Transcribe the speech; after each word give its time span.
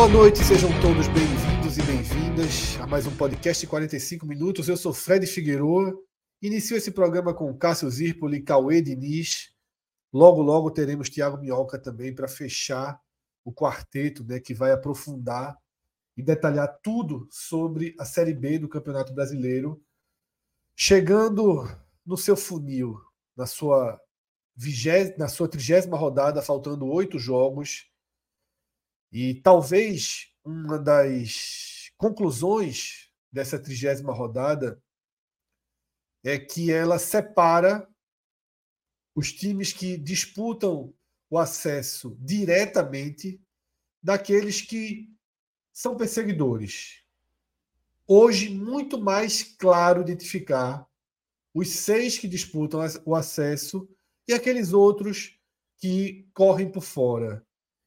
Boa 0.00 0.08
noite, 0.08 0.38
sejam 0.38 0.70
todos 0.80 1.08
bem-vindos 1.08 1.76
e 1.76 1.82
bem-vindas 1.82 2.80
a 2.80 2.86
mais 2.86 3.06
um 3.06 3.14
podcast 3.14 3.60
de 3.60 3.66
45 3.68 4.24
minutos. 4.24 4.66
Eu 4.66 4.74
sou 4.74 4.94
Fred 4.94 5.26
Figueroa. 5.26 5.94
Inicio 6.40 6.74
esse 6.74 6.90
programa 6.90 7.34
com 7.34 7.54
Cássio 7.54 7.90
Zirpoli 7.90 8.38
e 8.38 8.42
Cauê 8.42 8.80
Diniz. 8.80 9.52
Logo, 10.10 10.40
logo 10.40 10.70
teremos 10.70 11.10
Thiago 11.10 11.36
Minhoca 11.36 11.78
também 11.78 12.14
para 12.14 12.26
fechar 12.26 12.98
o 13.44 13.52
quarteto, 13.52 14.24
né, 14.24 14.40
que 14.40 14.54
vai 14.54 14.72
aprofundar 14.72 15.54
e 16.16 16.22
detalhar 16.22 16.80
tudo 16.82 17.28
sobre 17.30 17.94
a 17.98 18.06
Série 18.06 18.32
B 18.32 18.58
do 18.58 18.70
Campeonato 18.70 19.12
Brasileiro, 19.12 19.84
chegando 20.74 21.68
no 22.06 22.16
seu 22.16 22.38
funil, 22.38 22.98
na 23.36 23.44
sua 23.44 24.00
vigésima, 24.56 25.16
na 25.18 25.28
sua 25.28 25.46
trigésima 25.46 25.98
rodada, 25.98 26.40
faltando 26.40 26.86
oito 26.86 27.18
jogos 27.18 27.90
e 29.12 29.34
talvez 29.34 30.32
uma 30.44 30.78
das 30.78 31.90
conclusões 31.96 33.10
dessa 33.32 33.58
trigésima 33.58 34.12
rodada 34.12 34.82
é 36.22 36.38
que 36.38 36.70
ela 36.70 36.98
separa 36.98 37.88
os 39.14 39.32
times 39.32 39.72
que 39.72 39.96
disputam 39.96 40.94
o 41.28 41.38
acesso 41.38 42.16
diretamente 42.20 43.40
daqueles 44.02 44.60
que 44.62 45.10
são 45.72 45.96
perseguidores. 45.96 47.02
Hoje, 48.06 48.50
muito 48.50 49.00
mais 49.00 49.42
claro 49.42 50.00
identificar 50.00 50.86
os 51.54 51.70
seis 51.70 52.18
que 52.18 52.28
disputam 52.28 52.80
o 53.04 53.14
acesso 53.14 53.88
e 54.26 54.32
aqueles 54.32 54.72
outros 54.72 55.38
que 55.78 56.28
correm 56.34 56.70
por 56.70 56.82
fora. 56.82 57.44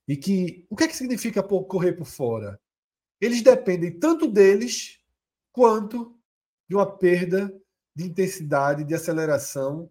E 0.08 0.18
que 0.18 0.66
o 0.70 0.76
que 0.76 0.84
é 0.84 0.88
que 0.88 0.96
significa 0.96 1.42
correr 1.42 1.94
por 1.94 2.06
fora? 2.06 2.60
Eles 3.22 3.42
dependem 3.42 3.98
tanto 4.00 4.28
deles 4.28 5.00
quanto 5.52 6.20
de 6.68 6.76
uma 6.76 6.86
perda 6.86 7.54
de 7.96 8.06
intensidade, 8.06 8.84
de 8.84 8.94
aceleração, 8.94 9.90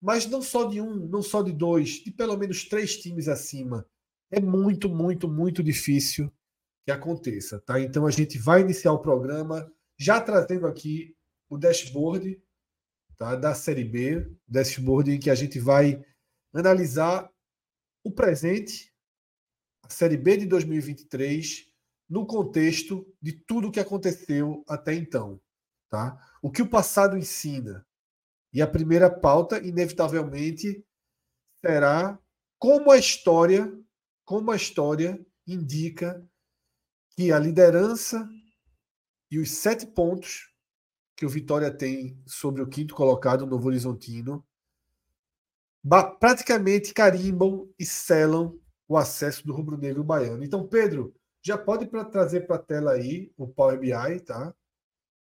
mas 0.00 0.26
não 0.26 0.42
só 0.42 0.64
de 0.64 0.80
um, 0.80 0.94
não 0.94 1.22
só 1.22 1.42
de 1.42 1.52
dois, 1.52 2.02
de 2.02 2.10
pelo 2.10 2.36
menos 2.36 2.64
três 2.64 2.96
times 2.96 3.28
acima. 3.28 3.86
É 4.30 4.40
muito, 4.40 4.88
muito, 4.88 5.28
muito 5.28 5.62
difícil 5.62 6.32
que 6.84 6.90
aconteça, 6.90 7.60
tá? 7.60 7.80
Então 7.80 8.06
a 8.06 8.10
gente 8.10 8.38
vai 8.38 8.60
iniciar 8.60 8.92
o 8.92 8.98
programa 8.98 9.70
já 9.98 10.20
trazendo 10.20 10.66
aqui 10.66 11.16
o 11.48 11.56
dashboard 11.56 12.42
tá? 13.16 13.36
da 13.36 13.54
Série 13.54 13.84
B, 13.84 14.30
dashboard 14.46 15.12
em 15.12 15.20
que 15.20 15.30
a 15.30 15.34
gente 15.34 15.58
vai 15.58 16.04
analisar 16.52 17.30
o 18.02 18.10
presente 18.10 18.93
a 19.84 19.90
Série 19.90 20.16
B 20.16 20.38
de 20.38 20.46
2023 20.46 21.66
no 22.08 22.26
contexto 22.26 23.06
de 23.20 23.32
tudo 23.32 23.70
que 23.70 23.80
aconteceu 23.80 24.64
até 24.66 24.94
então. 24.94 25.40
Tá? 25.90 26.18
O 26.42 26.50
que 26.50 26.62
o 26.62 26.68
passado 26.68 27.16
ensina. 27.16 27.86
E 28.52 28.62
a 28.62 28.66
primeira 28.66 29.10
pauta, 29.10 29.58
inevitavelmente, 29.58 30.84
será 31.64 32.18
como 32.58 32.90
a 32.90 32.96
história, 32.96 33.72
como 34.24 34.50
a 34.50 34.56
história 34.56 35.24
indica 35.46 36.26
que 37.10 37.30
a 37.32 37.38
liderança 37.38 38.28
e 39.30 39.38
os 39.38 39.50
sete 39.50 39.86
pontos 39.86 40.52
que 41.16 41.26
o 41.26 41.28
Vitória 41.28 41.70
tem 41.70 42.20
sobre 42.26 42.62
o 42.62 42.68
quinto 42.68 42.94
colocado, 42.94 43.42
o 43.42 43.46
Novo 43.46 43.68
Horizontino, 43.68 44.44
praticamente 46.18 46.94
carimbam 46.94 47.68
e 47.78 47.84
selam 47.84 48.58
o 48.88 48.96
acesso 48.96 49.46
do 49.46 49.54
rubro-negro 49.54 50.04
baiano. 50.04 50.44
Então, 50.44 50.66
Pedro, 50.66 51.14
já 51.42 51.58
pode 51.58 51.86
pra, 51.86 52.04
trazer 52.04 52.46
para 52.46 52.56
a 52.56 52.62
tela 52.62 52.92
aí 52.92 53.32
o 53.36 53.46
Power 53.46 53.78
BI, 53.78 54.20
tá? 54.20 54.54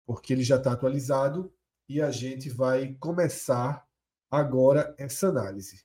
Porque 0.05 0.33
ele 0.33 0.43
já 0.43 0.57
está 0.57 0.73
atualizado 0.73 1.53
e 1.87 2.01
a 2.01 2.11
gente 2.11 2.49
vai 2.49 2.95
começar 2.99 3.85
agora 4.29 4.93
essa 4.97 5.27
análise. 5.29 5.83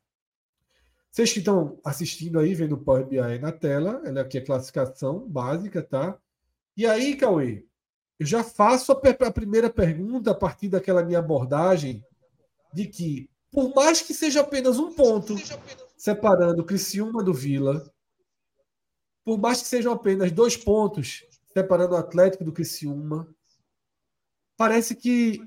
Vocês 1.11 1.33
que 1.33 1.39
estão 1.39 1.79
assistindo 1.85 2.41
aí, 2.41 2.55
vendo 2.55 2.73
o 2.73 2.83
Power 2.83 3.07
BI 3.07 3.39
na 3.39 3.53
tela, 3.53 4.03
ela 4.05 4.23
aqui 4.23 4.39
é 4.39 4.41
classificação 4.41 5.21
básica, 5.29 5.81
tá? 5.81 6.19
E 6.77 6.85
aí, 6.85 7.17
Cauê, 7.17 7.65
eu 8.19 8.27
já 8.27 8.43
faço 8.43 8.91
a, 8.91 9.01
a 9.27 9.31
primeira 9.31 9.71
pergunta 9.71 10.33
a 10.33 10.35
partir 10.35 10.69
daquela 10.69 11.05
minha 11.05 11.21
abordagem 11.21 12.05
de 12.73 12.89
que, 12.89 13.31
por 13.53 13.73
mais 13.73 14.03
que 14.03 14.13
seja 14.13 14.41
apenas 14.41 14.79
um 14.79 14.93
ponto, 14.93 15.37
separando 16.05 16.61
o 16.61 16.67
Criciúma 16.67 17.23
do 17.23 17.33
Vila, 17.33 17.91
por 19.25 19.39
mais 19.39 19.63
que 19.63 19.69
sejam 19.69 19.91
apenas 19.91 20.31
dois 20.31 20.55
pontos 20.55 21.25
separando 21.55 21.95
o 21.95 21.97
Atlético 21.97 22.45
do 22.45 22.53
Criciúma, 22.53 23.27
parece 24.55 24.95
que 24.95 25.41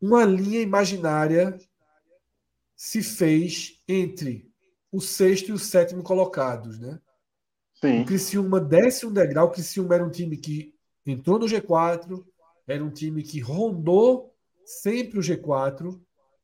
uma 0.00 0.24
linha 0.24 0.60
imaginária 0.60 1.56
se 2.74 3.04
fez 3.04 3.80
entre 3.86 4.52
o 4.90 5.00
sexto 5.00 5.50
e 5.50 5.52
o 5.52 5.58
sétimo 5.58 6.02
colocados, 6.02 6.76
né? 6.80 7.00
Sim. 7.80 8.02
O 8.02 8.04
Criciúma 8.04 8.60
desce 8.60 9.06
um 9.06 9.12
degrau. 9.12 9.46
O 9.46 9.52
Criciúma 9.52 9.94
era 9.94 10.04
um 10.04 10.10
time 10.10 10.36
que 10.36 10.74
entrou 11.06 11.38
no 11.38 11.46
G4, 11.46 12.26
era 12.66 12.82
um 12.82 12.90
time 12.90 13.22
que 13.22 13.38
rondou 13.38 14.34
sempre 14.64 15.20
o 15.20 15.22
G4, 15.22 16.00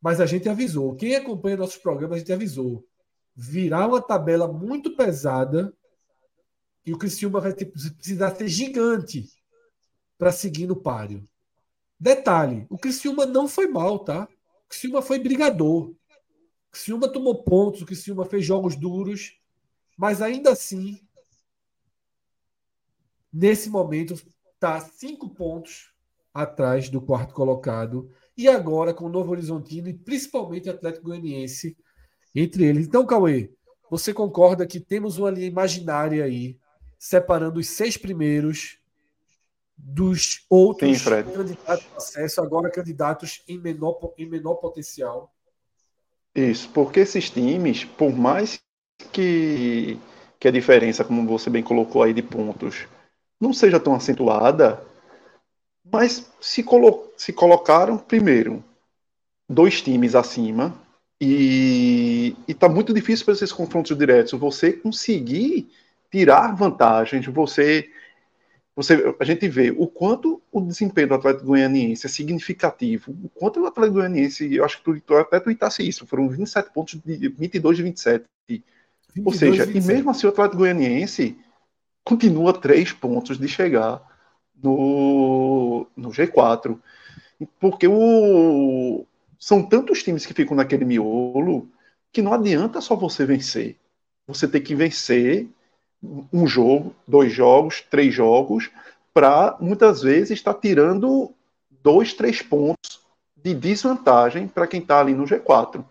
mas 0.06 0.20
a 0.20 0.24
gente 0.24 0.48
avisou. 0.48 0.94
Quem 0.94 1.16
acompanha 1.16 1.56
nossos 1.56 1.78
programas, 1.78 2.14
a 2.14 2.18
gente 2.20 2.32
avisou. 2.32 2.86
Virar 3.34 3.88
uma 3.88 4.00
tabela 4.00 4.46
muito 4.46 4.94
pesada 4.94 5.74
e 6.86 6.92
o 6.94 6.96
Criciúma 6.96 7.40
vai 7.40 7.52
ter, 7.52 7.64
precisar 7.64 8.32
ser 8.36 8.46
gigante 8.46 9.28
para 10.16 10.30
seguir 10.30 10.68
no 10.68 10.76
páreo. 10.76 11.28
Detalhe, 11.98 12.68
o 12.70 12.78
Criciúma 12.78 13.26
não 13.26 13.48
foi 13.48 13.66
mal, 13.66 13.98
tá? 13.98 14.28
O 14.66 14.68
Criciúma 14.68 15.02
foi 15.02 15.18
brigador. 15.18 15.88
O 15.88 15.96
Criciúma 16.70 17.08
tomou 17.08 17.42
pontos, 17.42 17.82
o 17.82 17.86
Criciúma 17.86 18.24
fez 18.24 18.46
jogos 18.46 18.76
duros, 18.76 19.36
mas 19.98 20.22
ainda 20.22 20.52
assim, 20.52 21.00
nesse 23.32 23.68
momento, 23.68 24.14
está 24.54 24.78
cinco 24.78 25.28
pontos 25.30 25.92
atrás 26.32 26.88
do 26.88 27.02
quarto 27.02 27.34
colocado 27.34 28.08
e 28.36 28.48
agora 28.48 28.92
com 28.92 29.06
o 29.06 29.08
Novo 29.08 29.32
Horizontino 29.32 29.88
e 29.88 29.94
principalmente 29.94 30.68
Atlético 30.68 31.06
Goianiense 31.06 31.76
entre 32.34 32.64
eles. 32.64 32.86
Então, 32.86 33.06
Cauê, 33.06 33.50
você 33.90 34.12
concorda 34.12 34.66
que 34.66 34.78
temos 34.78 35.18
uma 35.18 35.30
linha 35.30 35.46
imaginária 35.46 36.24
aí 36.24 36.58
separando 36.98 37.60
os 37.60 37.68
seis 37.68 37.96
primeiros 37.96 38.78
dos 39.76 40.44
outros 40.48 40.98
Sim, 40.98 41.04
candidatos 41.04 41.50
de 41.50 41.96
acesso, 41.96 42.40
agora 42.40 42.70
candidatos 42.70 43.42
em 43.46 43.58
menor, 43.58 43.98
em 44.16 44.28
menor 44.28 44.54
potencial? 44.54 45.32
Isso, 46.34 46.68
porque 46.70 47.00
esses 47.00 47.30
times, 47.30 47.84
por 47.84 48.12
mais 48.14 48.60
que, 49.12 49.98
que 50.38 50.48
a 50.48 50.50
diferença, 50.50 51.04
como 51.04 51.26
você 51.26 51.48
bem 51.48 51.62
colocou 51.62 52.02
aí, 52.02 52.12
de 52.12 52.22
pontos 52.22 52.86
não 53.40 53.52
seja 53.52 53.78
tão 53.78 53.94
acentuada, 53.94 54.82
mas 55.92 56.30
se, 56.40 56.62
colo 56.62 57.12
se 57.16 57.32
colocaram 57.32 57.96
primeiro 57.96 58.64
dois 59.48 59.80
times 59.80 60.14
acima 60.14 60.76
e 61.20 62.36
está 62.46 62.68
muito 62.68 62.92
difícil 62.92 63.24
para 63.24 63.34
esses 63.34 63.52
confrontos 63.52 63.96
diretos 63.96 64.38
você 64.38 64.72
conseguir 64.72 65.70
tirar 66.10 66.54
vantagens, 66.54 67.26
você 67.26 67.90
você, 68.76 69.16
a 69.18 69.24
gente 69.24 69.48
vê 69.48 69.70
o 69.70 69.86
quanto 69.86 70.42
o 70.52 70.60
desempenho 70.60 71.08
do 71.08 71.14
Atlético 71.14 71.46
Goianiense 71.46 72.04
é 72.04 72.10
significativo, 72.10 73.16
o 73.24 73.28
quanto 73.30 73.58
o 73.58 73.66
Atlético 73.66 73.94
Goianiense, 73.94 74.54
eu 74.54 74.62
acho 74.66 74.82
que 74.82 75.00
tu, 75.00 75.14
até 75.14 75.40
tuitasse 75.40 75.82
isso, 75.82 76.06
foram 76.06 76.28
27 76.28 76.70
pontos 76.74 77.00
de 77.02 77.28
22 77.30 77.78
de 77.78 77.82
27. 77.82 78.24
Ou 79.24 79.32
seja, 79.32 79.64
27. 79.64 79.78
e 79.78 79.80
mesmo 79.80 80.10
assim 80.10 80.26
o 80.26 80.28
Atlético 80.28 80.58
Goianiense 80.58 81.38
continua 82.04 82.52
três 82.52 82.92
pontos 82.92 83.38
de 83.38 83.48
chegar 83.48 84.02
no, 84.62 85.86
no 85.96 86.10
G4. 86.10 86.78
Porque 87.60 87.86
o, 87.86 89.04
são 89.38 89.62
tantos 89.62 90.02
times 90.02 90.24
que 90.24 90.34
ficam 90.34 90.56
naquele 90.56 90.84
miolo 90.84 91.68
que 92.12 92.22
não 92.22 92.32
adianta 92.32 92.80
só 92.80 92.96
você 92.96 93.26
vencer. 93.26 93.76
Você 94.26 94.48
tem 94.48 94.62
que 94.62 94.74
vencer 94.74 95.48
um 96.32 96.46
jogo, 96.46 96.94
dois 97.06 97.32
jogos, 97.32 97.82
três 97.90 98.14
jogos, 98.14 98.70
para 99.12 99.56
muitas 99.60 100.02
vezes 100.02 100.30
estar 100.32 100.54
tirando 100.54 101.32
dois, 101.82 102.12
três 102.12 102.42
pontos 102.42 103.00
de 103.36 103.54
desvantagem 103.54 104.48
para 104.48 104.66
quem 104.66 104.80
está 104.80 105.00
ali 105.00 105.14
no 105.14 105.24
G4. 105.24 105.84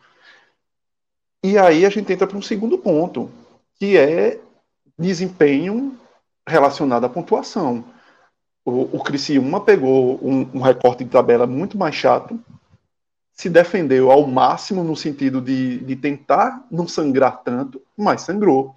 E 1.43 1.57
aí 1.57 1.85
a 1.85 1.89
gente 1.89 2.11
entra 2.11 2.27
para 2.27 2.37
um 2.37 2.41
segundo 2.41 2.77
ponto, 2.77 3.31
que 3.75 3.97
é 3.97 4.39
desempenho 4.97 5.97
relacionado 6.47 7.05
à 7.05 7.09
pontuação. 7.09 7.83
O, 8.65 8.97
o 8.97 9.03
Criciúma 9.03 9.61
pegou 9.61 10.19
um, 10.21 10.49
um 10.55 10.61
recorte 10.61 11.03
de 11.03 11.11
tabela 11.11 11.45
muito 11.45 11.77
mais 11.77 11.93
chato, 11.93 12.39
se 13.31 13.49
defendeu 13.49 14.11
ao 14.11 14.25
máximo 14.25 14.83
no 14.83 14.95
sentido 14.95 15.39
de, 15.39 15.77
de 15.79 15.95
tentar 15.95 16.65
não 16.71 16.87
sangrar 16.87 17.43
tanto, 17.43 17.81
mas 17.95 18.21
sangrou. 18.21 18.75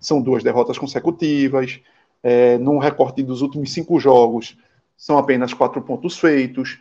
São 0.00 0.20
duas 0.20 0.42
derrotas 0.42 0.76
consecutivas. 0.78 1.80
É, 2.22 2.58
num 2.58 2.78
recorte 2.78 3.22
dos 3.22 3.42
últimos 3.42 3.72
cinco 3.72 4.00
jogos, 4.00 4.56
são 4.96 5.16
apenas 5.18 5.54
quatro 5.54 5.80
pontos 5.80 6.18
feitos. 6.18 6.80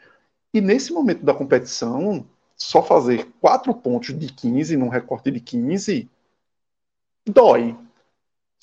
E 0.53 0.59
nesse 0.59 0.91
momento 0.91 1.23
da 1.23 1.33
competição, 1.33 2.25
só 2.55 2.81
fazer 2.81 3.27
quatro 3.39 3.73
pontos 3.73 4.17
de 4.17 4.33
15 4.33 4.75
num 4.75 4.89
recorte 4.89 5.29
de 5.29 5.39
15 5.39 6.09
dói. 7.25 7.75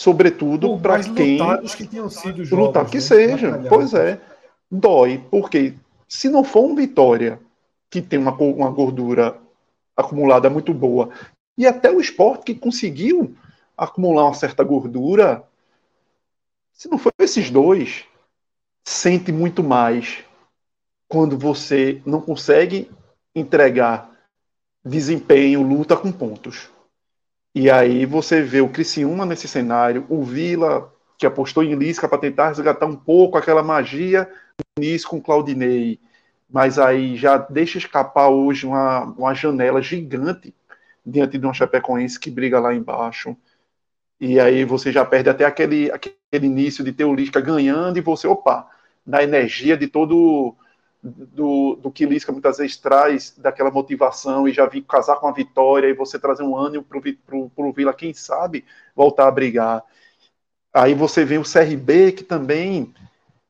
Sobretudo 0.00 0.79
para 0.79 1.02
quem. 1.02 1.38
que 1.76 1.87
tenham 1.87 2.11
sido 2.11 2.44
jogos, 2.44 2.67
lutar 2.67 2.87
que 2.87 2.96
né? 2.96 3.00
seja. 3.00 3.62
Pois 3.69 3.94
é. 3.94 4.20
Dói. 4.70 5.25
Porque 5.31 5.75
se 6.08 6.29
não 6.29 6.43
for 6.43 6.64
um 6.64 6.75
Vitória 6.75 7.41
que 7.91 8.02
tem 8.02 8.19
uma, 8.19 8.32
uma 8.32 8.70
gordura 8.70 9.38
acumulada 9.96 10.50
muito 10.50 10.75
boa, 10.75 11.11
e 11.56 11.67
até 11.67 11.91
o 11.91 12.00
esporte 12.00 12.44
que 12.46 12.55
conseguiu 12.55 13.37
acumular 13.76 14.25
uma 14.25 14.35
certa 14.35 14.64
gordura, 14.64 15.44
se 16.73 16.91
não 16.91 16.99
for 16.99 17.12
esses 17.20 17.50
dois, 17.50 18.05
sente 18.85 19.31
muito 19.31 19.62
mais 19.62 20.25
quando 21.08 21.38
você 21.38 22.02
não 22.05 22.20
consegue 22.20 22.91
entregar 23.35 24.11
desempenho, 24.85 25.62
luta 25.62 25.96
com 25.96 26.11
pontos. 26.11 26.69
E 27.55 27.71
aí 27.71 28.05
você 28.05 28.43
vê 28.43 28.61
o 28.61 28.69
Criciúma 28.69 29.25
nesse 29.25 29.47
cenário, 29.47 30.05
o 30.09 30.23
Vila, 30.25 30.93
que 31.17 31.27
apostou 31.27 31.62
em 31.62 31.75
Lisca 31.75 32.09
para 32.09 32.19
tentar 32.19 32.49
resgatar 32.49 32.87
um 32.87 32.97
pouco 32.97 33.39
aquela 33.39 33.62
magia 33.62 34.29
no 34.77 34.85
início 34.85 35.09
com 35.09 35.21
Claudinei, 35.21 36.01
mas 36.51 36.79
aí 36.79 37.17
já 37.17 37.39
deixa 37.39 37.79
escapar 37.79 38.29
hoje 38.29 38.67
uma, 38.67 39.05
uma 39.05 39.35
janela 39.35 39.81
gigante 39.81 40.53
diante 41.06 41.39
de 41.39 41.47
um 41.47 41.55
Chapecoense 41.55 42.19
que 42.19 42.31
briga 42.31 42.59
lá 42.59 42.75
embaixo. 42.75 43.37
E 44.21 44.41
aí 44.41 44.65
você 44.65 44.91
já 44.91 45.05
perde 45.05 45.29
até 45.29 45.45
aquele, 45.45 45.91
aquele 45.93 46.17
início 46.47 46.85
de 46.85 46.93
ter 46.93 47.05
o 47.05 47.15
Lisca 47.15 47.41
ganhando 47.41 47.99
e 47.99 48.01
você, 48.01 48.27
opa, 48.27 48.69
na 49.06 49.23
energia 49.23 49.77
de 49.77 49.87
todo 49.87 50.56
do, 51.05 51.77
do 51.77 51.91
que 51.91 52.06
Lisca 52.06 52.33
muitas 52.33 52.56
vezes 52.56 52.79
traz, 52.79 53.35
daquela 53.37 53.71
motivação 53.71 54.49
e 54.49 54.53
já 54.53 54.67
vir 54.67 54.83
casar 54.83 55.17
com 55.17 55.29
a 55.29 55.33
vitória 55.33 55.89
e 55.89 55.95
você 55.95 56.19
trazer 56.19 56.43
um 56.43 56.56
ânimo 56.56 56.85
para 56.85 57.37
o 57.67 57.73
Vila, 57.73 57.93
quem 57.93 58.15
sabe, 58.15 58.65
voltar 58.97 59.29
a 59.29 59.31
brigar. 59.31 59.83
Aí 60.73 60.95
você 60.95 61.25
vê 61.25 61.37
o 61.37 61.43
CRB 61.43 62.12
que 62.12 62.25
também 62.25 62.93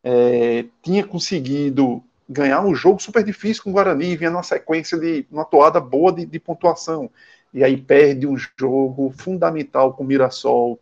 é, 0.03 0.65
tinha 0.83 1.06
conseguido 1.06 2.03
ganhar 2.29 2.61
um 2.61 2.75
jogo 2.75 3.01
super 3.01 3.23
difícil 3.23 3.62
com 3.62 3.71
o 3.71 3.73
Guarani, 3.73 4.17
vinha 4.17 4.31
numa 4.31 4.43
sequência 4.43 4.99
de 4.99 5.25
uma 5.31 5.45
toada 5.45 5.81
boa 5.81 6.12
de, 6.12 6.27
de 6.27 6.41
pontuação. 6.41 7.09
E 7.53 7.62
aí 7.62 7.77
perde 7.77 8.27
um 8.27 8.37
jogo 8.37 9.15
fundamental 9.17 9.95
com 9.95 10.03
o 10.03 10.06
Mirassol, 10.06 10.79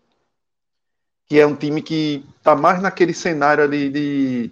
que 1.27 1.39
é 1.39 1.47
um 1.47 1.55
time 1.55 1.83
que 1.83 2.25
está 2.39 2.57
mais 2.57 2.81
naquele 2.81 3.13
cenário 3.13 3.63
ali 3.63 3.91
de, 3.91 4.51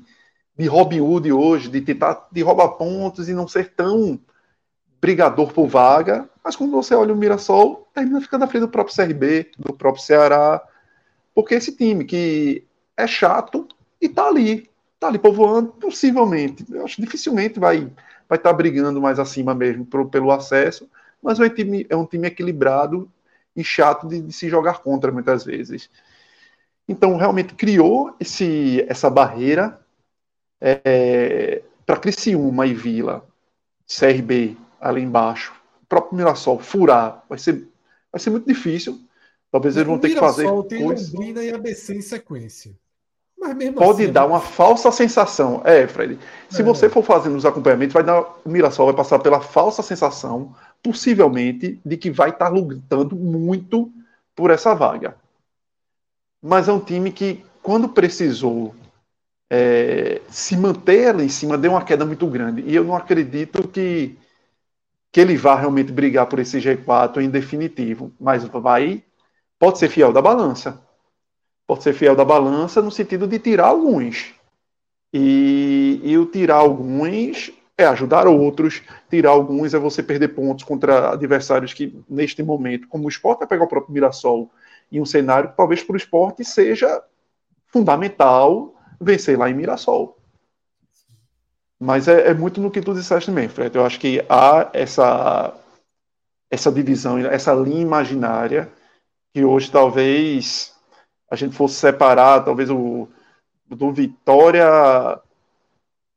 de 0.61 0.67
Robin 0.67 1.01
Hood 1.01 1.33
hoje, 1.33 1.71
de 1.71 1.81
tentar 1.81 2.29
de 2.31 2.43
roubar 2.43 2.69
pontos 2.71 3.31
e 3.31 3.33
não 3.33 3.49
ser 3.49 3.73
tão 3.75 4.21
brigador 5.01 5.55
por 5.55 5.67
vaga. 5.67 6.29
Mas 6.45 6.55
quando 6.55 6.73
você 6.73 6.95
olha 6.95 7.15
o 7.15 7.17
Mirassol, 7.17 7.89
termina 7.95 8.21
ficando 8.21 8.43
na 8.43 8.47
frente 8.47 8.62
do 8.62 8.69
próprio 8.69 8.95
CRB, 8.95 9.51
do 9.59 9.73
próprio 9.73 10.05
Ceará, 10.05 10.62
porque 11.35 11.55
esse 11.55 11.75
time 11.75 12.05
que 12.05 12.67
é 12.95 13.07
chato 13.07 13.67
e 13.99 14.07
tá 14.07 14.27
ali, 14.27 14.69
tá 14.99 15.09
ali 15.09 15.19
povoando, 15.19 15.69
possivelmente. 15.73 16.65
Eu 16.71 16.85
acho 16.85 17.01
dificilmente 17.01 17.59
vai 17.59 17.91
vai 18.29 18.39
estar 18.39 18.51
tá 18.51 18.53
brigando 18.53 19.01
mais 19.01 19.19
acima 19.19 19.55
mesmo 19.55 19.85
pro, 19.85 20.09
pelo 20.09 20.31
acesso, 20.31 20.89
mas 21.23 21.41
é 21.41 21.45
um 21.45 21.49
time, 21.49 21.87
é 21.89 21.97
um 21.97 22.07
time 22.07 22.29
equilibrado 22.29 23.11
e 23.57 23.65
chato 23.65 24.07
de, 24.07 24.21
de 24.21 24.33
se 24.33 24.49
jogar 24.49 24.83
contra 24.83 25.11
muitas 25.11 25.43
vezes. 25.43 25.91
Então, 26.87 27.17
realmente 27.17 27.55
criou 27.55 28.15
esse, 28.21 28.85
essa 28.89 29.09
barreira 29.09 29.80
é, 30.61 31.62
para 31.87 31.97
Criciúma 31.97 32.67
e 32.67 32.75
Vila, 32.75 33.25
CRB 33.87 34.57
ali 34.81 35.03
embaixo, 35.03 35.53
o 35.83 35.87
próprio 35.87 36.17
Mirassol 36.17 36.59
furar, 36.59 37.25
vai 37.29 37.39
ser, 37.39 37.67
vai 38.12 38.21
ser 38.21 38.31
muito 38.31 38.47
difícil. 38.47 39.01
Talvez 39.51 39.77
eles 39.77 39.89
vão 39.89 39.99
ter 39.99 40.11
que 40.11 40.17
fazer. 40.17 40.45
Tem 40.69 40.85
coisa... 40.85 41.12
Londrina 41.12 41.43
e 41.43 41.51
ABC 41.51 41.95
em 41.95 42.03
sequência 42.03 42.73
pode 43.75 44.05
assim, 44.05 44.12
dar 44.12 44.27
uma 44.27 44.41
falsa 44.41 44.93
sensação. 44.93 45.62
É, 45.65 45.87
Fred. 45.87 46.19
Se 46.49 46.61
é. 46.61 46.65
você 46.65 46.89
for 46.89 47.03
fazendo 47.03 47.37
os 47.37 47.47
acompanhamentos, 47.47 47.95
vai 47.95 48.03
dar. 48.03 48.21
O 48.45 48.49
Mirassol 48.49 48.87
vai 48.87 48.95
passar 48.95 49.19
pela 49.19 49.41
falsa 49.41 49.83
sensação, 49.83 50.55
possivelmente, 50.83 51.81
de 51.85 51.97
que 51.97 52.11
vai 52.11 52.31
estar 52.31 52.49
lutando 52.49 53.17
muito 53.17 53.91
por 54.37 54.51
essa 54.51 54.75
vaga. 54.75 55.17
Mas 56.43 56.69
é 56.69 56.73
um 56.73 56.81
time 56.81 57.11
que, 57.11 57.45
quando 57.62 57.89
precisou 57.89 58.75
é, 59.50 60.23
se 60.29 60.56
manter 60.56 61.08
ali 61.08 61.25
em 61.25 61.29
cima, 61.29 61.58
deu 61.58 61.73
uma 61.73 61.85
queda 61.85 62.06
muito 62.06 62.26
grande. 62.26 62.62
E 62.62 62.75
eu 62.75 62.85
não 62.85 62.97
acredito 62.97 63.67
que, 63.69 64.17
que 65.12 65.20
ele 65.20 65.37
vá 65.37 65.56
realmente 65.56 65.93
brigar 65.93 66.26
por 66.26 66.38
esse 66.38 66.58
G4 66.58 67.19
em 67.19 67.29
definitivo. 67.29 68.12
Mas 68.19 68.44
vai. 68.44 69.02
Pode 69.58 69.79
ser 69.79 69.88
fiel 69.88 70.12
da 70.12 70.23
balança 70.23 70.81
pode 71.70 71.85
ser 71.85 71.93
fiel 71.93 72.17
da 72.17 72.25
balança 72.25 72.82
no 72.82 72.91
sentido 72.91 73.28
de 73.28 73.38
tirar 73.38 73.69
alguns. 73.69 74.35
E, 75.14 76.00
e 76.02 76.19
o 76.19 76.26
tirar 76.26 76.57
alguns 76.57 77.52
é 77.78 77.85
ajudar 77.87 78.26
outros, 78.26 78.83
tirar 79.09 79.30
alguns 79.30 79.73
é 79.73 79.78
você 79.78 80.02
perder 80.02 80.35
pontos 80.35 80.64
contra 80.64 81.12
adversários 81.12 81.73
que, 81.73 81.97
neste 82.09 82.42
momento, 82.42 82.88
como 82.88 83.04
o 83.04 83.09
esporte 83.09 83.38
vai 83.38 83.47
pegar 83.47 83.64
o 83.66 83.69
próprio 83.69 83.95
Mirassol 83.95 84.50
em 84.90 85.00
um 85.00 85.07
cenário 85.07 85.50
que 85.50 85.57
talvez 85.57 85.80
para 85.80 85.95
o 85.95 85.97
esporte 85.97 86.45
seja 86.45 87.04
fundamental 87.69 88.75
vencer 89.00 89.38
lá 89.38 89.49
em 89.49 89.54
Mirassol. 89.54 90.16
Mas 91.78 92.07
é, 92.09 92.28
é, 92.28 92.35
muito 92.35 92.61
no 92.61 92.71
que 92.71 92.83
tu 92.83 92.92
disseste 92.92 93.30
também, 93.30 93.49
Fred. 93.49 93.75
Eu 93.75 93.87
acho 93.87 93.99
que 93.99 94.25
há 94.28 94.69
essa, 94.73 95.54
essa 96.50 96.71
divisão, 96.71 97.19
essa 97.19 97.54
linha 97.54 97.80
imaginária 97.80 98.71
que 99.33 99.45
hoje 99.45 99.71
talvez 99.71 100.75
a 101.30 101.37
gente 101.37 101.57
fosse 101.57 101.76
separar, 101.76 102.45
talvez 102.45 102.69
o 102.69 103.09
do 103.66 103.92
Vitória, 103.92 104.69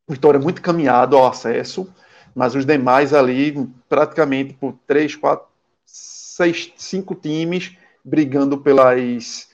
Vitória 0.10 0.40
muito 0.40 0.62
caminhado 0.62 1.16
ao 1.16 1.28
acesso, 1.28 1.88
mas 2.36 2.56
os 2.56 2.66
demais 2.66 3.14
ali, 3.14 3.70
praticamente 3.88 4.54
por 4.56 4.76
três, 4.88 5.16
quatro, 5.16 5.46
seis, 5.86 6.74
cinco 6.76 7.14
times 7.14 7.78
brigando 8.04 8.58
pelas 8.58 9.50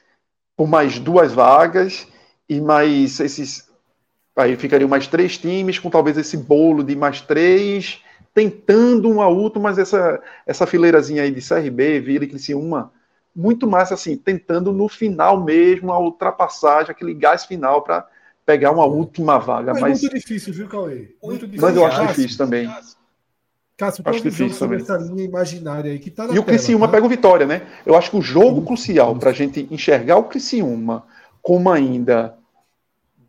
por 0.56 0.68
mais 0.68 0.98
duas 0.98 1.34
vagas 1.34 2.08
e 2.50 2.60
mais 2.60 3.20
esses 3.20 3.70
aí 4.36 4.56
ficariam 4.56 4.90
mais 4.90 5.06
três 5.08 5.38
times 5.38 5.78
com 5.78 5.90
talvez 5.90 6.18
esse 6.18 6.36
bolo 6.36 6.84
de 6.84 6.96
mais 6.96 7.22
três 7.22 8.02
tentando 8.34 9.10
um 9.10 9.22
a 9.22 9.28
outro, 9.28 9.62
mas 9.62 9.78
essa 9.78 10.22
essa 10.46 10.66
fileirazinha 10.66 11.24
aí 11.24 11.32
de 11.32 11.42
CRB, 11.48 12.00
Vila 12.00 12.24
e 12.24 12.28
Criciúma 12.28 12.92
muito 13.36 13.68
mais 13.68 13.92
assim, 13.92 14.18
tentando 14.18 14.74
no 14.74 14.90
final 14.90 15.44
mesmo 15.44 15.92
a 15.92 16.00
ultrapassagem, 16.00 16.92
aquele 16.92 17.14
gás 17.14 17.46
final 17.46 17.82
para 17.82 18.08
pegar 18.46 18.72
uma 18.72 18.86
última 18.86 19.38
vaga. 19.38 19.74
Mas, 19.74 19.82
mas... 19.82 20.02
muito 20.02 20.16
difícil, 20.16 20.54
viu, 20.54 20.68
Cauê? 20.68 21.16
Muito 21.24 21.46
difícil. 21.46 21.62
Mas 21.62 21.76
eu 21.76 21.86
acho 21.86 22.08
difícil 22.08 22.38
também. 22.38 22.68
Cássio, 23.78 24.04
acho 24.06 24.22
difícil 24.22 24.58
sobre 24.58 24.80
também. 24.80 24.98
essa 24.98 25.14
linha 25.14 25.24
imaginária 25.24 25.92
aí 25.92 26.00
que 26.00 26.12
tá 26.12 26.24
na 26.24 26.30
E 26.30 26.32
tela, 26.34 26.42
o 26.42 26.46
Criciúma 26.46 26.88
tá? 26.88 26.94
pega 26.94 27.06
o 27.06 27.10
Vitória, 27.10 27.46
né? 27.46 27.62
Eu 27.86 27.96
acho 27.96 28.12
que 28.12 28.18
o 28.18 28.22
jogo 28.22 28.64
crucial 28.64 29.16
para 29.16 29.30
a 29.30 29.34
gente 29.34 29.68
enxergar 29.72 30.18
o 30.18 30.26
Criciúma 30.26 31.06
como 31.42 31.70
ainda 31.70 32.38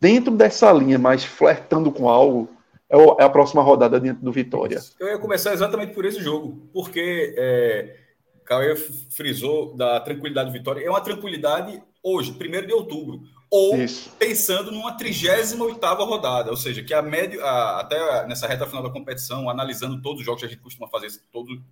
dentro 0.01 0.35
dessa 0.35 0.73
linha, 0.73 0.99
mas 0.99 1.25
flertando 1.25 1.93
com 1.93 2.09
algo, 2.09 2.49
é, 2.89 2.97
é 2.97 3.25
a 3.25 3.29
próxima 3.29 3.63
rodada 3.63 4.01
dentro 4.01 4.25
do 4.25 4.33
Vitória. 4.33 4.81
Eu 4.99 5.09
ia 5.09 5.19
começar 5.19 5.53
exatamente 5.53 5.93
por 5.93 6.05
esse 6.05 6.21
jogo, 6.21 6.69
porque 6.73 7.35
é, 7.37 7.97
Cauê 8.45 8.75
frisou 8.75 9.77
da 9.77 10.01
tranquilidade 10.01 10.51
do 10.51 10.53
Vitória. 10.53 10.85
É 10.85 10.91
uma 10.91 11.01
tranquilidade 11.01 11.81
hoje, 12.03 12.33
1 12.33 12.67
de 12.67 12.73
outubro. 12.73 13.21
ou 13.51 13.77
Isso. 13.77 14.11
pensando 14.19 14.73
numa 14.73 14.97
38 14.97 16.05
rodada, 16.05 16.51
ou 16.51 16.57
seja, 16.57 16.83
que 16.83 16.95
a 16.95 17.03
média, 17.03 17.45
a, 17.45 17.81
até 17.81 18.27
nessa 18.27 18.49
reta 18.49 18.67
final 18.67 18.83
da 18.83 18.91
competição, 18.91 19.49
analisando 19.49 20.01
todos 20.01 20.21
os 20.21 20.27
jogos 20.27 20.41
que 20.41 20.47
a 20.47 20.51
gente 20.51 20.63
costuma 20.63 20.89
fazer, 20.89 21.09
todo, 21.31 21.63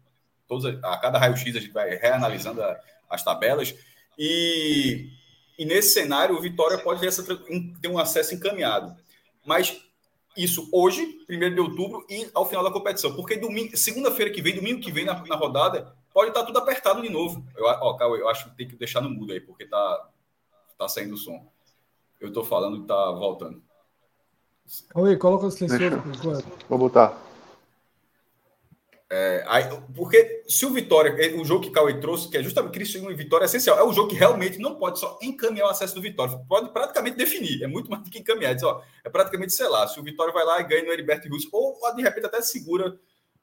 todos, 0.47 0.67
a 0.67 0.97
cada 0.99 1.19
raio-x 1.19 1.57
a 1.57 1.61
gente 1.61 1.73
vai 1.73 1.97
reanalisando 1.97 2.63
a, 2.63 2.79
as 3.09 3.25
tabelas, 3.25 3.75
e, 4.19 5.09
e, 5.59 5.65
nesse 5.65 5.95
cenário 5.95 6.37
o 6.37 6.41
Vitória 6.41 6.79
pode 6.79 7.01
ter, 7.01 7.09
essa, 7.09 7.25
ter 7.25 7.89
um 7.89 7.99
acesso 7.99 8.35
encaminhado. 8.35 8.97
Mas 9.45 9.81
isso 10.37 10.69
hoje, 10.73 11.19
1 11.29 11.55
de 11.55 11.61
outubro, 11.61 12.07
e 12.09 12.31
ao 12.33 12.47
final 12.47 12.63
da 12.63 12.71
competição. 12.71 13.15
Porque 13.15 13.37
domingo, 13.37 13.77
segunda-feira 13.77 14.31
que 14.31 14.41
vem, 14.41 14.55
domingo 14.55 14.81
que 14.81 14.93
vem 14.93 15.05
na, 15.05 15.21
na 15.27 15.35
rodada, 15.35 15.93
pode 16.13 16.29
estar 16.29 16.45
tudo 16.45 16.59
apertado 16.59 17.03
de 17.03 17.11
novo. 17.11 17.45
Eu, 17.57 17.65
ó, 17.65 17.99
eu 18.17 18.29
acho 18.29 18.51
que 18.51 18.57
tem 18.57 18.69
que 18.69 18.77
deixar 18.77 19.01
no 19.01 19.11
mudo 19.11 19.33
aí, 19.33 19.41
porque 19.41 19.67
tá, 19.67 20.09
tá 20.79 20.89
saindo 20.89 21.15
o 21.15 21.19
som. 21.19 21.45
Eu 22.21 22.33
tô 22.33 22.45
falando 22.45 22.85
e 22.85 22.87
tá 22.87 23.11
voltando. 23.11 23.63
Oi, 24.95 25.17
coloca 25.17 25.47
o 25.47 25.51
silencioso. 25.51 26.45
Vou 26.69 26.79
botar. 26.79 27.28
É, 29.11 29.43
aí, 29.49 29.65
porque 29.95 30.45
se 30.47 30.67
o 30.67 30.71
Vitória, 30.71 31.15
o 31.41 31.45
jogo 31.45 31.63
que 31.63 31.71
Cauê 31.71 31.99
trouxe, 31.99 32.29
que 32.29 32.37
é 32.37 32.43
justamente 32.43 32.75
Cristiano 32.75 33.11
e 33.11 33.15
Vitória 33.15 33.45
é 33.45 33.47
essencial, 33.47 33.79
é 33.79 33.83
o 33.83 33.93
jogo 33.93 34.11
que 34.11 34.15
realmente 34.15 34.59
não 34.59 34.75
pode 34.75 34.99
só 34.99 35.19
encaminhar 35.23 35.67
o 35.67 35.71
acesso 35.71 35.95
do 35.95 36.03
Vitória, 36.03 36.37
pode 36.47 36.71
praticamente 36.75 37.17
definir, 37.17 37.63
é 37.63 37.67
muito 37.67 37.91
mais 37.91 38.03
do 38.03 38.11
que 38.11 38.19
encaminhar. 38.19 38.55
Diz, 38.55 38.65
ó, 38.65 38.83
é 39.03 39.09
praticamente, 39.09 39.55
sei 39.55 39.67
lá, 39.67 39.89
se 39.89 39.99
o 39.99 40.03
Vitória 40.03 40.33
vai 40.33 40.45
lá 40.45 40.61
e 40.61 40.65
ganha 40.65 40.85
no 40.85 40.93
Heriberto 40.93 41.27
Russo, 41.29 41.49
ou, 41.51 41.79
ou 41.83 41.95
de 41.95 42.03
repente 42.03 42.27
até 42.27 42.43
segura 42.43 42.99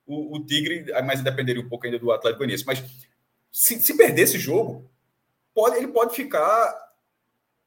o, 0.06 0.38
o, 0.38 0.46
Tigre, 0.46 0.86
mas 1.04 1.24
dependeria 1.24 1.64
um 1.64 1.68
pouco 1.68 1.88
ainda 1.88 1.98
do 1.98 2.12
Atlético 2.12 2.40
Goianiense. 2.40 2.66
Mas 2.66 2.84
se, 3.52 3.80
se 3.80 3.98
perder 3.98 4.22
esse 4.22 4.38
jogo, 4.38 4.88
pode, 5.52 5.78
ele 5.78 5.88
pode 5.88 6.16
ficar 6.16 6.76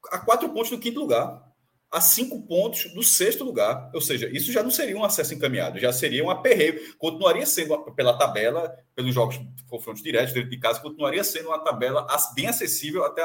a 0.09 0.19
quatro 0.19 0.47
pontos 0.49 0.69
do 0.69 0.79
quinto 0.79 1.01
lugar 1.01 1.48
a 1.91 1.99
cinco 1.99 2.41
pontos 2.43 2.93
do 2.93 3.01
sexto 3.01 3.43
lugar. 3.43 3.89
Ou 3.93 4.01
seja, 4.01 4.29
isso 4.31 4.51
já 4.51 4.61
não 4.61 4.69
seria 4.69 4.95
um 4.95 5.03
acesso 5.03 5.33
encaminhado, 5.33 5.79
já 5.79 5.91
seria 5.91 6.23
um 6.23 6.29
aperreio. 6.29 6.95
Continuaria 6.97 7.45
sendo, 7.45 7.77
pela 7.93 8.17
tabela, 8.17 8.75
pelos 8.95 9.13
jogos 9.13 9.39
confrontos 9.67 10.03
diretos 10.03 10.33
dentro 10.33 10.49
de 10.49 10.57
casa, 10.57 10.79
continuaria 10.79 11.23
sendo 11.23 11.49
uma 11.49 11.59
tabela 11.59 12.05
bem 12.35 12.47
acessível 12.47 13.03
até 13.03 13.21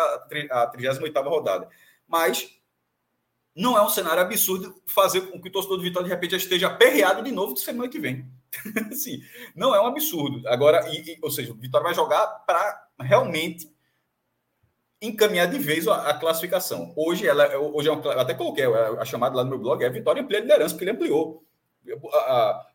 a 0.51 0.67
38 0.67 1.29
rodada. 1.29 1.69
Mas 2.07 2.49
não 3.55 3.79
é 3.79 3.83
um 3.83 3.89
cenário 3.89 4.23
absurdo 4.23 4.83
fazer 4.87 5.23
com 5.23 5.41
que 5.41 5.49
o 5.49 5.53
torcedor 5.53 5.77
do 5.77 5.83
Vitória 5.83 6.09
de 6.09 6.15
repente 6.15 6.33
já 6.33 6.37
esteja 6.39 6.67
aperreado 6.67 7.23
de 7.23 7.31
novo 7.31 7.55
de 7.55 7.61
semana 7.61 7.89
que 7.89 8.01
vem. 8.01 8.29
Sim, 8.93 9.23
não 9.55 9.75
é 9.75 9.81
um 9.81 9.87
absurdo. 9.87 10.47
Agora, 10.49 10.89
e, 10.91 11.13
e, 11.13 11.19
ou 11.23 11.31
seja, 11.31 11.53
o 11.53 11.57
Vitória 11.57 11.85
vai 11.85 11.95
jogar 11.95 12.27
para 12.47 12.89
realmente 13.01 13.74
encaminhar 15.07 15.49
de 15.49 15.59
vez 15.59 15.87
a, 15.89 16.15
classificação. 16.15 16.93
Hoje, 16.97 17.27
ela, 17.27 17.57
hoje 17.59 17.89
é 17.89 17.93
um, 17.93 18.11
até 18.11 18.35
coloquei 18.35 18.65
a, 18.65 19.01
a, 19.01 19.05
chamada 19.05 19.37
lá 19.37 19.45
no 19.45 19.51
meu 19.51 19.59
blog, 19.59 19.83
é 19.83 19.91
Vitória 19.91 20.23
amplia 20.23 20.39
a 20.39 20.43
liderança, 20.43 20.75
porque 20.75 20.85
ele 20.85 20.93
ampliou. 20.93 21.45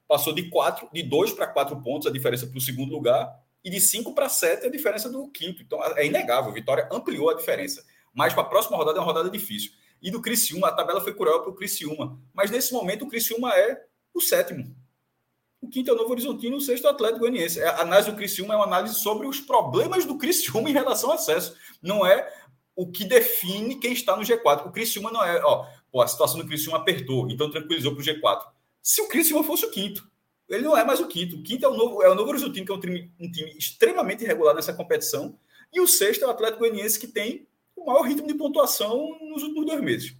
Passou 0.07 0.33
de 0.33 0.49
quatro, 0.49 0.87
de 0.91 1.03
dois 1.03 1.31
para 1.31 1.47
quatro 1.47 1.81
pontos 1.81 2.07
a 2.07 2.11
diferença 2.11 2.47
para 2.47 2.57
o 2.57 2.61
segundo 2.61 2.91
lugar, 2.91 3.39
e 3.63 3.69
de 3.69 3.79
cinco 3.79 4.13
para 4.13 4.29
sete 4.29 4.65
a 4.65 4.69
diferença 4.69 5.09
do 5.09 5.27
quinto. 5.29 5.61
Então 5.61 5.83
é 5.95 6.05
inegável, 6.05 6.51
Vitória 6.51 6.87
ampliou 6.91 7.29
a 7.29 7.33
diferença. 7.35 7.83
Mas 8.13 8.33
para 8.33 8.43
a 8.43 8.45
próxima 8.45 8.77
rodada 8.77 8.97
é 8.97 9.01
uma 9.01 9.05
rodada 9.05 9.29
difícil. 9.29 9.71
E 10.01 10.09
do 10.09 10.21
Criciúma, 10.21 10.67
a 10.67 10.71
tabela 10.71 11.01
foi 11.01 11.13
cruel 11.13 11.41
para 11.41 11.49
o 11.51 11.55
Criciúma. 11.55 12.19
Mas 12.33 12.49
nesse 12.49 12.71
momento 12.73 13.05
o 13.05 13.09
Criciúma 13.09 13.53
é 13.53 13.81
o 14.13 14.21
sétimo. 14.21 14.75
O 15.61 15.67
quinto 15.69 15.89
é 15.89 15.93
o 15.93 15.97
Novo 15.97 16.11
Horizontino, 16.11 16.57
o 16.57 16.61
sexto 16.61 16.85
é 16.85 16.89
o 16.89 16.93
Atlético 16.93 17.19
Goianiense. 17.19 17.61
A 17.61 17.81
análise 17.81 18.09
do 18.09 18.15
Criciúma 18.15 18.53
é 18.53 18.57
uma 18.57 18.65
análise 18.65 18.95
sobre 18.95 19.27
os 19.27 19.41
problemas 19.41 20.05
do 20.05 20.17
Criciúma 20.17 20.69
em 20.69 20.73
relação 20.73 21.09
ao 21.09 21.15
acesso. 21.15 21.55
Não 21.81 22.05
é 22.05 22.31
o 22.75 22.89
que 22.89 23.03
define 23.03 23.75
quem 23.75 23.91
está 23.91 24.15
no 24.15 24.23
G4. 24.23 24.67
O 24.67 24.71
Criciúma 24.71 25.11
não 25.11 25.21
é, 25.21 25.41
ó, 25.43 25.65
a 26.01 26.07
situação 26.07 26.39
do 26.39 26.47
Criciúma 26.47 26.77
apertou, 26.77 27.29
então 27.29 27.51
tranquilizou 27.51 27.93
para 27.93 28.01
o 28.01 28.05
G4. 28.05 28.41
Se 28.81 29.01
o 29.01 29.09
Criciúma 29.09 29.43
fosse 29.43 29.65
o 29.65 29.71
quinto, 29.71 30.09
ele 30.47 30.63
não 30.63 30.77
é 30.77 30.85
mais 30.85 31.01
o 31.01 31.07
quinto. 31.07 31.35
O 31.35 31.43
quinto 31.43 31.65
é 31.65 31.67
o 31.67 31.73
Novo, 31.73 32.01
é 32.01 32.09
o 32.09 32.15
Novo 32.15 32.29
Horizontino, 32.29 32.65
que 32.65 32.71
é 32.71 32.75
um 32.75 32.79
time, 32.79 33.11
um 33.19 33.29
time 33.29 33.51
extremamente 33.57 34.23
irregular 34.23 34.55
nessa 34.55 34.73
competição. 34.73 35.37
E 35.73 35.81
o 35.81 35.87
sexto 35.87 36.23
é 36.23 36.27
o 36.27 36.31
Atlético 36.31 36.59
Goianiense, 36.59 36.97
que 36.97 37.07
tem 37.07 37.45
o 37.75 37.85
maior 37.85 38.03
ritmo 38.03 38.27
de 38.27 38.33
pontuação 38.33 39.19
nos 39.29 39.43
últimos 39.43 39.65
dois 39.65 39.81
meses. 39.81 40.15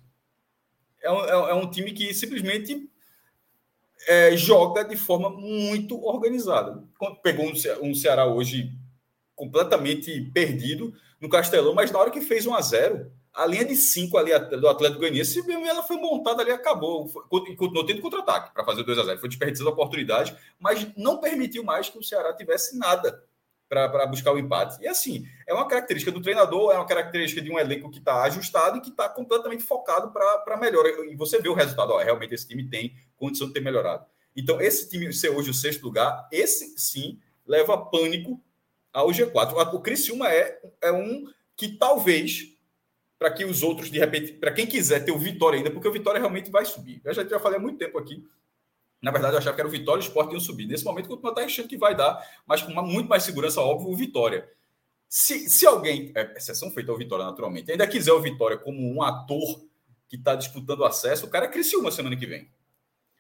É 1.02 1.10
um, 1.10 1.24
é 1.24 1.54
um 1.54 1.64
é 1.64 1.72
time 1.72 1.94
que 1.94 2.14
simplesmente 2.14 2.89
é, 4.10 4.36
joga 4.36 4.84
de 4.84 4.98
forma 4.98 5.30
muito 5.30 6.04
organizada. 6.04 6.84
Pegou 7.22 7.46
um, 7.84 7.94
Ceará 7.94 8.26
hoje 8.26 8.72
completamente 9.36 10.20
perdido 10.34 10.92
no 11.22 11.30
Castelão, 11.30 11.76
mas 11.76 11.92
na 11.92 12.00
hora 12.00 12.10
que 12.10 12.20
fez 12.20 12.48
1 12.48 12.56
a 12.56 12.60
0 12.60 13.12
a 13.32 13.46
linha 13.46 13.64
de 13.64 13.76
5 13.76 14.18
ali 14.18 14.32
do 14.60 14.68
Atlético 14.68 15.02
Goianiense, 15.02 15.40
ela 15.48 15.84
foi 15.84 15.98
montada 15.98 16.42
ali, 16.42 16.50
acabou. 16.50 17.08
E 17.48 17.56
continuou 17.56 17.86
tendo 17.86 18.02
contra-ataque 18.02 18.52
para 18.52 18.66
fazer 18.66 18.84
2 18.84 18.98
a 18.98 19.04
0 19.04 19.20
Foi 19.20 19.30
desperdiçando 19.30 19.70
a 19.70 19.74
oportunidade, 19.74 20.36
mas 20.60 20.88
não 20.98 21.20
permitiu 21.20 21.64
mais 21.64 21.88
que 21.88 22.00
o 22.00 22.04
Ceará 22.04 22.34
tivesse 22.34 22.78
nada 22.80 23.24
para 23.70 24.08
buscar 24.08 24.34
o 24.34 24.40
empate. 24.40 24.84
E 24.84 24.88
assim, 24.88 25.28
é 25.48 25.54
uma 25.54 25.68
característica 25.68 26.12
do 26.12 26.22
treinador, 26.22 26.74
é 26.74 26.76
uma 26.76 26.88
característica 26.88 27.40
de 27.40 27.52
um 27.52 27.60
elenco 27.60 27.92
que 27.92 28.00
está 28.00 28.24
ajustado 28.24 28.78
e 28.80 28.82
que 28.82 28.90
está 28.90 29.08
completamente 29.08 29.64
focado 29.64 30.12
para 30.12 30.58
melhora. 30.58 30.90
E 31.06 31.16
você 31.16 31.40
vê 31.40 31.48
o 31.48 31.54
resultado, 31.54 31.92
ó, 31.92 32.00
realmente 32.00 32.34
esse 32.34 32.48
time 32.48 32.68
tem 32.68 32.96
condição 33.16 33.48
de 33.48 33.54
ter 33.54 33.62
melhorado. 33.62 34.06
Então, 34.36 34.60
esse 34.60 34.90
time 34.90 35.14
ser 35.14 35.30
hoje 35.30 35.52
o 35.52 35.54
sexto 35.54 35.84
lugar, 35.84 36.28
esse 36.32 36.78
sim 36.80 37.20
leva 37.46 37.78
pânico 37.78 38.42
ao 38.92 39.10
G4. 39.10 39.54
O 39.74 39.82
Criciúma 39.82 40.28
é, 40.30 40.60
é 40.82 40.92
um 40.92 41.26
que 41.56 41.68
talvez, 41.68 42.54
para 43.20 43.32
que 43.32 43.46
os 43.46 43.62
outros, 43.62 43.92
de 43.92 44.00
repente, 44.00 44.34
para 44.34 44.52
quem 44.52 44.66
quiser 44.66 45.06
ter 45.06 45.12
o 45.12 45.20
Vitória 45.20 45.58
ainda, 45.58 45.70
porque 45.70 45.88
o 45.88 45.92
Vitória 45.92 46.20
realmente 46.20 46.50
vai 46.50 46.66
subir. 46.66 47.02
Eu 47.04 47.14
já, 47.14 47.24
já 47.24 47.40
falei 47.40 47.60
há 47.60 47.62
muito 47.62 47.78
tempo 47.78 48.00
aqui. 48.00 48.26
Na 49.02 49.12
verdade, 49.12 49.34
eu 49.34 49.40
achava 49.40 49.56
que 49.56 49.62
era 49.62 49.68
o 49.68 49.72
Vitória 49.72 50.02
e 50.02 50.06
o 50.06 50.08
Sport 50.08 50.32
iam 50.32 50.40
subir. 50.40 50.66
Nesse 50.66 50.84
momento, 50.84 51.08
continua 51.08 51.32
até 51.32 51.44
achando 51.44 51.68
que 51.68 51.78
vai 51.78 51.96
dar, 51.96 52.22
mas 52.46 52.62
com 52.62 52.72
uma, 52.72 52.82
muito 52.82 53.08
mais 53.08 53.24
segurança, 53.24 53.62
óbvio, 53.62 53.90
o 53.90 53.96
Vitória. 53.96 54.50
Se, 55.08 55.50
se 55.50 55.66
alguém, 55.66 56.12
é, 56.16 56.38
exceção 56.38 56.70
feita 56.72 56.92
ao 56.92 56.98
Vitória, 56.98 57.26
naturalmente, 57.26 57.72
ainda 57.72 57.88
quiser 57.88 58.12
o 58.12 58.22
Vitória 58.22 58.58
como 58.58 58.80
um 58.82 59.02
ator 59.02 59.62
que 60.08 60.16
está 60.16 60.36
disputando 60.36 60.84
acesso, 60.84 61.26
o 61.26 61.30
cara 61.30 61.46
é 61.46 61.50
Criciúma 61.50 61.92
semana 61.92 62.16
que 62.16 62.26
vem 62.26 62.50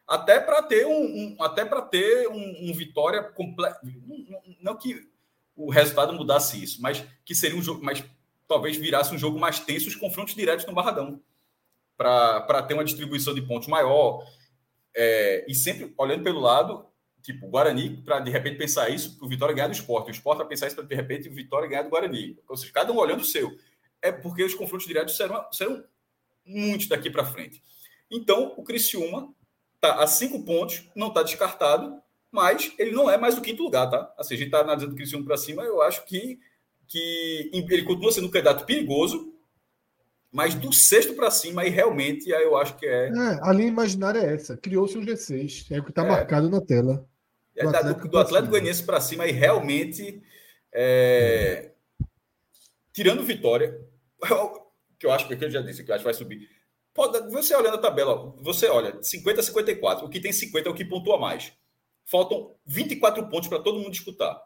até 0.09 0.39
para 0.39 0.63
ter 0.63 0.87
um, 0.87 1.35
um 1.37 1.43
até 1.43 1.63
para 1.63 1.83
ter 1.83 2.27
um, 2.27 2.69
um 2.69 2.73
vitória 2.73 3.21
completo 3.21 3.79
não 4.59 4.75
que 4.75 5.07
o 5.55 5.69
resultado 5.69 6.11
mudasse 6.13 6.61
isso 6.61 6.81
mas 6.81 7.05
que 7.23 7.35
seria 7.35 7.55
um 7.55 7.61
jogo 7.61 7.85
mas 7.85 8.03
talvez 8.47 8.75
virasse 8.75 9.13
um 9.13 9.19
jogo 9.19 9.39
mais 9.39 9.59
tenso 9.59 9.87
os 9.87 9.95
confrontos 9.95 10.33
diretos 10.33 10.65
no 10.65 10.73
Barradão 10.73 11.21
para 11.95 12.63
ter 12.63 12.73
uma 12.73 12.83
distribuição 12.83 13.35
de 13.35 13.41
pontos 13.43 13.67
maior 13.67 14.25
é, 14.95 15.45
e 15.47 15.55
sempre 15.55 15.93
olhando 15.97 16.23
pelo 16.23 16.39
lado 16.39 16.85
tipo 17.21 17.49
Guarani 17.49 18.01
para 18.03 18.19
de 18.19 18.31
repente 18.31 18.57
pensar 18.57 18.89
isso 18.89 19.17
o 19.21 19.27
Vitória 19.27 19.53
ganhar 19.53 19.67
do 19.67 19.73
esporte 19.73 20.07
o 20.07 20.11
esporte 20.11 20.37
para 20.37 20.47
pensar 20.47 20.67
isso 20.67 20.75
para 20.75 20.85
de 20.85 20.95
repente 20.95 21.27
o 21.27 21.33
Vitória 21.33 21.67
ganhar 21.67 21.83
do 21.83 21.89
Guarani. 21.89 22.37
Ou 22.47 22.57
seja 22.57 22.71
cada 22.71 22.91
um 22.91 22.97
olhando 22.97 23.21
o 23.21 23.25
seu. 23.25 23.55
É 24.01 24.11
porque 24.11 24.43
os 24.43 24.53
confrontos 24.53 24.87
diretos 24.87 25.17
serão 25.17 25.45
serão 25.51 25.83
muitos 26.45 26.87
daqui 26.87 27.09
para 27.09 27.25
frente. 27.25 27.61
Então 28.09 28.53
o 28.57 28.63
Criciúma 28.63 29.33
Tá 29.79 30.03
a 30.03 30.07
cinco 30.07 30.43
pontos, 30.43 30.83
não 30.93 31.07
está 31.07 31.23
descartado, 31.23 32.01
mas 32.29 32.73
ele 32.77 32.91
não 32.91 33.09
é 33.09 33.17
mais 33.17 33.37
o 33.37 33.41
quinto 33.41 33.63
lugar, 33.63 33.89
tá? 33.89 34.13
Assim, 34.17 34.33
a 34.33 34.37
gente 34.37 34.47
está 34.47 34.59
analisando 34.59 34.91
o 34.93 34.95
Criciúma 34.95 35.25
para 35.25 35.37
cima, 35.37 35.63
eu 35.63 35.81
acho 35.81 36.05
que, 36.05 36.37
que 36.85 37.49
ele 37.53 37.83
continua 37.83 38.11
sendo 38.11 38.27
um 38.27 38.31
candidato 38.31 38.65
perigoso, 38.65 39.33
mas 40.31 40.53
do 40.53 40.71
sexto 40.71 41.15
para 41.15 41.31
cima, 41.31 41.63
aí 41.63 41.69
realmente 41.69 42.33
aí 42.33 42.43
eu 42.43 42.55
acho 42.55 42.75
que 42.77 42.85
é... 42.85 43.07
é. 43.07 43.39
A 43.41 43.51
linha 43.51 43.67
imaginária 43.67 44.19
é 44.19 44.35
essa. 44.35 44.55
Criou-se 44.55 44.97
um 44.97 45.05
G6. 45.05 45.67
É 45.71 45.79
o 45.79 45.83
que 45.83 45.89
está 45.89 46.03
é. 46.03 46.07
marcado 46.07 46.49
na 46.49 46.61
tela. 46.61 47.07
Do 47.55 47.61
é, 47.61 47.65
Atlético, 47.65 48.01
do, 48.01 48.09
do 48.09 48.17
Atlético 48.19 48.51
Goianiense 48.51 48.83
para 48.83 49.01
cima, 49.01 49.23
aí 49.23 49.31
realmente. 49.31 50.21
É... 50.71 51.71
Tirando 52.93 53.23
vitória, 53.23 53.79
que 54.99 55.05
eu 55.05 55.11
acho, 55.11 55.27
que 55.27 55.33
eu 55.33 55.49
já 55.49 55.61
disse, 55.61 55.83
que 55.83 55.89
eu 55.89 55.95
acho 55.95 56.03
que 56.03 56.11
vai 56.11 56.13
subir. 56.13 56.47
Pode, 56.93 57.29
você 57.31 57.55
olhando 57.55 57.75
a 57.75 57.81
tabela, 57.81 58.35
você 58.39 58.67
olha 58.67 59.01
50 59.01 59.39
a 59.39 59.43
54. 59.43 60.05
O 60.05 60.09
que 60.09 60.19
tem 60.19 60.31
50 60.31 60.67
é 60.67 60.71
o 60.71 60.75
que 60.75 60.85
pontua 60.85 61.17
mais. 61.17 61.53
Faltam 62.05 62.55
24 62.65 63.27
pontos 63.29 63.47
para 63.47 63.59
todo 63.59 63.79
mundo 63.79 63.91
disputar. 63.91 64.39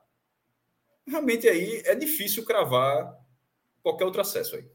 Realmente 1.05 1.47
aí 1.47 1.81
é 1.85 1.95
difícil 1.95 2.45
cravar 2.45 3.17
qualquer 3.81 4.05
outro 4.05 4.21
acesso 4.21 4.55
aí. 4.55 4.65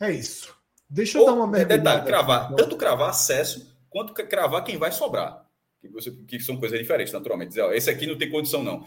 É 0.00 0.10
isso. 0.10 0.56
Deixa 0.88 1.18
eu 1.18 1.22
Ou, 1.22 1.26
dar 1.28 1.34
uma 1.34 1.46
mergulhada. 1.46 1.82
Detalhe, 1.82 2.06
cravar, 2.06 2.36
aqui, 2.44 2.52
então. 2.52 2.64
tanto 2.64 2.76
cravar 2.76 3.10
acesso 3.10 3.76
quanto 3.90 4.14
cravar 4.14 4.64
quem 4.64 4.76
vai 4.76 4.92
sobrar. 4.92 5.46
Que, 5.80 5.88
você, 5.88 6.10
que 6.26 6.40
são 6.40 6.56
coisas 6.56 6.78
diferentes, 6.78 7.12
naturalmente. 7.12 7.50
Dizer, 7.50 7.62
ó, 7.62 7.72
esse 7.72 7.90
aqui 7.90 8.06
não 8.06 8.16
tem 8.16 8.30
condição, 8.30 8.62
não. 8.62 8.86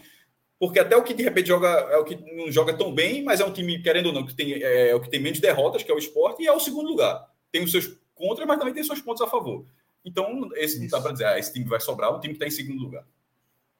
Porque 0.58 0.78
até 0.78 0.96
o 0.96 1.02
que 1.02 1.14
de 1.14 1.22
repente 1.22 1.48
joga 1.48 1.68
é 1.68 1.96
o 1.96 2.04
que 2.04 2.16
não 2.16 2.50
joga 2.50 2.72
tão 2.72 2.94
bem, 2.94 3.22
mas 3.22 3.40
é 3.40 3.44
um 3.44 3.52
time, 3.52 3.82
querendo 3.82 4.06
ou 4.06 4.12
não, 4.12 4.24
que 4.24 4.34
tem, 4.34 4.52
é, 4.62 4.90
é 4.90 4.94
o 4.94 5.00
que 5.00 5.10
tem 5.10 5.20
menos 5.20 5.40
derrotas, 5.40 5.82
que 5.82 5.90
é 5.90 5.94
o 5.94 5.98
esporte, 5.98 6.42
e 6.42 6.46
é 6.46 6.52
o 6.52 6.60
segundo 6.60 6.88
lugar 6.88 7.32
tem 7.52 7.62
os 7.62 7.70
seus 7.70 7.98
contras, 8.14 8.48
mas 8.48 8.58
também 8.58 8.74
tem 8.74 8.82
seus 8.82 9.02
pontos 9.02 9.22
a 9.22 9.26
favor. 9.28 9.66
Então, 10.04 10.50
esse 10.56 10.80
não 10.80 10.88
dá 10.88 11.00
para 11.00 11.12
dizer, 11.12 11.26
ah, 11.26 11.38
esse 11.38 11.52
time 11.52 11.66
vai 11.66 11.78
sobrar, 11.78 12.10
o 12.10 12.18
time 12.18 12.34
que 12.34 12.42
está 12.42 12.46
em 12.46 12.50
segundo 12.50 12.82
lugar. 12.82 13.06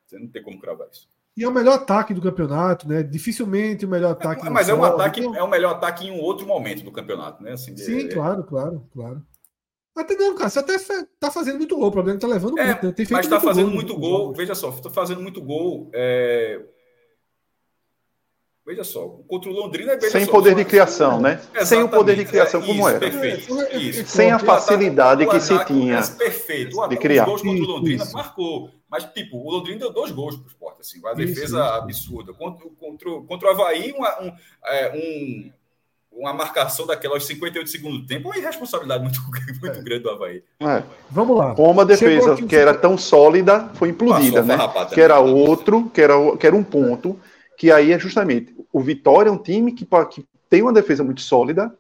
Você 0.07 0.19
não 0.19 0.29
tem 0.29 0.43
como 0.43 0.61
cravar 0.61 0.89
isso. 0.93 1.09
E 1.37 1.45
é 1.45 1.49
o 1.49 1.53
melhor 1.53 1.75
ataque 1.75 2.13
do 2.13 2.21
campeonato, 2.21 2.87
né? 2.87 3.03
Dificilmente 3.03 3.87
o 3.87 3.89
melhor 3.89 4.13
ataque. 4.13 4.47
É, 4.47 4.51
mas 4.51 4.69
é 4.69 4.75
um 4.75 4.85
ataque, 4.85 5.21
então... 5.21 5.35
é 5.35 5.43
o 5.43 5.49
melhor 5.49 5.73
ataque 5.73 6.07
em 6.07 6.11
um 6.11 6.21
outro 6.21 6.47
momento 6.47 6.85
do 6.85 6.93
campeonato, 6.93 7.43
né? 7.43 7.53
Assim, 7.53 7.75
Sim, 7.77 8.07
é... 8.07 8.09
claro, 8.09 8.45
claro, 8.45 8.87
claro. 8.93 9.23
Até 9.97 10.15
não, 10.15 10.35
cara, 10.35 10.49
você 10.49 10.59
até 10.59 10.79
tá 11.21 11.31
fazendo 11.31 11.59
muito 11.59 11.77
gol. 11.77 11.89
O 11.89 11.93
problema 11.93 12.17
é 12.17 12.21
que 12.21 12.27
tá 12.27 12.33
levando 12.33 12.59
é, 12.59 12.67
muito, 12.67 12.87
né? 12.87 12.93
Tem 12.93 13.07
mas 13.11 13.27
tá 13.27 13.41
fazendo 13.41 13.67
gol, 13.67 13.75
muito 13.75 13.95
gol. 13.97 14.19
Jogos. 14.19 14.37
Veja 14.37 14.55
só, 14.55 14.71
tá 14.73 14.91
fazendo 14.91 15.21
muito 15.23 15.41
gol. 15.41 15.91
É... 15.93 16.61
Veja 18.65 18.85
só, 18.85 19.09
contra 19.27 19.51
o 19.51 19.53
Londrina. 19.53 20.01
Sem 20.01 20.25
só, 20.25 20.31
poder 20.31 20.55
de 20.55 20.65
criação, 20.65 21.21
né? 21.21 21.33
Exatamente. 21.33 21.67
Sem 21.67 21.83
o 21.83 21.89
poder 21.89 22.17
de 22.17 22.25
criação 22.25 22.63
é, 22.63 22.67
como 22.67 22.79
isso, 22.79 22.89
era. 22.89 23.01
Perfeito. 23.01 23.61
É, 23.61 23.77
isso. 23.77 24.07
Sem 24.07 24.31
a 24.31 24.39
facilidade 24.39 25.27
que 25.27 25.41
se 25.41 25.65
tinha. 25.65 26.01
Perfeito. 26.17 26.79
O 26.79 26.87
de 26.87 26.97
criar. 26.97 27.25
Os 27.25 27.29
gols 27.29 27.43
contra 27.43 27.65
o 27.65 27.67
Londrina 27.67 28.05
isso. 28.05 28.13
marcou. 28.15 28.71
Mas, 28.93 29.05
tipo, 29.07 29.39
o 29.39 29.51
Londrina 29.51 29.79
deu 29.79 29.91
dois 29.91 30.11
gols 30.11 30.37
para 30.37 30.45
o 30.45 30.49
esporte, 30.49 30.83
assim, 30.83 30.99
uma 30.99 31.15
defesa 31.15 31.65
absurda. 31.77 32.35
Contra, 32.35 32.69
contra, 32.79 33.11
contra 33.23 33.49
o 33.49 33.51
Havaí, 33.51 33.91
uma, 33.93 34.23
um, 34.23 34.33
é, 34.67 34.93
um, 34.95 35.53
uma 36.13 36.35
marcação 36.35 36.87
daquela 36.87 37.15
aos 37.15 37.25
58 37.25 37.71
segundos 37.71 38.03
do 38.03 38.07
tempo, 38.07 38.29
uma 38.29 38.37
irresponsabilidade 38.37 39.03
muito, 39.03 39.19
muito 39.63 39.79
é. 39.79 39.83
grande 39.83 40.03
do 40.03 40.11
Havaí. 40.11 40.45
É. 40.61 40.83
Vamos 41.11 41.39
lá. 41.39 41.55
Como 41.55 41.71
uma 41.71 41.87
defesa 41.87 42.37
que 42.37 42.55
era 42.55 42.75
tão 42.75 42.99
sólida 42.99 43.71
foi 43.77 43.89
implodida, 43.89 44.43
né? 44.43 44.59
Que 44.93 45.01
era 45.01 45.19
outro, 45.21 45.89
que 45.89 46.03
era, 46.03 46.37
que 46.37 46.47
era 46.47 46.55
um 46.55 46.63
ponto 46.63 47.19
que 47.57 47.71
aí 47.71 47.93
é 47.93 47.99
justamente 47.99 48.55
o 48.71 48.81
Vitória 48.81 49.31
é 49.31 49.33
um 49.33 49.39
time 49.39 49.73
que, 49.73 49.87
que 50.11 50.27
tem 50.51 50.61
uma 50.61 50.73
defesa 50.73 51.03
muito 51.03 51.23
sólida 51.23 51.75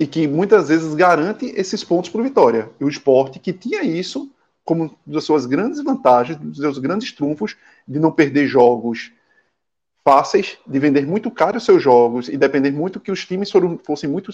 e 0.00 0.06
que 0.06 0.26
muitas 0.26 0.68
vezes 0.68 0.94
garante 0.94 1.46
esses 1.56 1.84
pontos 1.84 2.10
para 2.10 2.20
o 2.20 2.24
Vitória. 2.24 2.70
E 2.80 2.84
o 2.84 2.88
esporte 2.88 3.38
que 3.38 3.52
tinha 3.52 3.82
isso 3.82 4.28
como 4.68 4.94
das 5.06 5.24
suas 5.24 5.46
grandes 5.46 5.82
vantagens, 5.82 6.38
dos 6.38 6.58
seus 6.58 6.78
grandes 6.78 7.10
trunfos, 7.10 7.56
de 7.86 7.98
não 7.98 8.12
perder 8.12 8.46
jogos 8.46 9.10
fáceis, 10.04 10.58
de 10.66 10.78
vender 10.78 11.06
muito 11.06 11.30
caro 11.30 11.56
os 11.56 11.64
seus 11.64 11.82
jogos 11.82 12.28
e 12.28 12.36
depender 12.36 12.70
muito 12.70 13.00
que 13.00 13.10
os 13.10 13.24
times 13.24 13.50
foram, 13.50 13.78
fossem, 13.78 14.10
muito, 14.10 14.30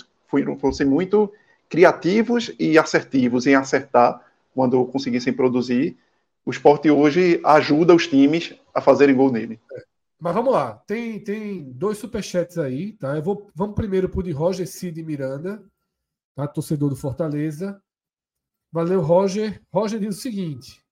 fossem 0.59 0.85
muito 0.85 1.33
criativos 1.69 2.53
e 2.59 2.77
assertivos 2.77 3.47
em 3.47 3.55
acertar 3.55 4.21
quando 4.53 4.85
conseguissem 4.87 5.33
produzir. 5.33 5.97
O 6.45 6.51
esporte 6.51 6.91
hoje 6.91 7.41
ajuda 7.45 7.95
os 7.95 8.09
times 8.09 8.57
a 8.75 8.81
fazerem 8.81 9.15
gol 9.15 9.31
nele. 9.31 9.61
É. 9.73 9.85
Mas 10.19 10.35
vamos 10.35 10.53
lá, 10.53 10.83
tem, 10.85 11.21
tem 11.21 11.63
dois 11.71 11.99
superchats 11.99 12.59
aí, 12.59 12.95
tá? 12.95 13.15
Eu 13.15 13.23
vou, 13.23 13.49
vamos 13.55 13.77
primeiro 13.77 14.09
para 14.09 14.19
o 14.19 14.23
de 14.23 14.33
Roger 14.33 14.67
Cid 14.67 15.01
Miranda, 15.01 15.63
tá? 16.35 16.49
torcedor 16.49 16.91
do 16.91 16.97
Fortaleza. 16.97 17.81
Valeu, 18.75 19.01
Roger. 19.01 19.63
Roger 19.73 20.01
diz 20.01 20.19
o 20.19 20.21
seguinte: 20.21 20.85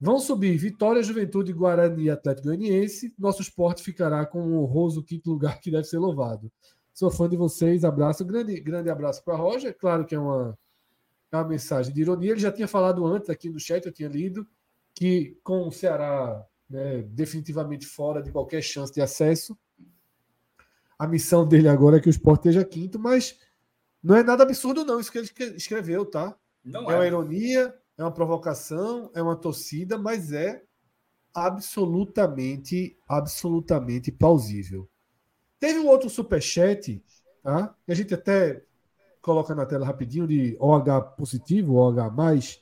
vão 0.00 0.20
subir 0.20 0.56
Vitória, 0.56 1.02
Juventude, 1.02 1.52
Guarani 1.52 2.04
e 2.04 2.10
Atlético 2.10 2.46
Goianiense. 2.46 3.12
Nosso 3.18 3.42
esporte 3.42 3.82
ficará 3.82 4.24
com 4.24 4.40
um 4.40 4.60
honroso 4.60 5.02
quinto 5.02 5.28
lugar 5.28 5.58
que 5.58 5.68
deve 5.68 5.82
ser 5.82 5.98
louvado. 5.98 6.52
Sou 6.94 7.10
fã 7.10 7.28
de 7.28 7.36
vocês, 7.36 7.82
abraço. 7.82 8.24
Grande, 8.24 8.60
grande 8.60 8.90
abraço 8.90 9.24
para 9.24 9.34
Roger. 9.34 9.76
Claro 9.76 10.06
que 10.06 10.14
é 10.14 10.18
uma, 10.20 10.56
é 11.32 11.36
uma 11.36 11.48
mensagem 11.48 11.92
de 11.92 12.00
ironia. 12.00 12.30
Ele 12.30 12.38
já 12.38 12.52
tinha 12.52 12.68
falado 12.68 13.04
antes 13.04 13.28
aqui 13.28 13.50
no 13.50 13.58
chat, 13.58 13.84
eu 13.84 13.92
tinha 13.92 14.08
lido, 14.08 14.46
que 14.94 15.36
com 15.42 15.66
o 15.66 15.72
Ceará 15.72 16.46
né, 16.70 17.02
definitivamente 17.08 17.86
fora 17.86 18.22
de 18.22 18.30
qualquer 18.30 18.62
chance 18.62 18.92
de 18.92 19.00
acesso. 19.00 19.58
A 20.96 21.08
missão 21.08 21.44
dele 21.44 21.68
agora 21.68 21.96
é 21.96 22.00
que 22.00 22.08
o 22.08 22.10
Sport 22.10 22.38
esteja 22.38 22.64
quinto, 22.64 23.00
mas 23.00 23.36
não 24.00 24.14
é 24.14 24.22
nada 24.22 24.44
absurdo, 24.44 24.84
não, 24.84 25.00
isso 25.00 25.10
que 25.10 25.18
ele 25.18 25.56
escreveu, 25.56 26.04
tá? 26.06 26.38
Não 26.66 26.90
é, 26.90 26.94
é 26.94 26.96
uma 26.96 27.06
ironia, 27.06 27.74
é 27.96 28.02
uma 28.02 28.12
provocação, 28.12 29.10
é 29.14 29.22
uma 29.22 29.36
torcida, 29.36 29.96
mas 29.96 30.32
é 30.32 30.64
absolutamente, 31.32 32.98
absolutamente 33.08 34.10
plausível. 34.10 34.88
Teve 35.60 35.78
um 35.78 35.86
outro 35.86 36.10
superchat, 36.10 37.02
tá? 37.42 37.74
Que 37.86 37.92
a 37.92 37.94
gente 37.94 38.12
até 38.12 38.64
coloca 39.22 39.54
na 39.54 39.64
tela 39.64 39.86
rapidinho 39.86 40.26
de 40.26 40.56
OH 40.58 41.14
positivo, 41.16 41.76
OH 41.76 42.10
mais, 42.10 42.60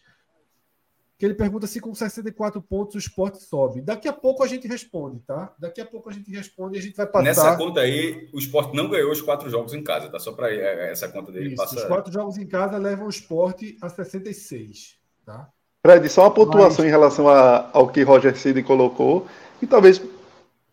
que 1.16 1.24
ele 1.24 1.35
pergunta 1.35 1.66
se 1.66 1.81
com 1.81 1.94
64 1.94 2.61
pontos 2.61 2.96
o 2.96 2.98
esporte 2.98 3.42
sobe. 3.42 3.81
Daqui 3.81 4.09
a 4.09 4.12
pouco 4.12 4.42
a 4.42 4.46
gente 4.46 4.66
responde, 4.66 5.20
tá? 5.20 5.55
Daqui 5.59 5.81
a 5.81 5.87
pouco 5.87 6.11
a 6.11 6.12
gente 6.12 6.31
responde 6.31 6.77
e 6.77 6.81
a 6.81 6.83
gente 6.83 6.96
vai 6.96 7.07
passar. 7.07 7.24
Nessa 7.24 7.57
conta 7.57 7.81
aí, 7.81 8.29
o 8.33 8.38
esporte 8.38 8.74
não 8.74 8.88
ganhou 8.88 9.12
os 9.12 9.22
quatro 9.22 9.48
jogos 9.48 9.72
em 9.74 9.83
casa, 9.83 10.09
tá? 10.09 10.18
Só 10.18 10.33
para 10.33 10.53
é, 10.53 10.90
essa 10.90 11.09
conta 11.09 11.31
dele 11.31 11.48
Isso, 11.48 11.57
passar. 11.57 11.77
Os 11.77 11.85
quatro 11.85 12.12
jogos 12.12 12.37
em 12.37 12.46
casa 12.46 12.77
levam 12.79 13.07
o 13.07 13.11
esporte 13.11 13.77
a 13.81 13.88
66, 13.88 14.96
tá? 15.24 15.48
Fred, 15.87 16.09
só 16.09 16.22
uma 16.22 16.31
pontuação 16.31 16.85
Mas... 16.85 16.87
em 16.87 16.90
relação 16.90 17.29
a, 17.29 17.70
ao 17.72 17.88
que 17.88 18.03
Roger 18.03 18.37
Cid 18.37 18.62
colocou, 18.62 19.27
e 19.62 19.66
talvez 19.66 20.00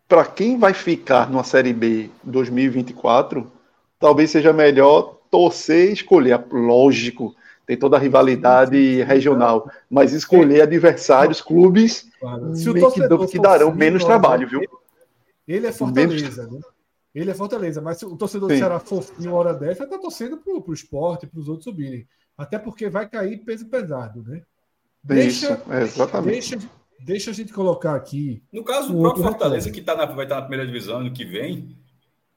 para 0.08 0.24
quem 0.24 0.58
vai 0.58 0.74
ficar 0.74 1.30
numa 1.30 1.44
Série 1.44 1.72
B 1.72 2.10
2024, 2.24 3.50
talvez 3.98 4.30
seja 4.30 4.52
melhor 4.52 5.20
torcer 5.30 5.90
e 5.90 5.92
escolher. 5.92 6.44
Lógico, 6.50 7.34
tem 7.66 7.76
toda 7.76 7.96
a 7.96 8.00
rivalidade 8.00 9.02
regional, 9.02 9.70
mas 9.88 10.12
escolher 10.12 10.58
é. 10.58 10.62
adversários, 10.62 11.40
clubes 11.40 12.08
que, 12.92 13.26
que, 13.28 13.38
darão 13.38 13.74
menos 13.74 14.04
trabalho, 14.04 14.48
viu? 14.48 14.60
Ele 15.46 15.66
é 15.66 15.72
Fortaleza, 15.72 16.42
menos... 16.42 16.64
né? 16.64 16.72
Ele 17.14 17.30
é 17.30 17.34
Fortaleza, 17.34 17.80
mas 17.80 17.98
se 17.98 18.06
o 18.06 18.16
torcedor 18.16 18.48
Sim. 18.48 18.54
do 18.54 18.58
Ceará 18.58 18.78
fofinho 18.80 19.34
hora 19.34 19.52
dessa, 19.52 19.86
tá 19.86 19.98
torcendo 19.98 20.38
pro, 20.38 20.62
pro 20.62 20.72
esporte, 20.72 21.26
para 21.26 21.38
os 21.38 21.48
outros 21.48 21.64
subirem. 21.64 22.06
Até 22.36 22.58
porque 22.58 22.88
vai 22.88 23.08
cair 23.08 23.44
peso 23.44 23.66
pesado, 23.66 24.22
né? 24.22 24.42
Deixa, 25.04 25.52
Isso, 25.52 25.72
exatamente. 25.72 26.56
Deixa, 26.56 26.70
deixa 27.00 27.30
a 27.30 27.34
gente 27.34 27.52
colocar 27.52 27.94
aqui. 27.94 28.42
No 28.50 28.64
caso, 28.64 28.96
o 28.96 29.00
próprio 29.00 29.24
Fortaleza, 29.24 29.70
que 29.70 29.82
tá 29.82 29.94
na, 29.94 30.06
vai 30.06 30.24
estar 30.24 30.36
na 30.36 30.42
primeira 30.42 30.66
divisão 30.66 31.00
ano 31.00 31.12
que 31.12 31.24
vem, 31.24 31.76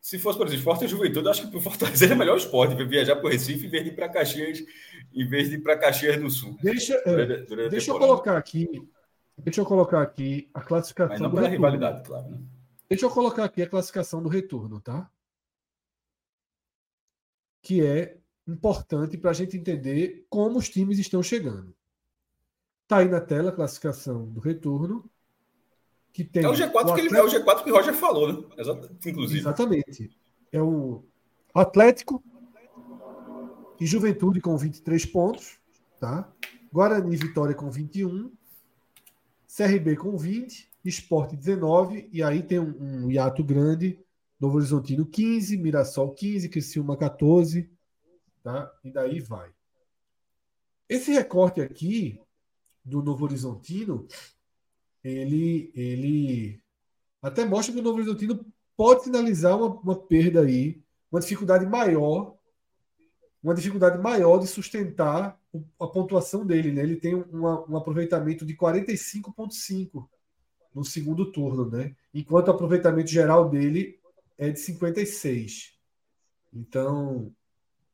se 0.05 0.19
fosse, 0.19 0.37
por 0.37 0.45
exemplo, 0.45 0.59
esporte 0.59 0.85
e 0.85 0.87
juventude, 0.87 1.27
acho 1.27 1.41
que 1.41 1.47
para 1.47 1.57
o 1.57 1.61
Fortaleza 1.61 2.05
é 2.05 2.13
melhor 2.13 2.37
esporte, 2.37 2.75
viajar 2.85 3.15
para 3.15 3.25
o 3.25 3.29
Recife 3.31 3.65
em 3.65 3.69
vez 3.71 3.83
de 3.85 3.89
ir 3.89 3.95
para 3.95 4.07
Caxias, 4.07 4.63
em 5.11 5.27
vez 5.27 5.49
de 5.49 5.55
ir 5.55 5.61
para 5.63 5.75
Caxias 5.79 6.21
do 6.21 6.29
Sul. 6.29 6.55
Deixa, 6.61 6.93
é, 6.93 7.03
durante, 7.03 7.47
durante 7.47 7.71
deixa 7.71 7.89
eu 7.89 7.97
colocar 7.97 8.37
aqui. 8.37 8.87
Deixa 9.35 9.61
eu 9.61 9.65
colocar 9.65 10.03
aqui 10.03 10.47
a 10.53 10.61
classificação. 10.61 11.13
Mas 11.13 11.21
não 11.21 11.31
pela 11.31 11.47
rivalidade, 11.47 12.03
claro. 12.03 12.29
Né? 12.29 12.37
Deixa 12.87 13.03
eu 13.03 13.09
colocar 13.09 13.45
aqui 13.45 13.63
a 13.63 13.67
classificação 13.67 14.21
do 14.21 14.29
retorno, 14.29 14.79
tá? 14.79 15.09
Que 17.63 17.83
é 17.83 18.19
importante 18.47 19.17
para 19.17 19.31
a 19.31 19.33
gente 19.33 19.57
entender 19.57 20.27
como 20.29 20.59
os 20.59 20.69
times 20.69 20.99
estão 20.99 21.23
chegando. 21.23 21.75
Tá 22.87 22.97
aí 22.97 23.09
na 23.09 23.21
tela 23.21 23.49
a 23.49 23.55
classificação 23.55 24.27
do 24.27 24.39
retorno 24.39 25.09
que 26.15 26.23
tem. 26.23 26.45
É 26.45 26.47
o 26.47 26.53
G4 26.53 26.89
o 26.89 26.95
que 26.95 27.01
ele, 27.01 27.17
é 27.17 27.21
o 27.21 27.27
G4 27.27 27.63
que 27.63 27.71
o 27.71 27.75
Roger 27.75 27.93
falou, 27.93 28.31
né? 28.31 28.43
Exatamente, 28.57 29.09
inclusive. 29.09 29.39
Exatamente. 29.41 30.17
É 30.49 30.61
o 30.61 31.03
Atlético 31.53 32.23
e 33.81 33.85
Juventude 33.85 34.39
com 34.39 34.55
23 34.55 35.05
pontos, 35.07 35.59
tá? 35.99 36.31
Guarani 36.71 37.17
Vitória 37.17 37.53
com 37.53 37.69
21, 37.69 38.31
CRB 39.45 39.97
com 39.97 40.17
20, 40.17 40.71
Esporte 40.85 41.35
19, 41.35 42.07
e 42.13 42.23
aí 42.23 42.41
tem 42.41 42.59
um, 42.59 43.05
um 43.05 43.11
hiato 43.11 43.43
grande, 43.43 43.99
Novo 44.39 44.55
Horizontino 44.55 45.05
15, 45.05 45.57
Mirassol 45.57 46.13
15, 46.13 46.47
Criciúma 46.47 46.95
14, 46.95 47.69
tá? 48.41 48.71
E 48.85 48.89
daí 48.89 49.19
vai. 49.19 49.49
Esse 50.87 51.11
recorte 51.11 51.59
aqui 51.59 52.21
do 52.85 53.01
Novo 53.01 53.25
Horizontino 53.25 54.07
ele, 55.05 55.71
ele 55.75 56.59
até 57.21 57.45
mostra 57.45 57.73
que 57.73 57.79
o 57.79 57.83
Novo 57.83 57.97
Horizontino 57.97 58.43
pode 58.75 59.03
sinalizar 59.03 59.55
uma, 59.55 59.79
uma 59.79 59.95
perda 59.95 60.41
aí, 60.41 60.81
uma 61.11 61.21
dificuldade 61.21 61.65
maior, 61.65 62.35
uma 63.41 63.53
dificuldade 63.53 64.01
maior 64.01 64.39
de 64.39 64.47
sustentar 64.47 65.39
a 65.79 65.87
pontuação 65.87 66.45
dele. 66.45 66.71
Né? 66.71 66.81
Ele 66.81 66.95
tem 66.95 67.13
uma, 67.13 67.69
um 67.69 67.77
aproveitamento 67.77 68.45
de 68.45 68.55
45,5 68.55 70.07
no 70.73 70.83
segundo 70.83 71.31
turno, 71.31 71.69
né? 71.69 71.95
enquanto 72.11 72.47
o 72.47 72.51
aproveitamento 72.51 73.11
geral 73.11 73.47
dele 73.47 73.99
é 74.37 74.49
de 74.49 74.59
56. 74.59 75.73
Então, 76.51 77.31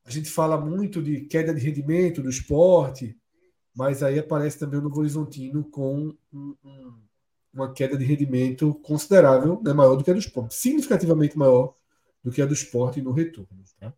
a 0.06 0.10
gente 0.10 0.30
fala 0.30 0.58
muito 0.58 1.02
de 1.02 1.21
queda 1.21 1.54
de 1.54 1.60
rendimento 1.60 2.24
do 2.24 2.30
esporte, 2.30 3.17
mas 3.76 4.04
aí 4.04 4.20
aparece 4.20 4.60
também 4.60 4.80
o 4.80 4.84
Novo 4.84 5.00
Horizontino 5.00 5.64
com 5.64 6.16
um, 6.34 6.56
um, 6.64 6.94
uma 7.54 7.74
queda 7.74 7.98
de 7.98 8.04
rendimento 8.04 8.74
considerável, 8.76 9.62
né, 9.64 9.74
maior 9.74 9.96
do 9.96 10.04
que 10.04 10.12
a 10.12 10.14
do 10.14 10.20
esporte, 10.20 10.56
significativamente 10.56 11.38
maior 11.38 11.76
do 12.24 12.32
que 12.32 12.42
a 12.42 12.46
do 12.46 12.54
esporte 12.54 13.02
no 13.02 13.12
retorno. 13.12 13.64
Tá? 13.80 13.94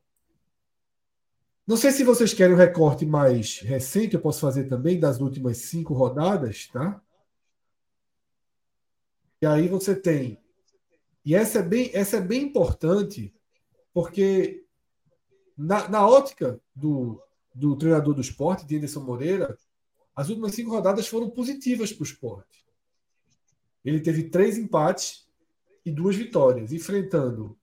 Não 1.66 1.78
sei 1.78 1.92
se 1.92 2.04
vocês 2.04 2.34
querem 2.34 2.54
um 2.54 2.58
recorte 2.58 3.06
mais 3.06 3.60
recente, 3.60 4.16
eu 4.16 4.22
posso 4.22 4.42
fazer 4.42 4.66
também 4.66 5.00
das 5.00 5.20
últimas 5.20 5.58
cinco 5.58 5.94
rodadas, 5.94 6.68
tá? 6.68 7.02
E 9.42 9.46
aí 9.46 9.68
você 9.68 9.96
tem. 9.96 10.40
E 11.26 11.36
essa 11.36 11.60
é 11.60 11.64
bem, 11.64 11.90
essa 11.94 12.18
é 12.18 12.22
bem 12.22 12.44
importante, 12.44 13.34
porque 13.94 14.66
na, 15.58 15.88
na 15.88 16.08
ótica 16.08 16.60
do, 16.76 17.22
do 17.54 17.76
treinador 17.76 18.14
do 18.14 18.22
esporte, 18.22 18.66
de 18.66 18.78
Anderson 18.78 19.02
Moreira, 19.02 19.58
as 20.16 20.30
últimas 20.30 20.54
cinco 20.54 20.72
rodadas 20.72 21.08
foram 21.08 21.30
positivas 21.30 21.92
para 21.92 22.02
o 22.02 22.06
esporte. 22.06 22.66
ele 23.84 24.00
teve 24.00 24.30
três 24.30 24.58
empates 24.58 25.28
e 25.86 25.92
duas 25.92 26.16
vitórias, 26.16 26.72
enfrentando 26.72 27.58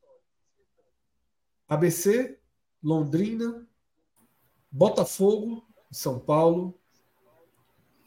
ABC, 1.69 2.39
Londrina, 2.83 3.67
Botafogo, 4.71 5.67
São 5.91 6.19
Paulo, 6.19 6.79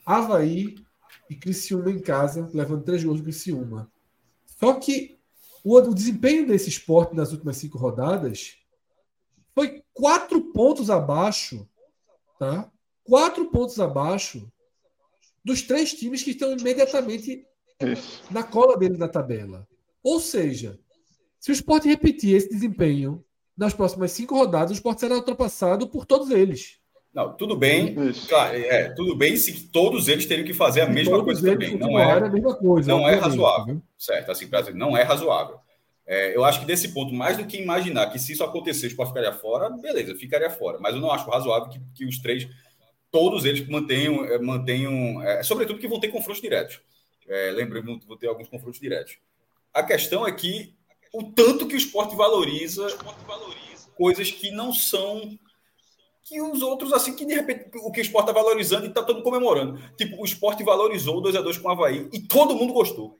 Havaí 0.05 0.75
e 1.29 1.35
Criciúma 1.35 1.89
em 1.89 1.99
casa, 1.99 2.49
levando 2.53 2.83
três 2.83 3.03
gols 3.03 3.19
do 3.19 3.23
Criciúma. 3.23 3.91
Só 4.45 4.73
que 4.73 5.17
o, 5.63 5.77
o 5.77 5.93
desempenho 5.93 6.45
desse 6.45 6.69
esporte 6.69 7.15
nas 7.15 7.31
últimas 7.31 7.57
cinco 7.57 7.77
rodadas 7.77 8.57
foi 9.55 9.83
quatro 9.93 10.51
pontos 10.51 10.89
abaixo, 10.89 11.67
tá? 12.39 12.69
Quatro 13.03 13.49
pontos 13.51 13.79
abaixo 13.79 14.51
dos 15.43 15.61
três 15.61 15.93
times 15.93 16.23
que 16.23 16.31
estão 16.31 16.53
imediatamente 16.53 17.45
na 18.31 18.43
cola 18.43 18.77
dele 18.77 18.97
na 18.97 19.07
tabela. 19.07 19.67
Ou 20.01 20.19
seja, 20.19 20.79
se 21.39 21.51
o 21.51 21.53
esporte 21.53 21.87
repetir 21.87 22.35
esse 22.35 22.49
desempenho 22.49 23.23
nas 23.57 23.73
próximas 23.73 24.11
cinco 24.11 24.35
rodadas, 24.35 24.71
o 24.71 24.73
esporte 24.73 25.01
será 25.01 25.15
ultrapassado 25.15 25.87
por 25.87 26.05
todos 26.05 26.29
eles. 26.31 26.79
Não, 27.13 27.31
tudo 27.35 27.55
bem. 27.55 27.95
Claro, 28.27 28.57
é, 28.57 28.89
tudo 28.95 29.15
bem 29.15 29.37
se 29.37 29.67
todos 29.67 30.07
eles 30.07 30.25
teriam 30.25 30.45
que 30.45 30.53
fazer 30.53 30.81
a 30.81 30.89
mesma 30.89 31.23
coisa 31.23 31.41
também. 31.51 31.77
Não 31.77 31.99
é, 31.99 32.13
a 32.13 32.29
mesma 32.29 32.55
coisa, 32.55 32.87
não 32.87 33.07
é 33.07 33.15
razoável. 33.15 33.81
Certo, 33.97 34.31
assim, 34.31 34.49
não 34.73 34.97
é 34.97 35.03
razoável. 35.03 35.59
É, 36.05 36.35
eu 36.35 36.43
acho 36.43 36.59
que 36.59 36.65
desse 36.65 36.89
ponto, 36.93 37.13
mais 37.13 37.37
do 37.37 37.45
que 37.45 37.57
imaginar 37.57 38.07
que 38.07 38.19
se 38.19 38.33
isso 38.33 38.43
acontecer, 38.43 38.87
o 38.87 38.89
esporte 38.89 39.09
ficaria 39.09 39.33
fora, 39.33 39.69
beleza, 39.69 40.15
ficaria 40.15 40.49
fora. 40.49 40.77
Mas 40.79 40.95
eu 40.95 41.01
não 41.01 41.11
acho 41.11 41.29
razoável 41.29 41.69
que, 41.69 41.79
que 41.95 42.05
os 42.05 42.19
três, 42.19 42.47
todos 43.09 43.45
eles 43.45 43.67
mantenham, 43.67 44.25
é, 44.25 44.37
mantenham 44.39 45.21
é, 45.21 45.43
sobretudo 45.43 45.79
que 45.79 45.87
vão 45.87 45.99
ter 45.99 46.09
confrontos 46.09 46.41
diretos. 46.41 46.81
É, 47.27 47.51
lembrei, 47.51 47.81
vão 47.81 48.17
ter 48.17 48.27
alguns 48.27 48.49
confrontos 48.49 48.79
diretos. 48.79 49.17
A 49.73 49.81
questão 49.81 50.27
é 50.27 50.31
que 50.31 50.75
o 51.13 51.23
tanto 51.23 51.67
que 51.67 51.75
o 51.75 51.77
esporte 51.77 52.15
valoriza, 52.15 52.83
o 52.83 52.87
esporte 52.87 53.25
valoriza 53.25 53.63
coisas 53.95 54.31
que 54.31 54.51
não 54.51 54.73
são 54.73 55.37
que 56.23 56.41
os 56.41 56.61
outros, 56.61 56.93
assim, 56.93 57.15
que 57.15 57.25
de 57.25 57.33
repente 57.33 57.69
o 57.75 57.91
que 57.91 57.99
o 57.99 58.01
esporte 58.01 58.29
está 58.29 58.39
valorizando 58.39 58.85
e 58.85 58.89
está 58.89 59.03
todo 59.03 59.21
comemorando. 59.21 59.79
Tipo, 59.97 60.21
o 60.21 60.25
esporte 60.25 60.63
valorizou 60.63 61.17
o 61.17 61.21
2x2 61.21 61.61
com 61.61 61.67
o 61.67 61.71
Havaí 61.71 62.07
e 62.13 62.21
todo 62.21 62.55
mundo 62.55 62.73
gostou. 62.73 63.19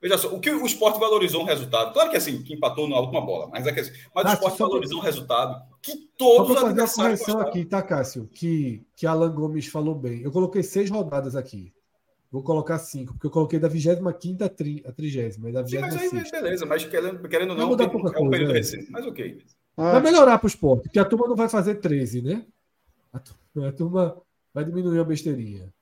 Veja 0.00 0.16
só, 0.16 0.32
o 0.32 0.38
que 0.38 0.50
o 0.50 0.64
esporte 0.64 1.00
valorizou 1.00 1.42
um 1.42 1.44
resultado, 1.44 1.92
claro 1.92 2.10
que 2.10 2.16
assim, 2.16 2.40
que 2.42 2.54
empatou 2.54 2.88
na 2.88 3.00
última 3.00 3.20
bola, 3.20 3.48
mas 3.48 3.66
é 3.66 3.72
que 3.72 3.80
assim, 3.80 3.92
mas 4.14 4.26
ah, 4.26 4.30
o 4.30 4.32
esporte 4.34 4.58
valorizou 4.58 4.98
um 4.98 5.02
resultado 5.02 5.60
que 5.82 6.08
todos 6.16 6.50
os 6.50 6.62
adversários. 6.62 7.20
Só 7.20 7.32
correção 7.32 7.40
aqui, 7.40 7.64
tá, 7.64 7.82
Cássio? 7.82 8.28
Que, 8.32 8.86
que 8.94 9.06
Alan 9.06 9.34
Gomes 9.34 9.66
falou 9.66 9.96
bem. 9.96 10.22
Eu 10.22 10.30
coloquei 10.30 10.62
seis 10.62 10.88
rodadas 10.88 11.34
aqui. 11.34 11.72
Vou 12.30 12.42
colocar 12.42 12.78
cinco, 12.78 13.14
porque 13.14 13.26
eu 13.26 13.30
coloquei 13.30 13.58
da 13.58 13.68
25 13.68 14.06
a 14.06 14.12
30, 14.12 14.44
a 14.44 14.48
30, 14.92 15.36
mas 15.38 15.54
da 15.54 15.62
25 15.62 15.90
Sim, 15.90 16.10
mas 16.12 16.32
aí 16.32 16.42
beleza, 16.42 16.66
mas 16.66 16.84
querendo, 16.84 17.28
querendo 17.28 17.54
não, 17.54 17.70
não 17.70 17.76
tem, 17.76 17.86
é 17.86 18.20
um 18.20 18.30
período 18.30 18.52
é. 18.52 18.58
recente, 18.58 18.90
mas 18.90 19.06
ok. 19.06 19.42
Ah. 19.76 19.92
Vai 19.92 20.02
melhorar 20.02 20.38
para 20.38 20.46
o 20.46 20.48
esporte, 20.48 20.82
porque 20.82 20.98
a 20.98 21.04
turma 21.06 21.26
não 21.26 21.34
vai 21.34 21.48
fazer 21.48 21.76
13, 21.76 22.22
né? 22.22 22.46
A 23.12 23.18
turma, 23.18 23.68
a 23.68 23.72
turma 23.72 24.22
vai 24.52 24.64
diminuir 24.64 25.00
a 25.00 25.04
besteirinha. 25.04 25.72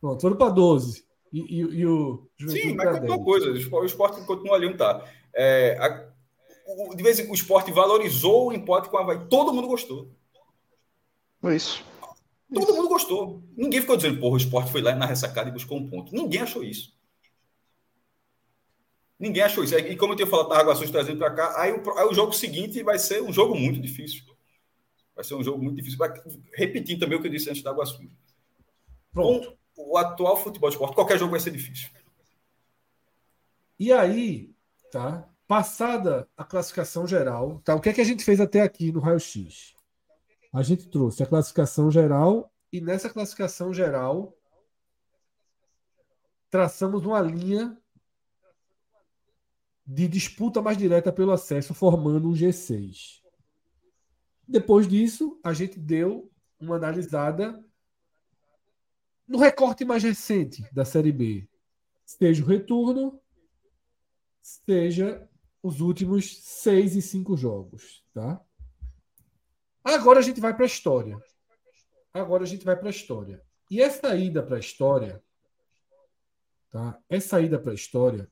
Pronto, 0.00 0.20
foram 0.20 0.36
para 0.36 0.50
12. 0.50 1.05
E, 1.32 1.40
e, 1.40 1.60
e, 1.60 1.86
o 1.86 2.28
Sim, 2.48 2.74
mas 2.74 2.98
continua 2.98 3.24
coisa. 3.24 3.50
O 3.50 3.84
esporte 3.84 4.24
continua 4.26 4.56
ali 4.56 4.66
onde 4.66 4.74
está. 4.74 5.04
É, 5.34 5.76
a, 5.78 6.08
o, 6.66 6.94
de 6.94 7.02
vez 7.02 7.18
em 7.18 7.24
quando 7.24 7.32
o 7.32 7.34
esporte 7.34 7.72
valorizou 7.72 8.48
o 8.48 8.52
empate 8.52 8.88
com 8.88 8.96
a 8.96 9.02
Havaí. 9.02 9.26
Todo 9.28 9.52
mundo 9.52 9.68
gostou. 9.68 10.10
Isso. 11.44 11.84
Todo 12.52 12.64
isso. 12.64 12.74
mundo 12.74 12.88
gostou. 12.88 13.42
Ninguém 13.56 13.80
ficou 13.80 13.96
dizendo, 13.96 14.18
porra, 14.20 14.34
o 14.34 14.38
esporte 14.38 14.72
foi 14.72 14.80
lá 14.80 14.94
na 14.94 15.06
ressacada 15.06 15.48
e 15.48 15.52
buscou 15.52 15.78
um 15.78 15.88
ponto. 15.88 16.14
Ninguém 16.14 16.40
achou 16.40 16.62
isso. 16.62 16.96
Ninguém 19.18 19.42
achou 19.42 19.64
isso. 19.64 19.76
E 19.76 19.96
como 19.96 20.12
eu 20.12 20.16
tinha 20.16 20.26
falado, 20.26 20.48
Tarraguaçu 20.48 20.90
trazendo 20.90 21.18
para 21.18 21.34
cá, 21.34 21.60
aí 21.60 21.72
o, 21.72 21.98
aí 21.98 22.06
o 22.06 22.14
jogo 22.14 22.32
seguinte 22.32 22.82
vai 22.82 22.98
ser 22.98 23.22
um 23.22 23.32
jogo 23.32 23.54
muito 23.54 23.80
difícil. 23.80 24.22
Vai 25.14 25.24
ser 25.24 25.34
um 25.34 25.42
jogo 25.42 25.62
muito 25.62 25.76
difícil. 25.76 25.98
Vai, 25.98 26.12
repetindo 26.54 27.00
também 27.00 27.18
o 27.18 27.20
que 27.20 27.26
eu 27.26 27.32
disse 27.32 27.48
antes 27.48 27.62
da 27.62 27.70
Água 27.70 27.84
Pronto. 29.12 29.56
O 29.76 29.98
atual 29.98 30.36
futebol 30.36 30.70
de 30.70 30.76
esporte, 30.76 30.94
qualquer 30.94 31.18
jogo 31.18 31.32
vai 31.32 31.40
ser 31.40 31.50
difícil. 31.50 31.90
E 33.78 33.92
aí, 33.92 34.54
tá? 34.90 35.28
Passada 35.46 36.28
a 36.36 36.44
classificação 36.44 37.06
geral, 37.06 37.60
tá? 37.60 37.74
O 37.74 37.80
que 37.80 37.90
é 37.90 37.92
que 37.92 38.00
a 38.00 38.04
gente 38.04 38.24
fez 38.24 38.40
até 38.40 38.62
aqui 38.62 38.90
no 38.90 39.00
Raio 39.00 39.20
X? 39.20 39.74
A 40.52 40.62
gente 40.62 40.88
trouxe 40.88 41.22
a 41.22 41.26
classificação 41.26 41.90
geral 41.90 42.50
e 42.72 42.80
nessa 42.80 43.10
classificação 43.10 43.72
geral 43.72 44.34
traçamos 46.50 47.04
uma 47.04 47.20
linha 47.20 47.76
de 49.86 50.08
disputa 50.08 50.62
mais 50.62 50.78
direta 50.78 51.12
pelo 51.12 51.30
acesso, 51.32 51.74
formando 51.74 52.28
um 52.28 52.32
G6. 52.32 53.20
Depois 54.48 54.88
disso, 54.88 55.38
a 55.44 55.52
gente 55.52 55.78
deu 55.78 56.30
uma 56.58 56.76
analisada 56.76 57.62
no 59.26 59.38
recorte 59.38 59.84
mais 59.84 60.02
recente 60.02 60.62
da 60.72 60.84
Série 60.84 61.12
B. 61.12 61.48
Seja 62.04 62.42
o 62.42 62.46
retorno, 62.46 63.20
seja 64.40 65.28
os 65.62 65.80
últimos 65.80 66.42
seis 66.42 66.94
e 66.94 67.02
cinco 67.02 67.36
jogos. 67.36 68.04
Tá? 68.12 68.40
Agora 69.82 70.20
a 70.20 70.22
gente 70.22 70.40
vai 70.40 70.54
para 70.54 70.64
a 70.64 70.66
história. 70.66 71.18
Agora 72.12 72.44
a 72.44 72.46
gente 72.46 72.64
vai 72.64 72.76
para 72.76 72.88
a 72.88 72.90
história. 72.90 73.42
E 73.70 73.82
essa 73.82 74.14
ida 74.14 74.42
para 74.42 74.56
a 74.56 74.60
história, 74.60 75.22
tá? 76.70 77.02
Essa 77.08 77.40
ida 77.40 77.58
para 77.58 77.72
a 77.72 77.74
história 77.74 78.30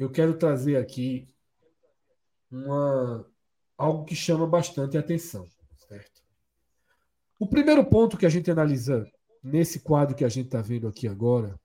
eu 0.00 0.10
quero 0.10 0.38
trazer 0.38 0.78
aqui 0.78 1.30
uma, 2.50 3.30
algo 3.76 4.06
que 4.06 4.16
chama 4.16 4.46
bastante 4.46 4.96
atenção. 4.96 5.46
O 7.40 7.48
primeiro 7.48 7.82
ponto 7.86 8.18
que 8.18 8.26
a 8.26 8.28
gente 8.28 8.50
analisa 8.50 9.10
nesse 9.42 9.80
quadro 9.80 10.14
que 10.14 10.26
a 10.26 10.28
gente 10.28 10.44
está 10.44 10.60
vendo 10.60 10.86
aqui 10.86 11.08
agora, 11.08 11.58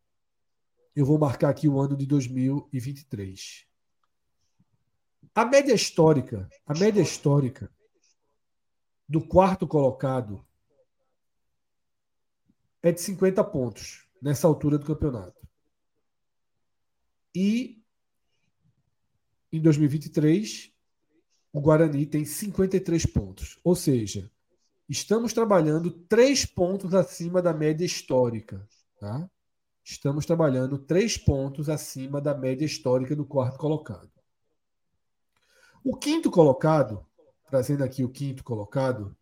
eu 0.95 1.05
vou 1.05 1.19
marcar 1.19 1.49
aqui 1.49 1.67
o 1.67 1.77
ano 1.81 1.97
de 1.97 2.05
2023. 2.05 3.67
A 5.35 5.43
média 5.43 5.73
histórica, 5.73 6.47
a 6.65 6.73
média 6.73 7.01
histórica 7.01 7.69
do 9.05 9.19
quarto 9.19 9.67
colocado 9.67 10.47
é 12.81 12.93
de 12.93 13.01
50 13.01 13.43
pontos 13.43 14.07
nessa 14.21 14.47
altura 14.47 14.77
do 14.77 14.85
campeonato. 14.85 15.45
E 17.35 17.83
em 19.51 19.59
2023, 19.59 20.71
o 21.51 21.59
Guarani 21.59 22.05
tem 22.05 22.23
53 22.23 23.05
pontos. 23.07 23.59
Ou 23.61 23.75
seja, 23.75 24.31
estamos 24.87 25.33
trabalhando 25.33 25.91
três 25.91 26.45
pontos 26.45 26.93
acima 26.93 27.41
da 27.41 27.53
média 27.53 27.85
histórica. 27.85 28.67
Tá? 28.99 29.29
Estamos 29.83 30.25
trabalhando 30.25 30.77
três 30.77 31.17
pontos 31.17 31.69
acima 31.69 32.19
da 32.19 32.33
média 32.33 32.65
histórica 32.65 33.15
do 33.15 33.25
quarto 33.25 33.57
colocado. 33.57 34.11
O 35.83 35.95
quinto 35.95 36.31
colocado, 36.31 37.05
trazendo 37.47 37.83
aqui 37.83 38.03
o 38.03 38.09
quinto 38.09 38.43
colocado, 38.43 39.15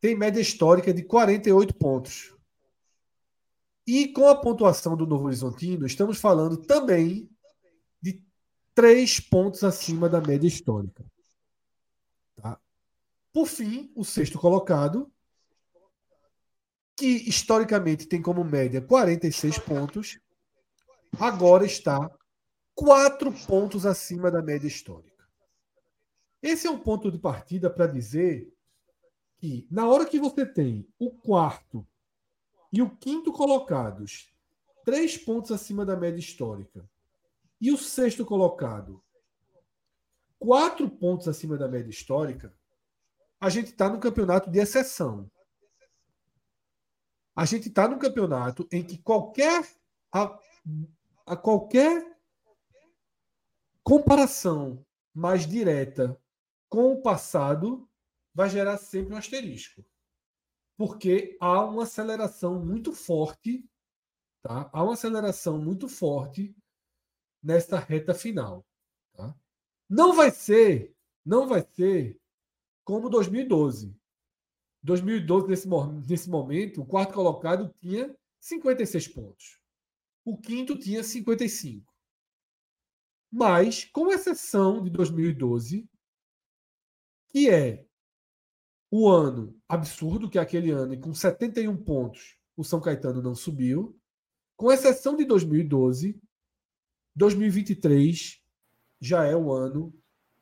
tem 0.00 0.16
média 0.16 0.40
histórica 0.40 0.94
de 0.94 1.02
48 1.02 1.74
pontos. 1.74 2.34
E 3.86 4.08
com 4.12 4.28
a 4.28 4.36
pontuação 4.36 4.96
do 4.96 5.06
Novo 5.06 5.24
Horizontino, 5.24 5.86
estamos 5.86 6.20
falando 6.20 6.56
também 6.58 7.28
três 8.78 9.18
pontos 9.18 9.64
acima 9.64 10.08
da 10.08 10.20
média 10.20 10.46
histórica. 10.46 11.04
Tá? 12.36 12.60
Por 13.32 13.46
fim, 13.46 13.92
o 13.94 14.04
sexto 14.04 14.38
colocado, 14.38 15.12
que 16.96 17.06
historicamente 17.06 18.06
tem 18.06 18.20
como 18.20 18.42
média 18.42 18.80
46 18.80 19.58
pontos, 19.58 20.18
agora 21.18 21.64
está 21.64 22.10
quatro 22.74 23.32
pontos 23.46 23.86
acima 23.86 24.30
da 24.30 24.42
média 24.42 24.66
histórica. 24.66 25.26
Esse 26.42 26.66
é 26.66 26.70
um 26.70 26.78
ponto 26.78 27.10
de 27.10 27.18
partida 27.18 27.68
para 27.68 27.86
dizer 27.86 28.52
que, 29.38 29.66
na 29.70 29.88
hora 29.88 30.06
que 30.06 30.18
você 30.18 30.44
tem 30.46 30.86
o 30.98 31.10
quarto 31.10 31.86
e 32.72 32.82
o 32.82 32.90
quinto 32.96 33.32
colocados, 33.32 34.32
três 34.84 35.16
pontos 35.16 35.52
acima 35.52 35.84
da 35.84 35.96
média 35.96 36.18
histórica, 36.18 36.88
e 37.60 37.72
o 37.72 37.76
sexto 37.76 38.24
colocado, 38.24 39.02
quatro 40.38 40.88
pontos 40.88 41.26
acima 41.28 41.56
da 41.56 41.68
média 41.68 41.90
histórica, 41.90 42.54
a 43.40 43.48
gente 43.48 43.70
está 43.70 43.88
no 43.88 44.00
campeonato 44.00 44.50
de 44.50 44.58
exceção. 44.58 45.30
A 47.34 47.44
gente 47.44 47.68
está 47.68 47.86
no 47.86 47.98
campeonato 47.98 48.66
em 48.72 48.84
que 48.84 48.98
qualquer 48.98 49.66
a, 50.12 50.38
a 51.26 51.36
qualquer 51.36 52.18
comparação 53.82 54.84
mais 55.14 55.46
direta 55.46 56.20
com 56.68 56.92
o 56.92 57.00
passado 57.00 57.88
vai 58.34 58.50
gerar 58.50 58.76
sempre 58.78 59.14
um 59.14 59.16
asterisco. 59.16 59.84
Porque 60.76 61.36
há 61.40 61.64
uma 61.64 61.84
aceleração 61.84 62.64
muito 62.64 62.92
forte 62.92 63.68
Tá? 64.42 64.70
Há 64.72 64.82
uma 64.82 64.94
aceleração 64.94 65.58
muito 65.58 65.88
forte 65.88 66.54
nesta 67.42 67.78
reta 67.78 68.14
final. 68.14 68.64
Tá? 69.14 69.34
Não 69.88 70.14
vai 70.14 70.30
ser, 70.30 70.94
não 71.24 71.46
vai 71.46 71.62
ser 71.62 72.18
como 72.88 73.10
2012. 73.10 73.94
2012, 74.82 75.46
nesse, 75.46 75.68
nesse 76.08 76.30
momento, 76.30 76.80
o 76.80 76.86
quarto 76.86 77.12
colocado 77.12 77.68
tinha 77.78 78.16
56 78.40 79.08
pontos. 79.08 79.60
O 80.24 80.38
quinto 80.38 80.74
tinha 80.74 81.04
55. 81.04 81.92
Mas, 83.30 83.84
com 83.84 84.10
exceção 84.10 84.82
de 84.82 84.88
2012, 84.88 85.86
que 87.26 87.50
é 87.50 87.86
o 88.90 89.06
ano 89.06 89.54
absurdo, 89.68 90.30
que 90.30 90.38
é 90.38 90.40
aquele 90.40 90.70
ano, 90.70 90.94
e 90.94 90.98
com 90.98 91.12
71 91.12 91.76
pontos 91.84 92.38
o 92.56 92.64
São 92.64 92.80
Caetano 92.80 93.20
não 93.20 93.34
subiu, 93.34 94.00
com 94.56 94.72
exceção 94.72 95.14
de 95.14 95.26
2012, 95.26 96.18
2023 97.14 98.42
já 98.98 99.26
é 99.26 99.36
o 99.36 99.52
ano 99.52 99.92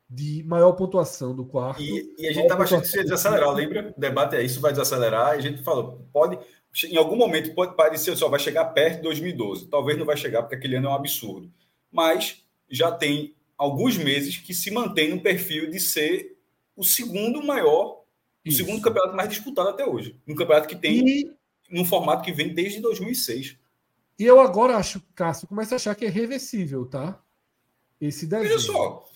de 0.09 0.43
maior 0.43 0.71
pontuação 0.73 1.35
do 1.35 1.45
quarto. 1.45 1.81
E, 1.81 2.15
e 2.17 2.27
a 2.27 2.31
gente 2.31 2.43
estava 2.43 2.63
achando 2.63 2.81
que 2.81 2.87
isso 2.87 2.97
ia 2.97 3.03
desacelerar, 3.03 3.53
lembra? 3.53 3.93
O 3.95 3.99
debate 3.99 4.35
é 4.35 4.43
isso 4.43 4.61
vai 4.61 4.71
desacelerar, 4.71 5.35
e 5.35 5.39
a 5.39 5.41
gente 5.41 5.63
falou, 5.63 6.07
pode, 6.13 6.39
em 6.85 6.97
algum 6.97 7.15
momento 7.15 7.53
pode 7.53 7.75
parecer 7.75 8.15
só 8.15 8.29
vai 8.29 8.39
chegar 8.39 8.65
perto 8.65 8.97
de 8.97 9.03
2012. 9.03 9.67
Talvez 9.67 9.97
não 9.97 10.05
vai 10.05 10.15
chegar, 10.15 10.43
porque 10.43 10.55
aquele 10.55 10.77
ano 10.77 10.87
é 10.87 10.91
um 10.91 10.95
absurdo. 10.95 11.51
Mas 11.91 12.43
já 12.69 12.91
tem 12.91 13.35
alguns 13.57 13.97
meses 13.97 14.37
que 14.37 14.53
se 14.53 14.71
mantém 14.71 15.09
no 15.09 15.21
perfil 15.21 15.69
de 15.69 15.79
ser 15.79 16.37
o 16.75 16.83
segundo 16.83 17.43
maior, 17.43 18.03
isso. 18.45 18.61
o 18.61 18.65
segundo 18.65 18.81
campeonato 18.81 19.15
mais 19.15 19.29
disputado 19.29 19.69
até 19.69 19.85
hoje. 19.85 20.15
Um 20.27 20.35
campeonato 20.35 20.67
que 20.67 20.75
tem 20.75 21.07
e... 21.07 21.33
num 21.69 21.83
formato 21.83 22.23
que 22.23 22.31
vem 22.31 22.53
desde 22.53 22.79
2006. 22.79 23.57
E 24.19 24.23
eu 24.23 24.39
agora 24.39 24.77
acho, 24.77 25.01
Cássio, 25.13 25.47
começo 25.47 25.73
a 25.73 25.77
achar 25.77 25.95
que 25.95 26.05
é 26.05 26.09
reversível, 26.09 26.85
tá? 26.85 27.21
Esse 27.99 28.25
desenho. 28.25 28.49
Veja 28.49 28.59
só. 28.59 29.07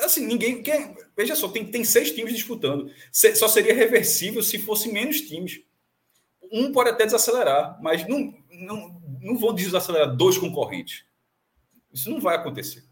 Assim, 0.00 0.26
ninguém. 0.26 0.62
Quer, 0.62 0.94
veja 1.16 1.36
só, 1.36 1.48
tem, 1.48 1.70
tem 1.70 1.84
seis 1.84 2.12
times 2.12 2.34
disputando. 2.34 2.90
Só 3.12 3.48
seria 3.48 3.74
reversível 3.74 4.42
se 4.42 4.58
fosse 4.58 4.90
menos 4.90 5.20
times. 5.20 5.62
Um 6.50 6.72
pode 6.72 6.90
até 6.90 7.04
desacelerar, 7.04 7.78
mas 7.82 8.06
não, 8.08 8.34
não, 8.50 9.02
não 9.20 9.38
vão 9.38 9.54
desacelerar 9.54 10.16
dois 10.16 10.38
concorrentes. 10.38 11.04
Isso 11.92 12.10
não 12.10 12.20
vai 12.20 12.36
acontecer. 12.36 12.84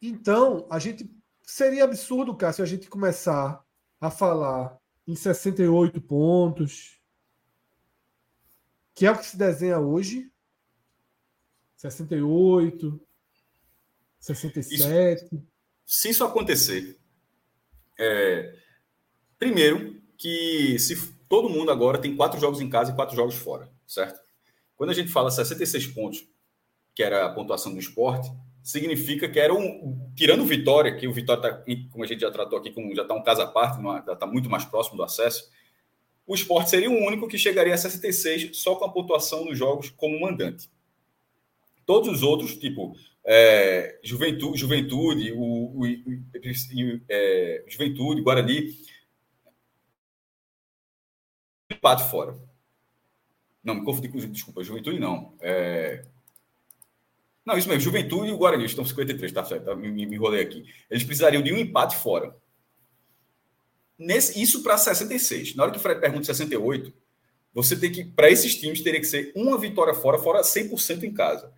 Então, 0.00 0.66
a 0.70 0.78
gente. 0.78 1.08
Seria 1.44 1.84
absurdo, 1.84 2.36
Cássio, 2.36 2.62
a 2.64 2.66
gente 2.66 2.88
começar 2.88 3.62
a 4.00 4.10
falar 4.10 4.80
em 5.06 5.14
68 5.14 6.00
pontos, 6.00 6.98
que 8.94 9.04
é 9.04 9.10
o 9.10 9.18
que 9.18 9.26
se 9.26 9.36
desenha 9.36 9.78
hoje. 9.78 10.30
68, 11.76 13.00
67. 14.22 15.24
Isso, 15.24 15.46
se 15.84 16.08
isso 16.10 16.24
acontecer, 16.24 16.98
é, 17.98 18.54
primeiro 19.38 20.00
que 20.16 20.78
se 20.78 21.14
todo 21.28 21.48
mundo 21.48 21.70
agora 21.70 21.98
tem 21.98 22.16
quatro 22.16 22.40
jogos 22.40 22.60
em 22.60 22.70
casa 22.70 22.92
e 22.92 22.94
quatro 22.94 23.16
jogos 23.16 23.34
fora, 23.34 23.70
certo? 23.86 24.20
Quando 24.76 24.90
a 24.90 24.94
gente 24.94 25.10
fala 25.10 25.30
66 25.30 25.88
pontos, 25.88 26.26
que 26.94 27.02
era 27.02 27.26
a 27.26 27.32
pontuação 27.32 27.72
do 27.72 27.80
esporte, 27.80 28.30
significa 28.62 29.28
que 29.28 29.38
era 29.38 29.52
um. 29.52 30.10
Tirando 30.14 30.42
o 30.42 30.46
Vitória, 30.46 30.96
que 30.96 31.06
o 31.06 31.12
Vitória, 31.12 31.42
tá, 31.42 31.64
como 31.90 32.04
a 32.04 32.06
gente 32.06 32.20
já 32.20 32.30
tratou 32.30 32.58
aqui, 32.58 32.70
como 32.70 32.94
já 32.94 33.02
está 33.02 33.14
um 33.14 33.22
caso 33.22 33.42
à 33.42 33.46
parte, 33.46 33.82
já 34.06 34.12
está 34.12 34.26
muito 34.26 34.48
mais 34.48 34.64
próximo 34.64 34.96
do 34.96 35.02
acesso 35.02 35.50
o 36.26 36.34
esporte 36.34 36.70
seria 36.70 36.90
o 36.90 37.06
único 37.06 37.28
que 37.28 37.36
chegaria 37.36 37.74
a 37.74 37.78
66 37.78 38.56
só 38.56 38.76
com 38.76 38.84
a 38.84 38.92
pontuação 38.92 39.44
nos 39.44 39.58
jogos 39.58 39.90
como 39.90 40.20
mandante. 40.20 40.70
Todos 41.84 42.08
os 42.08 42.22
outros, 42.22 42.56
tipo 42.56 42.94
é, 43.24 44.00
Juventude, 44.02 44.58
Juventude, 44.58 45.32
o, 45.32 45.40
o, 45.40 45.80
o 45.82 47.04
é, 47.08 47.64
Juventude, 47.68 48.22
Guarani, 48.22 48.76
empate 51.70 52.10
fora. 52.10 52.36
Não, 53.62 53.76
me 53.76 53.84
confundi 53.84 54.08
com 54.08 54.18
desculpa, 54.18 54.64
Juventude 54.64 54.98
não. 54.98 55.36
É... 55.40 56.04
Não, 57.44 57.56
isso 57.56 57.68
mesmo, 57.68 57.80
Juventude 57.80 58.30
e 58.30 58.32
o 58.32 58.38
Guarani 58.38 58.64
estão 58.64 58.84
53, 58.84 59.32
tá 59.32 59.44
certo, 59.44 59.64
tá, 59.64 59.74
me, 59.74 59.90
me 59.90 60.14
enrolei 60.14 60.42
aqui. 60.42 60.64
Eles 60.90 61.04
precisariam 61.04 61.42
de 61.42 61.52
um 61.52 61.58
empate 61.58 61.96
fora. 61.96 62.36
Nesse, 63.98 64.40
isso 64.40 64.62
para 64.62 64.76
66. 64.76 65.54
Na 65.54 65.62
hora 65.64 65.72
que 65.72 65.78
o 65.78 65.80
Fred 65.80 66.00
pergunta 66.00 66.24
68, 66.24 66.92
você 67.54 67.76
tem 67.76 67.92
que, 67.92 68.04
para 68.04 68.30
esses 68.30 68.54
times, 68.56 68.80
teria 68.80 69.00
que 69.00 69.06
ser 69.06 69.32
uma 69.36 69.58
vitória 69.58 69.94
fora, 69.94 70.18
fora 70.18 70.42
100% 70.42 71.04
em 71.04 71.12
casa. 71.12 71.52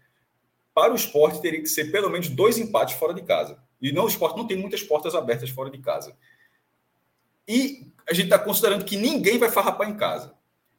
Para 0.75 0.93
o 0.93 0.97
esporte, 0.97 1.41
teria 1.41 1.61
que 1.61 1.69
ser 1.69 1.91
pelo 1.91 2.11
menos 2.11 2.29
dois 2.29 2.59
empates 2.59 2.97
fora 2.97 3.15
de 3.15 3.23
casa. 3.23 3.63
E 3.81 3.93
não, 3.93 4.05
o 4.05 4.09
esporte 4.09 4.37
não 4.37 4.47
tem 4.47 4.57
muitas 4.57 4.83
portas 4.83 5.15
abertas 5.15 5.51
fora 5.51 5.71
de 5.71 5.79
casa. 5.79 6.17
E 7.47 7.87
a 8.09 8.13
gente 8.13 8.25
está 8.25 8.39
considerando 8.39 8.85
que 8.85 8.97
ninguém 8.97 9.39
vai 9.39 9.51
farrapar 9.51 9.89
em 9.89 9.97
casa. 9.97 10.35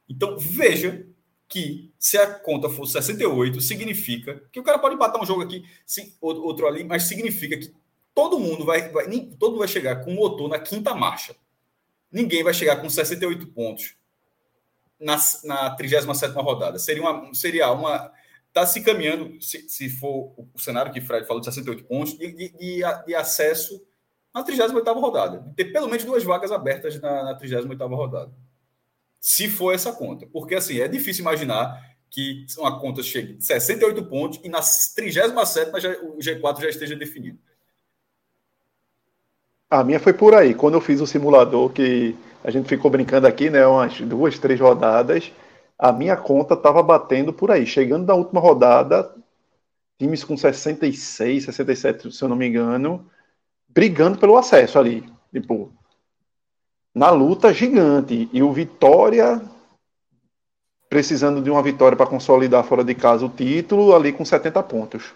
Então, 0.08 0.38
veja 0.38 1.06
que 1.48 1.92
se 1.98 2.18
a 2.18 2.26
conta 2.26 2.68
for 2.68 2.86
68, 2.86 3.60
significa 3.60 4.42
que 4.52 4.60
o 4.60 4.62
cara 4.62 4.78
pode 4.78 4.96
empatar 4.96 5.22
um 5.22 5.26
jogo 5.26 5.42
aqui, 5.42 5.64
outro 6.20 6.66
ali, 6.66 6.84
mas 6.84 7.04
significa 7.04 7.56
que 7.56 7.72
todo 8.14 8.38
mundo 8.38 8.64
vai, 8.64 8.90
vai 8.90 9.06
todo 9.38 9.52
mundo 9.52 9.60
vai 9.60 9.68
chegar 9.68 10.04
com 10.04 10.12
o 10.12 10.16
motor 10.16 10.48
na 10.48 10.58
quinta 10.58 10.94
marcha 10.94 11.36
ninguém 12.10 12.42
vai 12.42 12.54
chegar 12.54 12.76
com 12.76 12.88
68 12.88 13.48
pontos 13.48 13.94
na, 14.98 15.16
na 15.44 15.70
37 15.70 16.32
rodada. 16.32 16.78
Seria 16.78 17.02
uma. 17.02 17.34
Seria 17.34 17.70
uma 17.70 18.12
Está 18.56 18.64
se 18.64 18.80
caminhando, 18.80 19.38
se, 19.38 19.68
se, 19.68 19.90
for 19.90 20.32
o 20.54 20.58
cenário 20.58 20.90
que 20.90 20.98
o 20.98 21.04
Fred 21.04 21.26
falou 21.26 21.40
de 21.40 21.44
68 21.44 21.84
pontos, 21.84 22.16
de, 22.16 22.32
de, 22.32 22.82
de, 23.06 23.14
acesso 23.14 23.78
na 24.34 24.42
38 24.42 24.98
rodada. 24.98 25.44
Ter 25.54 25.66
pelo 25.66 25.88
menos 25.88 26.06
duas 26.06 26.24
vagas 26.24 26.50
abertas 26.50 26.98
na, 26.98 27.22
na 27.22 27.34
38 27.34 27.86
rodada. 27.86 28.32
Se 29.20 29.46
for 29.46 29.74
essa 29.74 29.92
conta. 29.92 30.26
Porque, 30.32 30.54
assim, 30.54 30.80
é 30.80 30.88
difícil 30.88 31.20
imaginar 31.20 31.78
que 32.08 32.46
uma 32.56 32.80
conta 32.80 33.02
chegue 33.02 33.34
de 33.34 33.44
68 33.44 34.02
pontos 34.06 34.40
e 34.42 34.48
na 34.48 34.60
37 34.60 35.78
já, 35.78 35.90
o 36.00 36.16
G4 36.16 36.60
já 36.62 36.68
esteja 36.70 36.96
definido. 36.96 37.38
A 39.68 39.84
minha 39.84 40.00
foi 40.00 40.14
por 40.14 40.34
aí. 40.34 40.54
Quando 40.54 40.76
eu 40.76 40.80
fiz 40.80 41.02
o 41.02 41.06
simulador, 41.06 41.68
que 41.68 42.16
a 42.42 42.50
gente 42.50 42.70
ficou 42.70 42.90
brincando 42.90 43.26
aqui, 43.26 43.50
né? 43.50 43.66
Umas 43.66 44.00
duas, 44.00 44.38
três 44.38 44.58
rodadas, 44.58 45.30
a 45.78 45.92
minha 45.92 46.16
conta 46.16 46.54
estava 46.54 46.82
batendo 46.82 47.32
por 47.32 47.50
aí. 47.50 47.66
Chegando 47.66 48.06
na 48.06 48.14
última 48.14 48.40
rodada, 48.40 49.14
times 49.98 50.24
com 50.24 50.36
66, 50.36 51.44
67, 51.44 52.12
se 52.12 52.22
eu 52.22 52.28
não 52.28 52.36
me 52.36 52.48
engano, 52.48 53.10
brigando 53.68 54.18
pelo 54.18 54.36
acesso 54.36 54.78
ali. 54.78 55.08
Tipo, 55.32 55.72
na 56.94 57.10
luta 57.10 57.52
gigante. 57.52 58.28
E 58.32 58.42
o 58.42 58.52
Vitória 58.52 59.42
precisando 60.88 61.42
de 61.42 61.50
uma 61.50 61.62
vitória 61.62 61.96
para 61.96 62.06
consolidar 62.06 62.64
fora 62.64 62.84
de 62.84 62.94
casa 62.94 63.26
o 63.26 63.28
título, 63.28 63.94
ali 63.94 64.12
com 64.12 64.24
70 64.24 64.62
pontos. 64.62 65.14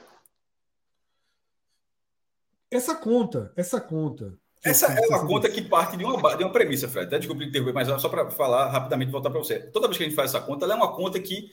Essa 2.71 2.95
conta, 2.95 3.53
essa 3.57 3.81
conta. 3.81 4.39
Essa 4.63 4.87
é 4.87 5.07
uma 5.07 5.27
conta 5.27 5.49
que 5.49 5.63
parte 5.63 5.97
de 5.97 6.05
uma, 6.05 6.37
de 6.37 6.45
uma 6.45 6.53
premissa, 6.53 6.89
Fred. 6.89 7.07
Até 7.07 7.19
desculpa 7.19 7.43
interromper, 7.43 7.73
mas 7.73 7.89
só 8.01 8.09
para 8.09 8.31
falar 8.31 8.69
rapidamente 8.71 9.11
voltar 9.11 9.31
para 9.31 9.39
você. 9.39 9.59
Toda 9.59 9.87
vez 9.87 9.97
que 9.97 10.05
a 10.05 10.07
gente 10.07 10.17
faz 10.17 10.35
essa 10.35 10.45
conta, 10.45 10.67
ela 10.67 10.75
é 10.75 10.77
uma 10.77 10.95
conta 10.95 11.19
que 11.19 11.51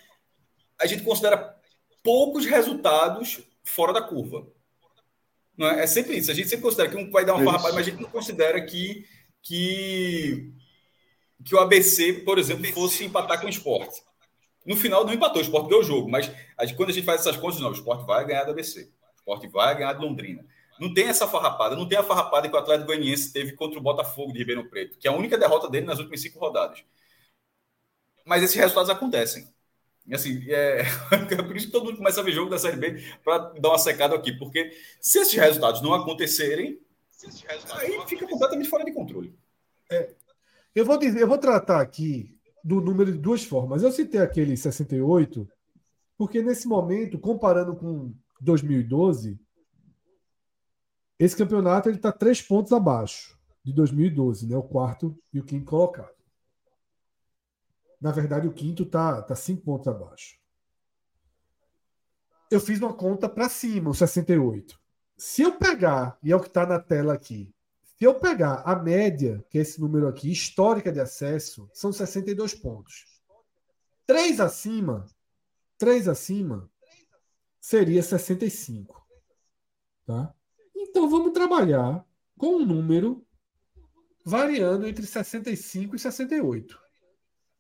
a 0.80 0.86
gente 0.86 1.04
considera 1.04 1.56
poucos 2.04 2.46
resultados 2.46 3.40
fora 3.64 3.94
da 3.94 4.02
curva. 4.02 4.48
Não 5.58 5.68
é? 5.68 5.84
é 5.84 5.88
sempre 5.88 6.18
isso. 6.18 6.30
A 6.30 6.34
gente 6.34 6.50
sempre 6.50 6.64
considera 6.64 6.90
que 6.90 6.98
um 6.98 7.10
vai 7.10 7.26
dar 7.26 7.36
uma 7.36 7.46
farrapada, 7.46 7.74
mas 7.74 7.88
a 7.88 7.90
gente 7.90 8.02
não 8.02 8.10
considera 8.10 8.64
que, 8.66 9.06
que, 9.42 10.54
que 11.44 11.56
o 11.56 11.60
ABC, 11.60 12.14
por 12.14 12.38
exemplo, 12.38 12.66
fosse 12.74 13.06
empatar 13.06 13.40
com 13.40 13.48
o 13.48 13.50
esporte. 13.50 14.02
No 14.66 14.76
final 14.76 15.06
não 15.06 15.14
empatou, 15.14 15.42
o 15.42 15.46
esporte 15.46 15.70
ganhou 15.70 15.82
o 15.82 15.86
jogo, 15.86 16.10
mas 16.10 16.30
a 16.58 16.66
gente, 16.66 16.76
quando 16.76 16.90
a 16.90 16.94
gente 16.94 17.06
faz 17.06 17.22
essas 17.22 17.38
contas, 17.38 17.62
não, 17.62 17.70
o 17.70 17.74
esporte 17.74 18.06
vai 18.06 18.26
ganhar 18.26 18.44
do 18.44 18.52
ABC. 18.52 18.82
O 18.82 19.18
esporte 19.18 19.48
vai 19.48 19.78
ganhar 19.78 19.94
de 19.94 20.06
Londrina. 20.06 20.46
Não 20.80 20.94
tem 20.94 21.08
essa 21.08 21.28
farrapada, 21.28 21.76
não 21.76 21.88
tem 21.88 21.98
a 21.98 22.04
farrapada 22.04 22.48
que 22.48 22.56
o 22.56 22.60
Atlético 22.60 22.88
Goianiense 22.88 23.34
teve 23.34 23.54
contra 23.54 23.80
o 23.80 23.82
Botafogo 23.82 24.32
de 24.32 24.40
Ribeirão 24.40 24.68
Preto, 24.68 24.98
que 24.98 25.08
é 25.08 25.12
a 25.12 25.16
única 25.16 25.38
derrota 25.38 25.70
dele 25.70 25.86
nas 25.86 26.00
últimas 26.00 26.22
cinco 26.22 26.40
rodadas. 26.40 26.84
Mas 28.26 28.44
esses 28.44 28.56
resultados 28.56 28.90
acontecem. 28.90 29.48
E 30.06 30.16
assim, 30.16 30.44
é... 30.50 30.82
é 31.32 31.44
por 31.44 31.56
isso 31.56 31.68
que 31.68 31.72
todo 31.72 31.86
mundo 31.86 31.98
começa 31.98 32.22
a 32.22 32.24
ver 32.24 32.32
jogo 32.32 32.50
da 32.50 32.60
Série 32.60 32.78
B 32.78 33.04
para 33.24 33.38
dar 33.60 33.70
uma 33.70 33.78
secada 33.78 34.16
aqui, 34.16 34.32
porque 34.32 34.72
se 35.02 35.20
esses 35.20 35.34
resultados 35.34 35.82
não 35.82 35.94
acontecerem, 35.94 36.80
resultados 37.48 37.82
aí 37.82 37.98
não 37.98 38.08
fica 38.08 38.28
completamente 38.28 38.70
fora 38.70 38.86
de 38.86 38.94
controle. 38.94 39.34
É. 39.92 40.14
Eu 40.76 40.86
vou 40.86 40.98
dizer, 40.98 41.22
eu 41.22 41.28
vou 41.28 41.38
tratar 41.38 41.82
aqui 41.82 42.38
do 42.64 42.80
número 42.80 43.12
de 43.12 43.18
duas 43.18 43.44
formas. 43.44 43.82
Eu 43.82 43.92
citei 43.92 44.22
aquele 44.22 44.56
68, 44.56 45.48
porque 46.18 46.42
nesse 46.42 46.68
momento, 46.68 47.18
comparando 47.18 47.76
com 47.76 48.14
2012, 48.40 49.40
esse 51.20 51.36
campeonato 51.36 51.90
ele 51.90 51.98
está 51.98 52.12
três 52.12 52.42
pontos 52.42 52.72
abaixo 52.72 53.38
de 53.64 53.74
2012, 53.74 54.48
né? 54.48 54.56
O 54.56 54.64
quarto 54.64 55.18
e 55.34 55.40
o 55.40 55.44
quinto 55.44 55.66
colocado. 55.66 56.16
Na 58.00 58.12
verdade, 58.12 58.48
o 58.48 58.54
quinto 58.54 58.84
está 58.84 59.22
tá 59.22 59.36
cinco 59.36 59.64
pontos 59.64 59.88
abaixo. 59.88 60.38
Eu 62.50 62.62
fiz 62.62 62.80
uma 62.80 62.94
conta 62.94 63.28
para 63.28 63.50
cima, 63.50 63.90
o 63.90 63.94
68. 63.94 64.80
Se 65.18 65.42
eu 65.42 65.58
pegar, 65.58 66.18
e 66.24 66.32
é 66.32 66.36
o 66.36 66.40
que 66.40 66.48
está 66.48 66.66
na 66.66 66.80
tela 66.80 67.14
aqui, 67.14 67.52
se 67.82 68.04
eu 68.04 68.14
pegar 68.14 68.62
a 68.64 68.76
média, 68.76 69.44
que 69.50 69.58
é 69.58 69.62
esse 69.62 69.82
número 69.82 70.08
aqui, 70.08 70.32
histórica 70.32 70.92
de 70.92 71.00
acesso, 71.00 71.68
são 71.74 71.92
62 71.92 72.54
pontos. 72.54 73.06
Três 74.06 74.40
acima, 74.40 75.06
três 75.78 76.08
acima, 76.08 76.70
seria 77.60 78.04
65. 78.04 79.04
Tá? 80.06 80.34
Então 80.98 81.08
vamos 81.08 81.32
trabalhar 81.32 82.04
com 82.40 82.56
um 82.56 82.66
número 82.66 83.24
variando 84.26 84.88
entre 84.88 85.06
65 85.06 85.96
e 85.96 86.00
68. 86.00 86.76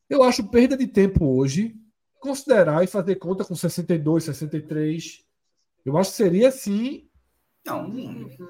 Eu 0.10 0.24
acho 0.24 0.50
perda 0.50 0.76
de 0.76 0.88
tempo 0.88 1.24
hoje 1.24 1.76
considerar 2.20 2.84
e 2.84 2.88
fazer 2.88 3.16
conta 3.18 3.46
com 3.46 3.54
62, 3.54 4.24
63. 4.24 5.24
Eu 5.86 5.96
acho 5.98 6.10
que 6.10 6.18
seria 6.18 6.50
sim 6.50 7.08
não, 7.64 7.86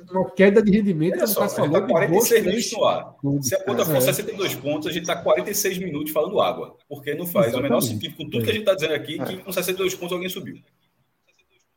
uma 0.09 0.31
queda 0.31 0.63
de 0.63 0.71
rendimento. 0.71 1.17
Olha 1.17 1.27
só, 1.27 1.43
a 1.43 1.47
gente 1.49 1.69
tá 1.69 1.81
46 1.81 2.45
minutos 2.45 2.71
no 2.71 2.85
ar. 2.85 3.15
Se 3.41 3.55
a 3.55 3.65
conta 3.65 3.85
for 3.85 3.95
é. 3.97 4.01
62 4.01 4.55
pontos, 4.55 4.87
a 4.87 4.91
gente 4.93 5.01
está 5.01 5.21
46 5.21 5.79
minutos 5.79 6.13
falando 6.13 6.39
água. 6.39 6.77
Porque 6.87 7.13
não 7.13 7.27
faz 7.27 7.47
Exatamente. 7.47 7.59
o 7.59 7.63
menor 7.63 7.81
sentido 7.81 8.15
com 8.15 8.29
tudo 8.29 8.41
que 8.41 8.51
a 8.51 8.53
gente 8.53 8.61
está 8.61 8.73
dizendo 8.73 8.93
aqui, 8.93 9.19
que 9.19 9.37
com 9.43 9.51
62 9.51 9.95
pontos 9.95 10.13
alguém 10.13 10.29
subiu. 10.29 10.55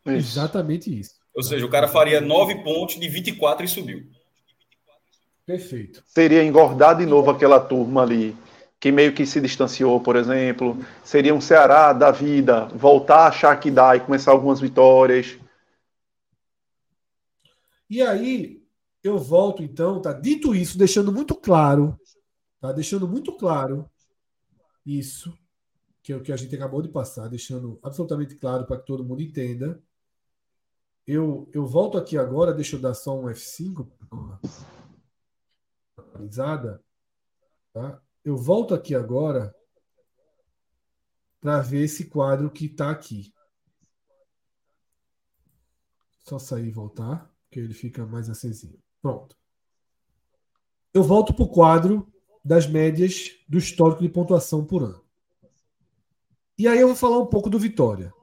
Isso. 0.06 0.16
Exatamente 0.38 0.96
isso. 0.96 1.19
Ou 1.34 1.42
seja, 1.42 1.64
o 1.64 1.70
cara 1.70 1.88
faria 1.88 2.20
9 2.20 2.62
pontos 2.62 2.98
de 2.98 3.08
24 3.08 3.64
e 3.64 3.68
subiu. 3.68 4.06
Perfeito. 5.46 6.02
Seria 6.06 6.44
engordar 6.44 6.96
de 6.96 7.06
novo 7.06 7.30
aquela 7.30 7.60
turma 7.60 8.02
ali 8.02 8.36
que 8.80 8.90
meio 8.90 9.14
que 9.14 9.26
se 9.26 9.40
distanciou, 9.40 10.00
por 10.00 10.16
exemplo. 10.16 10.78
Seria 11.04 11.34
um 11.34 11.40
Ceará 11.40 11.92
da 11.92 12.10
vida, 12.10 12.64
voltar 12.68 13.24
a 13.24 13.28
achar 13.28 13.60
que 13.60 13.70
dá 13.70 13.94
e 13.94 14.00
começar 14.00 14.32
algumas 14.32 14.58
vitórias. 14.58 15.38
E 17.88 18.00
aí, 18.00 18.62
eu 19.02 19.18
volto 19.18 19.62
então, 19.62 20.00
tá? 20.00 20.12
Dito 20.14 20.54
isso, 20.54 20.78
deixando 20.78 21.12
muito 21.12 21.34
claro, 21.34 21.98
tá? 22.58 22.72
Deixando 22.72 23.06
muito 23.06 23.36
claro 23.36 23.88
isso, 24.86 25.36
que 26.02 26.12
é 26.12 26.16
o 26.16 26.22
que 26.22 26.32
a 26.32 26.36
gente 26.36 26.54
acabou 26.54 26.80
de 26.80 26.88
passar, 26.88 27.28
deixando 27.28 27.78
absolutamente 27.82 28.34
claro 28.36 28.64
para 28.64 28.78
que 28.78 28.86
todo 28.86 29.04
mundo 29.04 29.20
entenda. 29.20 29.82
Eu, 31.12 31.50
eu 31.52 31.66
volto 31.66 31.98
aqui 31.98 32.16
agora, 32.16 32.54
deixa 32.54 32.76
eu 32.76 32.80
dar 32.80 32.94
só 32.94 33.18
um 33.18 33.24
F5. 33.24 33.90
Atualizada. 35.96 36.80
Tá? 37.72 38.00
Eu 38.24 38.36
volto 38.36 38.72
aqui 38.72 38.94
agora 38.94 39.52
para 41.40 41.60
ver 41.62 41.82
esse 41.82 42.04
quadro 42.08 42.48
que 42.48 42.66
está 42.66 42.92
aqui. 42.92 43.34
Só 46.20 46.38
sair 46.38 46.68
e 46.68 46.70
voltar 46.70 47.28
que 47.50 47.58
ele 47.58 47.74
fica 47.74 48.06
mais 48.06 48.30
acesinho. 48.30 48.80
Pronto. 49.02 49.36
Eu 50.94 51.02
volto 51.02 51.34
para 51.34 51.44
o 51.44 51.50
quadro 51.50 52.06
das 52.44 52.68
médias 52.68 53.36
do 53.48 53.58
histórico 53.58 54.00
de 54.00 54.08
pontuação 54.08 54.64
por 54.64 54.84
ano. 54.84 55.04
E 56.56 56.68
aí 56.68 56.78
eu 56.78 56.86
vou 56.86 56.96
falar 56.96 57.18
um 57.18 57.26
pouco 57.26 57.50
do 57.50 57.58
Vitória, 57.58 58.14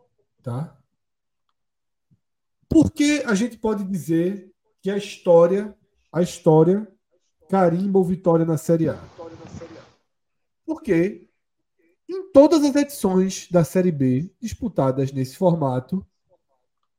tá? 0.41 0.76
Porque 2.69 3.23
a 3.25 3.33
gente 3.33 3.57
pode 3.57 3.83
dizer 3.83 4.51
que 4.81 4.89
a 4.89 4.97
história, 4.97 5.75
a 6.11 6.21
história 6.21 6.87
carimba 7.49 7.99
o 7.99 8.03
Vitória 8.03 8.45
na 8.45 8.57
Série 8.57 8.89
A. 8.89 8.99
Porque 10.65 11.29
em 12.09 12.31
todas 12.31 12.63
as 12.63 12.75
edições 12.75 13.49
da 13.49 13.63
Série 13.63 13.91
B 13.91 14.33
disputadas 14.39 15.11
nesse 15.11 15.35
formato, 15.35 16.05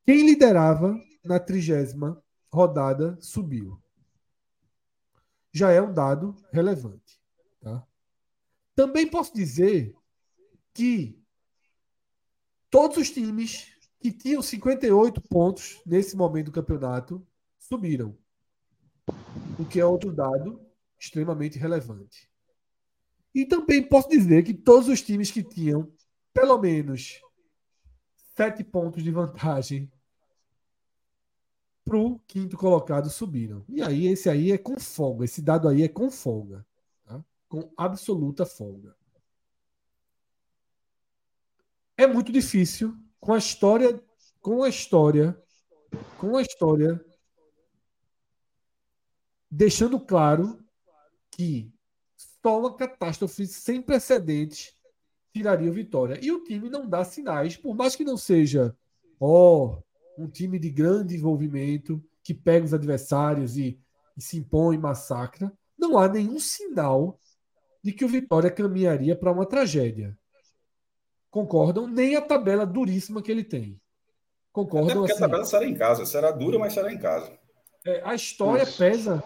quem 0.05 0.25
liderava 0.25 0.99
na 1.25 1.39
trigésima 1.39 2.23
rodada 2.51 3.19
subiu. 3.21 3.81
Já 5.53 5.71
é 5.71 5.81
um 5.81 5.93
dado 5.93 6.35
relevante. 6.53 7.21
Tá? 7.61 7.87
Também 8.75 9.09
posso 9.09 9.35
dizer 9.35 9.95
que 10.73 11.19
todos 12.71 12.97
os 12.97 13.11
times 13.11 13.78
que 14.01 14.13
tinham 14.13 14.41
58 14.41 15.21
pontos 15.23 15.81
nesse 15.85 16.17
momento 16.17 16.47
do 16.47 16.53
campeonato 16.53 17.27
subiram. 17.59 18.17
O 19.59 19.65
que 19.65 19.81
é 19.81 19.85
outro 19.85 20.13
dado 20.13 20.61
extremamente 20.99 21.59
relevante. 21.59 22.29
E 23.35 23.45
também 23.45 23.83
posso 23.83 24.09
dizer 24.09 24.43
que 24.43 24.55
todos 24.55 24.89
os 24.89 25.03
times 25.03 25.31
que 25.31 25.43
tinham 25.43 25.93
pelo 26.33 26.59
menos 26.59 27.21
sete 28.37 28.63
pontos 28.63 29.03
de 29.03 29.11
vantagem 29.11 29.91
para 31.85 31.97
o 31.97 32.19
quinto 32.21 32.57
colocado 32.57 33.09
subiram. 33.09 33.65
E 33.69 33.83
aí, 33.83 34.07
esse 34.07 34.29
aí 34.29 34.53
é 34.53 34.59
com 34.59 34.79
folga. 34.79 35.25
Esse 35.25 35.41
dado 35.41 35.69
aí 35.69 35.83
é 35.83 35.89
com 35.89 36.11
folga. 36.11 36.67
Tá? 37.05 37.25
Com 37.49 37.73
absoluta 37.77 38.45
folga. 38.45 38.95
É 41.97 42.07
muito 42.07 42.31
difícil 42.31 42.97
com 43.21 43.33
a 43.35 43.39
história, 43.39 44.03
com 44.41 44.63
a 44.63 44.69
história, 44.69 45.41
com 46.19 46.37
a 46.37 46.43
história, 46.43 47.05
deixando 49.51 49.99
claro 49.99 50.59
que 51.31 51.73
só 52.17 52.61
uma 52.61 52.77
catástrofe 52.77 53.47
sem 53.47 53.83
precedentes 53.83 54.75
tiraria 55.33 55.71
o 55.71 55.75
Vitória. 55.75 56.19
E 56.23 56.31
o 56.33 56.43
time 56.45 56.69
não 56.69 56.89
dá 56.89 57.05
sinais, 57.05 57.57
por 57.57 57.75
mais 57.75 57.95
que 57.95 58.05
não 58.05 58.17
seja, 58.17 58.77
ó, 59.21 59.79
oh, 60.19 60.23
um 60.23 60.29
time 60.29 60.59
de 60.59 60.71
grande 60.71 61.17
envolvimento, 61.17 62.03
que 62.23 62.35
pega 62.35 62.67
os 62.67 62.75
adversários 62.75 63.57
e, 63.57 63.81
e 64.17 64.23
se 64.23 64.37
impõe, 64.37 64.77
massacra, 64.77 65.53
não 65.79 65.97
há 65.97 66.09
nenhum 66.09 66.39
sinal 66.39 67.19
de 67.83 67.93
que 67.93 68.05
o 68.05 68.09
Vitória 68.09 68.51
caminharia 68.51 69.17
para 69.17 69.33
uma 69.33 69.47
tragédia. 69.47 70.19
Concordam? 71.39 71.87
Nem 71.87 72.17
a 72.17 72.21
tabela 72.21 72.67
duríssima 72.67 73.23
que 73.23 73.31
ele 73.31 73.45
tem. 73.45 73.81
Concordam? 74.53 74.89
Até 74.89 74.95
porque 74.99 75.13
assim, 75.13 75.23
a 75.23 75.27
tabela 75.27 75.45
será 75.45 75.65
em 75.65 75.75
casa. 75.75 76.05
Será 76.05 76.31
dura, 76.33 76.59
mas 76.59 76.73
será 76.73 76.93
em 76.93 76.99
casa. 76.99 77.31
É, 77.87 78.03
a 78.05 78.13
história 78.13 78.65
Isso. 78.65 78.77
pesa. 78.77 79.23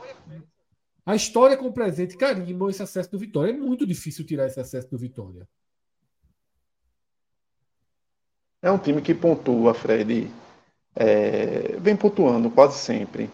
A 1.07 1.16
história 1.16 1.57
com 1.57 1.68
o 1.68 1.72
presente 1.72 2.14
carimba 2.18 2.68
esse 2.68 2.83
acesso 2.83 3.11
do 3.11 3.18
Vitória. 3.18 3.51
É 3.51 3.57
muito 3.57 3.87
difícil 3.87 4.27
tirar 4.27 4.46
esse 4.46 4.61
acesso 4.61 4.90
do 4.90 4.98
Vitória. 4.98 5.48
É 8.61 8.70
um 8.70 8.79
time 8.79 9.01
que 9.01 9.14
pontua, 9.14 9.72
Fred, 9.72 10.31
é, 10.94 11.77
vem 11.81 11.96
pontuando 11.96 12.51
quase 12.51 12.79
sempre, 12.79 13.31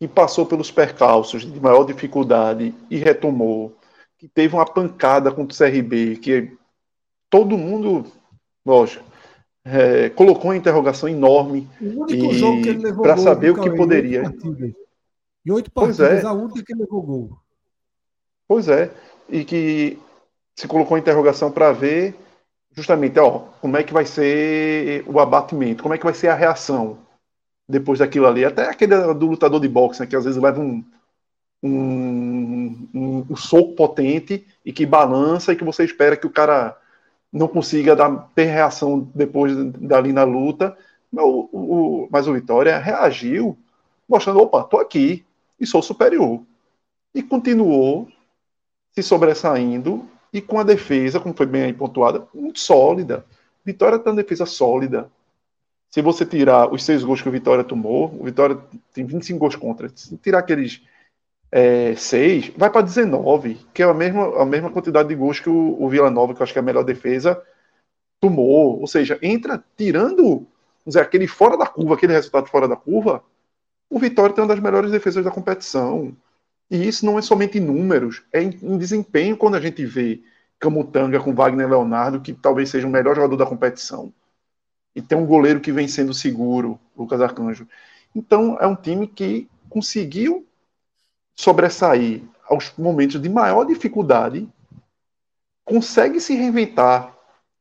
e 0.00 0.06
passou 0.06 0.46
pelos 0.46 0.70
percalços 0.70 1.42
de 1.42 1.60
maior 1.60 1.82
dificuldade 1.82 2.72
e 2.88 2.96
retomou, 2.98 3.76
que 4.16 4.28
teve 4.28 4.54
uma 4.54 4.64
pancada 4.64 5.32
contra 5.32 5.52
o 5.52 5.58
CRB, 5.58 6.18
que 6.18 6.56
todo 7.32 7.56
mundo, 7.56 8.04
lógico, 8.64 9.02
é, 9.64 10.10
colocou 10.10 10.50
uma 10.50 10.56
interrogação 10.56 11.08
enorme 11.08 11.66
para 13.00 13.16
saber 13.16 13.50
o 13.50 13.60
que 13.60 13.70
poderia. 13.70 14.24
Em 15.44 15.50
oito 15.50 15.70
partidas, 15.70 16.22
é. 16.22 16.26
a 16.26 16.32
única 16.32 16.62
que 16.62 16.74
levou 16.74 17.02
gol. 17.02 17.38
Pois 18.46 18.68
é, 18.68 18.90
e 19.30 19.46
que 19.46 19.98
se 20.54 20.68
colocou 20.68 20.98
interrogação 20.98 21.50
para 21.50 21.72
ver 21.72 22.14
justamente, 22.70 23.18
ó, 23.18 23.38
como 23.62 23.78
é 23.78 23.82
que 23.82 23.94
vai 23.94 24.04
ser 24.04 25.02
o 25.06 25.18
abatimento, 25.18 25.82
como 25.82 25.94
é 25.94 25.98
que 25.98 26.04
vai 26.04 26.14
ser 26.14 26.28
a 26.28 26.34
reação 26.34 26.98
depois 27.66 28.00
daquilo 28.00 28.26
ali. 28.26 28.44
Até 28.44 28.68
aquele 28.68 29.14
do 29.14 29.26
lutador 29.26 29.58
de 29.58 29.68
boxe, 29.68 30.00
né, 30.00 30.06
que 30.06 30.16
às 30.16 30.24
vezes 30.24 30.40
leva 30.40 30.60
um, 30.60 30.84
um, 31.62 32.88
um, 32.94 33.26
um, 33.30 33.36
soco 33.36 33.74
potente 33.74 34.46
e 34.64 34.72
que 34.72 34.84
balança 34.84 35.52
e 35.52 35.56
que 35.56 35.64
você 35.64 35.84
espera 35.84 36.16
que 36.16 36.26
o 36.26 36.30
cara 36.30 36.76
não 37.32 37.48
consiga 37.48 37.96
dar, 37.96 38.30
ter 38.34 38.44
reação 38.44 39.08
depois 39.14 39.56
dali 39.74 40.12
na 40.12 40.24
luta. 40.24 40.76
Mas 41.10 41.24
o, 41.24 41.48
o, 41.52 42.08
mas 42.10 42.28
o 42.28 42.32
Vitória 42.32 42.78
reagiu 42.78 43.56
mostrando, 44.08 44.40
opa, 44.40 44.62
tô 44.64 44.78
aqui 44.78 45.24
e 45.58 45.66
sou 45.66 45.82
superior. 45.82 46.42
E 47.14 47.22
continuou 47.22 48.08
se 48.92 49.02
sobressaindo 49.02 50.06
e 50.32 50.40
com 50.40 50.58
a 50.58 50.62
defesa, 50.62 51.20
como 51.20 51.34
foi 51.34 51.46
bem 51.46 51.62
aí 51.64 51.72
pontuada, 51.72 52.26
muito 52.34 52.58
sólida. 52.60 53.24
Vitória 53.64 53.98
tem 53.98 54.12
uma 54.12 54.22
defesa 54.22 54.44
sólida. 54.46 55.10
Se 55.90 56.00
você 56.00 56.24
tirar 56.24 56.72
os 56.72 56.84
seis 56.84 57.04
gols 57.04 57.20
que 57.20 57.28
o 57.28 57.32
Vitória 57.32 57.62
tomou, 57.62 58.14
o 58.18 58.24
Vitória 58.24 58.58
tem 58.94 59.04
25 59.04 59.38
gols 59.38 59.56
contra. 59.56 59.90
Se 59.94 60.16
tirar 60.16 60.38
aqueles 60.38 60.82
é, 61.52 61.94
seis, 61.96 62.50
vai 62.56 62.70
para 62.70 62.80
19, 62.80 63.60
que 63.74 63.82
é 63.82 63.86
a 63.86 63.92
mesma, 63.92 64.42
a 64.42 64.46
mesma 64.46 64.70
quantidade 64.70 65.10
de 65.10 65.14
gols 65.14 65.38
que 65.38 65.50
o, 65.50 65.76
o 65.80 65.88
Vila 65.90 66.10
Nova, 66.10 66.34
que 66.34 66.40
eu 66.40 66.44
acho 66.44 66.52
que 66.52 66.58
é 66.58 66.62
a 66.62 66.64
melhor 66.64 66.82
defesa, 66.82 67.40
tomou. 68.18 68.80
Ou 68.80 68.86
seja, 68.86 69.18
entra 69.20 69.62
tirando 69.76 70.46
dizer, 70.86 71.00
aquele 71.00 71.26
fora 71.26 71.56
da 71.56 71.66
curva, 71.66 71.94
aquele 71.94 72.14
resultado 72.14 72.46
fora 72.46 72.66
da 72.66 72.74
curva, 72.74 73.22
o 73.90 73.98
Vitória 73.98 74.34
tem 74.34 74.42
uma 74.42 74.48
das 74.48 74.62
melhores 74.62 74.90
defesas 74.90 75.22
da 75.22 75.30
competição. 75.30 76.16
E 76.70 76.88
isso 76.88 77.04
não 77.04 77.18
é 77.18 77.22
somente 77.22 77.58
em 77.58 77.60
números, 77.60 78.22
é 78.32 78.42
em, 78.42 78.58
em 78.62 78.78
desempenho 78.78 79.36
quando 79.36 79.56
a 79.56 79.60
gente 79.60 79.84
vê 79.84 80.22
Camutanga 80.58 81.20
com 81.20 81.34
Wagner 81.34 81.68
Leonardo, 81.68 82.20
que 82.20 82.32
talvez 82.32 82.70
seja 82.70 82.86
o 82.86 82.90
melhor 82.90 83.14
jogador 83.14 83.36
da 83.36 83.46
competição. 83.46 84.12
E 84.94 85.02
tem 85.02 85.18
um 85.18 85.26
goleiro 85.26 85.60
que 85.60 85.72
vem 85.72 85.86
sendo 85.86 86.14
seguro, 86.14 86.80
Lucas 86.96 87.20
Arcanjo. 87.20 87.68
Então, 88.14 88.56
é 88.60 88.66
um 88.66 88.76
time 88.76 89.06
que 89.06 89.48
conseguiu 89.68 90.46
sobressair 91.34 92.22
aos 92.48 92.72
momentos 92.76 93.20
de 93.20 93.28
maior 93.28 93.64
dificuldade, 93.64 94.48
consegue 95.64 96.20
se 96.20 96.34
reinventar. 96.34 97.14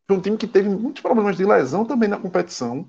Foi 0.08 0.18
um 0.18 0.22
time 0.22 0.38
que 0.38 0.48
teve 0.48 0.70
muitos 0.70 1.02
problemas 1.02 1.38
de 1.38 1.46
lesão 1.46 1.86
também 1.86 2.10
na 2.10 2.18
competição. 2.18 2.86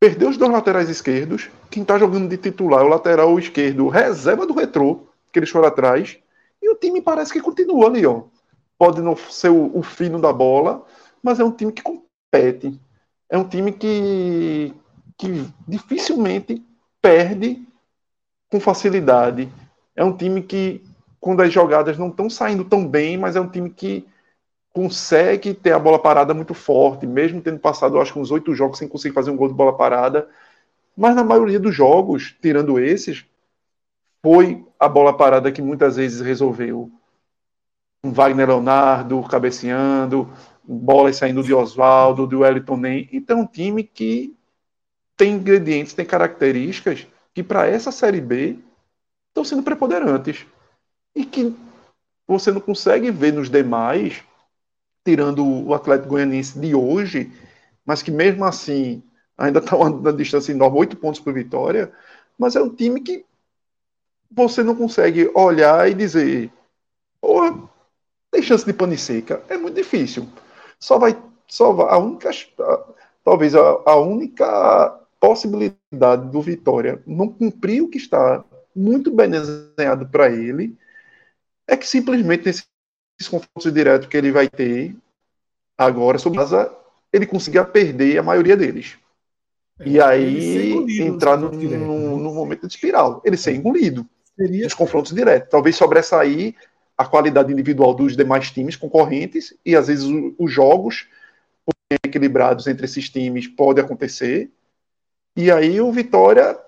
Perdeu 0.00 0.28
os 0.28 0.36
dois 0.36 0.50
laterais 0.50 0.88
esquerdos. 0.88 1.50
Quem 1.70 1.82
está 1.82 1.98
jogando 1.98 2.28
de 2.28 2.36
titular 2.36 2.82
é 2.82 2.84
o 2.84 2.88
lateral 2.88 3.38
esquerdo, 3.38 3.88
reserva 3.88 4.46
do 4.46 4.54
retrô, 4.54 5.06
que 5.32 5.38
eles 5.38 5.50
foram 5.50 5.68
atrás. 5.68 6.18
E 6.60 6.68
o 6.68 6.74
time 6.74 7.00
parece 7.00 7.32
que 7.32 7.40
continua 7.40 7.86
ali, 7.86 8.04
ó. 8.04 8.24
Pode 8.78 9.00
não 9.00 9.16
ser 9.16 9.50
o, 9.50 9.70
o 9.76 9.82
fino 9.82 10.20
da 10.20 10.32
bola, 10.32 10.84
mas 11.22 11.40
é 11.40 11.44
um 11.44 11.50
time 11.50 11.72
que 11.72 11.82
compete. 11.82 12.78
É 13.28 13.38
um 13.38 13.48
time 13.48 13.72
que, 13.72 14.74
que 15.16 15.46
dificilmente 15.66 16.62
perde 17.00 17.66
com 18.50 18.60
facilidade. 18.60 19.50
É 19.96 20.04
um 20.04 20.14
time 20.14 20.42
que, 20.42 20.84
quando 21.18 21.40
as 21.40 21.52
jogadas 21.52 21.96
não 21.96 22.08
estão 22.08 22.28
saindo 22.28 22.64
tão 22.64 22.86
bem, 22.86 23.16
mas 23.16 23.34
é 23.34 23.40
um 23.40 23.48
time 23.48 23.70
que 23.70 24.06
consegue 24.72 25.54
ter 25.54 25.72
a 25.72 25.78
bola 25.78 25.98
parada 25.98 26.34
muito 26.34 26.52
forte, 26.52 27.06
mesmo 27.06 27.40
tendo 27.40 27.58
passado, 27.58 27.98
acho 27.98 28.12
que 28.12 28.18
uns 28.18 28.30
oito 28.30 28.54
jogos 28.54 28.78
sem 28.78 28.86
conseguir 28.86 29.14
fazer 29.14 29.30
um 29.30 29.36
gol 29.36 29.48
de 29.48 29.54
bola 29.54 29.74
parada. 29.74 30.28
Mas 30.94 31.16
na 31.16 31.24
maioria 31.24 31.58
dos 31.58 31.74
jogos, 31.74 32.36
tirando 32.42 32.78
esses, 32.78 33.24
foi 34.22 34.66
a 34.78 34.86
bola 34.86 35.16
parada 35.16 35.50
que 35.50 35.62
muitas 35.62 35.96
vezes 35.96 36.20
resolveu. 36.20 36.90
Um 38.04 38.12
Wagner 38.12 38.48
Leonardo 38.48 39.22
cabeceando, 39.22 40.30
bolas 40.62 41.16
saindo 41.16 41.42
de 41.42 41.54
Oswaldo, 41.54 42.26
do 42.26 42.40
Wellington 42.40 42.76
Nem. 42.76 43.08
Então, 43.12 43.38
é 43.38 43.42
um 43.42 43.46
time 43.46 43.82
que 43.82 44.36
tem 45.16 45.32
ingredientes, 45.32 45.94
tem 45.94 46.04
características 46.04 47.06
que 47.32 47.42
para 47.42 47.66
essa 47.66 47.90
Série 47.90 48.20
B 48.20 48.58
estão 49.36 49.44
sendo 49.44 49.62
preponderantes. 49.62 50.46
E 51.14 51.24
que 51.24 51.54
você 52.26 52.50
não 52.50 52.60
consegue 52.60 53.10
ver 53.10 53.32
nos 53.32 53.50
demais, 53.50 54.22
tirando 55.04 55.44
o 55.44 55.74
Atlético 55.74 56.10
Goianiense 56.10 56.58
de 56.58 56.74
hoje, 56.74 57.30
mas 57.84 58.02
que 58.02 58.10
mesmo 58.10 58.44
assim 58.44 59.02
ainda 59.36 59.58
está 59.58 59.76
uma 59.76 60.12
distância 60.12 60.52
enorme, 60.52 60.78
oito 60.78 60.96
pontos 60.96 61.20
por 61.20 61.32
vitória, 61.34 61.92
mas 62.38 62.56
é 62.56 62.62
um 62.62 62.74
time 62.74 63.00
que 63.00 63.24
você 64.30 64.62
não 64.62 64.74
consegue 64.74 65.30
olhar 65.34 65.88
e 65.88 65.94
dizer, 65.94 66.50
porra, 67.20 67.56
tem 68.30 68.42
chance 68.42 68.64
de 68.64 68.72
pane 68.72 68.98
seca. 68.98 69.42
É 69.48 69.56
muito 69.56 69.76
difícil. 69.76 70.26
Só 70.80 70.98
vai, 70.98 71.16
só 71.46 71.72
vai, 71.72 71.94
a 71.94 71.98
única, 71.98 72.30
talvez 73.22 73.54
a, 73.54 73.60
a 73.86 73.96
única 73.96 75.00
possibilidade 75.20 76.28
do 76.30 76.42
Vitória 76.42 77.02
não 77.06 77.28
cumprir 77.28 77.82
o 77.82 77.88
que 77.88 77.98
está 77.98 78.44
muito 78.76 79.10
bem 79.10 79.30
desenhado 79.30 80.06
para 80.06 80.30
ele 80.30 80.76
é 81.66 81.76
que 81.76 81.86
simplesmente 81.86 82.44
nesses 82.44 82.66
confrontos 83.28 83.72
diretos 83.72 84.08
que 84.08 84.16
ele 84.16 84.30
vai 84.30 84.48
ter 84.48 84.94
agora 85.76 86.18
sobre 86.18 86.38
casa, 86.38 86.72
ele 87.12 87.26
consiga 87.26 87.64
perder 87.64 88.18
a 88.18 88.22
maioria 88.22 88.56
deles. 88.56 88.96
É, 89.80 89.88
e 89.88 90.00
aí 90.00 91.00
entrar 91.00 91.36
no, 91.36 91.50
no, 91.50 92.18
no, 92.18 92.34
momento 92.34 92.66
de 92.66 92.74
espiral. 92.74 93.22
Ele 93.24 93.36
ser 93.36 93.54
engolido 93.54 94.06
Seria... 94.36 94.64
nos 94.64 94.74
confrontos 94.74 95.12
diretos. 95.12 95.50
Talvez 95.50 95.76
sobressair 95.76 96.54
a 96.96 97.04
qualidade 97.04 97.52
individual 97.52 97.94
dos 97.94 98.16
demais 98.16 98.50
times 98.50 98.76
concorrentes 98.76 99.54
e 99.64 99.76
às 99.76 99.88
vezes 99.88 100.06
os 100.38 100.52
jogos 100.52 101.06
equilibrados 102.04 102.66
entre 102.66 102.86
esses 102.86 103.08
times 103.10 103.46
pode 103.46 103.80
acontecer. 103.80 104.50
E 105.36 105.50
aí 105.50 105.80
o 105.80 105.92
Vitória 105.92 106.58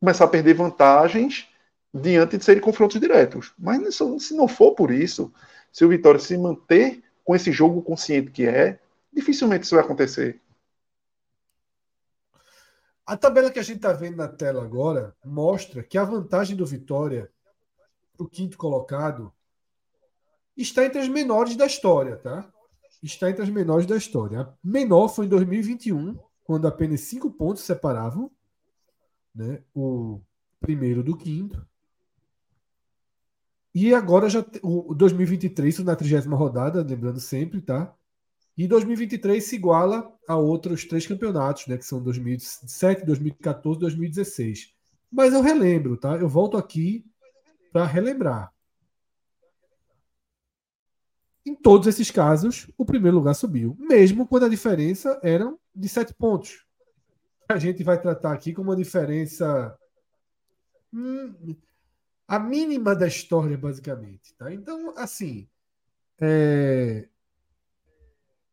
começar 0.00 0.24
a 0.24 0.28
perder 0.28 0.54
vantagens 0.54 1.48
diante 1.92 2.36
de 2.36 2.44
serem 2.44 2.62
confrontos 2.62 3.00
diretos. 3.00 3.52
Mas 3.58 3.96
se 3.96 4.34
não 4.34 4.46
for 4.46 4.74
por 4.74 4.90
isso, 4.90 5.32
se 5.72 5.84
o 5.84 5.88
Vitória 5.88 6.20
se 6.20 6.36
manter 6.36 7.02
com 7.24 7.34
esse 7.34 7.50
jogo 7.50 7.82
consciente 7.82 8.30
que 8.30 8.46
é, 8.46 8.78
dificilmente 9.12 9.64
isso 9.64 9.74
vai 9.74 9.84
acontecer. 9.84 10.40
A 13.04 13.16
tabela 13.16 13.50
que 13.50 13.58
a 13.58 13.62
gente 13.62 13.76
está 13.76 13.92
vendo 13.92 14.16
na 14.16 14.28
tela 14.28 14.62
agora 14.62 15.14
mostra 15.24 15.82
que 15.82 15.96
a 15.96 16.04
vantagem 16.04 16.56
do 16.56 16.66
Vitória 16.66 17.30
para 18.16 18.24
o 18.26 18.28
quinto 18.28 18.58
colocado 18.58 19.32
está 20.56 20.84
entre 20.84 21.00
as 21.00 21.08
menores 21.08 21.56
da 21.56 21.66
história, 21.66 22.16
tá? 22.16 22.50
Está 23.02 23.30
entre 23.30 23.42
as 23.42 23.48
menores 23.48 23.86
da 23.86 23.96
história. 23.96 24.40
A 24.40 24.52
menor 24.62 25.08
foi 25.08 25.26
em 25.26 25.28
2021, 25.28 26.18
quando 26.42 26.66
apenas 26.66 27.02
cinco 27.02 27.30
pontos 27.30 27.62
separavam 27.62 28.30
né, 29.36 29.62
o 29.74 30.20
primeiro 30.60 31.02
do 31.02 31.16
quinto. 31.16 31.66
E 33.74 33.92
agora 33.94 34.30
já 34.30 34.44
o 34.62 34.94
2023, 34.94 35.80
na 35.80 35.94
trigésima 35.94 36.36
rodada, 36.36 36.82
lembrando 36.82 37.20
sempre, 37.20 37.60
tá? 37.60 37.94
E 38.56 38.66
2023 38.66 39.44
se 39.44 39.56
iguala 39.56 40.10
a 40.26 40.34
outros 40.34 40.86
três 40.86 41.06
campeonatos, 41.06 41.66
né, 41.66 41.76
que 41.76 41.84
são 41.84 42.02
2007, 42.02 43.04
2014, 43.04 43.78
2016. 43.78 44.74
Mas 45.12 45.34
eu 45.34 45.42
relembro, 45.42 45.98
tá? 45.98 46.16
Eu 46.16 46.28
volto 46.28 46.56
aqui 46.56 47.04
para 47.70 47.84
relembrar. 47.84 48.50
Em 51.44 51.54
todos 51.54 51.86
esses 51.86 52.10
casos, 52.10 52.68
o 52.76 52.84
primeiro 52.84 53.18
lugar 53.18 53.34
subiu, 53.34 53.76
mesmo 53.78 54.26
quando 54.26 54.46
a 54.46 54.48
diferença 54.48 55.20
era 55.22 55.54
de 55.74 55.88
sete 55.88 56.12
pontos. 56.14 56.65
A 57.48 57.58
gente 57.58 57.84
vai 57.84 58.00
tratar 58.00 58.32
aqui 58.32 58.52
como 58.52 58.70
uma 58.70 58.76
diferença 58.76 59.78
hum, 60.92 61.56
a 62.26 62.38
mínima 62.38 62.94
da 62.94 63.06
história, 63.06 63.56
basicamente. 63.56 64.34
Tá? 64.34 64.52
Então, 64.52 64.92
assim, 64.96 65.48
é... 66.20 67.08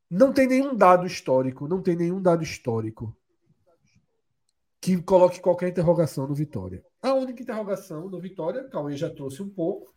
não 0.09 0.31
tem 0.31 0.47
nenhum 0.47 0.75
dado 0.75 1.07
histórico, 1.07 1.67
não 1.67 1.81
tem 1.81 1.95
nenhum 1.95 2.21
dado 2.21 2.43
histórico 2.43 3.15
que 4.79 5.01
coloque 5.01 5.39
qualquer 5.39 5.69
interrogação 5.69 6.27
no 6.27 6.35
Vitória. 6.35 6.85
A 7.01 7.13
única 7.13 7.41
interrogação 7.41 8.09
no 8.09 8.19
Vitória, 8.19 8.67
Cauê 8.67 8.97
já 8.97 9.09
trouxe 9.09 9.41
um 9.41 9.49
pouco, 9.49 9.95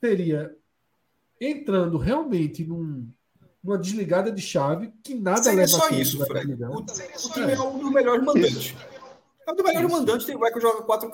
seria 0.00 0.56
entrando 1.40 1.98
realmente 1.98 2.64
num, 2.64 3.12
numa 3.62 3.78
desligada 3.78 4.30
de 4.30 4.40
chave 4.40 4.92
que 5.02 5.14
nada 5.14 5.42
Seria 5.42 5.58
leva 5.58 5.68
só 5.68 5.88
isso, 5.90 6.24
Fred. 6.26 6.54
O, 6.64 6.78
o, 6.78 7.32
time 7.32 7.52
é 7.52 7.60
um 7.60 7.78
dos 7.78 7.92
melhores 7.92 8.24
mandantes. 8.24 8.74
É 9.46 9.52
um 9.52 9.54
dos 9.54 9.64
melhores 9.64 9.90
mandantes. 9.90 10.26
Tem 10.26 10.36
o 10.36 10.40
que 10.40 10.60
joga 10.60 10.82
quatro. 10.82 11.10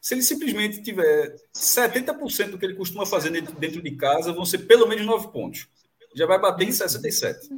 Se 0.00 0.14
ele 0.14 0.22
simplesmente 0.22 0.82
tiver 0.82 1.34
70% 1.54 2.50
do 2.50 2.58
que 2.58 2.64
ele 2.64 2.74
costuma 2.74 3.06
fazer 3.06 3.30
dentro 3.30 3.82
de 3.82 3.90
casa, 3.96 4.32
vão 4.32 4.44
ser 4.44 4.58
pelo 4.58 4.86
menos 4.86 5.04
nove 5.06 5.28
pontos. 5.28 5.68
Já 6.14 6.26
vai 6.26 6.38
bater 6.40 6.68
em 6.68 6.72
67. 6.72 7.48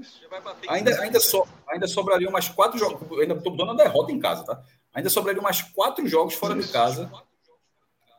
Ainda, 0.69 1.01
ainda, 1.01 1.21
so, 1.21 1.47
ainda 1.69 1.87
sobrariam 1.87 2.31
mais 2.31 2.49
quatro 2.49 2.79
jogos. 2.79 3.19
Ainda 3.19 3.35
estou 3.35 3.57
dando 3.57 3.73
a 3.73 3.77
derrota 3.77 4.13
em 4.13 4.21
casa, 4.21 4.45
tá? 4.45 4.63
Ainda 4.95 5.09
sobrariam 5.09 5.43
mais 5.43 5.63
quatro 5.63 6.07
jogos 6.07 6.35
fora 6.35 6.55
de 6.55 6.69
casa 6.69 7.11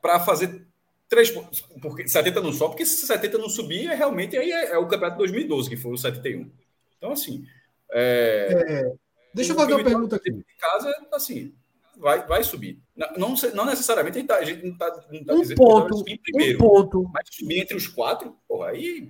para 0.02 0.20
fazer 0.20 0.68
Três 1.14 1.30
pontos, 1.30 1.62
porque 1.80 2.08
70 2.08 2.42
não 2.42 2.52
sobe, 2.52 2.72
porque 2.72 2.88
se 2.88 3.06
70 3.06 3.38
não 3.38 3.48
subir, 3.48 3.88
é 3.88 3.94
realmente 3.94 4.36
aí 4.36 4.52
é, 4.52 4.72
é, 4.72 4.78
o 4.80 4.88
campeonato 4.88 5.12
de 5.12 5.20
2012, 5.20 5.70
que 5.70 5.78
foi 5.78 5.92
o 5.92 5.98
71. 5.98 6.50
Então, 6.98 7.12
assim. 7.12 7.46
É, 7.92 8.66
é, 8.68 8.94
deixa 9.32 9.52
eu 9.52 9.56
fazer 9.56 9.76
uma 9.76 9.84
pergunta 9.84 10.16
aqui. 10.16 10.32
De 10.32 10.44
casa, 10.60 10.92
assim, 11.12 11.54
vai, 11.96 12.26
vai 12.26 12.44
subir. 12.44 12.82
Não, 12.96 13.36
não, 13.54 13.66
necessariamente 13.68 14.18
a 14.18 14.22
gente, 14.22 14.28
tá, 14.28 14.38
a 14.38 14.44
gente 14.44 14.64
não 14.64 14.74
está 14.74 14.90
tá 14.90 15.06
um 15.12 15.42
dizendo 15.42 15.56
ponto, 15.56 15.90
que 15.90 15.98
subir 16.00 16.18
primeiro. 16.18 16.56
Um 16.56 16.68
ponto. 16.68 17.04
Mas 17.14 17.30
subir 17.32 17.60
entre 17.60 17.78
os 17.78 17.88
quatro, 17.88 18.36
porra, 18.48 18.70
aí. 18.70 19.08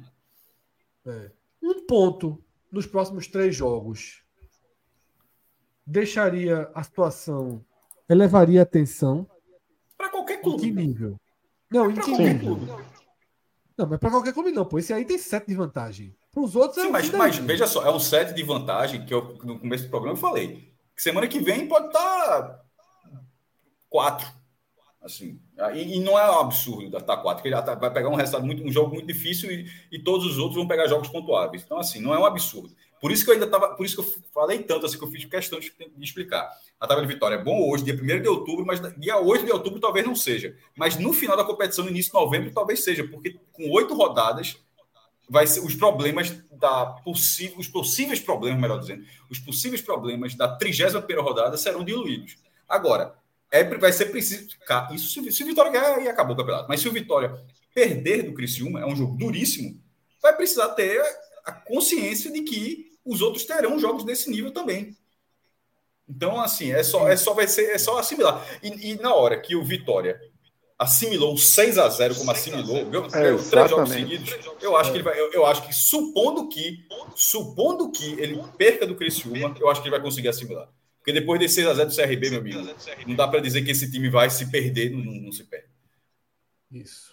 É. 1.05 1.31
Um 1.61 1.85
ponto 1.85 2.43
nos 2.69 2.85
próximos 2.85 3.27
três 3.27 3.55
jogos 3.55 4.25
deixaria 5.87 6.69
a 6.75 6.83
situação, 6.83 7.63
elevaria 8.09 8.59
a 8.59 8.63
atenção. 8.63 9.25
Para 9.97 10.09
qualquer 10.09 10.41
clube. 10.41 10.67
Em 10.67 10.75
que 10.75 10.81
nível? 10.81 11.17
Não, 11.73 11.89
em 11.89 11.95
nível? 11.95 12.59
Não, 13.75 13.87
mas 13.87 13.99
para 13.99 14.11
qualquer 14.11 14.33
clube 14.33 14.51
não, 14.51 14.65
pô. 14.65 14.77
Esse 14.77 14.93
aí 14.93 15.03
tem 15.03 15.17
7 15.17 15.47
de 15.47 15.55
vantagem. 15.55 16.15
Para 16.31 16.43
os 16.43 16.55
outros 16.55 16.81
Sim, 16.81 16.89
é 16.89 16.91
mas, 16.91 17.09
mas 17.09 17.37
veja 17.37 17.65
só, 17.65 17.85
é 17.85 17.91
um 17.91 17.99
7 17.99 18.33
de 18.33 18.43
vantagem 18.43 19.05
que 19.05 19.13
eu 19.13 19.37
no 19.43 19.59
começo 19.59 19.85
do 19.85 19.89
programa 19.89 20.15
eu 20.15 20.21
falei. 20.21 20.71
Que 20.95 21.01
semana 21.01 21.27
que 21.27 21.39
vem 21.39 21.67
pode 21.67 21.87
estar 21.87 21.99
tá 21.99 22.63
4. 23.89 24.27
Assim, 25.01 25.39
e, 25.73 25.97
e, 25.97 25.99
não 25.99 26.17
é 26.17 26.31
um 26.31 26.39
absurdo 26.39 26.97
estar 26.97 27.17
4, 27.17 27.41
porque 27.41 27.49
ele 27.49 27.61
tá, 27.61 27.75
vai 27.75 27.91
pegar 27.91 28.09
um 28.09 28.15
resultado 28.15 28.45
muito, 28.45 28.63
um 28.63 28.71
jogo 28.71 28.93
muito 28.93 29.07
difícil 29.07 29.51
e, 29.51 29.69
e 29.91 29.99
todos 29.99 30.25
os 30.25 30.37
outros 30.37 30.55
vão 30.55 30.67
pegar 30.67 30.87
jogos 30.87 31.09
pontuáveis. 31.09 31.63
Então, 31.63 31.77
assim, 31.77 31.99
não 31.99 32.13
é 32.13 32.19
um 32.19 32.25
absurdo. 32.25 32.73
Por 33.03 33.11
isso 33.11 33.25
que 33.25 33.31
eu 33.31 33.33
ainda 33.33 33.47
estava, 33.47 33.75
por 33.75 33.85
isso 33.85 33.95
que 33.95 34.01
eu 34.01 34.23
falei 34.33 34.59
tanto, 34.59 34.85
assim, 34.85 34.97
que 34.97 35.03
eu 35.03 35.11
fiz 35.11 35.25
questão 35.25 35.59
de, 35.59 35.73
de 35.77 36.05
explicar. 36.05 36.49
A 36.79 36.87
tabela 36.87 37.05
de 37.05 37.13
vitória 37.13 37.35
é 37.35 37.43
bom 37.43 37.69
hoje, 37.69 37.83
dia 37.83 37.93
1 37.93 38.21
de 38.21 38.29
outubro, 38.29 38.65
mas 38.65 38.79
dia 38.97 39.17
8 39.17 39.43
de 39.43 39.51
outubro 39.51 39.77
talvez 39.77 40.05
não 40.05 40.15
seja. 40.15 40.55
Mas 40.73 40.97
no 40.97 41.11
final 41.11 41.35
da 41.35 41.43
competição, 41.43 41.83
no 41.83 41.91
início 41.91 42.13
de 42.13 42.17
novembro, 42.17 42.53
talvez 42.53 42.81
seja, 42.81 43.05
porque 43.05 43.37
com 43.51 43.69
oito 43.71 43.93
rodadas, 43.93 44.57
vai 45.27 45.45
ser 45.45 45.59
os 45.59 45.75
problemas 45.75 46.31
da 46.53 46.85
possível, 46.85 47.57
os 47.57 47.67
possíveis 47.67 48.21
problemas, 48.21 48.61
melhor 48.61 48.79
dizendo, 48.79 49.03
os 49.29 49.37
possíveis 49.37 49.81
problemas 49.81 50.33
da 50.35 50.55
31 50.55 51.21
rodada 51.21 51.57
serão 51.57 51.83
diluídos. 51.83 52.37
Agora, 52.69 53.15
é, 53.51 53.65
vai 53.65 53.91
ser 53.91 54.05
preciso. 54.05 54.47
Isso 54.93 55.09
se, 55.09 55.29
se 55.29 55.43
o 55.43 55.45
Vitória 55.45 55.73
ganhar 55.73 56.01
e 56.01 56.07
acabou 56.07 56.35
o 56.35 56.37
campeonato. 56.37 56.69
Mas 56.69 56.79
se 56.79 56.87
o 56.87 56.93
Vitória 56.93 57.37
perder 57.75 58.23
do 58.23 58.33
Criciúma, 58.33 58.79
é 58.79 58.85
um 58.85 58.95
jogo 58.95 59.17
duríssimo, 59.17 59.77
vai 60.21 60.33
precisar 60.33 60.69
ter 60.69 61.03
a 61.43 61.51
consciência 61.51 62.31
de 62.31 62.43
que 62.43 62.92
os 63.05 63.21
outros 63.21 63.45
terão 63.45 63.79
jogos 63.79 64.03
desse 64.03 64.29
nível 64.29 64.51
também. 64.51 64.95
Então, 66.07 66.39
assim, 66.39 66.71
é 66.71 66.83
só, 66.83 67.07
é 67.07 67.15
só 67.15 67.33
vai 67.33 67.47
ser, 67.47 67.71
é 67.71 67.77
só 67.77 67.97
assimilar. 67.97 68.45
E, 68.61 68.91
e 68.91 68.95
na 68.95 69.13
hora 69.13 69.39
que 69.39 69.55
o 69.55 69.63
Vitória 69.63 70.19
assimilou 70.77 71.37
6 71.37 71.77
a 71.77 71.87
0 71.89 72.15
como 72.15 72.31
assimilou, 72.31 72.89
viu? 72.89 73.05
É, 73.05 73.09
três 73.09 73.69
jogos 73.69 73.89
seguidos, 73.89 74.29
eu 74.61 74.75
acho 74.75 74.91
que 74.91 74.97
ele 74.97 75.03
vai, 75.03 75.19
eu, 75.19 75.31
eu, 75.31 75.45
acho 75.45 75.65
que 75.65 75.73
supondo 75.73 76.49
que 76.49 76.85
supondo 77.15 77.91
que 77.91 78.13
ele 78.19 78.41
perca 78.57 78.85
do 78.85 78.95
Criciúma, 78.95 79.55
eu 79.59 79.69
acho 79.69 79.81
que 79.81 79.87
ele 79.87 79.95
vai 79.95 80.03
conseguir 80.03 80.27
assimilar. 80.27 80.69
Porque 80.97 81.13
depois 81.13 81.39
de 81.39 81.49
6 81.49 81.67
a 81.67 81.73
0 81.73 81.89
do 81.89 81.95
CRB, 81.95 82.29
meu 82.29 82.39
amigo, 82.39 82.75
não 83.07 83.15
dá 83.15 83.27
para 83.27 83.41
dizer 83.41 83.61
que 83.63 83.71
esse 83.71 83.91
time 83.91 84.09
vai 84.09 84.29
se 84.29 84.49
perder, 84.49 84.89
não, 84.91 85.13
não 85.13 85.31
se 85.31 85.43
perde. 85.43 85.67
Isso. 86.71 87.12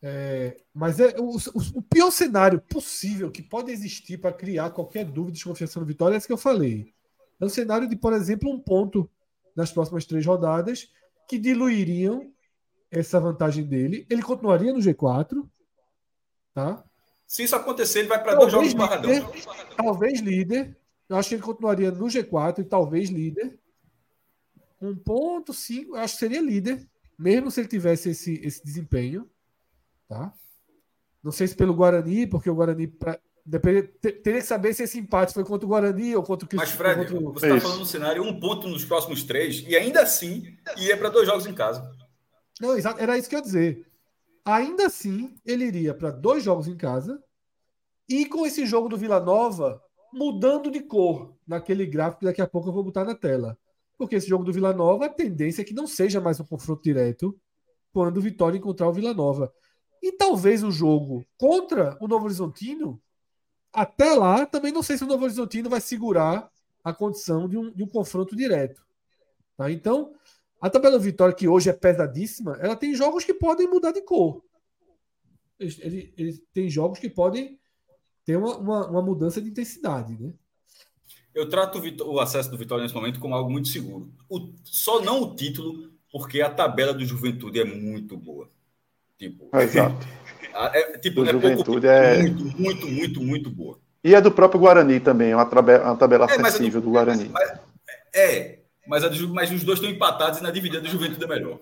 É, 0.00 0.56
mas 0.72 1.00
é 1.00 1.16
o, 1.18 1.36
o, 1.74 1.82
pior 1.82 2.10
cenário 2.12 2.60
possível 2.60 3.32
que 3.32 3.42
pode 3.42 3.72
existir 3.72 4.16
para 4.18 4.32
criar 4.32 4.70
qualquer 4.70 5.04
dúvida 5.04 5.32
de 5.32 5.38
desconfiança 5.38 5.80
no 5.80 5.86
Vitória 5.86 6.14
é 6.14 6.18
esse 6.18 6.26
que 6.26 6.32
eu 6.32 6.38
falei. 6.38 6.94
É 7.40 7.44
um 7.44 7.48
cenário 7.48 7.88
de, 7.88 7.96
por 7.96 8.12
exemplo, 8.12 8.50
um 8.50 8.60
ponto 8.60 9.10
nas 9.56 9.72
próximas 9.72 10.04
três 10.04 10.24
rodadas 10.24 10.88
que 11.28 11.36
diluiriam 11.36 12.32
essa 12.90 13.18
vantagem 13.18 13.64
dele. 13.64 14.06
Ele 14.08 14.22
continuaria 14.22 14.72
no 14.72 14.78
G4, 14.78 15.48
tá? 16.54 16.84
Se 17.26 17.42
isso 17.42 17.56
acontecer, 17.56 18.00
ele 18.00 18.08
vai 18.08 18.22
para 18.22 18.36
dois 18.36 18.52
jogos 18.52 18.72
barradão. 18.72 19.10
Talvez 19.76 20.20
líder. 20.20 20.76
Eu 21.08 21.16
acho 21.16 21.28
que 21.28 21.34
ele 21.34 21.42
continuaria 21.42 21.90
no 21.90 22.06
G4 22.06 22.60
e 22.60 22.64
talvez 22.64 23.10
líder. 23.10 23.58
Um 24.80 24.94
ponto 24.94 25.52
cinco, 25.52 25.96
eu 25.96 26.00
acho 26.00 26.14
que 26.14 26.20
seria 26.20 26.40
líder, 26.40 26.86
mesmo 27.18 27.50
se 27.50 27.60
ele 27.60 27.68
tivesse 27.68 28.10
esse, 28.10 28.34
esse 28.44 28.64
desempenho, 28.64 29.28
tá? 30.08 30.32
Não 31.22 31.30
sei 31.30 31.46
se 31.46 31.54
pelo 31.54 31.74
Guarani, 31.74 32.26
porque 32.26 32.48
o 32.48 32.54
Guarani 32.54 32.86
pra, 32.86 33.18
teria 34.22 34.40
que 34.40 34.42
saber 34.42 34.74
se 34.74 34.82
esse 34.82 34.98
empate 34.98 35.32
foi 35.32 35.44
contra 35.44 35.66
o 35.66 35.68
Guarani 35.68 36.14
ou 36.14 36.22
contra 36.22 36.46
o 36.46 36.56
Mas, 36.56 36.70
Fred, 36.70 37.12
contra... 37.12 37.20
você 37.20 37.46
está 37.46 37.60
falando 37.60 37.80
no 37.80 37.86
cenário 37.86 38.22
um 38.22 38.38
ponto 38.38 38.68
nos 38.68 38.84
próximos 38.84 39.22
três 39.24 39.64
e 39.66 39.76
ainda 39.76 40.02
assim 40.02 40.56
ia 40.76 40.96
para 40.96 41.08
dois 41.08 41.26
jogos 41.26 41.46
em 41.46 41.54
casa. 41.54 41.90
Não, 42.60 42.76
exato, 42.76 43.00
era 43.00 43.16
isso 43.16 43.28
que 43.28 43.34
eu 43.34 43.38
ia 43.38 43.44
dizer. 43.44 43.86
Ainda 44.44 44.86
assim, 44.86 45.34
ele 45.44 45.64
iria 45.64 45.94
para 45.94 46.10
dois 46.10 46.42
jogos 46.42 46.66
em 46.68 46.76
casa 46.76 47.22
e 48.08 48.26
com 48.26 48.46
esse 48.46 48.64
jogo 48.66 48.88
do 48.88 48.96
Vila 48.96 49.20
Nova 49.20 49.80
mudando 50.12 50.70
de 50.70 50.80
cor 50.80 51.34
naquele 51.46 51.84
gráfico 51.86 52.20
que 52.20 52.26
daqui 52.26 52.40
a 52.40 52.46
pouco 52.46 52.68
eu 52.68 52.72
vou 52.72 52.82
botar 52.82 53.04
na 53.04 53.14
tela. 53.14 53.58
Porque 53.96 54.16
esse 54.16 54.28
jogo 54.28 54.44
do 54.44 54.52
Vila 54.52 54.72
Nova, 54.72 55.06
a 55.06 55.08
tendência 55.08 55.62
é 55.62 55.64
que 55.64 55.74
não 55.74 55.86
seja 55.86 56.20
mais 56.20 56.38
um 56.40 56.44
confronto 56.44 56.82
direto 56.82 57.38
quando 57.92 58.18
o 58.18 58.20
Vitória 58.20 58.56
encontrar 58.56 58.88
o 58.88 58.92
Vila 58.92 59.12
Nova. 59.12 59.52
E 60.02 60.12
talvez 60.12 60.62
o 60.62 60.70
jogo 60.70 61.24
contra 61.36 61.96
o 62.00 62.08
Novo 62.08 62.26
Horizontino, 62.26 63.00
até 63.72 64.14
lá, 64.14 64.46
também 64.46 64.72
não 64.72 64.82
sei 64.82 64.96
se 64.96 65.04
o 65.04 65.06
Novo 65.06 65.24
Horizontino 65.24 65.68
vai 65.68 65.80
segurar 65.80 66.50
a 66.82 66.92
condição 66.92 67.48
de 67.48 67.56
um, 67.56 67.70
de 67.70 67.82
um 67.82 67.88
confronto 67.88 68.34
direto. 68.34 68.82
Tá? 69.56 69.70
Então, 69.70 70.14
a 70.60 70.70
tabela 70.70 70.98
Vitória, 70.98 71.34
que 71.34 71.48
hoje 71.48 71.70
é 71.70 71.72
pesadíssima, 71.72 72.56
ela 72.60 72.76
tem 72.76 72.94
jogos 72.94 73.24
que 73.24 73.34
podem 73.34 73.68
mudar 73.68 73.92
de 73.92 74.02
cor. 74.02 74.42
Ele, 75.58 75.76
ele, 75.80 76.14
ele 76.16 76.44
tem 76.52 76.70
jogos 76.70 76.98
que 76.98 77.10
podem 77.10 77.58
ter 78.24 78.36
uma, 78.36 78.56
uma, 78.56 78.86
uma, 78.88 79.02
mudança 79.02 79.40
de 79.40 79.48
intensidade, 79.48 80.16
né? 80.20 80.32
Eu 81.34 81.48
trato 81.48 81.78
o, 81.78 82.12
o 82.12 82.20
acesso 82.20 82.50
do 82.50 82.58
Vitória 82.58 82.82
nesse 82.82 82.94
momento 82.94 83.20
como 83.20 83.34
algo 83.34 83.50
muito 83.50 83.68
seguro. 83.68 84.12
O, 84.28 84.52
só 84.64 85.00
não 85.00 85.22
o 85.22 85.34
título, 85.34 85.92
porque 86.10 86.40
a 86.40 86.52
tabela 86.52 86.94
do 86.94 87.04
Juventude 87.04 87.60
é 87.60 87.64
muito 87.64 88.16
boa. 88.16 88.50
Tipo, 89.18 89.48
é, 89.52 89.64
Exato. 89.64 90.06
É, 90.54 90.98
tipo, 90.98 91.24
é 91.24 91.32
Juventude 91.32 91.86
é 91.86 92.22
muito, 92.22 92.60
muito, 92.60 92.88
muito, 92.88 93.22
muito 93.22 93.50
boa. 93.50 93.78
E 94.02 94.14
é 94.14 94.20
do 94.20 94.30
próprio 94.30 94.60
Guarani 94.60 95.00
também, 95.00 95.32
é 95.32 95.36
uma 95.36 95.44
tabela, 95.44 95.84
uma 95.84 95.96
tabela 95.96 96.26
é, 96.30 96.40
acessível 96.40 96.80
do, 96.80 96.86
do, 96.86 96.90
Guarani. 96.92 97.28
Mas, 97.28 97.58
é, 98.14 98.58
mas, 98.86 99.04
a, 99.04 99.10
mas 99.28 99.50
os 99.50 99.64
dois 99.64 99.78
estão 99.78 99.90
empatados 99.90 100.38
e 100.38 100.42
na 100.42 100.50
dividida 100.50 100.80
do 100.80 100.88
Juventude 100.88 101.24
é 101.24 101.26
melhor. 101.26 101.58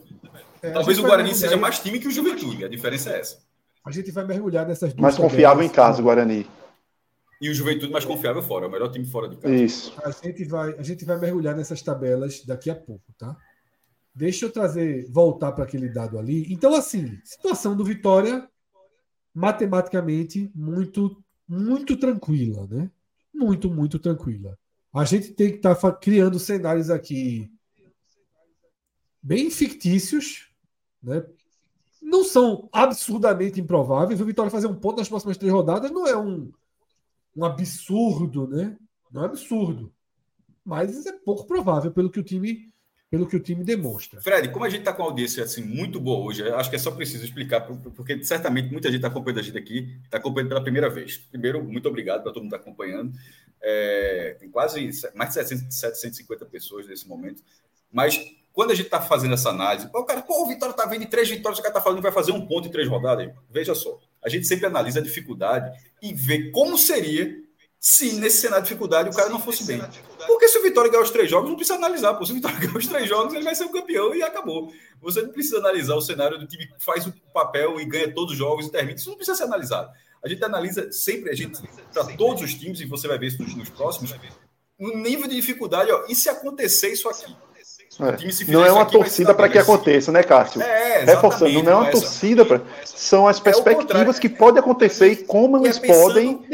É, 0.62 0.70
Talvez 0.70 0.98
o 0.98 1.02
Guarani 1.02 1.34
seja 1.34 1.57
mais 1.57 1.78
time 1.78 1.98
que 1.98 2.09
o 2.09 2.11
Juventude, 2.11 2.64
a 2.64 2.68
diferença 2.68 3.11
é 3.11 3.20
essa. 3.20 3.38
A 3.84 3.90
gente 3.90 4.11
vai 4.11 4.24
mergulhar 4.24 4.66
nessas 4.66 4.92
duas. 4.92 5.00
Mais 5.00 5.16
confiável 5.16 5.62
em 5.62 5.68
casa, 5.68 6.00
o 6.00 6.04
Guarani. 6.04 6.46
E 7.40 7.50
o 7.50 7.54
Juventude 7.54 7.92
mais 7.92 8.04
confiável 8.04 8.42
fora, 8.42 8.66
é 8.66 8.68
o 8.68 8.70
melhor 8.70 8.90
time 8.90 9.07
fora 9.07 9.28
de 9.28 9.36
casa. 9.36 9.54
Isso. 9.54 9.94
A 10.02 10.11
gente 10.11 10.44
vai, 10.44 10.74
a 10.78 10.82
gente 10.82 11.04
vai 11.04 11.18
mergulhar 11.18 11.54
nessas 11.54 11.80
tabelas 11.82 12.44
daqui 12.44 12.70
a 12.70 12.74
pouco, 12.74 13.04
tá? 13.18 13.36
Deixa 14.16 14.46
eu 14.46 14.50
trazer, 14.50 15.06
voltar 15.10 15.52
para 15.52 15.64
aquele 15.64 15.90
dado 15.90 16.18
ali. 16.18 16.50
Então, 16.50 16.74
assim, 16.74 17.20
situação 17.22 17.76
do 17.76 17.84
Vitória, 17.84 18.48
matematicamente, 19.34 20.50
muito, 20.54 21.22
muito 21.46 21.98
tranquila, 21.98 22.66
né? 22.66 22.90
Muito, 23.34 23.70
muito 23.70 23.98
tranquila. 23.98 24.58
A 24.90 25.04
gente 25.04 25.34
tem 25.34 25.50
que 25.50 25.56
estar 25.56 25.74
tá 25.74 25.92
criando 25.92 26.38
cenários 26.38 26.88
aqui 26.88 27.52
bem 29.22 29.50
fictícios, 29.50 30.50
né? 31.02 31.22
Não 32.00 32.24
são 32.24 32.70
absurdamente 32.72 33.60
improváveis. 33.60 34.18
O 34.18 34.24
Vitória 34.24 34.50
fazer 34.50 34.66
um 34.66 34.80
ponto 34.80 34.96
nas 34.96 35.10
próximas 35.10 35.36
três 35.36 35.52
rodadas 35.52 35.90
não 35.90 36.06
é 36.06 36.16
um, 36.16 36.50
um 37.36 37.44
absurdo, 37.44 38.48
né? 38.48 38.78
Não 39.12 39.24
é 39.24 39.26
absurdo. 39.26 39.92
Mas 40.64 41.04
é 41.04 41.12
pouco 41.12 41.46
provável 41.46 41.92
pelo 41.92 42.08
que 42.08 42.18
o 42.18 42.24
time 42.24 42.72
pelo 43.16 43.26
que 43.26 43.36
o 43.36 43.40
time 43.40 43.64
demonstra. 43.64 44.20
Fred, 44.20 44.50
como 44.50 44.66
a 44.66 44.68
gente 44.68 44.80
está 44.80 44.92
com 44.92 45.02
a 45.02 45.06
audiência 45.06 45.42
assim 45.42 45.62
muito 45.62 45.98
boa 45.98 46.22
hoje, 46.26 46.46
acho 46.50 46.68
que 46.68 46.76
é 46.76 46.78
só 46.78 46.90
preciso 46.90 47.24
explicar, 47.24 47.62
porque 47.62 48.22
certamente 48.22 48.70
muita 48.70 48.88
gente 48.88 48.98
está 48.98 49.08
acompanhando 49.08 49.40
a 49.40 49.42
gente 49.42 49.56
aqui, 49.56 49.98
está 50.04 50.18
acompanhando 50.18 50.50
pela 50.50 50.62
primeira 50.62 50.90
vez. 50.90 51.16
Primeiro, 51.16 51.64
muito 51.64 51.88
obrigado 51.88 52.22
para 52.22 52.32
todo 52.32 52.42
mundo 52.42 52.54
estar 52.54 52.62
tá 52.62 52.70
acompanhando. 52.70 53.12
É, 53.62 54.36
tem 54.38 54.50
quase 54.50 54.90
mais 55.14 55.30
de 55.30 55.34
700, 55.34 55.74
750 55.74 56.44
pessoas 56.44 56.86
nesse 56.86 57.08
momento. 57.08 57.42
Mas 57.90 58.20
quando 58.52 58.72
a 58.72 58.74
gente 58.74 58.86
está 58.86 59.00
fazendo 59.00 59.32
essa 59.32 59.48
análise, 59.48 59.88
o 59.94 60.04
cara, 60.04 60.20
pô, 60.20 60.42
o 60.42 60.46
Vitória 60.48 60.72
está 60.72 60.84
vendo 60.84 61.06
três 61.06 61.30
vitórias, 61.30 61.58
o 61.58 61.62
cara 61.62 61.72
está 61.72 61.80
falando 61.80 61.98
que 61.98 62.02
vai 62.02 62.12
fazer 62.12 62.32
um 62.32 62.46
ponto 62.46 62.68
em 62.68 62.70
três 62.70 62.86
rodadas. 62.86 63.32
Veja 63.50 63.74
só, 63.74 63.98
a 64.22 64.28
gente 64.28 64.46
sempre 64.46 64.66
analisa 64.66 65.00
a 65.00 65.02
dificuldade 65.02 65.74
e 66.02 66.12
vê 66.12 66.50
como 66.50 66.76
seria 66.76 67.34
se 67.80 68.12
nesse 68.16 68.38
cenário 68.38 68.64
de 68.64 68.68
dificuldade 68.68 69.08
o 69.08 69.14
cara 69.14 69.30
não 69.30 69.40
fosse 69.40 69.64
bem. 69.64 69.80
Porque 70.27 70.49
se 70.49 70.59
o 70.59 70.62
Vitória 70.62 70.91
ganhar 70.91 71.03
os 71.03 71.11
três 71.11 71.31
jogos, 71.31 71.49
não 71.49 71.57
precisa 71.57 71.77
analisar. 71.77 72.14
Pô, 72.14 72.24
se 72.24 72.33
o 72.33 72.35
Vitória 72.35 72.59
ganhar 72.61 72.77
os 72.77 72.87
três 72.87 73.09
jogos, 73.09 73.35
ele 73.35 73.45
vai 73.45 73.55
ser 73.55 73.64
o 73.64 73.70
campeão 73.70 74.14
e 74.14 74.22
acabou. 74.22 74.72
Você 75.01 75.22
não 75.22 75.31
precisa 75.31 75.59
analisar 75.59 75.95
o 75.95 76.01
cenário 76.01 76.39
do 76.39 76.47
time 76.47 76.66
que 76.66 76.85
faz 76.85 77.07
o 77.07 77.12
papel 77.33 77.81
e 77.81 77.85
ganha 77.85 78.12
todos 78.12 78.33
os 78.33 78.39
jogos 78.39 78.66
e 78.66 78.70
termina. 78.70 78.97
Isso 78.97 79.09
não 79.09 79.16
precisa 79.16 79.37
ser 79.37 79.45
analisado. 79.45 79.91
A 80.22 80.29
gente 80.29 80.45
analisa 80.45 80.91
sempre, 80.91 81.31
a 81.31 81.35
gente, 81.35 81.61
para 81.93 82.05
todos 82.16 82.43
os 82.43 82.55
times, 82.55 82.81
e 82.81 82.85
você 82.85 83.07
vai 83.07 83.18
ver 83.18 83.29
isso 83.29 83.43
nos, 83.43 83.55
nos 83.55 83.68
próximos, 83.68 84.12
o 84.79 84.97
nível 84.97 85.29
de 85.29 85.37
dificuldade, 85.37 85.91
ó, 85.91 86.05
e 86.09 86.14
se 86.14 86.29
acontecer 86.29 86.93
isso 86.93 87.09
aqui? 87.09 87.35
É. 87.99 88.53
Não 88.53 88.64
é 88.64 88.70
uma 88.70 88.84
torcida 88.84 89.34
para 89.34 89.49
que 89.49 89.59
aconteça, 89.59 90.12
né, 90.12 90.22
Cássio? 90.22 90.61
É, 90.61 91.05
Reforçando, 91.05 91.62
não 91.62 91.72
é 91.72 91.74
uma 91.74 91.90
torcida 91.90 92.44
para. 92.44 92.61
São 92.84 93.26
as 93.26 93.38
é 93.38 93.42
perspectivas 93.42 94.18
é 94.18 94.20
que 94.20 94.28
podem 94.28 94.61
acontecer 94.61 95.09
e 95.09 95.16
como 95.16 95.64
eles 95.64 95.78
podem 95.78 96.44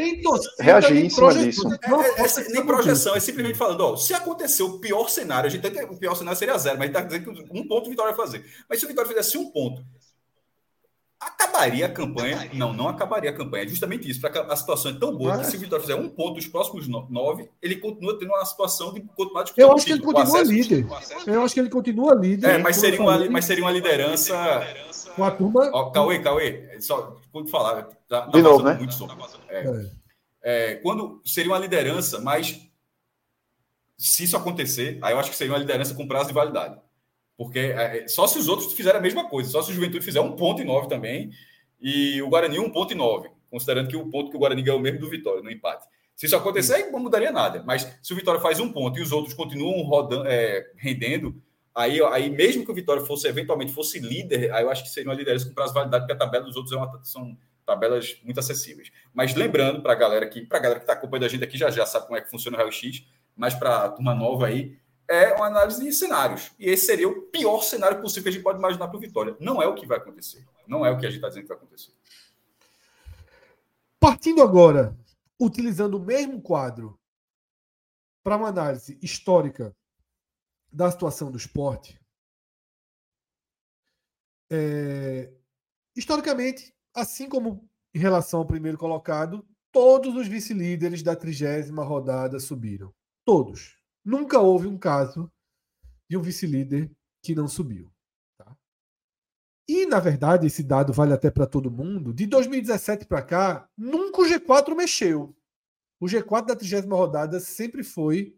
reagir 0.59 1.05
em 1.05 1.09
cima 1.09 1.33
disso. 1.33 1.67
É, 1.67 2.21
é, 2.21 2.25
é, 2.25 2.49
nem 2.49 2.65
projeção, 2.65 3.15
é 3.15 3.19
simplesmente 3.19 3.57
falando: 3.57 3.81
ó, 3.81 3.95
se 3.97 4.13
acontecer 4.13 4.63
o 4.63 4.79
pior 4.79 5.09
cenário, 5.09 5.47
a 5.47 5.49
gente 5.49 5.61
tem 5.61 5.71
que, 5.71 5.83
o 5.83 5.97
pior 5.97 6.15
cenário 6.15 6.39
seria 6.39 6.57
zero, 6.57 6.77
mas 6.77 6.89
a 6.89 6.99
gente 6.99 7.09
está 7.09 7.19
dizendo 7.19 7.43
que 7.43 7.59
um 7.59 7.67
ponto 7.67 7.87
o 7.87 7.89
Vitória 7.89 8.13
vai 8.13 8.25
fazer. 8.25 8.45
Mas 8.69 8.79
se 8.79 8.85
o 8.85 8.87
Vitória 8.87 9.09
fizesse 9.09 9.37
um 9.37 9.49
ponto 9.51 9.83
Acabaria 11.25 11.85
a 11.85 11.89
campanha? 11.89 12.49
Não, 12.53 12.73
não 12.73 12.87
acabaria 12.89 13.29
a 13.29 13.33
campanha. 13.33 13.63
É 13.63 13.67
justamente 13.67 14.09
isso. 14.09 14.19
Para 14.19 14.41
a 14.51 14.55
situação 14.55 14.91
é 14.91 14.95
tão 14.95 15.15
boa 15.15 15.37
que 15.37 15.45
se 15.45 15.55
o 15.55 15.59
Vitória 15.59 15.81
fizer 15.81 15.95
um 15.95 16.09
ponto 16.09 16.35
nos 16.35 16.47
próximos 16.47 16.87
nove, 16.87 17.49
ele 17.61 17.77
continua 17.77 18.17
tendo 18.17 18.29
uma 18.29 18.45
situação 18.45 18.93
de 18.93 19.01
continuar 19.01 19.45
Eu 19.55 19.71
acho 19.71 19.85
que 19.85 19.91
ele 19.93 20.01
continua 20.01 20.41
líder. 20.41 20.85
Eu 21.27 21.43
acho 21.43 21.53
que 21.53 21.59
ele 21.59 21.69
continua 21.69 22.15
líder. 22.15 22.49
É, 22.49 22.57
mas 22.57 22.77
seria, 22.77 23.01
uma, 23.01 23.29
mas 23.29 23.45
seria 23.45 23.63
uma 23.63 23.71
liderança. 23.71 24.35
Com 25.15 25.23
a 25.23 25.31
turma. 25.31 25.69
Ó, 25.73 25.91
Cauê, 25.91 26.19
Cauê, 26.19 26.77
só 26.81 27.17
quando 27.31 27.49
falar. 27.49 27.83
Tá, 28.07 28.21
tá 28.21 28.31
de 28.31 28.41
novo, 28.41 28.63
né? 28.63 28.73
Muito 28.73 28.95
é. 29.49 29.59
É. 29.59 30.03
É, 30.45 30.75
quando 30.75 31.21
seria 31.23 31.51
uma 31.51 31.59
liderança, 31.59 32.19
mas 32.19 32.59
se 33.97 34.25
isso 34.25 34.35
acontecer, 34.35 34.99
aí 35.01 35.13
eu 35.13 35.19
acho 35.19 35.29
que 35.29 35.37
seria 35.37 35.53
uma 35.53 35.59
liderança 35.59 35.93
com 35.93 36.07
prazo 36.07 36.27
de 36.27 36.33
validade. 36.33 36.77
Porque 37.37 37.59
é, 37.59 38.03
é, 38.03 38.07
só 38.07 38.27
se 38.27 38.37
os 38.37 38.47
outros 38.47 38.73
fizerem 38.73 38.99
a 38.99 39.01
mesma 39.01 39.27
coisa, 39.27 39.49
só 39.49 39.61
se 39.61 39.71
o 39.71 39.73
Juventude 39.73 40.05
fizer 40.05 40.21
um 40.21 40.35
ponto 40.35 40.61
e 40.61 40.65
nove 40.65 40.87
também, 40.87 41.31
e 41.81 42.21
o 42.21 42.29
Guarani 42.29 42.59
um 42.59 42.69
ponto 42.69 42.93
e 42.93 42.95
nove, 42.95 43.29
considerando 43.49 43.89
que 43.89 43.95
o 43.95 44.09
ponto 44.09 44.29
que 44.29 44.37
o 44.37 44.39
Guarani 44.39 44.61
ganhou 44.61 44.79
mesmo 44.79 44.99
do 44.99 45.09
Vitória, 45.09 45.41
no 45.41 45.51
empate. 45.51 45.85
Se 46.15 46.27
isso 46.27 46.35
acontecer, 46.35 46.91
não 46.91 46.99
mudaria 46.99 47.31
nada. 47.31 47.63
Mas 47.65 47.91
se 48.01 48.13
o 48.13 48.15
Vitória 48.15 48.39
faz 48.39 48.59
um 48.59 48.71
ponto 48.71 48.99
e 48.99 49.01
os 49.01 49.11
outros 49.11 49.33
continuam 49.33 49.81
rodando, 49.83 50.27
é, 50.27 50.71
rendendo, 50.77 51.41
aí, 51.73 52.01
aí 52.03 52.29
mesmo 52.29 52.63
que 52.63 52.71
o 52.71 52.75
Vitória 52.75 53.03
fosse 53.03 53.27
eventualmente 53.27 53.73
fosse 53.73 53.99
líder, 53.99 54.53
aí 54.53 54.63
eu 54.63 54.69
acho 54.69 54.83
que 54.83 54.89
seria 54.89 55.09
uma 55.09 55.15
liderança 55.15 55.47
com 55.47 55.53
prazo 55.53 55.73
de 55.73 55.79
validade, 55.79 56.03
porque 56.03 56.13
a 56.13 56.17
tabela 56.17 56.45
dos 56.45 56.55
outros 56.55 56.73
é 56.73 56.77
uma, 56.77 57.03
são 57.03 57.35
tabelas 57.65 58.17
muito 58.23 58.39
acessíveis. 58.39 58.91
Mas 59.13 59.33
lembrando 59.33 59.81
para 59.81 59.93
a 59.93 59.95
galera 59.95 60.27
que 60.27 60.45
para 60.45 60.59
a 60.59 60.61
galera 60.61 60.79
que 60.79 60.83
está 60.83 60.93
acompanhando 60.93 61.25
a 61.25 61.29
gente 61.29 61.43
aqui 61.43 61.57
já 61.57 61.69
já 61.71 61.85
sabe 61.85 62.05
como 62.05 62.17
é 62.17 62.21
que 62.21 62.29
funciona 62.29 62.57
o 62.57 62.59
raio-x, 62.59 63.05
mas 63.35 63.55
para 63.55 63.85
a 63.85 63.89
turma 63.89 64.13
nova 64.13 64.47
aí 64.47 64.77
é 65.13 65.33
uma 65.35 65.47
análise 65.47 65.83
de 65.83 65.91
cenários. 65.93 66.51
E 66.57 66.69
esse 66.69 66.85
seria 66.85 67.07
o 67.07 67.21
pior 67.23 67.61
cenário 67.61 68.01
possível 68.01 68.23
que 68.23 68.29
a 68.29 68.31
gente 68.31 68.43
pode 68.43 68.59
imaginar 68.59 68.87
para 68.87 68.97
o 68.97 68.99
Vitória. 68.99 69.37
Não 69.39 69.61
é 69.61 69.67
o 69.67 69.75
que 69.75 69.85
vai 69.85 69.97
acontecer. 69.97 70.45
Não 70.67 70.85
é 70.85 70.91
o 70.91 70.97
que 70.97 71.05
a 71.05 71.09
gente 71.09 71.17
está 71.17 71.27
dizendo 71.27 71.43
que 71.43 71.49
vai 71.49 71.57
acontecer. 71.57 71.91
Partindo 73.99 74.41
agora, 74.41 74.97
utilizando 75.39 75.95
o 75.95 76.03
mesmo 76.03 76.41
quadro 76.41 76.99
para 78.23 78.37
uma 78.37 78.49
análise 78.49 78.97
histórica 79.01 79.75
da 80.71 80.89
situação 80.89 81.31
do 81.31 81.37
esporte, 81.37 81.99
é, 84.51 85.31
historicamente, 85.95 86.73
assim 86.93 87.29
como 87.29 87.69
em 87.93 87.99
relação 87.99 88.39
ao 88.39 88.45
primeiro 88.45 88.77
colocado, 88.77 89.45
todos 89.71 90.15
os 90.15 90.27
vice-líderes 90.27 91.03
da 91.03 91.15
trigésima 91.15 91.83
rodada 91.83 92.39
subiram. 92.39 92.93
Todos. 93.25 93.82
Nunca 94.03 94.39
houve 94.39 94.67
um 94.67 94.77
caso 94.77 95.31
de 96.09 96.17
um 96.17 96.21
vice-líder 96.21 96.91
que 97.23 97.33
não 97.33 97.47
subiu. 97.47 97.91
Tá? 98.37 98.55
E, 99.67 99.85
na 99.85 99.99
verdade, 99.99 100.47
esse 100.47 100.61
dado 100.63 100.91
vale 100.91 101.13
até 101.13 101.31
para 101.31 101.47
todo 101.47 101.71
mundo. 101.71 102.13
De 102.13 102.27
2017 102.27 103.05
para 103.05 103.21
cá, 103.21 103.69
nunca 103.77 104.21
o 104.21 104.25
G4 104.25 104.75
mexeu. 104.75 105.35
O 105.99 106.05
G4 106.05 106.47
da 106.47 106.55
trigésima 106.55 106.95
rodada 106.95 107.39
sempre 107.39 107.83
foi 107.83 108.35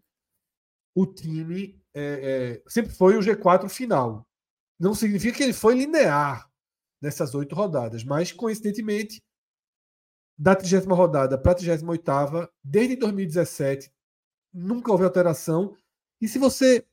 o 0.96 1.06
time, 1.06 1.82
é, 1.94 2.62
é, 2.64 2.70
sempre 2.70 2.94
foi 2.94 3.18
o 3.18 3.22
G4 3.22 3.68
final. 3.68 4.26
Não 4.80 4.94
significa 4.94 5.38
que 5.38 5.44
ele 5.44 5.54
foi 5.54 5.76
linear 5.76 6.50
nessas 7.02 7.34
oito 7.34 7.56
rodadas, 7.56 8.04
mas 8.04 8.32
coincidentemente, 8.32 9.22
da 10.38 10.56
trigésima 10.56 10.96
rodada 10.96 11.38
para 11.38 11.54
a 11.54 11.56
38 11.56 12.54
desde 12.64 12.96
2017, 12.98 13.92
nunca 14.56 14.92
houve 14.92 15.04
alteração. 15.04 15.76
E 16.22 16.28
se 16.28 16.40
você 16.40 16.86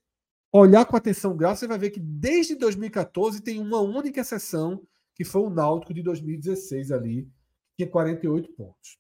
olhar 0.52 0.84
com 0.84 0.96
atenção 0.96 1.36
gráfica, 1.36 1.60
você 1.60 1.68
vai 1.68 1.78
ver 1.78 1.90
que 1.90 2.00
desde 2.00 2.56
2014 2.56 3.40
tem 3.40 3.60
uma 3.60 3.80
única 3.80 4.20
exceção, 4.20 4.84
que 5.14 5.24
foi 5.24 5.42
o 5.42 5.50
Náutico 5.50 5.94
de 5.94 6.02
2016 6.02 6.90
ali, 6.90 7.24
que 7.70 7.84
tinha 7.84 7.88
48 7.88 8.52
pontos. 8.52 8.98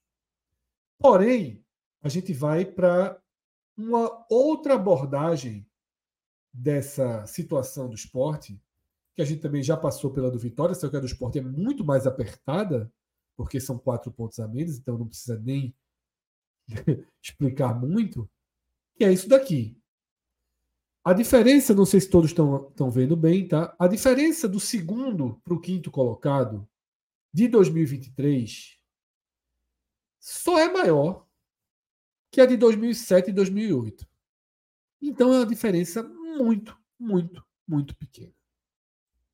Porém, 0.98 1.62
a 2.00 2.08
gente 2.08 2.32
vai 2.32 2.64
para 2.64 3.20
uma 3.76 4.24
outra 4.30 4.74
abordagem 4.74 5.66
dessa 6.52 7.26
situação 7.26 7.88
do 7.88 7.94
esporte, 7.94 8.60
que 9.14 9.22
a 9.22 9.24
gente 9.24 9.40
também 9.40 9.62
já 9.62 9.76
passou 9.76 10.12
pela 10.12 10.30
do 10.30 10.38
Vitória, 10.38 10.74
só 10.74 10.88
que 10.88 10.96
a 10.96 11.00
do 11.00 11.06
esporte 11.06 11.38
é 11.38 11.42
muito 11.42 11.84
mais 11.84 12.06
apertada, 12.06 12.92
porque 13.36 13.60
são 13.60 13.78
quatro 13.78 14.12
pontos 14.12 14.38
a 14.38 14.46
menos, 14.46 14.78
então 14.78 14.96
não 14.96 15.08
precisa 15.08 15.38
nem 15.38 15.74
explicar 17.22 17.74
muito, 17.74 18.30
que 18.94 19.04
é 19.04 19.12
isso 19.12 19.28
daqui. 19.28 19.76
A 21.04 21.12
diferença, 21.12 21.74
não 21.74 21.84
sei 21.84 22.00
se 22.00 22.08
todos 22.08 22.30
estão 22.30 22.90
vendo 22.90 23.16
bem, 23.16 23.48
tá? 23.48 23.74
A 23.78 23.88
diferença 23.88 24.48
do 24.48 24.60
segundo 24.60 25.40
para 25.42 25.54
o 25.54 25.60
quinto 25.60 25.90
colocado 25.90 26.68
de 27.32 27.48
2023 27.48 28.78
só 30.20 30.58
é 30.58 30.72
maior 30.72 31.26
que 32.30 32.40
a 32.40 32.46
de 32.46 32.56
2007 32.56 33.30
e 33.30 33.32
2008. 33.32 34.08
Então 35.00 35.32
é 35.32 35.38
uma 35.38 35.46
diferença 35.46 36.04
muito, 36.04 36.78
muito, 36.96 37.44
muito 37.66 37.96
pequena. 37.96 38.32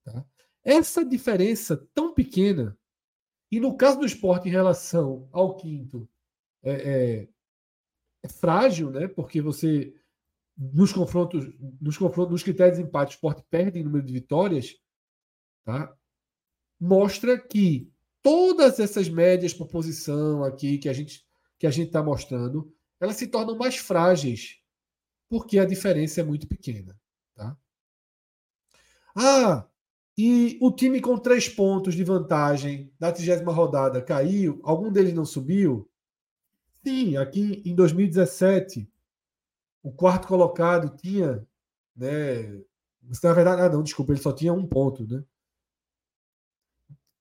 Tá? 0.02 0.24
Essa 0.64 1.04
diferença 1.04 1.76
tão 1.94 2.14
pequena, 2.14 2.76
e 3.50 3.60
no 3.60 3.76
caso 3.76 4.00
do 4.00 4.06
esporte 4.06 4.48
em 4.48 4.52
relação 4.52 5.28
ao 5.30 5.56
quinto, 5.56 6.08
é, 6.62 6.72
é, 6.72 7.28
frágil, 8.28 8.90
né? 8.90 9.08
porque 9.08 9.40
você, 9.40 9.94
nos 10.56 10.92
confrontos, 10.92 11.46
nos 11.80 11.96
confrontos, 11.96 12.32
nos 12.32 12.42
critérios 12.42 12.78
de 12.78 12.84
empate, 12.84 13.12
o 13.12 13.16
esporte 13.16 13.44
perde 13.50 13.78
em 13.78 13.84
número 13.84 14.04
de 14.04 14.12
vitórias, 14.12 14.76
tá? 15.64 15.94
mostra 16.80 17.38
que 17.38 17.92
todas 18.22 18.78
essas 18.78 19.08
médias 19.08 19.52
por 19.54 19.68
posição 19.68 20.44
aqui 20.44 20.78
que 20.78 20.88
a 20.88 20.92
gente 20.92 21.26
que 21.58 21.66
a 21.66 21.70
gente 21.70 21.88
está 21.88 22.00
mostrando, 22.02 22.72
elas 23.00 23.16
se 23.16 23.26
tornam 23.26 23.56
mais 23.56 23.76
frágeis 23.76 24.58
porque 25.28 25.58
a 25.58 25.64
diferença 25.64 26.20
é 26.20 26.24
muito 26.24 26.46
pequena. 26.46 26.96
Tá? 27.34 27.56
Ah, 29.16 29.68
e 30.16 30.56
o 30.60 30.70
time 30.72 31.00
com 31.00 31.18
três 31.18 31.48
pontos 31.48 31.94
de 31.94 32.04
vantagem 32.04 32.92
na 32.98 33.12
trigésima 33.12 33.52
rodada 33.52 34.00
caiu? 34.00 34.60
Algum 34.62 34.90
deles 34.90 35.12
não 35.12 35.24
subiu? 35.24 35.90
Sim, 36.88 37.18
aqui 37.18 37.62
em 37.66 37.74
2017, 37.74 38.90
o 39.82 39.92
quarto 39.92 40.26
colocado 40.26 40.96
tinha. 40.96 41.46
Né, 41.94 42.62
na 43.22 43.32
verdade, 43.34 43.60
ah, 43.60 43.68
não, 43.68 43.82
desculpa, 43.82 44.12
ele 44.12 44.22
só 44.22 44.32
tinha 44.32 44.54
um 44.54 44.66
ponto. 44.66 45.06
Né? 45.06 45.22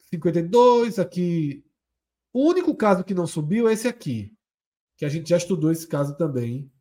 52, 0.09 0.99
aqui. 0.99 1.65
O 2.31 2.47
único 2.47 2.73
caso 2.75 3.03
que 3.03 3.13
não 3.13 3.27
subiu 3.27 3.67
é 3.67 3.73
esse 3.73 3.89
aqui, 3.89 4.33
que 4.95 5.03
a 5.03 5.09
gente 5.09 5.27
já 5.27 5.35
estudou 5.35 5.69
esse 5.69 5.85
caso 5.85 6.15
também, 6.15 6.71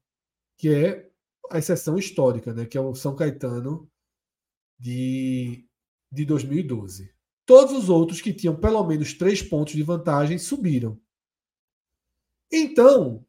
que 0.57 0.68
é 0.68 1.11
a 1.51 1.59
exceção 1.59 1.99
histórica, 1.99 2.55
né, 2.55 2.66
que 2.66 2.78
é 2.78 2.80
o 2.80 2.95
São 2.95 3.16
Caetano 3.16 3.91
de 4.78 5.66
de 6.12 6.24
2012. 6.24 7.12
Todos 7.45 7.72
os 7.74 7.89
outros 7.89 8.20
que 8.20 8.32
tinham 8.32 8.55
pelo 8.55 8.84
menos 8.87 9.12
três 9.14 9.43
pontos 9.43 9.74
de 9.74 9.82
vantagem 9.82 10.39
subiram. 10.39 11.01
Então, 12.51 13.24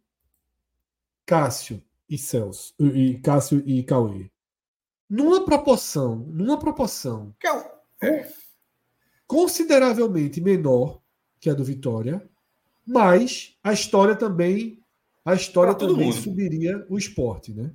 Cássio 1.25 1.81
e 2.09 2.17
Celso, 2.17 2.73
e 2.79 3.19
Cássio 3.19 3.61
e 3.65 3.83
Cauê, 3.83 4.29
numa 5.09 5.43
proporção, 5.43 6.15
numa 6.15 6.57
proporção 6.59 7.35
é. 8.01 8.29
consideravelmente 9.25 10.39
menor 10.41 11.01
que 11.39 11.49
a 11.49 11.53
do 11.53 11.63
Vitória, 11.63 12.27
mas 12.85 13.57
a 13.63 13.73
história 13.73 14.15
também, 14.15 14.79
a 15.25 15.33
história 15.33 15.73
também 15.73 16.07
mundo. 16.07 16.21
subiria 16.21 16.85
o 16.89 16.97
esporte, 16.97 17.53
né? 17.53 17.71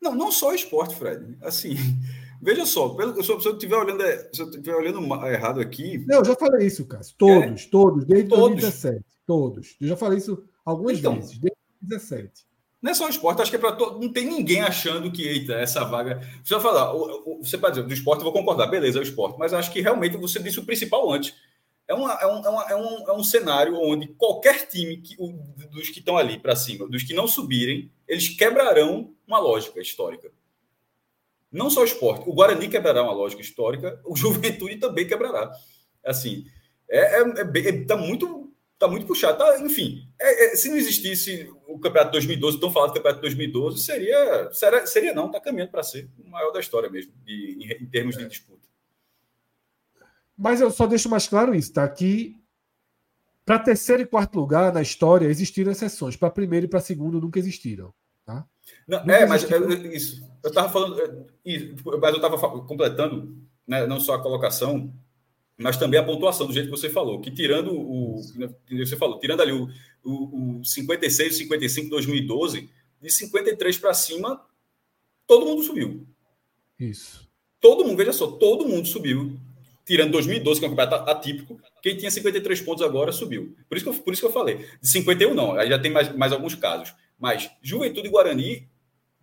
Não, 0.00 0.14
não 0.14 0.32
só 0.32 0.50
o 0.50 0.54
esporte, 0.54 0.96
Fred. 0.96 1.38
Assim, 1.42 1.74
Veja 2.44 2.66
só, 2.66 2.88
pelo, 2.88 3.22
se 3.22 3.30
eu 3.30 3.38
estiver 3.38 3.76
olhando, 3.76 4.02
se 4.32 4.42
eu 4.42 4.46
estiver 4.46 4.74
olhando 4.74 4.98
errado 5.26 5.60
aqui. 5.60 6.04
Não, 6.08 6.18
eu 6.18 6.24
já 6.24 6.34
falei 6.34 6.66
isso, 6.66 6.84
Cássio. 6.86 7.14
Todos, 7.16 7.66
é, 7.66 7.68
todos, 7.70 8.04
desde 8.04 8.28
todos. 8.28 8.60
2017. 8.60 9.04
Todos. 9.24 9.76
Eu 9.80 9.86
já 9.86 9.96
falei 9.96 10.18
isso 10.18 10.42
algumas 10.64 10.98
então, 10.98 11.16
vezes, 11.16 11.38
desde 11.38 11.58
2017. 11.82 12.46
Não 12.82 12.90
é 12.90 12.94
só 12.94 13.06
o 13.06 13.10
esporte, 13.10 13.40
acho 13.40 13.50
que 13.50 13.56
é 13.56 13.60
para 13.60 13.72
todo. 13.72 14.00
Não 14.00 14.12
tem 14.12 14.26
ninguém 14.26 14.60
achando 14.60 15.12
que, 15.12 15.22
eita, 15.22 15.54
essa 15.54 15.84
vaga. 15.84 16.20
Você 16.42 16.54
vai 16.54 16.62
falar, 16.62 16.92
você 17.40 17.56
pode 17.56 17.76
dizer, 17.76 17.86
do 17.86 17.94
esporte 17.94 18.18
eu 18.18 18.24
vou 18.24 18.32
concordar, 18.32 18.66
beleza, 18.66 18.98
é 18.98 19.00
o 19.00 19.04
esporte, 19.04 19.38
mas 19.38 19.54
acho 19.54 19.72
que 19.72 19.80
realmente 19.80 20.16
você 20.16 20.40
disse 20.40 20.58
o 20.58 20.64
principal 20.64 21.10
antes. 21.12 21.32
É, 21.86 21.94
uma, 21.94 22.12
é, 22.14 22.26
um, 22.26 22.44
é, 22.44 22.48
uma, 22.48 22.62
é, 22.70 22.76
um, 22.76 23.10
é 23.10 23.12
um 23.12 23.22
cenário 23.22 23.78
onde 23.78 24.08
qualquer 24.08 24.66
time 24.66 24.96
que, 24.96 25.16
dos 25.70 25.90
que 25.90 26.00
estão 26.00 26.16
ali 26.16 26.38
para 26.38 26.56
cima, 26.56 26.88
dos 26.88 27.04
que 27.04 27.14
não 27.14 27.28
subirem, 27.28 27.90
eles 28.08 28.28
quebrarão 28.28 29.14
uma 29.26 29.38
lógica 29.38 29.80
histórica. 29.80 30.32
Não 31.52 31.68
só 31.68 31.82
o 31.82 31.84
esporte. 31.84 32.28
O 32.28 32.32
Guarani 32.32 32.66
quebrará 32.68 33.02
uma 33.02 33.12
lógica 33.12 33.42
histórica, 33.42 34.00
o 34.04 34.16
Juventude 34.16 34.76
também 34.76 35.06
quebrará. 35.06 35.52
Assim, 36.04 36.46
é, 36.88 37.20
é, 37.20 37.22
é, 37.22 37.68
é 37.68 37.84
tá 37.84 37.96
muito 37.96 38.41
tá 38.82 38.88
muito 38.88 39.06
puxado. 39.06 39.38
Tá, 39.38 39.60
enfim, 39.60 40.08
é, 40.20 40.46
é, 40.46 40.56
se 40.56 40.68
não 40.68 40.76
existisse 40.76 41.48
o 41.68 41.78
campeonato 41.78 42.10
de 42.10 42.26
2012, 42.26 42.58
tão 42.58 42.72
falado 42.72 42.90
do 42.90 42.94
campeonato 42.94 43.20
de 43.20 43.28
2012, 43.28 43.80
seria, 43.80 44.50
seria, 44.52 44.86
seria 44.86 45.14
não, 45.14 45.26
está 45.26 45.40
caminhando 45.40 45.70
para 45.70 45.84
ser 45.84 46.10
o 46.18 46.28
maior 46.28 46.50
da 46.50 46.58
história 46.58 46.90
mesmo, 46.90 47.12
de, 47.24 47.58
em, 47.60 47.84
em, 47.84 47.86
termos 47.86 48.16
de 48.16 48.26
disputa. 48.26 48.68
Mas 50.36 50.60
eu 50.60 50.70
só 50.70 50.86
deixo 50.86 51.08
mais 51.08 51.28
claro 51.28 51.54
isso, 51.54 51.72
tá? 51.72 51.88
Que 51.88 52.34
para 53.44 53.60
terceiro 53.60 54.02
e 54.02 54.06
quarto 54.06 54.38
lugar 54.38 54.72
na 54.72 54.82
história 54.82 55.26
existiram 55.26 55.70
exceções. 55.70 56.16
Para 56.16 56.30
primeiro 56.30 56.66
e 56.66 56.68
para 56.68 56.80
segundo 56.80 57.20
nunca 57.20 57.38
existiram. 57.38 57.94
Tá? 58.24 58.44
Não, 58.88 58.98
é, 59.14 59.26
mas 59.26 59.44
isso. 59.92 60.28
Eu 60.42 60.48
estava 60.48 60.68
falando, 60.68 61.00
é, 61.00 61.06
mas 62.00 62.10
eu 62.10 62.16
estava 62.16 62.38
completando, 62.38 63.36
né, 63.66 63.86
não 63.86 64.00
só 64.00 64.14
a 64.14 64.22
colocação, 64.22 64.92
mas 65.62 65.76
também 65.76 65.98
a 65.98 66.04
pontuação, 66.04 66.46
do 66.46 66.52
jeito 66.52 66.66
que 66.66 66.76
você 66.76 66.90
falou, 66.90 67.20
que 67.20 67.30
tirando 67.30 67.72
o. 67.72 68.20
Você 68.70 68.96
falou, 68.96 69.18
tirando 69.18 69.40
ali 69.40 69.52
o, 69.52 69.68
o, 70.04 70.60
o 70.60 70.64
56, 70.64 71.36
55, 71.36 71.88
2012, 71.88 72.68
de 73.00 73.10
53 73.10 73.78
para 73.78 73.94
cima, 73.94 74.44
todo 75.26 75.46
mundo 75.46 75.62
subiu. 75.62 76.06
Isso. 76.78 77.28
Todo 77.60 77.84
mundo, 77.84 77.96
veja 77.96 78.12
só, 78.12 78.26
todo 78.26 78.66
mundo 78.66 78.86
subiu. 78.88 79.38
Tirando 79.84 80.12
2012, 80.12 80.60
que 80.60 80.66
é 80.66 80.68
um 80.68 80.76
campeonato 80.76 81.10
atípico, 81.10 81.60
quem 81.82 81.96
tinha 81.96 82.10
53 82.10 82.60
pontos 82.60 82.84
agora 82.84 83.10
subiu. 83.10 83.56
Por 83.68 83.76
isso 83.76 83.84
que 83.84 83.98
eu, 83.98 84.02
por 84.02 84.12
isso 84.12 84.22
que 84.22 84.28
eu 84.28 84.32
falei. 84.32 84.58
De 84.80 84.88
51, 84.88 85.34
não, 85.34 85.52
aí 85.54 85.68
já 85.68 85.78
tem 85.78 85.90
mais, 85.90 86.14
mais 86.14 86.32
alguns 86.32 86.54
casos. 86.54 86.94
Mas 87.18 87.50
Juventude 87.60 88.06
e 88.06 88.10
Guarani, 88.10 88.68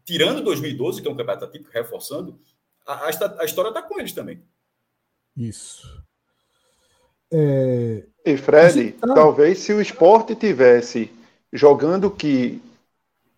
tirando 0.06 0.42
2012, 0.42 1.02
que 1.02 1.08
é 1.08 1.12
um 1.12 1.16
campeonato 1.16 1.46
atípico, 1.46 1.72
reforçando, 1.72 2.38
a, 2.86 2.94
a, 2.94 3.42
a 3.42 3.46
história 3.46 3.70
está 3.70 3.82
com 3.82 4.00
eles 4.00 4.12
também. 4.12 4.42
Isso. 5.36 6.04
É... 7.32 8.04
E 8.26 8.38
Fred, 8.38 8.92
tá... 8.94 9.14
talvez 9.14 9.60
se 9.60 9.74
o 9.74 9.82
esporte 9.82 10.36
tivesse 10.36 11.12
jogando 11.52 12.12
que 12.12 12.62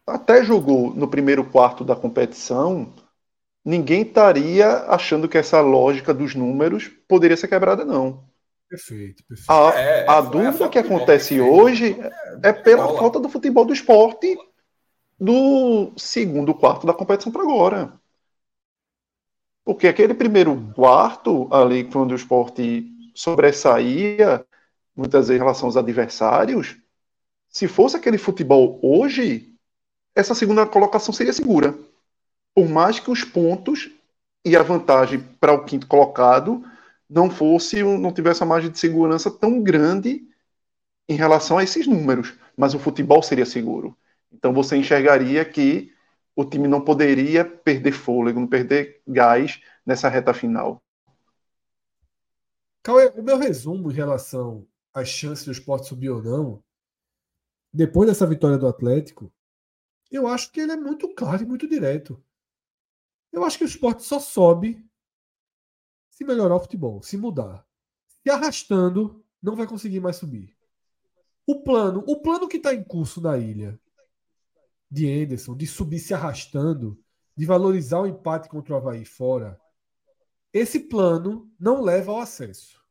até 0.05 0.43
jogou 0.43 0.93
no 0.93 1.07
primeiro 1.07 1.43
quarto 1.43 1.83
da 1.83 1.95
competição, 1.95 2.91
ninguém 3.63 4.01
estaria 4.01 4.67
achando 4.87 5.29
que 5.29 5.37
essa 5.37 5.61
lógica 5.61 6.13
dos 6.13 6.35
números 6.35 6.89
poderia 7.07 7.37
ser 7.37 7.47
quebrada, 7.47 7.85
não. 7.85 8.23
Perfeito, 8.69 9.23
perfeito. 9.27 9.51
A, 9.51 9.73
é, 9.77 10.09
a 10.09 10.17
é, 10.17 10.21
dúvida 10.21 10.69
que 10.69 10.79
acontece 10.79 11.39
hoje 11.41 11.97
é, 12.43 12.49
é 12.49 12.53
pela 12.53 12.85
bola. 12.87 12.99
falta 12.99 13.19
do 13.19 13.29
futebol 13.29 13.65
do 13.65 13.73
esporte 13.73 14.37
do 15.19 15.91
segundo 15.97 16.53
quarto 16.53 16.87
da 16.87 16.93
competição 16.93 17.31
para 17.31 17.43
agora. 17.43 17.93
Porque 19.63 19.87
aquele 19.87 20.13
primeiro 20.13 20.71
quarto, 20.73 21.47
ali, 21.53 21.83
quando 21.83 22.11
o 22.11 22.15
esporte 22.15 22.83
sobressaía, 23.21 24.43
muitas 24.95 25.27
vezes 25.27 25.39
em 25.39 25.43
relação 25.43 25.67
aos 25.67 25.77
adversários, 25.77 26.77
se 27.47 27.67
fosse 27.67 27.95
aquele 27.95 28.17
futebol 28.17 28.79
hoje, 28.81 29.53
essa 30.15 30.33
segunda 30.33 30.65
colocação 30.65 31.13
seria 31.13 31.33
segura. 31.33 31.77
Por 32.55 32.67
mais 32.67 32.99
que 32.99 33.11
os 33.11 33.23
pontos 33.23 33.91
e 34.43 34.55
a 34.55 34.63
vantagem 34.63 35.19
para 35.39 35.53
o 35.53 35.63
quinto 35.63 35.85
colocado 35.85 36.63
não 37.09 37.29
fosse, 37.29 37.83
não 37.83 38.11
tivesse 38.11 38.41
uma 38.41 38.55
margem 38.55 38.71
de 38.71 38.79
segurança 38.79 39.29
tão 39.29 39.61
grande 39.61 40.23
em 41.07 41.15
relação 41.15 41.57
a 41.57 41.63
esses 41.63 41.85
números, 41.85 42.33
mas 42.57 42.73
o 42.73 42.79
futebol 42.79 43.21
seria 43.21 43.45
seguro. 43.45 43.95
Então 44.31 44.53
você 44.53 44.77
enxergaria 44.77 45.45
que 45.45 45.93
o 46.35 46.43
time 46.45 46.67
não 46.67 46.81
poderia 46.81 47.45
perder 47.45 47.91
fôlego, 47.91 48.39
não 48.39 48.47
perder 48.47 49.01
gás 49.07 49.61
nessa 49.85 50.09
reta 50.09 50.33
final. 50.33 50.81
Cauê, 52.83 53.07
o 53.15 53.21
meu 53.21 53.37
resumo 53.37 53.91
em 53.91 53.95
relação 53.95 54.67
às 54.93 55.07
chances 55.07 55.45
do 55.45 55.51
esporte 55.51 55.87
subir 55.87 56.09
ou 56.09 56.21
não, 56.21 56.63
depois 57.73 58.09
dessa 58.09 58.27
vitória 58.27 58.57
do 58.57 58.67
Atlético, 58.67 59.31
eu 60.11 60.27
acho 60.27 60.51
que 60.51 60.59
ele 60.59 60.73
é 60.73 60.77
muito 60.77 61.13
claro 61.15 61.43
e 61.43 61.45
muito 61.45 61.67
direto. 61.67 62.21
Eu 63.31 63.45
acho 63.45 63.57
que 63.57 63.63
o 63.63 63.67
esporte 63.67 64.03
só 64.03 64.19
sobe 64.19 64.85
se 66.09 66.25
melhorar 66.25 66.55
o 66.55 66.59
futebol, 66.59 67.01
se 67.01 67.15
mudar. 67.15 67.65
Se 68.23 68.29
arrastando, 68.29 69.23
não 69.41 69.55
vai 69.55 69.65
conseguir 69.65 69.99
mais 69.99 70.17
subir. 70.17 70.55
O 71.47 71.63
plano, 71.63 72.03
o 72.05 72.21
plano 72.21 72.47
que 72.47 72.57
está 72.57 72.73
em 72.73 72.83
curso 72.83 73.21
na 73.21 73.37
ilha 73.37 73.79
de 74.89 75.09
Anderson, 75.09 75.55
de 75.55 75.65
subir 75.65 75.99
se 75.99 76.13
arrastando, 76.13 77.01
de 77.35 77.45
valorizar 77.45 78.01
o 78.01 78.07
empate 78.07 78.49
contra 78.49 78.73
o 78.73 78.77
Havaí 78.77 79.05
fora, 79.05 79.59
esse 80.53 80.79
plano 80.79 81.49
não 81.59 81.81
leva 81.81 82.11
ao 82.11 82.19
acesso. 82.19 82.81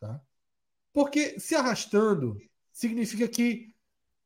Tá? 0.00 0.20
Porque 0.92 1.38
se 1.38 1.54
arrastando 1.54 2.38
significa 2.72 3.28
que 3.28 3.74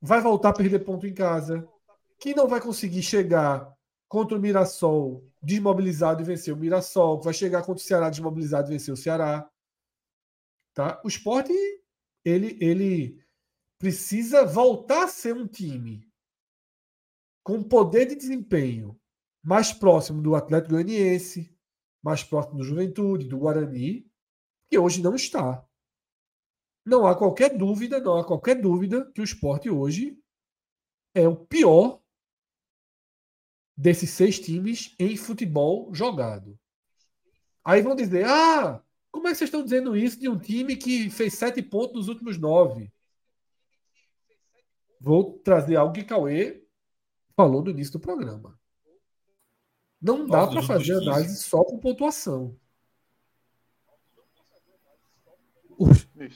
vai 0.00 0.20
voltar 0.20 0.50
a 0.50 0.54
perder 0.54 0.80
ponto 0.80 1.06
em 1.06 1.14
casa, 1.14 1.66
que 2.18 2.34
não 2.34 2.46
vai 2.46 2.60
conseguir 2.60 3.02
chegar 3.02 3.74
contra 4.08 4.36
o 4.36 4.40
Mirassol 4.40 5.24
desmobilizado 5.42 6.22
e 6.22 6.24
vencer 6.24 6.52
o 6.52 6.56
Mirassol, 6.56 7.20
vai 7.20 7.32
chegar 7.32 7.62
contra 7.62 7.82
o 7.82 7.86
Ceará 7.86 8.10
desmobilizado 8.10 8.68
e 8.68 8.72
vencer 8.72 8.92
o 8.92 8.96
Ceará. 8.96 9.48
Tá? 10.74 11.00
O 11.04 11.08
esporte 11.08 11.52
ele, 12.24 12.58
ele 12.60 13.24
precisa 13.78 14.44
voltar 14.44 15.04
a 15.04 15.08
ser 15.08 15.34
um 15.34 15.46
time 15.46 16.10
com 17.42 17.62
poder 17.62 18.06
de 18.06 18.16
desempenho 18.16 18.98
mais 19.42 19.72
próximo 19.72 20.20
do 20.20 20.34
Atlético 20.34 20.72
Goianiense, 20.72 21.55
mais 22.02 22.22
próximo 22.22 22.58
do 22.58 22.64
Juventude, 22.64 23.28
do 23.28 23.38
Guarani, 23.38 24.06
que 24.68 24.78
hoje 24.78 25.02
não 25.02 25.14
está. 25.14 25.64
Não 26.84 27.06
há 27.06 27.16
qualquer 27.16 27.56
dúvida, 27.56 28.00
não 28.00 28.18
há 28.18 28.24
qualquer 28.24 28.60
dúvida 28.60 29.10
que 29.12 29.20
o 29.20 29.24
esporte 29.24 29.68
hoje 29.68 30.18
é 31.14 31.26
o 31.26 31.36
pior 31.36 32.00
desses 33.76 34.10
seis 34.10 34.38
times 34.38 34.94
em 34.98 35.16
futebol 35.16 35.92
jogado. 35.92 36.58
Aí 37.64 37.82
vão 37.82 37.96
dizer: 37.96 38.24
ah, 38.24 38.82
como 39.10 39.26
é 39.26 39.32
que 39.32 39.38
vocês 39.38 39.48
estão 39.48 39.64
dizendo 39.64 39.96
isso 39.96 40.20
de 40.20 40.28
um 40.28 40.38
time 40.38 40.76
que 40.76 41.10
fez 41.10 41.34
sete 41.34 41.62
pontos 41.62 41.96
nos 41.96 42.08
últimos 42.08 42.38
nove? 42.38 42.92
Vou 45.00 45.38
trazer 45.40 45.76
algo 45.76 45.92
que 45.92 46.04
Cauê 46.04 46.64
falou 47.34 47.62
no 47.62 47.70
início 47.70 47.94
do 47.94 48.00
programa. 48.00 48.58
Não 50.00 50.26
dá 50.26 50.46
para 50.46 50.62
fazer 50.62 50.94
análise 50.94 51.36
só 51.42 51.64
com 51.64 51.78
pontuação. 51.78 52.54
O, 55.78 55.88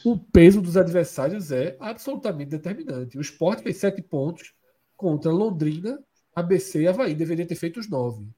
o, 0.05 0.19
peso 0.19 0.61
dos 0.61 0.77
adversários 0.77 1.51
é 1.51 1.77
absolutamente 1.81 2.51
determinante. 2.51 3.17
O 3.17 3.23
Sport 3.23 3.63
fez 3.63 3.79
sete 3.79 4.03
pontos 4.03 4.53
contra 4.97 5.31
Londrina, 5.31 5.99
ABC 6.35 6.83
e 6.83 6.89
Havaí. 6.89 7.15
Deveria 7.15 7.47
ter 7.47 7.55
feito 7.55 7.81
os 7.81 7.89
nove. 7.89 8.29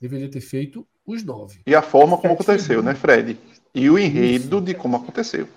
Deveria 0.00 0.28
ter 0.28 0.40
feito 0.40 0.86
os 1.06 1.22
nove. 1.22 1.62
E 1.66 1.74
a 1.74 1.82
forma 1.82 2.18
como 2.18 2.34
aconteceu, 2.34 2.82
né, 2.82 2.94
Fred? 2.94 3.38
E 3.72 3.88
o 3.88 3.98
enredo 3.98 4.56
Isso. 4.56 4.60
de 4.60 4.74
como 4.74 4.96
aconteceu. 4.96 5.48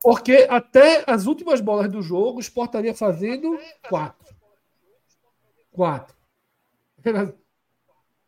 Porque 0.00 0.46
até 0.48 1.02
as 1.06 1.26
últimas 1.26 1.60
bolas 1.60 1.90
do 1.90 2.02
jogo, 2.02 2.38
o 2.38 2.40
Sport 2.40 2.68
estaria 2.68 2.94
fazendo 2.94 3.58
quatro. 3.88 4.34
Quatro. 5.72 6.16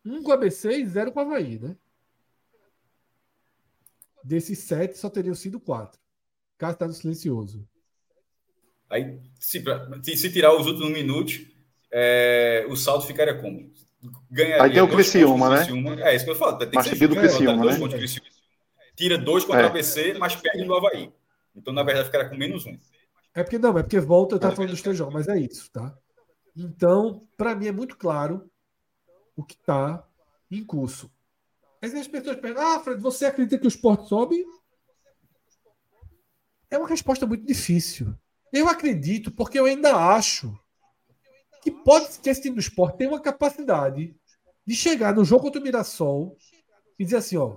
Um 0.06 0.22
com 0.22 0.30
a 0.30 0.34
ABC 0.34 0.70
e 0.70 0.86
zero 0.86 1.10
com 1.10 1.18
a 1.18 1.22
Havaí, 1.22 1.58
né? 1.58 1.76
Desses 4.22 4.60
sete, 4.60 4.96
só 4.96 5.10
teriam 5.10 5.34
sido 5.34 5.58
quatro. 5.58 6.00
Caso 6.56 6.74
está 6.74 6.86
no 6.86 6.92
silencioso. 6.92 7.68
Aí, 8.88 9.20
se, 9.38 9.62
se, 10.16 10.32
tirar 10.32 10.54
os 10.54 10.66
últimos 10.66 10.90
minutos, 10.90 11.44
é, 11.90 12.64
o 12.68 12.76
saldo 12.76 13.04
ficaria 13.04 13.34
como? 13.40 13.72
Ganharia 14.30 14.62
Aí 14.62 14.72
tem 14.72 14.82
o 14.82 14.88
Criciúma, 14.88 15.50
né? 15.50 15.56
Criciúma. 15.56 16.00
É 16.00 16.14
isso 16.14 16.24
que 16.24 16.30
eu 16.30 16.36
falo. 16.36 16.56
Tem 16.56 16.70
mas 16.72 16.88
que 16.88 17.06
do 17.06 17.16
Criciúma, 17.16 17.64
né? 17.64 17.78
Tira 18.94 19.18
dois 19.18 19.44
contra 19.44 19.62
é. 19.62 19.64
a 19.64 19.68
ABC, 19.68 20.14
mas 20.14 20.36
perde 20.36 20.64
no 20.64 20.74
Havaí. 20.74 21.12
Então, 21.54 21.74
na 21.74 21.82
verdade, 21.82 22.06
ficaria 22.06 22.28
com 22.28 22.36
menos 22.36 22.64
um. 22.64 22.78
É 23.34 23.42
porque 23.42 23.58
não, 23.58 23.76
é 23.76 23.82
porque 23.82 23.98
volta, 23.98 24.34
eu 24.34 24.36
estava 24.36 24.54
falando 24.54 24.70
dos 24.70 24.82
três 24.82 24.96
jogos, 24.96 25.12
mas 25.12 25.28
é 25.28 25.38
isso, 25.38 25.70
tá? 25.70 25.94
Então, 26.56 27.26
para 27.36 27.54
mim 27.54 27.66
é 27.66 27.72
muito 27.72 27.96
claro 27.96 28.48
o 29.36 29.44
que 29.44 29.54
está 29.54 30.04
em 30.50 30.64
curso. 30.64 31.10
Mas 31.80 31.94
as 31.94 32.08
pessoas 32.08 32.36
perguntam: 32.40 32.66
Ah, 32.66 32.80
Fred, 32.80 33.00
você 33.00 33.26
acredita 33.26 33.58
que 33.58 33.66
o 33.66 33.68
esporte 33.68 34.08
sobe? 34.08 34.44
É 36.70 36.78
uma 36.78 36.88
resposta 36.88 37.26
muito 37.26 37.46
difícil. 37.46 38.14
Eu 38.52 38.68
acredito, 38.68 39.30
porque 39.30 39.58
eu 39.58 39.66
ainda 39.66 39.94
acho 39.94 40.58
que 41.62 41.70
pode 41.70 42.18
que 42.18 42.30
esse 42.30 42.42
time 42.42 42.54
do 42.54 42.60
esporte 42.60 42.98
tem 42.98 43.08
uma 43.08 43.20
capacidade 43.20 44.16
de 44.66 44.74
chegar 44.74 45.14
no 45.14 45.24
jogo 45.24 45.42
contra 45.42 45.60
o 45.60 45.62
Mirassol 45.62 46.36
e 46.98 47.04
dizer 47.04 47.18
assim: 47.18 47.36
ó, 47.36 47.56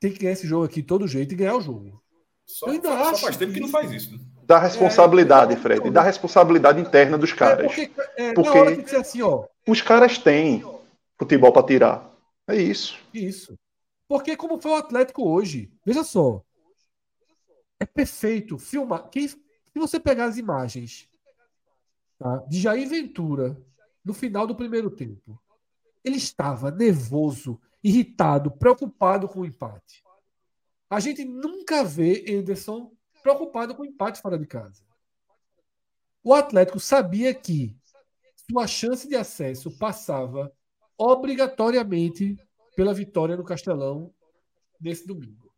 tem 0.00 0.12
que 0.12 0.18
ganhar 0.18 0.32
esse 0.32 0.46
jogo 0.46 0.64
aqui 0.64 0.80
de 0.80 0.86
todo 0.86 1.08
jeito 1.08 1.32
e 1.32 1.36
ganhar 1.36 1.56
o 1.56 1.60
jogo. 1.60 2.02
Só, 2.46 2.66
eu 2.66 2.72
ainda 2.72 2.88
só 2.88 3.10
acho 3.10 3.22
faz 3.22 3.36
tempo 3.36 3.52
que 3.52 3.60
não 3.60 3.68
faz 3.68 3.90
isso. 3.90 4.12
Né? 4.12 4.18
Da 4.44 4.58
responsabilidade, 4.60 5.54
é, 5.54 5.56
Fred, 5.56 5.90
da 5.90 6.02
responsabilidade 6.02 6.80
interna 6.80 7.18
dos 7.18 7.32
caras. 7.32 7.64
É 7.64 7.66
porque, 7.66 7.90
é, 8.16 8.32
porque 8.32 8.96
assim, 8.96 9.20
ó, 9.20 9.44
os 9.66 9.82
caras 9.82 10.18
têm 10.18 10.62
futebol 11.18 11.52
para 11.52 11.66
tirar. 11.66 12.16
É 12.46 12.56
isso. 12.56 12.98
Isso. 13.12 13.58
Porque 14.08 14.36
como 14.36 14.60
foi 14.60 14.70
o 14.72 14.76
Atlético 14.76 15.28
hoje, 15.28 15.72
veja 15.84 16.04
só. 16.04 16.42
É 17.78 17.84
perfeito 17.84 18.58
filmar. 18.58 19.08
Quem, 19.10 19.28
se 19.28 19.38
você 19.74 19.98
pegar 19.98 20.26
as 20.26 20.36
imagens 20.36 21.08
tá, 22.18 22.38
de 22.48 22.60
Jair 22.60 22.88
Ventura 22.88 23.60
no 24.04 24.14
final 24.14 24.46
do 24.46 24.54
primeiro 24.54 24.90
tempo, 24.90 25.40
ele 26.04 26.16
estava 26.16 26.70
nervoso, 26.70 27.60
irritado, 27.82 28.50
preocupado 28.50 29.28
com 29.28 29.40
o 29.40 29.46
empate. 29.46 30.04
A 30.88 31.00
gente 31.00 31.24
nunca 31.24 31.82
vê 31.82 32.24
Anderson 32.28 32.92
preocupado 33.22 33.74
com 33.74 33.82
o 33.82 33.86
empate 33.86 34.20
fora 34.20 34.38
de 34.38 34.46
casa. 34.46 34.84
O 36.22 36.32
Atlético 36.32 36.78
sabia 36.78 37.34
que 37.34 37.76
sua 38.48 38.66
chance 38.68 39.08
de 39.08 39.16
acesso 39.16 39.76
passava 39.76 40.52
obrigatoriamente 40.98 42.36
pela 42.74 42.94
vitória 42.94 43.36
no 43.36 43.44
Castelão 43.44 44.12
nesse 44.80 45.06
domingo. 45.06 45.52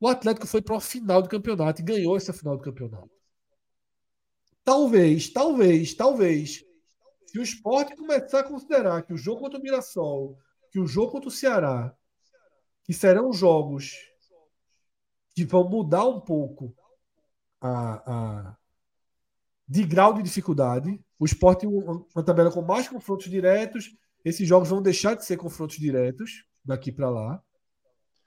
O 0.00 0.08
Atlético 0.08 0.46
foi 0.46 0.60
para 0.60 0.76
a 0.76 0.80
final 0.80 1.22
do 1.22 1.28
campeonato 1.28 1.80
e 1.80 1.84
ganhou 1.84 2.16
essa 2.16 2.32
final 2.32 2.56
do 2.56 2.62
campeonato. 2.62 3.10
Talvez, 4.64 5.28
talvez, 5.30 5.94
talvez, 5.94 6.64
se 7.26 7.38
o 7.38 7.42
esporte 7.42 7.96
começar 7.96 8.40
a 8.40 8.44
considerar 8.44 9.02
que 9.02 9.12
o 9.12 9.16
jogo 9.16 9.40
contra 9.40 9.58
o 9.58 9.62
Mirassol, 9.62 10.36
que 10.70 10.78
o 10.78 10.86
jogo 10.86 11.12
contra 11.12 11.28
o 11.28 11.32
Ceará, 11.32 11.96
que 12.84 12.92
serão 12.92 13.32
jogos 13.32 13.96
que 15.34 15.44
vão 15.44 15.68
mudar 15.68 16.06
um 16.06 16.20
pouco 16.20 16.74
a, 17.60 18.50
a 18.50 18.56
de 19.66 19.84
grau 19.84 20.12
de 20.14 20.22
dificuldade. 20.22 21.00
O 21.18 21.24
esporte 21.24 21.66
uma 21.66 22.24
tabela 22.24 22.50
com 22.50 22.60
mais 22.60 22.88
confrontos 22.88 23.30
diretos 23.30 23.96
esses 24.24 24.46
jogos 24.46 24.68
vão 24.68 24.82
deixar 24.82 25.14
de 25.14 25.24
ser 25.24 25.36
confrontos 25.36 25.76
diretos 25.76 26.44
daqui 26.64 26.92
para 26.92 27.10
lá. 27.10 27.42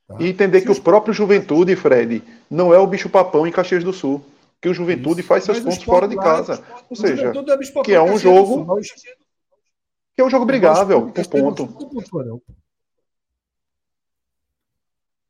Tá? 0.07 0.17
E 0.19 0.27
entender 0.27 0.59
Se 0.59 0.65
que 0.65 0.71
o 0.71 0.81
próprio 0.81 1.13
Juventude, 1.13 1.75
Fred, 1.75 2.23
não 2.49 2.73
é 2.73 2.77
o 2.77 2.87
bicho-papão 2.87 3.47
em 3.47 3.51
Caxias 3.51 3.83
do 3.83 3.93
Sul. 3.93 4.23
Que 4.61 4.69
o 4.69 4.73
Juventude 4.73 5.19
Isso. 5.19 5.27
faz 5.27 5.43
seus 5.43 5.59
Mas 5.59 5.65
pontos 5.65 5.83
fora 5.83 6.07
de 6.07 6.15
casa. 6.15 6.63
Ou 6.89 6.95
seja, 6.95 7.31
é 7.31 7.81
que 7.83 7.93
é 7.93 8.01
um 8.01 8.17
jogo. 8.17 8.79
Que 10.15 10.21
é 10.21 10.25
um 10.25 10.29
jogo 10.29 10.45
brigável, 10.45 11.11
por 11.11 11.27
ponto. 11.27 11.67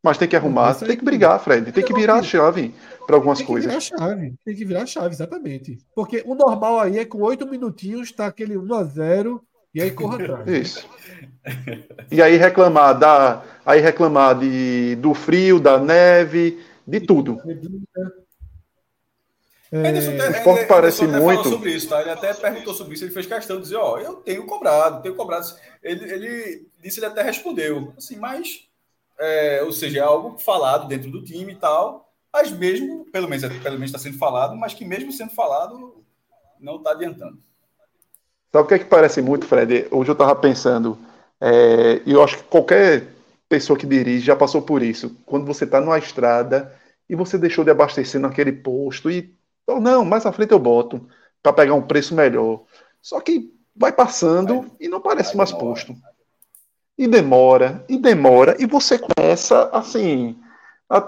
Mas 0.05 0.19
tem 0.19 0.27
que 0.27 0.35
arrumar, 0.35 0.75
tem 0.75 0.95
que 0.95 1.03
brigar, 1.03 1.39
Fred. 1.43 1.71
Tem 1.71 1.83
que 1.83 1.93
virar 1.93 2.19
a 2.19 2.23
chave 2.23 2.75
para 3.07 3.15
algumas 3.15 3.39
tem 3.39 3.47
coisas. 3.47 3.71
Tem 3.71 3.79
que 3.79 3.95
virar 3.95 4.05
a 4.05 4.09
chave, 4.09 4.35
tem 4.45 4.55
que 4.55 4.65
virar 4.65 4.81
a 4.83 4.85
chave, 4.85 5.15
exatamente. 5.15 5.79
Porque 5.95 6.21
o 6.27 6.35
normal 6.35 6.79
aí 6.79 6.99
é 6.99 7.05
com 7.05 7.23
oito 7.23 7.47
minutinhos, 7.47 8.11
tá 8.11 8.27
aquele 8.27 8.55
1 8.55 8.73
a 8.75 8.83
0 8.83 9.43
e 9.75 9.81
aí 9.81 9.91
corra 9.91 10.15
atrás. 10.15 10.47
Isso. 10.47 10.89
E 12.09 12.21
aí 12.21 12.37
reclamar 12.37 12.97
da, 12.97 13.43
aí 13.65 13.81
reclamar 13.81 14.39
de, 14.39 14.95
do 14.95 15.13
frio, 15.13 15.59
da 15.59 15.77
neve, 15.77 16.63
de 16.87 17.01
tudo. 17.01 17.37
É, 19.71 19.91
o 19.91 20.31
esporte 20.31 20.59
ele, 20.59 20.67
parece 20.67 21.03
ele 21.03 21.19
muito. 21.19 21.49
Sobre 21.49 21.71
isso, 21.71 21.89
tá? 21.89 21.99
Ele 21.99 22.11
até 22.11 22.33
perguntou 22.33 22.73
sobre 22.73 22.93
isso. 22.93 23.03
Ele 23.03 23.11
fez 23.11 23.25
questão 23.25 23.57
de 23.57 23.63
dizer: 23.63 23.75
Ó, 23.75 23.97
eu 23.97 24.15
tenho 24.15 24.45
cobrado, 24.45 25.01
tenho 25.01 25.15
cobrado. 25.15 25.45
Ele, 25.83 26.05
ele 26.09 26.67
disse, 26.81 26.99
ele 26.99 27.07
até 27.07 27.21
respondeu, 27.21 27.93
assim, 27.97 28.15
mas, 28.15 28.67
é, 29.19 29.61
ou 29.63 29.73
seja, 29.73 29.99
é 29.99 30.01
algo 30.01 30.37
falado 30.37 30.87
dentro 30.87 31.11
do 31.11 31.23
time 31.23 31.51
e 31.51 31.57
tal, 31.57 32.13
mas 32.31 32.51
mesmo, 32.51 33.05
pelo 33.11 33.27
menos, 33.27 33.43
pelo 33.57 33.75
menos 33.75 33.89
está 33.89 33.99
sendo 33.99 34.17
falado, 34.17 34.55
mas 34.55 34.73
que 34.73 34.85
mesmo 34.85 35.11
sendo 35.11 35.31
falado, 35.31 36.05
não 36.59 36.77
está 36.77 36.91
adiantando. 36.91 37.39
Sabe 38.55 38.67
o 38.67 38.67
que 38.69 38.73
é 38.75 38.79
que 38.79 38.85
parece 38.85 39.21
muito, 39.21 39.45
Fred? 39.45 39.85
Hoje 39.91 40.11
eu 40.11 40.13
estava 40.13 40.33
pensando, 40.33 40.97
é, 41.41 42.01
e 42.05 42.13
eu 42.13 42.23
acho 42.23 42.37
que 42.37 42.43
qualquer 42.43 43.05
pessoa 43.49 43.77
que 43.77 43.85
dirige 43.85 44.25
já 44.25 44.33
passou 44.33 44.61
por 44.61 44.81
isso. 44.81 45.13
Quando 45.25 45.45
você 45.45 45.65
está 45.65 45.81
numa 45.81 45.99
estrada 45.99 46.73
e 47.09 47.15
você 47.15 47.37
deixou 47.37 47.65
de 47.65 47.71
abastecer 47.71 48.21
naquele 48.21 48.53
posto 48.53 49.11
e 49.11 49.35
então, 49.61 49.81
não, 49.81 50.05
mais 50.05 50.25
à 50.25 50.31
frente 50.31 50.53
eu 50.53 50.59
boto 50.59 51.05
para 51.43 51.51
pegar 51.51 51.73
um 51.73 51.81
preço 51.81 52.15
melhor. 52.15 52.63
Só 53.01 53.19
que 53.19 53.53
vai 53.75 53.91
passando 53.91 54.71
e 54.79 54.87
não 54.87 55.01
parece 55.01 55.35
mais 55.35 55.51
posto. 55.51 55.93
E 56.97 57.09
demora, 57.09 57.83
e 57.89 57.97
demora, 57.97 58.55
e 58.57 58.65
você 58.65 58.97
começa 58.97 59.69
assim 59.73 60.39
a 60.89 61.01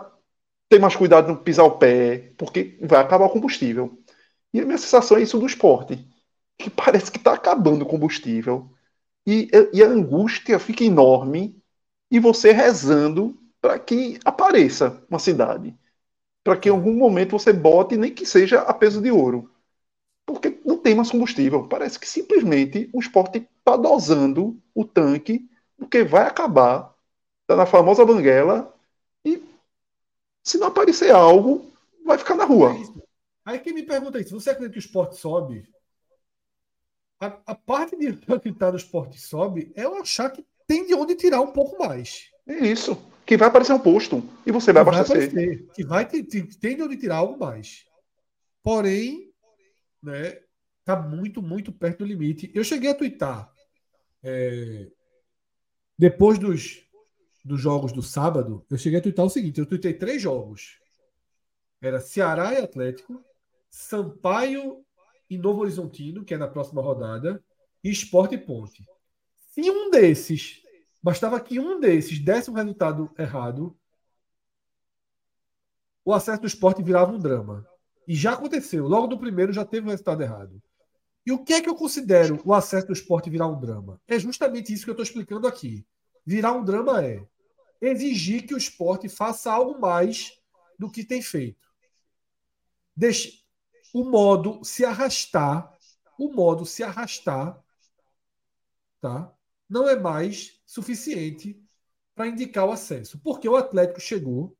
ter 0.68 0.82
mais 0.82 0.98
cuidado 0.98 1.30
no 1.30 1.38
pisar 1.38 1.64
o 1.64 1.78
pé, 1.78 2.34
porque 2.38 2.78
vai 2.82 3.00
acabar 3.00 3.24
o 3.24 3.30
combustível. 3.30 3.98
E 4.54 4.60
a 4.60 4.66
minha 4.66 4.78
sensação 4.78 5.16
é 5.16 5.22
isso 5.22 5.40
do 5.40 5.46
esporte, 5.46 6.06
que 6.58 6.70
parece 6.70 7.12
que 7.12 7.18
está 7.18 7.34
acabando 7.34 7.84
o 7.84 7.88
combustível. 7.88 8.70
E, 9.26 9.50
e 9.74 9.84
a 9.84 9.88
angústia 9.88 10.58
fica 10.60 10.84
enorme, 10.84 11.62
e 12.10 12.20
você 12.20 12.52
rezando 12.52 13.38
para 13.60 13.78
que 13.78 14.20
apareça 14.24 15.04
uma 15.10 15.20
cidade 15.20 15.78
para 16.48 16.56
que 16.56 16.70
em 16.70 16.72
algum 16.72 16.94
momento 16.94 17.38
você 17.38 17.52
bote, 17.52 17.98
nem 17.98 18.10
que 18.10 18.26
seja 18.26 18.62
a 18.62 18.74
peso 18.74 19.02
de 19.02 19.12
ouro. 19.12 19.52
Porque 20.26 20.62
não 20.64 20.78
tem 20.78 20.96
mais 20.96 21.12
combustível. 21.12 21.68
Parece 21.68 22.00
que 22.00 22.08
simplesmente 22.08 22.90
o 22.94 23.02
esporte 23.02 23.46
está 23.60 23.76
dosando 23.76 24.58
o 24.74 24.86
tanque, 24.86 25.46
porque 25.76 26.06
vai 26.06 26.26
acabar, 26.26 26.96
está 27.42 27.58
na 27.58 27.66
famosa 27.66 28.06
banguela, 28.06 28.74
e 29.26 29.44
se 30.42 30.58
não 30.58 30.68
aparecer 30.68 31.12
algo, 31.12 31.70
vai 32.06 32.18
ficar 32.18 32.36
na 32.36 32.46
rua. 32.46 32.72
Aí 33.44 33.60
quem 33.60 33.74
me 33.74 33.84
pergunta 33.84 34.18
isso, 34.18 34.40
você 34.40 34.52
acredita 34.52 34.72
que 34.72 34.80
o 34.80 34.86
esporte 34.88 35.18
sobe? 35.18 35.68
A, 37.20 37.40
a 37.48 37.56
parte 37.56 37.96
de 37.98 38.08
acreditar 38.32 38.72
no 38.72 38.78
esporte 38.78 39.20
sobe 39.20 39.72
é 39.76 39.84
eu 39.86 39.96
achar 39.96 40.30
que 40.30 40.46
tem 40.68 40.86
de 40.86 40.94
onde 40.94 41.16
tirar 41.16 41.42
um 41.42 41.52
pouco 41.52 41.78
mais. 41.78 42.30
É 42.46 42.66
isso 42.66 42.98
que 43.26 43.38
vai 43.38 43.50
aparecer 43.50 43.74
um 43.74 43.80
posto 43.80 44.24
e 44.46 44.52
você 44.52 44.72
vai 44.72 44.82
abastecer. 44.82 45.34
Vai 45.34 45.44
aparecer, 45.44 45.68
que 45.74 45.86
vai 45.86 46.08
ter, 46.08 46.24
tem 46.60 46.76
de 46.76 46.82
onde 46.82 46.98
tirar 46.98 47.18
algo 47.18 47.38
mais. 47.38 47.86
Porém, 48.64 49.34
né, 50.02 50.40
tá 50.86 50.96
muito, 50.96 51.42
muito 51.42 51.72
perto 51.72 52.00
do 52.00 52.06
limite. 52.06 52.50
Eu 52.54 52.64
cheguei 52.64 52.90
a 52.90 52.96
twittar 52.96 53.52
é, 54.24 54.90
depois 55.98 56.38
dos, 56.38 56.86
dos 57.44 57.60
jogos 57.60 57.92
do 57.92 58.02
sábado, 58.02 58.66
eu 58.70 58.78
cheguei 58.78 59.00
a 59.00 59.02
twittar 59.02 59.26
o 59.26 59.30
seguinte: 59.30 59.60
eu 59.60 59.66
tuitei 59.66 59.94
três 59.94 60.22
jogos. 60.22 60.80
Era 61.82 62.00
Ceará 62.00 62.54
e 62.54 62.58
Atlético, 62.58 63.24
Sampaio 63.70 64.84
e 65.30 65.38
Novo 65.38 65.62
Horizontino, 65.62 66.24
que 66.24 66.34
é 66.34 66.38
na 66.38 66.48
próxima 66.48 66.82
rodada, 66.82 67.44
e 67.84 67.90
Esporte 67.90 68.36
e 68.36 68.38
Ponte. 68.38 68.86
Se 69.54 69.70
um 69.70 69.90
desses 69.90 70.62
Bastava 71.02 71.40
que 71.40 71.58
um 71.58 71.80
desses 71.80 72.20
desse 72.20 72.50
um 72.50 72.54
resultado 72.54 73.10
errado, 73.18 73.78
o 76.04 76.14
acesso 76.14 76.42
do 76.42 76.48
esporte 76.48 76.84
virava 76.84 77.14
um 77.14 77.18
drama. 77.18 77.66
E 78.08 78.16
já 78.16 78.34
aconteceu. 78.34 78.88
Logo 78.88 79.08
do 79.08 79.18
primeiro 79.18 79.54
já 79.54 79.64
teve 79.64 79.88
um 79.88 79.90
resultado 79.90 80.22
errado. 80.22 80.62
E 81.26 81.32
o 81.32 81.44
que 81.44 81.54
é 81.54 81.62
que 81.62 81.70
eu 81.70 81.76
considero 81.76 82.42
o 82.44 82.54
acesso 82.54 82.88
do 82.88 82.94
esporte 82.94 83.30
virar 83.30 83.48
um 83.48 83.58
drama? 83.58 84.02
É 84.08 84.20
justamente 84.20 84.74
isso 84.74 84.84
que 84.84 84.90
eu 84.90 84.94
estou 84.94 85.04
explicando 85.04 85.48
aqui. 85.48 85.86
Virar 86.26 86.54
um 86.54 86.64
drama 86.64 87.02
é 87.02 87.26
exigir 87.80 88.46
que 88.46 88.54
o 88.54 88.58
esporte 88.58 89.08
faça 89.08 89.52
algo 89.52 89.80
mais 89.80 90.38
do 90.80 90.92
que 90.92 91.06
tem 91.06 91.22
feito. 91.22 91.68
Deixe 92.96 93.46
o 93.94 94.04
modo 94.04 94.64
se 94.64 94.86
arrastar, 94.86 95.72
o 96.18 96.32
modo 96.32 96.66
se 96.66 96.84
arrastar, 96.84 97.62
tá? 99.02 99.34
Não 99.70 99.88
é 99.88 99.96
mais 99.96 100.62
suficiente 100.66 101.62
para 102.16 102.28
indicar 102.28 102.66
o 102.66 102.72
acesso. 102.72 103.20
Porque 103.20 103.48
o 103.48 103.56
Atlético 103.56 104.00
chegou 104.00 104.58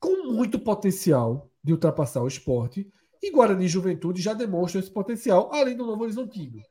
com 0.00 0.32
muito 0.32 0.58
potencial 0.58 1.50
de 1.62 1.72
ultrapassar 1.72 2.22
o 2.22 2.28
esporte 2.28 2.90
e 3.22 3.30
Guarani 3.30 3.66
Juventude 3.66 4.22
já 4.22 4.32
demonstra 4.32 4.80
esse 4.80 4.90
potencial, 4.90 5.50
além 5.52 5.76
do 5.76 5.86
Novo 5.86 6.04
Horizontino. 6.04 6.62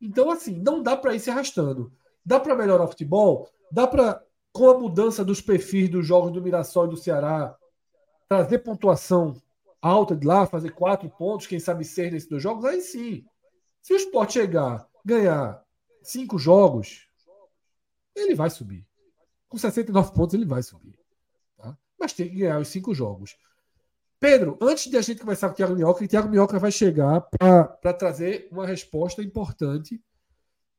Então, 0.00 0.30
assim, 0.30 0.60
não 0.60 0.82
dá 0.82 0.96
para 0.96 1.14
ir 1.14 1.20
se 1.20 1.30
arrastando. 1.30 1.92
Dá 2.24 2.38
para 2.38 2.56
melhorar 2.56 2.84
o 2.84 2.88
futebol? 2.88 3.48
Dá 3.70 3.86
para, 3.86 4.22
com 4.52 4.70
a 4.70 4.78
mudança 4.78 5.24
dos 5.24 5.40
perfis 5.40 5.88
dos 5.88 6.06
jogos 6.06 6.32
do 6.32 6.42
Mirassol 6.42 6.86
e 6.86 6.90
do 6.90 6.96
Ceará, 6.96 7.56
trazer 8.28 8.58
pontuação 8.58 9.34
alta 9.82 10.16
de 10.16 10.26
lá, 10.26 10.46
fazer 10.46 10.70
quatro 10.70 11.10
pontos, 11.10 11.48
quem 11.48 11.58
sabe 11.58 11.84
seis 11.84 12.12
nesses 12.12 12.28
dois 12.28 12.42
jogos? 12.42 12.64
Aí 12.64 12.80
sim. 12.80 13.24
Se 13.82 13.92
o 13.92 13.96
esporte 13.96 14.34
chegar, 14.34 14.88
ganhar 15.04 15.60
cinco 16.02 16.38
jogos, 16.38 17.08
ele 18.14 18.34
vai 18.34 18.48
subir. 18.48 18.86
Com 19.48 19.58
69 19.58 20.14
pontos, 20.14 20.34
ele 20.34 20.46
vai 20.46 20.62
subir. 20.62 20.98
Tá? 21.58 21.76
Mas 21.98 22.12
tem 22.12 22.28
que 22.28 22.36
ganhar 22.36 22.60
os 22.60 22.68
cinco 22.68 22.94
jogos. 22.94 23.36
Pedro, 24.20 24.56
antes 24.62 24.88
de 24.88 24.96
a 24.96 25.02
gente 25.02 25.20
começar 25.20 25.48
com 25.48 25.54
o 25.54 25.56
Thiago 25.56 25.74
Minhoca, 25.74 26.04
o 26.04 26.08
Thiago 26.08 26.28
Minhoca 26.28 26.58
vai 26.58 26.70
chegar 26.70 27.20
para 27.20 27.92
trazer 27.92 28.48
uma 28.52 28.64
resposta 28.64 29.20
importante. 29.20 30.00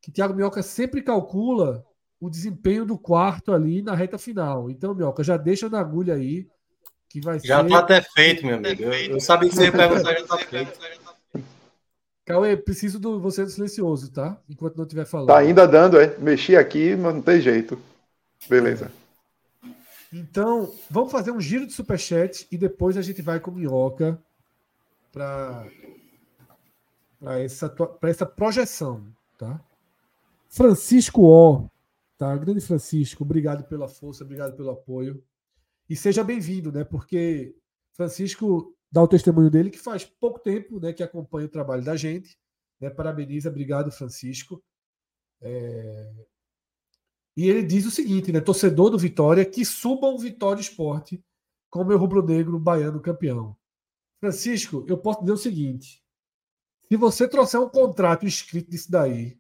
Que 0.02 0.12
Thiago 0.12 0.34
Minhoca 0.34 0.64
sempre 0.64 1.02
calcula 1.02 1.86
o 2.22 2.30
desempenho 2.30 2.86
do 2.86 2.98
quarto 2.98 3.52
ali 3.52 3.82
na 3.82 3.94
reta 3.94 4.18
final. 4.18 4.70
Então, 4.70 4.96
Minhoca, 4.96 5.24
já 5.26 5.36
deixa 5.36 5.68
na 5.68 5.82
agulha 5.82 6.14
aí. 6.14 6.50
Que 7.14 7.22
vai 7.22 7.40
já 7.40 7.62
ser... 7.62 7.70
tá 7.70 7.78
até 7.78 8.02
feito, 8.02 8.44
meu 8.44 8.56
amigo. 8.56 8.86
Eu, 8.86 8.92
eu 8.92 9.20
sabia 9.20 9.48
que 9.48 9.56
você 9.56 9.66
ia 9.66 9.72
perguntar, 9.72 10.16
já 10.16 10.26
tá 10.26 10.38
feito. 10.40 10.80
Cauê, 12.26 12.58
preciso 12.58 13.00
de 13.00 13.08
você 13.20 13.48
silencioso, 13.48 14.12
tá? 14.12 14.36
Enquanto 14.50 14.78
não 14.78 14.84
estiver 14.84 15.06
falando. 15.06 15.28
Tá 15.28 15.38
ainda 15.38 15.68
dando, 15.68 16.02
é? 16.02 16.18
Mexi 16.18 16.56
aqui, 16.56 16.96
mas 16.96 17.14
não 17.14 17.22
tem 17.22 17.40
jeito. 17.40 17.80
Beleza. 18.50 18.92
Então, 20.12 20.74
vamos 20.90 21.12
fazer 21.12 21.30
um 21.30 21.40
giro 21.40 21.68
de 21.68 21.74
superchat 21.74 22.48
e 22.52 22.58
depois 22.58 22.98
a 22.98 23.04
gente 23.04 23.22
vai 23.22 23.40
com 23.40 23.52
minhoca 23.52 24.20
para 25.12 25.68
essa, 27.44 27.72
essa 28.02 28.26
projeção, 28.26 29.06
tá? 29.38 29.62
Francisco 30.50 31.22
O, 31.22 31.70
tá? 32.18 32.36
Grande 32.38 32.62
Francisco, 32.62 33.24
obrigado 33.24 33.66
pela 33.66 33.88
força, 33.88 34.24
obrigado 34.24 34.56
pelo 34.56 34.72
apoio. 34.72 35.24
E 35.94 35.96
seja 35.96 36.24
bem-vindo, 36.24 36.72
né? 36.72 36.84
Porque 36.84 37.56
Francisco 37.96 38.76
dar 38.92 39.04
o 39.04 39.08
testemunho 39.08 39.52
dele, 39.52 39.70
que 39.70 39.78
faz 39.78 40.04
pouco 40.04 40.40
tempo 40.40 40.80
né, 40.80 40.92
que 40.92 41.04
acompanha 41.04 41.46
o 41.46 41.52
trabalho 41.52 41.84
da 41.84 41.96
gente. 41.96 42.36
Né, 42.82 42.90
parabeniza, 42.90 43.48
obrigado, 43.48 43.92
Francisco. 43.92 44.60
É... 45.40 46.12
E 47.38 47.48
ele 47.48 47.62
diz 47.62 47.86
o 47.86 47.92
seguinte, 47.92 48.32
né, 48.32 48.42
torcedor 48.42 48.90
do 48.90 48.98
Vitória, 48.98 49.46
que 49.46 49.64
subam 49.64 50.18
Vitória 50.18 50.62
Esporte 50.62 51.24
com 51.70 51.84
meu 51.84 52.00
rubro-negro 52.00 52.60
baiano 52.60 53.00
campeão. 53.00 53.56
Francisco, 54.20 54.84
eu 54.88 54.98
posso 54.98 55.20
dizer 55.20 55.34
o 55.34 55.38
seguinte: 55.38 56.04
se 56.88 56.98
você 56.98 57.28
trouxer 57.28 57.62
um 57.62 57.70
contrato 57.70 58.26
escrito 58.26 58.72
disso 58.72 58.90
daí, 58.90 59.40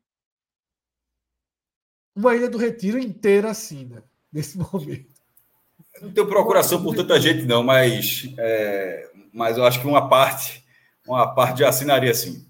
uma 2.15 2.35
Ilha 2.35 2.47
do 2.47 2.59
Retiro 2.59 2.99
inteira 2.99 3.49
assina 3.49 4.07
nesse 4.31 4.55
momento. 4.71 5.12
Não 6.01 6.11
tenho 6.11 6.27
procuração 6.27 6.81
por 6.81 6.95
tanta 6.95 7.19
gente, 7.19 7.45
não, 7.45 7.63
mas 7.63 8.27
é, 8.37 9.09
mas 9.33 9.57
eu 9.57 9.65
acho 9.65 9.81
que 9.81 9.87
uma 9.87 10.07
parte, 10.07 10.63
uma 11.07 11.27
parte 11.33 11.59
já 11.59 11.69
assinaria 11.69 12.13
sim. 12.13 12.45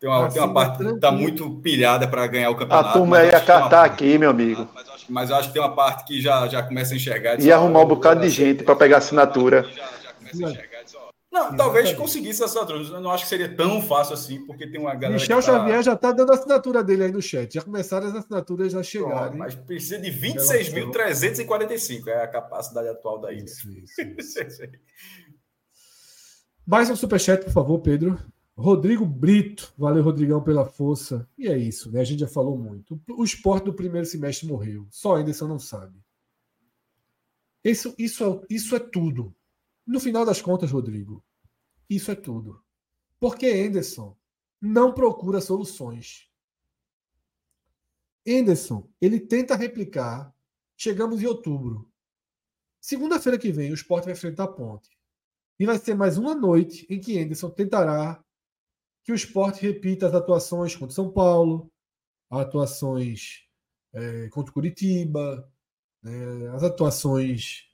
Tem 0.00 0.10
uma, 0.10 0.28
tem 0.28 0.42
uma 0.42 0.52
parte 0.52 0.78
que 0.78 0.90
está 0.90 1.10
muito 1.10 1.50
pilhada 1.60 2.06
para 2.06 2.26
ganhar 2.26 2.50
o 2.50 2.54
campeonato. 2.54 2.90
A 2.90 2.92
turma 2.92 3.24
ia 3.24 3.40
catar 3.40 3.84
aqui, 3.84 4.18
meu 4.18 4.30
amigo. 4.30 4.68
Mas 5.08 5.30
eu 5.30 5.36
acho 5.36 5.48
que 5.48 5.54
tem 5.54 5.62
uma 5.62 5.74
parte 5.74 6.04
que 6.04 6.20
já, 6.20 6.46
já 6.48 6.62
começa 6.62 6.92
a 6.92 6.96
enxergar. 6.96 7.40
E 7.40 7.50
arrumar 7.50 7.80
um 7.80 7.86
bocado 7.86 8.20
de 8.20 8.28
gente 8.28 8.62
para 8.62 8.76
pegar 8.76 8.98
assinatura. 8.98 9.66
Não, 11.36 11.54
talvez 11.54 11.92
conseguisse 11.92 12.42
assinatura. 12.42 12.80
Eu 12.80 13.00
não 13.00 13.10
acho 13.10 13.24
que 13.24 13.28
seria 13.28 13.54
tão 13.54 13.82
fácil 13.82 14.14
assim, 14.14 14.42
porque 14.46 14.66
tem 14.66 14.80
uma 14.80 14.94
galera. 14.94 15.20
Michel 15.20 15.36
tá... 15.36 15.42
Xavier 15.42 15.82
já 15.82 15.92
está 15.92 16.10
dando 16.10 16.32
a 16.32 16.34
assinatura 16.34 16.82
dele 16.82 17.04
aí 17.04 17.12
no 17.12 17.20
chat. 17.20 17.52
Já 17.52 17.60
começaram 17.60 18.06
as 18.06 18.14
assinaturas 18.14 18.74
a 18.74 18.82
chegar. 18.82 19.34
mas 19.34 19.54
precisa 19.54 19.98
de 19.98 20.10
26.345. 20.10 22.06
É 22.08 22.22
a 22.22 22.28
capacidade 22.28 22.88
atual 22.88 23.20
da 23.20 23.32
ilha. 23.32 23.44
Isso, 23.44 23.70
isso, 23.70 24.00
isso. 24.42 24.62
Mais 26.66 26.88
um 26.88 26.96
superchat, 26.96 27.44
por 27.44 27.52
favor, 27.52 27.80
Pedro. 27.80 28.18
Rodrigo 28.56 29.04
Brito, 29.04 29.74
valeu 29.76 30.02
Rodrigão 30.02 30.42
pela 30.42 30.64
força. 30.64 31.28
E 31.36 31.48
é 31.48 31.58
isso, 31.58 31.92
né? 31.92 32.00
A 32.00 32.04
gente 32.04 32.20
já 32.20 32.28
falou 32.28 32.56
muito. 32.56 32.98
O 33.10 33.22
esporte 33.22 33.64
do 33.64 33.74
primeiro 33.74 34.06
semestre 34.06 34.48
morreu. 34.48 34.86
Só 34.90 35.16
Anderson 35.16 35.46
não 35.46 35.58
sabe. 35.58 36.00
Isso, 37.62 37.94
isso, 37.98 38.24
é, 38.24 38.54
isso 38.54 38.74
é 38.74 38.78
tudo. 38.78 39.35
No 39.86 40.00
final 40.00 40.24
das 40.24 40.42
contas, 40.42 40.70
Rodrigo, 40.70 41.24
isso 41.88 42.10
é 42.10 42.14
tudo. 42.14 42.62
Porque 43.20 43.46
Anderson 43.46 44.16
não 44.60 44.92
procura 44.92 45.40
soluções. 45.40 46.28
Anderson, 48.26 48.90
ele 49.00 49.20
tenta 49.20 49.54
replicar. 49.54 50.34
Chegamos 50.76 51.22
em 51.22 51.26
outubro. 51.26 51.90
Segunda-feira 52.80 53.38
que 53.38 53.52
vem, 53.52 53.70
o 53.70 53.74
esporte 53.74 54.04
vai 54.04 54.14
enfrentar 54.14 54.44
a 54.44 54.48
ponte. 54.48 54.90
E 55.58 55.64
vai 55.64 55.78
ser 55.78 55.94
mais 55.94 56.18
uma 56.18 56.34
noite 56.34 56.86
em 56.90 57.00
que 57.00 57.18
Anderson 57.18 57.50
tentará 57.50 58.22
que 59.02 59.12
o 59.12 59.14
esporte 59.14 59.62
repita 59.62 60.08
as 60.08 60.14
atuações 60.14 60.74
contra 60.74 60.94
São 60.94 61.10
Paulo, 61.10 61.70
atuações 62.28 63.46
é, 63.92 64.28
contra 64.30 64.52
Curitiba, 64.52 65.50
né, 66.02 66.48
as 66.48 66.62
atuações 66.62 67.68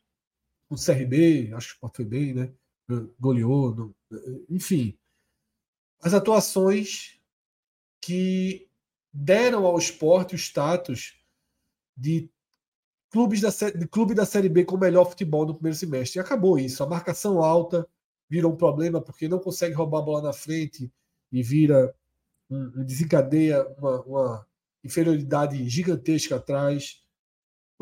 o 0.72 0.76
CRB, 0.76 1.52
acho 1.54 1.78
que 1.78 1.86
o 1.86 1.88
foi 1.88 2.04
bem, 2.04 2.34
né? 2.34 2.52
Goleou, 3.20 3.74
no, 3.74 3.96
enfim. 4.48 4.98
As 6.00 6.14
atuações 6.14 7.20
que 8.00 8.68
deram 9.12 9.66
ao 9.66 9.78
esporte 9.78 10.34
o 10.34 10.38
status 10.38 11.14
de 11.96 12.30
clubes 13.10 13.42
da, 13.42 13.50
de 13.70 13.86
clube 13.86 14.14
da 14.14 14.24
Série 14.24 14.48
B 14.48 14.64
com 14.64 14.78
melhor 14.78 15.04
futebol 15.04 15.46
no 15.46 15.54
primeiro 15.54 15.76
semestre. 15.76 16.18
E 16.18 16.20
acabou 16.20 16.58
isso. 16.58 16.82
A 16.82 16.88
marcação 16.88 17.42
alta 17.42 17.86
virou 18.28 18.52
um 18.52 18.56
problema 18.56 19.00
porque 19.00 19.28
não 19.28 19.38
consegue 19.38 19.74
roubar 19.74 19.98
a 19.98 20.02
bola 20.02 20.22
na 20.22 20.32
frente 20.32 20.90
e 21.30 21.42
vira 21.42 21.94
um, 22.50 22.82
desencadeia 22.84 23.66
uma, 23.76 24.02
uma 24.02 24.46
inferioridade 24.82 25.68
gigantesca 25.68 26.36
atrás. 26.36 27.01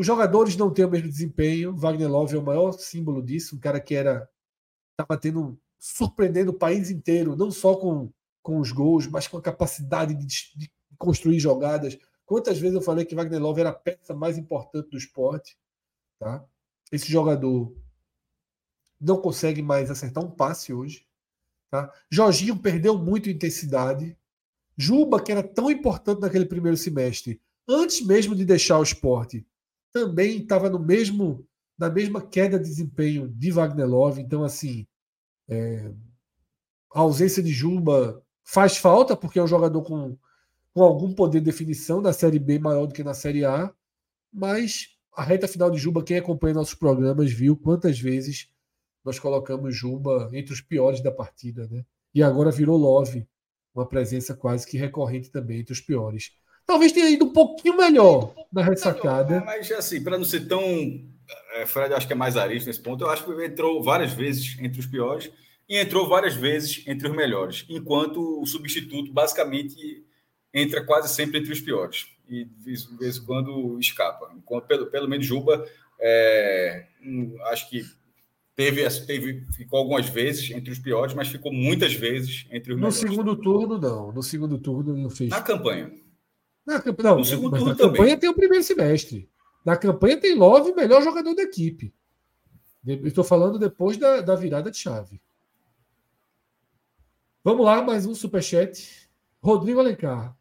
Os 0.00 0.06
jogadores 0.06 0.56
não 0.56 0.72
têm 0.72 0.86
o 0.86 0.90
mesmo 0.90 1.10
desempenho. 1.10 1.76
Wagner 1.76 2.10
Love 2.10 2.34
é 2.34 2.38
o 2.38 2.42
maior 2.42 2.72
símbolo 2.72 3.22
disso, 3.22 3.54
um 3.54 3.58
cara 3.58 3.78
que 3.78 3.94
era 3.94 4.26
estava 4.92 5.20
tendo 5.20 5.60
surpreendendo 5.78 6.52
o 6.52 6.58
país 6.58 6.90
inteiro, 6.90 7.36
não 7.36 7.50
só 7.50 7.76
com, 7.76 8.10
com 8.42 8.58
os 8.60 8.72
gols, 8.72 9.06
mas 9.06 9.28
com 9.28 9.36
a 9.36 9.42
capacidade 9.42 10.14
de, 10.14 10.26
de 10.56 10.72
construir 10.96 11.38
jogadas. 11.38 11.98
Quantas 12.24 12.58
vezes 12.58 12.76
eu 12.76 12.80
falei 12.80 13.04
que 13.04 13.14
Wagner 13.14 13.42
Love 13.42 13.60
era 13.60 13.68
a 13.68 13.74
peça 13.74 14.14
mais 14.14 14.38
importante 14.38 14.88
do 14.88 14.96
esporte, 14.96 15.58
tá? 16.18 16.46
Esse 16.90 17.12
jogador 17.12 17.70
não 18.98 19.20
consegue 19.20 19.60
mais 19.60 19.90
acertar 19.90 20.24
um 20.24 20.30
passe 20.30 20.72
hoje. 20.72 21.06
Tá? 21.70 21.92
Jorginho 22.08 22.56
perdeu 22.58 22.96
muito 22.96 23.28
intensidade. 23.28 24.16
Juba, 24.78 25.22
que 25.22 25.30
era 25.30 25.42
tão 25.42 25.70
importante 25.70 26.22
naquele 26.22 26.46
primeiro 26.46 26.78
semestre, 26.78 27.38
antes 27.68 28.00
mesmo 28.00 28.34
de 28.34 28.46
deixar 28.46 28.78
o 28.78 28.82
esporte, 28.82 29.46
também 29.92 30.38
estava 30.38 30.68
no 30.68 30.78
mesmo 30.78 31.46
na 31.80 31.88
mesma 31.88 32.20
queda 32.20 32.58
de 32.58 32.68
desempenho 32.68 33.26
de 33.26 33.50
Wagner 33.50 33.88
Love. 33.88 34.20
Então, 34.20 34.44
assim, 34.44 34.86
é, 35.48 35.90
a 36.92 37.00
ausência 37.00 37.42
de 37.42 37.50
Juba 37.50 38.22
faz 38.44 38.76
falta, 38.76 39.16
porque 39.16 39.38
é 39.38 39.42
um 39.42 39.46
jogador 39.46 39.82
com, 39.82 40.14
com 40.74 40.82
algum 40.82 41.14
poder 41.14 41.38
de 41.38 41.46
definição 41.46 42.02
na 42.02 42.12
Série 42.12 42.38
B 42.38 42.58
maior 42.58 42.84
do 42.84 42.92
que 42.92 43.02
na 43.02 43.14
Série 43.14 43.46
A, 43.46 43.72
mas 44.30 44.88
a 45.16 45.22
reta 45.22 45.48
final 45.48 45.70
de 45.70 45.78
Juba, 45.78 46.04
quem 46.04 46.18
acompanha 46.18 46.54
nossos 46.54 46.74
programas, 46.74 47.32
viu 47.32 47.56
quantas 47.56 47.98
vezes 47.98 48.50
nós 49.02 49.18
colocamos 49.18 49.74
Juba 49.74 50.28
entre 50.34 50.52
os 50.52 50.60
piores 50.60 51.02
da 51.02 51.10
partida, 51.10 51.66
né? 51.68 51.82
E 52.14 52.22
agora 52.22 52.50
virou 52.50 52.76
Love, 52.76 53.26
uma 53.74 53.88
presença 53.88 54.34
quase 54.34 54.66
que 54.66 54.76
recorrente 54.76 55.30
também 55.30 55.60
entre 55.60 55.72
os 55.72 55.80
piores. 55.80 56.32
Talvez 56.66 56.92
tenha 56.92 57.08
ido 57.10 57.24
um 57.24 57.32
pouquinho 57.32 57.76
melhor 57.76 58.34
na 58.52 58.62
ressacada. 58.62 59.42
Mas 59.44 59.70
assim, 59.72 60.02
para 60.02 60.16
não 60.16 60.24
ser 60.24 60.46
tão. 60.46 60.62
É, 61.54 61.66
Fred, 61.66 61.94
acho 61.94 62.06
que 62.06 62.12
é 62.12 62.16
mais 62.16 62.36
arista 62.36 62.68
nesse 62.68 62.80
ponto. 62.80 63.04
Eu 63.04 63.10
acho 63.10 63.24
que 63.24 63.44
entrou 63.44 63.82
várias 63.82 64.12
vezes 64.12 64.56
entre 64.60 64.80
os 64.80 64.86
piores 64.86 65.30
e 65.68 65.76
entrou 65.78 66.08
várias 66.08 66.34
vezes 66.34 66.82
entre 66.86 67.08
os 67.08 67.14
melhores, 67.14 67.64
enquanto 67.68 68.40
o 68.40 68.46
substituto 68.46 69.12
basicamente 69.12 70.04
entra 70.52 70.84
quase 70.84 71.12
sempre 71.14 71.38
entre 71.38 71.52
os 71.52 71.60
piores 71.60 72.06
e 72.28 72.44
de 72.44 72.96
vez 72.98 73.16
em 73.18 73.24
quando 73.24 73.78
escapa. 73.78 74.32
Enquanto, 74.36 74.66
pelo, 74.66 74.86
pelo 74.86 75.08
menos 75.08 75.26
Juba, 75.26 75.64
é, 76.00 76.86
acho 77.50 77.68
que 77.68 77.84
Teve, 78.56 78.86
teve, 79.06 79.46
ficou 79.56 79.78
algumas 79.78 80.06
vezes 80.10 80.50
entre 80.50 80.70
os 80.70 80.78
piores, 80.78 81.14
mas 81.14 81.28
ficou 81.28 81.50
muitas 81.50 81.94
vezes 81.94 82.44
entre 82.50 82.74
os 82.74 82.78
No 82.78 82.88
melhores. 82.88 82.96
segundo 82.98 83.34
turno, 83.34 83.78
não. 83.78 84.12
No 84.12 84.22
segundo 84.22 84.58
turno, 84.58 84.92
ele 84.92 85.02
não 85.02 85.08
fez. 85.08 85.30
Na 85.30 85.40
campanha. 85.40 85.90
Na, 86.70 86.82
não, 87.02 87.18
no 87.18 87.24
segundo 87.24 87.56
turno 87.56 87.66
na 87.66 87.74
também. 87.74 87.92
campanha 87.92 88.16
tem 88.16 88.30
o 88.30 88.34
primeiro 88.34 88.62
semestre. 88.62 89.28
Na 89.64 89.76
campanha 89.76 90.20
tem 90.20 90.34
Love, 90.34 90.72
melhor 90.72 91.02
jogador 91.02 91.34
da 91.34 91.42
equipe. 91.42 91.92
Estou 92.86 93.24
falando 93.24 93.58
depois 93.58 93.96
da, 93.96 94.20
da 94.20 94.36
virada 94.36 94.70
de 94.70 94.78
chave. 94.78 95.20
Vamos 97.42 97.64
lá, 97.64 97.82
mais 97.82 98.06
um 98.06 98.14
superchat. 98.14 99.10
Rodrigo 99.42 99.80
Alencar. 99.80 100.36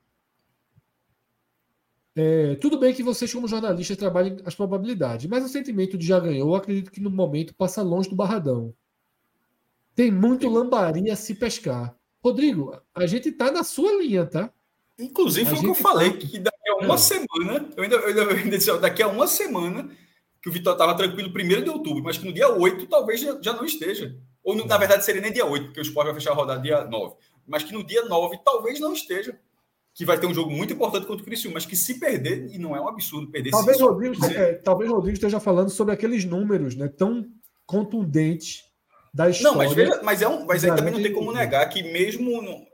É, 2.15 2.55
tudo 2.55 2.77
bem 2.77 2.93
que 2.93 3.01
vocês, 3.01 3.33
como 3.33 3.47
jornalistas, 3.47 3.95
trabalhem 3.95 4.37
as 4.45 4.53
probabilidades, 4.53 5.25
mas 5.29 5.43
o 5.43 5.49
sentimento 5.49 5.97
de 5.97 6.05
já 6.05 6.19
ganhou, 6.19 6.55
acredito 6.55 6.91
que 6.91 6.99
no 6.99 7.09
momento 7.09 7.55
passa 7.55 7.81
longe 7.81 8.09
do 8.09 8.15
Barradão. 8.15 8.73
Tem 9.95 10.11
muito 10.11 10.49
lambaria 10.49 11.13
a 11.13 11.15
se 11.15 11.35
pescar. 11.35 11.95
Rodrigo, 12.23 12.77
a 12.93 13.05
gente 13.05 13.31
tá 13.31 13.51
na 13.51 13.63
sua 13.63 13.93
linha, 14.01 14.25
tá? 14.25 14.51
Inclusive, 14.99 15.49
foi 15.49 15.59
o 15.59 15.61
que 15.61 15.67
eu 15.67 15.75
falei, 15.75 16.11
que 16.13 16.39
daqui 16.39 16.69
a 16.69 16.75
uma 16.75 16.95
é. 16.95 16.97
semana, 16.97 17.69
eu 17.77 17.83
ainda, 17.83 17.95
eu 17.95 18.29
ainda 18.31 18.57
disse, 18.57 18.77
daqui 18.79 19.01
a 19.01 19.07
uma 19.07 19.27
semana, 19.27 19.89
que 20.41 20.49
o 20.49 20.51
Vitória 20.51 20.75
estava 20.75 20.95
tranquilo 20.95 21.31
primeiro 21.31 21.63
de 21.63 21.69
outubro, 21.69 22.03
mas 22.03 22.17
que 22.17 22.25
no 22.25 22.33
dia 22.33 22.49
8 22.49 22.85
talvez 22.87 23.21
já, 23.21 23.37
já 23.41 23.53
não 23.53 23.65
esteja. 23.65 24.15
Ou, 24.43 24.55
no, 24.55 24.65
na 24.65 24.77
verdade, 24.77 25.05
seria 25.05 25.21
nem 25.21 25.31
dia 25.31 25.45
8, 25.45 25.65
porque 25.65 25.79
o 25.79 25.83
Sport 25.83 26.07
vai 26.07 26.15
fechar 26.15 26.31
a 26.31 26.35
rodada 26.35 26.61
dia 26.61 26.85
9. 26.85 27.15
Mas 27.47 27.63
que 27.63 27.73
no 27.73 27.83
dia 27.83 28.05
9 28.05 28.39
talvez 28.43 28.79
não 28.79 28.93
esteja 28.93 29.37
que 29.93 30.05
vai 30.05 30.17
ter 30.17 30.27
um 30.27 30.33
jogo 30.33 30.49
muito 30.49 30.71
importante 30.71 31.05
contra 31.05 31.21
o 31.21 31.25
Criciúma, 31.25 31.55
mas 31.55 31.65
que 31.65 31.75
se 31.75 31.99
perder, 31.99 32.47
e 32.53 32.57
não 32.57 32.73
é 32.73 32.79
um 32.79 32.87
absurdo 32.87 33.29
perder... 33.29 33.49
Talvez, 33.49 33.81
Rodrigo, 33.81 34.25
é, 34.27 34.53
talvez 34.53 34.89
Rodrigo 34.89 35.15
esteja 35.15 35.41
falando 35.41 35.69
sobre 35.69 35.93
aqueles 35.93 36.23
números 36.23 36.73
né, 36.75 36.87
tão 36.87 37.25
contundentes 37.65 38.63
da 39.13 39.29
história. 39.29 39.51
Não, 39.51 39.57
mas, 39.57 39.73
veja, 39.73 40.01
mas, 40.01 40.21
é 40.21 40.27
um, 40.27 40.45
mas 40.45 40.63
aí 40.63 40.73
também 40.73 40.93
não 40.93 41.01
tem 41.01 41.11
como 41.11 41.33
negar 41.33 41.67
que 41.67 41.83
mesmo 41.83 42.31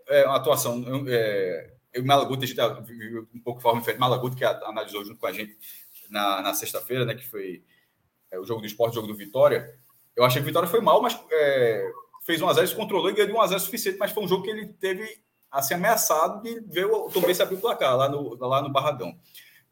é, 0.08 0.24
a 0.26 0.36
atuação... 0.36 0.86
É, 1.08 1.75
o 2.00 2.06
Malaguti, 2.06 2.44
a 2.44 2.48
gente 2.48 2.56
tá, 2.56 2.84
um 3.34 3.40
pouco 3.40 3.60
de 3.60 3.64
forma 3.64 3.80
diferente, 3.80 4.00
Malaguti, 4.00 4.36
que 4.36 4.44
analisou 4.44 5.04
junto 5.06 5.20
com 5.20 5.28
a 5.28 5.32
gente 5.32 5.58
na, 6.10 6.42
na 6.42 6.54
sexta-feira, 6.54 7.06
né, 7.06 7.16
que 7.16 7.28
foi 7.28 7.64
é, 8.32 8.40
o 8.40 8.46
jogo 8.46 8.62
do 8.62 8.68
esporte, 8.68 8.94
o 8.94 8.96
jogo 8.96 9.08
do 9.08 9.16
Vitória, 9.16 9.78
eu 10.16 10.24
achei 10.24 10.42
que 10.42 10.46
o 10.46 10.48
Vitória 10.48 10.70
foi 10.70 10.82
mal, 10.82 11.02
mas 11.02 11.20
é, 11.32 11.92
fez 12.26 12.42
um 12.42 12.48
a 12.48 12.54
0 12.54 12.68
se 12.68 12.76
controlou 12.76 13.10
e 13.10 13.14
ganhou 13.14 13.28
de 13.28 13.34
um 13.34 13.42
a 13.42 13.48
0 13.48 13.60
suficiente, 13.60 13.98
mas 14.00 14.12
foi 14.12 14.24
um 14.24 14.28
jogo 14.28 14.44
que 14.44 14.50
ele 14.50 14.68
teve 14.68 15.06
assim, 15.52 15.74
ameaçado 15.74 16.42
de 16.42 16.60
ver 16.62 16.86
o 16.86 17.10
Tom 17.10 17.22
Benz 17.22 17.40
abrir 17.40 17.56
o 17.56 17.62
placar 17.62 17.96
lá 17.96 18.10
no, 18.10 18.36
lá 18.36 18.62
no 18.62 18.72
Barradão. 18.72 19.18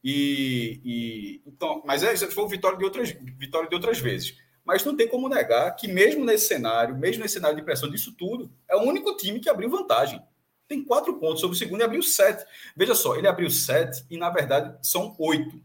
E, 0.03 0.81
e, 0.83 1.41
então, 1.45 1.81
mas 1.85 2.03
é, 2.03 2.15
foi 2.15 2.47
vitória 2.47 2.77
de 2.77 2.83
outras 2.83 3.11
vitória 3.11 3.69
de 3.69 3.75
outras 3.75 3.99
vezes. 3.99 4.37
Mas 4.65 4.83
não 4.85 4.95
tem 4.95 5.07
como 5.07 5.27
negar 5.27 5.75
que 5.75 5.87
mesmo 5.87 6.23
nesse 6.23 6.47
cenário, 6.47 6.97
mesmo 6.97 7.21
nesse 7.21 7.35
cenário 7.35 7.55
de 7.57 7.63
pressão 7.63 7.89
disso 7.89 8.13
tudo, 8.17 8.51
é 8.69 8.75
o 8.75 8.81
único 8.81 9.15
time 9.17 9.39
que 9.39 9.49
abriu 9.49 9.69
vantagem. 9.69 10.21
Tem 10.67 10.83
quatro 10.83 11.15
pontos 11.19 11.41
sobre 11.41 11.55
o 11.55 11.59
segundo 11.59 11.81
e 11.81 11.83
abriu 11.83 12.01
sete. 12.01 12.45
Veja 12.75 12.95
só, 12.95 13.15
ele 13.15 13.27
abriu 13.27 13.49
sete 13.49 14.05
e 14.09 14.17
na 14.17 14.29
verdade 14.29 14.77
são 14.81 15.15
oito. 15.19 15.61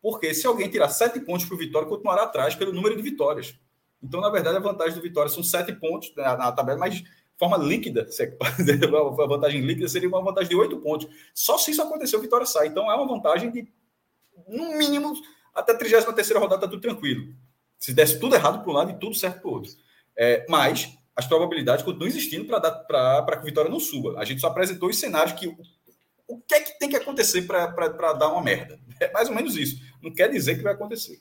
Porque 0.00 0.32
se 0.34 0.46
alguém 0.46 0.70
tirar 0.70 0.88
sete 0.88 1.18
pontos 1.20 1.46
para 1.46 1.54
o 1.54 1.58
Vitória, 1.58 1.88
continuará 1.88 2.22
atrás 2.22 2.54
pelo 2.54 2.72
número 2.72 2.96
de 2.96 3.02
vitórias. 3.02 3.58
Então, 4.02 4.20
na 4.20 4.30
verdade, 4.30 4.56
a 4.56 4.60
vantagem 4.60 4.94
do 4.94 5.02
Vitória 5.02 5.30
são 5.30 5.42
sete 5.42 5.72
pontos 5.72 6.12
na, 6.14 6.36
na 6.36 6.52
tabela, 6.52 6.78
mas 6.78 7.02
forma 7.38 7.56
líquida, 7.56 8.06
a 8.08 9.26
vantagem 9.26 9.60
líquida 9.60 9.88
seria 9.88 10.08
uma 10.08 10.22
vantagem 10.22 10.50
de 10.50 10.56
oito 10.56 10.78
pontos. 10.78 11.08
Só 11.34 11.58
se 11.58 11.70
isso 11.70 11.82
acontecer, 11.82 12.16
o 12.16 12.20
Vitória 12.20 12.46
sai. 12.46 12.68
Então 12.68 12.90
é 12.90 12.94
uma 12.94 13.06
vantagem 13.06 13.50
de, 13.50 13.68
no 14.48 14.76
mínimo, 14.76 15.14
até 15.54 15.72
a 15.72 15.76
33 15.76 16.30
rodada 16.34 16.54
está 16.54 16.68
tudo 16.68 16.80
tranquilo. 16.80 17.34
Se 17.78 17.92
desse 17.92 18.18
tudo 18.18 18.34
errado 18.34 18.62
para 18.62 18.70
um 18.70 18.74
lado 18.74 18.90
e 18.90 18.98
tudo 18.98 19.14
certo 19.14 19.40
para 19.40 19.50
o 19.50 19.54
outro. 19.54 19.72
É, 20.16 20.46
mas 20.48 20.96
as 21.16 21.26
probabilidades 21.26 21.84
continuam 21.84 22.08
existindo 22.08 22.44
para 22.46 23.36
que 23.36 23.42
o 23.42 23.46
Vitória 23.46 23.70
não 23.70 23.80
suba. 23.80 24.18
A 24.18 24.24
gente 24.24 24.40
só 24.40 24.48
apresentou 24.48 24.90
os 24.90 24.98
cenários 24.98 25.38
que 25.38 25.48
o 26.28 26.38
que 26.40 26.54
é 26.54 26.60
que 26.60 26.78
tem 26.78 26.88
que 26.88 26.96
acontecer 26.96 27.42
para 27.42 28.12
dar 28.12 28.28
uma 28.28 28.42
merda. 28.42 28.78
É 29.00 29.12
mais 29.12 29.28
ou 29.28 29.34
menos 29.34 29.56
isso. 29.56 29.80
Não 30.02 30.12
quer 30.12 30.30
dizer 30.30 30.56
que 30.56 30.62
vai 30.62 30.72
acontecer. 30.72 31.20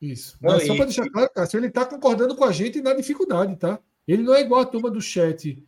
Isso. 0.00 0.36
Não, 0.40 0.58
só 0.60 0.74
para 0.74 0.84
deixar 0.84 1.08
claro, 1.08 1.30
Cássio, 1.34 1.58
ele 1.58 1.68
está 1.68 1.86
concordando 1.86 2.34
com 2.36 2.44
a 2.44 2.52
gente 2.52 2.80
na 2.80 2.92
dificuldade, 2.92 3.56
tá? 3.56 3.78
Ele 4.06 4.22
não 4.22 4.34
é 4.34 4.40
igual 4.40 4.60
a 4.60 4.66
turma 4.66 4.90
do 4.90 5.00
chat 5.00 5.64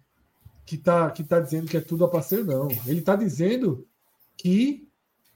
que 0.66 0.74
está 0.76 1.11
que 1.11 1.22
tá 1.22 1.40
dizendo 1.40 1.68
que 1.68 1.76
é 1.76 1.80
tudo 1.80 2.05
a 2.05 2.11
parceiro, 2.11 2.45
não. 2.45 2.68
Ele 2.86 3.01
está 3.01 3.14
dizendo 3.16 3.86
que 4.36 4.88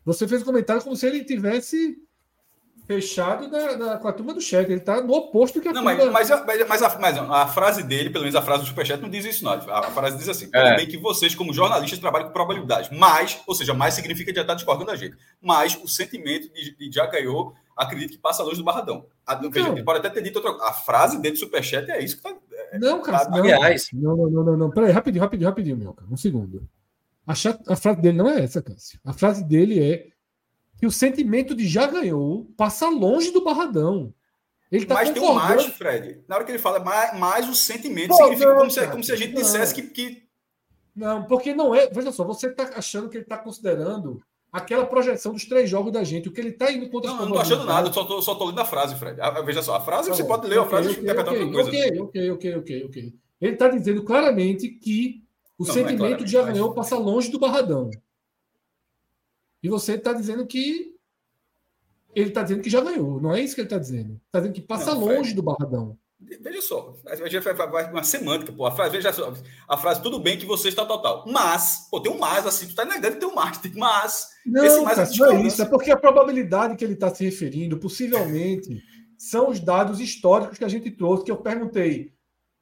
você 0.04 0.26
fez 0.26 0.42
um 0.42 0.46
comentário 0.46 0.82
como 0.82 0.96
se 0.96 1.06
ele 1.06 1.24
tivesse 1.24 2.02
fechado 2.88 3.48
na, 3.48 3.76
na, 3.76 3.96
com 3.98 4.08
a 4.08 4.12
turma 4.14 4.32
do 4.32 4.40
chat. 4.40 4.64
Ele 4.64 4.80
está 4.80 5.02
no 5.02 5.12
oposto 5.12 5.60
que 5.60 5.68
a 5.68 5.72
não, 5.74 5.84
turma... 5.84 6.10
Mas, 6.10 6.30
mas, 6.30 6.66
mas, 6.66 6.82
a, 6.82 6.98
mas 6.98 7.18
a 7.18 7.46
frase 7.46 7.82
dele, 7.82 8.08
pelo 8.08 8.24
menos 8.24 8.34
a 8.34 8.40
frase 8.40 8.62
do 8.62 8.66
Superchat, 8.66 9.02
não 9.02 9.10
diz 9.10 9.26
isso, 9.26 9.44
não. 9.44 9.52
A 9.52 9.82
frase 9.90 10.16
diz 10.16 10.26
assim: 10.26 10.48
é. 10.54 10.76
bem 10.76 10.88
que 10.88 10.96
vocês, 10.96 11.34
como 11.34 11.52
jornalistas, 11.52 11.98
trabalham 11.98 12.28
com 12.28 12.32
probabilidade. 12.32 12.88
Mas, 12.96 13.38
ou 13.46 13.54
seja, 13.54 13.74
mais 13.74 13.92
significa 13.92 14.32
que 14.32 14.36
já 14.36 14.40
está 14.40 14.54
discordando 14.54 14.90
da 14.90 14.96
gente. 14.96 15.18
Mas 15.40 15.78
o 15.84 15.86
sentimento 15.86 16.50
de, 16.50 16.74
de 16.74 16.90
já 16.90 17.04
ganhou, 17.06 17.54
acredito 17.76 18.12
que 18.12 18.18
passa 18.18 18.42
longe 18.42 18.56
do 18.56 18.64
Barradão. 18.64 19.04
A, 19.26 19.34
veja, 19.34 19.68
ele 19.68 19.84
pode 19.84 19.98
até 19.98 20.08
ter 20.08 20.22
dito 20.22 20.36
outra 20.36 20.66
A 20.66 20.72
frase 20.72 21.20
dele 21.20 21.34
do 21.34 21.40
Superchat 21.40 21.90
é 21.90 22.02
isso 22.02 22.18
que 22.18 22.26
está. 22.26 22.40
É, 22.72 22.78
não, 22.78 23.02
cara. 23.02 23.26
Tá, 23.26 23.30
não, 23.30 23.44
não, 23.44 24.16
não, 24.16 24.30
não, 24.30 24.44
não, 24.44 24.56
não. 24.56 24.70
Peraí, 24.70 24.90
rapidinho, 24.90 25.22
rapidinho, 25.22 25.50
rapidinho, 25.50 25.76
meu 25.76 25.92
cara. 25.92 26.08
Um 26.10 26.16
segundo. 26.16 26.66
A, 27.26 27.34
a 27.34 27.76
frase 27.76 28.00
dele 28.00 28.16
não 28.16 28.30
é 28.30 28.42
essa, 28.42 28.62
Cássio. 28.62 28.98
A 29.04 29.12
frase 29.12 29.44
dele 29.44 29.78
é 29.78 30.06
que 30.78 30.86
o 30.86 30.90
sentimento 30.92 31.54
de 31.54 31.66
já 31.66 31.86
ganhou 31.86 32.46
passa 32.56 32.88
longe 32.88 33.30
do 33.30 33.42
Barradão. 33.42 34.14
Ele 34.70 34.86
tá 34.86 34.94
mas 34.94 35.10
tem 35.10 35.22
um 35.22 35.34
mais, 35.34 35.64
Fred. 35.66 36.22
Na 36.28 36.36
hora 36.36 36.44
que 36.44 36.52
ele 36.52 36.58
fala 36.58 36.78
mais, 36.78 37.18
mais 37.18 37.48
o 37.48 37.54
sentimento, 37.54 38.08
Pô, 38.08 38.16
significa 38.16 38.50
não, 38.50 38.58
como, 38.58 38.70
se, 38.70 38.86
como, 38.88 39.04
se, 39.04 39.12
a 39.12 39.16
gente 39.16 39.34
não. 39.34 39.42
dissesse 39.42 39.74
que, 39.74 39.82
que. 39.82 40.22
Não, 40.94 41.24
porque 41.24 41.54
não 41.54 41.74
é. 41.74 41.88
Veja 41.88 42.12
só, 42.12 42.22
você 42.22 42.48
está 42.48 42.64
achando 42.76 43.08
que 43.08 43.16
ele 43.16 43.24
está 43.24 43.38
considerando 43.38 44.22
aquela 44.52 44.86
projeção 44.86 45.32
dos 45.32 45.46
três 45.46 45.68
jogos 45.68 45.92
da 45.92 46.04
gente. 46.04 46.28
O 46.28 46.32
que 46.32 46.40
ele 46.40 46.50
está 46.50 46.70
indo 46.70 46.88
contra 46.90 47.10
Não, 47.10 47.18
não 47.18 47.26
estou 47.26 47.40
achando 47.40 47.64
nada, 47.64 47.92
só 47.92 48.02
estou 48.02 48.22
só 48.22 48.34
tô 48.34 48.44
lendo 48.44 48.60
a 48.60 48.64
frase, 48.64 48.94
Fred. 48.94 49.20
A, 49.20 49.30
veja 49.42 49.62
só, 49.62 49.74
a 49.74 49.80
frase 49.80 50.10
tá 50.10 50.14
você 50.14 50.24
pode 50.24 50.46
ler 50.46 50.60
a 50.60 50.66
frase 50.66 50.90
okay, 50.90 51.02
interpretar 51.02 51.32
okay, 51.32 51.44
outra 51.44 51.62
coisa. 51.62 51.68
Ok, 51.68 52.00
ok, 52.00 52.30
ok, 52.30 52.56
ok, 52.56 52.84
ok. 52.84 53.14
Ele 53.40 53.52
está 53.52 53.68
dizendo 53.68 54.02
claramente 54.04 54.68
que 54.68 55.22
o 55.58 55.66
não, 55.66 55.72
sentimento 55.72 55.98
não 56.00 56.06
é 56.06 56.14
de 56.14 56.30
já 56.30 56.42
ganhou 56.42 56.74
passa 56.74 56.96
longe 56.96 57.30
do 57.30 57.38
Barradão. 57.38 57.90
E 59.62 59.68
você 59.68 59.94
está 59.94 60.12
dizendo 60.12 60.46
que 60.46 60.94
ele 62.14 62.28
está 62.28 62.42
dizendo 62.42 62.62
que 62.62 62.70
já 62.70 62.80
ganhou. 62.80 63.20
Não 63.20 63.34
é 63.34 63.40
isso 63.40 63.54
que 63.54 63.60
ele 63.60 63.66
está 63.66 63.78
dizendo. 63.78 64.20
Está 64.26 64.40
dizendo 64.40 64.54
que 64.54 64.62
passa 64.62 64.94
não, 64.94 65.00
longe 65.00 65.34
do 65.34 65.42
Barradão. 65.42 65.96
Veja 66.20 66.60
só, 66.60 66.96
a 67.06 67.28
gente 67.28 67.38
vai, 67.38 67.90
uma 67.92 68.02
semântica, 68.02 68.52
pô. 68.52 68.66
A 68.66 68.72
frase, 68.72 68.90
veja 68.96 69.12
só, 69.12 69.32
a 69.68 69.76
frase, 69.76 70.02
tudo 70.02 70.18
bem 70.18 70.36
que 70.36 70.44
você 70.44 70.68
está 70.68 70.84
total. 70.84 71.24
Mas, 71.28 71.86
pô, 71.88 72.00
tem 72.00 72.10
um 72.10 72.18
mais, 72.18 72.44
assim, 72.44 72.66
tu 72.66 72.70
está 72.70 72.84
negando 72.84 73.14
que 73.14 73.20
tem 73.20 73.28
um 73.28 73.34
mais, 73.34 73.58
tem 73.58 73.72
mas. 73.74 74.28
Não, 74.44 74.64
esse 74.64 74.80
mais 74.80 74.96
cara, 74.96 75.08
é, 75.08 75.16
não 75.16 75.44
é 75.44 75.46
isso, 75.46 75.62
é 75.62 75.64
porque 75.64 75.92
a 75.92 75.96
probabilidade 75.96 76.74
que 76.74 76.84
ele 76.84 76.94
está 76.94 77.14
se 77.14 77.24
referindo, 77.24 77.78
possivelmente, 77.78 78.82
são 79.16 79.48
os 79.48 79.60
dados 79.60 80.00
históricos 80.00 80.58
que 80.58 80.64
a 80.64 80.68
gente 80.68 80.90
trouxe, 80.90 81.24
que 81.24 81.30
eu 81.30 81.36
perguntei. 81.36 82.12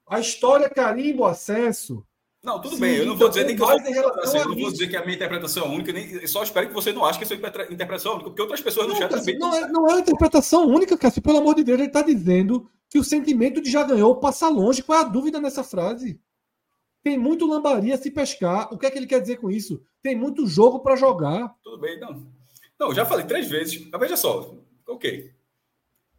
A 0.07 0.21
história 0.21 0.69
carimbo 0.69 1.25
acesso 1.25 2.06
não, 2.47 2.61
tudo 2.61 2.77
Sim, 2.77 2.81
bem. 2.81 2.97
Eu 2.97 3.07
não 3.07 3.17
vou 3.17 3.29
dizer 3.29 3.45
nem 3.45 3.57
que 3.57 3.63
eu, 3.63 3.69
assim, 3.69 4.39
eu 4.39 4.49
não 4.49 4.55
vou 4.55 4.71
dizer 4.71 4.87
que 4.87 4.97
a 4.97 5.03
minha 5.03 5.17
interpretação 5.17 5.65
é 5.65 5.69
única, 5.69 5.93
nem 5.93 6.25
só 6.29 6.45
espero 6.45 6.69
que 6.69 6.75
você 6.75 6.93
não 6.93 7.05
ache 7.05 7.19
que 7.19 7.25
a 7.25 7.27
sua 7.27 7.37
interpretação 7.37 8.13
é 8.13 8.15
única, 8.15 8.31
porque 8.31 8.41
outras 8.41 8.61
pessoas 8.61 8.87
no 8.87 8.93
não, 8.93 9.01
chat 9.01 9.11
também. 9.11 9.37
Não 9.37 9.53
é, 9.53 9.69
não 9.69 9.91
é 9.91 9.99
interpretação 9.99 10.65
única, 10.65 10.97
Cássio. 10.97 11.21
Pelo 11.21 11.39
amor 11.39 11.57
de 11.57 11.65
Deus, 11.65 11.77
ele 11.77 11.89
está 11.89 12.03
dizendo 12.03 12.71
que 12.89 13.01
o 13.01 13.05
sentimento 13.05 13.61
de 13.61 13.69
já 13.69 13.83
ganhou 13.83 14.15
passa 14.21 14.49
longe. 14.49 14.81
Qual 14.81 14.97
é 14.97 15.03
a 15.03 15.05
dúvida 15.05 15.41
nessa 15.41 15.65
frase? 15.65 16.21
Tem 17.03 17.19
muito 17.19 17.49
lambaria 17.49 17.97
a 17.97 17.99
se 17.99 18.13
pescar. 18.13 18.73
O 18.73 18.79
que 18.79 18.87
é 18.87 18.91
que 18.93 18.99
ele 18.99 19.09
quer 19.09 19.21
dizer 19.21 19.39
com 19.39 19.51
isso? 19.51 19.83
Tem 20.01 20.15
muito 20.15 20.47
jogo 20.47 20.79
para 20.79 20.95
jogar. 20.95 21.53
Tudo 21.65 21.81
bem, 21.81 21.99
não. 21.99 22.29
Não, 22.79 22.95
já 22.95 23.05
falei 23.05 23.27
três 23.27 23.49
vezes. 23.51 23.89
Mas 23.91 24.01
veja 24.01 24.17
só. 24.17 24.55
Ok. 24.87 25.33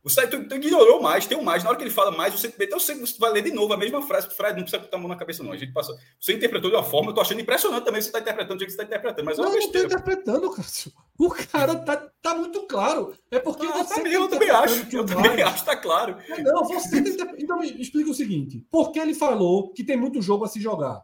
Você 0.03 0.25
tu, 0.27 0.47
tu 0.47 0.55
ignorou 0.55 1.01
mais, 1.01 1.27
tem 1.27 1.37
um 1.37 1.43
mais. 1.43 1.63
Na 1.63 1.69
hora 1.69 1.77
que 1.77 1.83
ele 1.83 1.91
fala 1.91 2.11
mais, 2.11 2.33
você, 2.33 2.53
então 2.59 2.79
você 2.79 2.95
vai 3.19 3.31
ler 3.31 3.41
de 3.43 3.51
novo 3.51 3.73
a 3.73 3.77
mesma 3.77 4.01
frase. 4.01 4.29
Fred, 4.29 4.55
não 4.55 4.63
precisa 4.63 4.81
botar 4.81 4.97
a 4.97 4.99
mão 4.99 5.09
na 5.09 5.15
cabeça, 5.15 5.43
não. 5.43 5.51
A 5.51 5.57
gente 5.57 5.73
passa. 5.73 5.97
Você 6.19 6.33
interpretou 6.33 6.69
de 6.69 6.75
uma 6.75 6.83
forma, 6.83 7.11
eu 7.11 7.15
tô 7.15 7.21
achando 7.21 7.41
impressionante 7.41 7.83
também 7.83 8.01
você 8.01 8.07
está 8.07 8.19
interpretando 8.19 8.55
o 8.55 8.59
jeito 8.59 8.69
que 8.69 8.75
você 8.75 8.81
está 8.81 8.95
interpretando. 8.95 9.25
Mas 9.25 9.37
é 9.37 9.41
não, 9.41 9.49
eu 9.49 9.53
não 9.53 9.59
estou 9.59 9.83
interpretando, 9.83 10.51
Cássio. 10.51 10.91
O 11.19 11.29
cara 11.29 11.75
tá, 11.75 12.11
tá 12.21 12.35
muito 12.35 12.67
claro. 12.67 13.13
É 13.31 13.39
porque 13.39 13.65
ah, 13.65 13.83
você. 13.83 14.01
Tá 14.01 14.07
eu 14.07 14.27
também 14.27 14.49
acho. 14.49 14.95
Eu 14.95 15.05
também 15.05 15.41
acho, 15.41 15.65
tá 15.65 15.75
claro. 15.75 16.17
Não, 16.39 16.63
você 16.63 17.17
tá 17.17 17.33
Então 17.37 17.59
me 17.59 17.81
explica 17.81 18.09
o 18.09 18.13
seguinte: 18.13 18.65
por 18.71 18.91
que 18.91 18.99
ele 18.99 19.13
falou 19.13 19.73
que 19.73 19.83
tem 19.83 19.97
muito 19.97 20.21
jogo 20.21 20.45
a 20.45 20.47
se 20.47 20.61
jogar? 20.61 21.01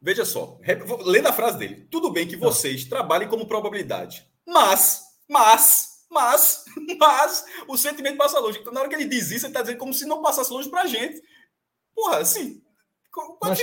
Veja 0.00 0.24
só, 0.24 0.58
lendo 1.04 1.28
a 1.28 1.32
frase 1.32 1.58
dele. 1.58 1.86
Tudo 1.90 2.10
bem 2.10 2.26
que 2.26 2.36
tá. 2.36 2.44
vocês 2.44 2.84
trabalhem 2.84 3.28
como 3.28 3.46
probabilidade, 3.46 4.26
mas, 4.44 5.04
mas, 5.28 5.91
mas, 6.12 6.64
mas 6.98 7.44
o 7.66 7.76
sentimento 7.76 8.16
passa 8.16 8.38
longe. 8.38 8.58
Então, 8.60 8.72
na 8.72 8.80
hora 8.80 8.88
que 8.88 8.94
ele 8.94 9.06
diz 9.06 9.30
isso, 9.30 9.46
ele 9.46 9.48
está 9.48 9.62
dizendo 9.62 9.78
como 9.78 9.94
se 9.94 10.06
não 10.06 10.22
passasse 10.22 10.52
longe 10.52 10.68
para 10.68 10.82
a 10.82 10.86
gente. 10.86 11.22
Porra, 11.94 12.18
assim. 12.18 12.62
Qual 13.10 13.38
mas, 13.42 13.60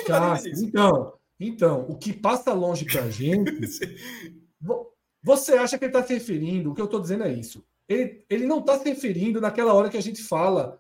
então, 0.62 1.14
então, 1.40 1.86
o 1.90 1.98
que 1.98 2.14
passa 2.14 2.54
longe 2.54 2.86
para 2.86 3.04
a 3.04 3.10
gente. 3.10 3.52
você 5.24 5.54
acha 5.54 5.78
que 5.78 5.86
ele 5.86 5.90
está 5.90 6.06
se 6.06 6.14
referindo? 6.14 6.72
O 6.72 6.76
que 6.76 6.82
eu 6.82 6.86
estou 6.86 7.00
dizendo 7.00 7.24
é 7.24 7.34
isso. 7.34 7.66
Ele, 7.88 8.24
ele 8.30 8.46
não 8.46 8.60
está 8.60 8.78
se 8.78 8.88
referindo 8.88 9.42
naquela 9.42 9.74
hora 9.74 9.90
que 9.90 9.98
a 9.98 10.02
gente 10.02 10.22
fala 10.22 10.80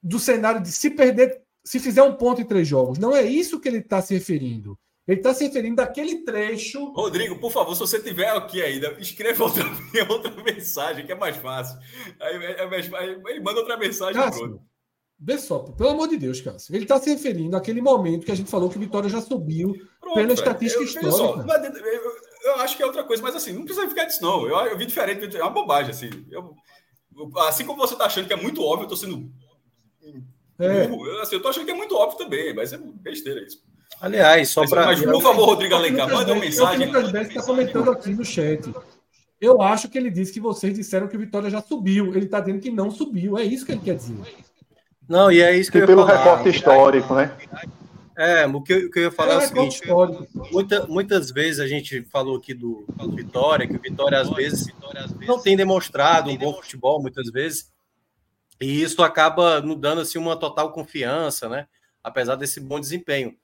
do 0.00 0.20
cenário 0.20 0.62
de 0.62 0.70
se 0.70 0.90
perder, 0.90 1.42
se 1.64 1.80
fizer 1.80 2.02
um 2.02 2.14
ponto 2.14 2.40
em 2.40 2.44
três 2.44 2.68
jogos. 2.68 2.98
Não 2.98 3.14
é 3.14 3.22
isso 3.22 3.58
que 3.58 3.68
ele 3.68 3.78
está 3.78 4.00
se 4.00 4.14
referindo. 4.14 4.78
Ele 5.06 5.20
está 5.20 5.32
se 5.32 5.44
referindo 5.44 5.76
daquele 5.76 6.24
trecho. 6.24 6.92
Rodrigo, 6.92 7.38
por 7.38 7.52
favor, 7.52 7.74
se 7.74 7.80
você 7.80 8.00
tiver 8.00 8.28
aqui 8.28 8.60
ainda, 8.60 8.96
escreva 8.98 9.44
outra, 9.44 9.62
outra 10.10 10.42
mensagem, 10.42 11.06
que 11.06 11.12
é 11.12 11.14
mais 11.14 11.36
fácil. 11.36 11.78
Aí, 12.20 12.44
é 12.44 12.66
mais, 12.66 12.92
aí 12.92 13.20
ele 13.26 13.40
manda 13.40 13.60
outra 13.60 13.76
mensagem. 13.76 14.20
Cássio, 14.20 14.60
vê 15.18 15.38
só, 15.38 15.60
pelo 15.60 15.90
amor 15.90 16.08
de 16.08 16.16
Deus, 16.16 16.40
Cássio. 16.40 16.74
Ele 16.74 16.82
está 16.84 16.98
se 16.98 17.08
referindo 17.08 17.56
àquele 17.56 17.80
momento 17.80 18.26
que 18.26 18.32
a 18.32 18.34
gente 18.34 18.50
falou 18.50 18.68
que 18.68 18.78
o 18.78 18.80
Vitória 18.80 19.08
já 19.08 19.20
subiu 19.20 19.76
pronto, 20.00 20.14
pela 20.14 20.32
estatística 20.32 20.82
eu, 20.82 20.86
histórica. 20.86 21.46
Só, 21.46 21.56
eu, 21.56 22.12
eu, 22.42 22.54
acho 22.56 22.76
que 22.76 22.82
é 22.82 22.86
outra 22.86 23.04
coisa, 23.04 23.22
mas 23.22 23.36
assim, 23.36 23.52
não 23.52 23.64
precisa 23.64 23.88
ficar 23.88 24.06
disso, 24.06 24.22
não. 24.22 24.44
Eu, 24.44 24.56
eu 24.66 24.76
vi 24.76 24.86
diferente, 24.86 25.36
é 25.36 25.42
uma 25.42 25.50
bobagem, 25.50 25.92
assim. 25.92 26.10
Eu, 26.28 26.52
assim 27.46 27.64
como 27.64 27.78
você 27.78 27.94
está 27.94 28.06
achando 28.06 28.26
que 28.26 28.32
é 28.32 28.36
muito 28.36 28.60
óbvio, 28.60 28.88
eu 28.88 28.92
estou 28.92 28.96
sendo. 28.96 29.32
É. 30.58 30.86
Eu, 30.86 31.20
assim, 31.20 31.36
eu 31.36 31.42
tô 31.42 31.48
achando 31.48 31.64
que 31.64 31.70
é 31.70 31.76
muito 31.76 31.94
óbvio 31.94 32.18
também, 32.18 32.52
mas 32.52 32.72
é 32.72 32.78
besteira 32.78 33.40
isso. 33.44 33.64
Aliás, 34.00 34.48
só 34.50 34.66
para. 34.66 34.86
Mas, 34.86 35.02
por 35.02 35.22
favor, 35.22 35.46
Rodrigo 35.46 35.74
Alencar, 35.74 36.10
manda 36.10 36.32
uma 36.32 36.40
mensagem. 36.40 36.88
O 36.88 37.00
Lucas 37.00 37.28
está 37.28 37.42
comentando 37.42 37.90
aqui 37.90 38.10
no 38.10 38.24
chat. 38.24 38.72
Eu 39.40 39.60
acho 39.60 39.88
que 39.88 39.98
ele 39.98 40.10
disse 40.10 40.32
que 40.32 40.40
vocês 40.40 40.74
disseram 40.74 41.08
que 41.08 41.16
o 41.16 41.20
Vitória 41.20 41.50
já 41.50 41.60
subiu. 41.60 42.08
Ele 42.14 42.24
está 42.24 42.40
dizendo 42.40 42.60
que 42.60 42.70
não 42.70 42.90
subiu. 42.90 43.36
É 43.36 43.44
isso 43.44 43.66
que 43.66 43.72
ele 43.72 43.80
quer 43.80 43.94
dizer. 43.94 44.16
Não, 45.08 45.30
e 45.30 45.40
é 45.40 45.56
isso 45.56 45.70
que 45.70 45.78
e 45.78 45.80
eu 45.80 45.82
ia 45.82 45.86
pelo 45.86 46.06
falar. 46.06 46.18
recorte 46.18 46.48
histórico, 46.48 47.14
né? 47.14 47.36
É, 48.18 48.46
o 48.46 48.62
que 48.62 48.72
eu, 48.72 48.86
o 48.86 48.90
que 48.90 48.98
eu 48.98 49.02
ia 49.04 49.10
falar 49.12 49.32
é, 49.32 49.34
é 49.34 49.38
o 49.38 49.40
seguinte: 49.42 49.82
muita, 50.50 50.86
muitas 50.86 51.30
vezes 51.30 51.60
a 51.60 51.66
gente 51.66 52.02
falou 52.04 52.36
aqui 52.36 52.54
do, 52.54 52.86
do 52.96 53.10
Vitória, 53.12 53.66
que 53.66 53.76
o 53.76 53.80
Vitória 53.80 54.18
às 54.18 54.30
vezes 54.30 54.66
não 55.26 55.38
tem 55.38 55.56
demonstrado 55.56 56.30
um 56.30 56.36
bom 56.36 56.54
futebol, 56.54 57.00
muitas 57.00 57.30
vezes, 57.30 57.70
e 58.58 58.82
isso 58.82 59.02
acaba 59.02 59.60
nos 59.60 59.78
dando 59.78 60.00
assim, 60.00 60.18
uma 60.18 60.34
total 60.34 60.72
confiança, 60.72 61.46
né? 61.46 61.66
Apesar 62.02 62.36
desse 62.36 62.58
bom 62.58 62.80
desempenho. 62.80 63.36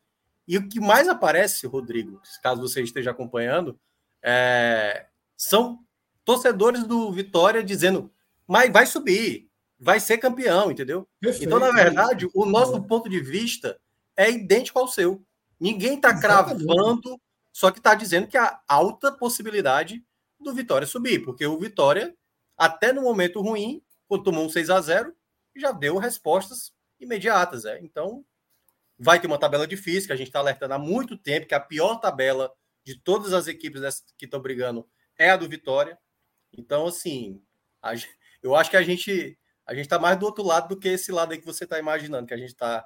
E 0.47 0.59
o 0.59 0.69
que 0.69 0.81
mais 0.81 1.09
aparece, 1.09 1.67
Rodrigo, 1.67 2.21
caso 2.43 2.61
você 2.61 2.83
esteja 2.83 3.11
acompanhando, 3.11 3.79
é... 4.23 5.07
são 5.37 5.79
torcedores 6.25 6.85
do 6.85 7.13
Vitória 7.13 7.63
dizendo: 7.63 8.13
mas 8.47 8.73
vai 8.73 8.87
subir, 8.87 9.49
vai 9.79 10.01
ser 10.01 10.19
campeão, 10.19 10.71
entendeu? 10.71 11.09
Perfeito. 11.21 11.47
Então, 11.47 11.59
na 11.59 11.71
verdade, 11.71 12.29
o 12.35 12.45
nosso 12.45 12.83
ponto 12.83 13.09
de 13.09 13.21
vista 13.21 13.79
é 14.17 14.31
idêntico 14.31 14.79
ao 14.79 14.89
seu. 14.89 15.25
Ninguém 15.59 15.95
está 15.95 16.19
cravando, 16.19 17.21
só 17.53 17.71
que 17.71 17.79
está 17.79 17.95
dizendo 17.95 18.27
que 18.27 18.37
há 18.37 18.61
alta 18.67 19.13
possibilidade 19.13 20.05
do 20.41 20.53
Vitória 20.53 20.87
subir, 20.87 21.25
porque 21.25 21.47
o 21.47 21.59
Vitória, 21.59 22.15
até 22.57 22.93
no 22.93 23.03
momento 23.03 23.41
ruim, 23.41 23.83
quando 24.09 24.25
tomou 24.25 24.45
um 24.45 24.49
6 24.49 24.71
a 24.71 24.81
0 24.81 25.15
já 25.57 25.71
deu 25.71 25.99
respostas 25.99 26.73
imediatas. 26.99 27.65
É. 27.65 27.79
Então, 27.81 28.25
Vai 29.03 29.21
ter 29.21 29.27
uma 29.27 29.39
tabela 29.39 29.67
difícil, 29.67 30.07
que 30.07 30.13
a 30.13 30.17
gente 30.17 30.29
está 30.29 30.39
alertando 30.39 30.75
há 30.75 30.79
muito 30.79 31.17
tempo, 31.17 31.47
que 31.47 31.55
a 31.55 31.61
pior 31.61 31.97
tabela 31.97 32.53
de 32.85 32.99
todas 33.01 33.33
as 33.33 33.49
equipes 33.49 33.81
que 34.17 34.27
estão 34.27 34.41
brigando 34.41 34.87
é 35.19 35.31
a 35.31 35.37
do 35.37 35.49
Vitória. 35.49 35.99
Então, 36.57 36.87
assim, 36.87 37.43
a, 37.83 37.93
eu 38.43 38.55
acho 38.55 38.71
que 38.71 38.77
a 38.77 38.83
gente 38.83 39.39
a 39.67 39.75
gente 39.75 39.85
está 39.85 39.99
mais 39.99 40.19
do 40.19 40.27
outro 40.27 40.45
lado 40.45 40.69
do 40.69 40.79
que 40.79 40.89
esse 40.89 41.13
lado 41.13 41.33
aí 41.33 41.39
que 41.39 41.47
você 41.47 41.65
está 41.65 41.79
imaginando, 41.79 42.27
que 42.27 42.35
a 42.35 42.39
gente 42.39 42.51
está. 42.51 42.85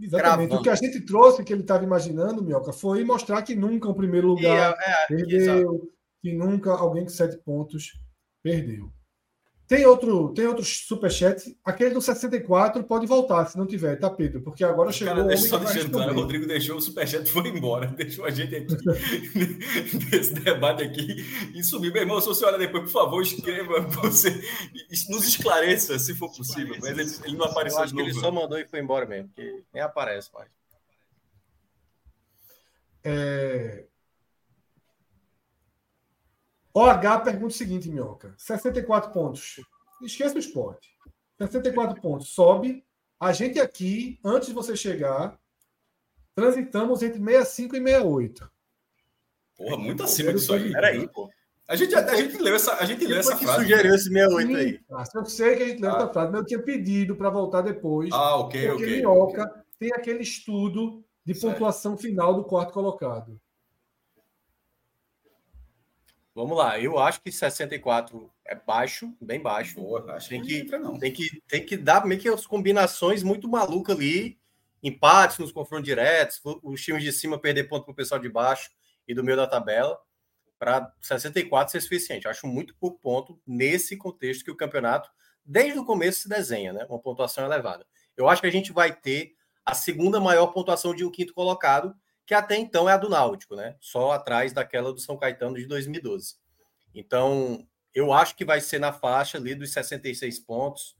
Exatamente. 0.00 0.54
O 0.54 0.62
que 0.62 0.68
a 0.68 0.74
gente 0.74 1.00
trouxe, 1.04 1.44
que 1.44 1.52
ele 1.52 1.62
estava 1.62 1.84
imaginando, 1.84 2.42
Mioca, 2.42 2.72
foi 2.72 3.04
mostrar 3.04 3.42
que 3.42 3.54
nunca 3.54 3.88
o 3.88 3.94
primeiro 3.94 4.28
lugar 4.28 4.76
é, 4.78 4.90
é, 4.90 5.06
perdeu, 5.06 5.40
exato. 5.40 5.92
que 6.20 6.32
nunca 6.32 6.72
alguém 6.72 7.04
com 7.04 7.10
sete 7.10 7.38
pontos 7.38 7.92
perdeu. 8.42 8.92
Tem 9.66 9.86
outro, 9.86 10.34
tem 10.34 10.46
outro 10.46 10.64
superchat. 10.64 11.56
Aquele 11.64 11.94
do 11.94 12.00
64 12.00 12.84
pode 12.84 13.06
voltar, 13.06 13.46
se 13.46 13.56
não 13.56 13.66
tiver, 13.66 13.96
tá, 13.96 14.10
Pedro? 14.10 14.42
Porque 14.42 14.64
agora 14.64 14.92
chegou 14.92 15.14
Cara, 15.14 15.26
deixa 15.26 15.48
só 15.48 15.58
deixando 15.58 15.90
claro, 15.90 16.12
o 16.12 16.14
Rodrigo 16.16 16.46
deixou 16.46 16.76
o 16.76 16.80
superchat 16.80 17.28
foi 17.30 17.48
embora. 17.48 17.86
Deixou 17.96 18.24
a 18.24 18.30
gente 18.30 18.54
aqui 18.54 18.76
nesse 20.10 20.34
debate 20.34 20.82
aqui 20.82 21.24
e 21.54 21.62
sumiu. 21.62 21.92
Meu 21.92 22.02
irmão, 22.02 22.20
se 22.20 22.26
você 22.26 22.44
olha 22.44 22.58
depois, 22.58 22.84
por 22.84 22.90
favor, 22.90 23.22
escreva 23.22 23.80
você. 23.80 24.30
Nos 25.08 25.26
esclareça, 25.26 25.98
se 25.98 26.14
for 26.14 26.30
possível. 26.32 26.76
Mas 26.80 26.98
ele, 26.98 27.10
ele 27.24 27.36
não 27.36 27.46
apareceu 27.46 27.78
Eu 27.78 27.84
acho 27.84 27.94
que 27.94 28.00
ele 28.00 28.14
só 28.14 28.30
mandou 28.30 28.58
e 28.58 28.66
foi 28.66 28.80
embora 28.80 29.06
mesmo, 29.06 29.28
porque 29.28 29.62
nem 29.72 29.82
aparece 29.82 30.30
mais. 30.34 30.48
É... 33.04 33.84
OH 36.74 37.20
pergunta 37.24 37.48
o 37.48 37.56
seguinte, 37.56 37.88
Minhoca. 37.88 38.34
64 38.38 39.12
pontos. 39.12 39.60
Esqueça 40.02 40.34
o 40.34 40.38
esporte. 40.38 40.88
64 41.38 42.00
pontos. 42.00 42.28
Sobe. 42.28 42.84
A 43.20 43.32
gente 43.32 43.60
aqui, 43.60 44.18
antes 44.24 44.48
de 44.48 44.54
você 44.54 44.76
chegar, 44.76 45.38
transitamos 46.34 47.02
entre 47.02 47.18
65 47.18 47.76
e 47.76 47.78
68. 47.78 48.50
Porra, 49.56 49.76
muito 49.76 50.02
acima 50.02 50.32
disso 50.32 50.54
aí. 50.54 50.72
Peraí, 50.72 51.08
pô. 51.08 51.30
A 51.68 51.76
gente, 51.76 51.94
a 51.94 52.16
gente 52.16 52.36
leu 52.38 52.54
essa, 52.56 52.74
a 52.74 52.84
gente 52.84 53.06
leu 53.06 53.18
essa 53.18 53.36
que 53.36 53.44
frase. 53.44 53.62
sugeriu 53.62 53.94
esse 53.94 54.08
68 54.10 54.56
aí? 54.56 54.80
Eu 55.14 55.24
sei 55.24 55.56
que 55.56 55.62
a 55.62 55.68
gente 55.68 55.80
leu 55.80 55.92
ah. 55.92 55.96
essa 55.96 56.08
frase, 56.08 56.32
mas 56.32 56.40
eu 56.40 56.46
tinha 56.46 56.62
pedido 56.62 57.16
para 57.16 57.30
voltar 57.30 57.62
depois. 57.62 58.10
Ah, 58.12 58.36
ok, 58.36 58.68
porque 58.68 58.84
ok. 58.84 58.96
Minhoca 58.96 59.42
okay. 59.44 59.62
tem 59.78 59.92
aquele 59.94 60.22
estudo 60.22 61.04
de 61.24 61.34
pontuação 61.34 61.92
certo. 61.92 62.02
final 62.02 62.34
do 62.34 62.44
quarto 62.44 62.72
colocado. 62.72 63.40
Vamos 66.34 66.56
lá, 66.56 66.80
eu 66.80 66.98
acho 66.98 67.20
que 67.20 67.30
64 67.30 68.32
é 68.46 68.54
baixo, 68.54 69.14
bem 69.20 69.40
baixo. 69.40 69.74
Boa, 69.74 70.14
acho 70.14 70.30
tem 70.30 70.40
que, 70.40 70.60
entra, 70.60 70.78
não. 70.78 70.98
Tem 70.98 71.12
que, 71.12 71.42
tem 71.46 71.64
que 71.64 71.76
dar 71.76 72.06
meio 72.06 72.20
que 72.20 72.28
as 72.28 72.46
combinações 72.46 73.22
muito 73.22 73.46
malucas 73.46 73.96
ali, 73.96 74.38
empates 74.82 75.38
nos 75.38 75.52
confrontos 75.52 75.84
diretos, 75.84 76.40
os 76.62 76.82
times 76.82 77.02
de 77.02 77.12
cima 77.12 77.38
perder 77.38 77.64
ponto 77.64 77.84
para 77.84 77.92
o 77.92 77.94
pessoal 77.94 78.18
de 78.18 78.30
baixo 78.30 78.70
e 79.06 79.14
do 79.14 79.22
meio 79.22 79.36
da 79.36 79.46
tabela, 79.46 79.98
para 80.58 80.90
64 81.00 81.72
ser 81.72 81.80
suficiente. 81.80 82.26
Acho 82.26 82.46
muito 82.46 82.74
pouco 82.76 82.98
ponto 82.98 83.38
nesse 83.46 83.96
contexto 83.96 84.44
que 84.44 84.50
o 84.50 84.56
campeonato, 84.56 85.10
desde 85.44 85.78
o 85.78 85.84
começo, 85.84 86.20
se 86.20 86.28
desenha, 86.28 86.72
né? 86.72 86.86
Uma 86.88 86.98
pontuação 86.98 87.44
elevada. 87.44 87.86
Eu 88.16 88.28
acho 88.28 88.40
que 88.40 88.48
a 88.48 88.52
gente 88.52 88.72
vai 88.72 88.94
ter 88.94 89.34
a 89.66 89.74
segunda 89.74 90.18
maior 90.18 90.46
pontuação 90.48 90.94
de 90.94 91.04
um 91.04 91.10
quinto 91.10 91.34
colocado, 91.34 91.94
que 92.26 92.34
até 92.34 92.56
então 92.56 92.88
é 92.88 92.92
a 92.92 92.96
do 92.96 93.08
Náutico, 93.08 93.56
né? 93.56 93.76
Só 93.80 94.12
atrás 94.12 94.52
daquela 94.52 94.92
do 94.92 95.00
São 95.00 95.16
Caetano 95.16 95.56
de 95.56 95.66
2012. 95.66 96.36
Então, 96.94 97.66
eu 97.94 98.12
acho 98.12 98.36
que 98.36 98.44
vai 98.44 98.60
ser 98.60 98.78
na 98.78 98.92
faixa 98.92 99.38
ali 99.38 99.54
dos 99.54 99.72
66 99.72 100.38
pontos, 100.40 100.96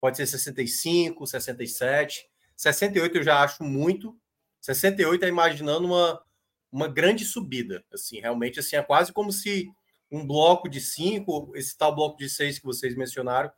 pode 0.00 0.16
ser 0.16 0.26
65, 0.26 1.26
67, 1.26 2.28
68 2.56 3.18
eu 3.18 3.22
já 3.22 3.42
acho 3.42 3.62
muito. 3.64 4.18
68 4.60 5.24
é 5.24 5.28
imaginando 5.28 5.86
uma, 5.86 6.22
uma 6.72 6.88
grande 6.88 7.24
subida, 7.24 7.84
assim, 7.92 8.20
realmente 8.20 8.60
assim, 8.60 8.76
é 8.76 8.82
quase 8.82 9.12
como 9.12 9.30
se 9.30 9.70
um 10.10 10.26
bloco 10.26 10.68
de 10.68 10.80
cinco, 10.80 11.52
esse 11.54 11.76
tal 11.76 11.94
bloco 11.94 12.18
de 12.18 12.28
seis 12.28 12.58
que 12.58 12.64
vocês 12.64 12.94
mencionaram, 12.94 13.50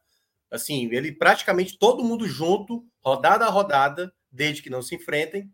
assim, 0.50 0.88
ele 0.92 1.12
praticamente 1.12 1.78
todo 1.78 2.04
mundo 2.04 2.26
junto, 2.26 2.84
rodada 3.00 3.44
a 3.44 3.50
rodada, 3.50 4.12
desde 4.30 4.62
que 4.62 4.70
não 4.70 4.82
se 4.82 4.94
enfrentem, 4.94 5.50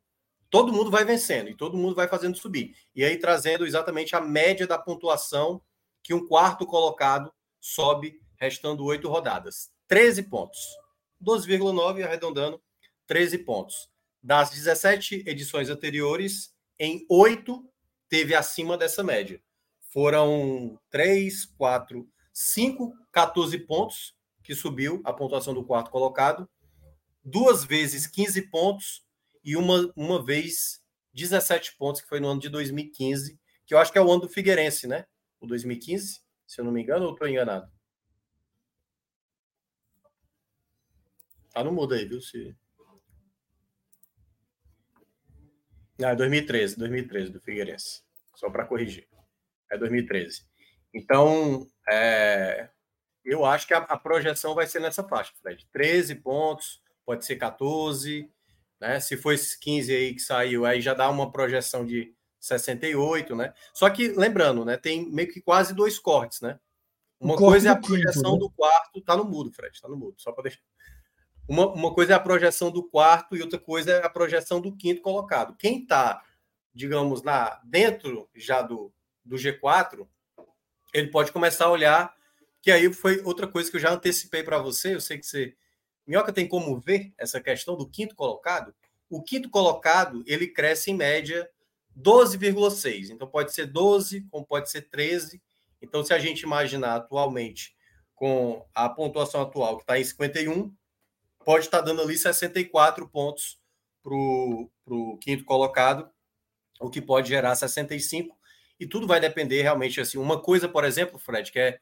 todo 0.52 0.70
mundo 0.70 0.90
vai 0.90 1.02
vencendo 1.02 1.48
e 1.48 1.56
todo 1.56 1.78
mundo 1.78 1.94
vai 1.94 2.06
fazendo 2.06 2.36
subir. 2.36 2.76
E 2.94 3.02
aí 3.02 3.16
trazendo 3.16 3.64
exatamente 3.66 4.14
a 4.14 4.20
média 4.20 4.66
da 4.66 4.78
pontuação 4.78 5.62
que 6.02 6.12
um 6.12 6.28
quarto 6.28 6.66
colocado 6.66 7.32
sobe, 7.58 8.20
restando 8.36 8.84
oito 8.84 9.08
rodadas. 9.08 9.70
13 9.88 10.24
pontos. 10.24 10.60
12,9 11.24 12.04
arredondando, 12.04 12.62
13 13.06 13.38
pontos. 13.38 13.88
Das 14.22 14.50
17 14.50 15.24
edições 15.26 15.70
anteriores, 15.70 16.54
em 16.78 17.06
oito 17.08 17.66
teve 18.06 18.34
acima 18.34 18.76
dessa 18.76 19.02
média. 19.02 19.42
Foram 19.90 20.78
3, 20.90 21.46
4, 21.56 22.06
5, 22.30 22.92
14 23.10 23.58
pontos 23.60 24.14
que 24.42 24.54
subiu 24.54 25.00
a 25.02 25.14
pontuação 25.14 25.54
do 25.54 25.64
quarto 25.64 25.90
colocado. 25.90 26.46
Duas 27.24 27.64
vezes 27.64 28.06
15 28.06 28.50
pontos 28.50 29.02
e 29.44 29.56
uma, 29.56 29.92
uma 29.96 30.24
vez 30.24 30.82
17 31.14 31.76
pontos, 31.76 32.00
que 32.00 32.08
foi 32.08 32.20
no 32.20 32.28
ano 32.28 32.40
de 32.40 32.48
2015, 32.48 33.38
que 33.66 33.74
eu 33.74 33.78
acho 33.78 33.92
que 33.92 33.98
é 33.98 34.02
o 34.02 34.10
ano 34.10 34.22
do 34.22 34.28
Figueirense, 34.28 34.86
né? 34.86 35.06
O 35.40 35.46
2015, 35.46 36.20
se 36.46 36.60
eu 36.60 36.64
não 36.64 36.72
me 36.72 36.82
engano, 36.82 37.06
ou 37.06 37.12
estou 37.12 37.28
enganado? 37.28 37.70
Tá 41.52 41.62
no 41.62 41.72
mudo 41.72 41.94
aí, 41.94 42.04
viu? 42.06 42.20
Se... 42.20 42.56
Não, 45.98 46.08
é 46.08 46.16
2013, 46.16 46.78
2013 46.78 47.30
do 47.30 47.40
Figueirense. 47.40 48.02
Só 48.34 48.48
para 48.48 48.64
corrigir. 48.64 49.06
É 49.70 49.76
2013. 49.76 50.46
Então, 50.94 51.66
é... 51.88 52.70
eu 53.24 53.44
acho 53.44 53.66
que 53.66 53.74
a, 53.74 53.78
a, 53.78 53.98
projeção 53.98 54.54
vai 54.54 54.66
ser 54.66 54.80
nessa 54.80 55.06
faixa, 55.06 55.32
Fred. 55.42 55.66
13 55.70 56.16
pontos, 56.16 56.82
pode 57.04 57.24
ser 57.26 57.36
14, 57.36 58.30
né? 58.82 58.98
Se 58.98 59.16
for 59.16 59.32
esses 59.32 59.54
15 59.54 59.94
aí 59.94 60.12
que 60.12 60.20
saiu, 60.20 60.66
aí 60.66 60.80
já 60.80 60.92
dá 60.92 61.08
uma 61.08 61.30
projeção 61.30 61.86
de 61.86 62.12
68, 62.40 63.36
né? 63.36 63.54
Só 63.72 63.88
que, 63.88 64.08
lembrando, 64.08 64.64
né? 64.64 64.76
Tem 64.76 65.08
meio 65.08 65.32
que 65.32 65.40
quase 65.40 65.72
dois 65.72 66.00
cortes, 66.00 66.40
né? 66.40 66.58
Uma 67.20 67.36
coisa 67.36 67.68
é 67.68 67.70
a 67.70 67.76
projeção 67.76 68.32
né? 68.32 68.38
do 68.40 68.50
quarto, 68.50 69.00
tá 69.00 69.16
no 69.16 69.24
mudo, 69.24 69.52
Fred, 69.52 69.80
tá 69.80 69.88
no 69.88 69.96
mudo, 69.96 70.20
só 70.20 70.32
para 70.32 70.42
deixar. 70.42 70.60
Uma, 71.48 71.72
uma 71.72 71.94
coisa 71.94 72.14
é 72.14 72.16
a 72.16 72.20
projeção 72.20 72.72
do 72.72 72.82
quarto 72.82 73.36
e 73.36 73.40
outra 73.42 73.60
coisa 73.60 73.92
é 73.92 74.04
a 74.04 74.10
projeção 74.10 74.60
do 74.60 74.76
quinto 74.76 75.00
colocado. 75.00 75.54
Quem 75.56 75.86
tá, 75.86 76.20
digamos, 76.74 77.22
na 77.22 77.60
dentro 77.62 78.28
já 78.34 78.62
do, 78.62 78.92
do 79.24 79.36
G4, 79.36 80.08
ele 80.92 81.06
pode 81.06 81.30
começar 81.30 81.66
a 81.66 81.70
olhar, 81.70 82.12
que 82.60 82.72
aí 82.72 82.92
foi 82.92 83.22
outra 83.22 83.46
coisa 83.46 83.70
que 83.70 83.76
eu 83.76 83.80
já 83.80 83.92
antecipei 83.92 84.42
para 84.42 84.58
você, 84.58 84.96
eu 84.96 85.00
sei 85.00 85.18
que 85.18 85.26
você 85.26 85.54
Minhoca 86.06 86.32
tem 86.32 86.46
como 86.48 86.78
ver 86.80 87.12
essa 87.16 87.40
questão 87.40 87.76
do 87.76 87.88
quinto 87.88 88.14
colocado? 88.14 88.74
O 89.08 89.22
quinto 89.22 89.50
colocado, 89.50 90.22
ele 90.26 90.46
cresce 90.48 90.90
em 90.90 90.94
média 90.94 91.48
12,6. 91.98 93.10
Então 93.10 93.28
pode 93.28 93.52
ser 93.52 93.66
12, 93.66 94.22
como 94.30 94.44
pode 94.44 94.70
ser 94.70 94.82
13. 94.82 95.40
Então 95.80 96.04
se 96.04 96.12
a 96.12 96.18
gente 96.18 96.42
imaginar 96.42 96.96
atualmente 96.96 97.74
com 98.14 98.64
a 98.74 98.88
pontuação 98.88 99.42
atual 99.42 99.76
que 99.76 99.82
está 99.82 99.98
em 99.98 100.04
51, 100.04 100.74
pode 101.44 101.64
estar 101.66 101.78
tá 101.78 101.84
dando 101.84 102.02
ali 102.02 102.16
64 102.16 103.08
pontos 103.08 103.58
para 104.02 104.14
o 104.14 105.18
quinto 105.20 105.44
colocado, 105.44 106.10
o 106.80 106.90
que 106.90 107.00
pode 107.00 107.28
gerar 107.28 107.54
65. 107.54 108.36
E 108.78 108.86
tudo 108.86 109.06
vai 109.06 109.20
depender 109.20 109.62
realmente 109.62 110.00
assim. 110.00 110.18
Uma 110.18 110.40
coisa, 110.40 110.68
por 110.68 110.84
exemplo, 110.84 111.18
Fred, 111.18 111.52
que 111.52 111.58
é 111.58 111.78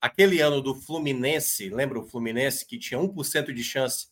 aquele 0.00 0.40
ano 0.40 0.60
do 0.62 0.74
Fluminense, 0.74 1.68
lembra 1.68 1.98
o 1.98 2.06
Fluminense 2.06 2.64
que 2.64 2.78
tinha 2.78 2.98
1% 2.98 3.52
de 3.52 3.62
chance 3.62 4.08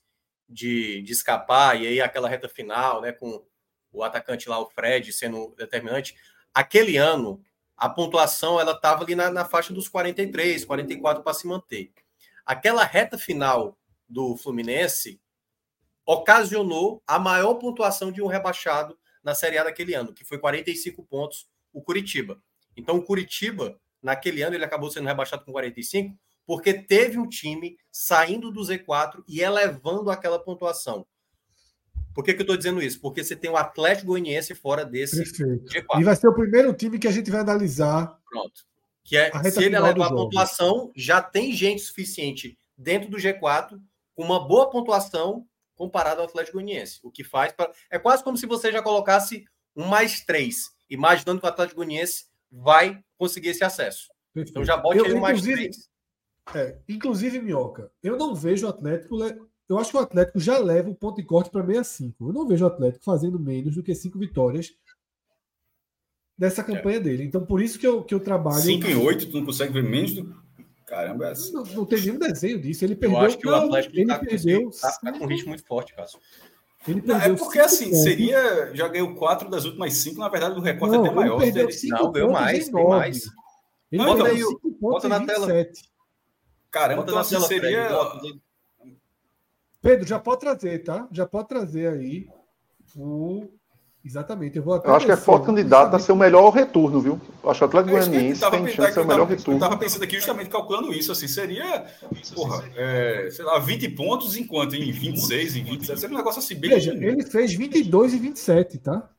de, 0.49 1.03
de 1.03 1.13
escapar, 1.13 1.81
e 1.81 1.87
aí 1.87 2.01
aquela 2.01 2.29
reta 2.29 2.49
final, 2.49 3.01
né, 3.01 3.13
com 3.13 3.45
o 3.93 4.03
atacante 4.03 4.49
lá, 4.49 4.59
o 4.59 4.69
Fred, 4.69 5.13
sendo 5.13 5.55
determinante. 5.57 6.15
Aquele 6.53 6.97
ano, 6.97 7.43
a 7.77 7.89
pontuação 7.89 8.61
ela 8.61 8.73
estava 8.73 9.05
ali 9.05 9.15
na, 9.15 9.31
na, 9.31 9.45
faixa 9.45 9.73
dos 9.73 9.89
43, 9.89 10.65
44 10.65 11.23
para 11.23 11.35
se 11.35 11.47
manter. 11.47 11.93
Aquela 12.45 12.85
reta 12.85 13.17
final 13.17 13.79
do 14.09 14.37
Fluminense 14.37 15.21
ocasionou 16.05 17.03
a 17.07 17.19
maior 17.19 17.55
pontuação 17.55 18.11
de 18.11 18.23
um 18.23 18.27
rebaixado 18.27 18.99
na 19.23 19.35
Série 19.35 19.59
A 19.59 19.65
daquele 19.65 19.95
ano, 19.95 20.15
que 20.15 20.25
foi 20.25 20.39
45 20.39 21.03
pontos, 21.05 21.47
o 21.73 21.83
Curitiba. 21.83 22.41
Então, 22.77 22.97
o 22.97 23.03
Curitiba 23.03 23.79
Naquele 24.03 24.43
ano 24.43 24.55
ele 24.55 24.65
acabou 24.65 24.91
sendo 24.91 25.07
rebaixado 25.07 25.45
com 25.45 25.53
45, 25.53 26.17
porque 26.47 26.73
teve 26.73 27.19
um 27.19 27.29
time 27.29 27.77
saindo 27.91 28.51
do 28.51 28.61
Z4 28.61 29.23
e 29.29 29.41
elevando 29.41 30.11
aquela 30.11 30.39
pontuação. 30.39 31.07
Por 32.15 32.25
que, 32.25 32.35
que 32.35 32.41
eu 32.41 32.45
estou 32.45 32.57
dizendo 32.57 32.83
isso? 32.83 33.01
Porque 33.01 33.23
você 33.23 33.37
tem 33.37 33.51
o 33.51 33.57
Atlético 33.57 34.09
Goianiense 34.09 34.55
fora 34.55 34.85
desse 34.85 35.23
Perfeito. 35.23 35.73
G4. 35.73 36.01
E 36.01 36.05
vai 36.05 36.17
ser 36.17 36.27
o 36.27 36.35
primeiro 36.35 36.73
time 36.73 36.99
que 36.99 37.07
a 37.07 37.13
gente 37.13 37.31
vai 37.31 37.41
analisar. 37.41 38.19
Pronto. 38.29 38.67
Que 39.05 39.17
é, 39.17 39.31
se 39.51 39.63
ele 39.63 39.77
elevar 39.77 40.09
a 40.09 40.15
pontuação, 40.15 40.91
já 40.97 41.23
tem 41.23 41.53
gente 41.53 41.81
suficiente 41.81 42.59
dentro 42.77 43.09
do 43.09 43.19
G4 43.19 43.79
com 44.15 44.25
uma 44.25 44.47
boa 44.47 44.69
pontuação 44.69 45.47
comparado 45.77 46.21
ao 46.21 46.27
Atlético 46.27 46.57
Goianiense. 46.57 46.99
O 47.05 47.11
que 47.11 47.23
faz 47.23 47.53
pra... 47.53 47.71
é 47.91 47.99
quase 47.99 48.25
como 48.25 48.37
se 48.37 48.47
você 48.47 48.73
já 48.73 48.83
colocasse 48.83 49.45
um 49.77 49.87
mais 49.87 50.21
três, 50.21 50.71
imaginando 50.91 51.41
que 51.41 51.47
o 51.47 51.49
Atlético 51.49 51.77
Goianiense 51.77 52.25
vai 52.51 53.03
conseguir 53.17 53.49
esse 53.49 53.65
acesso. 53.65 54.09
Perfeito. 54.33 54.51
Então 54.51 54.65
já 54.65 54.77
bote 54.77 54.99
eu, 54.99 55.07
ele 55.07 55.21
mais 55.21 55.41
três. 55.43 55.89
É, 56.55 56.79
inclusive, 56.89 57.41
Minhoca, 57.41 57.91
eu 58.03 58.17
não 58.17 58.35
vejo 58.35 58.67
o 58.67 58.71
Atlético. 58.71 59.17
Eu 59.69 59.79
acho 59.79 59.91
que 59.91 59.97
o 59.97 60.01
Atlético 60.01 60.41
já 60.41 60.59
leva 60.59 60.89
o 60.89 60.95
ponto 60.95 61.17
de 61.17 61.23
corte 61.23 61.51
para 61.51 61.65
65. 61.65 62.29
Eu 62.29 62.33
não 62.33 62.47
vejo 62.47 62.65
o 62.65 62.69
Atlético 62.69 63.05
fazendo 63.05 63.39
menos 63.39 63.75
do 63.75 63.83
que 63.83 63.95
cinco 63.95 64.19
vitórias 64.19 64.73
dessa 66.39 66.63
campanha 66.63 66.99
é. 66.99 67.01
dele. 67.01 67.25
Então, 67.25 67.45
por 67.45 67.61
isso 67.61 67.79
que 67.79 67.87
eu, 67.87 68.03
que 68.03 68.15
eu 68.15 68.21
trabalho. 68.21 68.63
5 68.63 68.87
em 68.87 68.95
8, 68.95 69.31
tu 69.31 69.39
não 69.39 69.45
consegue 69.45 69.73
ver 69.73 69.83
menos 69.83 70.15
do. 70.15 70.49
Caramba, 70.87 71.27
é 71.27 71.31
assim. 71.33 71.53
não, 71.53 71.65
não 71.65 71.85
tem 71.85 72.01
nenhum 72.01 72.19
desenho 72.19 72.59
disso. 72.63 72.83
Ele 72.83 72.97
perdeu. 72.97 73.19
Eu 73.19 73.27
acho 73.27 73.37
que 73.37 73.47
o 73.47 73.55
Atlético 73.55 73.97
ele 73.97 74.07
tá, 74.07 74.19
perdeu, 74.21 74.71
tá, 74.71 74.93
tá 74.93 75.13
com 75.13 75.25
um 75.25 75.27
ritmo 75.27 75.49
muito 75.49 75.67
forte, 75.67 75.95
Cássio. 75.95 76.19
Ele 76.89 77.03
não, 77.05 77.17
é 77.17 77.35
porque 77.35 77.59
assim, 77.59 77.87
pontos. 77.87 78.03
seria. 78.03 78.75
Já 78.75 78.89
ganhou 78.89 79.15
quatro 79.15 79.49
das 79.51 79.65
últimas 79.65 79.95
cinco, 79.95 80.21
na 80.21 80.29
verdade, 80.29 80.59
o 80.59 80.63
recorde 80.63 80.97
não, 80.97 81.05
é 81.05 81.09
até 81.09 81.17
maior. 81.17 81.39
Perdeu 81.39 81.69
não, 81.91 82.13
ganhou 82.13 82.33
mais, 82.33 82.69
tem 82.69 82.89
mais. 82.89 83.31
Ele 83.93 84.05
bota, 84.05 84.29
aí, 84.29 84.43
bota 84.81 85.09
na 85.09 85.27
tela. 85.27 85.49
Caramba, 86.71 87.03
então 87.03 87.19
assim, 87.19 87.41
seria. 87.41 87.89
Pedro, 89.81 90.07
já 90.07 90.19
pode 90.19 90.41
trazer, 90.41 90.79
tá? 90.81 91.09
Já 91.13 91.27
pode 91.27 91.49
trazer 91.49 91.89
aí 91.89 92.29
o 92.97 93.49
Exatamente. 94.05 94.57
Eu, 94.57 94.63
vou 94.63 94.77
eu 94.77 94.95
acho 94.95 95.07
que 95.07 95.13
é 95.13 95.17
forte 95.17 95.47
candidato 95.47 95.95
a 95.95 95.99
ser 95.99 96.13
o 96.13 96.17
melhor 96.17 96.51
retorno, 96.51 97.01
viu? 97.01 97.21
Eu 97.43 97.51
acho 97.51 97.59
que 97.59 97.65
o 97.65 97.69
Atlético 97.69 97.95
Goianiense 97.95 98.51
tem 98.51 98.69
chance 98.69 98.89
de 98.89 98.95
ser 98.95 99.01
o 99.01 99.07
melhor 99.07 99.27
retorno. 99.27 99.53
Eu 99.55 99.57
estava 99.57 99.77
pensando 99.77 100.05
aqui 100.05 100.17
justamente 100.17 100.49
calculando 100.49 100.93
isso, 100.93 101.13
assim, 101.13 101.29
seria, 101.29 101.85
porra, 102.35 102.65
é, 102.77 103.29
sei 103.31 103.45
lá, 103.45 103.59
20 103.59 103.89
pontos 103.91 104.37
enquanto 104.37 104.75
em 104.77 104.91
26 104.91 105.57
e 105.57 105.61
27, 105.63 106.01
seria 106.01 106.15
um 106.15 106.19
negócio 106.19 106.39
assim 106.39 106.55
bem... 106.55 106.71
Veja, 106.71 106.93
ele 106.93 107.25
fez 107.25 107.53
22 107.53 108.15
e 108.15 108.19
27, 108.19 108.79
tá? 108.79 109.11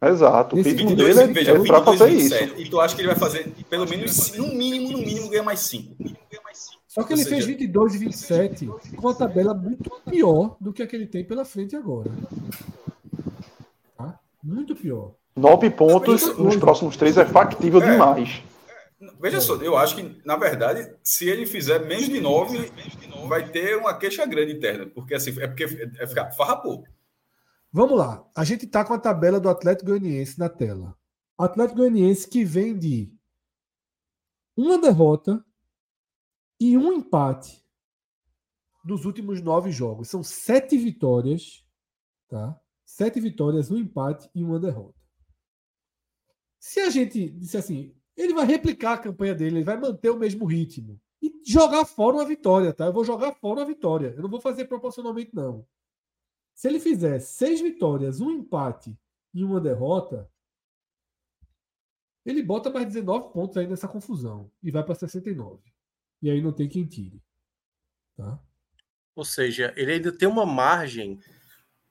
Exato. 0.00 0.56
o 0.56 0.62
pico 0.62 0.94
dele 0.94 1.20
é, 1.20 1.26
veja, 1.26 1.52
é 1.52 1.66
para 1.66 1.82
fazer 1.82 2.06
27, 2.10 2.44
isso. 2.44 2.60
E 2.60 2.70
tu 2.70 2.80
acha 2.80 2.94
que 2.94 3.00
ele 3.00 3.08
vai 3.08 3.18
fazer, 3.18 3.52
pelo 3.68 3.88
menos, 3.88 4.32
no 4.36 4.54
mínimo, 4.54 4.92
no 4.92 4.98
mínimo, 4.98 5.28
ganhar 5.28 5.42
mais 5.42 5.60
5. 5.60 5.96
Só 6.86 7.02
que 7.02 7.12
Ou 7.12 7.18
ele 7.18 7.24
seja... 7.24 7.36
fez 7.36 7.46
22 7.46 7.94
e 7.94 7.98
27 7.98 8.66
com 8.96 9.08
uma 9.08 9.14
tabela 9.14 9.52
muito 9.54 9.90
pior 10.08 10.56
do 10.60 10.72
que 10.72 10.82
a 10.82 10.86
que 10.86 10.94
ele 10.94 11.06
tem 11.06 11.24
pela 11.24 11.44
frente 11.44 11.74
agora. 11.74 12.10
Muito 14.48 14.74
pior. 14.74 15.14
Nove 15.36 15.68
pontos 15.68 16.38
nos 16.38 16.56
próximos 16.56 16.96
três 16.96 17.18
é 17.18 17.26
factível 17.26 17.82
é. 17.82 17.90
demais. 17.92 18.42
Veja 19.20 19.42
só, 19.42 19.56
eu 19.56 19.76
acho 19.76 19.94
que, 19.94 20.22
na 20.24 20.36
verdade, 20.36 20.90
se 21.04 21.28
ele 21.28 21.44
fizer 21.44 21.86
menos 21.86 22.06
de 22.06 22.18
nove, 22.18 22.72
vai 23.28 23.46
ter 23.46 23.76
uma 23.76 23.96
queixa 23.96 24.24
grande 24.24 24.54
interna, 24.54 24.86
porque 24.86 25.14
assim, 25.14 25.38
é 25.38 25.46
porque 25.46 25.64
é 25.98 26.06
ficar 26.06 26.32
farrapou. 26.32 26.82
Vamos 27.70 27.98
lá. 27.98 28.26
A 28.34 28.42
gente 28.42 28.64
está 28.64 28.82
com 28.84 28.94
a 28.94 28.98
tabela 28.98 29.38
do 29.38 29.50
Atlético 29.50 29.90
Goianiense 29.90 30.38
na 30.38 30.48
tela. 30.48 30.96
Atlético 31.36 31.80
Goianiense 31.80 32.26
que 32.26 32.42
vem 32.42 32.76
de 32.76 33.12
uma 34.56 34.78
derrota 34.78 35.44
e 36.58 36.76
um 36.76 36.90
empate 36.94 37.62
dos 38.82 39.04
últimos 39.04 39.42
nove 39.42 39.70
jogos. 39.70 40.08
São 40.08 40.24
sete 40.24 40.78
vitórias, 40.78 41.64
tá? 42.28 42.58
Sete 42.98 43.20
vitórias, 43.20 43.70
um 43.70 43.76
empate 43.76 44.28
e 44.34 44.42
uma 44.42 44.58
derrota. 44.58 44.98
Se 46.58 46.80
a 46.80 46.90
gente 46.90 47.30
disser 47.30 47.60
assim, 47.60 47.94
ele 48.16 48.34
vai 48.34 48.44
replicar 48.44 48.94
a 48.94 48.98
campanha 48.98 49.36
dele, 49.36 49.58
ele 49.58 49.64
vai 49.64 49.78
manter 49.78 50.10
o 50.10 50.18
mesmo 50.18 50.44
ritmo 50.44 51.00
e 51.22 51.32
jogar 51.46 51.84
fora 51.84 52.16
uma 52.16 52.26
vitória, 52.26 52.72
tá? 52.72 52.86
Eu 52.86 52.92
vou 52.92 53.04
jogar 53.04 53.34
fora 53.34 53.60
uma 53.60 53.66
vitória. 53.66 54.12
Eu 54.16 54.22
não 54.22 54.28
vou 54.28 54.40
fazer 54.40 54.64
proporcionalmente, 54.64 55.32
não. 55.32 55.64
Se 56.56 56.66
ele 56.66 56.80
fizer 56.80 57.20
seis 57.20 57.60
vitórias, 57.60 58.20
um 58.20 58.32
empate 58.32 58.98
e 59.32 59.44
uma 59.44 59.60
derrota, 59.60 60.28
ele 62.26 62.42
bota 62.42 62.68
mais 62.68 62.84
19 62.84 63.32
pontos 63.32 63.56
aí 63.58 63.68
nessa 63.68 63.86
confusão 63.86 64.50
e 64.60 64.72
vai 64.72 64.82
para 64.82 64.96
69. 64.96 65.62
E 66.20 66.28
aí 66.28 66.42
não 66.42 66.52
tem 66.52 66.68
quem 66.68 66.84
tire. 66.84 67.22
Tá? 68.16 68.42
Ou 69.14 69.24
seja, 69.24 69.72
ele 69.76 69.92
ainda 69.92 70.10
tem 70.10 70.28
uma 70.28 70.44
margem 70.44 71.20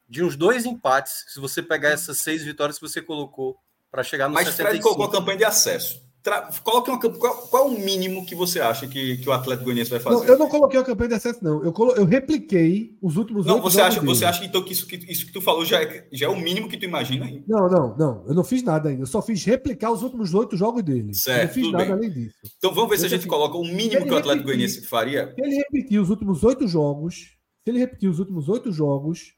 de 0.08 0.24
uns 0.24 0.36
dois 0.36 0.66
empates, 0.66 1.26
se 1.28 1.40
você 1.40 1.62
pegar 1.62 1.90
essas 1.90 2.20
seis 2.20 2.44
vitórias 2.44 2.78
que 2.78 2.88
você 2.88 3.02
colocou 3.02 3.58
para 3.92 4.04
chegar 4.04 4.28
no 4.28 4.34
Mas 4.34 4.48
65. 4.48 4.70
Fred 4.70 4.84
colocou 4.84 5.06
a 5.06 5.12
campanha 5.12 5.38
de 5.38 5.46
acesso. 5.46 6.08
Tra... 6.28 6.50
Coloque 6.62 6.90
uma 6.90 7.00
qual, 7.00 7.38
qual 7.48 7.64
é 7.64 7.68
o 7.68 7.80
mínimo 7.80 8.26
que 8.26 8.36
você 8.36 8.60
acha 8.60 8.86
que, 8.86 9.18
que 9.18 9.30
o 9.30 9.32
Atlético 9.32 9.66
Goianiense 9.66 9.92
vai 9.92 10.00
fazer? 10.00 10.18
Não, 10.18 10.26
eu 10.26 10.38
não 10.38 10.50
coloquei 10.50 10.78
a 10.78 10.84
campanha 10.84 11.10
de 11.10 11.16
acesso, 11.16 11.42
não. 11.42 11.64
Eu, 11.64 11.72
colo... 11.72 11.94
eu 11.94 12.04
repliquei 12.04 12.98
os 13.02 13.16
últimos 13.16 13.46
Não, 13.46 13.62
você 13.62 13.80
acha, 13.80 14.02
você 14.02 14.26
acha 14.26 14.42
que, 14.42 14.48
então, 14.48 14.62
que, 14.62 14.74
isso, 14.74 14.86
que 14.86 14.98
isso 15.10 15.26
que 15.26 15.32
tu 15.32 15.40
falou 15.40 15.64
já 15.64 15.82
é, 15.82 16.06
já 16.12 16.26
é 16.26 16.30
o 16.30 16.36
mínimo 16.36 16.68
que 16.68 16.78
tu 16.78 16.84
imagina 16.84 17.26
aí? 17.26 17.44
Não, 17.48 17.70
não, 17.70 17.96
não. 17.96 18.26
Eu 18.28 18.34
não 18.34 18.44
fiz 18.44 18.62
nada 18.62 18.90
ainda. 18.90 19.04
Eu 19.04 19.08
só 19.08 19.22
fiz 19.22 19.44
replicar 19.46 19.90
os 19.90 20.04
últimos 20.04 20.34
oito 20.34 20.58
jogos 20.58 20.84
dele. 20.84 21.14
Certo. 21.14 21.40
Eu 21.40 21.48
não 21.48 21.54
fiz 21.54 21.72
nada 21.72 21.86
bem. 21.86 21.94
além 21.94 22.10
disso. 22.12 22.36
Então 22.58 22.74
vamos 22.74 22.90
ver 22.90 22.96
eu 22.96 23.00
se 23.00 23.06
a 23.06 23.10
gente 23.10 23.28
coloca 23.28 23.58
o 23.58 23.64
mínimo 23.64 24.06
que 24.06 24.14
o 24.14 24.18
Atlético 24.18 24.48
Goianiense 24.48 24.86
faria. 24.86 25.34
Se 25.34 25.42
ele 25.42 25.56
repetir 25.56 26.00
os 26.00 26.10
últimos 26.10 26.44
oito 26.44 26.68
jogos, 26.68 27.38
se 27.64 27.72
ele 27.72 27.80
repetir 27.80 28.10
os 28.10 28.20
últimos 28.20 28.50
oito 28.50 28.70
jogos, 28.70 29.37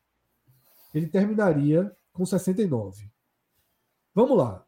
ele 0.94 1.08
terminaria 1.08 1.96
com 2.12 2.26
69. 2.26 3.10
Vamos 4.14 4.38
lá. 4.38 4.66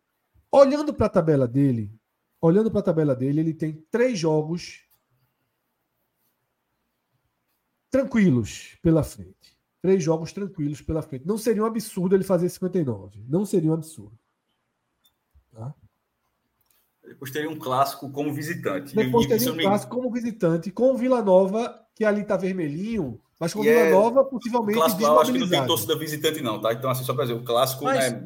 Olhando 0.51 0.93
para 0.93 1.07
a 1.07 1.09
tabela 1.09 1.47
dele, 1.47 1.91
olhando 2.39 2.69
para 2.69 2.81
a 2.81 2.83
tabela 2.83 3.15
dele, 3.15 3.39
ele 3.39 3.53
tem 3.53 3.85
três 3.89 4.19
jogos 4.19 4.83
tranquilos 7.89 8.77
pela 8.81 9.03
frente. 9.03 9.57
Três 9.81 10.03
jogos 10.03 10.31
tranquilos 10.31 10.81
pela 10.81 11.01
frente. 11.01 11.25
Não 11.25 11.37
seria 11.37 11.63
um 11.63 11.65
absurdo 11.65 12.15
ele 12.15 12.23
fazer 12.23 12.49
59. 12.49 13.23
Não 13.27 13.45
seria 13.45 13.71
um 13.71 13.73
absurdo. 13.73 14.17
Tá? 15.51 15.75
Depois 17.11 17.29
teria 17.29 17.49
um 17.49 17.59
clássico 17.59 18.09
como 18.09 18.33
visitante. 18.33 18.95
Depois 18.95 19.27
teria 19.27 19.51
um 19.51 19.57
clássico 19.57 19.95
como 19.95 20.09
visitante 20.09 20.71
com 20.71 20.93
o 20.93 20.97
Vila 20.97 21.21
Nova, 21.21 21.75
que 21.93 22.05
ali 22.05 22.21
está 22.21 22.37
vermelhinho, 22.37 23.19
mas 23.37 23.53
com 23.53 23.61
Vila 23.61 23.79
é... 23.79 23.91
Nova, 23.91 24.23
possivelmente. 24.23 24.77
O 24.77 24.81
clássico, 24.81 25.03
eu 25.03 25.19
acho 25.19 25.33
que 25.33 25.39
não 25.39 25.49
tem 25.49 25.65
torcida 25.67 25.97
visitante, 25.97 26.41
não, 26.41 26.61
tá? 26.61 26.71
Então, 26.71 26.89
assim, 26.89 27.03
só 27.03 27.13
para 27.13 27.25
dizer, 27.25 27.37
o 27.37 27.43
clássico 27.43 27.83
mas... 27.83 28.13
é, 28.13 28.23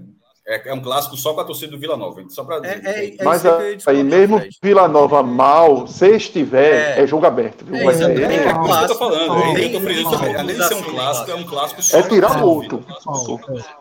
é, 0.48 0.70
é, 0.70 0.74
um 0.76 0.82
clássico 0.82 1.18
só 1.18 1.34
com 1.34 1.42
a 1.42 1.44
torcida 1.44 1.72
do 1.72 1.80
Vila 1.80 1.98
Nova. 1.98 2.24
Só 2.30 2.44
para 2.44 2.64
é, 2.68 2.80
é, 2.84 3.16
é 3.16 3.24
mas 3.24 3.44
aí, 3.88 4.04
mesmo 4.04 4.40
Vila 4.62 4.88
Nova 4.88 5.24
mal, 5.24 5.88
se 5.88 6.16
estiver, 6.16 7.00
é, 7.00 7.08
jogo 7.08 7.26
aberto. 7.26 7.66
Viu? 7.66 7.76
É, 7.76 7.80
é, 7.82 8.22
é, 8.22 8.36
é, 8.36 8.54
clássico, 8.54 8.84
eu 8.84 8.88
tô 8.88 8.96
falando. 8.96 9.58
É, 9.58 9.66
eu 9.66 9.72
tô 9.72 9.80
frisando, 9.82 10.38
além 10.38 10.56
de 10.56 10.68
ser 10.68 10.76
um 10.76 10.84
clássico, 10.84 11.32
é 11.32 11.36
um 11.36 11.44
clássico 11.44 11.82
só. 11.82 11.98
É 11.98 12.04
tirar 12.04 12.44
outro. 12.44 12.86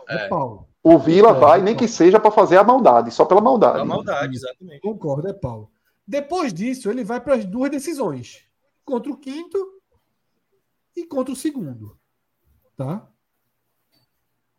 É 0.09 0.28
pau. 0.28 0.66
O 0.86 0.98
Vila 0.98 1.32
vai, 1.32 1.62
nem 1.62 1.74
que 1.74 1.89
seja 1.89 2.20
para 2.20 2.31
fazer 2.31 2.59
a 2.59 2.62
maldade, 2.62 3.11
só 3.11 3.24
pela 3.24 3.40
maldade. 3.40 3.81
A 3.81 3.85
maldade, 3.86 4.36
exatamente. 4.36 4.82
Concordo, 4.82 5.27
é 5.27 5.32
pau. 5.32 5.70
Depois 6.06 6.52
disso, 6.52 6.90
ele 6.90 7.02
vai 7.02 7.23
para 7.23 7.36
as 7.36 7.47
duas 7.47 7.70
decisões. 7.70 8.44
Contra 8.85 9.11
o 9.11 9.16
quinto 9.16 9.59
e 10.94 11.06
contra 11.06 11.32
o 11.32 11.36
segundo. 11.36 11.97
Tá? 12.77 13.09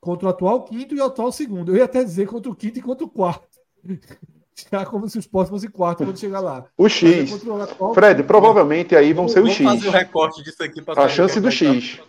Contra 0.02 0.28
o 0.28 0.32
atual 0.32 0.64
quinto 0.64 0.96
e 0.96 1.00
o 1.00 1.06
atual 1.06 1.32
segundo. 1.32 1.72
Eu 1.72 1.78
ia 1.78 1.86
até 1.86 2.04
dizer 2.04 2.28
contra 2.28 2.52
o 2.52 2.56
quinto 2.56 2.80
e 2.80 2.82
contra 2.82 3.06
o 3.06 3.10
quarto. 3.10 3.48
Já 4.72 4.84
como 4.84 5.08
se 5.08 5.20
os 5.20 5.28
próximos 5.28 5.62
fossem 5.62 5.70
quarto 5.70 6.04
quando 6.04 6.18
chegar 6.18 6.40
lá. 6.40 6.66
O 6.76 6.90
X. 6.90 7.46
É 7.46 7.62
atual... 7.62 7.94
Fred, 7.94 8.24
provavelmente 8.24 8.96
aí 8.96 9.14
vão 9.14 9.28
ser 9.28 9.44
o 9.44 9.48
X. 9.48 9.64
fazer 9.64 9.90
o 9.90 9.92
recorte 9.92 10.42
disso 10.42 10.64
aqui 10.64 10.82
A 10.88 11.08
chance 11.08 11.40
do 11.40 11.52
X. 11.52 12.00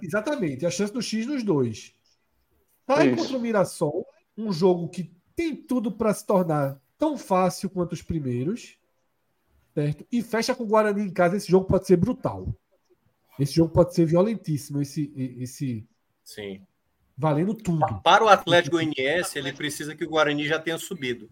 Exatamente, 0.00 0.64
a 0.64 0.70
chance 0.70 0.92
do 0.92 1.02
X 1.02 1.26
nos 1.26 1.42
dois. 1.42 1.95
Tá 2.86 3.00
aí 3.00 3.14
contra 3.16 3.36
o 3.36 3.40
Mirassol, 3.40 4.06
um 4.36 4.52
jogo 4.52 4.88
que 4.88 5.12
tem 5.34 5.54
tudo 5.54 5.90
para 5.90 6.14
se 6.14 6.24
tornar 6.24 6.80
tão 6.96 7.18
fácil 7.18 7.68
quanto 7.68 7.92
os 7.92 8.02
primeiros. 8.02 8.78
Certo? 9.74 10.06
E 10.10 10.22
fecha 10.22 10.54
com 10.54 10.64
o 10.64 10.66
Guarani 10.66 11.02
em 11.02 11.10
casa, 11.10 11.36
esse 11.36 11.50
jogo 11.50 11.66
pode 11.66 11.86
ser 11.86 11.96
brutal. 11.96 12.48
Esse 13.38 13.54
jogo 13.54 13.70
pode 13.70 13.94
ser 13.94 14.06
violentíssimo, 14.06 14.80
esse, 14.80 15.12
esse 15.38 15.86
Sim. 16.24 16.62
valendo 17.16 17.52
tudo. 17.52 18.00
Para 18.02 18.24
o 18.24 18.28
Atlético 18.28 18.76
Goianiense, 18.76 19.38
ele 19.38 19.52
precisa 19.52 19.94
que 19.94 20.04
o 20.04 20.08
Guarani 20.08 20.46
já 20.46 20.58
tenha 20.58 20.78
subido. 20.78 21.28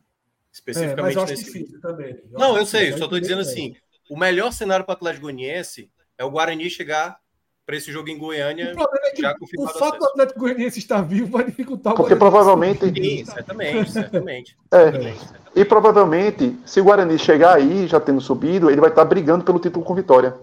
Especificamente 0.53 0.99
é, 0.99 1.03
mas 1.03 1.17
eu 1.17 1.23
acho 1.23 1.33
nesse 1.33 1.45
difícil 1.45 1.81
também. 1.81 2.21
Eu 2.31 2.39
Não, 2.39 2.59
eu 2.59 2.67
sei, 2.67 2.93
só 2.93 3.05
estou 3.05 3.19
dizendo 3.19 3.41
assim, 3.41 3.75
o 4.11 4.17
melhor 4.17 4.53
cenário 4.53 4.85
para 4.85 4.93
o 4.93 4.97
Atlético 4.97 5.23
Goianiense 5.23 5.91
é 6.19 6.25
o 6.25 6.31
Guarani 6.31 6.69
chegar 6.69 7.19
para 7.67 7.77
esse 7.77 7.91
jogo 7.91 8.09
em 8.09 8.19
Goiânia. 8.19 8.75
O 8.77 8.83
é 8.83 9.13
que 9.13 9.59
o 9.59 9.69
fato 9.69 9.99
do 9.99 10.05
Atlético 10.07 10.41
Goianiense 10.41 10.79
estar 10.79 11.01
vivo 11.03 11.31
vai 11.31 11.45
dificultar 11.45 11.95
o 11.95 11.97
Porque 11.97 12.15
provavelmente. 12.15 12.87
Sim, 12.87 13.25
certamente, 13.25 13.91
certamente. 13.91 14.59
É. 14.71 14.91
Certamente, 14.91 15.21
E 15.57 15.65
provavelmente, 15.65 16.59
se 16.67 16.81
o 16.81 16.85
Guarani 16.85 17.19
chegar 17.19 17.57
aí, 17.57 17.87
já 17.87 17.99
tendo 18.01 18.21
subido, 18.21 18.71
ele 18.71 18.81
vai 18.81 18.91
estar 18.91 19.05
brigando 19.05 19.45
pelo 19.45 19.59
título 19.59 19.85
com 19.85 19.95
vitória. 19.95 20.39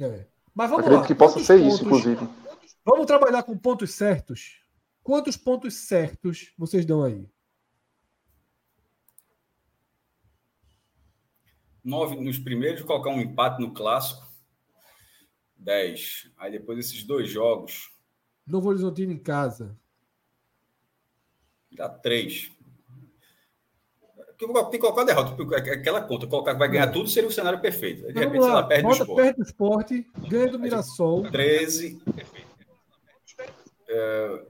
É. 0.00 0.26
Mas 0.54 0.70
vamos 0.70 0.84
Acredito 0.84 1.02
lá. 1.02 1.06
que 1.06 1.14
possa 1.14 1.40
ser 1.40 1.58
pontos, 1.58 1.74
isso, 1.74 1.84
inclusive. 1.84 2.28
Vamos 2.84 3.06
trabalhar 3.06 3.42
com 3.42 3.56
pontos 3.56 3.92
certos? 3.92 4.62
Quantos 5.02 5.36
pontos 5.36 5.74
certos 5.74 6.52
vocês 6.56 6.84
dão 6.84 7.02
aí? 7.02 7.28
Nove 11.82 12.16
nos 12.16 12.38
primeiros, 12.38 12.82
colocar 12.82 13.10
um 13.10 13.20
empate 13.20 13.60
no 13.60 13.72
clássico. 13.72 14.27
Dez. 15.58 16.30
Aí 16.38 16.52
depois 16.52 16.78
esses 16.78 17.02
dois 17.02 17.28
jogos. 17.28 17.90
Novo 18.46 18.68
Horizontino 18.68 19.12
em 19.12 19.18
casa. 19.18 19.76
Dá 21.72 21.88
três 21.88 22.50
tem 24.38 24.70
que 24.70 24.78
colocar 24.78 25.02
a 25.02 25.04
derrota, 25.04 25.34
porque 25.34 25.54
aquela 25.56 26.00
conta, 26.00 26.26
colocar 26.26 26.52
que 26.52 26.58
vai 26.58 26.68
ganhar 26.68 26.86
tudo 26.92 27.08
seria 27.08 27.28
o 27.28 27.32
cenário 27.32 27.58
perfeito. 27.60 28.06
De 28.12 28.20
repente, 28.20 28.44
ela 28.44 28.62
perde 28.62 28.86
o 28.86 28.92
esporte. 28.92 29.16
Perde 29.16 29.40
o 29.40 29.42
esporte, 29.42 30.06
ganha 30.28 30.48
do 30.48 30.58
Mirassol. 30.60 31.22
13. 31.28 32.00
É, 33.88 34.42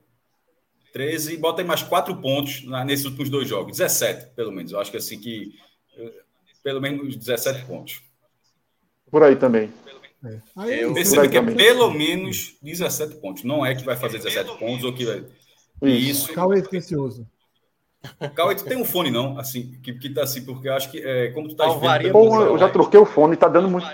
13 0.93 1.35
e 1.35 1.37
bota 1.39 1.63
aí 1.63 1.67
mais 1.67 1.83
quatro 1.83 2.15
pontos 2.21 2.65
nesses 2.85 3.07
últimos 3.07 3.31
dois 3.31 3.49
jogos. 3.49 3.79
17, 3.79 4.35
pelo 4.35 4.53
menos. 4.53 4.73
Eu 4.73 4.81
acho 4.81 4.91
que 4.91 4.99
assim 4.99 5.19
que. 5.19 5.55
Pelo 6.63 6.81
menos 6.83 7.17
17 7.17 7.65
pontos. 7.65 8.03
Por 9.11 9.23
aí 9.23 9.37
também. 9.37 9.73
É. 10.24 10.40
Aí, 10.57 10.81
eu, 10.81 10.93
perceba 10.93 11.28
que 11.28 11.36
é 11.36 11.43
pelo 11.43 11.90
menos 11.90 12.57
17 12.62 13.16
pontos. 13.16 13.45
Não 13.45 13.65
é 13.65 13.74
que 13.74 13.85
vai 13.85 13.97
fazer 13.97 14.19
17 14.19 14.59
pontos 14.59 14.85
ou 14.85 14.93
que 14.93 15.05
vai. 15.05 15.24
Isso. 15.82 16.32
Cauê. 16.32 16.62
Cauê, 18.35 18.55
tu 18.55 18.65
tem 18.65 18.77
um 18.77 18.85
fone, 18.85 19.11
não? 19.11 19.39
Assim, 19.39 19.78
que, 19.82 19.93
que 19.95 20.11
tá 20.11 20.23
assim, 20.23 20.45
porque 20.45 20.69
eu 20.69 20.74
acho 20.74 20.90
que 20.90 21.01
é, 21.01 21.31
como 21.31 21.49
tu 21.49 21.55
tá 21.55 21.66
vendo, 21.69 22.12
Bom, 22.12 22.43
eu 22.43 22.59
já 22.59 22.69
troquei 22.69 22.99
o 22.99 23.07
fone, 23.07 23.36
tá 23.36 23.49
dando 23.49 23.69
muito. 23.69 23.86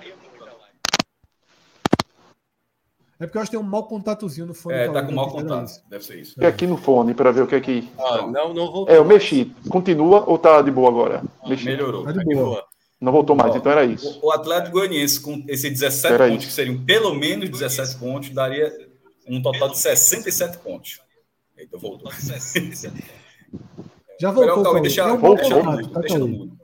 É 3.20 3.26
porque 3.26 3.38
eu 3.38 3.42
acho 3.42 3.50
que 3.50 3.56
tem 3.56 3.64
um 3.64 3.68
mau 3.68 3.84
contatozinho 3.84 4.46
no 4.46 4.54
fone. 4.54 4.74
É, 4.74 4.88
tá 4.88 5.02
com 5.02 5.12
mau 5.12 5.30
contato. 5.30 5.70
Deve 5.88 6.04
ser 6.04 6.18
isso. 6.18 6.42
É 6.42 6.46
aqui 6.46 6.66
no 6.66 6.76
fone, 6.76 7.14
para 7.14 7.30
ver 7.30 7.42
o 7.42 7.46
que 7.46 7.54
é 7.54 7.60
que. 7.60 7.88
Ah, 7.98 8.26
não, 8.26 8.52
não 8.52 8.70
voltou. 8.70 8.94
É, 8.94 8.98
eu 8.98 9.04
mexi. 9.04 9.54
Continua 9.68 10.24
ou 10.26 10.36
tá 10.36 10.60
de 10.60 10.70
boa 10.70 10.88
agora? 10.88 11.22
Mexi. 11.46 11.64
Melhorou. 11.64 12.04
Tá 12.04 12.12
de 12.12 12.24
boa. 12.24 12.66
Não 13.04 13.12
voltou 13.12 13.36
mais, 13.36 13.54
então 13.54 13.70
era 13.70 13.84
isso. 13.84 14.18
O 14.22 14.32
Atlético 14.32 14.78
Goianiense, 14.78 15.20
com 15.20 15.44
esses 15.46 15.70
17 15.70 16.14
era 16.14 16.26
pontos, 16.26 16.38
isso. 16.38 16.48
que 16.48 16.54
seriam 16.54 16.82
pelo 16.86 17.14
menos 17.14 17.50
17 17.50 17.96
pontos, 17.96 18.30
daria 18.30 18.72
um 19.28 19.42
total 19.42 19.68
de 19.68 19.78
67 19.78 20.56
pontos. 20.58 21.02
Eita, 21.54 21.76
voltou. 21.76 22.10
Já 24.18 24.30
voltou. 24.30 24.56
Melhor, 24.56 24.80
deixa, 24.80 25.02
é 25.02 25.12
um 25.12 25.18
mau 25.18 25.36
contato. 25.36 25.90
Tá 25.90 26.00
deixa 26.00 26.18
no 26.18 26.28
mudo. 26.28 26.58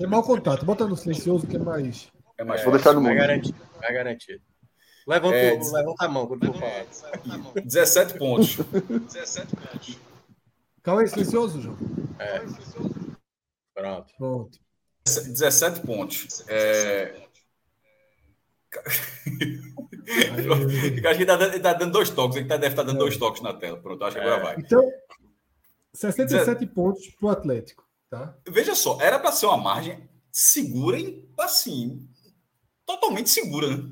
É 0.00 0.06
mau 0.06 0.22
contato. 0.22 0.64
Bota 0.64 0.86
no 0.86 0.96
silencioso 0.96 1.46
que 1.46 1.56
é 1.56 1.58
mais. 1.58 2.08
É 2.38 2.44
mais 2.44 2.64
Vou 2.64 2.72
deixar 2.72 2.94
no 2.94 3.02
mudo. 3.02 3.08
Vai 3.08 3.18
garantir. 3.18 3.54
Vai 3.78 3.92
garantir. 3.92 4.40
Levanta, 5.06 5.36
é, 5.36 5.58
levanta 5.58 6.06
a 6.06 6.08
mão 6.08 6.26
quando 6.26 6.46
for 6.46 6.54
falar. 6.54 6.86
17 7.62 8.18
pontos. 8.18 8.56
17 9.12 9.56
pontos. 9.56 9.98
Calma 10.82 11.02
aí, 11.02 11.08
silencioso, 11.08 11.60
João. 11.60 11.76
É. 12.18 12.38
Pronto. 13.74 14.14
Pronto. 14.16 14.58
17 15.04 15.80
pontos. 15.80 16.44
É... 16.48 17.22
acho 21.06 21.18
que 21.18 21.22
ele 21.22 21.56
está 21.56 21.72
dando 21.72 21.92
dois 21.92 22.10
toques. 22.10 22.36
Ele 22.36 22.48
tá, 22.48 22.56
deve 22.56 22.72
estar 22.72 22.82
tá 22.82 22.86
dando 22.88 22.96
é. 22.96 23.00
dois 23.00 23.16
toques 23.16 23.42
na 23.42 23.52
tela. 23.52 23.80
Pronto, 23.80 24.04
acho 24.04 24.16
que 24.16 24.22
agora 24.22 24.42
vai. 24.42 24.56
Então, 24.58 24.82
67 25.92 26.66
pontos 26.66 27.08
para 27.08 27.26
o 27.26 27.30
Atlético. 27.30 27.86
Tá? 28.08 28.36
Veja 28.48 28.74
só, 28.74 29.00
era 29.00 29.18
para 29.18 29.32
ser 29.32 29.46
uma 29.46 29.56
margem 29.56 30.08
segura 30.30 30.98
e 30.98 31.26
assim, 31.38 32.08
totalmente 32.86 33.30
segura, 33.30 33.76
né? 33.76 33.90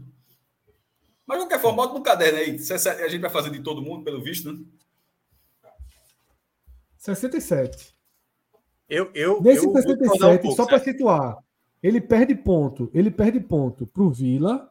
Mas 1.27 1.39
de 1.39 1.45
qualquer 1.45 1.61
forma, 1.61 1.77
bota 1.77 1.95
no 1.95 2.03
caderno 2.03 2.39
aí. 2.39 2.51
A 2.51 3.09
gente 3.09 3.21
vai 3.21 3.31
fazer 3.31 3.51
de 3.51 3.63
todo 3.63 3.83
mundo, 3.83 4.05
pelo 4.05 4.23
visto, 4.23 4.53
né? 4.53 4.65
67. 6.99 7.95
Eu, 8.91 9.09
eu, 9.15 9.41
Nesse 9.41 9.65
eu 9.65 9.73
67, 9.73 10.25
um 10.25 10.39
pouco, 10.39 10.57
só 10.57 10.67
para 10.67 10.81
situar, 10.81 11.39
ele 11.81 12.01
perde 12.01 12.35
ponto. 12.35 12.91
Ele 12.93 13.09
perde 13.09 13.39
ponto 13.39 13.87
para 13.87 14.03
o 14.03 14.11
Vila. 14.11 14.69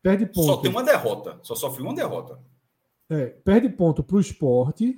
Perde 0.00 0.26
ponto. 0.26 0.46
Só 0.46 0.56
tem 0.58 0.70
uma 0.70 0.84
derrota. 0.84 1.40
Só 1.42 1.56
sofreu 1.56 1.84
uma 1.86 1.94
derrota. 1.94 2.40
É, 3.10 3.26
perde 3.26 3.68
ponto 3.68 4.04
para 4.04 4.16
o 4.16 4.20
esporte. 4.20 4.96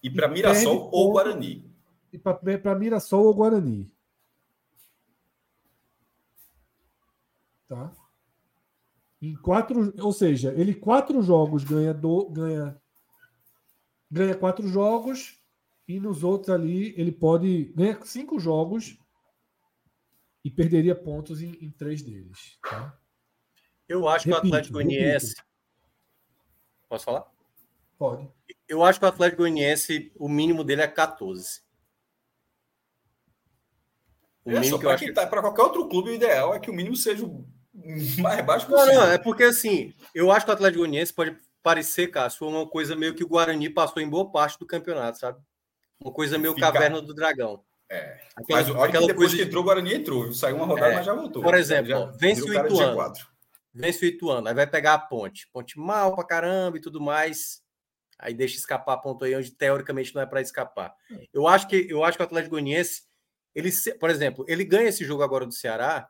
E 0.00 0.08
para 0.08 0.28
Mirassol 0.28 0.88
ou 0.92 1.12
Guarani. 1.12 1.68
E 2.12 2.18
para 2.18 2.74
Mirassol 2.78 3.24
ou 3.24 3.34
Guarani. 3.34 3.92
Tá? 7.68 7.92
Em 9.20 9.34
quatro, 9.34 9.92
ou 9.98 10.12
seja, 10.12 10.52
ele 10.56 10.74
quatro 10.74 11.20
jogos 11.22 11.64
ganha 11.64 11.92
do, 11.92 12.28
ganha 12.28 12.80
ganha 14.14 14.36
quatro 14.36 14.68
jogos 14.68 15.42
e 15.88 15.98
nos 15.98 16.22
outros 16.22 16.50
ali 16.50 16.94
ele 16.96 17.10
pode 17.10 17.64
ganhar 17.74 18.00
cinco 18.06 18.38
jogos 18.38 18.96
e 20.44 20.50
perderia 20.50 20.94
pontos 20.94 21.42
em, 21.42 21.50
em 21.60 21.70
três 21.70 22.00
deles. 22.00 22.56
Tá? 22.62 22.96
Eu 23.88 24.08
acho 24.08 24.26
repito, 24.26 24.42
que 24.42 24.46
o 24.46 24.50
Atlético 24.50 24.74
Goianiense. 24.74 25.34
Posso 26.88 27.04
falar? 27.04 27.26
Pode. 27.98 28.30
Eu 28.68 28.84
acho 28.84 29.00
que 29.00 29.04
o 29.04 29.08
Atlético 29.08 29.42
Goianiense, 29.42 30.12
o 30.14 30.28
mínimo 30.28 30.62
dele 30.62 30.82
é 30.82 30.86
14. 30.86 31.62
O 34.44 34.52
é 34.52 34.60
mínimo 34.60 34.78
para 34.78 34.94
acho... 34.94 35.12
tá, 35.12 35.26
qualquer 35.26 35.62
outro 35.62 35.88
clube, 35.88 36.10
o 36.10 36.14
ideal 36.14 36.54
é 36.54 36.60
que 36.60 36.70
o 36.70 36.74
mínimo 36.74 36.94
seja 36.94 37.26
o 37.26 37.44
mais 38.20 38.44
baixo 38.46 38.66
possível. 38.68 38.94
Não, 38.94 39.06
não, 39.06 39.12
é 39.12 39.18
porque 39.18 39.42
assim, 39.42 39.92
eu 40.14 40.30
acho 40.30 40.46
que 40.46 40.52
o 40.52 40.54
Atlético 40.54 40.80
Goianiense 40.80 41.12
pode 41.12 41.36
parecer, 41.64 42.08
Cássio, 42.08 42.46
uma 42.46 42.68
coisa 42.68 42.94
meio 42.94 43.14
que 43.14 43.24
o 43.24 43.28
Guarani 43.28 43.70
passou 43.70 44.02
em 44.02 44.08
boa 44.08 44.30
parte 44.30 44.58
do 44.58 44.66
campeonato, 44.66 45.18
sabe? 45.18 45.40
Uma 45.98 46.12
coisa 46.12 46.38
meio 46.38 46.52
Fica... 46.54 46.70
caverna 46.70 47.00
do 47.00 47.14
dragão. 47.14 47.64
É. 47.90 48.20
Aquela, 48.36 48.60
mas 48.60 48.70
aquela 48.70 49.06
depois 49.06 49.30
coisa... 49.30 49.36
que 49.36 49.42
entrou, 49.42 49.62
o 49.62 49.66
Guarani 49.66 49.94
entrou. 49.94 50.32
Saiu 50.34 50.56
uma 50.56 50.66
rodada, 50.66 50.92
é. 50.92 50.94
mas 50.96 51.06
já 51.06 51.14
voltou. 51.14 51.42
Por 51.42 51.54
exemplo, 51.54 51.88
já, 51.88 52.04
vence 52.18 52.42
o 52.42 52.52
Ituano. 52.52 53.12
Vence 53.72 54.04
o 54.04 54.08
Ituano. 54.08 54.46
Aí 54.46 54.54
vai 54.54 54.66
pegar 54.66 54.94
a 54.94 54.98
ponte. 54.98 55.48
Ponte 55.52 55.78
mal 55.78 56.14
pra 56.14 56.24
caramba 56.24 56.76
e 56.76 56.80
tudo 56.80 57.00
mais. 57.00 57.62
Aí 58.18 58.34
deixa 58.34 58.56
escapar 58.56 58.94
a 58.94 58.98
ponto 58.98 59.24
aí 59.24 59.34
onde 59.34 59.50
teoricamente 59.50 60.14
não 60.14 60.22
é 60.22 60.26
para 60.26 60.40
escapar. 60.40 60.94
Eu 61.32 61.48
acho 61.48 61.66
que 61.66 61.86
eu 61.88 62.04
acho 62.04 62.18
que 62.18 62.22
o 62.22 62.26
Atlético 62.26 62.52
Goianiense, 62.52 63.02
ele, 63.54 63.70
por 63.98 64.10
exemplo, 64.10 64.44
ele 64.46 64.64
ganha 64.64 64.88
esse 64.88 65.04
jogo 65.04 65.22
agora 65.22 65.46
do 65.46 65.52
Ceará, 65.52 66.08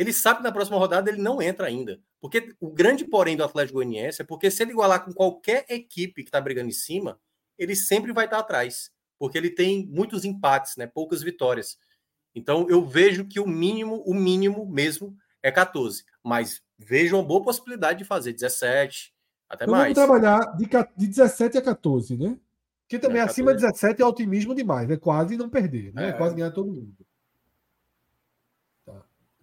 ele 0.00 0.14
sabe 0.14 0.38
que 0.38 0.44
na 0.44 0.50
próxima 0.50 0.78
rodada 0.78 1.10
ele 1.10 1.20
não 1.20 1.42
entra 1.42 1.66
ainda. 1.66 2.00
Porque 2.22 2.54
o 2.58 2.70
grande 2.70 3.04
porém 3.04 3.36
do 3.36 3.44
Atlético 3.44 3.74
Goianiense 3.74 4.22
é 4.22 4.24
porque 4.24 4.50
se 4.50 4.62
ele 4.62 4.70
igualar 4.70 5.04
com 5.04 5.12
qualquer 5.12 5.66
equipe 5.68 6.22
que 6.22 6.28
está 6.28 6.40
brigando 6.40 6.70
em 6.70 6.72
cima, 6.72 7.20
ele 7.58 7.76
sempre 7.76 8.10
vai 8.10 8.24
estar 8.24 8.38
tá 8.38 8.42
atrás. 8.42 8.90
Porque 9.18 9.36
ele 9.36 9.50
tem 9.50 9.86
muitos 9.88 10.24
empates, 10.24 10.78
né? 10.78 10.86
poucas 10.86 11.22
vitórias. 11.22 11.76
Então 12.34 12.66
eu 12.70 12.82
vejo 12.82 13.26
que 13.26 13.38
o 13.38 13.46
mínimo, 13.46 14.02
o 14.06 14.14
mínimo 14.14 14.64
mesmo 14.64 15.14
é 15.42 15.52
14. 15.52 16.02
Mas 16.24 16.62
vejo 16.78 17.16
uma 17.16 17.22
boa 17.22 17.42
possibilidade 17.42 17.98
de 17.98 18.06
fazer 18.06 18.32
17, 18.32 19.12
até 19.50 19.64
então, 19.64 19.76
mais. 19.76 19.94
Vamos 19.94 20.08
trabalhar 20.08 20.56
de, 20.56 20.66
de 20.96 21.08
17 21.08 21.58
a 21.58 21.62
14, 21.62 22.16
né? 22.16 22.38
Que 22.88 22.98
também 22.98 23.20
é, 23.20 23.24
acima 23.24 23.54
de 23.54 23.60
17 23.60 24.00
é 24.00 24.06
otimismo 24.06 24.54
demais, 24.54 24.90
é 24.90 24.96
quase 24.96 25.36
não 25.36 25.50
perder, 25.50 25.92
né? 25.92 26.06
É. 26.06 26.08
é 26.08 26.12
quase 26.14 26.34
ganhar 26.34 26.52
todo 26.52 26.72
mundo. 26.72 26.96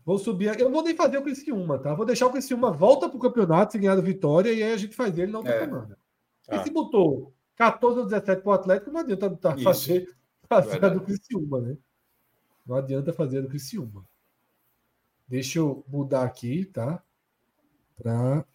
Vou 0.07 0.17
subir. 0.17 0.57
Eu 0.57 0.67
não 0.67 0.71
vou 0.71 0.83
nem 0.83 0.95
fazer 0.95 1.17
o 1.17 1.21
Criciúma, 1.21 1.77
tá? 1.77 1.93
Vou 1.93 2.05
deixar 2.05 2.27
o 2.27 2.31
Criciúma 2.31 2.71
volta 2.71 3.09
pro 3.09 3.19
campeonato 3.19 3.73
se 3.73 3.77
ganhar 3.77 3.91
a 3.91 4.01
vitória 4.01 4.53
e 4.53 4.63
aí 4.63 4.71
a 4.71 4.77
gente 4.77 4.95
faz 4.95 5.17
ele 5.17 5.33
na 5.33 5.39
outra 5.39 5.53
é. 5.53 5.59
semana. 5.59 5.99
Ah. 6.47 6.55
E 6.55 6.63
se 6.63 6.69
botou 6.69 7.35
14 7.57 7.99
ou 7.99 8.05
17 8.05 8.41
pro 8.41 8.53
Atlético, 8.53 8.89
não 8.89 9.01
adianta 9.01 9.29
tá, 9.35 9.57
fazer, 9.57 10.07
fazer 10.47 10.85
a 10.85 10.87
do 10.87 11.01
Criciúma, 11.01 11.59
né? 11.59 11.77
Não 12.65 12.77
adianta 12.77 13.11
fazer 13.11 13.39
a 13.39 13.41
do 13.41 13.49
Criciúma. 13.49 14.07
Deixa 15.27 15.59
eu 15.59 15.83
mudar 15.89 16.23
aqui, 16.23 16.63
tá? 16.63 17.03
Para 18.01 18.45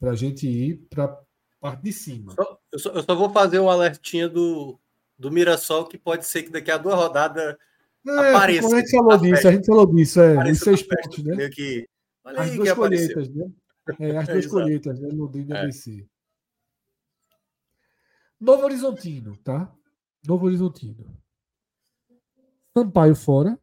a 0.00 0.14
gente 0.14 0.48
ir 0.48 0.86
para 0.88 1.20
parte 1.60 1.82
de 1.82 1.92
cima. 1.92 2.32
Só, 2.32 2.58
eu, 2.72 2.78
só, 2.78 2.90
eu, 2.92 3.02
só, 3.02 3.14
vou 3.14 3.28
fazer 3.28 3.60
um 3.60 3.68
alertinha 3.68 4.26
do, 4.26 4.80
do 5.18 5.30
Mirassol, 5.30 5.84
que 5.84 5.98
pode 5.98 6.24
ser 6.24 6.44
que 6.44 6.50
daqui 6.50 6.70
a 6.70 6.78
duas 6.78 6.94
rodadas 6.94 7.58
é, 8.06 8.34
apareça. 8.34 8.66
A 8.66 8.80
gente 8.80 8.90
falou 8.90 9.18
disso, 9.18 9.48
a 9.48 9.52
gente 9.52 9.66
falou 9.66 9.86
disso, 9.86 10.20
é, 10.20 10.50
os 10.50 10.58
seis 10.58 10.82
pontos, 10.82 11.24
né? 11.24 11.48
Que, 11.48 11.88
as 12.24 12.54
duas 12.54 12.72
colheitas, 12.72 13.28
né? 13.30 13.52
É, 14.00 14.16
as 14.16 14.28
duas 14.28 14.46
colheitas, 14.46 15.00
né? 15.00 15.08
E 15.34 15.52
ABC. 15.52 16.06
Novo 18.40 18.64
Horizontino, 18.64 19.36
tá? 19.38 19.74
Novo 20.26 20.46
Horizontino. 20.46 21.06
Sampaio 22.76 23.14
fora. 23.14 23.58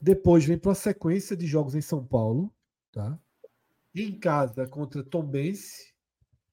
Depois 0.00 0.44
vem 0.44 0.58
para 0.58 0.72
a 0.72 0.76
sequência 0.76 1.36
de 1.36 1.46
jogos 1.46 1.74
em 1.74 1.80
São 1.80 2.04
Paulo, 2.04 2.54
tá? 2.92 3.18
Em 3.94 4.16
casa 4.16 4.68
contra 4.68 5.02
Tombense. 5.02 5.92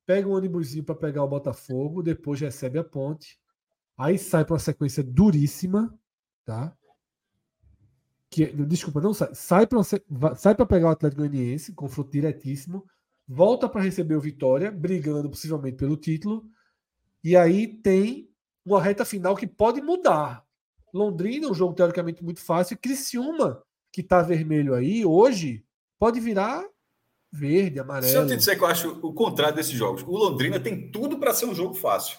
Pega 0.05 0.27
um 0.27 0.33
ônibusinho 0.33 0.83
para 0.83 0.95
pegar 0.95 1.23
o 1.23 1.27
Botafogo, 1.27 2.01
depois 2.01 2.39
recebe 2.39 2.79
a 2.79 2.83
ponte. 2.83 3.39
Aí 3.97 4.17
sai 4.17 4.43
para 4.43 4.53
uma 4.53 4.59
sequência 4.59 5.03
duríssima, 5.03 5.97
tá? 6.45 6.75
Que, 8.29 8.45
desculpa, 8.45 9.01
não 9.01 9.13
sai. 9.13 9.33
Sai 9.33 9.67
para 9.67 9.83
sai 10.35 10.55
pegar 10.55 10.87
o 10.87 10.91
Atlético 10.91 11.21
Goianiense, 11.21 11.73
confronto 11.73 12.11
diretíssimo. 12.11 12.85
Volta 13.27 13.67
para 13.67 13.81
receber 13.81 14.15
o 14.15 14.21
Vitória, 14.21 14.71
brigando 14.71 15.29
possivelmente 15.29 15.77
pelo 15.77 15.97
título. 15.97 16.45
E 17.23 17.35
aí 17.35 17.67
tem 17.67 18.29
uma 18.63 18.81
reta 18.81 19.03
final 19.03 19.35
que 19.35 19.47
pode 19.47 19.81
mudar. 19.81 20.45
Londrina, 20.93 21.47
um 21.49 21.53
jogo 21.53 21.73
teoricamente 21.73 22.23
muito 22.23 22.39
fácil. 22.39 22.77
Criciúma, 22.77 23.63
que 23.91 24.01
está 24.01 24.21
vermelho 24.21 24.73
aí, 24.73 25.05
hoje, 25.05 25.65
pode 25.97 26.19
virar 26.19 26.63
verde, 27.31 27.79
amarelo. 27.79 28.11
Se 28.11 28.17
eu 28.17 28.27
te 28.27 28.37
disser 28.37 28.57
que 28.57 28.63
eu 28.63 28.67
acho 28.67 28.99
o 29.01 29.13
contrário 29.13 29.55
desses 29.55 29.73
jogos, 29.73 30.03
o 30.03 30.11
Londrina 30.11 30.59
tem 30.59 30.89
tudo 30.91 31.17
para 31.17 31.33
ser 31.33 31.45
um 31.45 31.55
jogo 31.55 31.73
fácil. 31.73 32.17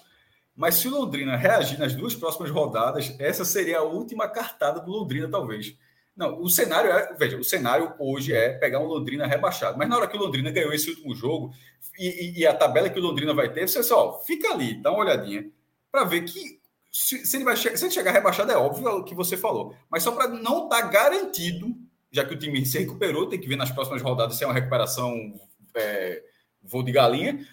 Mas 0.57 0.77
se 0.77 0.89
o 0.89 0.91
Londrina 0.91 1.37
reagir 1.37 1.79
nas 1.79 1.95
duas 1.95 2.15
próximas 2.15 2.51
rodadas, 2.51 3.15
essa 3.19 3.45
seria 3.45 3.79
a 3.79 3.83
última 3.83 4.27
cartada 4.27 4.81
do 4.81 4.91
Londrina, 4.91 5.29
talvez. 5.29 5.77
Não, 6.17 6.41
o 6.41 6.49
cenário 6.49 6.91
é, 6.91 7.15
veja, 7.15 7.37
o 7.37 7.45
cenário 7.45 7.93
hoje 7.99 8.33
é 8.33 8.51
pegar 8.55 8.81
um 8.81 8.87
Londrina 8.87 9.27
rebaixado. 9.27 9.77
Mas 9.77 9.87
na 9.87 9.97
hora 9.97 10.09
que 10.09 10.17
o 10.17 10.21
Londrina 10.21 10.51
ganhou 10.51 10.73
esse 10.73 10.89
último 10.89 11.15
jogo 11.15 11.53
e, 11.99 12.07
e, 12.07 12.41
e 12.41 12.47
a 12.47 12.55
tabela 12.55 12.89
que 12.89 12.99
o 12.99 13.03
Londrina 13.03 13.35
vai 13.35 13.53
ter, 13.53 13.69
você 13.69 13.83
só 13.83 14.19
fica 14.25 14.51
ali, 14.51 14.81
dá 14.81 14.91
uma 14.91 15.01
olhadinha 15.01 15.51
para 15.93 16.05
ver 16.05 16.23
que 16.23 16.59
se, 16.91 17.27
se, 17.27 17.37
ele 17.37 17.45
vai 17.45 17.55
se 17.55 17.69
ele 17.69 17.91
chegar 17.91 18.13
rebaixado, 18.13 18.51
é 18.51 18.57
óbvio 18.57 18.89
o 18.89 19.05
que 19.05 19.15
você 19.15 19.37
falou. 19.37 19.77
Mas 19.91 20.03
só 20.03 20.13
para 20.13 20.29
não 20.29 20.65
estar 20.65 20.83
tá 20.83 20.89
garantido, 20.89 21.77
já 22.11 22.25
que 22.25 22.33
o 22.33 22.39
time 22.39 22.65
se 22.65 22.79
recuperou, 22.79 23.29
tem 23.29 23.39
que 23.39 23.49
ver 23.49 23.57
nas 23.57 23.71
próximas 23.71 24.01
rodadas 24.01 24.37
se 24.37 24.45
é 24.45 24.47
uma 24.47 24.55
recuperação 24.55 25.39
é, 25.75 26.23
voo 26.63 26.83
de 26.83 26.93
galinha. 26.93 27.47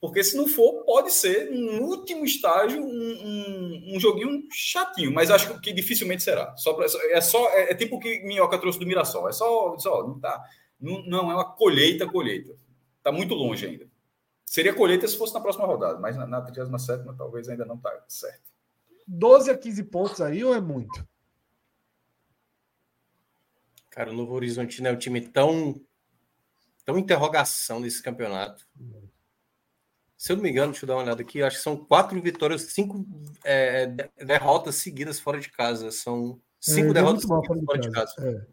Porque 0.00 0.22
se 0.22 0.36
não 0.36 0.46
for, 0.46 0.84
pode 0.84 1.12
ser, 1.12 1.50
no 1.50 1.84
último 1.84 2.24
estágio, 2.24 2.82
um, 2.82 2.86
um, 2.86 3.96
um 3.96 4.00
joguinho 4.00 4.46
chatinho. 4.52 5.12
Mas 5.12 5.30
acho 5.30 5.58
que 5.60 5.72
dificilmente 5.72 6.22
será. 6.22 6.54
Só 6.56 6.74
pra, 6.74 6.86
é, 7.10 7.20
só, 7.20 7.48
é, 7.50 7.72
é, 7.72 7.74
tipo 7.74 7.96
o 7.96 7.98
que 7.98 8.22
Minhoca 8.22 8.58
trouxe 8.58 8.78
do 8.78 8.86
Mirassol. 8.86 9.28
É 9.28 9.32
só, 9.32 9.76
só 9.78 10.06
não, 10.06 10.20
tá, 10.20 10.42
não, 10.78 11.02
não 11.06 11.30
é 11.30 11.34
uma 11.34 11.52
colheita, 11.52 12.06
colheita. 12.06 12.54
Está 12.98 13.10
muito 13.10 13.34
longe 13.34 13.66
ainda. 13.66 13.88
Seria 14.44 14.74
colheita 14.74 15.08
se 15.08 15.16
fosse 15.16 15.34
na 15.34 15.40
próxima 15.40 15.66
rodada, 15.66 15.98
mas 15.98 16.16
na, 16.16 16.26
na 16.26 16.40
37 16.40 17.04
talvez 17.16 17.48
ainda 17.48 17.64
não 17.64 17.76
está 17.76 17.90
certo. 18.06 18.52
12 19.08 19.50
a 19.50 19.56
15 19.56 19.84
pontos 19.84 20.20
aí 20.20 20.44
ou 20.44 20.54
é 20.54 20.60
muito? 20.60 21.06
Cara, 23.90 24.10
o 24.10 24.14
Novo 24.14 24.34
Horizontino 24.34 24.88
é 24.88 24.92
um 24.92 24.98
time 24.98 25.20
tão, 25.20 25.80
tão 26.84 26.98
interrogação 26.98 27.80
nesse 27.80 28.02
campeonato. 28.02 28.68
Se 30.16 30.32
eu 30.32 30.36
não 30.36 30.42
me 30.42 30.50
engano, 30.50 30.72
deixa 30.72 30.84
eu 30.84 30.88
dar 30.88 30.94
uma 30.94 31.02
olhada 31.02 31.20
aqui, 31.20 31.42
acho 31.42 31.56
que 31.58 31.62
são 31.62 31.76
quatro 31.76 32.20
vitórias, 32.20 32.62
cinco 32.62 33.06
é, 33.44 33.86
derrotas 34.24 34.76
seguidas 34.76 35.20
fora 35.20 35.38
de 35.38 35.50
casa. 35.50 35.90
São 35.90 36.40
cinco 36.58 36.90
é, 36.90 36.94
derrotas 36.94 37.22
seguidas 37.22 37.46
fora 37.46 37.60
de 37.60 37.66
fora 37.66 37.78
casa. 37.78 37.90
De 37.90 37.94
casa. 37.94 38.28
É. 38.28 38.46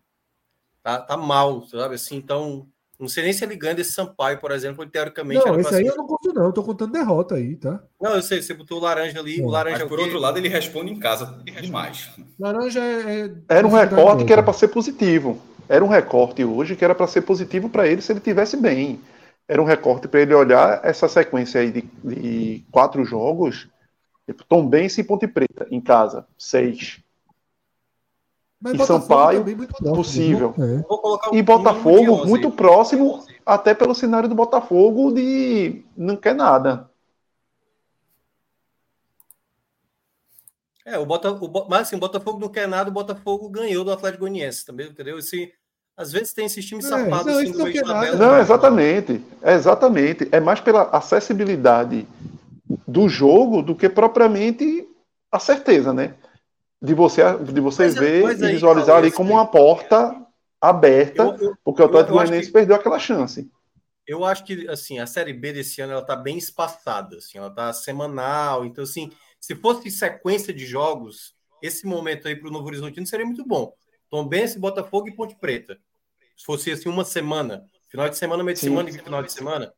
Tá, 0.83 0.99
tá 0.99 1.15
mal, 1.15 1.65
sabe? 1.65 1.95
Assim, 1.95 2.17
então 2.17 2.67
não 2.99 3.07
sei 3.07 3.23
nem 3.23 3.33
se 3.33 3.43
ele 3.43 3.55
ganha 3.55 3.75
desse 3.75 3.91
Sampaio, 3.91 4.39
por 4.39 4.51
exemplo, 4.51 4.85
teoricamente. 4.85 5.45
Não, 5.45 5.59
esse 5.59 5.75
aí 5.75 5.85
eu 5.85 5.95
não 5.97 6.05
conto, 6.05 6.33
não. 6.33 6.45
Eu 6.45 6.53
tô 6.53 6.63
contando 6.63 6.91
derrota 6.91 7.35
aí, 7.35 7.55
tá? 7.55 7.83
Não, 7.99 8.15
eu 8.15 8.21
sei, 8.21 8.41
você 8.41 8.53
botou 8.53 8.77
o 8.77 8.81
laranja 8.81 9.19
ali. 9.19 9.41
O 9.41 9.49
laranja 9.49 9.79
Mas, 9.79 9.87
por 9.89 9.99
outro 9.99 10.19
lado, 10.19 10.37
ele 10.37 10.47
responde 10.47 10.91
em 10.91 10.99
casa 10.99 11.41
demais. 11.61 12.11
Laranja 12.39 12.79
é. 12.79 13.25
é 13.25 13.57
era 13.57 13.67
um 13.67 13.71
recorte 13.71 14.25
que 14.25 14.31
era 14.31 14.43
para 14.43 14.53
ser 14.53 14.67
positivo. 14.67 15.41
Era 15.67 15.83
um 15.83 15.87
recorte 15.87 16.43
hoje 16.43 16.75
que 16.75 16.83
era 16.85 16.93
para 16.93 17.07
ser 17.07 17.21
positivo 17.21 17.67
para 17.67 17.87
ele 17.87 18.01
se 18.01 18.11
ele 18.11 18.19
tivesse 18.19 18.57
bem. 18.57 19.01
Era 19.47 19.61
um 19.61 19.65
recorte 19.65 20.07
para 20.07 20.21
ele 20.21 20.33
olhar 20.33 20.79
essa 20.83 21.07
sequência 21.07 21.61
aí 21.61 21.71
de, 21.71 21.81
de 21.81 22.65
quatro 22.71 23.03
jogos. 23.03 23.67
Tipo, 24.25 24.43
Tom 24.45 24.67
Benz 24.67 24.97
e 24.97 25.03
Ponte 25.03 25.27
Preta 25.27 25.67
em 25.69 25.81
casa, 25.81 26.25
seis. 26.37 27.01
Mas 28.59 28.75
e 28.75 28.85
Sampaio, 28.85 29.43
possível. 29.93 30.55
É. 30.57 31.37
E 31.37 31.41
Botafogo, 31.41 32.25
muito 32.25 32.49
próximo, 32.49 33.25
até 33.45 33.73
pelo 33.73 33.93
cenário 33.93 34.29
do 34.29 34.35
Botafogo, 34.35 35.11
de 35.11 35.83
não 35.97 36.15
quer 36.15 36.33
nada. 36.33 36.89
É, 40.85 40.97
o 40.97 41.05
Botafogo, 41.05 41.65
mas 41.69 41.81
assim, 41.81 41.95
o 41.97 41.99
Botafogo 41.99 42.39
não 42.39 42.49
quer 42.49 42.67
nada, 42.67 42.89
o 42.89 42.93
Botafogo 42.93 43.49
ganhou 43.49 43.83
do 43.83 43.91
Atlético 43.91 44.21
Goianiense 44.21 44.65
também, 44.65 44.87
entendeu? 44.87 45.17
Esse, 45.17 45.53
às 45.95 46.11
vezes 46.11 46.33
tem 46.33 46.45
esses 46.45 46.65
times 46.65 46.85
é, 46.85 46.89
safados 46.89 47.25
não, 47.25 47.39
assim, 47.39 47.51
no 47.51 47.57
meio 47.63 47.73
de 47.73 47.81
tabela. 47.81 48.15
Não, 48.17 48.39
exatamente. 48.39 49.21
É 49.41 49.53
exatamente. 49.53 50.27
É 50.31 50.39
mais 50.39 50.59
pela 50.59 50.83
acessibilidade 50.83 52.07
do 52.87 53.07
jogo 53.07 53.61
do 53.61 53.75
que 53.75 53.87
propriamente 53.87 54.87
a 55.31 55.39
certeza, 55.39 55.93
né? 55.93 56.15
de 56.83 56.93
você, 56.93 57.21
de 57.37 57.61
você 57.61 57.83
mas, 57.83 57.95
é, 57.95 57.99
ver 57.99 58.23
mas 58.23 58.41
e 58.41 58.45
aí, 58.45 58.53
visualizar 58.55 58.97
ali 58.97 59.09
como 59.09 59.33
uma 59.33 59.47
porta 59.47 60.13
aberta, 60.59 61.23
eu, 61.23 61.37
eu, 61.37 61.57
porque 61.63 61.81
o 61.81 61.85
Atlético 61.85 62.13
Goianiense 62.13 62.51
perdeu 62.51 62.75
aquela 62.75 62.99
chance. 62.99 63.49
Eu 64.05 64.25
acho 64.25 64.43
que 64.43 64.67
assim 64.67 64.99
a 64.99 65.07
série 65.07 65.31
B 65.31 65.53
desse 65.53 65.79
ano 65.79 65.93
ela 65.93 66.05
tá 66.05 66.13
bem 66.13 66.37
espaçada, 66.37 67.17
assim, 67.17 67.37
ela 67.37 67.49
tá 67.49 67.71
semanal, 67.71 68.65
então 68.65 68.83
assim, 68.83 69.09
se 69.39 69.55
fosse 69.55 69.89
sequência 69.89 70.53
de 70.53 70.65
jogos, 70.65 71.33
esse 71.61 71.87
momento 71.87 72.27
aí 72.27 72.35
para 72.35 72.49
o 72.49 72.51
Novo 72.51 72.67
Horizontino 72.67 73.07
seria 73.07 73.25
muito 73.25 73.45
bom. 73.47 73.73
Tombense, 74.13 74.59
Botafogo 74.59 75.07
e 75.07 75.11
Ponte 75.11 75.35
Preta. 75.35 75.75
Se 76.37 76.45
fosse 76.45 76.71
assim 76.71 76.87
uma 76.87 77.03
semana, 77.03 77.65
final 77.89 78.07
de 78.07 78.15
semana, 78.15 78.43
meio 78.43 78.53
de 78.53 78.59
Sim. 78.59 78.67
semana 78.67 78.89
e 78.91 78.93
final 78.93 79.23
de 79.23 79.33
semana. 79.33 79.73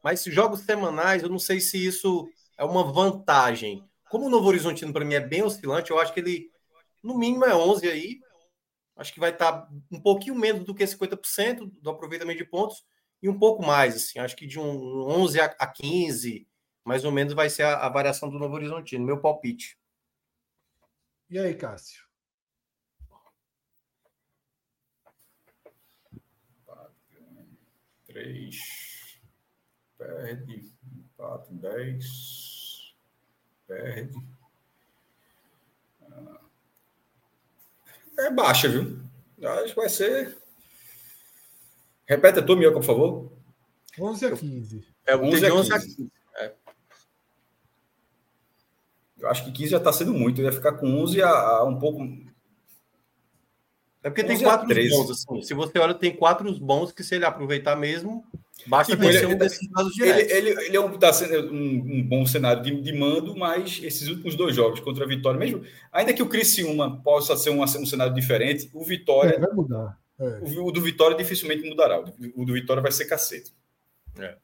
Mas 0.00 0.22
jogos 0.22 0.60
semanais, 0.60 1.24
eu 1.24 1.28
não 1.28 1.40
sei 1.40 1.58
se 1.58 1.84
isso 1.84 2.28
é 2.56 2.64
uma 2.64 2.84
vantagem. 2.84 3.84
Como 4.08 4.26
o 4.26 4.30
Novo 4.30 4.46
Horizontino 4.46 4.92
para 4.92 5.04
mim 5.04 5.14
é 5.14 5.20
bem 5.20 5.42
oscilante, 5.42 5.90
eu 5.90 5.98
acho 5.98 6.14
que 6.14 6.20
ele 6.20 6.52
no 7.02 7.18
mínimo 7.18 7.44
é 7.44 7.52
11 7.52 7.88
aí. 7.88 8.20
Acho 8.96 9.12
que 9.12 9.18
vai 9.18 9.30
estar 9.30 9.62
tá 9.62 9.68
um 9.90 10.00
pouquinho 10.00 10.36
menos 10.36 10.62
do 10.62 10.72
que 10.72 10.84
50% 10.84 11.68
do 11.82 11.90
aproveitamento 11.90 12.38
de 12.38 12.48
pontos 12.48 12.84
e 13.20 13.28
um 13.28 13.36
pouco 13.36 13.60
mais, 13.60 13.96
assim. 13.96 14.20
Acho 14.20 14.36
que 14.36 14.46
de 14.46 14.60
um 14.60 15.02
11 15.02 15.40
a 15.40 15.66
15, 15.66 16.46
mais 16.84 17.04
ou 17.04 17.10
menos, 17.10 17.34
vai 17.34 17.50
ser 17.50 17.64
a, 17.64 17.78
a 17.78 17.88
variação 17.88 18.30
do 18.30 18.38
Novo 18.38 18.54
Horizontino, 18.54 19.04
meu 19.04 19.20
palpite. 19.20 19.76
E 21.28 21.40
aí, 21.40 21.54
Cássio? 21.54 22.08
Três. 28.10 29.20
Perde. 29.96 30.68
Empate. 30.96 31.54
Dez. 31.54 32.94
Perde. 33.66 34.14
é 38.18 38.30
baixa, 38.30 38.68
viu? 38.68 39.00
Acho 39.42 39.74
que 39.74 39.80
vai 39.80 39.88
ser. 39.88 40.36
Repete 42.06 42.40
a 42.40 42.42
tua, 42.42 42.56
Mioca, 42.56 42.80
por 42.80 42.84
favor. 42.84 43.32
11 43.98 44.26
a 44.26 44.36
15. 44.36 44.88
É, 45.06 45.16
11 45.16 45.46
a 45.46 45.50
15. 45.50 45.72
A 45.72 45.78
15. 45.78 46.12
É. 46.36 46.52
Eu 49.18 49.28
acho 49.28 49.44
que 49.44 49.52
15 49.52 49.70
já 49.70 49.78
está 49.78 49.92
sendo 49.92 50.12
muito. 50.12 50.40
Eu 50.40 50.46
ia 50.46 50.52
ficar 50.52 50.72
com 50.72 51.00
11 51.00 51.22
a, 51.22 51.30
a 51.30 51.64
um 51.64 51.78
pouco. 51.78 52.02
É 54.02 54.08
porque 54.08 54.24
tem 54.24 54.38
quatro 54.38 54.66
bons. 54.66 55.10
Assim. 55.10 55.42
Se 55.42 55.54
você 55.54 55.78
olha, 55.78 55.94
tem 55.94 56.14
quatro 56.14 56.52
bons 56.58 56.90
que, 56.90 57.04
se 57.04 57.16
ele 57.16 57.24
aproveitar 57.24 57.76
mesmo, 57.76 58.24
basta 58.66 58.92
tipo, 58.92 59.06
vencer 59.06 59.28
um 59.28 59.36
desses 59.36 59.68
dados 59.70 59.92
diretos. 59.92 60.30
Ele, 60.30 60.50
ele, 60.50 60.66
ele 60.66 60.76
é 60.76 60.80
um, 60.80 60.98
tá 60.98 61.12
sendo 61.12 61.52
um, 61.52 61.98
um 61.98 62.02
bom 62.02 62.24
cenário 62.24 62.62
de, 62.62 62.80
de, 62.80 62.92
mando, 62.92 63.36
mas 63.36 63.78
esses 63.82 64.08
últimos 64.08 64.34
dois 64.34 64.56
jogos 64.56 64.80
contra 64.80 65.04
a 65.04 65.08
Vitória, 65.08 65.38
mesmo, 65.38 65.62
ainda 65.92 66.14
que 66.14 66.22
o 66.22 66.28
Criciúma 66.28 67.00
possa 67.02 67.36
ser 67.36 67.50
um, 67.50 67.62
um 67.62 67.86
cenário 67.86 68.14
diferente, 68.14 68.70
o 68.72 68.82
Vitória. 68.84 69.34
É, 69.34 69.38
vai 69.38 69.52
mudar. 69.52 69.98
É. 70.18 70.38
O, 70.42 70.66
o, 70.66 70.72
do 70.72 70.80
Vitória 70.80 71.16
dificilmente 71.16 71.68
mudará. 71.68 72.00
O, 72.00 72.42
o 72.42 72.44
do 72.46 72.54
Vitória 72.54 72.82
vai 72.82 72.92
ser 72.92 73.04
cacete. 73.04 73.52
É. 74.18 74.36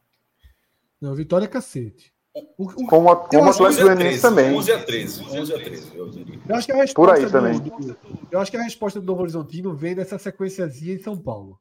Não, 1.00 1.12
o 1.12 1.16
Vitória 1.16 1.46
é 1.46 1.48
cacete. 1.48 2.12
O, 2.58 2.64
o, 2.64 2.86
como 2.86 3.10
a, 3.10 3.16
como 3.16 3.50
Atlético 3.50 3.82
Goianiense 3.82 4.20
também. 4.20 4.54
11 4.54 4.72
a 4.72 4.84
13. 4.84 5.22
11 5.22 5.54
a 5.54 5.58
13, 5.58 5.96
eu 5.96 6.10
diria. 6.10 6.40
Eu 6.46 6.56
acho 6.56 6.66
que 6.66 6.72
a 6.72 6.76
resposta 6.76 6.94
Por 6.94 7.10
aí 7.10 7.24
do, 7.24 7.32
também. 7.32 7.58
Do, 7.58 7.98
eu 8.30 8.40
acho 8.40 8.50
que 8.50 8.56
a 8.56 8.62
resposta 8.62 9.00
do 9.00 9.06
Novo 9.06 9.22
Horizontino 9.22 9.74
vem 9.74 9.94
dessa 9.94 10.18
sequenciazinha 10.18 10.94
em 10.94 11.02
São 11.02 11.16
Paulo. 11.16 11.58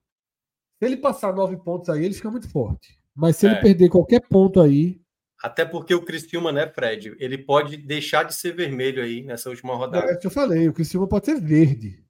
Se 0.77 0.85
ele 0.85 0.97
passar 0.97 1.34
nove 1.34 1.56
pontos 1.57 1.89
aí, 1.89 2.03
ele 2.03 2.14
fica 2.14 2.30
muito 2.30 2.49
forte. 2.49 2.99
Mas 3.15 3.38
se 3.38 3.47
é. 3.47 3.52
ele 3.52 3.61
perder 3.61 3.89
qualquer 3.89 4.22
ponto 4.27 4.60
aí. 4.60 4.99
Até 5.41 5.64
porque 5.64 5.95
o 5.95 6.03
Cristiúma, 6.03 6.52
né, 6.52 6.68
Fred? 6.68 7.15
Ele 7.19 7.38
pode 7.38 7.77
deixar 7.77 8.23
de 8.23 8.35
ser 8.35 8.53
vermelho 8.53 9.02
aí 9.02 9.23
nessa 9.23 9.49
última 9.49 9.76
rodada. 9.76 10.11
É 10.11 10.15
o 10.15 10.19
que 10.19 10.27
eu 10.27 10.31
falei, 10.31 10.68
o 10.68 10.73
Cristiúma 10.73 11.07
pode 11.07 11.26
ser 11.26 11.39
verde. 11.39 12.03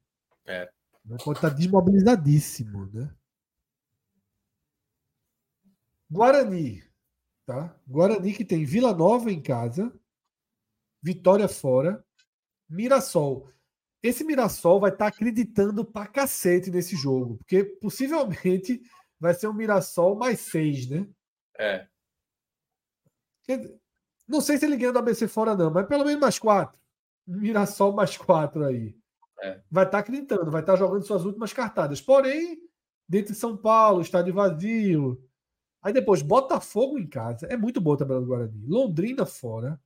É. 0.48 0.70
Pode 1.24 1.38
estar 1.38 1.50
desmobilizadíssimo, 1.50 2.90
né? 2.92 3.12
Guarani. 6.10 6.85
Tá? 7.46 7.80
Guarani 7.88 8.34
que 8.34 8.44
tem 8.44 8.66
Vila 8.66 8.94
Nova 8.94 9.32
em 9.32 9.42
casa, 9.42 9.94
Vitória 11.02 11.48
fora, 11.48 12.04
Mirassol. 12.68 13.50
Esse 14.02 14.24
Mirassol 14.24 14.80
vai 14.80 14.92
estar 14.92 15.12
tá 15.12 15.16
acreditando 15.16 15.86
pra 15.86 16.08
cacete 16.08 16.72
nesse 16.72 16.96
jogo, 16.96 17.38
porque 17.38 17.64
possivelmente 17.64 18.82
vai 19.20 19.34
ser 19.34 19.48
um 19.48 19.54
Mirassol 19.54 20.16
mais 20.16 20.40
seis, 20.40 20.90
né? 20.90 21.08
É. 21.58 21.88
Não 24.28 24.42
sei 24.42 24.58
se 24.58 24.66
ele 24.66 24.78
ganha 24.78 24.92
do 24.92 25.00
ABC 25.00 25.28
fora, 25.28 25.56
não, 25.56 25.70
mas 25.70 25.88
pelo 25.88 26.04
menos 26.04 26.20
mais 26.20 26.40
quatro. 26.40 26.80
Mirassol 27.28 27.94
mais 27.94 28.18
quatro 28.18 28.66
aí. 28.66 28.98
É. 29.42 29.62
Vai 29.70 29.86
estar 29.86 29.98
tá 29.98 30.00
acreditando, 30.00 30.50
vai 30.50 30.62
estar 30.62 30.74
tá 30.74 30.80
jogando 30.80 31.06
suas 31.06 31.26
últimas 31.26 31.54
cartadas. 31.54 32.02
Porém, 32.02 32.58
dentro 33.08 33.34
de 33.34 33.40
São 33.40 33.56
Paulo, 33.56 34.02
estádio 34.02 34.34
vazio, 34.34 35.24
Aí 35.86 35.94
depois, 35.94 36.24
Botafogo 36.24 36.98
em 36.98 37.06
casa. 37.06 37.46
É 37.46 37.56
muito 37.56 37.80
boa 37.80 37.96
a 37.96 38.00
tabela 38.00 38.20
do 38.20 38.26
Guarani. 38.26 38.66
Londrina 38.68 39.24
fora. 39.24 39.80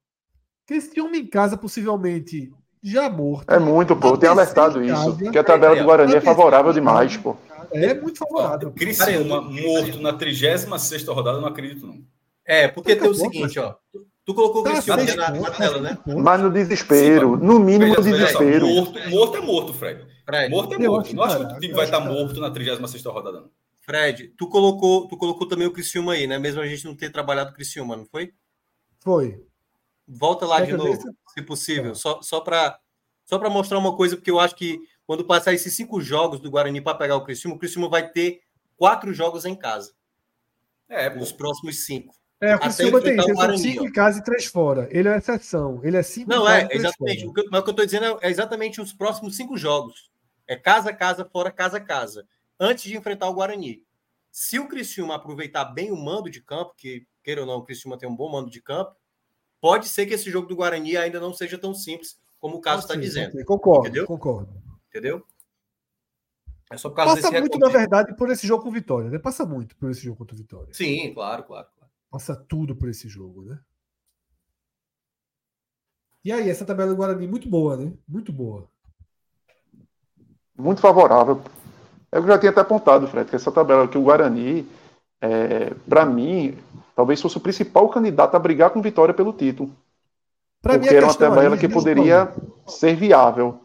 Criciúma 0.65 1.17
em 1.17 1.27
casa, 1.27 1.57
possivelmente 1.57 2.53
já 2.81 3.09
morto. 3.09 3.51
É 3.51 3.59
muito, 3.59 3.93
pô. 3.97 4.07
Eu 4.07 4.17
tenho 4.17 4.31
alertado 4.31 4.81
isso. 4.81 5.17
Que 5.29 5.37
a 5.37 5.43
tabela 5.43 5.75
do 5.75 5.83
Guarani 5.83 6.15
é 6.15 6.21
favorável 6.21 6.71
demais, 6.71 7.17
pô. 7.17 7.35
É 7.73 7.93
muito 7.93 8.17
favorável. 8.17 8.71
Criciúma 8.71 9.41
morto 9.41 9.99
na 9.99 10.13
36 10.13 11.05
rodada, 11.05 11.37
eu 11.37 11.41
não 11.41 11.49
acredito, 11.49 11.85
não. 11.85 11.99
É, 12.45 12.69
porque 12.69 12.95
tem 12.95 13.09
o 13.09 13.13
seguinte, 13.13 13.59
ó. 13.59 13.75
Tu 14.23 14.33
colocou 14.33 14.61
o 14.61 14.63
tá 14.63 14.71
Criciúma 14.71 15.03
na, 15.03 15.31
na, 15.31 15.51
tela, 15.51 15.81
né? 15.81 15.97
Mas 16.07 16.41
no 16.41 16.49
desespero. 16.49 17.37
Sim, 17.37 17.45
no 17.45 17.59
mínimo 17.59 17.93
no 17.93 18.01
desespero. 18.01 18.65
Morto, 18.67 19.09
morto 19.09 19.37
é 19.37 19.41
morto, 19.41 19.73
Fred. 19.73 20.07
Fred. 20.25 20.49
Morto 20.49 20.75
é 20.75 20.77
morto. 20.77 21.13
Não 21.13 21.23
acho 21.25 21.37
que 21.39 21.43
o 21.43 21.59
time 21.59 21.73
vai 21.73 21.83
estar 21.83 21.99
morto 21.99 22.39
na 22.39 22.49
36 22.49 23.03
rodada, 23.03 23.41
não. 23.41 23.49
Fred, 23.89 24.27
tu 24.37 24.47
colocou, 24.47 25.07
tu 25.07 25.17
colocou 25.17 25.47
também 25.47 25.65
o 25.65 25.73
Criciúma 25.73 26.13
aí, 26.13 26.27
né? 26.27 26.37
Mesmo 26.37 26.61
a 26.61 26.67
gente 26.67 26.85
não 26.85 26.95
ter 26.95 27.11
trabalhado 27.11 27.49
o 27.49 27.53
Criciúma, 27.55 27.97
não 27.97 28.05
foi? 28.05 28.31
Foi. 28.99 29.43
volta 30.07 30.45
lá 30.45 30.61
de 30.61 30.73
novo, 30.73 30.95
se 31.33 31.41
possível, 31.41 31.93
tá. 31.93 31.95
só, 31.95 32.21
só 32.21 32.39
para 32.39 32.79
só 33.25 33.39
para 33.39 33.49
mostrar 33.49 33.79
uma 33.79 33.95
coisa, 33.95 34.15
porque 34.15 34.29
eu 34.29 34.39
acho 34.39 34.55
que 34.55 34.79
quando 35.07 35.25
passar 35.25 35.53
esses 35.53 35.73
cinco 35.75 35.99
jogos 36.01 36.39
do 36.39 36.51
Guarani 36.51 36.81
para 36.81 36.97
pegar 36.99 37.15
o 37.15 37.23
Criciúma, 37.23 37.55
o 37.55 37.59
Criciúma 37.59 37.89
vai 37.89 38.07
ter 38.07 38.41
quatro 38.77 39.11
jogos 39.11 39.43
em 39.43 39.55
casa. 39.55 39.91
É, 40.87 41.09
os 41.17 41.31
próximos 41.31 41.83
cinco. 41.83 42.13
É, 42.39 42.55
o 42.55 42.59
Criciúma 42.59 43.01
tem 43.01 43.17
isso, 43.17 43.35
são 43.35 43.57
cinco 43.57 43.87
em 43.87 43.91
casa 43.91 44.19
e 44.19 44.23
três 44.23 44.45
fora. 44.45 44.87
Ele 44.91 45.09
é 45.09 45.17
exceção. 45.17 45.79
Ele 45.83 45.97
é 45.97 46.03
cinco 46.03 46.29
Não, 46.29 46.47
é, 46.47 46.67
exatamente. 46.69 47.25
O 47.25 47.33
que, 47.33 47.43
mas 47.49 47.61
o 47.61 47.63
que 47.63 47.69
eu 47.69 47.71
estou 47.71 47.85
dizendo 47.85 48.05
é, 48.05 48.27
é 48.27 48.29
exatamente 48.29 48.79
os 48.79 48.93
próximos 48.93 49.35
cinco 49.35 49.57
jogos. 49.57 50.11
É 50.47 50.55
casa, 50.55 50.93
casa, 50.93 51.25
fora, 51.25 51.51
casa, 51.51 51.79
casa. 51.79 52.27
Antes 52.59 52.83
de 52.83 52.97
enfrentar 52.97 53.29
o 53.29 53.33
Guarani. 53.33 53.83
Se 54.31 54.59
o 54.59 54.67
Criciúma 54.67 55.15
aproveitar 55.15 55.65
bem 55.65 55.91
o 55.91 55.95
mando 55.95 56.29
de 56.29 56.41
campo, 56.41 56.73
que, 56.77 57.07
queira 57.23 57.41
ou 57.41 57.47
não, 57.47 57.57
o 57.57 57.63
Criciúma 57.63 57.97
tem 57.97 58.07
um 58.07 58.15
bom 58.15 58.31
mando 58.31 58.49
de 58.49 58.61
campo, 58.61 58.95
pode 59.59 59.87
ser 59.87 60.05
que 60.05 60.13
esse 60.13 60.29
jogo 60.29 60.47
do 60.47 60.55
Guarani 60.55 60.97
ainda 60.97 61.19
não 61.19 61.33
seja 61.33 61.57
tão 61.57 61.73
simples 61.73 62.19
como 62.39 62.57
o 62.57 62.61
caso 62.61 62.83
está 62.83 62.95
dizendo. 62.95 63.43
Concordo, 63.45 63.87
entendeu? 63.87 64.05
concordo. 64.05 64.49
Entendeu? 64.89 65.25
É 66.71 66.77
só 66.77 66.89
por 66.89 66.97
causa 66.97 67.15
Passa 67.19 67.39
muito, 67.39 67.57
na 67.57 67.69
verdade, 67.69 68.15
por 68.15 68.29
esse 68.29 68.45
jogo 68.45 68.63
com 68.63 68.71
Vitória, 68.71 69.09
né? 69.09 69.17
Passa 69.17 69.45
muito 69.45 69.75
por 69.75 69.89
esse 69.89 70.01
jogo 70.01 70.17
contra 70.17 70.35
o 70.35 70.37
Vitória. 70.37 70.73
Sim, 70.73 71.13
claro, 71.13 71.43
claro. 71.43 71.67
Passa 72.11 72.35
tudo 72.35 72.75
por 72.75 72.89
esse 72.89 73.07
jogo, 73.07 73.43
né? 73.43 73.59
E 76.23 76.31
aí, 76.31 76.49
essa 76.49 76.65
tabela 76.65 76.91
do 76.91 76.95
Guarani 76.95 77.27
muito 77.27 77.49
boa, 77.49 77.77
né? 77.77 77.93
Muito 78.07 78.31
boa. 78.31 78.69
Muito 80.55 80.81
favorável. 80.81 81.41
Eu 82.11 82.25
já 82.25 82.37
tinha 82.37 82.49
até 82.49 82.61
apontado, 82.61 83.07
Fred, 83.07 83.29
que 83.29 83.35
essa 83.35 83.51
tabela 83.51 83.83
aqui, 83.83 83.97
o 83.97 84.01
Guarani, 84.01 84.67
é, 85.21 85.73
para 85.87 86.05
mim, 86.05 86.57
talvez 86.95 87.21
fosse 87.21 87.37
o 87.37 87.41
principal 87.41 87.87
candidato 87.89 88.35
a 88.35 88.39
brigar 88.39 88.71
com 88.71 88.81
Vitória 88.81 89.13
pelo 89.13 89.33
título. 89.33 89.71
Pra 90.61 90.77
porque 90.77 90.93
era 90.93 91.05
uma 91.05 91.15
tabela 91.15 91.57
que 91.57 91.67
poderia 91.67 92.33
ser 92.67 92.95
viável. 92.95 93.61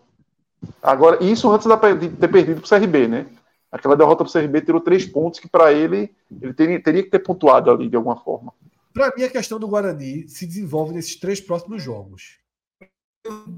Agora, 0.83 1.23
isso 1.23 1.51
antes 1.51 1.67
de 1.99 2.09
ter 2.11 2.29
perdido 2.29 2.61
para 2.61 2.77
o 2.77 2.81
CRB, 2.81 3.09
né? 3.09 3.27
Aquela 3.71 3.97
derrota 3.97 4.25
para 4.25 4.31
o 4.31 4.33
CRB 4.33 4.61
tirou 4.61 4.81
três 4.81 5.05
pontos 5.05 5.41
que, 5.41 5.49
para 5.49 5.73
ele, 5.73 6.15
ele 6.41 6.55
teria, 6.55 6.81
teria, 6.81 7.03
que 7.03 7.11
ter 7.11 7.19
pontuado 7.19 7.71
ali 7.71 7.89
de 7.89 7.97
alguma 7.97 8.17
forma. 8.17 8.53
Para 8.93 9.13
mim, 9.17 9.25
a 9.25 9.29
questão 9.29 9.59
do 9.59 9.67
Guarani 9.67 10.29
se 10.29 10.47
desenvolve 10.47 10.95
nesses 10.95 11.17
três 11.17 11.41
próximos 11.41 11.83
jogos. 11.83 12.39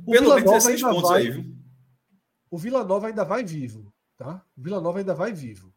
O 0.06 0.12
Pelo 0.12 0.34
Vila 0.34 0.40
Nova 0.40 0.68
ainda 0.68 0.92
vai, 1.02 1.22
aí, 1.22 1.46
O 2.50 2.56
Vila 2.56 2.84
Nova 2.84 3.06
ainda 3.08 3.24
vai 3.24 3.44
vivo, 3.44 3.92
tá? 4.16 4.44
Vila 4.56 4.80
Nova 4.80 4.98
ainda 4.98 5.14
vai 5.14 5.32
vivo. 5.32 5.72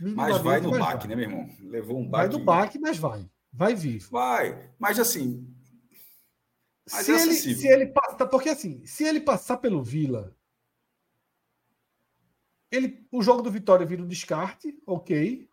Mas 0.00 0.38
vai 0.38 0.60
no 0.60 0.70
baque, 0.70 1.06
né, 1.06 1.14
meu 1.14 1.28
irmão? 1.28 1.48
Levou 1.60 1.98
um 1.98 2.08
baque. 2.08 2.28
Vai 2.28 2.38
no 2.38 2.44
baque, 2.44 2.78
mas 2.78 2.98
vai. 2.98 3.30
Vai 3.52 3.74
vivo. 3.74 4.10
Vai. 4.10 4.70
Mas 4.78 4.98
assim. 4.98 5.46
Mas 6.90 7.04
se, 7.04 7.12
é 7.12 7.22
ele, 7.22 7.34
se 7.34 7.68
ele 7.68 7.86
passar. 7.86 8.26
Porque 8.26 8.48
assim, 8.48 8.84
se 8.86 9.04
ele 9.04 9.20
passar 9.20 9.58
pelo 9.58 9.82
Vila 9.82 10.34
ele, 12.70 13.04
o 13.10 13.22
jogo 13.22 13.42
do 13.42 13.50
Vitória 13.50 13.84
vira 13.84 14.02
um 14.02 14.06
descarte, 14.06 14.80
ok. 14.86 15.48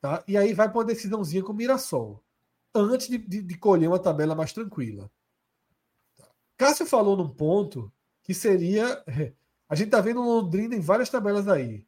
Tá? 0.00 0.22
E 0.28 0.36
aí 0.36 0.54
vai 0.54 0.68
para 0.68 0.78
uma 0.78 0.84
decisãozinha 0.84 1.42
com 1.42 1.52
o 1.52 1.54
Mirassol. 1.54 2.22
Antes 2.74 3.08
de, 3.08 3.18
de, 3.18 3.42
de 3.42 3.58
colher 3.58 3.88
uma 3.88 3.98
tabela 3.98 4.34
mais 4.34 4.52
tranquila. 4.52 5.10
Tá? 6.16 6.28
Cássio 6.56 6.86
falou 6.86 7.16
num 7.16 7.28
ponto 7.28 7.92
que 8.22 8.32
seria. 8.32 9.04
A 9.70 9.76
gente 9.76 9.86
está 9.86 10.00
vendo 10.00 10.20
Londrina 10.20 10.74
em 10.74 10.80
várias 10.80 11.08
tabelas 11.08 11.46
aí. 11.46 11.86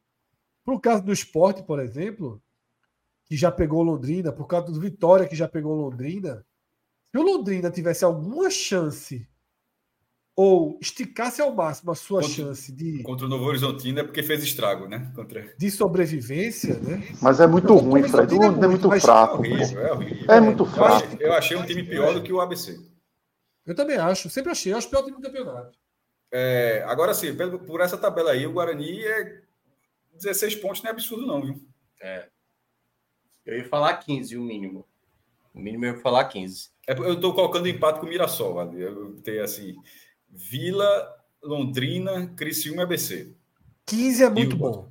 Por 0.64 0.80
caso 0.80 1.02
do 1.02 1.12
esporte, 1.12 1.64
por 1.64 1.80
exemplo, 1.80 2.40
que 3.26 3.36
já 3.36 3.50
pegou 3.50 3.82
Londrina, 3.82 4.30
por 4.30 4.46
causa 4.46 4.70
do 4.70 4.80
Vitória, 4.80 5.26
que 5.26 5.34
já 5.34 5.48
pegou 5.48 5.74
Londrina, 5.74 6.46
se 7.10 7.18
o 7.18 7.22
Londrina 7.22 7.72
tivesse 7.72 8.04
alguma 8.04 8.48
chance 8.48 9.28
ou 10.36 10.78
esticasse 10.80 11.42
ao 11.42 11.52
máximo 11.52 11.90
a 11.90 11.94
sua 11.96 12.22
contra, 12.22 12.36
chance 12.36 12.72
de. 12.72 13.02
Contra 13.02 13.26
o 13.26 13.28
Novo 13.28 13.44
Horizontino 13.44 13.98
é 13.98 14.04
porque 14.04 14.22
fez 14.22 14.44
estrago, 14.44 14.86
né? 14.86 15.12
Contra... 15.14 15.52
De 15.58 15.70
sobrevivência, 15.70 16.78
né? 16.78 17.02
Mas 17.20 17.40
é 17.40 17.48
muito 17.48 17.74
ruim, 17.74 18.04
Fred. 18.04 18.32
O 18.32 18.42
é, 18.42 18.46
é 18.46 18.68
muito 18.68 18.88
fraco. 19.00 19.44
É, 19.44 19.50
horrível, 19.50 19.80
é, 19.80 19.92
horrível. 19.92 20.30
é 20.30 20.40
muito 20.40 20.64
fraco. 20.64 20.92
Eu 20.92 20.94
achei, 20.94 21.26
eu 21.26 21.32
achei, 21.32 21.56
um 21.56 21.66
time 21.66 21.82
pior 21.82 22.14
do 22.14 22.22
que 22.22 22.32
o 22.32 22.40
ABC. 22.40 22.80
Eu 23.66 23.74
também 23.74 23.96
acho, 23.96 24.30
sempre 24.30 24.52
achei. 24.52 24.72
Eu 24.72 24.78
acho 24.78 24.88
pior 24.88 25.02
time 25.02 25.16
do 25.16 25.22
campeonato. 25.22 25.81
É, 26.32 26.82
agora 26.86 27.12
sim, 27.12 27.36
por 27.66 27.82
essa 27.82 27.98
tabela 27.98 28.32
aí, 28.32 28.46
o 28.46 28.52
Guarani 28.52 29.04
é 29.04 29.42
16 30.14 30.56
pontos, 30.56 30.82
não 30.82 30.88
é 30.88 30.92
absurdo, 30.92 31.26
não, 31.26 31.42
viu? 31.42 31.60
É. 32.00 32.26
Eu 33.44 33.58
ia 33.58 33.68
falar 33.68 33.96
15, 33.98 34.36
o 34.36 34.42
mínimo. 34.42 34.86
O 35.54 35.60
mínimo 35.60 35.84
eu 35.84 35.94
ia 35.94 36.00
falar 36.00 36.24
15. 36.24 36.70
É, 36.88 36.92
eu 36.98 37.14
estou 37.14 37.34
colocando 37.34 37.68
empate 37.68 38.00
com 38.00 38.06
o 38.06 38.08
Mirassol, 38.08 38.60
ali. 38.60 38.80
Eu 38.80 39.16
tenho 39.22 39.44
assim. 39.44 39.76
Vila, 40.28 41.14
Londrina, 41.42 42.32
Criciúma 42.36 42.82
e 42.82 42.84
ABC. 42.84 43.30
15 43.84 44.24
é 44.24 44.30
muito 44.30 44.56
bom. 44.56 44.90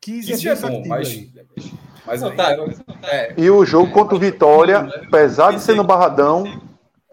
15, 0.00 0.32
15 0.32 0.48
é, 0.48 0.52
é 0.52 0.56
bom, 0.56 0.82
mas. 0.86 1.28
mas 2.04 2.20
não, 2.20 2.36
tá, 2.36 2.54
é, 3.04 3.34
e 3.38 3.48
o 3.48 3.64
jogo 3.64 3.90
contra 3.90 4.14
o 4.14 4.18
Vitória, 4.18 4.80
apesar 4.80 5.52
de 5.52 5.62
ser 5.62 5.74
no 5.74 5.84
Barradão, 5.84 6.60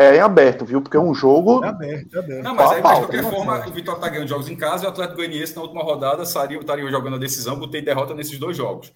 é 0.01 0.17
em 0.17 0.19
aberto, 0.19 0.65
viu? 0.65 0.81
Porque 0.81 0.97
é 0.97 0.99
um 0.99 1.13
jogo. 1.13 1.63
É 1.63 1.69
aberto, 1.69 2.15
é 2.15 2.19
aberto. 2.19 2.43
Não, 2.43 2.55
mas 2.55 2.71
aí, 2.71 2.75
de 2.77 2.81
qualquer 2.81 3.23
forma, 3.23 3.67
o 3.67 3.71
Vitória 3.71 3.97
está 3.97 4.09
ganhando 4.09 4.27
jogos 4.27 4.49
em 4.49 4.55
casa 4.55 4.83
e 4.83 4.87
o 4.87 4.89
Atlético 4.89 5.17
Goianiense 5.17 5.55
na 5.55 5.61
última 5.61 5.83
rodada 5.83 6.23
estaria, 6.23 6.59
jogando 6.89 7.15
a 7.15 7.19
decisão, 7.19 7.59
botei 7.59 7.81
derrota 7.81 8.13
nesses 8.13 8.37
dois 8.37 8.55
jogos. 8.57 8.93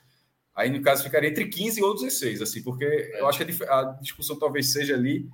Aí, 0.54 0.70
no 0.70 0.82
caso, 0.82 1.04
ficaria 1.04 1.30
entre 1.30 1.48
15 1.48 1.84
ou 1.84 1.94
16, 1.94 2.42
assim, 2.42 2.64
porque 2.64 2.86
eu 3.18 3.28
acho 3.28 3.46
que 3.46 3.64
a 3.64 3.84
discussão 4.02 4.38
talvez 4.38 4.72
seja 4.72 4.94
ali 4.94 5.30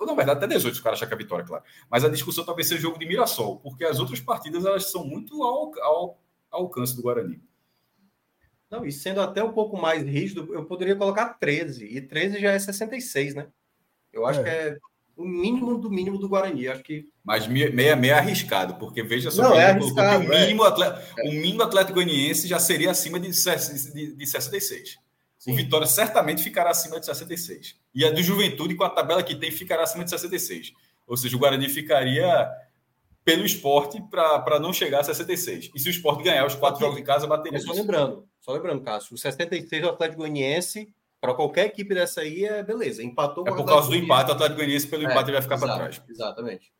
na 0.00 0.14
verdade, 0.14 0.44
até 0.44 0.46
18 0.46 0.74
os 0.74 0.80
caras 0.80 0.98
acham 0.98 1.08
que 1.08 1.14
é 1.14 1.16
a 1.16 1.18
vitória, 1.18 1.44
claro. 1.44 1.64
Mas 1.90 2.04
a 2.04 2.08
discussão 2.08 2.44
talvez 2.44 2.68
seja 2.68 2.80
o 2.80 2.82
jogo 2.82 2.98
de 2.98 3.06
Mirassol, 3.06 3.58
porque 3.60 3.84
as 3.84 3.98
outras 3.98 4.20
partidas 4.20 4.64
elas 4.64 4.90
são 4.90 5.04
muito 5.04 5.42
ao, 5.42 5.72
ao, 5.82 6.20
ao 6.50 6.62
alcance 6.62 6.94
do 6.94 7.02
Guarani. 7.02 7.42
Não, 8.70 8.84
e 8.84 8.92
sendo 8.92 9.20
até 9.20 9.42
um 9.42 9.52
pouco 9.52 9.76
mais 9.76 10.04
rígido, 10.04 10.54
eu 10.54 10.64
poderia 10.64 10.94
colocar 10.94 11.34
13. 11.34 11.84
E 11.86 12.00
13 12.00 12.40
já 12.40 12.52
é 12.52 12.58
66, 12.58 13.34
né? 13.34 13.48
Eu 14.12 14.24
acho 14.26 14.40
é. 14.40 14.42
que 14.42 14.48
é 14.48 14.78
o 15.20 15.28
mínimo 15.28 15.76
do 15.76 15.90
mínimo 15.90 16.18
do 16.18 16.28
Guarani. 16.28 16.66
Acho 16.68 16.82
que. 16.82 17.04
Mas 17.22 17.46
meio, 17.46 17.72
meio 17.74 18.14
arriscado, 18.14 18.74
porque 18.76 19.02
veja 19.02 19.30
só, 19.30 19.42
Não, 19.42 19.54
é 19.54 19.66
arriscado, 19.66 20.24
o, 20.24 20.28
mínimo 20.28 20.64
é. 20.64 20.68
atleta, 20.68 21.04
é. 21.18 21.28
o 21.28 21.32
mínimo 21.32 21.62
Atlético 21.62 21.94
Goianiense 21.94 22.48
já 22.48 22.58
seria 22.58 22.90
acima 22.90 23.20
de, 23.20 23.28
de, 23.28 24.16
de 24.16 24.26
66. 24.26 24.98
Sim. 25.38 25.52
O 25.52 25.56
Vitória 25.56 25.86
certamente 25.86 26.42
ficará 26.42 26.70
acima 26.70 26.98
de 26.98 27.06
66. 27.06 27.76
E 27.94 28.04
a 28.04 28.10
do 28.10 28.22
Juventude, 28.22 28.74
com 28.74 28.84
a 28.84 28.90
tabela 28.90 29.22
que 29.22 29.34
tem, 29.34 29.50
ficará 29.50 29.82
acima 29.82 30.04
de 30.04 30.10
66. 30.10 30.72
Ou 31.06 31.16
seja, 31.16 31.36
o 31.36 31.38
Guarani 31.38 31.68
ficaria 31.68 32.50
pelo 33.24 33.44
esporte 33.44 34.02
para 34.10 34.58
não 34.58 34.72
chegar 34.72 35.00
a 35.00 35.04
66. 35.04 35.70
E 35.74 35.78
se 35.78 35.88
o 35.88 35.90
esporte 35.90 36.24
ganhar 36.24 36.46
os 36.46 36.54
quatro 36.54 36.80
jogos 36.80 36.98
em 36.98 37.04
casa, 37.04 37.26
bateria. 37.26 37.60
Só 37.60 37.72
lembrando, 37.72 38.26
só 38.40 38.52
lembrando, 38.52 38.82
Cássio, 38.82 39.14
o 39.14 39.18
66 39.18 39.82
do 39.82 39.88
Atlético 39.88 40.20
Goianiense, 40.20 40.92
para 41.20 41.34
qualquer 41.34 41.66
equipe 41.66 41.94
dessa 41.94 42.22
aí, 42.22 42.44
é 42.44 42.62
beleza. 42.62 43.02
Empatou 43.02 43.46
É 43.46 43.52
por 43.52 43.64
causa 43.64 43.88
do 43.88 43.96
empate, 43.96 44.30
o 44.30 44.34
Atlético 44.34 44.56
Goianiense, 44.56 44.86
pelo 44.86 45.02
é, 45.02 45.06
empate, 45.06 45.30
ele 45.30 45.32
vai 45.32 45.42
ficar 45.42 45.58
para 45.58 45.74
trás. 45.74 46.02
Exatamente. 46.08 46.72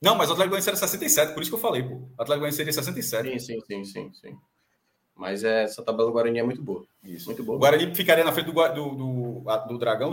Não, 0.00 0.14
mas 0.14 0.30
o 0.30 0.32
Atlético 0.32 0.50
Goianiense 0.50 0.68
era 0.68 0.76
67, 0.76 1.34
por 1.34 1.42
isso 1.42 1.50
que 1.50 1.56
eu 1.56 1.60
falei, 1.60 1.82
pô. 1.82 1.94
O 1.94 2.12
Atlético 2.14 2.38
Goianiense 2.40 2.56
seria 2.56 2.72
67. 2.72 3.30
Sim, 3.30 3.38
sim, 3.38 3.60
sim, 3.66 3.84
sim, 3.84 4.12
sim. 4.14 4.38
Mas 5.18 5.42
é, 5.42 5.64
essa 5.64 5.82
tabela 5.82 6.06
do 6.06 6.12
Guarani 6.12 6.38
é 6.38 6.44
muito 6.44 6.62
boa. 6.62 6.86
Isso. 7.02 7.26
Muito 7.26 7.42
boa. 7.42 7.56
O 7.56 7.58
Guarani 7.58 7.92
ficaria 7.92 8.22
na 8.22 8.30
frente 8.30 8.52
do, 8.52 8.52
do, 8.52 8.94
do, 8.94 9.44
do 9.66 9.78
Dragão 9.78 10.12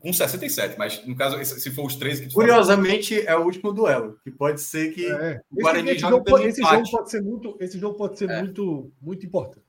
com 0.00 0.10
67, 0.10 0.78
mas 0.78 1.06
no 1.06 1.14
caso, 1.14 1.44
se 1.44 1.70
for 1.70 1.84
os 1.84 1.96
três 1.96 2.18
que 2.18 2.32
Curiosamente, 2.32 3.26
é 3.26 3.36
o 3.36 3.44
último 3.44 3.74
duelo, 3.74 4.18
que 4.24 4.30
pode 4.30 4.62
ser 4.62 4.94
que 4.94 5.06
é. 5.06 5.42
o 5.50 5.60
Guarani 5.60 5.90
esse, 5.90 6.00
jogue 6.00 6.30
jogo, 6.30 6.38
esse 6.38 6.62
jogo 6.62 6.90
pode 6.90 7.10
ser 7.10 7.22
muito, 7.22 7.56
esse 7.60 7.78
jogo 7.78 7.94
pode 7.94 8.18
ser 8.18 8.30
é. 8.30 8.40
muito, 8.40 8.90
muito 9.02 9.26
importante. 9.26 9.66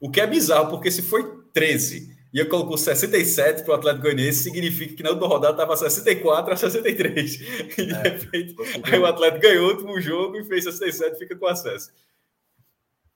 O 0.00 0.08
que 0.08 0.20
é 0.20 0.28
bizarro, 0.28 0.70
porque 0.70 0.92
se 0.92 1.02
foi 1.02 1.42
13 1.52 2.17
e 2.32 2.38
eu 2.38 2.48
colocou 2.48 2.76
67 2.76 3.62
para 3.62 3.72
o 3.72 3.74
Atlético 3.76 4.02
Goianiense, 4.02 4.42
significa 4.42 4.94
que 4.94 5.02
na 5.02 5.10
última 5.10 5.28
rodada 5.28 5.54
estava 5.54 5.76
64 5.76 6.52
a 6.52 6.56
63. 6.56 7.34
E 7.34 7.86
de 7.86 7.92
é. 7.92 8.02
repente, 8.02 8.56
aí 8.84 8.98
o 8.98 9.06
Atlético 9.06 9.42
ganhou 9.42 9.66
o 9.66 9.70
último 9.70 10.00
jogo 10.00 10.36
e 10.36 10.44
fez 10.44 10.64
67 10.64 11.18
fica 11.18 11.36
com 11.36 11.46
acesso. 11.46 11.90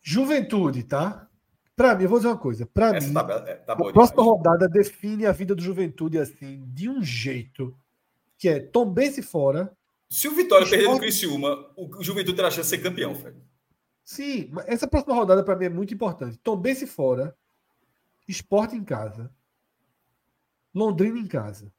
Juventude, 0.01 0.83
tá? 0.83 1.29
Para 1.77 1.95
mim, 1.95 2.05
eu 2.05 2.09
vou 2.09 2.19
dizer 2.19 2.29
uma 2.29 2.39
coisa. 2.39 2.67
Para 2.67 3.01
mim, 3.01 3.13
tá, 3.13 3.25
tá 3.25 3.73
a 3.73 3.93
próxima 3.93 4.23
rodada 4.23 4.69
define 4.69 5.27
a 5.27 5.33
vida 5.33 5.55
do 5.55 5.63
Juventude 5.63 6.19
assim, 6.19 6.65
de 6.69 6.89
um 6.89 7.03
jeito 7.03 7.77
que 8.39 8.49
é 8.49 8.61
Tombense 8.61 9.23
fora. 9.23 9.73
Se 10.09 10.27
o 10.29 10.35
Vitória 10.35 10.69
perder 10.69 10.89
no 10.89 10.99
Criciúma, 10.99 11.71
o 11.77 12.03
Juventude 12.03 12.37
terá 12.37 12.51
chance 12.51 12.71
de 12.71 12.77
ser 12.77 12.83
campeão, 12.83 13.15
Fred. 13.15 13.37
Sim, 14.05 14.49
mas 14.53 14.67
essa 14.69 14.87
próxima 14.87 15.15
rodada 15.15 15.45
para 15.45 15.57
mim 15.57 15.67
é 15.67 15.71
muito 15.71 15.95
importante. 15.95 16.39
Tombense 16.39 16.87
fora, 16.87 17.35
Esporte 18.33 18.75
em 18.75 18.83
casa, 18.83 19.31
Londrina 20.75 21.19
em 21.19 21.27
casa, 21.27 21.73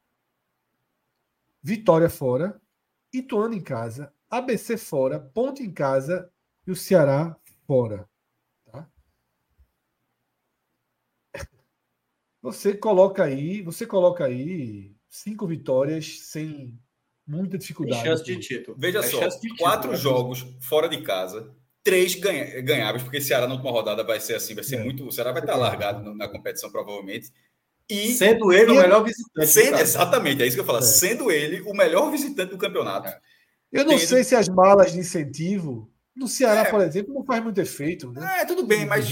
Vitória 1.61 2.09
fora, 2.09 2.61
Ituano 3.11 3.55
em 3.55 3.61
casa, 3.61 4.13
ABC 4.29 4.77
fora, 4.77 5.19
Ponte 5.19 5.63
em 5.63 5.71
casa. 5.71 6.31
E 6.65 6.71
o 6.71 6.75
Ceará 6.75 7.35
fora. 7.67 8.09
Você 12.41 12.75
coloca 12.75 13.23
aí, 13.23 13.61
você 13.61 13.85
coloca 13.85 14.25
aí 14.25 14.95
cinco 15.09 15.47
vitórias 15.47 16.19
sem 16.19 16.79
Muita 17.25 17.57
dificuldade. 17.57 18.03
Tem 18.03 18.11
chance 18.11 18.23
de 18.23 18.37
título. 18.37 18.77
Veja 18.77 19.01
só, 19.01 19.19
quatro 19.57 19.93
título, 19.93 19.95
jogos 19.95 20.45
fora 20.59 20.89
de 20.89 21.01
casa, 21.01 21.55
três 21.83 22.15
ganha, 22.15 22.61
ganháveis, 22.61 23.03
porque 23.03 23.19
Ceará 23.19 23.45
na 23.45 23.53
última 23.53 23.71
rodada 23.71 24.03
vai 24.03 24.19
ser 24.19 24.35
assim, 24.35 24.55
vai 24.55 24.63
ser 24.63 24.77
é. 24.77 24.83
muito. 24.83 25.05
O 25.05 25.11
Ceará 25.11 25.31
vai 25.31 25.41
estar 25.41 25.55
largado 25.55 26.15
na 26.15 26.27
competição, 26.27 26.71
provavelmente. 26.71 27.31
E 27.89 28.13
sendo 28.13 28.51
ele 28.53 28.71
o 28.71 28.75
melhor 28.75 29.03
visitante. 29.03 29.47
Sendo, 29.47 29.77
exatamente, 29.77 30.41
é 30.41 30.47
isso 30.47 30.55
que 30.55 30.61
eu 30.61 30.65
falo. 30.65 30.79
É. 30.79 30.81
Sendo 30.81 31.29
ele 31.29 31.61
o 31.61 31.73
melhor 31.73 32.09
visitante 32.09 32.51
do 32.51 32.57
campeonato. 32.57 33.09
É. 33.09 33.19
Eu 33.71 33.83
não 33.83 33.97
tendo... 33.97 34.07
sei 34.07 34.23
se 34.23 34.35
as 34.35 34.47
malas 34.47 34.93
de 34.93 34.99
incentivo 34.99 35.91
no 36.15 36.27
Ceará, 36.27 36.61
é. 36.61 36.71
por 36.71 36.81
exemplo, 36.81 37.13
não 37.13 37.25
faz 37.25 37.43
muito 37.43 37.59
efeito. 37.59 38.11
Né? 38.11 38.41
É, 38.41 38.45
tudo 38.45 38.65
bem, 38.65 38.85
mas. 38.85 39.07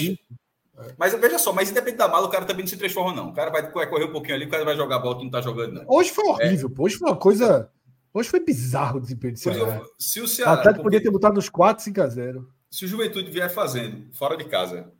Mas 0.97 1.13
veja 1.13 1.37
só, 1.37 1.53
mas 1.53 1.69
independente 1.69 1.97
da 1.97 2.07
mala, 2.07 2.25
o 2.25 2.29
cara 2.29 2.45
também 2.45 2.63
não 2.63 2.69
se 2.69 2.77
transforma, 2.77 3.13
não. 3.13 3.29
O 3.29 3.33
cara 3.33 3.51
vai, 3.51 3.69
correr 3.69 4.05
um 4.05 4.11
pouquinho 4.11 4.35
ali, 4.35 4.45
o 4.45 4.49
cara 4.49 4.65
vai 4.65 4.75
jogar 4.75 4.95
a 4.95 4.99
bola 4.99 5.17
que 5.17 5.23
não 5.23 5.29
tá 5.29 5.39
jogando, 5.39 5.73
não. 5.73 5.85
Hoje 5.87 6.09
foi 6.09 6.25
horrível, 6.25 6.69
é. 6.69 6.75
pô. 6.75 6.83
Hoje 6.85 6.97
foi 6.97 7.09
uma 7.09 7.17
coisa. 7.17 7.69
Hoje 8.13 8.29
foi 8.29 8.39
bizarro 8.39 8.97
o 8.97 9.01
desempenho 9.01 9.33
do 9.33 9.39
Ceará. 9.39 9.81
Se 9.99 10.21
o 10.21 10.27
Ceará. 10.27 10.53
Até 10.53 10.69
porque... 10.69 10.83
podia 10.83 11.03
ter 11.03 11.11
botado 11.11 11.35
nos 11.35 11.49
4, 11.49 11.83
5 11.83 12.01
a 12.01 12.07
0 12.07 12.49
Se 12.71 12.85
o 12.85 12.87
Juventude 12.87 13.29
vier 13.29 13.49
fazendo, 13.49 14.11
fora 14.13 14.37
de 14.37 14.45
casa, 14.45 14.91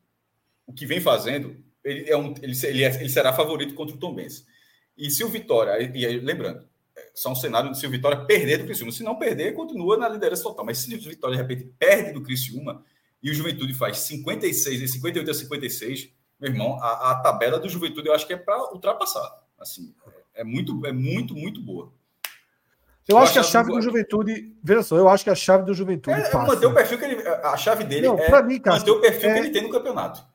o 0.67 0.73
que 0.73 0.85
vem 0.85 0.99
fazendo, 0.99 1.55
ele, 1.83 2.09
é 2.09 2.17
um, 2.17 2.33
ele, 2.41 2.53
ele, 2.65 2.83
é, 2.83 2.95
ele 2.99 3.09
será 3.09 3.31
favorito 3.31 3.73
contra 3.73 3.95
o 3.95 3.99
Tom 3.99 4.13
Benz. 4.13 4.45
E 4.97 5.09
se 5.09 5.23
o 5.23 5.29
Vitória, 5.29 5.81
e 5.81 6.19
lembrando, 6.19 6.67
é 6.95 7.11
só 7.15 7.31
um 7.31 7.35
cenário 7.35 7.71
de 7.71 7.79
se 7.79 7.87
o 7.87 7.89
Vitória 7.89 8.25
perder 8.25 8.57
do 8.57 8.65
Criciúma. 8.65 8.91
Se 8.91 9.03
não 9.03 9.17
perder, 9.17 9.53
continua 9.53 9.97
na 9.97 10.09
liderança 10.09 10.43
total. 10.43 10.65
Mas 10.65 10.79
se 10.79 10.93
o 10.93 10.99
Vitória, 11.01 11.37
de 11.37 11.41
repente, 11.41 11.73
perde 11.79 12.11
do 12.11 12.21
Criciúma 12.21 12.83
e 13.23 13.31
o 13.31 13.33
Juventude 13.33 13.73
faz 13.73 13.99
56 13.99 14.81
e 14.81 14.87
58 14.87 15.31
a 15.31 15.33
56, 15.33 16.09
meu 16.39 16.51
irmão, 16.51 16.77
a, 16.81 17.11
a 17.11 17.15
tabela 17.21 17.57
do 17.57 17.69
Juventude 17.69 18.07
eu 18.07 18.13
acho 18.13 18.27
que 18.27 18.33
é 18.33 18.37
para 18.37 18.73
ultrapassar. 18.73 19.41
Assim, 19.57 19.95
é 20.33 20.43
muito, 20.43 20.85
é 20.85 20.91
muito, 20.91 21.33
muito 21.35 21.61
boa. 21.61 21.93
Eu, 23.11 23.17
acho 23.19 23.33
que 23.33 23.39
a 23.39 23.43
chave 23.43 23.69
do, 23.69 23.75
do 23.75 23.81
Juventude. 23.81 24.55
Veja 24.63 24.83
só, 24.83 24.97
eu 24.97 25.09
acho 25.09 25.23
que 25.23 25.29
a 25.29 25.35
chave 25.35 25.63
do 25.63 25.73
Juventude. 25.73 26.19
É, 26.19 26.29
passa. 26.29 26.47
manter 26.47 26.65
o 26.65 26.73
perfil 26.73 26.97
que 26.97 27.05
ele. 27.05 27.27
A 27.27 27.57
chave 27.57 27.83
dele 27.83 28.07
não, 28.07 28.17
é 28.17 28.43
mim, 28.43 28.61
manter 28.65 28.91
o 28.91 29.01
perfil 29.01 29.29
é... 29.29 29.33
que 29.33 29.39
ele 29.39 29.49
tem 29.51 29.63
no 29.63 29.69
campeonato. 29.69 30.25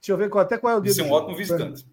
Deixa 0.00 0.12
eu 0.12 0.16
ver 0.16 0.28
qual, 0.28 0.42
até 0.42 0.58
qual 0.58 0.74
é 0.74 0.76
o 0.76 0.80
dia. 0.80 0.92
Ser 0.92 1.02
um 1.02 1.12
ótimo 1.12 1.36
visitante. 1.36 1.86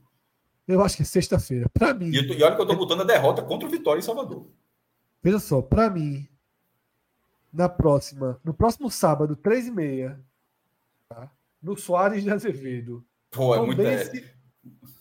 Eu 0.68 0.82
acho 0.82 0.96
que 0.98 1.02
é 1.02 1.06
sexta-feira. 1.06 1.70
Para 1.74 1.94
mim. 1.94 2.12
E, 2.12 2.18
e, 2.18 2.44
olha 2.44 2.56
que 2.56 2.62
eu 2.62 2.66
estou 2.66 2.78
botando 2.78 3.02
a 3.02 3.06
derrota 3.06 3.42
contra 3.42 3.68
o 3.68 3.72
Vitória 3.72 4.00
em 4.00 4.04
Salvador. 4.04 4.48
Veja 5.24 5.40
só, 5.40 5.62
para 5.62 5.90
mim, 5.90 6.28
na 7.54 7.70
próxima, 7.70 8.40
no 8.44 8.54
próximo 8.54 8.90
sábado, 8.90 9.36
três 9.36 9.68
e 9.68 9.72
meia, 9.72 10.20
tá? 11.08 11.30
no 11.62 11.78
Soares 11.78 12.24
de 12.24 12.32
Azevedo. 12.32 13.06
Pô, 13.30 13.54
é 13.54 13.58
Tom 13.58 13.66
muito. 13.66 13.78
Bense, 13.82 14.18
é... 14.18 14.34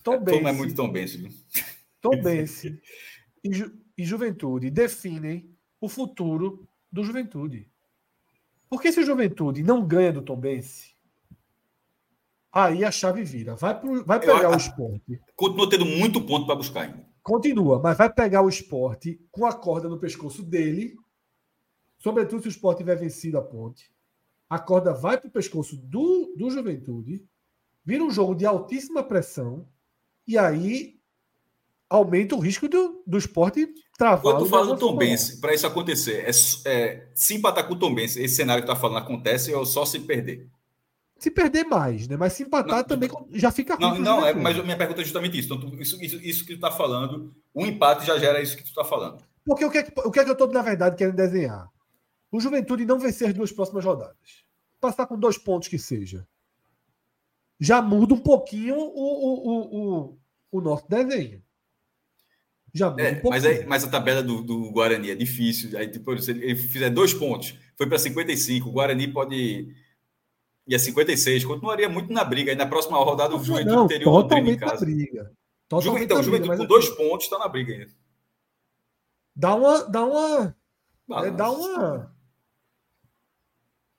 Tom 0.02 0.14
é, 0.14 0.18
Bense, 0.18 0.46
é 0.46 0.52
muito 0.52 0.74
Tom 0.74 0.90
Bense. 0.90 1.46
Tom 2.00 2.22
Bense 2.22 2.80
e, 3.44 3.50
e 4.00 4.04
Juventude 4.04 4.70
definem 4.70 5.54
o 5.80 5.88
futuro 5.88 6.66
do 6.90 7.04
Juventude. 7.04 7.70
Porque 8.68 8.90
se 8.90 9.00
o 9.00 9.04
Juventude 9.04 9.62
não 9.62 9.86
ganha 9.86 10.12
do 10.12 10.22
Tom 10.22 10.36
Bense, 10.36 10.94
Aí 12.52 12.84
a 12.84 12.90
chave 12.90 13.22
vira. 13.22 13.54
Vai, 13.54 13.78
pro, 13.78 14.04
vai 14.04 14.18
pegar 14.18 14.42
Eu, 14.42 14.50
o 14.50 14.56
esporte. 14.56 15.20
Continua 15.36 15.70
tendo 15.70 15.86
muito 15.86 16.20
ponto 16.20 16.46
para 16.46 16.56
buscar 16.56 16.80
ainda. 16.80 17.06
Continua, 17.22 17.78
mas 17.78 17.96
vai 17.96 18.12
pegar 18.12 18.42
o 18.42 18.48
esporte 18.48 19.20
com 19.30 19.46
a 19.46 19.52
corda 19.52 19.88
no 19.88 20.00
pescoço 20.00 20.42
dele. 20.42 20.96
Sobretudo 21.98 22.42
se 22.42 22.48
o 22.48 22.50
esporte 22.50 22.78
tiver 22.78 22.96
vencido 22.96 23.38
a 23.38 23.42
ponte. 23.42 23.92
A 24.48 24.58
corda 24.58 24.92
vai 24.92 25.16
para 25.16 25.28
o 25.28 25.32
pescoço 25.32 25.76
do, 25.76 26.34
do 26.36 26.50
Juventude. 26.50 27.24
Vira 27.84 28.02
um 28.02 28.10
jogo 28.10 28.34
de 28.34 28.44
altíssima 28.44 29.04
pressão. 29.04 29.68
E 30.26 30.36
aí 30.36 30.98
aumenta 31.88 32.34
o 32.34 32.40
risco 32.40 32.68
do, 32.68 33.02
do 33.06 33.18
esporte 33.18 33.72
Quando 34.22 34.38
tu 34.38 34.46
fala 34.46 34.66
do 34.66 34.76
Tom 34.76 34.96
Benz, 34.96 35.38
para 35.40 35.54
isso 35.54 35.66
acontecer, 35.66 36.24
é, 36.26 36.30
é, 36.70 37.08
se 37.14 37.34
empatar 37.34 37.66
com 37.66 37.74
o 37.74 37.78
Tom 37.78 37.94
Benz, 37.94 38.16
esse 38.16 38.36
cenário 38.36 38.62
que 38.62 38.66
tu 38.66 38.72
está 38.72 38.80
falando 38.80 39.02
acontece 39.02 39.52
ou 39.54 39.66
só 39.66 39.84
se 39.84 40.00
perder? 40.00 40.48
se 41.20 41.30
perder 41.30 41.64
mais, 41.64 42.08
né? 42.08 42.16
Mas 42.16 42.32
se 42.32 42.44
empatar 42.44 42.78
não, 42.78 42.84
também 42.84 43.10
já 43.32 43.52
fica 43.52 43.74
ruim. 43.74 43.98
Não, 43.98 44.20
não 44.20 44.26
é, 44.26 44.32
mas 44.32 44.56
minha 44.64 44.76
pergunta 44.76 45.02
é 45.02 45.04
justamente 45.04 45.38
isso. 45.38 45.52
Então, 45.52 45.70
tu, 45.70 45.76
isso, 45.80 46.02
isso, 46.02 46.16
isso 46.16 46.46
que 46.46 46.54
tu 46.54 46.66
está 46.66 46.70
falando, 46.70 47.34
o 47.52 47.66
empate 47.66 48.06
já 48.06 48.18
gera 48.18 48.40
isso 48.40 48.56
que 48.56 48.62
tu 48.62 48.68
está 48.68 48.82
falando. 48.82 49.22
Porque 49.44 49.64
o 49.64 49.70
que, 49.70 49.78
é 49.78 49.82
que, 49.82 49.92
o 50.00 50.10
que 50.10 50.18
é 50.18 50.24
que 50.24 50.30
eu 50.30 50.32
estou, 50.32 50.50
na 50.50 50.62
verdade, 50.62 50.96
querendo 50.96 51.16
desenhar? 51.16 51.68
O 52.32 52.40
Juventude 52.40 52.86
não 52.86 52.98
vencer 52.98 53.28
as 53.28 53.34
duas 53.34 53.52
próximas 53.52 53.84
rodadas. 53.84 54.44
Passar 54.80 55.06
com 55.06 55.18
dois 55.18 55.36
pontos 55.36 55.68
que 55.68 55.78
seja. 55.78 56.26
Já 57.58 57.82
muda 57.82 58.14
um 58.14 58.20
pouquinho 58.20 58.76
o, 58.76 58.80
o, 58.80 59.50
o, 59.50 60.08
o, 60.08 60.18
o 60.52 60.60
nosso 60.62 60.88
desenho. 60.88 61.42
Já 62.72 62.94
é, 62.98 63.20
um. 63.24 63.30
Mas, 63.30 63.44
aí, 63.44 63.66
mas 63.66 63.84
a 63.84 63.88
tabela 63.88 64.22
do, 64.22 64.42
do 64.42 64.70
Guarani 64.70 65.10
é 65.10 65.14
difícil. 65.14 65.76
Aí, 65.78 65.88
tipo, 65.88 66.16
se 66.18 66.30
ele 66.30 66.54
fizer 66.56 66.90
dois 66.90 67.12
pontos, 67.12 67.54
foi 67.76 67.86
para 67.86 67.98
55, 67.98 68.68
o 68.68 68.72
Guarani 68.72 69.08
pode 69.08 69.74
e 70.70 70.74
a 70.74 70.78
56, 70.78 71.44
continuaria 71.44 71.88
muito 71.88 72.12
na 72.12 72.22
briga. 72.22 72.52
Aí 72.52 72.56
na 72.56 72.66
próxima 72.66 72.96
rodada 72.98 73.34
o 73.34 73.42
Juventude 73.42 73.74
não, 73.74 73.88
teria 73.88 74.08
o 74.08 74.12
Londrina 74.12 74.50
em 74.50 74.56
casa. 74.56 74.84
Briga. 74.84 75.32
Totalmente 75.68 76.04
então, 76.04 76.20
o 76.20 76.22
Juventude 76.22 76.56
com 76.56 76.64
dois 76.64 76.88
pontos 76.90 77.26
está 77.26 77.38
na 77.38 77.48
briga 77.48 77.72
ainda. 77.72 77.90
Dá 79.34 79.54
uma. 79.56 79.84
Dá 79.84 80.04
uma. 80.04 80.56
É, 81.24 81.30
dá 81.32 81.50
uma. 81.50 82.14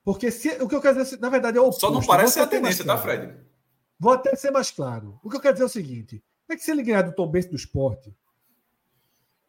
Porque 0.03 0.31
se, 0.31 0.49
o 0.61 0.67
que 0.67 0.75
eu 0.75 0.81
quero 0.81 1.03
dizer, 1.03 1.19
na 1.19 1.29
verdade, 1.29 1.57
é 1.57 1.61
o 1.61 1.71
Só 1.73 1.91
não 1.91 2.01
parece 2.01 2.35
ser 2.35 2.39
a 2.39 2.47
tendência, 2.47 2.85
tá, 2.85 2.97
Fred? 2.97 3.35
Vou 3.99 4.13
até 4.13 4.33
ser 4.35 4.51
mais 4.51 4.71
claro. 4.71 5.19
O 5.21 5.29
que 5.29 5.35
eu 5.35 5.41
quero 5.41 5.55
dizer 5.55 5.63
é 5.63 5.67
o 5.67 5.69
seguinte: 5.69 6.23
é 6.49 6.55
que 6.55 6.63
se 6.63 6.71
ele 6.71 6.83
ganhar 6.83 7.01
do 7.01 7.13
Tom 7.13 7.27
Benz 7.27 7.47
do 7.47 7.55
esporte, 7.55 8.15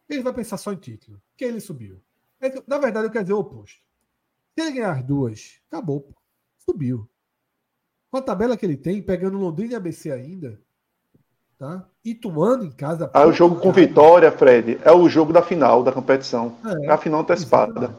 ele 0.09 0.21
vai 0.21 0.33
pensar 0.33 0.57
só 0.57 0.71
em 0.71 0.77
título. 0.77 1.21
Que 1.37 1.45
ele 1.45 1.59
subiu. 1.59 2.01
É 2.41 2.51
na 2.67 2.77
verdade, 2.77 3.07
eu 3.07 3.11
quero 3.11 3.23
dizer 3.23 3.33
o 3.33 3.39
oposto. 3.39 3.81
Se 4.53 4.61
ele 4.61 4.73
ganhar 4.73 4.91
as 4.91 5.03
duas, 5.03 5.59
acabou. 5.67 6.13
Subiu. 6.57 7.09
Com 8.11 8.17
a 8.17 8.21
tabela 8.21 8.55
que 8.55 8.65
ele 8.65 8.77
tem, 8.77 9.01
pegando 9.01 9.39
Londrina 9.39 9.73
e 9.73 9.75
ABC 9.75 10.11
ainda, 10.11 10.61
tá? 11.57 11.89
E 12.05 12.13
tomando 12.13 12.63
em 12.63 12.71
casa. 12.71 13.09
Ah, 13.13 13.25
o 13.25 13.33
jogo 13.33 13.59
com 13.59 13.71
vitória, 13.71 14.31
Fred, 14.31 14.79
é 14.83 14.91
o 14.91 15.09
jogo 15.09 15.33
da 15.33 15.41
final 15.41 15.83
da 15.83 15.91
competição. 15.91 16.57
É, 16.83 16.87
é 16.87 16.91
a 16.91 16.97
final 16.97 17.21
antecipada. 17.21 17.97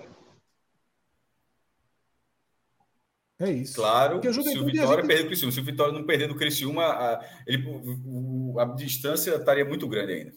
É 3.38 3.50
isso. 3.50 3.74
Claro, 3.74 4.22
se 4.22 4.58
o 4.58 4.64
Vitória 4.64 5.02
gente... 5.02 5.06
perder 5.06 5.24
o 5.24 5.26
Criciúma, 5.26 5.52
se 5.52 5.60
o 5.60 5.64
Vitória 5.64 5.92
não 5.92 6.06
perder 6.06 6.28
do 6.28 6.36
Criciúma, 6.36 6.84
a, 6.84 7.24
ele, 7.46 7.64
o, 8.06 8.58
a 8.60 8.64
distância 8.66 9.34
estaria 9.34 9.64
muito 9.64 9.88
grande 9.88 10.12
ainda. 10.12 10.32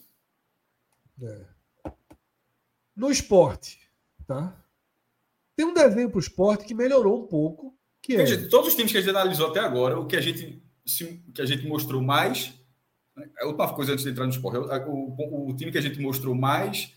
É. 1.22 1.57
No 2.98 3.10
esporte, 3.10 3.80
tá? 4.26 4.62
Tem 5.56 5.66
um 5.66 5.74
desenho 5.74 6.10
para 6.10 6.18
o 6.18 6.20
esporte 6.20 6.66
que 6.66 6.74
melhorou 6.74 7.24
um 7.24 7.28
pouco 7.28 7.78
que 8.08 8.16
é? 8.16 8.26
Gente, 8.26 8.50
todos 8.50 8.70
os 8.70 8.76
times 8.76 8.92
que 8.92 8.98
a 8.98 9.02
gente 9.02 9.10
analisou 9.10 9.48
até 9.48 9.60
agora, 9.60 10.00
o 10.00 10.08
que 10.08 10.16
a 10.16 10.22
gente, 10.22 10.64
que 11.34 11.42
a 11.42 11.46
gente 11.46 11.68
mostrou 11.68 12.02
mais. 12.02 12.54
Né, 13.16 13.30
a 13.42 13.48
última 13.48 13.74
coisa 13.74 13.92
antes 13.92 14.06
de 14.06 14.12
entrar 14.12 14.26
no 14.26 14.32
esporte, 14.32 14.58
o, 14.58 14.92
o, 14.92 15.50
o, 15.50 15.56
time 15.56 15.72
que 15.72 15.78
a 15.78 15.82
gente 15.82 16.00
mostrou 16.00 16.34
mais 16.34 16.96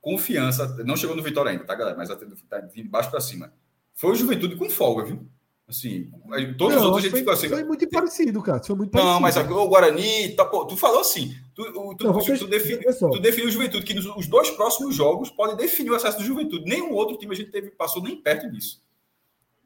confiança, 0.00 0.82
não 0.84 0.96
chegou 0.96 1.14
no 1.14 1.22
Vitória 1.22 1.52
ainda, 1.52 1.64
tá, 1.64 1.74
galera? 1.74 1.96
Mas 1.96 2.08
tá 2.08 2.60
de 2.60 2.82
baixo 2.82 3.10
para 3.10 3.20
cima. 3.20 3.52
Foi 3.94 4.10
o 4.10 4.14
Juventude 4.14 4.56
com 4.56 4.68
folga, 4.68 5.04
viu? 5.04 5.28
Assim, 5.68 6.10
todos 6.56 6.76
não, 6.76 6.80
os 6.80 6.86
outros 6.86 6.96
a 6.96 7.08
gente 7.08 7.18
ficou 7.18 7.32
assim. 7.34 7.48
Foi 7.50 7.62
muito 7.62 7.86
parecido, 7.90 8.42
cara. 8.42 8.62
Foi 8.62 8.74
muito 8.74 8.96
não, 8.96 9.20
parecido. 9.20 9.54
mas 9.54 9.62
o 9.62 9.68
Guarani, 9.68 10.30
tá, 10.30 10.46
pô, 10.46 10.64
tu 10.64 10.78
falou 10.78 11.00
assim. 11.00 11.34
Tu, 11.54 11.62
tu, 11.62 12.04
não, 12.04 12.18
tu, 12.18 12.38
tu, 12.38 12.46
defini, 12.46 12.82
tu 12.82 13.20
definiu 13.20 13.48
o 13.48 13.50
Juventude, 13.50 13.84
que 13.84 13.92
nos, 13.92 14.06
os 14.16 14.26
dois 14.26 14.48
próximos 14.50 14.94
jogos 14.94 15.30
podem 15.30 15.56
definir 15.56 15.90
o 15.90 15.94
acesso 15.94 16.16
do 16.16 16.24
Juventude. 16.24 16.64
Nenhum 16.64 16.94
outro 16.94 17.18
time 17.18 17.34
a 17.34 17.36
gente 17.36 17.50
teve, 17.50 17.70
passou 17.70 18.02
nem 18.02 18.16
perto 18.16 18.50
disso. 18.50 18.82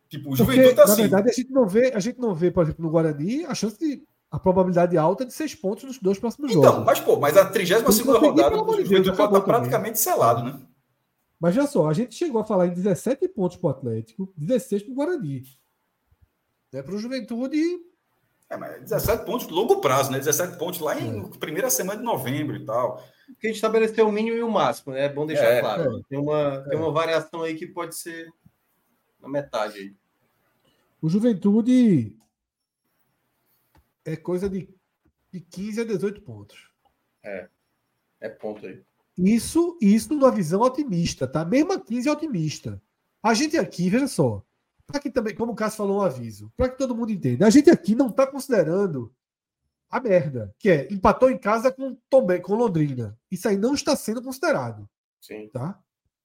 Tipo, 0.08 0.32
o 0.32 0.36
Juventude 0.36 0.74
tá 0.74 0.82
assim. 0.82 1.02
Na 1.02 1.08
verdade, 1.08 1.30
a 1.30 1.32
gente 1.32 1.52
não 1.52 1.68
vê, 1.68 1.92
a 1.94 2.00
gente 2.00 2.18
não 2.18 2.34
vê, 2.34 2.50
por 2.50 2.64
exemplo, 2.64 2.84
no 2.84 2.90
Guarani, 2.90 3.44
a 3.44 3.54
chance 3.54 3.78
de 3.78 4.02
a 4.28 4.40
probabilidade 4.40 4.98
alta 4.98 5.24
de 5.24 5.32
seis 5.32 5.54
pontos 5.54 5.84
nos 5.84 5.98
dois 5.98 6.18
próximos 6.18 6.50
então, 6.50 6.62
jogos. 6.62 6.78
Então, 6.78 6.84
mas 6.84 6.98
pô, 6.98 7.16
mas 7.16 7.36
a 7.36 7.44
32 7.44 7.94
segunda 7.94 8.18
rodada 8.18 8.56
do 8.56 8.72
Juventude 8.82 9.10
está 9.10 9.40
praticamente 9.40 10.00
selado, 10.00 10.42
né? 10.42 10.58
Mas 11.38 11.54
já 11.54 11.66
só, 11.66 11.88
a 11.88 11.92
gente 11.92 12.14
chegou 12.14 12.40
a 12.40 12.44
falar 12.44 12.66
em 12.66 12.72
17 12.72 13.28
pontos 13.28 13.56
para 13.56 13.68
o 13.68 13.70
Atlético, 13.70 14.32
16 14.36 14.82
para 14.82 14.92
o 14.92 14.94
Guarani. 14.94 15.42
É 16.72 16.82
para 16.82 16.94
o 16.94 16.98
Juventude. 16.98 17.58
É, 18.48 18.56
mas 18.56 18.80
17 18.80 19.24
pontos 19.24 19.46
de 19.46 19.52
longo 19.52 19.80
prazo, 19.80 20.10
né? 20.10 20.18
17 20.18 20.58
pontos 20.58 20.80
lá 20.80 20.98
em 20.98 21.20
é. 21.20 21.38
primeira 21.38 21.70
semana 21.70 21.98
de 21.98 22.04
novembro 22.04 22.56
e 22.56 22.64
tal. 22.64 22.96
Porque 23.26 23.46
a 23.46 23.50
gente 23.50 23.56
estabeleceu 23.56 24.08
o 24.08 24.12
mínimo 24.12 24.36
e 24.36 24.42
o 24.42 24.50
máximo, 24.50 24.92
né? 24.92 25.06
É 25.06 25.08
bom 25.08 25.26
deixar 25.26 25.44
é, 25.44 25.60
claro. 25.60 25.98
É. 25.98 26.02
Tem, 26.08 26.18
uma, 26.18 26.64
tem 26.68 26.78
uma 26.78 26.92
variação 26.92 27.42
aí 27.42 27.54
que 27.54 27.66
pode 27.66 27.94
ser 27.96 28.28
na 29.20 29.28
metade 29.28 29.78
aí. 29.78 29.94
O 31.00 31.08
Juventude 31.08 32.16
é 34.04 34.16
coisa 34.16 34.48
de, 34.48 34.68
de 35.32 35.40
15 35.40 35.80
a 35.80 35.84
18 35.84 36.20
pontos. 36.22 36.70
É. 37.22 37.48
É 38.20 38.28
ponto 38.28 38.66
aí. 38.66 38.82
Isso, 39.16 39.78
isso 39.80 40.14
numa 40.14 40.30
visão 40.30 40.60
otimista, 40.60 41.26
tá? 41.26 41.44
Mesmo 41.44 41.72
a 41.72 41.80
15 41.80 42.08
é 42.08 42.12
otimista. 42.12 42.82
A 43.22 43.34
gente 43.34 43.56
aqui, 43.58 43.88
veja 43.88 44.08
só, 44.08 44.44
para 44.92 45.00
que 45.00 45.10
também, 45.10 45.34
como 45.34 45.52
o 45.52 45.56
Cássio 45.56 45.78
falou, 45.78 45.98
um 45.98 46.02
aviso, 46.02 46.52
para 46.56 46.68
que 46.68 46.78
todo 46.78 46.94
mundo 46.94 47.10
entenda, 47.10 47.46
a 47.46 47.50
gente 47.50 47.70
aqui 47.70 47.94
não 47.94 48.08
está 48.08 48.26
considerando 48.26 49.12
a 49.90 49.98
merda, 50.00 50.54
que 50.58 50.70
é 50.70 50.92
empatou 50.92 51.30
em 51.30 51.38
casa 51.38 51.72
com 51.72 51.96
Tomé, 52.08 52.38
com 52.38 52.54
Londrina. 52.54 53.18
Isso 53.30 53.48
aí 53.48 53.56
não 53.56 53.74
está 53.74 53.96
sendo 53.96 54.22
considerado. 54.22 54.88
Sim. 55.20 55.48
Tá? 55.48 55.78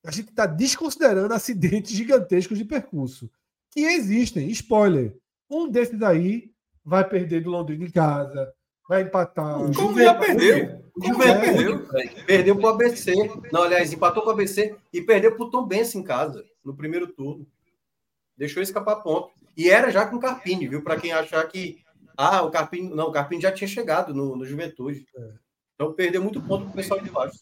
a 0.07 0.11
gente 0.11 0.29
está 0.29 0.45
desconsiderando 0.45 1.33
acidentes 1.33 1.91
gigantescos 1.91 2.57
de 2.57 2.63
percurso 2.63 3.29
que 3.71 3.81
existem. 3.81 4.49
Spoiler: 4.49 5.17
um 5.49 5.69
desses 5.69 6.01
aí 6.01 6.49
vai 6.83 7.07
perder 7.07 7.43
do 7.43 7.49
Londrina 7.49 7.85
em 7.85 7.91
casa, 7.91 8.53
vai 8.87 9.01
empatar. 9.01 9.61
O 9.61 9.73
Como 9.73 9.99
já 9.99 10.15
perdeu? 10.15 10.81
O 10.95 11.05
Juventude 11.05 11.41
perdeu. 11.41 12.25
Perdeu 12.25 12.55
para 12.55 12.65
o 12.65 12.69
ABC. 12.69 13.13
Não, 13.51 13.63
aliás, 13.63 13.91
empatou 13.91 14.23
com 14.23 14.29
o 14.29 14.33
ABC 14.33 14.75
e 14.93 15.01
perdeu 15.01 15.35
para 15.35 15.45
o 15.45 15.49
Tom 15.49 15.67
Benz 15.67 15.93
em 15.93 16.01
casa, 16.01 16.43
no 16.63 16.75
primeiro 16.75 17.07
turno. 17.07 17.45
Deixou 18.37 18.61
escapar 18.61 18.97
ponto. 18.97 19.31
E 19.55 19.69
era 19.69 19.89
já 19.89 20.05
com 20.05 20.17
o 20.17 20.19
Carpini, 20.19 20.67
viu? 20.67 20.83
Para 20.83 20.97
quem 20.97 21.11
achar 21.11 21.43
que. 21.47 21.79
Ah, 22.15 22.43
o 22.43 22.51
Carpini. 22.51 22.93
Não, 22.93 23.07
o 23.07 23.11
Carpini 23.11 23.41
já 23.41 23.51
tinha 23.51 23.67
chegado 23.67 24.13
no, 24.13 24.35
no 24.35 24.45
Juventude. 24.45 25.05
É. 25.15 25.29
Então 25.75 25.93
perdeu 25.93 26.21
muito 26.21 26.41
ponto 26.41 26.65
para 26.65 26.71
o 26.71 26.75
pessoal 26.75 26.99
de 26.99 27.09
baixo. 27.09 27.39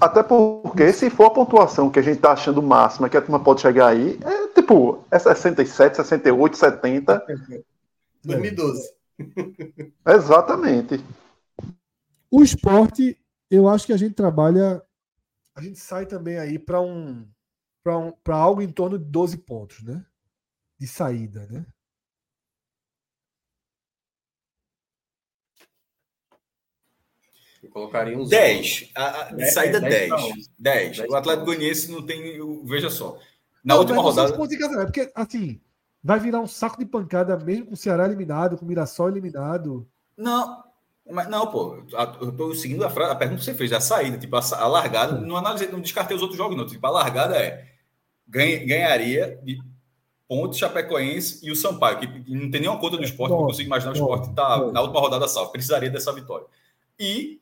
Até 0.00 0.22
porque, 0.22 0.92
se 0.92 1.10
for 1.10 1.26
a 1.26 1.30
pontuação 1.30 1.90
que 1.90 1.98
a 1.98 2.02
gente 2.02 2.20
tá 2.20 2.32
achando 2.32 2.62
máxima, 2.62 3.08
que 3.08 3.16
a 3.16 3.20
turma 3.20 3.42
pode 3.42 3.60
chegar 3.60 3.88
aí, 3.88 4.18
é 4.22 4.48
tipo, 4.48 5.04
é 5.10 5.18
67, 5.18 5.96
68, 5.96 6.56
70. 6.56 7.26
2012. 8.24 8.94
Exatamente. 10.06 11.04
O 12.30 12.42
esporte, 12.42 13.18
eu 13.50 13.68
acho 13.68 13.86
que 13.86 13.92
a 13.92 13.96
gente 13.96 14.14
trabalha. 14.14 14.82
A 15.54 15.60
gente 15.60 15.78
sai 15.78 16.06
também 16.06 16.38
aí 16.38 16.58
para 16.58 16.80
um, 16.80 17.26
para 17.84 17.98
um, 17.98 18.14
algo 18.28 18.62
em 18.62 18.72
torno 18.72 18.98
de 18.98 19.04
12 19.04 19.36
pontos, 19.38 19.82
né? 19.82 20.02
De 20.78 20.88
saída, 20.88 21.46
né? 21.46 21.66
Eu 27.62 27.70
colocaria 27.70 28.16
uns 28.18 28.30
10. 28.30 28.90
A, 28.94 29.20
a, 29.20 29.32
de 29.32 29.50
saída 29.50 29.80
10. 29.80 30.10
10. 30.10 30.50
10. 30.58 30.98
O 31.10 31.14
Atlético 31.14 31.46
Goianiense 31.46 31.90
não 31.90 32.04
tem. 32.04 32.64
Veja 32.64 32.88
só. 32.88 33.18
Na 33.62 33.74
não, 33.74 33.80
última 33.80 34.02
rodada. 34.02 34.32
Casa, 34.32 34.84
porque, 34.84 35.12
assim, 35.14 35.60
vai 36.02 36.18
virar 36.18 36.40
um 36.40 36.46
saco 36.46 36.78
de 36.78 36.86
pancada 36.86 37.36
mesmo 37.38 37.66
com 37.66 37.74
o 37.74 37.76
Ceará 37.76 38.06
eliminado, 38.06 38.56
com 38.56 38.64
o 38.64 38.68
Mirassol 38.68 39.08
eliminado. 39.08 39.88
Não, 40.16 40.62
mas 41.10 41.28
não, 41.28 41.46
pô. 41.46 41.82
Eu 42.20 42.36
tô 42.36 42.54
seguindo 42.54 42.84
a, 42.84 42.90
frase, 42.90 43.12
a 43.12 43.16
pergunta 43.16 43.40
que 43.40 43.44
você 43.44 43.54
fez, 43.54 43.72
a 43.72 43.80
saída, 43.80 44.18
tipo, 44.18 44.36
a, 44.36 44.40
a 44.40 44.66
largada, 44.66 45.18
não 45.20 45.36
analisei, 45.36 45.68
não 45.68 45.80
descartei 45.80 46.16
os 46.16 46.22
outros 46.22 46.38
jogos, 46.38 46.56
não. 46.56 46.66
Tipo, 46.66 46.86
a 46.86 46.90
largada 46.90 47.36
é 47.36 47.73
ganharia 48.26 49.38
de 49.42 49.60
Ponte, 50.26 50.56
Chapecoense 50.56 51.46
e 51.46 51.50
o 51.50 51.56
Sampaio, 51.56 51.98
que 51.98 52.06
não 52.34 52.50
tem 52.50 52.62
nenhuma 52.62 52.80
conta 52.80 52.96
do 52.96 53.04
esporte, 53.04 53.32
não 53.32 53.46
consigo 53.46 53.66
imaginar 53.66 53.92
o 53.92 53.94
esporte 53.94 54.34
tá 54.34 54.72
na 54.72 54.80
última 54.80 55.00
rodada 55.00 55.28
salvo. 55.28 55.52
Precisaria 55.52 55.90
dessa 55.90 56.12
vitória. 56.12 56.46
E 56.98 57.40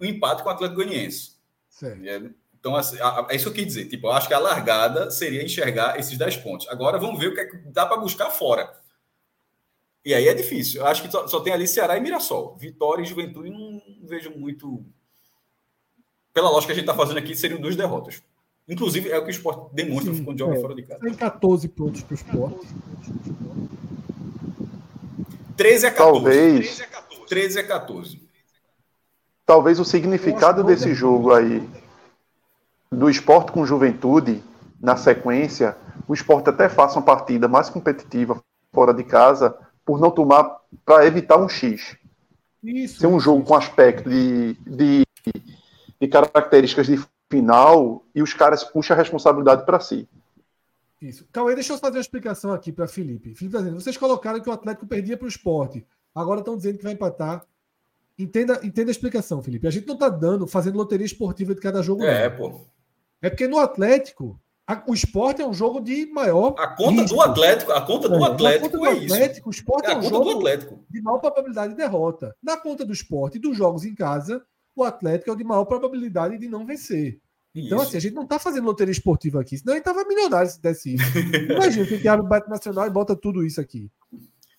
o 0.00 0.04
empate 0.04 0.42
com 0.42 0.48
o 0.48 0.52
Atlético 0.52 0.82
Goianiense. 0.82 1.36
É, 1.82 2.20
então, 2.58 2.74
assim, 2.74 2.96
é 3.28 3.36
isso 3.36 3.44
que 3.44 3.50
eu 3.50 3.64
quis 3.64 3.66
dizer. 3.66 3.84
Tipo, 3.86 4.08
eu 4.08 4.12
acho 4.12 4.26
que 4.26 4.34
a 4.34 4.38
largada 4.38 5.10
seria 5.10 5.44
enxergar 5.44 5.98
esses 5.98 6.16
10 6.16 6.38
pontos. 6.38 6.68
Agora 6.68 6.98
vamos 6.98 7.20
ver 7.20 7.28
o 7.28 7.34
que, 7.34 7.40
é 7.40 7.44
que 7.46 7.56
dá 7.68 7.86
para 7.86 7.98
buscar 7.98 8.30
fora. 8.30 8.72
E 10.04 10.12
aí 10.12 10.26
é 10.28 10.34
difícil. 10.34 10.80
Eu 10.80 10.86
acho 10.86 11.02
que 11.02 11.10
só, 11.10 11.26
só, 11.26 11.40
tem 11.40 11.52
ali 11.52 11.66
Ceará 11.66 11.96
e 11.96 12.00
Mirassol. 12.00 12.56
Vitória 12.56 13.02
e 13.02 13.06
Juventude 13.06 13.50
não 13.50 13.82
vejo 14.02 14.30
muito. 14.30 14.84
Pela 16.32 16.50
lógica 16.50 16.72
que 16.72 16.72
a 16.72 16.74
gente 16.82 16.90
está 16.90 16.94
fazendo 16.94 17.18
aqui, 17.18 17.34
seriam 17.34 17.60
duas 17.60 17.76
derrotas. 17.76 18.22
Inclusive, 18.68 19.10
é 19.10 19.18
o 19.18 19.22
que 19.22 19.28
o 19.28 19.30
esporte 19.30 19.74
demonstra 19.74 20.14
Sim, 20.14 20.24
quando 20.24 20.38
joga 20.38 20.56
é. 20.56 20.60
fora 20.60 20.74
de 20.74 20.82
casa. 20.82 21.00
Tem 21.00 21.14
14 21.14 21.68
pontos 21.68 22.02
para 22.02 22.12
o 22.12 22.14
esporte. 22.14 22.66
13 25.56 25.86
a 25.86 25.90
14. 25.90 26.12
Talvez. 26.12 26.82
13 27.28 27.58
a 27.58 27.66
14. 27.66 28.24
Talvez 29.46 29.78
o 29.78 29.84
significado 29.84 30.64
desse 30.64 30.94
jogo 30.94 31.32
aí, 31.32 31.68
do 32.90 33.10
esporte 33.10 33.52
com 33.52 33.66
juventude, 33.66 34.42
na 34.80 34.96
sequência, 34.96 35.76
o 36.08 36.14
esporte 36.14 36.48
até 36.48 36.68
faça 36.68 36.98
uma 36.98 37.04
partida 37.04 37.46
mais 37.46 37.68
competitiva 37.68 38.42
fora 38.72 38.94
de 38.94 39.04
casa, 39.04 39.56
por 39.84 40.00
não 40.00 40.10
tomar, 40.10 40.60
para 40.84 41.06
evitar 41.06 41.36
um 41.36 41.48
X. 41.48 41.96
Isso. 42.62 43.00
Ser 43.00 43.06
um 43.06 43.20
jogo 43.20 43.44
com 43.44 43.54
aspecto 43.54 44.08
de, 44.08 44.54
de, 44.66 45.06
de 46.00 46.08
características 46.08 46.86
de 46.86 46.98
final 47.34 48.04
e 48.14 48.22
os 48.22 48.32
caras 48.32 48.62
puxam 48.62 48.96
a 48.96 48.98
responsabilidade 48.98 49.64
para 49.64 49.80
si. 49.80 50.08
Isso. 51.02 51.26
Cauê, 51.32 51.54
deixa 51.54 51.72
eu 51.72 51.78
fazer 51.78 51.96
uma 51.96 52.00
explicação 52.00 52.52
aqui 52.52 52.72
para 52.72 52.86
Felipe. 52.86 53.34
Felipe 53.34 53.52
tá 53.52 53.58
dizendo, 53.58 53.80
vocês 53.80 53.96
colocaram 53.96 54.40
que 54.40 54.48
o 54.48 54.52
Atlético 54.52 54.86
perdia 54.86 55.16
para 55.16 55.26
o 55.26 55.28
esporte. 55.28 55.84
Agora 56.14 56.40
estão 56.40 56.56
dizendo 56.56 56.78
que 56.78 56.84
vai 56.84 56.92
empatar. 56.92 57.44
Entenda, 58.18 58.60
entenda 58.62 58.90
a 58.90 58.92
explicação, 58.92 59.42
Felipe. 59.42 59.66
A 59.66 59.70
gente 59.70 59.86
não 59.86 59.94
está 59.94 60.08
dando, 60.08 60.46
fazendo 60.46 60.76
loteria 60.76 61.04
esportiva 61.04 61.54
de 61.54 61.60
cada 61.60 61.82
jogo. 61.82 62.04
É, 62.04 62.30
não. 62.30 62.36
pô. 62.36 62.60
É 63.20 63.28
porque 63.28 63.48
no 63.48 63.58
Atlético, 63.58 64.40
a, 64.66 64.82
o 64.86 64.94
esporte 64.94 65.42
é 65.42 65.46
um 65.46 65.52
jogo 65.52 65.80
de 65.80 66.06
maior. 66.06 66.54
A 66.56 66.68
conta 66.68 67.02
risco. 67.02 67.16
do 67.16 67.22
Atlético, 67.22 67.72
a 67.72 67.82
conta 67.82 68.08
do 68.08 68.24
é, 68.24 68.28
Atlético 68.28 68.64
conta 68.66 68.78
do 68.78 68.86
é 68.86 68.92
Atlético, 68.92 69.40
isso. 69.40 69.48
O 69.48 69.50
esporte 69.50 69.88
é, 69.88 69.92
é 69.92 69.96
um 69.96 70.02
jogo 70.02 70.42
de 70.88 71.02
maior 71.02 71.18
probabilidade 71.18 71.72
de 71.72 71.76
derrota. 71.76 72.36
Na 72.42 72.56
conta 72.56 72.84
do 72.84 72.92
esporte 72.92 73.36
e 73.36 73.40
dos 73.40 73.56
jogos 73.56 73.84
em 73.84 73.94
casa, 73.94 74.42
o 74.74 74.82
Atlético 74.82 75.30
é 75.30 75.32
o 75.32 75.36
de 75.36 75.44
maior 75.44 75.64
probabilidade 75.64 76.38
de 76.38 76.48
não 76.48 76.64
vencer. 76.64 77.20
Então, 77.54 77.78
isso. 77.78 77.88
assim, 77.88 77.96
a 77.96 78.00
gente 78.00 78.14
não 78.14 78.24
está 78.24 78.38
fazendo 78.38 78.64
loteria 78.64 78.90
esportiva 78.90 79.40
aqui, 79.40 79.56
senão 79.56 79.74
a 79.74 79.76
gente 79.76 79.84
tava 79.84 80.04
milionário 80.04 80.50
se 80.50 80.60
desse 80.60 80.94
isso. 80.94 81.18
Imagina, 81.50 81.86
que 81.86 82.08
abre 82.08 82.26
o 82.26 82.28
Beto 82.28 82.50
Nacional 82.50 82.86
e 82.86 82.90
bota 82.90 83.14
tudo 83.14 83.44
isso 83.44 83.60
aqui. 83.60 83.90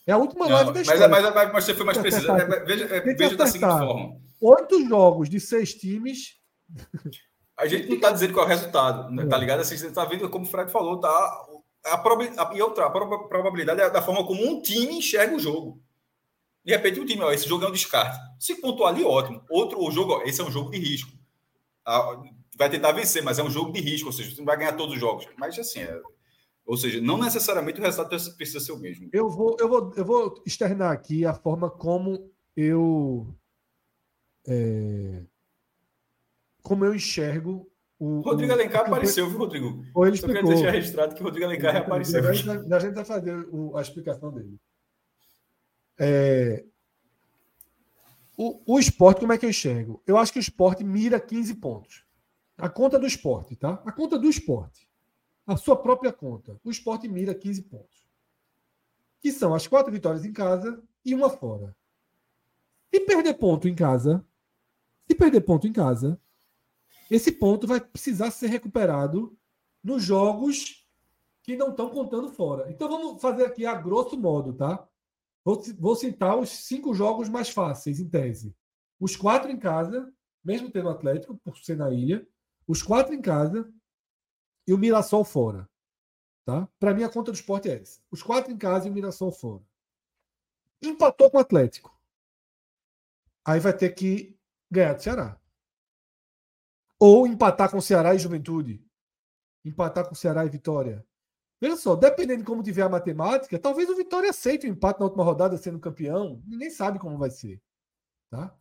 É 0.07 0.13
a 0.13 0.17
última 0.17 0.47
não, 0.47 0.55
live 0.55 0.71
da 0.71 0.81
história. 0.81 1.07
Mas, 1.09 1.33
mas, 1.33 1.51
mas 1.51 1.63
você 1.63 1.73
foi 1.73 1.85
mais 1.85 1.97
preciso. 1.97 2.31
É, 2.31 2.63
veja, 2.63 2.85
é, 2.85 3.01
veja 3.01 3.35
da 3.35 3.47
seguinte 3.47 3.69
forma: 3.69 4.17
oito 4.39 4.87
jogos 4.87 5.29
de 5.29 5.39
seis 5.39 5.73
times. 5.73 6.39
A 7.57 7.67
gente 7.67 7.87
não 7.87 7.95
está 7.95 8.11
dizendo 8.11 8.33
qual 8.33 8.45
é 8.45 8.47
o 8.47 8.49
resultado, 8.49 9.09
né? 9.11 9.25
tá 9.25 9.37
ligado? 9.37 9.61
Assim, 9.61 9.77
você 9.77 9.87
está 9.87 10.03
vendo, 10.03 10.29
como 10.29 10.43
o 10.43 10.47
Fred 10.47 10.69
falou, 10.71 10.99
tá? 10.99 11.45
A, 11.85 11.97
probabilidade, 11.97 12.57
e 12.57 12.61
outra, 12.61 12.85
a 12.85 12.89
probabilidade 12.89 13.79
é 13.79 13.89
da 13.89 14.01
forma 14.01 14.25
como 14.25 14.45
um 14.45 14.61
time 14.61 14.97
enxerga 14.97 15.35
o 15.35 15.39
jogo. 15.39 15.81
De 16.65 16.73
repente, 16.73 16.99
o 16.99 17.05
time, 17.05 17.21
ó, 17.21 17.31
esse 17.31 17.47
jogo 17.47 17.63
é 17.63 17.69
um 17.69 17.71
descarte. 17.71 18.17
Se 18.39 18.55
pontuar 18.55 18.93
ali, 18.93 19.03
ótimo. 19.03 19.41
Outro, 19.49 19.79
o 19.81 19.89
jogo, 19.89 20.13
ó, 20.13 20.23
esse 20.23 20.41
é 20.41 20.43
um 20.43 20.51
jogo 20.51 20.71
de 20.71 20.79
risco. 20.79 21.11
Ah, 21.85 22.17
vai 22.55 22.69
tentar 22.69 22.91
vencer, 22.91 23.21
mas 23.23 23.37
é 23.37 23.43
um 23.43 23.49
jogo 23.49 23.71
de 23.71 23.81
risco, 23.81 24.07
ou 24.07 24.13
seja, 24.13 24.31
você 24.31 24.37
não 24.37 24.45
vai 24.45 24.57
ganhar 24.57 24.73
todos 24.73 24.95
os 24.95 24.99
jogos. 24.99 25.27
Mas 25.37 25.57
assim, 25.59 25.81
é, 25.81 26.01
ou 26.65 26.77
seja, 26.77 27.01
não 27.01 27.17
necessariamente 27.17 27.79
o 27.79 27.83
resultado 27.83 28.35
precisa 28.35 28.59
ser 28.59 28.71
o 28.71 28.79
mesmo. 28.79 29.09
Eu 29.13 29.29
vou, 29.29 29.55
eu 29.59 29.67
vou, 29.67 29.93
eu 29.95 30.05
vou 30.05 30.43
externar 30.45 30.91
aqui 30.91 31.25
a 31.25 31.33
forma 31.33 31.69
como 31.69 32.31
eu 32.55 33.27
é, 34.47 35.23
como 36.61 36.85
eu 36.85 36.95
enxergo 36.95 37.69
o. 37.99 38.21
Rodrigo 38.21 38.53
Alencar 38.53 38.83
o, 38.83 38.87
apareceu, 38.87 39.29
viu, 39.29 39.37
Rodrigo? 39.37 39.83
Ou 39.93 40.05
ele 40.05 40.15
explicou. 40.15 40.41
Eu 40.41 40.47
queria 40.47 40.61
deixar 40.61 40.71
registrado 40.71 41.15
que 41.15 41.21
o 41.21 41.25
Rodrigo 41.25 41.45
Alencar 41.45 41.75
apareceu. 41.75 42.27
A 42.27 42.33
gente, 42.33 42.73
a 42.73 42.79
gente 42.79 42.93
vai 42.93 43.05
fazer 43.05 43.47
a 43.75 43.81
explicação 43.81 44.33
dele. 44.33 44.57
É, 45.97 46.65
o, 48.37 48.75
o 48.75 48.79
esporte, 48.79 49.19
como 49.19 49.33
é 49.33 49.37
que 49.37 49.45
eu 49.45 49.49
enxergo? 49.49 50.01
Eu 50.05 50.17
acho 50.17 50.33
que 50.33 50.39
o 50.39 50.41
esporte 50.41 50.83
mira 50.83 51.19
15 51.19 51.55
pontos. 51.55 52.04
A 52.57 52.69
conta 52.69 52.97
do 52.97 53.05
esporte, 53.05 53.55
tá? 53.55 53.81
A 53.85 53.91
conta 53.91 54.17
do 54.17 54.29
esporte. 54.29 54.89
A 55.45 55.57
sua 55.57 55.75
própria 55.75 56.11
conta. 56.11 56.59
O 56.63 56.71
esporte 56.71 57.07
mira 57.07 57.35
15 57.35 57.63
pontos. 57.63 58.07
Que 59.19 59.31
são 59.31 59.53
as 59.53 59.67
quatro 59.67 59.91
vitórias 59.91 60.25
em 60.25 60.33
casa 60.33 60.81
e 61.03 61.13
uma 61.13 61.29
fora. 61.29 61.75
Se 62.93 62.99
perder 63.01 63.33
ponto 63.35 63.67
em 63.67 63.75
casa, 63.75 64.25
se 65.07 65.15
perder 65.15 65.41
ponto 65.41 65.67
em 65.67 65.73
casa, 65.73 66.19
esse 67.11 67.31
ponto 67.31 67.67
vai 67.67 67.79
precisar 67.79 68.31
ser 68.31 68.47
recuperado 68.47 69.37
nos 69.83 70.03
jogos 70.03 70.87
que 71.43 71.55
não 71.55 71.69
estão 71.69 71.89
contando 71.89 72.29
fora. 72.29 72.71
Então 72.71 72.89
vamos 72.89 73.21
fazer 73.21 73.45
aqui 73.45 73.65
a 73.65 73.75
grosso 73.75 74.17
modo, 74.17 74.53
tá? 74.53 74.87
Vou, 75.43 75.61
vou 75.77 75.95
citar 75.95 76.35
os 76.39 76.49
cinco 76.49 76.93
jogos 76.93 77.29
mais 77.29 77.49
fáceis, 77.49 77.99
em 77.99 78.09
tese. 78.09 78.55
Os 78.99 79.15
quatro 79.15 79.51
em 79.51 79.59
casa, 79.59 80.11
mesmo 80.43 80.71
tendo 80.71 80.89
Atlético, 80.89 81.37
por 81.43 81.55
ser 81.59 81.77
na 81.77 81.91
ilha. 81.91 82.27
Os 82.67 82.81
quatro 82.81 83.13
em 83.13 83.21
casa 83.21 83.71
e 84.67 84.73
o 84.73 84.77
Mirassol 84.77 85.23
fora. 85.23 85.69
Tá? 86.45 86.67
Para 86.79 86.93
mim, 86.93 87.03
a 87.03 87.11
conta 87.11 87.31
do 87.31 87.35
esporte 87.35 87.69
é 87.69 87.81
essa. 87.81 88.01
Os 88.11 88.21
quatro 88.21 88.51
em 88.51 88.57
casa 88.57 88.87
e 88.87 88.91
o 88.91 88.93
Mirassol 88.93 89.31
fora. 89.31 89.63
Empatou 90.81 91.29
com 91.29 91.37
o 91.37 91.41
Atlético. 91.41 91.95
Aí 93.43 93.59
vai 93.59 93.75
ter 93.75 93.93
que 93.93 94.37
ganhar 94.69 94.93
do 94.93 95.01
Ceará. 95.01 95.39
Ou 96.99 97.27
empatar 97.27 97.69
com 97.69 97.77
o 97.77 97.81
Ceará 97.81 98.15
e 98.15 98.19
Juventude. 98.19 98.83
Empatar 99.63 100.05
com 100.07 100.13
o 100.13 100.17
Ceará 100.17 100.45
e 100.45 100.49
Vitória. 100.49 101.05
Veja 101.59 101.77
só, 101.77 101.95
dependendo 101.95 102.39
de 102.39 102.45
como 102.45 102.61
tiver 102.61 102.83
a 102.83 102.89
matemática, 102.89 103.57
talvez 103.57 103.89
o 103.89 103.95
Vitória 103.95 104.29
aceite 104.29 104.67
o 104.67 104.69
empate 104.69 104.99
na 104.99 105.05
última 105.05 105.23
rodada 105.23 105.57
sendo 105.57 105.79
campeão. 105.79 106.41
Ninguém 106.45 106.69
sabe 106.69 106.99
como 106.99 107.17
vai 107.17 107.29
ser. 107.29 107.61
Tá? 108.29 108.55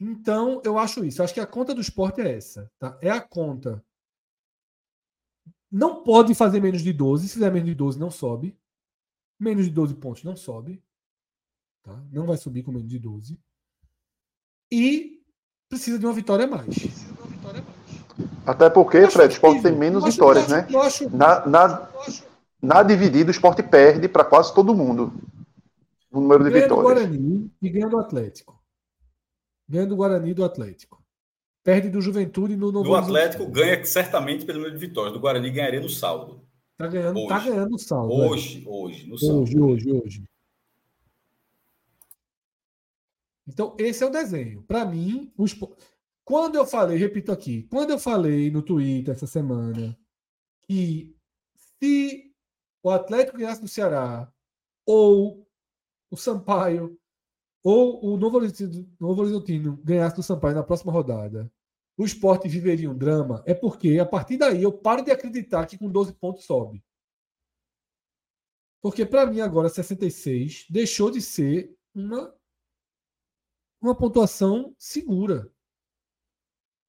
Então, 0.00 0.62
eu 0.64 0.78
acho 0.78 1.04
isso. 1.04 1.20
Eu 1.20 1.24
acho 1.24 1.34
que 1.34 1.40
a 1.40 1.46
conta 1.46 1.74
do 1.74 1.80
esporte 1.80 2.20
é 2.20 2.36
essa. 2.36 2.70
Tá? 2.78 2.96
É 3.02 3.10
a 3.10 3.20
conta. 3.20 3.84
Não 5.70 6.02
pode 6.02 6.34
fazer 6.34 6.60
menos 6.60 6.82
de 6.82 6.92
12. 6.92 7.28
Se 7.28 7.34
fizer 7.34 7.50
menos 7.50 7.68
de 7.68 7.74
12, 7.74 7.98
não 7.98 8.10
sobe. 8.10 8.56
Menos 9.38 9.66
de 9.66 9.70
12 9.70 9.94
pontos 9.96 10.24
não 10.24 10.36
sobe. 10.36 10.82
Tá? 11.82 12.00
Não 12.12 12.26
vai 12.26 12.36
subir 12.36 12.62
com 12.62 12.72
menos 12.72 12.88
de 12.88 12.98
12. 12.98 13.38
E 14.70 15.22
precisa 15.68 15.98
de 15.98 16.06
uma 16.06 16.12
vitória 16.12 16.44
a 16.44 16.48
mais. 16.48 16.76
Até 18.46 18.70
porque, 18.70 19.06
Fred, 19.10 19.32
o 19.32 19.34
esporte 19.34 19.62
tem 19.62 19.72
menos 19.72 20.04
acho, 20.04 20.12
vitórias, 20.12 20.52
acho, 20.52 20.54
né? 20.54 20.78
Acho, 20.78 21.10
na, 21.16 21.46
na, 21.46 21.88
na 22.62 22.82
dividida, 22.82 23.28
o 23.28 23.30
esporte 23.30 23.62
perde 23.62 24.08
para 24.08 24.24
quase 24.24 24.54
todo 24.54 24.74
mundo. 24.74 25.12
O 26.10 26.20
número 26.20 26.44
de 26.44 26.50
ganha 26.50 26.62
vitórias. 26.62 27.06
Do 27.06 27.08
Guarani 27.10 27.52
e 27.60 27.68
ganha 27.68 27.88
do 27.88 27.98
Atlético. 27.98 28.57
Ganha 29.68 29.86
do 29.86 29.96
Guarani 29.96 30.30
e 30.30 30.34
do 30.34 30.44
Atlético. 30.44 31.04
Perde 31.62 31.90
do 31.90 32.00
Juventude 32.00 32.56
no 32.56 32.72
Novo. 32.72 32.88
Do 32.88 32.94
Atlético 32.94 33.46
ganha 33.46 33.84
certamente 33.84 34.46
pelo 34.46 34.58
número 34.58 34.78
de 34.78 34.86
vitórias. 34.86 35.12
Do 35.12 35.20
Guarani 35.20 35.50
ganharia 35.50 35.80
no 35.80 35.88
saldo. 35.88 36.48
Tá 36.76 36.86
ganhando, 36.86 37.14
tá 37.14 37.20
hoje. 37.20 37.28
tá 37.28 37.50
ganhando 37.50 37.70
no 37.70 37.78
saldo. 37.78 38.14
Hoje, 38.14 38.64
é. 38.64 38.68
hoje, 38.68 39.06
no 39.06 39.18
saldo. 39.18 39.40
Hoje, 39.42 39.60
hoje, 39.60 39.92
hoje. 39.92 40.24
Então, 43.46 43.74
esse 43.78 44.04
é 44.04 44.06
o 44.06 44.10
desenho. 44.10 44.62
Para 44.62 44.84
mim, 44.84 45.32
os... 45.36 45.58
quando 46.24 46.54
eu 46.56 46.66
falei, 46.66 46.96
repito 46.96 47.32
aqui, 47.32 47.64
quando 47.64 47.90
eu 47.90 47.98
falei 47.98 48.50
no 48.50 48.62
Twitter 48.62 49.14
essa 49.14 49.26
semana 49.26 49.98
que 50.62 51.16
se 51.80 52.32
o 52.82 52.90
Atlético 52.90 53.38
ganhasse 53.38 53.60
do 53.60 53.68
Ceará, 53.68 54.30
ou 54.86 55.46
o 56.10 56.16
Sampaio, 56.16 56.98
ou 57.68 58.02
o 58.02 58.16
Novo 58.16 58.38
Horizontino, 58.38 58.90
Novo 58.98 59.20
Horizontino 59.20 59.76
ganhasse 59.84 60.16
do 60.16 60.22
Sampaio 60.22 60.54
na 60.54 60.62
próxima 60.62 60.90
rodada, 60.90 61.52
o 61.98 62.04
esporte 62.06 62.48
viveria 62.48 62.90
um 62.90 62.96
drama, 62.96 63.42
é 63.44 63.52
porque 63.52 63.98
a 63.98 64.06
partir 64.06 64.38
daí 64.38 64.62
eu 64.62 64.72
paro 64.72 65.04
de 65.04 65.10
acreditar 65.10 65.66
que 65.66 65.76
com 65.76 65.90
12 65.90 66.14
pontos 66.14 66.44
sobe. 66.44 66.82
Porque 68.80 69.04
para 69.04 69.26
mim 69.26 69.42
agora 69.42 69.68
66 69.68 70.64
deixou 70.70 71.10
de 71.10 71.20
ser 71.20 71.76
uma 71.94 72.34
uma 73.82 73.94
pontuação 73.94 74.74
segura. 74.78 75.52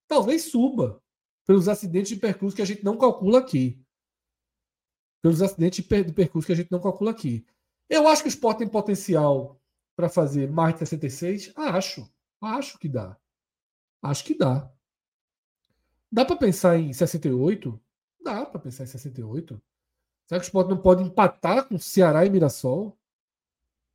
Talvez 0.08 0.44
suba 0.44 1.04
pelos 1.46 1.68
acidentes 1.68 2.12
de 2.12 2.16
percurso 2.16 2.56
que 2.56 2.62
a 2.62 2.66
gente 2.66 2.86
não 2.86 2.98
calcula 2.98 3.40
aqui. 3.40 3.84
Pelos 5.22 5.42
acidentes 5.42 5.84
de 5.84 6.14
percurso 6.14 6.48
que 6.48 6.54
a 6.54 6.56
gente 6.56 6.72
não 6.72 6.80
calcula 6.80 7.12
aqui. 7.12 7.46
Eu 7.90 8.08
acho 8.08 8.22
que 8.24 8.30
o 8.30 8.34
esporte 8.34 8.60
tem 8.60 8.68
potencial 8.70 9.59
para 10.00 10.08
fazer 10.08 10.50
mais 10.50 10.76
de 10.76 10.80
66? 10.80 11.52
Acho. 11.58 12.10
Acho 12.40 12.80
que 12.80 12.88
dá. 12.88 13.18
Acho 14.02 14.24
que 14.24 14.34
dá. 14.34 14.72
Dá 16.10 16.24
para 16.24 16.38
pensar 16.38 16.80
em 16.80 16.94
68? 16.94 17.78
Dá 18.24 18.46
para 18.46 18.62
pensar 18.62 18.86
em 18.86 18.88
68. 18.88 19.62
Será 20.26 20.40
que 20.40 20.46
o 20.46 20.48
esporte 20.48 20.70
não 20.70 20.82
pode 20.82 21.04
empatar 21.04 21.68
com 21.68 21.78
Ceará 21.78 22.26
e 22.26 22.30
Mirassol? 22.30 22.98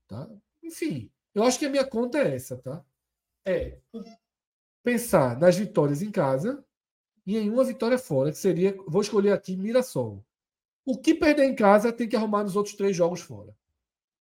Tá? 0.06 0.28
Enfim, 0.62 1.10
eu 1.34 1.42
acho 1.42 1.58
que 1.58 1.64
a 1.64 1.70
minha 1.70 1.86
conta 1.86 2.18
é 2.18 2.34
essa, 2.34 2.58
tá? 2.58 2.84
É 3.42 3.78
pensar 4.82 5.40
nas 5.40 5.56
vitórias 5.56 6.02
em 6.02 6.10
casa 6.10 6.62
e 7.24 7.38
em 7.38 7.48
uma 7.48 7.64
vitória 7.64 7.96
fora, 7.96 8.30
que 8.30 8.36
seria, 8.36 8.76
vou 8.86 9.00
escolher 9.00 9.32
aqui 9.32 9.56
Mirassol. 9.56 10.22
O 10.84 10.98
que 10.98 11.14
perder 11.14 11.44
em 11.44 11.54
casa 11.54 11.90
tem 11.90 12.06
que 12.06 12.14
arrumar 12.14 12.42
nos 12.42 12.56
outros 12.56 12.74
três 12.74 12.94
jogos 12.94 13.22
fora. 13.22 13.56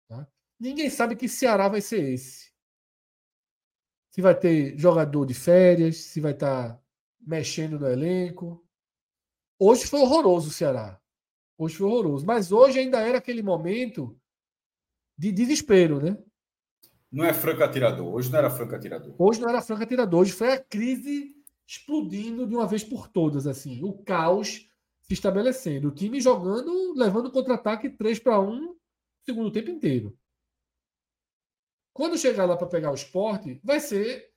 Tá? 0.06 0.28
Ninguém 0.62 0.88
sabe 0.88 1.16
que 1.16 1.28
Ceará 1.28 1.68
vai 1.68 1.80
ser 1.80 2.08
esse. 2.08 2.52
Se 4.12 4.22
vai 4.22 4.32
ter 4.32 4.78
jogador 4.78 5.26
de 5.26 5.34
férias, 5.34 5.96
se 5.96 6.20
vai 6.20 6.30
estar 6.30 6.74
tá 6.74 6.82
mexendo 7.20 7.80
no 7.80 7.88
elenco. 7.88 8.64
Hoje 9.58 9.88
foi 9.88 9.98
horroroso 9.98 10.50
o 10.50 10.52
Ceará. 10.52 11.00
Hoje 11.58 11.74
foi 11.74 11.88
horroroso. 11.88 12.24
Mas 12.24 12.52
hoje 12.52 12.78
ainda 12.78 13.00
era 13.00 13.18
aquele 13.18 13.42
momento 13.42 14.16
de 15.18 15.32
desespero, 15.32 16.00
né? 16.00 16.16
Não 17.10 17.24
é 17.24 17.34
franco 17.34 17.64
atirador. 17.64 18.14
Hoje 18.14 18.30
não 18.30 18.38
era 18.38 18.48
franco 18.48 18.76
atirador. 18.76 19.16
Hoje 19.18 19.40
não 19.40 19.48
era 19.48 19.62
franco 19.62 19.82
atirador. 19.82 20.20
Hoje 20.20 20.30
foi 20.30 20.52
a 20.52 20.62
crise 20.62 21.34
explodindo 21.66 22.46
de 22.46 22.54
uma 22.54 22.68
vez 22.68 22.84
por 22.84 23.08
todas. 23.08 23.48
assim. 23.48 23.82
O 23.82 23.94
caos 24.04 24.68
se 25.00 25.12
estabelecendo. 25.12 25.88
O 25.88 25.92
time 25.92 26.20
jogando, 26.20 26.94
levando 26.94 27.32
contra-ataque 27.32 27.90
3 27.90 28.20
para 28.20 28.40
1 28.40 28.76
segundo 29.24 29.50
tempo 29.50 29.68
inteiro. 29.68 30.16
Quando 31.92 32.18
chegar 32.18 32.46
lá 32.46 32.56
para 32.56 32.66
pegar 32.66 32.90
o 32.90 32.94
esporte, 32.94 33.60
vai 33.62 33.78
ser 33.80 34.30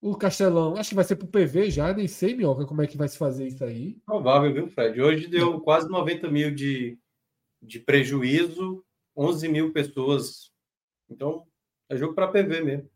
o 0.00 0.14
Castelão. 0.14 0.76
Acho 0.76 0.90
que 0.90 0.94
vai 0.94 1.04
ser 1.04 1.16
para 1.16 1.24
o 1.24 1.30
PV 1.30 1.70
já, 1.70 1.92
nem 1.94 2.06
sei, 2.06 2.34
Minhoca, 2.34 2.66
como 2.66 2.82
é 2.82 2.86
que 2.86 2.96
vai 2.96 3.08
se 3.08 3.16
fazer 3.16 3.46
isso 3.46 3.64
aí. 3.64 3.96
Provável, 4.04 4.52
viu, 4.52 4.68
Fred? 4.68 5.00
Hoje 5.00 5.28
deu 5.28 5.60
quase 5.60 5.88
90 5.88 6.30
mil 6.30 6.54
de, 6.54 6.98
de 7.62 7.80
prejuízo, 7.80 8.84
11 9.16 9.48
mil 9.48 9.72
pessoas. 9.72 10.52
Então, 11.08 11.46
é 11.88 11.96
jogo 11.96 12.14
para 12.14 12.28
PV 12.28 12.60
mesmo. 12.60 12.90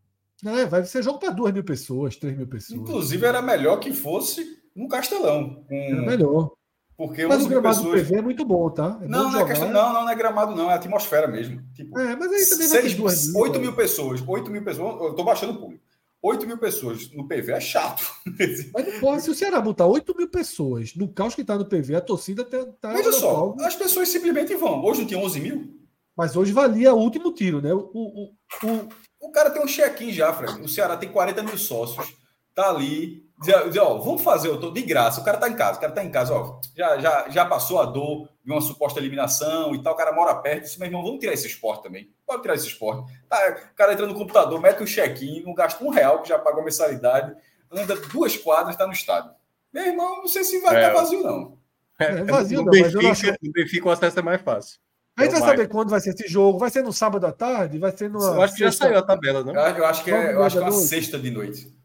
É, 0.44 0.66
vai 0.66 0.84
ser 0.84 1.02
jogo 1.02 1.18
para 1.18 1.30
2 1.30 1.54
mil 1.54 1.64
pessoas, 1.64 2.16
3 2.16 2.36
mil 2.36 2.46
pessoas. 2.46 2.78
Inclusive, 2.78 3.26
era 3.26 3.40
melhor 3.40 3.80
que 3.80 3.92
fosse 3.92 4.62
no 4.76 4.86
Castelão. 4.86 5.64
Com... 5.64 5.74
Era 5.74 6.02
melhor. 6.02 6.52
Porque 6.98 7.24
mas 7.28 7.44
o 7.44 7.48
gramado 7.48 7.76
pessoas... 7.76 8.02
do 8.02 8.08
PV 8.08 8.18
é 8.18 8.22
muito 8.22 8.44
bom, 8.44 8.68
tá? 8.68 8.98
É 9.00 9.06
não, 9.06 9.26
bom 9.26 9.30
não, 9.30 9.40
é 9.40 9.44
questão, 9.44 9.70
não, 9.70 9.92
não, 9.92 10.02
não 10.02 10.10
é 10.10 10.16
gramado, 10.16 10.56
não, 10.56 10.68
é 10.68 10.74
atmosfera 10.74 11.28
mesmo. 11.28 11.62
Tipo, 11.72 11.96
é, 11.96 12.16
mas 12.16 12.32
aí 12.32 12.44
também 12.48 12.66
seis, 12.66 12.92
vai 12.94 13.14
ter 13.14 13.38
8 13.38 13.60
mil 13.60 13.72
pessoas, 13.72 14.20
8 14.26 14.50
mil 14.50 14.64
pessoas, 14.64 15.00
eu 15.00 15.14
tô 15.14 15.22
baixando 15.22 15.52
o 15.52 15.60
público. 15.60 15.84
8 16.20 16.44
mil 16.44 16.58
pessoas 16.58 17.08
no 17.12 17.28
PV 17.28 17.52
é 17.52 17.60
chato. 17.60 18.04
Mas 18.74 18.86
não 18.92 19.00
pode, 19.00 19.22
se 19.22 19.30
o 19.30 19.34
Ceará 19.36 19.60
botar 19.60 19.86
8 19.86 20.16
mil 20.16 20.28
pessoas 20.28 20.92
no 20.96 21.06
caos 21.06 21.36
que 21.36 21.44
tá 21.44 21.56
no 21.56 21.64
PV, 21.64 21.94
a 21.94 22.00
torcida 22.00 22.44
tá. 22.44 22.66
tá 22.80 22.92
Veja 22.92 23.12
só, 23.12 23.54
as 23.60 23.76
pessoas 23.76 24.08
simplesmente 24.08 24.52
vão. 24.56 24.84
Hoje 24.84 25.02
não 25.02 25.06
tinha 25.06 25.20
11 25.20 25.40
mil? 25.40 25.78
Mas 26.16 26.34
hoje 26.34 26.52
valia 26.52 26.92
o 26.92 26.98
último 26.98 27.32
tiro, 27.32 27.62
né? 27.62 27.72
O, 27.72 27.88
o, 27.94 28.32
o, 28.64 28.88
o 29.20 29.30
cara 29.30 29.50
tem 29.50 29.62
um 29.62 29.66
check-in 29.66 30.10
já, 30.10 30.32
Fred. 30.32 30.60
O 30.60 30.68
Ceará 30.68 30.96
tem 30.96 31.12
40 31.12 31.44
mil 31.44 31.56
sócios, 31.56 32.12
tá 32.52 32.70
ali. 32.70 33.27
Dizer, 33.38 33.64
dizer, 33.68 33.80
ó, 33.80 33.98
vamos 33.98 34.22
fazer, 34.22 34.48
eu 34.48 34.58
tô 34.58 34.70
de 34.72 34.82
graça. 34.82 35.20
O 35.20 35.24
cara 35.24 35.38
tá 35.38 35.48
em 35.48 35.54
casa, 35.54 35.78
o 35.78 35.80
cara 35.80 35.92
tá 35.92 36.02
em 36.02 36.10
casa, 36.10 36.34
ó. 36.34 36.60
Já, 36.76 36.98
já, 36.98 37.28
já 37.28 37.46
passou 37.46 37.80
a 37.80 37.84
dor 37.84 38.28
de 38.44 38.50
uma 38.50 38.60
suposta 38.60 38.98
eliminação 38.98 39.74
e 39.74 39.82
tal. 39.82 39.94
O 39.94 39.96
cara 39.96 40.12
mora 40.12 40.34
perto. 40.34 40.64
Disse, 40.64 40.78
meu 40.78 40.88
irmão, 40.88 41.04
vamos 41.04 41.20
tirar 41.20 41.32
esse 41.32 41.46
esporte 41.46 41.84
também. 41.84 42.10
Pode 42.26 42.42
tirar 42.42 42.54
esse 42.56 42.66
esporte. 42.66 43.12
Tá, 43.28 43.38
o 43.72 43.76
cara 43.76 43.92
entra 43.92 44.06
no 44.06 44.14
computador, 44.14 44.60
mete 44.60 44.82
o 44.82 44.86
check-in, 44.86 45.44
não 45.44 45.54
gasta 45.54 45.84
um 45.84 45.88
real, 45.88 46.20
que 46.20 46.28
já 46.30 46.38
pagou 46.38 46.62
a 46.62 46.64
mensalidade, 46.64 47.32
anda 47.70 47.94
duas 47.94 48.36
quadras, 48.36 48.74
tá 48.74 48.86
no 48.86 48.92
estádio. 48.92 49.30
Meu 49.72 49.86
irmão, 49.86 50.16
não 50.16 50.28
sei 50.28 50.42
se 50.42 50.60
vai 50.60 50.74
é. 50.74 50.78
estar 50.80 50.94
tá 50.94 51.00
vazio, 51.00 51.22
não. 51.22 51.58
É, 52.00 52.04
é 52.06 52.24
vazio, 52.24 52.64
não, 52.64 52.70
Benfica, 52.70 53.02
mas 53.02 53.22
eu. 53.22 53.36
No 53.40 53.52
Benfica 53.52 53.88
o 53.88 53.90
acesso 53.90 54.18
é 54.18 54.22
mais 54.22 54.40
fácil. 54.40 54.78
A 55.16 55.24
gente 55.24 55.32
vai 55.32 55.40
saber 55.40 55.68
quando 55.68 55.90
vai 55.90 56.00
ser 56.00 56.10
esse 56.10 56.28
jogo. 56.28 56.58
Vai 56.58 56.70
ser 56.70 56.82
no 56.82 56.92
sábado 56.92 57.26
à 57.26 57.32
tarde? 57.32 57.78
Vai 57.78 57.96
ser 57.96 58.08
no. 58.08 58.20
Eu 58.20 58.42
acho 58.42 58.54
que 58.54 58.60
já 58.60 58.72
saiu 58.72 58.98
a 58.98 59.02
tabela, 59.02 59.44
não? 59.44 59.52
Eu 59.52 59.84
acho 59.84 60.04
que 60.04 60.10
é, 60.10 60.34
eu 60.34 60.42
acho 60.42 60.56
que 60.56 60.62
é 60.62 60.66
uma 60.66 60.72
sexta 60.72 61.18
de 61.18 61.30
noite. 61.30 61.77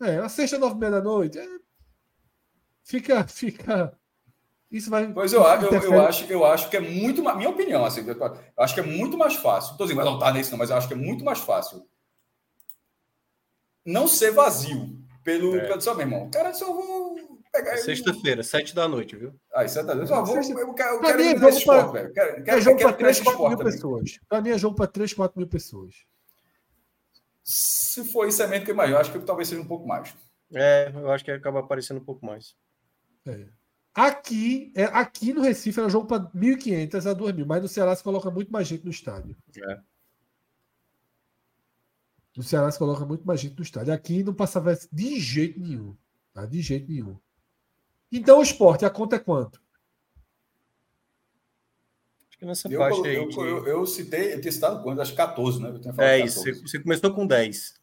É, 0.00 0.18
a 0.18 0.28
sexta, 0.28 0.58
nove 0.58 0.76
e 0.76 0.78
meia 0.78 0.92
da 0.92 1.02
noite. 1.02 1.38
É... 1.38 1.46
Fica, 2.84 3.26
fica. 3.26 3.98
Isso 4.70 4.90
vai. 4.90 5.10
Pois 5.12 5.32
eu, 5.32 5.42
eu, 5.42 5.82
eu, 5.82 6.06
acho, 6.06 6.24
eu 6.30 6.44
acho 6.44 6.68
que 6.68 6.76
é 6.76 6.80
muito 6.80 7.22
mais. 7.22 7.36
Minha 7.36 7.50
opinião, 7.50 7.84
assim, 7.84 8.06
eu 8.06 8.36
acho 8.58 8.74
que 8.74 8.80
é 8.80 8.82
muito 8.82 9.16
mais 9.16 9.34
fácil. 9.34 9.72
Estou 9.72 9.86
dizendo, 9.86 10.04
não 10.04 10.18
tá 10.18 10.32
nesse, 10.32 10.50
não, 10.50 10.58
mas 10.58 10.70
eu 10.70 10.76
acho 10.76 10.86
que 10.86 10.94
é 10.94 10.96
muito 10.96 11.24
mais 11.24 11.38
fácil 11.38 11.86
não 13.84 14.06
ser 14.06 14.30
vazio 14.30 14.98
pelo. 15.24 15.56
É. 15.56 15.66
pelo 15.66 15.80
seu 15.80 15.94
meu 15.94 16.06
irmão. 16.06 16.30
Cara, 16.30 16.52
só 16.52 16.66
vou 16.66 17.16
pegar. 17.50 17.78
Sexta-feira, 17.78 18.42
sete 18.42 18.74
da 18.74 18.86
noite, 18.86 19.16
viu? 19.16 19.34
Ah, 19.54 19.66
sete 19.66 19.86
da 19.86 19.94
noite. 19.94 20.08
Só 20.08 20.22
vou, 20.22 20.36
eu 20.36 20.74
quero, 20.74 20.96
eu 20.96 21.00
quero 21.00 21.22
ir 21.22 21.40
nesse 21.40 21.58
esporte, 21.58 21.92
velho. 21.92 22.12
Quero, 22.12 22.44
quero, 22.44 22.58
é 22.58 22.60
jogo 22.60 22.78
para 22.78 22.92
3, 22.92 23.20
4 23.20 23.48
mil 23.48 23.58
pessoas. 23.58 24.20
Para 24.28 24.40
mim 24.42 24.50
é 24.50 24.58
jogo 24.58 24.76
para 24.76 24.86
3, 24.86 25.12
4 25.14 25.38
mil 25.38 25.48
pessoas. 25.48 25.94
Se 27.50 28.04
for 28.04 28.28
isso, 28.28 28.42
é 28.42 28.46
menos 28.46 28.66
que 28.66 28.74
mais. 28.74 28.90
Eu 28.90 28.98
acho 28.98 29.10
que 29.10 29.18
talvez 29.20 29.48
seja 29.48 29.62
um 29.62 29.66
pouco 29.66 29.88
mais. 29.88 30.14
É, 30.52 30.92
eu 30.94 31.10
acho 31.10 31.24
que 31.24 31.30
acaba 31.30 31.60
aparecendo 31.60 31.96
um 31.96 32.04
pouco 32.04 32.26
mais. 32.26 32.54
É. 33.26 33.48
Aqui, 33.94 34.70
é, 34.76 34.84
aqui 34.84 35.32
no 35.32 35.40
Recife 35.40 35.80
era 35.80 35.88
jogo 35.88 36.06
para 36.06 36.30
1.500 36.32 37.10
a 37.10 37.14
2.000, 37.14 37.46
mas 37.46 37.62
no 37.62 37.68
Ceará 37.68 37.96
se 37.96 38.04
coloca 38.04 38.30
muito 38.30 38.52
mais 38.52 38.68
gente 38.68 38.84
no 38.84 38.90
estádio. 38.90 39.34
É. 39.56 39.80
No 42.36 42.42
Ceará 42.42 42.70
se 42.70 42.78
coloca 42.78 43.06
muito 43.06 43.26
mais 43.26 43.40
gente 43.40 43.56
no 43.56 43.62
estádio. 43.62 43.94
Aqui 43.94 44.22
não 44.22 44.34
passava 44.34 44.78
de 44.92 45.18
jeito 45.18 45.58
nenhum. 45.58 45.96
Tá? 46.34 46.44
De 46.44 46.60
jeito 46.60 46.92
nenhum. 46.92 47.16
Então 48.12 48.40
o 48.40 48.42
esporte, 48.42 48.84
a 48.84 48.90
conta 48.90 49.16
é 49.16 49.18
quanto? 49.18 49.58
Acho 52.38 52.40
que 52.40 52.46
nessa 52.46 52.68
eu, 52.68 52.78
faixa 52.78 53.02
aí. 53.02 53.16
Eu, 53.16 53.30
eu, 53.30 53.66
eu, 53.66 53.86
citei, 53.86 54.34
eu 54.34 54.40
tinha 54.40 54.52
citado 54.52 54.82
quanto? 54.82 55.00
Acho 55.00 55.14
14, 55.14 55.60
né? 55.60 55.74
é 55.98 56.20
isso, 56.20 56.44
você 56.62 56.78
começou 56.78 57.12
com 57.12 57.26
10. 57.26 57.74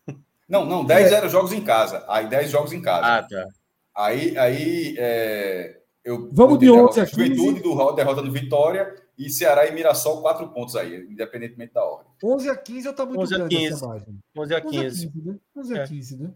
Não, 0.48 0.64
não, 0.64 0.86
10 0.86 1.11
é. 1.11 1.15
eram 1.15 1.30
jogos 1.30 1.52
em 1.52 1.61
casa. 1.61 2.06
Aí 2.07 2.27
10 2.27 2.52
jogos 2.52 2.72
em 2.72 2.82
casa. 2.82 3.18
Ah, 3.18 3.23
tá. 3.23 3.48
Aí, 3.95 4.38
aí 4.38 4.95
é, 4.98 5.82
eu. 6.03 6.30
Vamos 6.32 6.60
de 6.60 6.69
11 6.69 7.02
a 7.02 7.06
15. 7.06 7.15
Juventude 7.15 7.61
do 7.61 7.91
derrota 7.94 8.22
do 8.22 8.32
Vitória 8.32 8.95
e 9.18 9.30
Ceará 9.30 9.65
e 9.65 9.72
Mirassol, 9.72 10.22
4 10.22 10.48
pontos 10.49 10.76
aí, 10.76 11.07
independentemente 11.10 11.73
da 11.73 11.84
ordem. 11.84 12.11
11 12.23 12.49
a 12.49 12.56
15 12.56 12.88
eu 12.88 12.95
tá 12.95 13.06
muito 13.06 13.22
11 13.22 13.36
a 13.36 13.48
15. 13.48 13.86
11 13.86 13.86
a 13.86 13.99
15. 13.99 14.15
11 14.38 14.53
a 14.53 14.61
15, 14.61 15.11
né? 15.15 15.36
11 15.56 15.80
a 15.80 15.88
15, 15.88 16.18
né? 16.18 16.34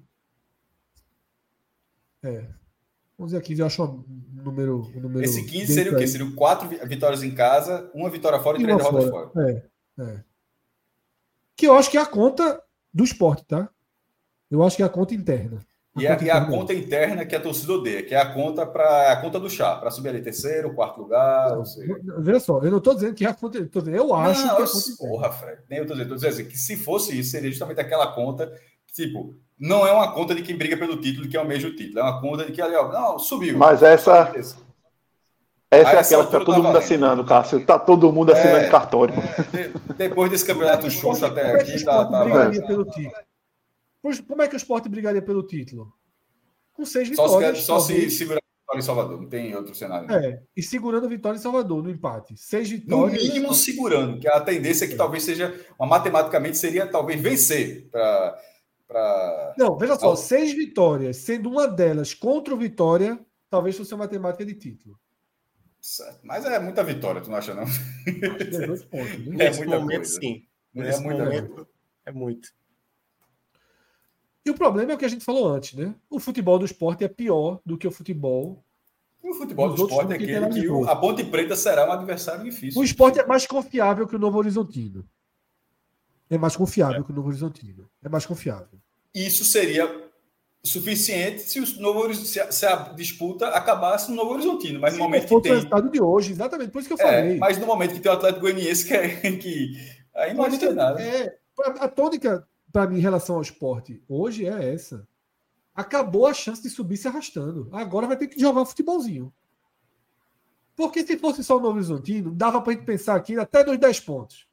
É. 2.23 2.45
11 3.19 3.37
a 3.37 3.41
15 3.41 3.59
eu 3.59 3.67
acho 3.67 3.83
um 3.83 4.03
número. 4.43 4.91
Um 4.95 5.01
número 5.01 5.25
Esse 5.25 5.43
15 5.43 5.73
seria 5.73 5.93
o 5.93 5.97
quê? 5.97 6.07
Seriam 6.07 6.31
quatro 6.31 6.67
vitórias 6.87 7.21
em 7.21 7.31
casa, 7.31 7.89
uma 7.93 8.09
vitória 8.09 8.39
fora 8.39 8.57
e, 8.57 8.61
e 8.61 8.63
três 8.63 8.77
derrotas 8.77 9.09
fora. 9.09 9.29
fora. 9.29 9.49
É, 9.49 10.01
é. 10.01 10.23
Que 11.55 11.67
eu 11.67 11.73
acho 11.73 11.91
que 11.91 11.97
é 11.97 12.01
a 12.01 12.05
conta 12.05 12.63
do 12.93 13.03
esporte, 13.03 13.43
tá? 13.45 13.69
Eu 14.49 14.63
acho 14.63 14.77
que 14.77 14.83
é 14.83 14.85
a 14.85 14.89
conta 14.89 15.13
interna. 15.13 15.59
E 15.97 16.07
a, 16.07 16.17
e 16.21 16.29
a 16.29 16.45
conta 16.45 16.73
interna 16.73 17.25
que 17.25 17.35
a 17.35 17.41
torcida 17.41 17.73
odeia, 17.73 18.03
que 18.03 18.15
é 18.15 18.17
a 18.17 18.33
conta 18.33 18.65
para 18.65 19.11
a 19.11 19.21
conta 19.21 19.39
do 19.39 19.49
chá, 19.49 19.75
para 19.75 19.91
subir 19.91 20.09
ali 20.09 20.21
terceiro, 20.21 20.73
quarto 20.73 21.01
lugar. 21.01 21.57
Não, 21.57 22.21
veja 22.21 22.39
só, 22.39 22.61
eu 22.61 22.71
não 22.71 22.77
estou 22.77 22.93
dizendo 22.93 23.15
que 23.15 23.25
é 23.25 23.29
a 23.29 23.33
conta. 23.33 23.61
Dizendo, 23.61 23.97
eu 23.97 24.13
acho 24.13 24.45
não, 24.45 24.55
que 24.55 24.61
é 24.61 24.65
a 24.65 24.67
conta 24.67 24.97
Porra, 24.97 25.31
Fred. 25.31 25.61
Nem 25.69 25.79
eu 25.79 25.83
estou 25.83 25.97
dizendo, 25.97 26.15
dizendo 26.15 26.49
que 26.49 26.57
se 26.57 26.77
fosse 26.77 27.19
isso, 27.19 27.31
seria 27.31 27.49
justamente 27.49 27.81
aquela 27.81 28.13
conta, 28.13 28.53
tipo, 28.93 29.35
não 29.59 29.85
é 29.85 29.91
uma 29.91 30.11
conta 30.13 30.33
de 30.33 30.41
quem 30.41 30.55
briga 30.55 30.77
pelo 30.77 30.97
título, 30.97 31.27
quem 31.27 31.39
almeja 31.39 31.67
o 31.67 31.75
título. 31.75 31.99
É 31.99 32.03
uma 32.03 32.21
conta 32.21 32.45
de 32.45 32.51
que 32.51 32.61
ali, 32.61 32.75
ó, 32.75 32.91
não, 32.91 33.19
subiu. 33.19 33.57
Mas 33.57 33.83
essa. 33.83 34.31
Essa 35.71 35.91
é 35.91 35.99
aquela 35.99 36.25
que 36.25 36.31
tá 36.31 36.39
todo 36.39 36.55
mundo 36.55 36.63
valendo. 36.63 36.77
assinando, 36.77 37.25
Cássio. 37.25 37.63
Tá 37.63 37.77
todo 37.77 38.11
mundo 38.11 38.31
assinando 38.31 38.65
é, 38.65 38.69
cartório. 38.69 39.13
É, 39.13 39.67
de, 39.67 39.93
depois 39.95 40.31
desse 40.31 40.45
campeonato 40.45 40.89
xoxo 40.89 41.25
até 41.25 41.53
aqui, 41.53 41.83
tá. 41.83 42.05
tá 42.05 42.23
brigaria 42.23 42.65
pelo 42.65 42.85
título? 42.85 43.13
Como 44.27 44.41
é 44.41 44.47
que 44.47 44.55
o 44.55 44.57
esporte 44.57 44.89
brigaria 44.89 45.21
pelo 45.21 45.43
título? 45.43 45.93
Com 46.73 46.85
seis 46.85 47.09
vitórias. 47.09 47.59
Só, 47.59 47.79
se, 47.79 47.93
só 47.93 48.07
se 48.07 48.09
segurar 48.09 48.39
a 48.39 48.61
vitória 48.61 48.79
em 48.79 48.81
Salvador, 48.81 49.21
não 49.21 49.29
tem 49.29 49.55
outro 49.55 49.75
cenário. 49.75 50.11
É, 50.11 50.41
e 50.55 50.63
segurando 50.63 51.05
a 51.05 51.09
vitória 51.09 51.37
em 51.37 51.41
Salvador, 51.41 51.83
no 51.83 51.89
empate. 51.91 52.35
Seis 52.37 52.69
vitórias. 52.69 53.21
No 53.21 53.27
mínimo 53.27 53.53
segurando, 53.53 54.19
que 54.19 54.27
a 54.27 54.39
tendência 54.39 54.85
é 54.85 54.87
que 54.87 54.95
talvez 54.95 55.21
seja, 55.23 55.53
uma, 55.77 55.87
matematicamente, 55.87 56.57
seria 56.57 56.87
talvez 56.87 57.21
vencer 57.21 57.89
para. 57.91 58.39
Pra... 58.89 59.53
Não, 59.55 59.77
veja 59.77 59.99
só, 59.99 60.15
seis 60.15 60.51
vitórias, 60.51 61.17
sendo 61.17 61.47
uma 61.47 61.67
delas 61.67 62.15
contra 62.15 62.55
o 62.55 62.57
Vitória, 62.57 63.23
talvez 63.47 63.77
fosse 63.77 63.93
uma 63.93 64.05
matemática 64.05 64.43
de 64.43 64.55
título. 64.55 64.99
Certo. 65.79 66.19
Mas 66.23 66.43
é 66.43 66.57
muita 66.57 66.83
vitória, 66.83 67.21
tu 67.21 67.29
não 67.29 67.37
acha, 67.37 67.53
não? 67.53 67.65
É 68.07 68.65
dois 68.65 68.83
pontos. 68.83 69.27
Né? 69.27 69.45
É 69.45 69.53
muita 69.53 69.79
momento, 69.79 69.97
coisa. 69.97 70.19
sim. 70.19 70.43
É 70.75 70.99
muita 70.99 71.23
momento, 71.23 71.49
coisa. 71.53 71.69
É 72.03 72.11
muito. 72.11 72.49
E 74.43 74.49
o 74.49 74.55
problema 74.55 74.91
é 74.91 74.95
o 74.95 74.97
que 74.97 75.05
a 75.05 75.09
gente 75.09 75.23
falou 75.23 75.47
antes, 75.47 75.75
né? 75.75 75.93
O 76.09 76.19
futebol 76.19 76.57
do 76.57 76.65
esporte 76.65 77.03
é 77.03 77.07
pior 77.07 77.61
do 77.63 77.77
que 77.77 77.87
o 77.87 77.91
futebol. 77.91 78.65
o 79.21 79.33
futebol 79.35 79.69
do 79.69 79.83
esporte 79.83 80.13
é 80.13 80.15
aquele 80.15 80.47
que, 80.49 80.61
que 80.61 80.89
a 80.89 80.95
Ponte 80.95 81.23
Preta 81.25 81.55
será 81.55 81.87
um 81.87 81.91
adversário 81.91 82.43
difícil. 82.43 82.81
O 82.81 82.83
esporte 82.83 83.19
é 83.19 83.25
mais 83.27 83.45
confiável 83.45 84.07
que 84.07 84.15
o 84.15 84.19
Novo 84.19 84.39
Horizontino. 84.39 85.07
É 86.29 86.37
mais 86.37 86.55
confiável 86.55 87.01
é. 87.01 87.03
que 87.03 87.11
o 87.11 87.15
Novo 87.15 87.29
Horizontino. 87.29 87.89
É 88.03 88.09
mais 88.09 88.25
confiável. 88.25 88.79
Isso 89.13 89.43
seria 89.43 90.09
suficiente 90.63 91.41
se, 91.41 91.59
o 91.59 91.81
Novo, 91.81 92.13
se, 92.13 92.39
a, 92.39 92.51
se 92.51 92.65
a 92.65 92.75
disputa 92.93 93.47
acabasse 93.49 94.09
no 94.09 94.17
Novo 94.17 94.33
Horizontino. 94.33 94.79
Mas 94.79 94.93
Sim, 94.93 94.99
no 94.99 95.05
momento 95.05 95.27
que 95.27 95.41
tem. 95.41 95.51
o 95.51 95.55
resultado 95.55 95.89
de 95.89 96.01
hoje, 96.01 96.31
exatamente, 96.31 96.71
por 96.71 96.79
isso 96.79 96.87
que 96.87 97.01
eu 97.01 97.07
é, 97.07 97.11
falei. 97.21 97.37
mas 97.37 97.57
no 97.57 97.65
momento 97.65 97.93
que 97.93 97.99
tem 97.99 98.11
o 98.11 98.15
Atlético 98.15 98.41
Goianiense 98.41 98.87
que, 98.87 98.93
é, 98.93 99.37
que 99.37 99.73
aí 100.15 100.33
não 100.33 100.43
adianta 100.43 100.73
nada. 100.73 101.01
É, 101.01 101.37
a 101.79 101.87
tônica, 101.87 102.47
para 102.71 102.87
mim, 102.87 102.97
em 102.97 103.01
relação 103.01 103.35
ao 103.35 103.41
esporte, 103.41 104.01
hoje 104.07 104.45
é 104.45 104.73
essa. 104.73 105.07
Acabou 105.73 106.27
a 106.27 106.33
chance 106.33 106.61
de 106.61 106.69
subir 106.69 106.97
se 106.97 107.07
arrastando. 107.07 107.69
Agora 107.71 108.05
vai 108.05 108.17
ter 108.17 108.27
que 108.27 108.39
jogar 108.39 108.61
um 108.61 108.65
futebolzinho. 108.65 109.33
Porque 110.75 111.05
se 111.05 111.17
fosse 111.17 111.43
só 111.43 111.57
o 111.57 111.59
Novo 111.59 111.75
Horizontino, 111.75 112.31
dava 112.31 112.61
para 112.61 112.71
a 112.71 112.75
gente 112.75 112.85
pensar 112.85 113.15
aqui 113.15 113.37
até 113.37 113.63
dos 113.63 113.77
10 113.77 113.99
pontos. 114.01 114.47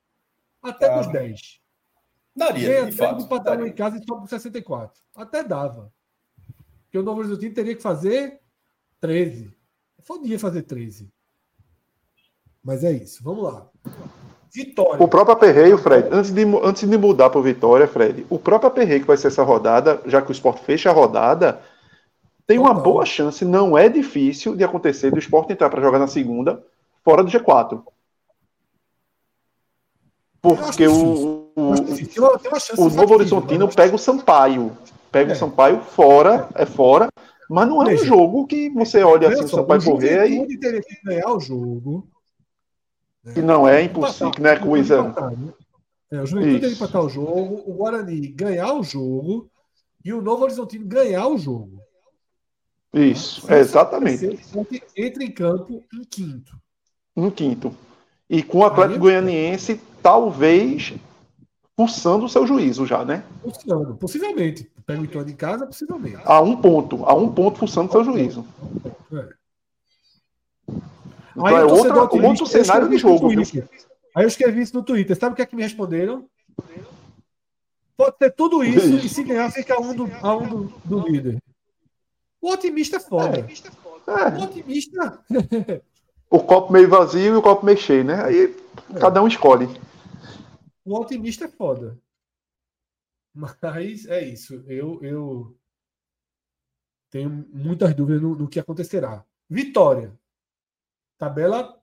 Até 0.62 0.89
ah, 0.89 0.98
dos 0.98 1.12
10. 1.12 1.61
Daria, 2.37 2.69
Ganha 2.69 2.91
de 2.91 2.97
fato. 2.97 3.43
Daria. 3.43 3.67
em 3.67 3.73
casa 3.73 3.97
e 3.97 4.05
sobe 4.05 4.21
para 4.21 4.39
64. 4.39 5.01
Até 5.15 5.43
dava. 5.43 5.91
Porque 6.85 6.99
o 6.99 7.03
Novo 7.03 7.21
Horizontino 7.21 7.55
teria 7.55 7.75
que 7.75 7.83
fazer 7.83 8.39
13. 9.01 9.57
Podia 10.07 10.39
fazer 10.39 10.63
13. 10.63 11.11
Mas 12.63 12.85
é 12.85 12.93
isso. 12.93 13.25
Vamos 13.25 13.45
lá. 13.45 13.69
Vitória. 14.53 15.03
O 15.03 15.09
próprio 15.09 15.35
aperreio, 15.35 15.79
Fred, 15.79 16.09
antes 16.13 16.31
de, 16.31 16.43
antes 16.63 16.89
de 16.89 16.99
mudar 16.99 17.31
para 17.31 17.41
Vitória, 17.41 17.89
Fred, 17.89 18.27
o 18.31 18.39
próprio 18.39 18.69
aperreio 18.69 19.01
que 19.01 19.07
vai 19.07 19.17
ser 19.17 19.29
essa 19.29 19.43
rodada, 19.43 20.01
já 20.07 20.23
que 20.23 20.31
o 20.31 20.33
esporte 20.33 20.65
fecha 20.65 20.91
a 20.91 20.93
rodada, 20.93 21.63
tem 22.47 22.59
uma 22.59 22.73
boa 22.73 23.05
chance, 23.05 23.45
não 23.45 23.77
é 23.77 23.89
difícil 23.89 24.55
de 24.55 24.63
acontecer 24.63 25.11
do 25.11 25.19
esporte 25.19 25.53
entrar 25.53 25.69
para 25.69 25.83
jogar 25.83 25.99
na 25.99 26.07
segunda, 26.07 26.65
fora 27.05 27.23
do 27.23 27.31
G4. 27.31 27.83
Porque 30.41 30.87
o, 30.87 31.45
o, 31.57 31.73
o 32.78 32.91
Novo 32.91 33.15
Horizontino 33.15 33.69
pega 33.69 33.97
o 33.97 33.99
Sampaio 33.99 34.77
pega 35.16 35.33
é. 35.33 35.35
o 35.35 35.39
Sampaio 35.39 35.81
fora, 35.81 36.49
é 36.55 36.66
fora, 36.66 37.09
mas 37.49 37.66
não 37.66 37.83
é 37.83 37.95
um 37.95 37.97
jogo 37.97 38.47
que 38.47 38.69
você 38.70 39.03
olha 39.03 39.28
assim, 39.28 39.45
o 39.45 39.49
Sampaio 39.49 39.83
correr 39.83 40.28
e. 40.28 40.41
O 40.41 40.61
teria 40.61 40.83
que 40.83 41.03
ganhar 41.03 41.33
o 41.33 41.41
jogo. 41.41 42.07
Né? 43.24 43.33
Que 43.33 43.41
não 43.41 43.66
é 43.66 43.83
impossível, 43.83 44.31
que 44.31 44.43
não 44.43 44.51
é 44.51 44.59
coisa. 44.59 45.03
Né? 45.03 45.55
É, 46.11 46.20
o 46.20 46.27
Juventude 46.27 46.61
teria 46.61 46.69
que 46.69 46.74
empatar 46.77 47.03
o 47.03 47.09
jogo, 47.09 47.62
o 47.66 47.74
Guarani 47.74 48.28
ganhar 48.28 48.74
o 48.74 48.83
jogo 48.83 49.51
e 50.05 50.12
o 50.12 50.20
Novo 50.20 50.45
Horizontino 50.45 50.87
ganhar 50.87 51.27
o 51.27 51.39
jogo. 51.39 51.81
Isso, 52.93 53.51
é, 53.53 53.59
exatamente. 53.59 54.39
Entra 54.97 55.24
em 55.24 55.31
campo 55.31 55.83
em 55.93 56.05
quinto. 56.05 56.53
Em 57.16 57.31
quinto. 57.31 57.74
E 58.28 58.43
com 58.43 58.59
o 58.59 58.65
Atlético 58.65 58.95
Aí, 58.95 59.01
Goianiense, 59.01 59.81
talvez 60.03 60.95
pulsando 61.77 62.24
o 62.24 62.28
seu 62.28 62.47
juízo 62.47 62.86
já, 62.86 63.05
né? 63.05 63.23
Pulsando, 63.43 63.94
possivelmente. 63.97 64.69
Pega 64.86 65.01
o 65.01 65.28
em 65.28 65.36
casa, 65.36 65.66
possivelmente. 65.66 66.19
A 66.24 66.40
um 66.40 66.57
ponto, 66.57 67.05
a 67.05 67.15
um 67.15 67.31
ponto 67.31 67.59
pulsando 67.59 67.90
o 67.90 67.93
seu 67.93 68.05
juízo. 68.05 68.47
É. 69.12 69.28
Então 71.32 71.47
Aí, 71.47 71.55
é 71.55 71.65
outra, 71.65 72.16
um 72.16 72.27
outro 72.27 72.47
cenário 72.47 72.89
de 72.89 72.97
jogo. 72.97 73.28
Aí 73.28 74.24
eu 74.24 74.28
escrevi 74.28 74.62
isso 74.62 74.74
no 74.74 74.82
Twitter. 74.82 75.15
Sabe 75.16 75.35
o 75.35 75.36
que 75.36 75.43
é 75.43 75.47
que 75.47 75.55
me 75.55 75.62
responderam? 75.62 76.24
Pode 77.94 78.16
ter 78.19 78.31
tudo 78.31 78.65
isso 78.65 78.94
e 78.94 79.09
se 79.09 79.23
ganhar, 79.23 79.51
fica 79.51 79.78
um 79.81 79.94
do, 79.94 80.11
a 80.23 80.36
um 80.36 80.47
do, 80.47 80.73
do 80.85 81.09
líder. 81.09 81.39
O 82.40 82.51
otimista 82.51 82.97
é 82.97 83.01
foda. 83.01 83.47
É. 84.07 84.39
O 84.39 84.44
otimista. 84.44 85.19
o 86.31 86.40
copo 86.40 86.73
meio 86.73 86.89
vazio 86.89 87.35
e 87.35 87.36
o 87.36 87.43
copo 87.43 87.66
meio 87.66 87.78
cheio, 87.78 88.05
né? 88.05 88.23
Aí 88.24 88.55
é. 88.94 88.98
cada 88.98 89.23
um 89.23 89.27
escolhe. 89.27 89.69
O 90.87 91.01
otimista 91.01 91.47
é 91.47 91.49
foda. 91.49 92.01
Mas 93.35 94.07
é 94.07 94.25
isso. 94.25 94.55
Eu, 94.69 95.03
eu 95.03 95.59
tenho 97.11 97.29
muitas 97.29 97.93
dúvidas 97.93 98.23
no, 98.23 98.37
no 98.37 98.49
que 98.49 98.61
acontecerá. 98.61 99.27
Vitória. 99.51 100.17
Tabela 101.19 101.83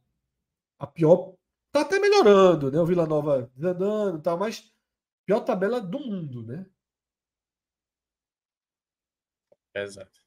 a 0.80 0.88
pior. 0.88 1.36
Tá 1.70 1.82
até 1.82 2.00
melhorando, 2.00 2.72
né? 2.72 2.80
O 2.80 2.86
Vila 2.86 3.06
Nova 3.06 3.52
andando, 3.60 4.22
tá, 4.22 4.38
mas 4.38 4.74
pior 5.26 5.42
tabela 5.42 5.82
do 5.82 6.00
mundo, 6.00 6.42
né? 6.44 6.66
Exato. 9.76 10.22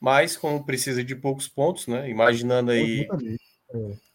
Mas 0.00 0.36
como 0.36 0.64
precisa 0.64 1.04
de 1.04 1.14
poucos 1.14 1.48
pontos, 1.48 1.86
né? 1.86 2.08
Imaginando 2.08 2.70
aí. 2.70 3.06
É. 3.70 4.11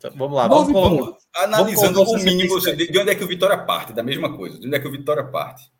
Então, 0.00 0.12
vamos 0.16 0.34
lá, 0.34 0.48
vamos, 0.48 0.72
vamos 0.72 1.18
analisando 1.36 2.02
vamos 2.02 2.22
o 2.22 2.24
mínimo 2.24 2.58
de 2.58 2.98
onde 2.98 3.10
é 3.10 3.14
que 3.14 3.22
o 3.22 3.28
Vitória 3.28 3.58
parte, 3.66 3.92
da 3.92 4.02
mesma 4.02 4.34
coisa, 4.34 4.58
de 4.58 4.66
onde 4.66 4.74
é 4.74 4.80
que 4.80 4.88
o 4.88 4.90
Vitória 4.90 5.22
parte. 5.24 5.70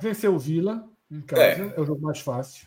Venceu 0.00 0.34
o 0.34 0.40
Vila 0.40 0.84
em 1.08 1.20
casa, 1.20 1.40
é, 1.40 1.74
é 1.76 1.80
o 1.80 1.84
jogo 1.84 2.02
mais 2.02 2.18
fácil. 2.18 2.66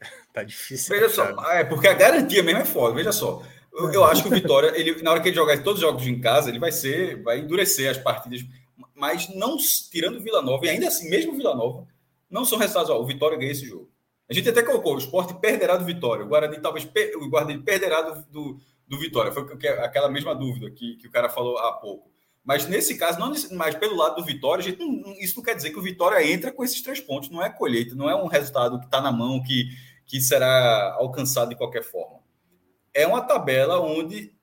tá 0.34 0.42
difícil. 0.42 0.96
Veja 0.96 1.08
só, 1.08 1.52
é 1.52 1.62
porque 1.62 1.86
a 1.86 1.94
garantia 1.94 2.42
mesmo 2.42 2.62
é 2.62 2.64
foda, 2.64 2.96
veja 2.96 3.12
só. 3.12 3.40
Eu, 3.72 3.92
eu 3.92 4.04
acho 4.04 4.24
que 4.24 4.28
o 4.28 4.32
Vitória, 4.32 4.72
ele, 4.76 5.00
na 5.02 5.12
hora 5.12 5.20
que 5.20 5.28
ele 5.28 5.36
jogar 5.36 5.62
todos 5.62 5.80
os 5.80 5.88
jogos 5.88 6.04
em 6.04 6.20
casa, 6.20 6.48
ele 6.50 6.58
vai 6.58 6.72
ser, 6.72 7.22
vai 7.22 7.38
endurecer 7.38 7.88
as 7.88 7.98
partidas, 7.98 8.44
mas 8.92 9.32
não 9.36 9.56
tirando 9.56 10.16
o 10.16 10.20
Vila 10.20 10.42
Nova, 10.42 10.66
e 10.66 10.68
ainda 10.68 10.88
assim, 10.88 11.08
mesmo 11.08 11.32
o 11.32 11.36
Vila 11.36 11.54
Nova, 11.54 11.86
não 12.28 12.44
são 12.44 12.58
resultados, 12.58 12.90
ó, 12.90 13.00
o 13.00 13.06
Vitória 13.06 13.38
ganha 13.38 13.52
esse 13.52 13.64
jogo. 13.64 13.93
A 14.28 14.32
gente 14.32 14.48
até 14.48 14.62
colocou, 14.62 14.94
o 14.94 14.98
esporte 14.98 15.34
perderá 15.34 15.76
do 15.76 15.84
Vitória. 15.84 16.24
O 16.24 16.28
Guarani 16.28 16.58
talvez 16.60 16.88
o 17.16 17.28
Guarani 17.28 17.62
perderá 17.62 18.00
do, 18.02 18.22
do, 18.30 18.60
do 18.88 18.98
Vitória. 18.98 19.32
Foi 19.32 19.46
aquela 19.82 20.08
mesma 20.08 20.34
dúvida 20.34 20.70
que, 20.70 20.96
que 20.96 21.06
o 21.06 21.10
cara 21.10 21.28
falou 21.28 21.58
há 21.58 21.72
pouco. 21.72 22.10
Mas 22.42 22.66
nesse 22.66 22.96
caso, 22.96 23.18
não 23.18 23.32
mas 23.52 23.74
pelo 23.74 23.96
lado 23.96 24.16
do 24.16 24.24
Vitória, 24.24 24.62
gente, 24.62 24.78
não, 24.78 25.12
isso 25.18 25.36
não 25.36 25.42
quer 25.42 25.54
dizer 25.54 25.70
que 25.70 25.78
o 25.78 25.82
Vitória 25.82 26.26
entra 26.30 26.52
com 26.52 26.62
esses 26.64 26.80
três 26.82 27.00
pontos. 27.00 27.30
Não 27.30 27.42
é 27.42 27.50
colheita, 27.50 27.94
não 27.94 28.08
é 28.08 28.14
um 28.14 28.26
resultado 28.26 28.78
que 28.78 28.86
está 28.86 29.00
na 29.00 29.12
mão, 29.12 29.42
que, 29.42 29.68
que 30.06 30.20
será 30.20 30.94
alcançado 30.98 31.50
de 31.50 31.56
qualquer 31.56 31.82
forma. 31.82 32.20
É 32.92 33.06
uma 33.06 33.22
tabela 33.22 33.80
onde 33.80 34.34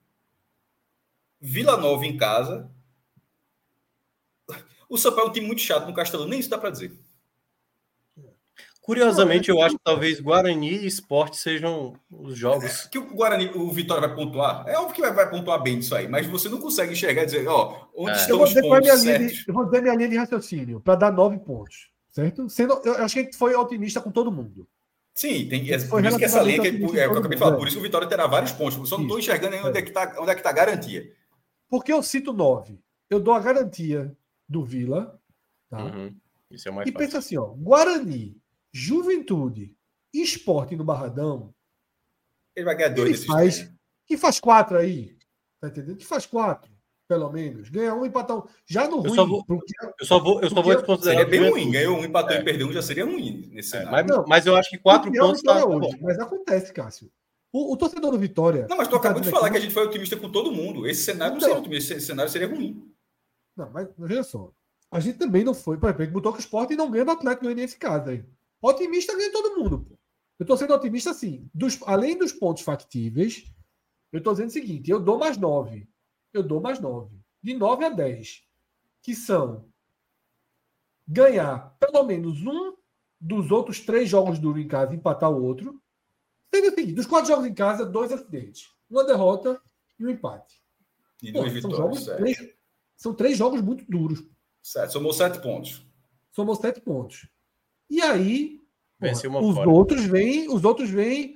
Vila 1.40 1.78
Nova 1.78 2.06
em 2.06 2.18
casa. 2.18 2.70
O 4.88 4.98
Sampaio 4.98 5.28
é 5.28 5.30
um 5.30 5.34
time 5.34 5.48
muito 5.48 5.62
chato 5.62 5.88
no 5.88 5.94
Castelão, 5.94 6.28
nem 6.28 6.40
isso 6.40 6.50
dá 6.50 6.58
para 6.58 6.70
dizer. 6.70 7.00
Curiosamente, 8.82 9.50
eu 9.50 9.62
acho 9.62 9.78
que 9.78 9.84
talvez 9.84 10.20
Guarani 10.20 10.72
e 10.72 10.88
Esporte 10.88 11.38
sejam 11.38 11.94
os 12.10 12.36
jogos. 12.36 12.86
É, 12.86 12.90
que 12.90 12.98
o 12.98 13.14
Guarani, 13.14 13.52
o 13.54 13.72
Vitória 13.72 14.08
vai 14.08 14.16
pontuar. 14.16 14.66
É 14.68 14.76
óbvio 14.78 14.96
que 14.96 15.02
vai, 15.02 15.14
vai 15.14 15.30
pontuar 15.30 15.62
bem 15.62 15.78
disso 15.78 15.94
aí, 15.94 16.08
mas 16.08 16.26
você 16.26 16.50
não 16.50 16.60
consegue 16.60 16.94
enxergar 16.94 17.22
e 17.22 17.26
dizer, 17.26 17.48
ó, 17.48 17.88
onde 17.96 18.12
é. 18.12 18.16
estão 18.16 18.42
os 18.42 18.54
pontos. 18.54 19.02
De, 19.04 19.44
eu 19.48 19.54
vou 19.54 19.66
dizer 19.66 19.82
minha 19.82 19.96
linha 19.96 20.10
de 20.10 20.18
raciocínio, 20.18 20.80
para 20.80 20.96
dar 20.96 21.12
nove 21.12 21.38
pontos, 21.38 21.92
certo? 22.10 22.50
Sendo, 22.50 22.82
eu 22.84 22.96
acho 22.96 23.14
que 23.14 23.20
a 23.20 23.24
gente 23.24 23.38
foi 23.38 23.54
otimista 23.56 24.02
com 24.02 24.10
todo 24.10 24.32
mundo. 24.32 24.68
Sim, 25.14 25.48
tem, 25.48 25.72
é, 25.72 25.78
por 25.78 26.04
isso 26.04 26.18
que 26.18 26.26
essa 26.26 26.42
linha, 26.42 26.60
que, 26.60 26.70
é, 26.70 26.72
que 26.72 26.84
eu 26.84 27.12
acabei 27.12 27.32
de 27.32 27.38
falar, 27.38 27.56
é. 27.56 27.60
por 27.60 27.68
isso 27.68 27.78
o 27.78 27.82
Vitória 27.82 28.08
terá 28.08 28.26
vários 28.26 28.52
pontos. 28.52 28.78
Eu 28.78 28.86
só 28.86 28.98
não 28.98 29.04
estou 29.04 29.20
enxergando 29.20 29.56
aí 29.56 29.62
onde 29.64 29.78
é 29.78 29.82
que 29.84 29.90
está 29.90 30.04
é. 30.04 30.32
é 30.32 30.36
tá 30.36 30.50
a 30.50 30.54
garantia. 30.54 31.12
Porque 31.70 31.94
eu 31.94 32.02
cito 32.02 32.34
nove. 32.34 32.80
Eu 33.08 33.20
dou 33.20 33.34
a 33.34 33.40
garantia 33.40 34.12
do 34.50 34.64
Vila. 34.64 35.20
Tá? 35.70 35.84
Uhum. 35.84 36.16
Isso 36.50 36.68
é 36.68 36.72
mais 36.72 36.88
e 36.88 36.92
fácil. 36.92 37.06
pensa 37.06 37.18
assim, 37.20 37.38
ó, 37.38 37.46
Guarani, 37.46 38.41
Juventude 38.74 39.76
e 40.14 40.22
Esporte 40.22 40.76
no 40.76 40.84
Barradão. 40.84 41.54
Ele 42.56 42.66
vai 42.66 42.76
ganhar 42.76 42.90
dois. 42.90 43.20
Ele 43.20 43.28
faz, 43.28 43.72
que 44.06 44.18
faz 44.18 44.40
quatro 44.40 44.78
aí. 44.78 45.18
Tá 45.60 45.68
entendendo? 45.68 45.98
Que 45.98 46.06
faz 46.06 46.26
quatro, 46.26 46.72
pelo 47.08 47.32
menos. 47.32 47.70
Ganha 47.70 47.94
um, 47.94 48.06
empatar 48.06 48.38
um. 48.38 48.44
Já 48.66 48.88
no 48.88 48.98
ruim. 48.98 49.10
Eu 49.10 49.16
só 49.16 49.26
vou, 49.26 49.46
porque, 49.46 49.74
eu 50.00 50.06
só 50.06 50.20
vou, 50.20 50.42
eu 50.42 50.50
só 50.50 50.62
vou 50.62 50.76
desconsiderar. 50.76 51.26
Seria 51.26 51.40
bem 51.40 51.50
ruim. 51.50 51.72
Ganhou 51.72 51.98
um, 51.98 52.04
empatou 52.04 52.36
é. 52.36 52.40
e 52.40 52.44
perdeu 52.44 52.68
um, 52.68 52.74
já 52.74 52.82
seria 52.82 53.06
ruim 53.06 53.50
nesse 53.54 53.78
é, 53.78 53.86
mas, 53.86 54.06
mas, 54.28 54.46
eu 54.46 54.56
acho 54.56 54.70
que 54.70 54.78
quatro 54.78 55.12
pontos 55.12 55.42
tá, 55.42 55.66
hoje, 55.66 55.98
Mas 56.02 56.20
acontece, 56.20 56.74
Cássio. 56.74 57.12
O, 57.54 57.74
o, 57.74 57.78
torcedor 57.78 58.12
do 58.12 58.18
Vitória. 58.18 58.66
Não, 58.70 58.78
mas 58.78 58.88
tu 58.88 58.96
acabou 58.96 59.22
de 59.22 59.30
falar 59.30 59.50
que 59.50 59.58
a 59.58 59.60
gente 59.60 59.74
foi 59.74 59.86
otimista 59.86 60.16
com 60.16 60.32
todo 60.32 60.52
mundo. 60.52 60.88
Esse 60.88 61.04
cenário 61.04 61.34
não, 61.34 61.42
não 61.42 61.48
seria 61.48 61.60
otimista, 61.60 61.94
esse 61.94 62.08
cenário 62.08 62.32
seria 62.32 62.48
ruim. 62.48 62.90
Não, 63.56 63.70
mas 63.70 63.90
veja 63.98 64.24
só. 64.24 64.52
A 64.90 65.00
gente 65.00 65.18
também 65.18 65.44
não 65.44 65.54
foi. 65.54 65.78
Por 65.78 65.90
exemplo, 65.90 66.14
botou 66.14 66.32
que 66.32 66.40
o 66.40 66.42
esporte 66.42 66.76
não 66.76 66.90
ganha 66.90 67.06
do 67.06 67.12
Atlético 67.12 67.48
nesse 67.50 67.78
caso 67.78 68.10
aí. 68.10 68.26
Otimista 68.62 69.16
ganha 69.16 69.32
todo 69.32 69.58
mundo, 69.58 69.80
pô. 69.80 69.98
Eu 70.38 70.44
estou 70.44 70.58
sendo 70.58 70.74
otimista 70.74 71.12
assim. 71.12 71.50
Dos, 71.54 71.80
além 71.84 72.18
dos 72.18 72.32
pontos 72.32 72.64
factíveis, 72.64 73.46
eu 74.12 74.18
estou 74.18 74.34
dizendo 74.34 74.50
o 74.50 74.54
seguinte: 74.54 74.90
eu 74.90 75.00
dou 75.00 75.18
mais 75.18 75.38
nove. 75.38 75.88
Eu 76.34 76.44
dou 76.44 76.60
mais 76.60 76.80
nove. 76.80 77.16
De 77.42 77.54
nove 77.54 77.86
a 77.86 77.90
dez. 77.90 78.44
Que 79.02 79.16
são 79.16 79.70
ganhar 81.08 81.76
pelo 81.80 82.04
menos 82.04 82.42
um 82.42 82.76
dos 83.20 83.52
outros 83.52 83.82
três 83.82 84.10
jogos 84.10 84.40
do 84.40 84.58
em 84.58 84.68
casa 84.68 84.94
e 84.94 84.98
empatar 84.98 85.32
o 85.32 85.44
outro. 85.44 85.82
Sendo 86.54 86.68
o 86.68 86.72
seguinte: 86.72 86.94
dos 86.94 87.06
quatro 87.06 87.30
jogos 87.30 87.46
em 87.46 87.54
casa, 87.54 87.86
dois 87.86 88.12
acidentes. 88.12 88.70
Uma 88.90 89.04
derrota 89.04 89.62
e 90.00 90.06
um 90.06 90.10
empate. 90.10 90.62
E 91.22 91.32
dois 91.32 91.54
vitórias. 91.54 91.78
São, 91.78 91.86
jogos, 91.86 92.06
três, 92.06 92.54
são 92.98 93.14
três 93.14 93.38
jogos 93.38 93.62
muito 93.62 93.86
duros. 93.90 94.24
Certo, 94.62 94.94
somou 94.94 95.14
sete 95.14 95.40
pontos. 95.40 95.86
Somou 96.32 96.56
sete 96.56 96.82
pontos. 96.82 97.28
E 97.92 98.02
aí, 98.02 98.58
os 99.02 99.56
fora. 99.56 99.70
outros 99.70 100.06
vêm, 100.06 100.48
os 100.50 100.64
outros 100.64 100.90
vêm 100.90 101.36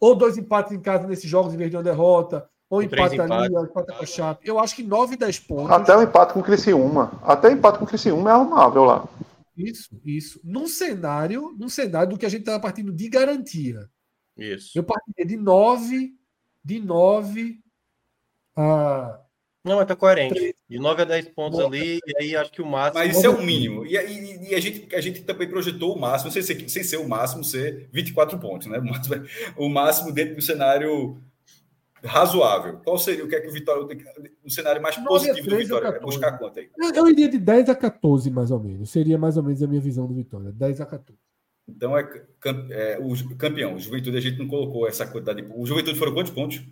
ou 0.00 0.16
dois 0.16 0.36
empates 0.36 0.72
em 0.72 0.80
casa 0.80 1.06
nesses 1.06 1.30
jogos 1.30 1.54
em 1.54 1.56
vez 1.56 1.70
de 1.70 1.76
uma 1.76 1.84
derrota, 1.84 2.50
ou 2.68 2.82
empate 2.82 3.20
ali, 3.20 3.54
ou 3.54 3.64
empate 3.64 3.92
com 3.92 4.02
a 4.02 4.06
Chape. 4.06 4.48
Eu 4.48 4.58
acho 4.58 4.74
que 4.74 4.82
9, 4.82 5.16
10 5.16 5.38
pontos. 5.38 5.70
Até 5.70 5.96
o 5.96 6.02
empate 6.02 6.34
com 6.34 6.40
o 6.40 6.42
Criciúma. 6.42 7.12
Até 7.22 7.48
o 7.48 7.52
empate 7.52 7.78
com 7.78 7.84
o 7.84 7.88
Criciúma 7.88 8.30
é 8.30 8.32
arrumável 8.32 8.82
lá. 8.82 9.08
Isso, 9.56 9.98
isso. 10.04 10.40
Num 10.42 10.66
cenário, 10.66 11.54
num 11.56 11.68
cenário 11.68 12.10
do 12.10 12.18
que 12.18 12.26
a 12.26 12.28
gente 12.28 12.40
estava 12.40 12.60
partindo 12.60 12.92
de 12.92 13.08
garantia. 13.08 13.88
Isso. 14.36 14.76
Eu 14.76 14.82
partiria 14.82 15.24
de 15.24 15.36
9, 15.36 16.12
de 16.64 16.80
9 16.80 17.60
a 18.56 19.20
não, 19.66 19.76
mas 19.76 19.86
tá 19.86 19.96
coerente. 19.96 20.54
De 20.68 20.78
9 20.78 21.02
a 21.02 21.04
10 21.04 21.28
pontos 21.30 21.58
Boa. 21.58 21.68
ali, 21.68 21.98
e 22.06 22.22
aí 22.22 22.36
acho 22.36 22.52
que 22.52 22.62
o 22.62 22.66
máximo. 22.66 23.04
Mas 23.04 23.16
isso 23.16 23.26
é 23.26 23.28
o 23.28 23.42
mínimo. 23.42 23.84
E, 23.84 23.96
e, 23.96 24.50
e, 24.50 24.54
a, 24.54 24.60
gente, 24.60 24.94
a 24.94 25.00
gente 25.00 25.22
também 25.22 25.48
projetou 25.48 25.94
o 25.94 25.98
máximo, 25.98 26.30
sem 26.30 26.40
ser, 26.40 26.68
sem 26.68 26.84
ser 26.84 26.98
o 26.98 27.08
máximo, 27.08 27.42
ser 27.42 27.88
24 27.92 28.38
pontos, 28.38 28.68
né? 28.68 28.78
O 28.86 28.86
máximo, 28.86 29.26
o 29.56 29.68
máximo 29.68 30.12
dentro 30.12 30.36
do 30.36 30.42
cenário 30.42 31.20
razoável. 32.04 32.78
Qual 32.84 32.96
seria 32.96 33.24
o 33.24 33.28
que 33.28 33.34
é 33.34 33.40
que 33.40 33.48
o 33.48 33.52
Vitória. 33.52 33.82
O 34.44 34.50
cenário 34.50 34.80
mais 34.80 34.96
positivo 34.96 35.48
do 35.48 35.56
Vitória? 35.56 35.88
É 35.88 36.00
buscar 36.00 36.28
a 36.28 36.38
conta 36.38 36.60
aí. 36.60 36.70
Eu, 36.78 36.94
eu 36.94 37.08
iria 37.08 37.28
de 37.28 37.38
10 37.38 37.68
a 37.68 37.74
14, 37.74 38.30
mais 38.30 38.52
ou 38.52 38.60
menos. 38.60 38.90
Seria 38.90 39.18
mais 39.18 39.36
ou 39.36 39.42
menos 39.42 39.62
a 39.62 39.66
minha 39.66 39.80
visão 39.80 40.06
do 40.06 40.14
Vitória. 40.14 40.52
10 40.52 40.80
a 40.80 40.86
14. 40.86 41.18
Então 41.68 41.98
é, 41.98 42.08
é 42.70 42.98
o 43.00 43.36
campeão. 43.36 43.74
O 43.74 43.80
Juventude 43.80 44.16
a 44.16 44.20
gente 44.20 44.38
não 44.38 44.46
colocou 44.46 44.86
essa 44.86 45.06
quantidade. 45.06 45.44
O 45.56 45.66
Juventude 45.66 45.98
foram 45.98 46.14
quantos 46.14 46.32
pontos? 46.32 46.62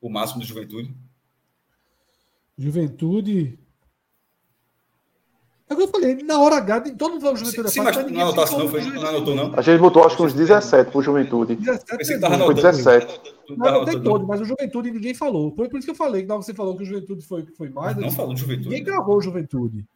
O 0.00 0.08
máximo 0.08 0.40
do 0.40 0.46
Juventude? 0.46 0.94
Juventude. 2.56 3.58
É 5.68 5.72
o 5.72 5.76
que 5.76 5.82
eu 5.82 5.88
falei, 5.88 6.14
na 6.22 6.38
hora 6.38 6.56
H, 6.56 6.80
todo 6.92 7.12
mundo 7.12 7.22
falou 7.22 7.36
Juventude. 7.36 7.70
Sim, 7.70 7.80
mas 7.80 7.96
não 7.96 8.20
anotasse, 8.20 8.56
não, 8.56 8.68
foi, 8.68 8.82
não 8.82 9.06
anotou, 9.06 9.34
não? 9.34 9.54
A 9.56 9.62
gente 9.62 9.80
botou 9.80 10.04
acho 10.04 10.16
que 10.16 10.22
uns 10.22 10.34
17 10.34 10.90
pro 10.90 11.02
Juventude. 11.02 11.56
17 11.56 12.20
foi 12.44 12.54
17. 12.54 13.20
Não, 13.56 13.66
anotei 13.66 14.00
todo, 14.00 14.26
mas 14.26 14.40
o 14.40 14.44
Juventude 14.44 14.90
ninguém 14.90 15.14
falou. 15.14 15.54
Foi 15.54 15.68
por 15.68 15.78
isso 15.78 15.86
que 15.86 15.90
eu 15.90 15.96
falei, 15.96 16.22
que 16.22 16.28
você 16.28 16.52
falou 16.52 16.76
que 16.76 16.82
o 16.82 16.86
Juventude 16.86 17.22
foi, 17.22 17.46
foi 17.56 17.70
mais. 17.70 17.96
Mas 17.96 18.04
não 18.04 18.10
falou 18.10 18.34
de 18.34 18.40
Juventude. 18.40 18.68
Ninguém 18.68 18.84
gravou 18.84 19.16
o 19.16 19.22
Juventude. 19.22 19.86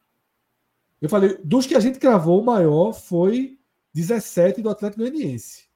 Eu 1.01 1.09
falei, 1.09 1.39
dos 1.45 1.67
que 1.67 1.77
a 1.77 1.81
gente 1.81 1.99
gravou, 1.99 2.41
o 2.41 2.45
maior 2.45 2.93
foi 2.93 3.59
17 3.95 4.63
do 4.63 4.71
Atlético 4.71 5.03
Goianiense. 5.03 5.68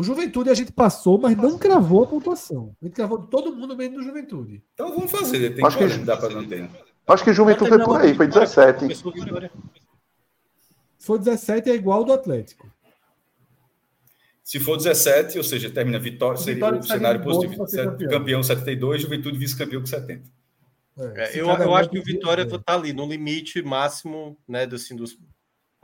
O 0.00 0.02
Juventude 0.02 0.48
a 0.48 0.54
gente 0.54 0.72
passou, 0.72 1.18
mas 1.18 1.36
não 1.36 1.58
cravou 1.58 2.04
a 2.04 2.06
pontuação. 2.06 2.74
A 2.80 2.86
gente 2.86 2.94
cravou 2.94 3.18
todo 3.18 3.54
mundo 3.54 3.76
menos 3.76 3.98
do 3.98 4.02
Juventude. 4.02 4.64
Então 4.72 4.94
vamos 4.94 5.10
fazer. 5.10 5.54
Tem 5.54 5.62
acho 5.62 5.76
que, 5.76 5.86
que 5.86 5.98
dá 5.98 6.16
para 6.16 6.30
não 6.30 6.48
ter. 6.48 6.70
Acho 7.06 7.22
que 7.22 7.34
Juventude 7.34 7.68
foi 7.68 7.84
por 7.84 8.00
aí, 8.00 8.14
foi 8.14 8.26
17. 8.26 8.94
Se 8.94 9.02
for 11.04 11.18
17, 11.18 11.68
é 11.68 11.74
igual 11.74 11.98
ao 11.98 12.04
do 12.06 12.14
Atlético. 12.14 12.66
Se 14.42 14.58
for 14.58 14.78
17, 14.78 15.36
ou 15.36 15.44
seja, 15.44 15.68
termina 15.68 15.98
vitória, 15.98 16.38
seria 16.38 16.74
o 16.74 16.82
cenário 16.82 17.22
positivo. 17.22 17.66
Campeão. 17.66 18.10
campeão 18.10 18.42
72, 18.42 19.02
Juventude 19.02 19.36
vice-campeão 19.36 19.82
com 19.82 19.86
70. 19.86 20.24
É, 20.96 21.24
é 21.24 21.40
eu, 21.42 21.46
eu 21.46 21.74
acho 21.74 21.90
que 21.90 21.98
o 21.98 22.02
Vitória 22.02 22.44
está 22.44 22.74
ali 22.74 22.94
no 22.94 23.06
limite 23.06 23.60
máximo, 23.60 24.38
né? 24.48 24.64
Assim, 24.72 24.96
dos, 24.96 25.18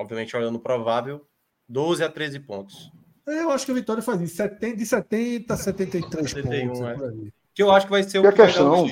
obviamente, 0.01 0.35
olhando 0.35 0.59
provável, 0.59 1.29
12 1.69 2.03
a 2.03 2.09
13 2.09 2.41
pontos. 2.41 2.91
Eu 3.27 3.51
acho 3.51 3.67
que 3.67 3.73
o 3.73 3.75
Vitória 3.75 4.03
faz 4.03 4.21
isso, 4.21 4.43
de 4.77 4.87
70 4.87 5.53
a 5.53 5.57
73 5.57 6.31
71, 6.31 6.69
pontos. 6.69 6.81
É. 6.81 7.31
Que 7.55 7.63
eu 7.63 7.71
acho 7.71 7.87
que 7.87 7.93
vai 7.93 8.03
ser 8.03 8.19
o 8.19 8.23
que 8.23 8.33
questão 8.33 8.87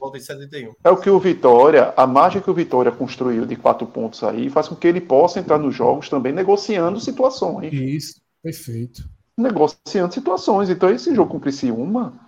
volta 0.00 0.18
71. 0.18 0.74
É 0.82 0.90
o 0.90 0.96
que 0.96 1.10
o 1.10 1.18
Vitória, 1.20 1.92
a 1.94 2.06
margem 2.06 2.40
que 2.40 2.50
o 2.50 2.54
Vitória 2.54 2.90
construiu 2.90 3.44
de 3.44 3.54
quatro 3.54 3.86
pontos 3.86 4.24
aí, 4.24 4.48
faz 4.48 4.66
com 4.66 4.74
que 4.74 4.88
ele 4.88 5.00
possa 5.00 5.38
entrar 5.38 5.58
nos 5.58 5.74
jogos 5.74 6.08
também 6.08 6.32
negociando 6.32 6.98
situações. 6.98 7.72
Isso, 7.72 8.20
perfeito. 8.42 9.04
Negociando 9.36 10.12
situações. 10.12 10.70
Então, 10.70 10.88
esse 10.88 11.14
jogo 11.14 11.32
com 11.32 11.36
o 11.36 11.40
Criciúma, 11.40 12.18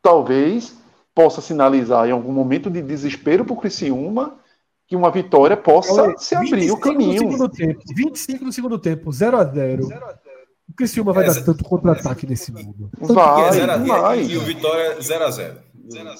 talvez 0.00 0.74
possa 1.14 1.42
sinalizar 1.42 2.08
em 2.08 2.12
algum 2.12 2.32
momento 2.32 2.70
de 2.70 2.80
desespero 2.80 3.44
para 3.44 3.52
o 3.52 3.56
Criciúma 3.56 4.38
que 4.86 4.96
uma 4.96 5.10
vitória 5.10 5.56
possa 5.56 6.14
se 6.16 6.34
abrir 6.34 6.70
o 6.70 6.78
caminho. 6.78 7.36
No 7.36 7.48
tempo, 7.48 7.82
25 7.94 8.44
no 8.44 8.52
segundo 8.52 8.78
tempo, 8.78 9.12
0 9.12 9.36
a 9.36 9.44
0 9.44 9.88
o 10.68 10.74
Criciúma 10.74 11.12
vai 11.12 11.24
é, 11.24 11.28
dar 11.28 11.44
tanto 11.44 11.64
contra-ataque 11.64 12.26
nesse 12.26 12.52
mundo. 12.52 12.90
Vai, 12.98 13.48
é 13.48 13.52
zero, 13.52 13.84
vai. 13.84 14.22
E, 14.22 14.36
o 14.36 14.40
Vitória 14.40 14.98
0x0. 14.98 15.56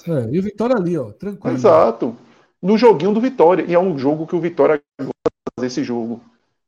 É, 0.06 0.30
e 0.30 0.38
o 0.38 0.42
Vitória 0.42 0.76
ali, 0.76 0.96
ó, 0.96 1.10
tranquilo. 1.10 1.56
Exato. 1.56 2.16
No 2.62 2.78
joguinho 2.78 3.12
do 3.12 3.20
Vitória. 3.20 3.64
E 3.66 3.74
é 3.74 3.78
um 3.78 3.98
jogo 3.98 4.26
que 4.26 4.36
o 4.36 4.40
Vitória 4.40 4.80
gosta 4.98 5.12
de 5.12 5.52
fazer 5.58 5.66
esse 5.66 5.84
jogo. 5.84 6.20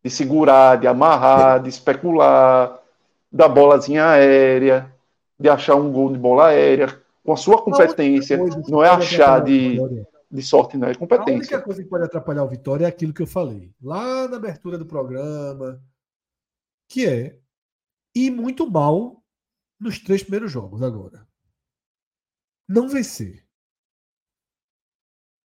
De 0.02 0.10
segurar, 0.10 0.76
de 0.76 0.86
amarrar, 0.86 1.62
de 1.62 1.68
especular, 1.68 2.78
da 3.30 3.48
bolazinha 3.48 4.06
aérea, 4.06 4.92
de 5.38 5.48
achar 5.48 5.76
um 5.76 5.92
gol 5.92 6.12
de 6.12 6.18
bola 6.18 6.48
aérea. 6.48 7.00
Com 7.24 7.32
a 7.32 7.36
sua 7.36 7.62
competência. 7.62 8.38
Não 8.68 8.82
é 8.82 8.88
achar 8.88 9.40
de, 9.40 9.78
de 10.30 10.42
sorte, 10.42 10.76
não, 10.76 10.88
é 10.88 10.94
competência. 10.94 11.32
A 11.32 11.36
única 11.36 11.60
coisa 11.60 11.82
que 11.82 11.88
pode 11.88 12.04
atrapalhar 12.04 12.42
o 12.42 12.48
Vitória 12.48 12.86
é 12.86 12.88
aquilo 12.88 13.12
que 13.12 13.22
eu 13.22 13.26
falei. 13.26 13.70
Lá 13.80 14.26
na 14.26 14.36
abertura 14.36 14.76
do 14.76 14.86
programa, 14.86 15.80
que 16.88 17.06
é 17.06 17.36
e 18.26 18.30
muito 18.30 18.68
mal 18.68 19.24
nos 19.78 19.98
três 19.98 20.22
primeiros 20.22 20.50
jogos 20.50 20.82
agora. 20.82 21.26
Não 22.66 22.88
vencer. 22.88 23.46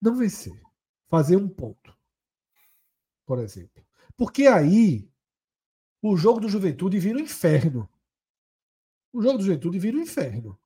Não 0.01 0.15
vencer. 0.15 0.59
Fazer 1.07 1.35
um 1.35 1.47
ponto. 1.47 1.95
Por 3.25 3.39
exemplo. 3.39 3.85
Porque 4.17 4.47
aí 4.47 5.09
o 6.01 6.17
jogo 6.17 6.39
do 6.39 6.49
Juventude 6.49 6.99
vira 6.99 7.17
um 7.17 7.21
inferno. 7.21 7.89
O 9.11 9.21
jogo 9.21 9.37
do 9.37 9.45
Juventude 9.45 9.79
vira 9.79 9.97
um 9.97 10.01
inferno. 10.01 10.59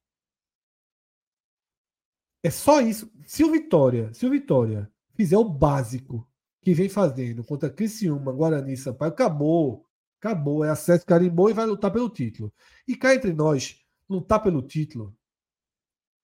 É 2.41 2.49
só 2.49 2.79
isso. 2.81 3.11
Se 3.25 3.43
o 3.43 3.51
Vitória, 3.51 4.13
se 4.13 4.25
o 4.25 4.29
Vitória 4.29 4.91
fizer 5.13 5.37
o 5.37 5.43
básico 5.43 6.27
que 6.61 6.73
vem 6.73 6.89
fazendo 6.89 7.43
contra 7.43 7.69
Criciúma, 7.69 8.31
Guarani, 8.31 8.77
Sampaio, 8.77 9.11
acabou. 9.11 9.86
Acabou, 10.19 10.63
é 10.63 10.69
acesso 10.69 11.05
carimbou 11.05 11.49
e 11.49 11.53
vai 11.53 11.65
lutar 11.65 11.91
pelo 11.91 12.09
título. 12.09 12.51
E 12.87 12.95
cá 12.95 13.13
entre 13.13 13.33
nós, 13.33 13.79
lutar 14.09 14.41
pelo 14.41 14.61
título, 14.61 15.15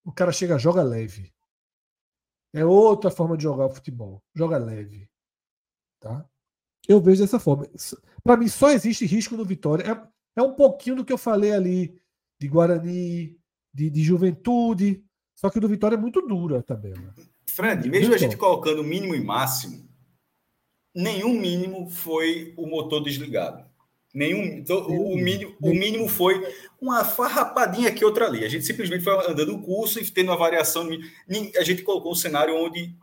o 0.03 0.11
cara 0.11 0.31
chega, 0.31 0.57
joga 0.57 0.81
leve. 0.83 1.33
É 2.53 2.65
outra 2.65 3.09
forma 3.09 3.37
de 3.37 3.43
jogar 3.43 3.65
o 3.65 3.73
futebol. 3.73 4.21
Joga 4.35 4.57
leve. 4.57 5.09
Tá? 5.99 6.25
Eu 6.87 7.01
vejo 7.01 7.21
dessa 7.21 7.39
forma. 7.39 7.67
Para 8.23 8.37
mim, 8.37 8.47
só 8.47 8.69
existe 8.69 9.05
risco 9.05 9.35
no 9.35 9.45
Vitória. 9.45 9.83
É, 9.83 10.41
é 10.41 10.43
um 10.43 10.53
pouquinho 10.53 10.97
do 10.97 11.05
que 11.05 11.13
eu 11.13 11.17
falei 11.17 11.51
ali 11.51 11.99
de 12.39 12.47
Guarani, 12.47 13.39
de, 13.73 13.89
de 13.89 14.03
Juventude. 14.03 15.03
Só 15.35 15.49
que 15.49 15.57
o 15.57 15.61
do 15.61 15.67
Vitória 15.67 15.95
é 15.95 15.99
muito 15.99 16.21
dura 16.21 16.59
a 16.59 16.63
tabela. 16.63 17.13
Fred, 17.49 17.89
mesmo 17.89 18.13
a 18.13 18.17
gente 18.17 18.37
colocando 18.37 18.83
mínimo 18.83 19.15
e 19.15 19.23
máximo, 19.23 19.87
nenhum 20.93 21.39
mínimo 21.39 21.89
foi 21.89 22.53
o 22.57 22.67
motor 22.67 23.01
desligado. 23.01 23.65
Nenhum. 24.13 24.43
Então, 24.43 24.85
o, 24.87 25.17
mínimo, 25.17 25.55
o 25.59 25.73
mínimo 25.73 26.07
foi 26.07 26.39
uma 26.79 27.03
farrapadinha 27.03 27.89
aqui, 27.89 28.05
outra 28.05 28.27
ali. 28.27 28.45
A 28.45 28.49
gente 28.49 28.65
simplesmente 28.65 29.03
foi 29.03 29.13
andando 29.27 29.55
o 29.55 29.61
curso 29.61 29.99
e 29.99 30.05
tendo 30.09 30.29
uma 30.29 30.37
variação. 30.37 30.87
A 31.57 31.63
gente 31.63 31.81
colocou 31.81 32.11
um 32.11 32.15
cenário 32.15 32.55
onde 32.55 32.93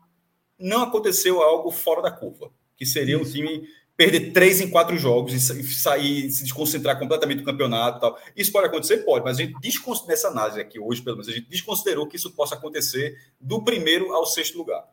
não 0.59 0.82
aconteceu 0.82 1.43
algo 1.43 1.70
fora 1.73 2.01
da 2.01 2.12
curva, 2.12 2.53
que 2.77 2.87
seria 2.87 3.16
Isso. 3.16 3.24
um 3.24 3.32
time 3.32 3.69
perder 3.97 4.32
três 4.32 4.61
em 4.61 4.70
quatro 4.70 4.97
jogos 4.97 5.35
e 5.35 5.62
sair, 5.74 6.31
se 6.31 6.43
desconcentrar 6.43 6.99
completamente 6.99 7.41
do 7.41 7.45
campeonato 7.45 7.99
e 7.99 8.01
tal. 8.01 8.19
Isso 8.37 8.53
pode 8.53 8.69
acontecer? 8.69 8.99
Pode, 8.99 9.24
mas 9.24 9.39
a 9.39 9.43
gente 9.43 9.61
desconsidera 9.61 10.12
nessa 10.12 10.28
análise 10.28 10.61
aqui 10.61 10.78
hoje, 10.78 11.03
pelo 11.03 11.16
menos, 11.16 11.28
a 11.28 11.32
gente 11.32 11.51
desconsiderou 11.51 12.07
que 12.07 12.16
isso 12.16 12.31
possa 12.31 12.55
acontecer 12.55 13.19
do 13.39 13.62
primeiro 13.62 14.12
ao 14.12 14.24
sexto 14.24 14.57
lugar. 14.57 14.89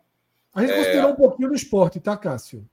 A 0.53 0.61
gente 0.61 0.72
é... 0.72 0.77
considerou 0.77 1.11
um 1.11 1.15
pouquinho 1.15 1.49
no 1.49 1.56
esporte, 1.56 1.99
tá, 1.99 2.18
Cássio? 2.18 2.68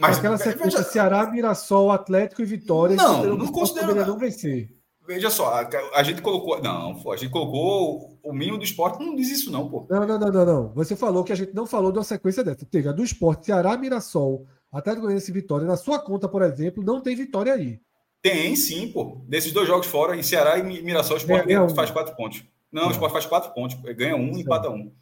Mas 0.00 0.18
aquela 0.18 0.38
sequência 0.38 0.78
veja... 0.78 0.90
Ceará, 0.90 1.30
Mirassol, 1.30 1.90
Atlético 1.90 2.40
e 2.40 2.46
Vitória. 2.46 2.96
Não, 2.96 3.36
não 3.36 3.46
considero. 3.48 3.94
não 3.94 4.18
vencer. 4.18 4.74
Veja 5.06 5.28
só, 5.28 5.52
a, 5.54 5.68
a, 5.94 6.02
gente 6.02 6.22
colocou. 6.22 6.62
Não, 6.62 6.92
a 7.12 7.16
gente 7.16 7.30
colocou 7.30 8.18
o 8.22 8.32
mínimo 8.32 8.56
do 8.56 8.64
esporte, 8.64 9.04
não 9.04 9.14
diz 9.14 9.28
isso, 9.30 9.50
não, 9.50 9.68
pô. 9.68 9.86
Não, 9.90 10.06
não, 10.06 10.18
não, 10.18 10.32
não, 10.32 10.46
não. 10.46 10.72
Você 10.74 10.96
falou 10.96 11.24
que 11.24 11.32
a 11.32 11.34
gente 11.34 11.52
não 11.52 11.66
falou 11.66 11.92
de 11.92 11.98
uma 11.98 12.04
sequência 12.04 12.42
dessa. 12.42 12.64
Teve 12.64 12.88
a 12.88 12.92
do 12.92 13.02
esporte, 13.02 13.46
Ceará, 13.46 13.76
Mirassol, 13.76 14.46
Atlético 14.72 15.02
Goianiense 15.02 15.30
e 15.30 15.34
Vitória. 15.34 15.66
Na 15.66 15.76
sua 15.76 15.98
conta, 15.98 16.28
por 16.28 16.42
exemplo, 16.42 16.82
não 16.82 17.00
tem 17.00 17.16
vitória 17.16 17.52
aí. 17.52 17.80
Tem, 18.22 18.54
sim, 18.54 18.88
pô. 18.88 19.20
Desses 19.26 19.52
dois 19.52 19.66
jogos 19.66 19.86
fora, 19.86 20.16
em 20.16 20.22
Ceará 20.22 20.58
e 20.58 20.62
Mirassol, 20.62 21.16
o 21.16 21.18
esporte 21.18 21.52
é, 21.52 21.60
um. 21.60 21.68
faz 21.70 21.90
quatro 21.90 22.14
pontos. 22.14 22.44
Não, 22.72 22.82
não, 22.82 22.88
o 22.88 22.92
esporte 22.92 23.12
faz 23.12 23.26
quatro 23.26 23.52
pontos. 23.52 23.76
Ganha 23.96 24.16
um, 24.16 24.36
e 24.36 24.42
empata 24.42 24.70
um. 24.70 24.92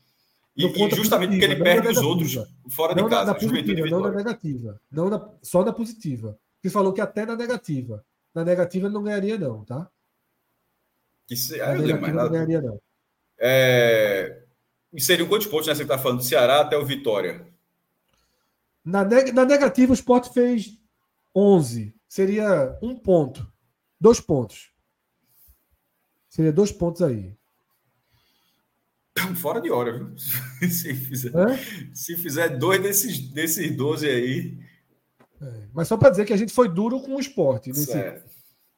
E, 0.59 0.67
e 0.67 0.91
justamente 0.97 1.31
porque 1.31 1.45
ele 1.45 1.63
perde 1.63 1.87
os 1.87 1.99
outros 1.99 2.37
fora 2.69 2.93
de 2.93 3.09
casa. 3.09 3.27
Na 3.27 3.35
positiva, 3.35 3.87
não 3.89 4.01
na 4.01 4.11
negativa. 4.11 4.81
Não 4.91 5.09
na, 5.09 5.31
só 5.41 5.65
na 5.65 5.73
positiva. 5.73 6.37
Você 6.61 6.69
falou 6.69 6.93
que 6.93 7.01
até 7.01 7.25
na 7.25 7.37
negativa. 7.37 8.05
Na 8.35 8.45
negativa 8.45 8.89
ele 8.89 8.95
não 8.95 9.05
ganharia, 9.05 9.39
não, 9.39 9.65
tá? 9.65 9.89
Na 11.31 11.75
eu 11.75 11.83
lembro, 11.83 12.13
não 12.13 12.29
ganharia, 12.29 12.61
não. 12.61 12.81
É... 13.39 14.43
E 14.93 15.01
seriam 15.01 15.29
quantos 15.29 15.47
pontos 15.47 15.69
né, 15.69 15.75
você 15.77 15.83
está 15.83 15.97
falando? 15.97 16.19
Do 16.19 16.25
Ceará 16.25 16.61
até 16.61 16.77
o 16.77 16.85
Vitória? 16.85 17.47
Na, 18.85 19.05
neg 19.05 19.31
na 19.31 19.45
negativa, 19.45 19.93
o 19.93 19.95
Sport 19.95 20.33
fez 20.33 20.77
11. 21.33 21.95
Seria 22.09 22.77
um 22.83 22.97
ponto. 22.97 23.47
Dois 24.01 24.19
pontos. 24.19 24.73
Seria 26.29 26.53
dois 26.53 26.73
pontos 26.73 27.03
aí. 27.03 27.37
Fora 29.37 29.61
de 29.61 29.71
hora, 29.71 29.93
viu? 29.93 30.15
Se 30.69 30.95
fizer, 30.95 31.33
se 31.93 32.17
fizer 32.17 32.49
dois 32.59 32.83
desses, 32.83 33.19
desses 33.19 33.75
12 33.77 34.09
aí. 34.09 34.59
É, 35.41 35.69
mas 35.73 35.89
só 35.89 35.97
para 35.97 36.11
dizer 36.11 36.25
que 36.25 36.33
a 36.33 36.37
gente 36.37 36.53
foi 36.53 36.69
duro 36.69 37.01
com 37.01 37.17
o 37.17 37.21
esporte. 37.21 37.69
Nesse, 37.69 38.23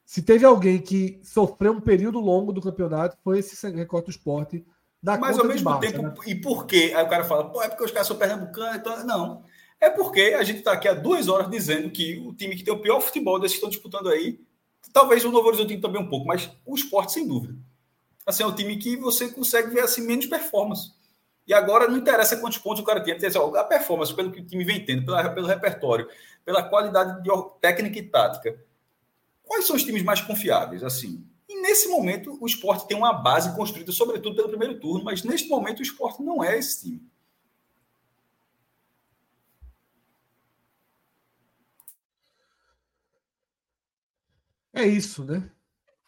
se 0.05 0.23
teve 0.23 0.45
alguém 0.45 0.79
que 0.79 1.21
sofreu 1.23 1.73
um 1.73 1.81
período 1.81 2.19
longo 2.19 2.53
do 2.53 2.61
campeonato, 2.61 3.17
foi 3.23 3.39
esse 3.39 3.71
recorte 3.71 4.07
do 4.07 4.11
esporte. 4.11 4.65
Da 5.03 5.17
mas 5.17 5.39
ao 5.39 5.47
mesmo 5.47 5.71
Barça, 5.71 5.91
tempo, 5.91 6.03
né? 6.03 6.15
e 6.27 6.35
por 6.35 6.67
quê? 6.67 6.93
Aí 6.95 7.05
o 7.05 7.09
cara 7.09 7.25
fala, 7.25 7.49
pô, 7.49 7.62
é 7.62 7.69
porque 7.69 7.85
os 7.85 7.91
caras 7.91 8.07
são 8.07 8.17
pernambucanos. 8.17 8.77
Então... 8.77 9.07
Não. 9.07 9.45
É 9.81 9.89
porque 9.89 10.37
a 10.39 10.43
gente 10.43 10.59
está 10.59 10.73
aqui 10.73 10.87
há 10.89 10.93
duas 10.93 11.29
horas 11.29 11.49
dizendo 11.49 11.91
que 11.91 12.19
o 12.19 12.35
time 12.35 12.55
que 12.55 12.62
tem 12.62 12.75
o 12.75 12.83
pior 12.83 13.01
futebol 13.01 13.39
desses 13.39 13.53
que 13.53 13.59
estão 13.59 13.71
disputando 13.71 14.11
aí, 14.11 14.39
talvez 14.93 15.25
o 15.25 15.31
Novo 15.31 15.49
Horizonte 15.49 15.79
também 15.79 16.03
um 16.03 16.09
pouco, 16.09 16.27
mas 16.27 16.51
o 16.67 16.75
esporte, 16.75 17.12
sem 17.12 17.27
dúvida 17.27 17.57
assim, 18.31 18.43
é 18.43 18.47
um 18.47 18.55
time 18.55 18.77
que 18.77 18.97
você 18.97 19.28
consegue 19.28 19.70
ver 19.70 19.81
assim 19.81 20.07
menos 20.07 20.27
performance. 20.27 20.93
E 21.47 21.52
agora 21.52 21.89
não 21.89 21.98
interessa 21.98 22.36
quantos 22.36 22.59
pontos 22.59 22.82
o 22.82 22.85
cara 22.85 23.02
tem, 23.02 23.15
assim, 23.15 23.39
a 23.39 23.65
performance, 23.65 24.15
pelo 24.15 24.31
que 24.31 24.40
o 24.40 24.47
time 24.47 24.65
vem 24.65 24.85
tendo, 24.85 25.05
pelo 25.35 25.47
repertório, 25.47 26.09
pela 26.44 26.62
qualidade 26.62 27.23
de 27.23 27.31
técnica 27.61 27.98
e 27.98 28.02
tática. 28.02 28.65
Quais 29.43 29.66
são 29.66 29.74
os 29.74 29.82
times 29.82 30.02
mais 30.05 30.20
confiáveis? 30.20 30.85
Assim, 30.85 31.27
e 31.48 31.61
nesse 31.61 31.89
momento 31.89 32.39
o 32.40 32.47
esporte 32.47 32.86
tem 32.86 32.97
uma 32.97 33.12
base 33.12 33.55
construída, 33.57 33.90
sobretudo 33.90 34.36
pelo 34.36 34.48
primeiro 34.48 34.78
turno, 34.78 35.05
mas 35.05 35.24
neste 35.24 35.48
momento 35.48 35.81
o 35.81 35.82
esporte 35.82 36.23
não 36.23 36.43
é 36.43 36.57
esse 36.57 36.82
time. 36.82 37.11
É 44.73 44.86
isso, 44.86 45.24
né? 45.24 45.51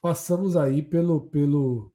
Passamos 0.01 0.57
aí 0.57 0.83
pelo, 0.83 1.21
pelo 1.23 1.92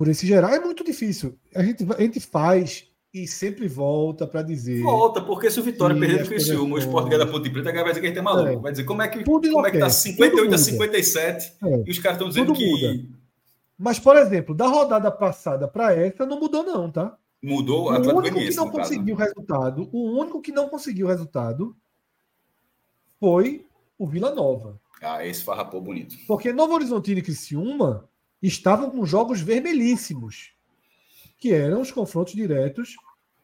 por 0.00 0.08
esse 0.08 0.26
geral. 0.26 0.50
É 0.50 0.58
muito 0.58 0.82
difícil. 0.82 1.38
A 1.54 1.62
gente, 1.62 1.86
a 1.92 2.00
gente 2.00 2.18
faz 2.20 2.86
e 3.12 3.26
sempre 3.26 3.68
volta 3.68 4.26
para 4.26 4.40
dizer. 4.40 4.80
Volta, 4.80 5.20
porque 5.20 5.50
se 5.50 5.60
o 5.60 5.62
Vitória 5.62 5.94
perder 5.94 6.22
do 6.22 6.28
Criciúma, 6.30 6.76
o 6.76 6.78
Sport 6.78 7.08
ganha 7.08 7.18
da 7.18 7.26
Ponte 7.26 7.50
Preta, 7.50 7.70
vai 7.70 7.84
dizer 7.84 8.00
que 8.00 8.06
a 8.06 8.08
gente 8.08 8.18
é 8.18 8.22
maluco. 8.22 8.48
É. 8.48 8.56
Vai 8.56 8.72
dizer 8.72 8.84
como 8.84 9.02
é 9.02 9.08
que, 9.08 9.22
como 9.22 9.66
é 9.66 9.70
que 9.70 9.78
tá 9.78 9.90
58 9.90 10.54
a 10.54 10.56
57 10.56 11.52
é. 11.62 11.82
e 11.84 11.90
os 11.90 11.98
caras 11.98 12.16
estão 12.16 12.28
dizendo 12.30 12.46
Tudo 12.46 12.56
que. 12.56 12.70
Muda. 12.70 13.08
Mas, 13.76 13.98
por 13.98 14.16
exemplo, 14.16 14.54
da 14.54 14.66
rodada 14.68 15.10
passada 15.10 15.68
para 15.68 15.94
essa, 15.94 16.24
não 16.24 16.40
mudou, 16.40 16.62
não, 16.62 16.90
tá? 16.90 17.18
Mudou 17.42 17.84
o 17.84 17.90
Atlético 17.90 18.18
único 18.20 18.38
que 18.38 18.54
não 18.54 18.70
conseguiu 18.70 19.16
caso. 19.16 19.28
resultado, 19.28 19.90
o 19.92 20.18
único 20.18 20.40
que 20.40 20.52
não 20.52 20.70
conseguiu 20.70 21.08
resultado 21.08 21.76
foi 23.18 23.66
o 23.98 24.06
Vila 24.06 24.34
Nova. 24.34 24.80
Ah, 25.02 25.26
esse 25.26 25.44
farrapou 25.44 25.82
bonito. 25.82 26.16
Porque 26.26 26.54
Novo 26.54 26.72
Horizontino 26.72 27.18
e 27.18 27.22
Criciúma 27.22 28.08
estavam 28.42 28.90
com 28.90 29.04
jogos 29.04 29.40
vermelhíssimos, 29.40 30.52
que 31.38 31.52
eram 31.52 31.80
os 31.80 31.90
confrontos 31.90 32.34
diretos 32.34 32.96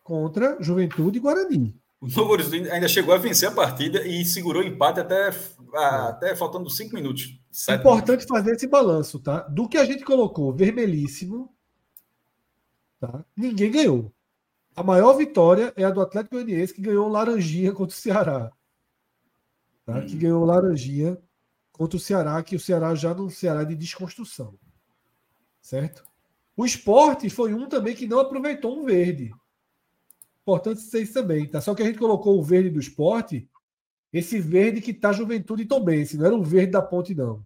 contra 0.03 0.57
Juventude 0.63 1.19
e 1.19 1.21
Guarani. 1.21 1.81
O 2.01 2.09
Novo 2.09 2.37
ainda 2.71 2.89
chegou 2.89 3.15
a 3.15 3.19
vencer 3.19 3.49
a 3.49 3.53
partida 3.53 4.07
e 4.07 4.25
segurou 4.25 4.63
o 4.63 4.67
empate 4.67 5.01
até, 5.01 5.31
até 5.75 6.37
faltando 6.37 6.69
cinco 6.71 6.95
minutos. 6.95 7.41
Importante 7.69 8.09
minutos. 8.09 8.27
fazer 8.27 8.55
esse 8.55 8.67
balanço, 8.67 9.19
tá? 9.19 9.41
Do 9.41 9.69
que 9.69 9.79
a 9.79 9.85
gente 9.85 10.05
colocou 10.05 10.53
vermelhíssimo, 10.53 11.53
tá? 13.01 13.25
ninguém 13.37 13.71
ganhou. 13.71 14.13
A 14.75 14.83
maior 14.83 15.15
vitória 15.15 15.73
é 15.75 15.85
a 15.85 15.91
do 15.91 16.03
Atlético 16.03 16.37
Goianiense, 16.37 16.75
que 16.75 16.83
ganhou 16.83 17.09
Laranjinha 17.09 17.73
contra 17.73 17.97
o 17.97 17.99
Ceará. 17.99 18.53
Tá? 19.87 19.99
Hum. 19.99 20.07
Que 20.07 20.17
ganhou 20.17 20.45
Laranjinha 20.45 21.19
contra 21.73 21.97
o 21.97 22.01
Ceará, 22.01 22.43
que 22.43 22.55
o 22.55 22.61
Ceará 22.61 22.95
já 22.95 23.15
no 23.15 23.31
Ceará 23.31 23.65
de 23.65 23.75
desconstrução 23.75 24.55
certo? 25.67 26.07
O 26.57 26.65
esporte 26.65 27.29
foi 27.29 27.53
um 27.53 27.69
também 27.69 27.95
que 27.95 28.07
não 28.07 28.21
aproveitou 28.21 28.79
um 28.79 28.85
verde. 28.85 29.35
Importante 30.41 30.81
vocês 30.81 31.13
também, 31.13 31.49
tá? 31.49 31.61
Só 31.61 31.75
que 31.75 31.83
a 31.83 31.87
gente 31.87 31.99
colocou 31.99 32.39
o 32.39 32.43
verde 32.43 32.71
do 32.71 32.79
esporte, 32.79 33.51
esse 34.13 34.39
verde 34.39 34.81
que 34.81 34.95
tá 34.95 35.13
Juventude 35.13 35.65
e 35.65 35.67
Tombense, 35.67 36.17
não 36.17 36.25
era 36.25 36.37
o 36.37 36.43
verde 36.43 36.71
da 36.71 36.81
ponte, 36.81 37.15
não. 37.15 37.45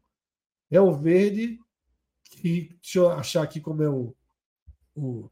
É 0.70 0.78
o 0.78 0.92
verde 0.92 1.58
que. 2.24 2.76
Deixa 2.82 2.98
eu 2.98 3.10
achar 3.10 3.42
aqui 3.42 3.58
como 3.58 3.82
é 3.82 3.88
o. 3.88 4.14
o 4.94 5.30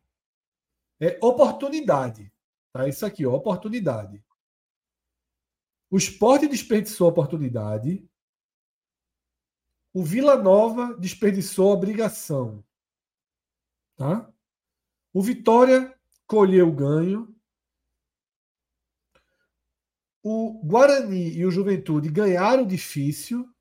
é 0.99 1.19
oportunidade. 1.23 2.33
Tá? 2.73 2.89
Isso 2.89 3.05
aqui, 3.05 3.27
ó, 3.27 3.35
oportunidade. 3.35 4.25
O 5.91 5.99
esporte 5.99 6.49
desperdiçou 6.49 7.07
a 7.07 7.11
oportunidade. 7.11 8.03
O 9.93 10.03
Vila 10.03 10.37
Nova 10.37 10.95
desperdiçou 10.95 11.71
a 11.71 11.75
obrigação. 11.75 12.65
Tá? 13.99 14.33
O 15.13 15.21
Vitória 15.21 15.93
colheu 16.25 16.69
o 16.69 16.73
ganho. 16.73 17.35
O 20.23 20.65
Guarani 20.65 21.31
e 21.31 21.45
o 21.45 21.51
Juventude 21.51 22.09
ganharam 22.09 22.63
o 22.63 22.67
difícil 22.67 23.53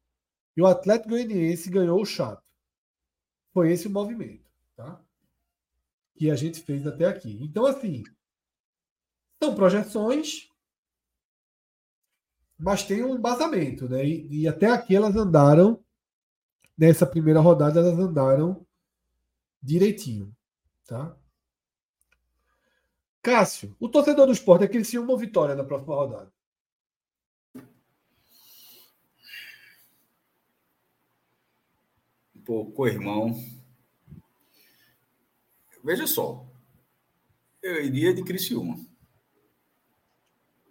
e 0.55 0.61
o 0.61 0.67
Atlético 0.67 1.09
Goianiense 1.09 1.71
ganhou 1.71 1.99
o 1.99 2.05
chato. 2.05 2.43
Foi 3.51 3.71
esse 3.71 3.87
o 3.87 3.91
movimento, 3.91 4.47
tá? 4.75 5.01
Que 6.15 6.29
a 6.29 6.35
gente 6.35 6.61
fez 6.61 6.85
até 6.85 7.05
aqui. 7.05 7.43
Então, 7.43 7.65
assim, 7.65 8.03
são 9.41 9.55
projeções, 9.55 10.49
mas 12.59 12.83
tem 12.83 13.03
um 13.03 13.15
embasamento, 13.15 13.89
né? 13.89 14.05
E, 14.05 14.41
e 14.41 14.47
até 14.47 14.67
aqui 14.67 14.95
elas 14.95 15.15
andaram, 15.15 15.83
nessa 16.77 17.07
primeira 17.07 17.39
rodada, 17.39 17.79
elas 17.79 17.97
andaram 17.97 18.66
direitinho, 19.67 20.33
tá? 20.85 21.13
Cássio, 23.21 23.75
o 23.77 23.89
torcedor 23.89 24.25
do 24.25 24.31
esporte 24.31 24.63
é 24.63 24.67
que 24.67 24.77
ele 24.77 24.85
se 24.85 24.97
uma 24.97 25.17
vitória 25.17 25.55
na 25.55 25.65
próxima 25.65 25.93
rodada. 25.93 26.31
Pô, 32.45 32.87
irmão. 32.87 33.35
Veja 35.83 36.07
só. 36.07 36.47
Eu 37.61 37.83
iria 37.83 38.13
de 38.13 38.23
Criciúma. 38.23 38.79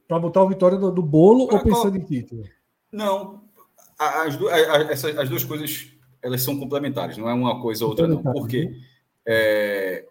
Para 0.08 0.18
botar 0.18 0.42
o 0.42 0.48
Vitória 0.48 0.78
do, 0.78 1.02
bolo 1.02 1.46
pra 1.46 1.58
ou 1.58 1.62
pensando 1.62 1.90
qual... 1.90 1.96
em 1.96 2.04
título? 2.06 2.44
Não. 2.90 3.46
As, 3.98 4.38
as, 4.90 5.04
as 5.04 5.28
duas 5.28 5.44
coisas 5.44 5.95
elas 6.26 6.42
são 6.42 6.58
complementares, 6.58 7.16
não 7.16 7.30
é 7.30 7.34
uma 7.34 7.62
coisa 7.62 7.84
ou 7.84 7.90
outra, 7.90 8.08
não. 8.08 8.20
Por 8.20 8.48
quê? 8.48 8.64
Né? 8.64 8.80
É, 9.24 10.06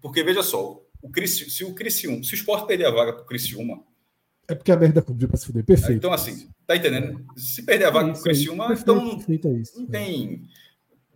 porque, 0.00 0.22
veja 0.22 0.42
só, 0.42 0.82
o 1.02 1.26
se 1.26 1.64
o 1.64 1.74
Criciúma, 1.74 2.22
se 2.22 2.34
o 2.34 2.36
Sport 2.36 2.66
perder 2.66 2.86
a 2.86 2.90
vaga 2.90 3.14
para 3.14 3.22
o 3.22 3.26
Criciúma, 3.26 3.82
É 4.46 4.54
porque 4.54 4.70
a 4.70 4.76
merda 4.76 5.00
cobriu 5.00 5.28
para 5.28 5.38
se 5.38 5.46
fuder. 5.46 5.64
Perfeito. 5.64 5.92
Então, 5.92 6.12
assim, 6.12 6.50
tá 6.66 6.76
entendendo? 6.76 7.24
Se 7.36 7.62
perder 7.62 7.86
a 7.86 7.90
vaga 7.90 8.10
é 8.10 8.12
com 8.12 8.18
o 8.18 8.22
Criciúma, 8.22 8.68
perfeito, 8.68 8.90
então 8.92 9.16
perfeito 9.16 9.48
é 9.48 9.52
isso, 9.52 9.80
não 9.80 9.86
tem 9.86 10.42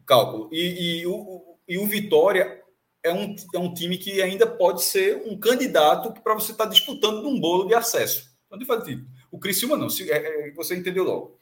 cálculo. 0.06 0.48
E, 0.52 1.00
e, 1.00 1.06
o, 1.06 1.56
e 1.68 1.78
o 1.78 1.86
Vitória 1.86 2.62
é 3.02 3.12
um, 3.12 3.36
é 3.54 3.58
um 3.58 3.74
time 3.74 3.98
que 3.98 4.22
ainda 4.22 4.46
pode 4.46 4.82
ser 4.82 5.22
um 5.26 5.38
candidato 5.38 6.18
para 6.22 6.34
você 6.34 6.52
estar 6.52 6.64
tá 6.64 6.70
disputando 6.70 7.22
num 7.22 7.38
bolo 7.38 7.66
de 7.66 7.74
acesso. 7.74 8.34
Então, 8.46 8.58
de 8.58 8.64
fato, 8.64 9.06
o 9.30 9.38
Criciúma 9.38 9.76
não, 9.76 9.90
se, 9.90 10.10
é, 10.10 10.48
é, 10.48 10.52
você 10.52 10.74
entendeu 10.74 11.04
logo. 11.04 11.38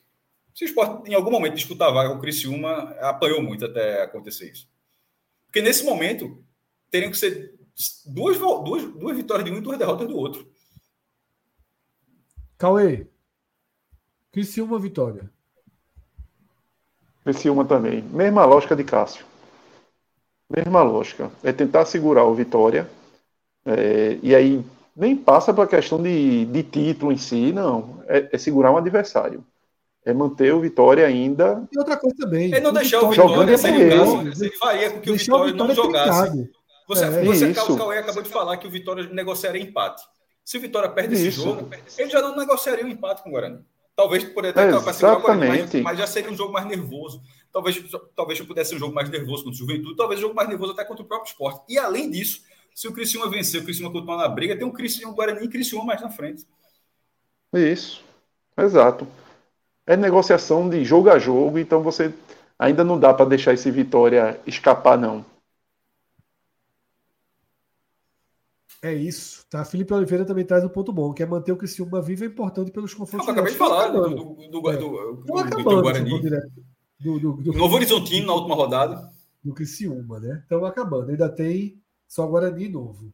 Se 0.55 0.65
o 0.65 0.66
esporte 0.66 1.11
em 1.11 1.15
algum 1.15 1.31
momento 1.31 1.55
disputar 1.55 1.89
a 1.89 1.93
vaga 1.93 2.11
com 2.11 2.16
o 2.16 2.20
Criciúma, 2.20 2.95
apanhou 3.01 3.43
muito 3.43 3.65
até 3.65 4.03
acontecer 4.03 4.51
isso. 4.51 4.69
Porque 5.47 5.62
nesse 5.62 5.85
momento, 5.85 6.43
teriam 6.91 7.11
que 7.11 7.16
ser 7.16 7.55
duas, 8.07 8.39
duas, 8.39 8.85
duas 8.95 9.16
vitórias 9.16 9.45
de 9.45 9.53
um 9.53 9.59
e 9.59 9.61
duas 9.61 9.79
derrotas 9.79 10.07
do 10.07 10.16
outro. 10.16 10.51
Cauê. 12.59 13.07
Criciúma, 14.31 14.79
vitória. 14.79 15.31
Criciúma 17.24 17.65
também. 17.65 18.03
Mesma 18.03 18.45
lógica 18.45 18.74
de 18.74 18.85
Cássio. 18.85 19.24
Mesma 20.49 20.83
lógica. 20.83 21.31
É 21.43 21.53
tentar 21.53 21.87
segurar 21.87 22.24
o 22.24 22.35
Vitória. 22.35 22.89
É, 23.65 24.19
e 24.23 24.35
aí 24.35 24.65
nem 24.95 25.16
passa 25.16 25.55
para 25.55 25.65
a 25.65 25.69
questão 25.69 26.03
de, 26.03 26.45
de 26.47 26.62
título 26.62 27.11
em 27.11 27.16
si, 27.16 27.53
não. 27.53 28.03
É, 28.07 28.29
é, 28.33 28.39
segurar 28.39 28.70
um 28.70 28.77
adversário. 28.77 29.45
É 30.05 30.12
manter 30.12 30.53
o 30.53 30.61
Vitória 30.61 31.07
ainda. 31.07 31.66
E 31.70 31.79
outra 31.79 31.97
coisa 31.97 32.16
também. 32.16 32.53
É 32.53 32.61
não 32.61 32.73
deixar 32.73 33.03
o 33.03 33.11
Vitória 33.11 33.57
sem 33.57 33.74
Ele 33.74 34.51
faria 34.59 34.91
com 34.91 35.01
que 35.01 35.11
o 35.11 35.16
Vitória, 35.16 35.55
não 35.55 35.74
jogasse. 35.74 36.51
Você, 36.89 37.05
é, 37.05 37.24
você 37.24 37.51
isso. 37.51 37.77
Cauê 37.77 37.99
acabou 37.99 38.23
de 38.23 38.29
falar 38.29 38.57
que 38.57 38.66
o 38.66 38.70
Vitória 38.70 39.09
negociaria 39.12 39.62
empate. 39.62 40.03
Se 40.45 40.59
o 40.59 40.61
Vitória 40.61 40.89
perde 40.89 41.15
isso. 41.15 41.27
esse 41.29 41.41
jogo, 41.41 41.70
ele 41.97 42.11
já 42.11 42.20
não 42.20 42.37
negociaria 42.37 42.85
um 42.85 42.89
empate 42.89 43.23
com 43.23 43.29
o 43.29 43.33
Guarani. 43.33 43.65
Talvez 43.95 44.24
poderia 44.24 44.53
ter 44.53 44.74
é, 44.74 44.81
para 44.81 45.35
mas, 45.37 45.74
mas, 45.74 45.99
já 45.99 46.07
seria 46.07 46.31
um 46.31 46.37
jogo 46.37 46.53
mais 46.53 46.66
nervoso. 46.66 47.23
Talvez, 47.53 47.81
talvez 48.16 48.41
pudesse 48.41 48.70
ser 48.70 48.77
um 48.77 48.79
jogo 48.79 48.95
mais 48.95 49.09
nervoso 49.11 49.45
contra 49.45 49.55
o 49.55 49.59
Juventude, 49.59 49.97
talvez 49.97 50.19
um 50.19 50.23
jogo 50.23 50.35
mais 50.35 50.49
nervoso 50.49 50.73
até 50.73 50.85
contra 50.85 51.05
o 51.05 51.07
próprio 51.07 51.31
esporte. 51.31 51.62
E 51.69 51.79
além 51.79 52.11
disso, 52.11 52.43
se 52.74 52.89
o 52.89 52.93
Criciúma 52.93 53.31
vencer, 53.31 53.61
o 53.61 53.65
Criciúma 53.65 53.93
continuar 53.93 54.16
na 54.16 54.29
briga, 54.29 54.57
tem 54.57 54.66
um, 54.66 54.73
Criciúma, 54.73 55.12
um 55.12 55.15
Guarani 55.15 55.45
e 55.45 55.49
Criciúma 55.49 55.85
mais 55.85 56.01
na 56.01 56.09
frente. 56.09 56.47
Isso, 57.55 58.03
exato. 58.57 59.07
É 59.86 59.96
negociação 59.96 60.68
de 60.68 60.84
jogo 60.84 61.10
a 61.10 61.18
jogo, 61.18 61.59
então 61.59 61.82
você 61.82 62.14
ainda 62.59 62.84
não 62.84 62.98
dá 62.98 63.12
para 63.12 63.26
deixar 63.26 63.52
esse 63.52 63.70
Vitória 63.70 64.40
escapar, 64.46 64.96
não. 64.96 65.24
É 68.84 68.92
isso, 68.92 69.46
tá? 69.48 69.64
Felipe 69.64 69.94
Oliveira 69.94 70.24
também 70.24 70.44
traz 70.44 70.64
um 70.64 70.68
ponto 70.68 70.92
bom, 70.92 71.12
que 71.12 71.22
é 71.22 71.26
manter 71.26 71.52
o 71.52 71.56
Criciúma 71.56 72.02
vivo 72.02 72.24
é 72.24 72.26
importante 72.26 72.72
pelos 72.72 72.92
confrontos. 72.92 73.28
Eu 73.28 73.32
acabei 73.32 73.52
de 73.52 73.59
falar 73.59 73.88
do, 73.88 74.09
do, 74.09 74.16
do, 74.16 74.34
do, 74.34 74.48
do 74.48 74.60
Guarani. 74.60 76.10
Do, 76.98 77.18
do, 77.18 77.32
do, 77.34 77.52
Novo 77.52 77.76
Horizontino 77.76 78.26
na 78.26 78.34
última 78.34 78.56
rodada. 78.56 79.09
Do 79.42 79.54
Criciúma, 79.54 80.18
né? 80.18 80.42
Então 80.46 80.64
acabando. 80.64 81.10
Ainda 81.10 81.28
tem 81.28 81.80
só 82.09 82.26
Guarani 82.26 82.68
novo. 82.68 83.12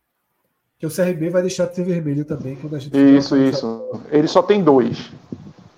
Que 0.78 0.86
o 0.86 0.90
CRB 0.90 1.28
vai 1.30 1.42
deixar 1.42 1.66
de 1.66 1.76
ser 1.76 1.84
vermelho 1.84 2.24
também 2.24 2.56
quando 2.56 2.76
a 2.76 2.78
gente. 2.78 2.96
Isso, 2.96 3.36
isso. 3.36 4.02
Ele 4.10 4.28
só 4.28 4.42
tem 4.42 4.62
dois. 4.62 5.10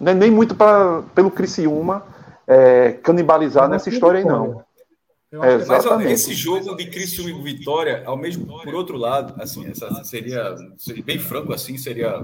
Não 0.01 0.13
é 0.13 0.15
nem 0.15 0.31
muito 0.31 0.55
pra, 0.55 1.03
pelo 1.15 1.31
Criciúma 1.31 2.05
é, 2.47 2.93
canibalizar 2.93 3.69
nessa 3.69 3.91
história 3.91 4.21
aí, 4.21 4.25
não. 4.25 4.65
É, 5.33 5.65
mas 5.65 5.87
ó, 5.87 6.01
esse 6.01 6.35
jogo 6.35 6.75
de 6.75 6.91
Cristo 6.91 7.29
e 7.29 7.33
Vitória, 7.41 8.03
ao 8.05 8.17
mesmo 8.17 8.47
por 8.47 8.75
outro 8.75 8.97
lado, 8.97 9.41
assim, 9.41 9.65
essa 9.69 10.03
seria, 10.03 10.57
seria, 10.77 11.05
bem 11.05 11.21
franco 11.21 11.53
assim, 11.53 11.79
seria 11.79 12.21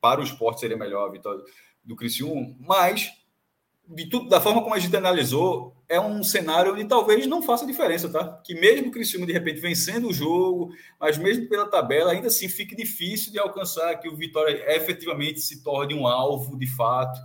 para 0.00 0.20
o 0.20 0.24
esporte 0.24 0.60
seria 0.60 0.76
melhor 0.76 1.06
a 1.06 1.12
vitória 1.12 1.42
do 1.84 1.94
Criciúma, 1.94 2.54
mas 2.58 3.10
de 3.86 4.06
tudo, 4.06 4.30
da 4.30 4.40
forma 4.40 4.62
como 4.62 4.74
a 4.74 4.78
gente 4.78 4.96
analisou, 4.96 5.74
é 5.88 5.98
um 5.98 6.22
cenário 6.22 6.74
onde 6.74 6.84
talvez 6.84 7.26
não 7.26 7.42
faça 7.42 7.66
diferença, 7.66 8.10
tá? 8.10 8.40
Que 8.44 8.54
mesmo 8.54 8.88
o 8.88 8.90
Criciúma 8.90 9.26
de 9.26 9.32
repente 9.32 9.60
vencendo 9.60 10.08
o 10.08 10.12
jogo, 10.12 10.70
mas 11.00 11.16
mesmo 11.16 11.48
pela 11.48 11.66
tabela, 11.66 12.12
ainda 12.12 12.28
assim 12.28 12.48
fique 12.48 12.76
difícil 12.76 13.32
de 13.32 13.38
alcançar 13.38 13.96
que 13.96 14.08
o 14.08 14.14
Vitória 14.14 14.76
efetivamente 14.76 15.40
se 15.40 15.62
torne 15.62 15.94
um 15.94 16.06
alvo 16.06 16.58
de 16.58 16.66
fato, 16.66 17.18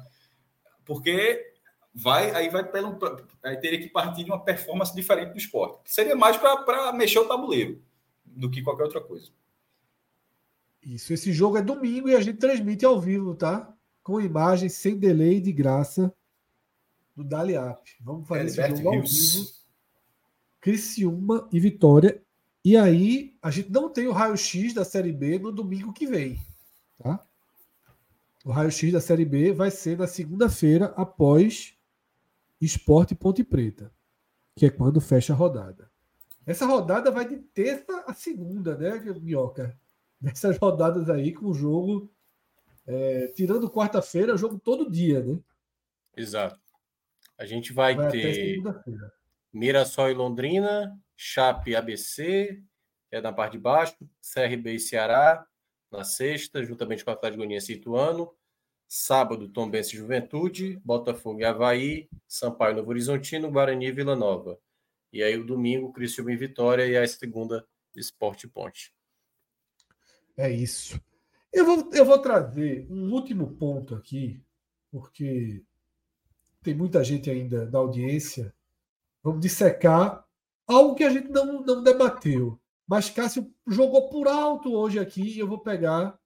porque 0.86 1.52
vai 1.94 2.32
aí 2.32 2.50
vai 2.50 2.64
pelo 2.64 2.98
aí 3.44 3.58
teria 3.58 3.80
que 3.80 3.90
partir 3.90 4.24
de 4.24 4.32
uma 4.32 4.44
performance 4.44 4.96
diferente 4.96 5.34
do 5.34 5.38
esporte. 5.38 5.82
Seria 5.86 6.16
mais 6.16 6.38
para 6.38 6.94
mexer 6.94 7.20
o 7.20 7.28
tabuleiro 7.28 7.82
do 8.26 8.50
que 8.50 8.62
qualquer 8.62 8.84
outra 8.84 9.02
coisa. 9.02 9.30
Isso, 10.82 11.14
esse 11.14 11.32
jogo 11.32 11.58
é 11.58 11.62
domingo 11.62 12.10
e 12.10 12.16
a 12.16 12.22
gente 12.22 12.38
transmite 12.38 12.86
ao 12.86 13.00
vivo, 13.00 13.36
tá? 13.36 13.74
Com 14.02 14.20
imagem, 14.20 14.68
sem 14.68 14.98
delay, 14.98 15.40
de 15.40 15.52
graça, 15.52 16.14
do 17.16 17.24
Dali 17.24 17.56
App. 17.56 17.92
Vamos 18.02 18.28
fazer 18.28 18.42
é, 18.42 18.46
esse 18.46 18.76
jogo 18.78 18.90
ao 18.90 19.02
vivo. 19.02 19.48
Criciúma 20.60 21.50
e 21.52 21.60
Vitória. 21.60 22.22
E 22.64 22.78
aí, 22.78 23.36
a 23.42 23.52
gente 23.52 23.70
não 23.72 23.90
tem 23.90 24.08
o 24.08 24.14
raio-x 24.14 24.74
da 24.74 24.86
Série 24.86 25.12
B 25.12 25.38
no 25.38 25.52
domingo 25.52 25.92
que 25.92 26.08
vem, 26.08 26.40
tá? 26.98 27.26
O 28.46 28.52
raio-x 28.52 28.92
da 28.92 29.02
Série 29.02 29.26
B 29.26 29.52
vai 29.52 29.70
ser 29.70 29.98
na 29.98 30.08
segunda-feira, 30.08 30.94
após 30.96 31.78
Esporte 32.62 33.14
Ponte 33.14 33.44
Preta, 33.44 33.92
que 34.56 34.66
é 34.66 34.70
quando 34.70 35.02
fecha 35.02 35.34
a 35.34 35.36
rodada. 35.36 35.92
Essa 36.46 36.66
rodada 36.66 37.12
vai 37.12 37.28
de 37.28 37.38
terça 37.38 38.04
a 38.08 38.14
segunda, 38.14 38.78
né, 38.78 39.00
Minhoca? 39.22 39.78
Nessas 40.22 40.58
rodadas 40.58 41.10
aí 41.10 41.34
com 41.34 41.48
o 41.48 41.54
jogo, 41.54 42.10
é, 42.88 43.28
tirando 43.28 43.70
quarta-feira, 43.70 44.38
jogo 44.38 44.58
todo 44.58 44.90
dia, 44.90 45.22
né? 45.22 45.38
Exato. 46.16 46.63
A 47.44 47.46
gente 47.46 47.74
vai, 47.74 47.94
vai 47.94 48.10
ter 48.10 48.64
Mirassol 49.52 50.10
e 50.10 50.14
Londrina, 50.14 50.98
Chape 51.14 51.76
ABC, 51.76 52.64
que 53.10 53.18
é 53.18 53.20
na 53.20 53.34
parte 53.34 53.52
de 53.52 53.58
baixo, 53.58 53.98
CRB 54.22 54.76
e 54.76 54.80
Ceará, 54.80 55.46
na 55.92 56.06
sexta, 56.06 56.64
juntamente 56.64 57.04
com 57.04 57.10
a 57.10 57.14
Atlético 57.14 57.40
Goianiense 57.40 57.74
e 57.74 57.76
Ituano, 57.76 58.34
Sábado, 58.88 59.50
Tombense 59.50 59.98
Juventude, 59.98 60.80
Botafogo 60.86 61.42
e 61.42 61.44
Havaí, 61.44 62.10
Sampaio 62.26 62.78
Novo 62.78 62.92
Horizontino, 62.92 63.52
Guarani 63.52 63.88
e 63.88 63.92
Vila 63.92 64.16
Nova. 64.16 64.58
E 65.12 65.22
aí 65.22 65.36
o 65.38 65.46
domingo, 65.46 65.92
Criciúma 65.92 66.32
e 66.32 66.38
Vitória 66.38 66.88
e 66.88 66.96
a 66.96 67.06
segunda, 67.06 67.68
Esporte 67.94 68.48
Ponte. 68.48 68.96
É 70.38 70.50
isso. 70.50 70.98
Eu 71.52 71.66
vou, 71.66 71.90
eu 71.94 72.06
vou 72.06 72.20
trazer 72.20 72.88
um 72.90 73.12
último 73.12 73.58
ponto 73.58 73.96
aqui, 73.96 74.42
porque 74.90 75.62
tem 76.64 76.74
muita 76.74 77.04
gente 77.04 77.30
ainda 77.30 77.66
da 77.66 77.80
audiência. 77.80 78.54
Vamos 79.22 79.42
dissecar 79.42 80.26
algo 80.68 80.96
que 80.96 81.04
a 81.04 81.10
gente 81.10 81.30
não, 81.30 81.62
não 81.62 81.84
debateu. 81.84 82.60
Mas 82.88 83.10
Cássio 83.10 83.54
jogou 83.68 84.10
por 84.10 84.28
alto 84.28 84.74
hoje 84.74 85.00
aqui 85.00 85.22
e 85.22 85.40
eu 85.40 85.48
vou 85.48 85.60
pegar 85.60 86.20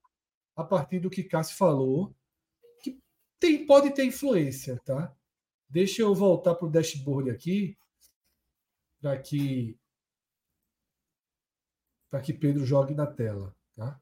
a 0.55 0.63
partir 0.63 0.99
do 0.99 1.09
que 1.09 1.23
Cássio 1.23 1.57
falou 1.57 2.15
tem, 3.39 3.65
pode 3.65 3.93
ter 3.93 4.05
influência, 4.05 4.79
tá? 4.83 5.15
Deixa 5.69 6.01
eu 6.01 6.13
voltar 6.15 6.55
para 6.55 6.67
o 6.67 6.71
dashboard 6.71 7.29
aqui, 7.29 7.77
para 8.99 9.17
que, 9.19 9.77
que 12.23 12.33
Pedro 12.33 12.65
jogue 12.65 12.95
na 12.95 13.05
tela, 13.05 13.55
tá? 13.75 13.99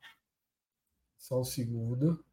Só 1.17 1.41
um 1.41 1.43
segundo. 1.43 2.23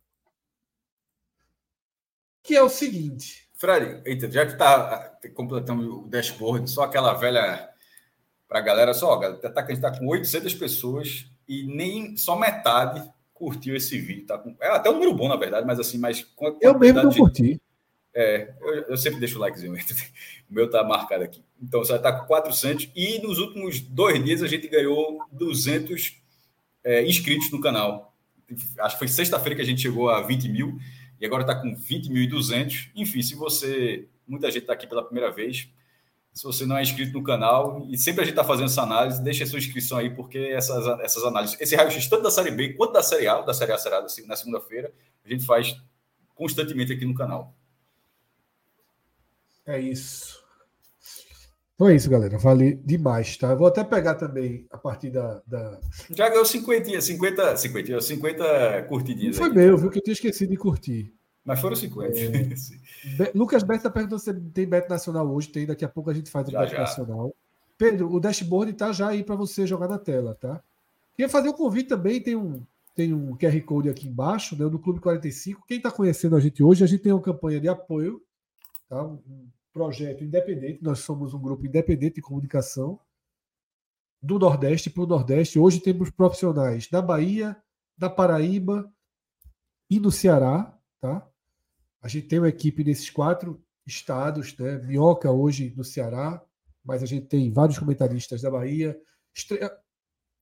Que 2.43 2.57
é 2.57 2.63
o 2.63 2.69
seguinte. 2.69 3.49
Fred, 3.63 4.03
eita, 4.05 4.29
já 4.29 4.45
que 4.45 4.55
está 4.55 5.21
completando 5.37 6.01
o 6.01 6.09
dashboard, 6.09 6.69
só 6.69 6.83
aquela 6.83 7.15
velha 7.15 7.69
para 8.49 8.59
a 8.59 8.61
galera, 8.61 8.93
só, 8.93 9.17
galera, 9.17 9.39
tá, 9.39 9.61
a 9.61 9.67
gente 9.67 9.75
está 9.75 9.97
com 9.97 10.09
800 10.09 10.53
pessoas 10.55 11.31
e 11.47 11.63
nem 11.63 12.17
só 12.17 12.37
metade 12.37 13.09
curtiu 13.33 13.77
esse 13.77 13.97
vídeo. 14.01 14.27
Tá 14.27 14.37
com, 14.37 14.57
é 14.61 14.67
até 14.67 14.91
um 14.91 14.95
número 14.95 15.15
bom, 15.15 15.29
na 15.29 15.37
verdade, 15.37 15.65
mas 15.65 15.79
assim, 15.79 15.97
mas 15.97 16.25
com 16.35 16.59
Eu 16.61 16.77
mesmo 16.77 17.05
não 17.05 17.09
de, 17.09 17.19
curti. 17.21 17.61
É, 18.13 18.53
eu, 18.61 18.75
eu, 18.89 18.97
sempre 18.97 19.21
deixo 19.21 19.39
o 19.39 19.41
likezinho. 19.41 19.75
o 20.51 20.53
meu 20.53 20.69
tá 20.69 20.83
marcado 20.83 21.23
aqui. 21.23 21.45
Então, 21.63 21.85
você 21.85 21.95
está 21.95 22.13
com 22.13 22.27
400 22.27 22.91
e 22.97 23.21
nos 23.21 23.39
últimos 23.39 23.81
dois 23.81 24.25
dias 24.25 24.43
a 24.43 24.49
gente 24.49 24.67
ganhou 24.67 25.25
200 25.31 26.21
é, 26.83 27.07
inscritos 27.07 27.53
no 27.53 27.61
canal. 27.61 28.13
Acho 28.81 28.97
que 28.97 28.99
foi 28.99 29.09
sexta-feira 29.09 29.55
que 29.55 29.63
a 29.63 29.65
gente 29.65 29.83
chegou 29.83 30.11
a 30.11 30.21
20 30.21 30.49
mil 30.49 30.81
e 31.23 31.25
agora 31.25 31.45
está 31.45 31.55
com 31.55 31.73
20.200. 31.73 32.91
Enfim, 32.97 33.23
se 33.23 33.37
você. 33.37 34.09
Muita 34.27 34.51
gente 34.51 34.63
está 34.63 34.73
aqui 34.73 34.89
pela 34.89 35.05
primeira 35.05 35.31
vez. 35.31 35.69
Se 36.33 36.43
você 36.43 36.67
não 36.67 36.77
é 36.77 36.83
inscrito 36.83 37.13
no 37.13 37.23
canal, 37.23 37.87
e 37.89 37.97
sempre 37.97 38.23
a 38.23 38.25
gente 38.25 38.33
está 38.33 38.43
fazendo 38.43 38.67
essa 38.67 38.83
análise, 38.83 39.23
deixe 39.23 39.43
a 39.43 39.47
sua 39.47 39.59
inscrição 39.59 39.99
aí, 39.99 40.11
porque 40.11 40.39
essas, 40.39 40.85
essas 41.01 41.23
análises, 41.23 41.61
esse 41.61 41.77
raio-x, 41.77 42.09
tanto 42.09 42.23
da 42.23 42.31
Série 42.31 42.51
B 42.51 42.73
quanto 42.73 42.95
da 42.95 43.03
Série 43.03 43.29
A, 43.29 43.43
da 43.43 43.53
Série 43.53 43.71
A 43.71 43.79
será 43.79 44.01
na 44.27 44.37
segunda-feira, 44.37 44.93
a 45.25 45.29
gente 45.29 45.45
faz 45.45 45.77
constantemente 46.35 46.93
aqui 46.93 47.05
no 47.05 47.15
canal. 47.15 47.55
É 49.67 49.79
isso. 49.79 50.42
Então 51.83 51.91
é 51.91 51.97
isso, 51.97 52.09
galera. 52.09 52.39
Vale 52.39 52.75
demais, 52.85 53.37
tá? 53.37 53.49
Eu 53.49 53.59
vou 53.59 53.67
até 53.67 53.83
pegar 53.83 54.15
também 54.15 54.65
a 54.71 54.79
partir 54.79 55.11
da. 55.11 55.43
da... 55.45 55.81
Já 56.11 56.29
ganhou 56.29 56.45
50, 56.45 57.01
50, 57.01 57.57
50, 57.57 58.01
50 58.01 58.83
curtidinhas. 58.85 59.37
Foi 59.37 59.49
meu, 59.49 59.77
viu? 59.77 59.91
Que 59.91 59.99
eu 59.99 60.03
tinha 60.05 60.13
esquecido 60.13 60.51
de 60.51 60.57
curtir. 60.57 61.13
Mas 61.45 61.61
foram 61.61 61.75
50. 61.75 62.17
É... 62.17 63.33
Lucas 63.35 63.65
Beto 63.65 63.79
está 63.79 63.91
perguntando 63.91 64.21
se 64.21 64.33
tem 64.33 64.65
Beto 64.65 64.89
Nacional 64.89 65.29
hoje. 65.29 65.49
Tem, 65.49 65.67
daqui 65.67 65.85
a 65.85 65.89
pouco 65.89 66.09
a 66.09 66.15
gente 66.15 66.31
faz 66.31 66.47
o 66.47 66.53
já, 66.53 66.65
já. 66.67 66.79
Nacional. 66.79 67.35
Pedro, 67.77 68.15
o 68.15 68.21
dashboard 68.21 68.71
está 68.71 68.93
já 68.93 69.09
aí 69.09 69.25
para 69.25 69.35
você 69.35 69.67
jogar 69.67 69.89
na 69.89 69.99
tela, 69.99 70.37
tá? 70.41 70.63
Queria 71.17 71.29
fazer 71.29 71.49
um 71.49 71.53
convite 71.53 71.89
também, 71.89 72.21
tem 72.21 72.37
um, 72.37 72.63
tem 72.95 73.13
um 73.13 73.37
QR 73.37 73.61
Code 73.63 73.89
aqui 73.89 74.07
embaixo, 74.07 74.57
né, 74.57 74.69
do 74.69 74.79
Clube 74.79 75.01
45. 75.01 75.65
Quem 75.67 75.79
está 75.79 75.91
conhecendo 75.91 76.37
a 76.37 76.41
gente 76.41 76.63
hoje, 76.63 76.85
a 76.85 76.87
gente 76.87 77.03
tem 77.03 77.13
uma 77.13 77.21
campanha 77.21 77.59
de 77.59 77.69
apoio, 77.69 78.23
tá? 78.89 79.03
um 79.03 79.19
projeto 79.73 80.23
independente, 80.23 80.83
nós 80.83 81.01
somos 81.01 81.33
um 81.33 81.41
grupo 81.41 81.67
independente 81.67 82.17
de 82.17 82.23
comunicação 82.23 83.01
do 84.21 84.39
Nordeste 84.39 84.91
para 84.91 85.03
o 85.03 85.07
Nordeste. 85.07 85.59
Hoje 85.59 85.81
temos 85.81 86.11
profissionais 86.11 86.89
da 86.89 87.01
Bahia, 87.01 87.57
da 87.97 88.09
Paraíba 88.09 88.93
e 89.91 89.99
no 89.99 90.11
Ceará. 90.11 90.79
Tá? 91.01 91.27
A 92.01 92.09
gente 92.09 92.29
tem 92.29 92.39
uma 92.39 92.49
equipe 92.49 92.85
nesses 92.85 93.11
quatro 93.11 93.65
estados, 93.87 94.57
né? 94.57 94.79
Minhoca 94.79 95.31
hoje 95.31 95.75
no 95.77 95.83
Ceará, 95.83 96.45
mas 96.85 97.03
a 97.03 97.07
gente 97.07 97.27
tem 97.27 97.53
vários 97.53 97.79
comentaristas 97.79 98.43
da 98.43 98.51
Bahia. 98.51 98.97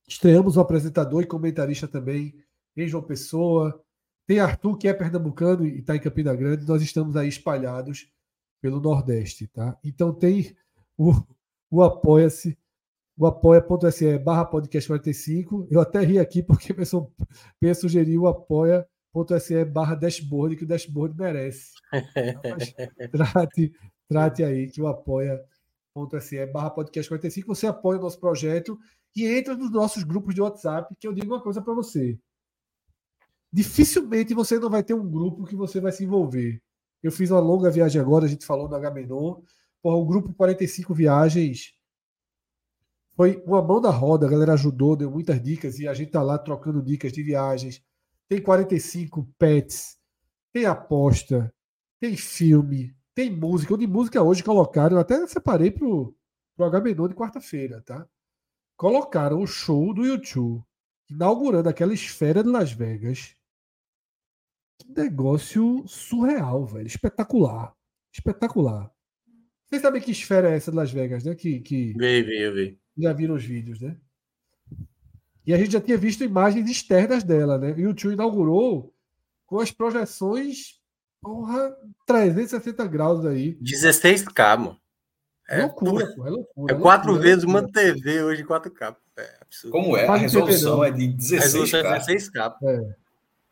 Estreamos 0.07 0.57
um 0.57 0.61
apresentador 0.61 1.23
e 1.23 1.27
comentarista 1.27 1.89
também 1.89 2.35
em 2.77 2.87
João 2.87 3.03
Pessoa. 3.03 3.83
Tem 4.27 4.41
Arthur, 4.41 4.77
que 4.77 4.89
é 4.89 4.93
pernambucano 4.93 5.67
e 5.67 5.79
está 5.79 5.97
em 5.97 6.01
Campina 6.01 6.35
Grande. 6.37 6.67
Nós 6.67 6.83
estamos 6.83 7.17
aí 7.17 7.29
espalhados 7.29 8.13
pelo 8.61 8.81
Nordeste, 8.81 9.47
tá? 9.47 9.79
Então 9.85 10.13
tem 10.13 10.55
o, 10.97 11.13
o 11.71 11.83
Apoia-se, 11.83 12.59
o 13.21 13.27
apoia.se 13.27 14.19
barra 14.19 14.47
podcast 14.47 14.89
45. 14.89 15.69
Eu 15.71 15.79
até 15.81 16.01
ri 16.01 16.19
aqui 16.19 16.43
porque 16.43 16.73
pensou, 16.73 17.13
penso 17.61 17.83
sugerir 17.83 18.17
o 18.19 18.27
apoia.se 18.27 19.65
barra 19.67 19.95
dashboard, 19.95 20.57
que 20.57 20.65
o 20.65 20.67
dashboard 20.67 21.15
merece. 21.17 21.73
Trate, 23.13 23.73
trate 24.09 24.43
aí 24.43 24.71
que 24.71 24.81
o 24.81 24.87
apoia.se 24.87 26.47
barra 26.47 26.71
podcast 26.71 27.11
45. 27.11 27.47
Você 27.55 27.67
apoia 27.67 27.99
o 27.99 28.03
nosso 28.03 28.19
projeto 28.19 28.79
e 29.15 29.27
entra 29.27 29.55
nos 29.55 29.71
nossos 29.71 30.03
grupos 30.03 30.35
de 30.35 30.41
WhatsApp, 30.41 30.95
que 30.99 31.07
eu 31.07 31.13
digo 31.13 31.35
uma 31.35 31.43
coisa 31.43 31.61
para 31.61 31.75
você. 31.75 32.19
Dificilmente 33.53 34.33
você 34.33 34.59
não 34.59 34.71
vai 34.71 34.83
ter 34.83 34.95
um 34.95 35.07
grupo 35.07 35.45
que 35.45 35.57
você 35.57 35.79
vai 35.79 35.93
se 35.93 36.05
envolver. 36.05 36.63
Eu 37.03 37.11
fiz 37.11 37.31
uma 37.31 37.41
longa 37.41 37.71
viagem 37.71 38.01
agora, 38.01 38.27
a 38.27 38.29
gente 38.29 38.45
falou 38.45 38.69
no 38.69 38.75
Agamenon. 38.75 39.41
Porra, 39.83 39.97
o 39.97 40.05
grupo 40.05 40.35
45 40.35 40.95
viagens 40.95 41.73
foi 43.17 43.43
uma 43.47 43.63
mão 43.63 43.81
da 43.81 43.91
roda, 43.91 44.27
a 44.27 44.31
galera 44.31 44.55
ajudou, 44.55 44.97
deu 44.97 45.11
muitas 45.11 45.43
dicas 45.43 45.79
e 45.79 45.89
a 45.89 45.95
gente 45.95 46.11
tá 46.11 46.23
lá 46.23 46.39
trocando 46.39 46.83
dicas 46.83 47.13
de 47.13 47.23
viagens. 47.23 47.83
Tem 48.29 48.41
45 48.41 49.29
pets, 49.39 49.99
tem 50.53 50.67
aposta, 50.67 51.53
tem 51.99 52.17
filme, 52.17 52.95
tem 53.15 53.31
música. 53.31 53.75
O 53.75 53.79
de 53.79 53.87
música 53.87 54.23
hoje 54.23 54.43
colocaram, 54.43 54.99
até 54.99 55.27
separei 55.27 55.71
pro, 55.71 56.15
pro 56.57 56.65
Agamenon 56.65 57.09
de 57.09 57.15
quarta-feira, 57.15 57.83
tá? 57.83 58.07
Colocaram 58.77 59.43
o 59.43 59.47
show 59.47 59.93
do 59.93 60.05
YouTube 60.05 60.65
inaugurando 61.11 61.69
aquela 61.69 61.93
esfera 61.93 62.43
de 62.43 62.49
Las 62.49 62.73
Vegas 62.73 63.35
negócio 64.89 65.85
surreal, 65.87 66.67
velho. 66.67 66.87
Espetacular. 66.87 67.75
Espetacular. 68.13 68.91
Vocês 69.67 69.83
sabem 69.83 70.03
que 70.03 70.11
esfera 70.11 70.51
é 70.51 70.57
essa 70.57 70.71
de 70.71 70.77
Las 70.77 70.91
Vegas, 70.91 71.25
né? 71.25 71.35
Que, 71.35 71.61
que... 71.61 71.93
Vi, 71.97 72.23
vi, 72.23 72.41
eu 72.41 72.55
vi. 72.55 72.79
Já 72.99 73.13
viram 73.13 73.35
os 73.35 73.45
vídeos, 73.45 73.81
né? 73.81 73.97
E 75.47 75.55
a 75.55 75.59
gente 75.59 75.73
já 75.73 75.81
tinha 75.81 75.97
visto 75.97 76.25
imagens 76.25 76.69
externas 76.69 77.25
dela, 77.25 77.57
né? 77.57 77.75
E 77.77 77.87
o 77.87 77.95
tio 77.95 78.13
inaugurou 78.13 78.95
com 79.47 79.61
as 79.61 79.71
projeções, 79.71 80.81
porra, 81.21 81.75
360 82.07 82.87
graus 82.87 83.25
aí. 83.25 83.57
16K, 83.63 84.59
mano. 84.59 84.81
É 85.49 85.63
loucura, 85.63 86.15
pô, 86.15 86.27
é 86.27 86.31
loucura. 86.31 86.73
É, 86.73 86.77
é 86.77 86.81
quatro 86.81 87.11
loucura, 87.11 87.29
vezes 87.29 87.45
uma 87.45 87.67
TV 87.67 88.23
hoje 88.23 88.45
4K. 88.45 88.97
É 89.17 89.39
absurdo. 89.43 89.73
Como 89.73 89.97
é? 89.97 90.07
A 90.07 90.15
resolução 90.15 90.85
é 90.85 90.93
de 90.93 91.09
16K. 91.09 91.37
A 91.37 91.41
resolução 91.41 91.81
é 91.81 91.99
16K. 91.99 92.55
É. 92.63 92.95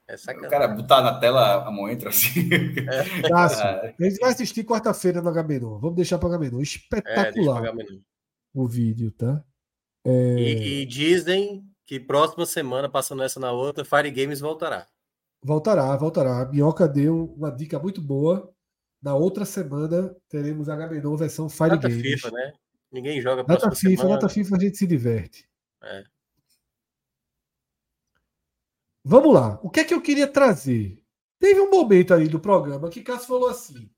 É 0.09 0.15
o 0.15 0.49
cara 0.49 0.69
botar 0.69 1.03
na 1.03 1.21
tela, 1.21 1.67
a 1.67 1.71
mão 1.71 1.87
entra 1.87 2.09
assim. 2.09 2.49
É. 2.51 3.29
Cássio, 3.29 3.63
a 3.63 4.03
gente 4.03 4.19
vai 4.19 4.31
assistir 4.31 4.65
quarta-feira 4.65 5.21
no 5.21 5.31
Gamenon. 5.31 5.79
Vamos 5.79 5.97
deixar 5.97 6.19
para 6.19 6.29
o 6.29 6.31
Gamenon. 6.31 6.61
Espetacular 6.61 7.67
é, 7.67 7.73
o 8.55 8.67
vídeo, 8.67 9.11
tá? 9.11 9.45
É... 10.07 10.11
E, 10.11 10.81
e, 10.81 10.87
dizem 10.87 11.63
que 11.85 12.01
próxima 12.01 12.47
semana, 12.47 12.89
passando 12.89 13.23
essa 13.23 13.39
na 13.39 13.53
outra, 13.53 13.85
Fire 13.85 14.11
Games 14.11 14.41
voltará. 14.41 14.87
Voltará, 15.43 15.95
voltará. 15.97 16.41
A 16.41 16.47
Minhoca 16.47 16.89
deu 16.89 17.35
uma 17.37 17.51
dica 17.51 17.79
muito 17.79 18.01
boa. 18.01 18.51
Na 19.03 19.15
outra 19.15 19.45
semana 19.45 20.17
teremos 20.27 20.71
a 20.71 20.77
Gamenon 20.77 21.17
versão 21.17 21.51
Fire 21.51 21.71
data 21.71 21.89
Games. 21.89 22.03
FIFA, 22.03 22.31
né? 22.31 22.53
Ninguém 22.91 23.21
joga 23.21 23.45
Data 23.45 23.71
FIFA, 23.71 24.03
semana. 24.03 24.15
data 24.15 24.29
FIFA 24.31 24.57
a 24.57 24.61
gente 24.61 24.79
se 24.79 24.87
diverte. 24.87 25.47
É. 25.83 26.03
Vamos 29.09 29.33
lá. 29.33 29.59
O 29.63 29.71
que 29.71 29.81
é 29.81 29.85
que 29.85 29.95
eu 29.95 30.03
queria 30.03 30.31
trazer? 30.31 31.03
Teve 31.39 31.63
um 31.63 31.71
momento 31.71 32.13
aí 32.13 32.29
do 32.29 32.39
programa 32.39 32.91
que 32.91 33.03
Cássio 33.03 33.29
falou 33.29 33.49
assim: 33.49 33.91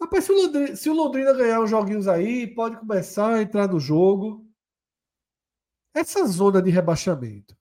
Rapaz, 0.00 0.26
se 0.26 0.30
o, 0.30 0.36
Londrina, 0.36 0.76
se 0.76 0.88
o 0.88 0.92
Londrina 0.92 1.32
ganhar 1.32 1.60
uns 1.60 1.68
joguinhos 1.68 2.06
aí, 2.06 2.46
pode 2.46 2.76
começar 2.76 3.34
a 3.34 3.42
entrar 3.42 3.66
no 3.66 3.80
jogo. 3.80 4.48
Essa 5.92 6.24
zona 6.24 6.62
de 6.62 6.70
rebaixamento. 6.70 7.58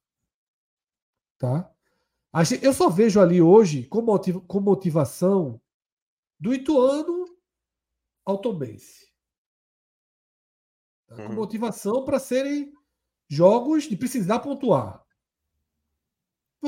Tá? 1.39 1.73
Eu 2.61 2.73
só 2.75 2.89
vejo 2.89 3.19
ali 3.19 3.41
hoje, 3.41 3.87
com, 3.87 4.03
motiv, 4.03 4.39
com 4.41 4.59
motivação, 4.59 5.59
do 6.39 6.53
Ituano 6.53 7.25
ao 8.23 8.37
Tombense. 8.37 9.11
Tá? 11.07 11.15
Com 11.15 11.23
uhum. 11.23 11.33
motivação 11.33 12.05
para 12.05 12.19
serem 12.19 12.71
jogos 13.27 13.85
de 13.85 13.97
precisar 13.97 14.41
pontuar 14.41 15.06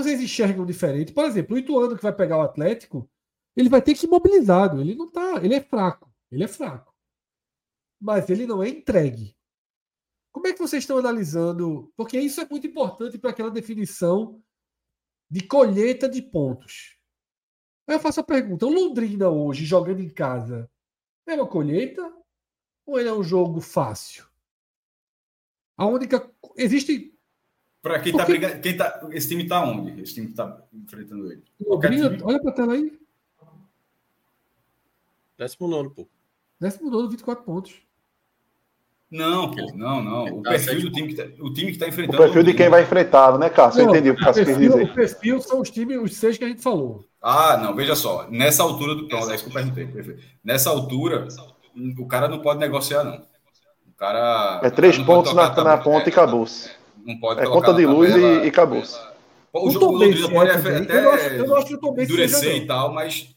vocês 0.04 0.22
enxergam 0.22 0.66
diferente. 0.66 1.14
Por 1.14 1.26
exemplo, 1.26 1.56
o 1.56 1.60
Ituano 1.60 1.96
que 1.96 2.04
vai 2.04 2.14
pegar 2.14 2.38
o 2.38 2.42
Atlético, 2.42 3.10
ele 3.56 3.70
vai 3.70 3.82
ter 3.82 3.94
que 3.94 4.06
ir 4.06 4.10
mobilizado. 4.10 4.82
Ele 4.82 4.96
não 4.96 5.10
tá, 5.10 5.44
ele 5.44 5.56
é 5.56 5.62
fraco. 5.62 6.12
Ele 6.32 6.44
é 6.44 6.48
fraco. 6.48 6.94
Mas 8.00 8.30
ele 8.30 8.48
não 8.48 8.64
é 8.64 8.70
entregue. 8.70 9.36
Como 10.32 10.48
é 10.48 10.54
que 10.54 10.60
vocês 10.60 10.84
estão 10.84 10.98
analisando? 10.98 11.92
Porque 11.98 12.20
isso 12.20 12.40
é 12.40 12.48
muito 12.48 12.68
importante 12.68 13.18
para 13.18 13.32
aquela 13.32 13.52
definição 13.52 14.42
de 15.30 15.46
colheita 15.46 16.08
de 16.08 16.22
pontos. 16.22 16.98
Aí 17.88 17.96
eu 17.96 18.00
faço 18.00 18.20
a 18.20 18.24
pergunta: 18.24 18.66
o 18.66 18.70
Londrina 18.70 19.30
hoje, 19.30 19.66
jogando 19.66 20.00
em 20.00 20.10
casa, 20.10 20.70
é 21.28 21.34
uma 21.34 21.48
colheita 21.48 22.02
ou 22.86 23.00
ele 23.00 23.10
é 23.10 23.14
um 23.14 23.24
jogo 23.24 23.60
fácil? 23.60 24.28
A 25.78 25.86
única. 25.86 26.32
Existe 26.56 27.19
para 27.82 28.00
quem 28.00 28.12
está 28.12 28.26
brigando. 28.26 28.60
Quem 28.60 28.76
tá, 28.76 29.08
esse 29.12 29.30
time 29.30 29.44
está 29.44 29.64
onde? 29.64 30.02
Esse 30.02 30.16
time 30.16 30.28
está 30.28 30.62
enfrentando 30.74 31.32
ele. 31.32 31.44
Olha 32.24 32.40
para 32.40 32.52
a 32.52 32.54
tela 32.54 32.74
aí. 32.74 33.00
Décimo 35.38 35.68
nono, 35.68 35.90
pô. 35.90 36.08
Décimo 36.60 36.90
nono, 36.90 37.10
24 37.10 37.44
pontos. 37.44 37.76
Não, 39.10 39.50
pô, 39.50 39.72
não, 39.74 40.04
não. 40.04 40.26
O 40.40 40.44
tá 40.44 40.52
perfil 40.52 40.82
do 40.82 40.92
time 40.92 41.14
que 41.14 41.20
está, 41.20 41.44
o 41.44 41.52
time 41.52 41.72
que 41.72 41.80
tá 41.80 41.88
enfrentando. 41.88 42.16
O 42.16 42.22
perfil 42.22 42.44
de 42.44 42.54
quem 42.54 42.70
vai 42.70 42.84
enfrentar, 42.84 43.40
né, 43.40 43.50
Cássio? 43.50 43.82
Eu 43.82 43.90
entendi 43.90 44.12
o 44.12 44.16
que 44.16 44.22
o 44.22 44.26
Cássio 44.26 44.46
quis 44.46 44.58
dizer. 44.58 44.84
O 44.84 44.94
perfil 44.94 45.42
são 45.42 45.62
os 45.62 45.72
times, 45.72 45.98
os 45.98 46.16
seis 46.16 46.38
que 46.38 46.44
a 46.44 46.48
gente 46.48 46.62
falou. 46.62 47.04
Ah, 47.22 47.58
não, 47.58 47.74
veja 47.74 47.96
só. 47.96 48.28
Nessa 48.30 48.62
altura 48.62 48.94
do. 48.94 49.08
Não, 49.08 49.32
é 49.32 49.36
isso 49.36 49.46
que 49.46 49.50
eu 49.50 49.54
perguntei. 49.54 49.88
Perfeito. 49.88 50.22
Nessa 50.44 50.70
altura, 50.70 51.28
o 51.98 52.06
cara 52.06 52.28
não 52.28 52.40
pode 52.40 52.60
negociar, 52.60 53.04
não. 53.04 53.16
O 53.16 53.94
cara. 53.98 54.60
É 54.64 54.70
três 54.70 54.98
pontos 55.00 55.34
na, 55.34 55.50
na 55.64 55.78
ponta 55.78 56.06
é, 56.06 56.10
e 56.10 56.12
acabou-se. 56.12 56.70
Não 57.06 57.20
pode 57.20 57.42
é 57.42 57.46
conta 57.46 57.74
de 57.74 57.86
luz 57.86 58.16
e, 58.16 58.46
e 58.46 58.48
acabou. 58.48 58.84
O, 59.52 59.68
o 59.68 59.72
jogo 59.72 59.98
do 59.98 60.06
Londrina 60.06 60.30
pode 60.30 60.52
até 60.52 61.04
eu 61.04 61.12
acho, 61.12 61.26
eu 61.28 61.56
acho 61.56 61.68
que 61.68 62.04
endurecer 62.04 62.56
e 62.56 62.68
tal, 62.68 62.94
mas 62.94 63.36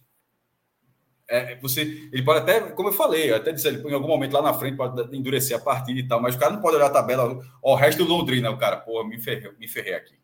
é, 1.28 1.56
você, 1.56 1.80
ele 2.12 2.22
pode 2.22 2.40
até, 2.40 2.60
como 2.72 2.90
eu 2.90 2.92
falei, 2.92 3.32
até 3.32 3.52
disse, 3.52 3.68
em 3.70 3.94
algum 3.94 4.08
momento 4.08 4.34
lá 4.34 4.42
na 4.42 4.52
frente 4.52 4.76
pode 4.76 5.16
endurecer 5.16 5.56
a 5.56 5.60
partida 5.60 5.98
e 5.98 6.06
tal, 6.06 6.20
mas 6.20 6.34
o 6.34 6.38
cara 6.38 6.52
não 6.52 6.60
pode 6.60 6.76
olhar 6.76 6.86
a 6.86 6.90
tabela, 6.90 7.40
ó, 7.62 7.72
o 7.72 7.76
resto 7.76 8.04
do 8.04 8.12
Londrina, 8.12 8.50
o 8.50 8.58
cara, 8.58 8.76
pô, 8.76 9.02
me 9.04 9.18
ferrei, 9.18 9.50
me 9.58 9.66
ferrei 9.66 9.94
aqui. 9.94 10.14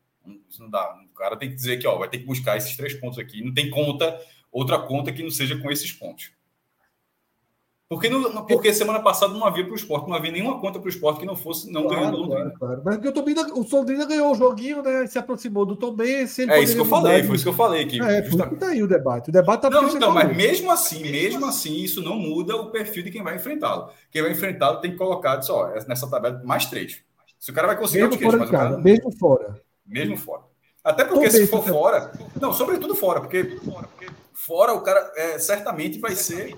Isso 0.48 0.62
não 0.62 0.69
dá. 0.69 0.94
O 1.10 1.15
cara 1.15 1.36
tem 1.36 1.48
que 1.48 1.55
dizer 1.55 1.78
que, 1.78 1.86
ó, 1.86 1.97
vai 1.97 2.09
ter 2.09 2.19
que 2.19 2.27
buscar 2.27 2.59
esses 2.59 2.77
três 2.77 2.93
pontos 2.93 3.19
aqui. 3.19 3.43
Não 3.43 3.55
tem 3.55 3.70
conta, 3.70 4.20
outra 4.52 4.78
conta 4.78 5.10
que 5.10 5.23
não 5.23 5.31
seja 5.31 5.56
com 5.56 5.70
esses 5.70 5.90
pontos. 5.93 6.31
Porque, 7.89 8.10
no, 8.10 8.44
porque 8.44 8.70
semana 8.74 9.01
passada 9.01 9.32
não 9.32 9.47
havia 9.47 9.65
para 9.65 9.73
o 9.73 9.77
esporte, 9.77 10.10
não 10.10 10.15
havia 10.15 10.31
nenhuma 10.31 10.60
conta 10.60 10.78
para 10.78 10.86
o 10.86 10.90
esporte 10.90 11.20
que 11.20 11.27
não 11.27 11.35
fosse 11.35 11.73
não 11.73 11.85
claro, 11.85 11.97
ganhando 11.97 12.19
Londrina. 12.19 12.51
Claro, 12.51 12.82
claro. 12.82 12.82
Mas 12.85 12.97
o, 12.98 13.12
Tom, 13.12 13.24
o 13.55 13.77
Londrina 13.77 14.05
ganhou 14.05 14.31
o 14.31 14.35
joguinho, 14.35 14.82
né? 14.82 15.06
Se 15.06 15.19
aproximou 15.19 15.65
do 15.65 15.74
Tom 15.74 15.94
Benz. 15.94 16.39
É 16.39 16.60
isso 16.60 16.74
que 16.74 16.81
eu 16.82 16.85
falei, 16.85 17.23
foi 17.23 17.36
isso 17.36 17.44
que 17.44 17.48
eu 17.48 17.55
falei. 17.55 17.86
Que 17.86 17.98
é, 17.98 18.23
justamente... 18.23 18.60
tá 18.60 18.66
aí 18.66 18.82
o 18.82 18.86
debate. 18.86 19.31
O 19.31 19.32
debate 19.32 19.62
tá 19.62 19.70
Não, 19.70 19.89
não 19.89 20.12
mas 20.12 20.36
mesmo 20.36 20.70
assim, 20.70 21.01
mesmo 21.01 21.47
assim, 21.47 21.77
isso 21.77 22.02
não 22.02 22.16
muda 22.16 22.55
o 22.56 22.70
perfil 22.70 23.05
de 23.05 23.10
quem 23.10 23.23
vai 23.23 23.36
enfrentá-lo. 23.36 23.89
Quem 24.10 24.20
vai 24.20 24.32
enfrentá-lo 24.32 24.82
tem 24.82 24.90
que 24.90 24.98
colocar 24.98 25.40
só, 25.40 25.73
nessa 25.89 26.06
tabela 26.10 26.43
mais 26.44 26.66
três. 26.66 27.01
Se 27.40 27.51
o 27.51 27.55
cara 27.55 27.69
vai 27.69 27.78
conseguir 27.78 28.06
mesmo 28.06 28.20
fora, 28.20 28.39
cara, 28.39 28.51
cara, 28.51 28.78
mesmo 28.78 29.12
fora. 29.12 29.62
Mesmo 29.86 30.16
fora. 30.19 30.43
Até 30.85 31.05
porque 31.06 31.31
se 31.31 31.47
for 31.47 31.65
fora. 31.65 32.12
Não, 32.39 32.52
sobretudo 32.52 32.94
fora, 32.94 33.20
porque 33.20 33.59
fora 34.35 34.74
o 34.74 34.82
cara 34.82 35.10
é, 35.16 35.39
certamente 35.39 35.98
vai 35.98 36.15
ser 36.15 36.55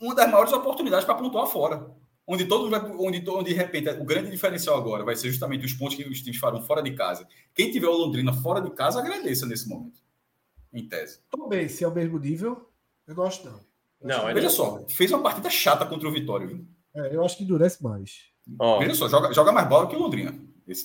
uma 0.00 0.14
das 0.14 0.30
maiores 0.30 0.52
oportunidades 0.52 1.04
para 1.04 1.14
pontuar 1.14 1.46
fora. 1.46 1.90
Onde 2.26 2.46
todo 2.46 2.64
mundo 2.64 2.70
vai, 2.70 2.90
onde, 2.96 3.30
onde 3.30 3.50
de 3.50 3.56
repente 3.56 3.88
o 3.90 4.04
grande 4.04 4.30
diferencial 4.30 4.78
agora 4.78 5.04
vai 5.04 5.14
ser 5.14 5.28
justamente 5.28 5.66
os 5.66 5.74
pontos 5.74 5.94
que 5.94 6.08
os 6.08 6.22
times 6.22 6.38
farão 6.38 6.62
fora 6.62 6.82
de 6.82 6.92
casa. 6.94 7.28
Quem 7.54 7.70
tiver 7.70 7.88
o 7.88 7.96
Londrina 7.96 8.32
fora 8.32 8.62
de 8.62 8.70
casa, 8.70 8.98
agradeça 8.98 9.44
nesse 9.44 9.68
momento. 9.68 10.00
Em 10.72 10.88
tese. 10.88 11.20
Também, 11.30 11.68
se 11.68 11.84
é 11.84 11.88
o 11.88 11.94
mesmo 11.94 12.18
nível, 12.18 12.68
eu 13.06 13.14
não 13.14 13.24
acho 13.24 13.44
não. 13.44 13.60
não, 14.00 14.32
Veja 14.32 14.48
só, 14.48 14.84
fez 14.88 15.12
uma 15.12 15.22
partida 15.22 15.50
chata 15.50 15.84
contra 15.84 16.08
o 16.08 16.12
Vitória, 16.12 16.46
viu? 16.46 16.66
É, 16.94 17.14
eu 17.14 17.24
acho 17.24 17.36
que 17.36 17.44
endurece 17.44 17.82
mais. 17.82 18.24
Oh, 18.58 18.78
Veja 18.78 18.94
só, 18.94 19.08
joga, 19.08 19.32
joga 19.32 19.52
mais 19.52 19.68
bola 19.68 19.86
que 19.86 19.94
o 19.94 19.98
Londrina. 19.98 20.34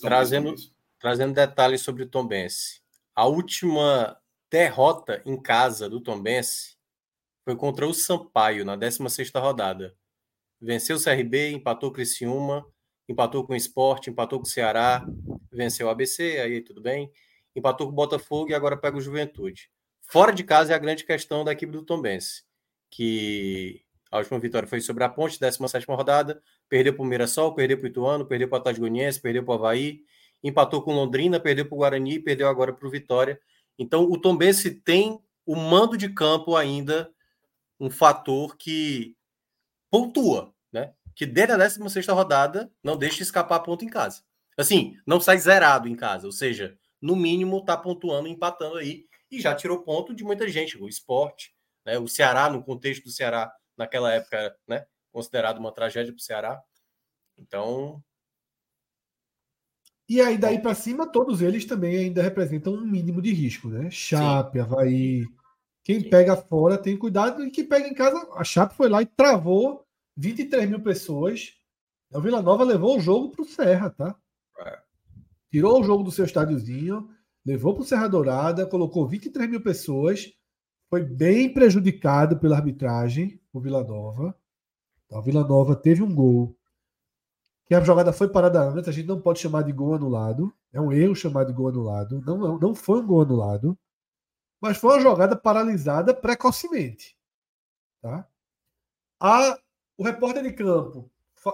trazendo, 0.02 0.53
trazendo 0.99 1.34
detalhes 1.34 1.81
sobre 1.81 2.03
o 2.03 2.07
Tom 2.07 2.27
Bense. 2.27 2.81
A 3.15 3.26
última 3.26 4.18
derrota 4.52 5.22
em 5.26 5.41
casa 5.41 5.90
do 5.90 6.02
Tom 6.02 6.22
Bense 6.22 6.78
contra 7.55 7.88
o 7.88 7.93
Sampaio 7.93 8.65
na 8.65 8.77
16ª 8.77 9.39
rodada. 9.39 9.95
Venceu 10.61 10.97
o 10.97 11.03
CRB, 11.03 11.51
empatou 11.51 11.89
o 11.89 11.93
Criciúma, 11.93 12.65
empatou 13.07 13.45
com 13.45 13.53
o 13.53 13.55
Sport, 13.55 14.07
empatou 14.07 14.39
com 14.39 14.45
o 14.45 14.49
Ceará, 14.49 15.05
venceu 15.51 15.88
o 15.88 15.89
ABC, 15.89 16.39
aí 16.39 16.61
tudo 16.61 16.81
bem. 16.81 17.11
Empatou 17.55 17.88
com 17.88 17.93
o 17.93 17.95
Botafogo 17.95 18.51
e 18.51 18.53
agora 18.53 18.77
pega 18.77 18.97
o 18.97 19.01
Juventude. 19.01 19.69
Fora 20.01 20.31
de 20.31 20.43
casa 20.43 20.73
é 20.73 20.76
a 20.76 20.80
grande 20.80 21.03
questão 21.03 21.43
da 21.43 21.51
equipe 21.51 21.71
do 21.71 21.84
Tombense, 21.84 22.43
que 22.89 23.84
a 24.11 24.17
última 24.17 24.39
vitória 24.39 24.67
foi 24.67 24.81
sobre 24.81 25.03
a 25.03 25.09
Ponte, 25.09 25.39
17ª 25.39 25.95
rodada, 25.95 26.41
perdeu 26.67 26.93
para 26.93 27.03
o 27.03 27.05
Mirassol, 27.05 27.53
perdeu 27.53 27.77
para 27.77 27.85
o 27.85 27.89
Ituano, 27.89 28.26
perdeu 28.26 28.47
para 28.47 28.57
o 28.57 28.59
Atlético 28.59 28.81
Goianiense, 28.81 29.21
perdeu 29.21 29.43
para 29.43 29.51
o 29.51 29.55
Havaí, 29.55 30.01
empatou 30.43 30.81
com 30.81 30.93
Londrina, 30.93 31.39
perdeu 31.39 31.65
para 31.65 31.76
o 31.76 31.77
Guarani 31.77 32.19
perdeu 32.19 32.47
agora 32.47 32.73
para 32.73 32.88
o 32.88 32.91
Vitória. 32.91 33.39
Então 33.77 34.03
o 34.03 34.17
Tombense 34.19 34.71
tem 34.71 35.19
o 35.45 35.55
mando 35.55 35.95
de 35.95 36.09
campo 36.09 36.55
ainda 36.55 37.11
um 37.80 37.89
fator 37.89 38.57
que 38.57 39.15
pontua, 39.89 40.53
né? 40.72 40.93
Que 41.15 41.26
desde 41.26 41.53
a 41.53 41.57
16 41.57 42.07
rodada 42.07 42.72
não 42.84 42.97
deixa 42.97 43.23
escapar 43.23 43.60
ponto 43.61 43.85
em 43.85 43.89
casa. 43.89 44.23
Assim, 44.57 44.97
não 45.06 45.22
sai 45.22 45.38
zerado 45.38 45.88
em 45.88 45.95
casa, 45.95 46.26
ou 46.26 46.31
seja, 46.31 46.77
no 47.01 47.15
mínimo 47.15 47.64
tá 47.64 47.77
pontuando, 47.77 48.27
empatando 48.27 48.77
aí, 48.77 49.06
e 49.31 49.39
já 49.39 49.56
tirou 49.56 49.84
ponto 49.84 50.14
de 50.14 50.23
muita 50.23 50.47
gente, 50.49 50.77
o 50.77 50.88
esporte, 50.88 51.53
né? 51.85 51.97
O 51.97 52.07
Ceará, 52.07 52.49
no 52.49 52.64
contexto 52.64 53.03
do 53.03 53.11
Ceará, 53.11 53.51
naquela 53.77 54.11
época, 54.11 54.56
né? 54.68 54.85
Considerado 55.11 55.60
uma 55.60 55.72
tragédia 55.72 56.11
para 56.11 56.19
o 56.19 56.23
Ceará. 56.23 56.61
Então. 57.38 58.03
E 60.07 60.19
aí, 60.19 60.38
daí 60.38 60.60
para 60.60 60.76
cima, 60.76 61.10
todos 61.10 61.41
eles 61.41 61.65
também 61.65 61.95
ainda 61.95 62.22
representam 62.22 62.73
um 62.73 62.85
mínimo 62.85 63.22
de 63.22 63.31
risco, 63.31 63.69
né? 63.69 63.89
Chape, 63.91 64.57
Sim. 64.57 64.64
Havaí, 64.64 65.26
quem 65.90 66.07
pega 66.07 66.36
fora 66.36 66.78
tem 66.78 66.95
cuidado 66.95 67.44
e 67.44 67.49
quem 67.49 67.66
pega 67.66 67.88
em 67.88 67.95
casa, 67.95 68.16
a 68.36 68.44
Chape 68.44 68.76
foi 68.76 68.88
lá 68.88 69.02
e 69.02 69.07
travou 69.07 69.88
23 70.18 70.70
mil 70.70 70.84
pessoas. 70.84 71.56
O 72.14 72.22
Vila 72.22 72.44
Nova 72.44 72.64
levou 72.64 72.95
o 72.95 72.99
jogo 72.99 73.32
para 73.32 73.41
o 73.41 73.45
Serra, 73.45 73.90
tá? 73.90 74.16
É. 74.60 74.80
Tirou 75.49 75.82
o 75.82 75.84
jogo 75.84 76.03
do 76.03 76.11
seu 76.11 76.26
estádiozinho, 76.26 77.10
levou 77.44 77.74
para 77.74 77.82
o 77.82 77.86
Serra 77.88 78.07
Dourada, 78.07 78.68
colocou 78.68 79.07
23 79.07 79.49
mil 79.49 79.64
pessoas. 79.64 80.32
Foi 80.91 81.02
bem 81.02 81.52
prejudicado 81.52 82.38
pela 82.38 82.57
arbitragem, 82.57 83.41
o 83.52 83.60
Vila 83.60 83.84
Nova. 83.84 84.38
Então, 85.07 85.18
o 85.18 85.24
Vila 85.24 85.44
Nova 85.44 85.76
teve 85.76 86.03
um 86.03 86.14
gol 86.14 86.56
que 87.66 87.74
a 87.74 87.82
jogada 87.82 88.14
foi 88.14 88.28
parada 88.30 88.61
antes, 88.61 88.90
a 88.90 88.91
gente 88.91 89.07
não 89.07 89.20
pode 89.20 89.40
chamar 89.40 89.64
de 89.64 89.72
gol 89.72 89.95
anulado. 89.95 90.53
É 90.72 90.80
um 90.80 90.91
erro 90.91 91.16
chamar 91.16 91.45
de 91.45 91.53
gol 91.53 91.70
anulado. 91.70 92.22
Não, 92.24 92.60
não 92.60 92.76
foi 92.76 92.99
um 92.99 93.07
gol 93.07 93.24
anulado 93.24 93.76
mas 94.61 94.77
foi 94.77 94.95
uma 94.95 95.02
jogada 95.02 95.36
paralisada 95.36 96.14
precocemente. 96.14 97.18
Tá? 98.02 98.27
A, 99.19 99.57
o 99.98 100.03
repórter 100.03 100.44
de 100.44 100.53
campo 100.53 101.10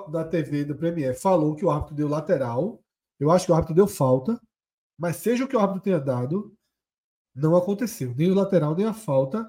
da 0.10 0.23
TV 0.23 0.65
do 0.65 0.76
Premier 0.76 1.19
falou 1.19 1.56
que 1.56 1.65
o 1.65 1.69
árbitro 1.69 1.95
deu 1.95 2.07
lateral. 2.07 2.82
Eu 3.19 3.32
acho 3.32 3.45
que 3.45 3.52
o 3.52 3.56
árbitro 3.56 3.76
deu 3.76 3.88
falta, 3.88 4.40
mas 4.98 5.18
seja 5.18 5.45
o 5.45 5.48
que 5.48 5.56
o 5.56 5.60
árbitro 5.60 5.84
tenha 5.84 5.99
dado, 5.99 6.56
não 7.34 7.56
aconteceu. 7.56 8.14
Nem 8.15 8.32
o 8.32 8.36
lateral, 8.36 8.76
nem 8.76 8.86
a 8.86 8.94
falta. 8.94 9.48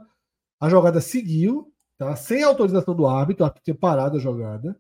A 0.61 0.69
jogada 0.69 1.01
seguiu, 1.01 1.73
tá? 1.99 2.15
sem 2.17 2.43
autorização 2.43 2.95
do 2.95 3.07
árbitro, 3.07 3.45
o 3.45 3.47
árbitro 3.47 3.65
tinha 3.65 3.77
parado 3.77 4.17
a 4.17 4.21
jogada. 4.21 4.79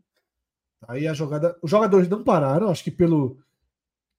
Aí 0.86 1.08
a 1.08 1.14
jogada. 1.14 1.58
Os 1.62 1.70
jogadores 1.70 2.08
não 2.08 2.22
pararam, 2.22 2.68
acho 2.68 2.84
que 2.84 2.90
pelo, 2.90 3.38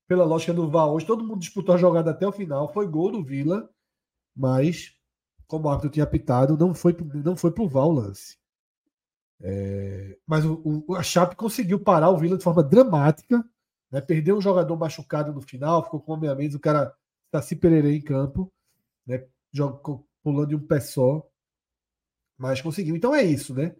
pela 0.07 0.25
lógica 0.25 0.53
do 0.53 0.69
VAR 0.69 0.87
hoje, 0.87 1.05
todo 1.05 1.23
mundo 1.23 1.39
disputou 1.39 1.75
a 1.75 1.77
jogada 1.77 2.11
até 2.11 2.27
o 2.27 2.31
final. 2.31 2.71
Foi 2.73 2.87
gol 2.87 3.11
do 3.11 3.23
Vila 3.23 3.69
mas 4.37 4.95
como 5.47 5.67
o 5.67 5.69
árbitro 5.69 5.89
tinha 5.89 6.03
apitado, 6.03 6.57
não 6.57 6.73
foi, 6.75 6.95
não 7.23 7.35
foi 7.35 7.51
pro 7.51 7.67
VAR 7.67 7.87
o 7.87 7.91
lance. 7.91 8.37
É, 9.39 10.17
mas 10.25 10.45
o, 10.45 10.83
o, 10.87 10.95
a 10.95 11.03
Chape 11.03 11.35
conseguiu 11.35 11.79
parar 11.79 12.09
o 12.09 12.17
Vila 12.17 12.37
de 12.37 12.43
forma 12.43 12.63
dramática, 12.63 13.43
né? 13.91 14.01
perdeu 14.01 14.37
um 14.37 14.41
jogador 14.41 14.75
machucado 14.75 15.33
no 15.33 15.41
final, 15.41 15.83
ficou 15.83 16.01
com 16.01 16.13
homem 16.13 16.29
a 16.29 16.35
menos, 16.35 16.55
o 16.55 16.59
cara 16.59 16.93
está 17.25 17.41
se 17.41 17.55
pererei 17.55 17.97
em 17.97 18.01
campo, 18.01 18.51
né? 19.05 19.25
Joga, 19.51 19.79
pulando 20.23 20.49
de 20.49 20.55
um 20.55 20.67
pé 20.67 20.79
só, 20.79 21.25
mas 22.37 22.61
conseguiu. 22.61 22.95
Então 22.95 23.15
é 23.15 23.23
isso, 23.23 23.53
né? 23.53 23.75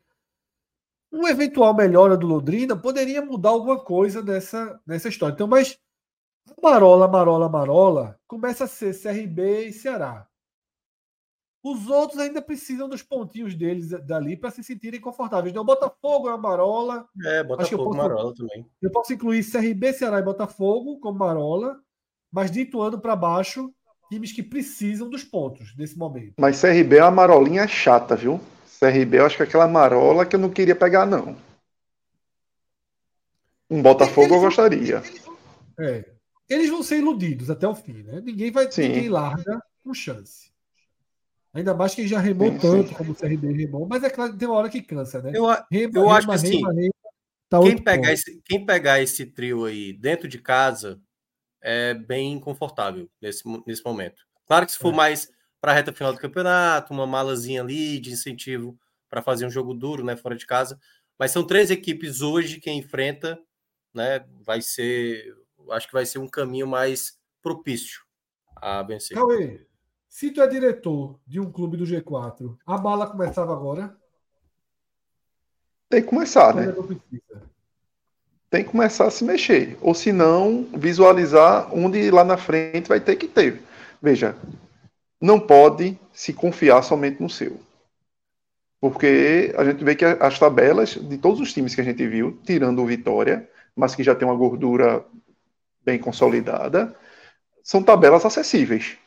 Uma 1.11 1.31
eventual 1.31 1.73
melhora 1.73 2.17
do 2.17 2.27
Londrina 2.27 2.75
poderia 2.75 3.21
mudar 3.21 3.49
alguma 3.49 3.79
coisa 3.83 4.21
nessa, 4.21 4.79
nessa 4.85 5.09
história. 5.09 5.33
Então, 5.33 5.47
mas 5.47 5.79
Marola, 6.61 7.07
Marola, 7.07 7.49
Marola 7.49 8.19
começa 8.27 8.65
a 8.65 8.67
ser 8.67 8.93
CRB 8.93 9.67
e 9.67 9.73
Ceará. 9.73 10.26
Os 11.69 11.89
outros 11.89 12.17
ainda 12.17 12.41
precisam 12.41 12.87
dos 12.87 13.03
pontinhos 13.03 13.53
deles 13.53 13.89
dali 14.05 14.37
para 14.37 14.49
se 14.49 14.63
sentirem 14.63 15.01
confortáveis. 15.01 15.51
Então, 15.51 15.65
Botafogo, 15.65 16.35
Marola. 16.37 17.05
É, 17.25 17.43
Botafogo, 17.43 17.83
posso, 17.83 17.97
Marola 17.97 18.33
também. 18.33 18.65
Eu 18.81 18.89
posso 18.89 19.11
incluir 19.11 19.43
CRB, 19.43 19.91
Ceará 19.91 20.19
e 20.19 20.23
Botafogo 20.23 20.97
como 21.01 21.19
Marola, 21.19 21.77
mas 22.31 22.49
dito 22.49 22.81
ano 22.81 22.97
para 22.97 23.17
baixo, 23.17 23.69
times 24.09 24.31
que 24.31 24.41
precisam 24.41 25.09
dos 25.09 25.25
pontos 25.25 25.75
nesse 25.77 25.97
momento. 25.97 26.35
Mas 26.39 26.61
CRB 26.61 26.99
é 26.99 27.03
uma 27.03 27.11
marolinha 27.11 27.67
chata, 27.67 28.15
viu? 28.15 28.39
CRB 28.79 29.17
eu 29.19 29.25
acho 29.25 29.35
que 29.35 29.43
é 29.43 29.45
aquela 29.45 29.67
marola 29.67 30.25
que 30.25 30.37
eu 30.37 30.39
não 30.39 30.49
queria 30.49 30.75
pegar, 30.75 31.05
não. 31.05 31.35
Um 33.69 33.81
Botafogo 33.81 34.27
eles, 34.27 34.35
eu 34.35 34.41
gostaria. 34.41 35.03
É. 35.77 36.05
Eles 36.47 36.69
vão 36.69 36.81
ser 36.81 36.99
iludidos 36.99 37.49
até 37.49 37.67
o 37.67 37.75
fim, 37.75 38.03
né? 38.03 38.21
Ninguém 38.21 38.51
vai 38.51 38.71
Sim. 38.71 38.87
ninguém 38.87 39.09
larga 39.09 39.61
com 39.83 39.93
chance. 39.93 40.46
Ainda 41.53 41.73
mais 41.73 41.95
que 41.95 42.07
já 42.07 42.19
remou 42.19 42.57
tanto 42.59 42.93
como 42.93 43.11
o 43.11 43.15
CRB 43.15 43.51
remou, 43.53 43.87
mas 43.87 44.03
é 44.03 44.09
claro 44.09 44.37
tem 44.37 44.47
uma 44.47 44.57
hora 44.57 44.69
que 44.69 44.81
cansa, 44.81 45.21
né? 45.21 45.31
Eu, 45.33 45.45
rema, 45.45 45.65
eu 45.71 46.01
rema, 46.03 46.15
acho 46.15 46.27
que 46.27 46.33
assim, 46.33 46.61
tá 47.49 47.59
quem, 47.61 47.81
pegar 47.81 48.13
esse, 48.13 48.41
quem 48.45 48.65
pegar 48.65 49.01
esse 49.01 49.25
trio 49.25 49.65
aí 49.65 49.93
dentro 49.93 50.27
de 50.27 50.39
casa 50.39 51.01
é 51.61 51.93
bem 51.93 52.39
confortável 52.39 53.09
nesse, 53.21 53.43
nesse 53.65 53.83
momento. 53.83 54.21
Claro 54.45 54.65
que 54.65 54.71
se 54.71 54.77
for 54.77 54.93
é. 54.93 54.95
mais 54.95 55.29
para 55.59 55.71
a 55.71 55.75
reta 55.75 55.91
final 55.91 56.13
do 56.13 56.19
campeonato, 56.19 56.93
uma 56.93 57.07
malazinha 57.07 57.61
ali 57.61 57.99
de 57.99 58.11
incentivo 58.11 58.77
para 59.09 59.21
fazer 59.21 59.45
um 59.45 59.49
jogo 59.49 59.73
duro, 59.73 60.03
né, 60.03 60.15
fora 60.15 60.35
de 60.35 60.45
casa, 60.45 60.79
mas 61.17 61.31
são 61.31 61.45
três 61.45 61.71
equipes 61.71 62.21
hoje 62.21 62.59
que 62.59 62.69
enfrenta, 62.69 63.39
né, 63.93 64.25
vai 64.45 64.61
ser, 64.61 65.35
acho 65.71 65.87
que 65.87 65.93
vai 65.93 66.05
ser 66.05 66.19
um 66.19 66.27
caminho 66.27 66.67
mais 66.67 67.17
propício 67.41 68.01
a 68.55 68.83
vencer. 68.83 69.17
Cauê, 69.17 69.66
se 70.17 70.31
tu 70.31 70.41
é 70.41 70.47
diretor 70.47 71.19
de 71.27 71.39
um 71.39 71.51
clube 71.51 71.77
do 71.77 71.85
G4, 71.85 72.57
a 72.65 72.75
bala 72.75 73.05
começava 73.05 73.53
agora? 73.53 73.95
Tem 75.87 76.01
que 76.01 76.07
começar, 76.07 76.55
né? 76.55 76.73
Tem 78.49 78.63
que 78.63 78.71
começar 78.71 79.05
a 79.05 79.11
se 79.11 79.23
mexer. 79.23 79.77
Ou 79.79 79.93
se 79.93 80.11
não, 80.11 80.63
visualizar 80.75 81.71
onde 81.71 82.09
lá 82.09 82.23
na 82.23 82.35
frente 82.35 82.89
vai 82.89 82.99
ter 82.99 83.15
que 83.15 83.27
ter. 83.27 83.61
Veja, 84.01 84.35
não 85.21 85.39
pode 85.39 85.95
se 86.11 86.33
confiar 86.33 86.81
somente 86.81 87.21
no 87.21 87.29
seu. 87.29 87.59
Porque 88.81 89.53
a 89.55 89.63
gente 89.65 89.83
vê 89.83 89.93
que 89.93 90.03
as 90.03 90.39
tabelas 90.39 90.95
de 90.95 91.19
todos 91.19 91.39
os 91.39 91.53
times 91.53 91.75
que 91.75 91.81
a 91.81 91.83
gente 91.83 92.07
viu, 92.07 92.41
tirando 92.43 92.81
o 92.81 92.87
Vitória, 92.87 93.47
mas 93.75 93.93
que 93.93 94.01
já 94.01 94.15
tem 94.15 94.27
uma 94.27 94.35
gordura 94.35 95.05
bem 95.85 95.99
consolidada, 95.99 96.95
são 97.61 97.83
tabelas 97.83 98.25
acessíveis. 98.25 98.97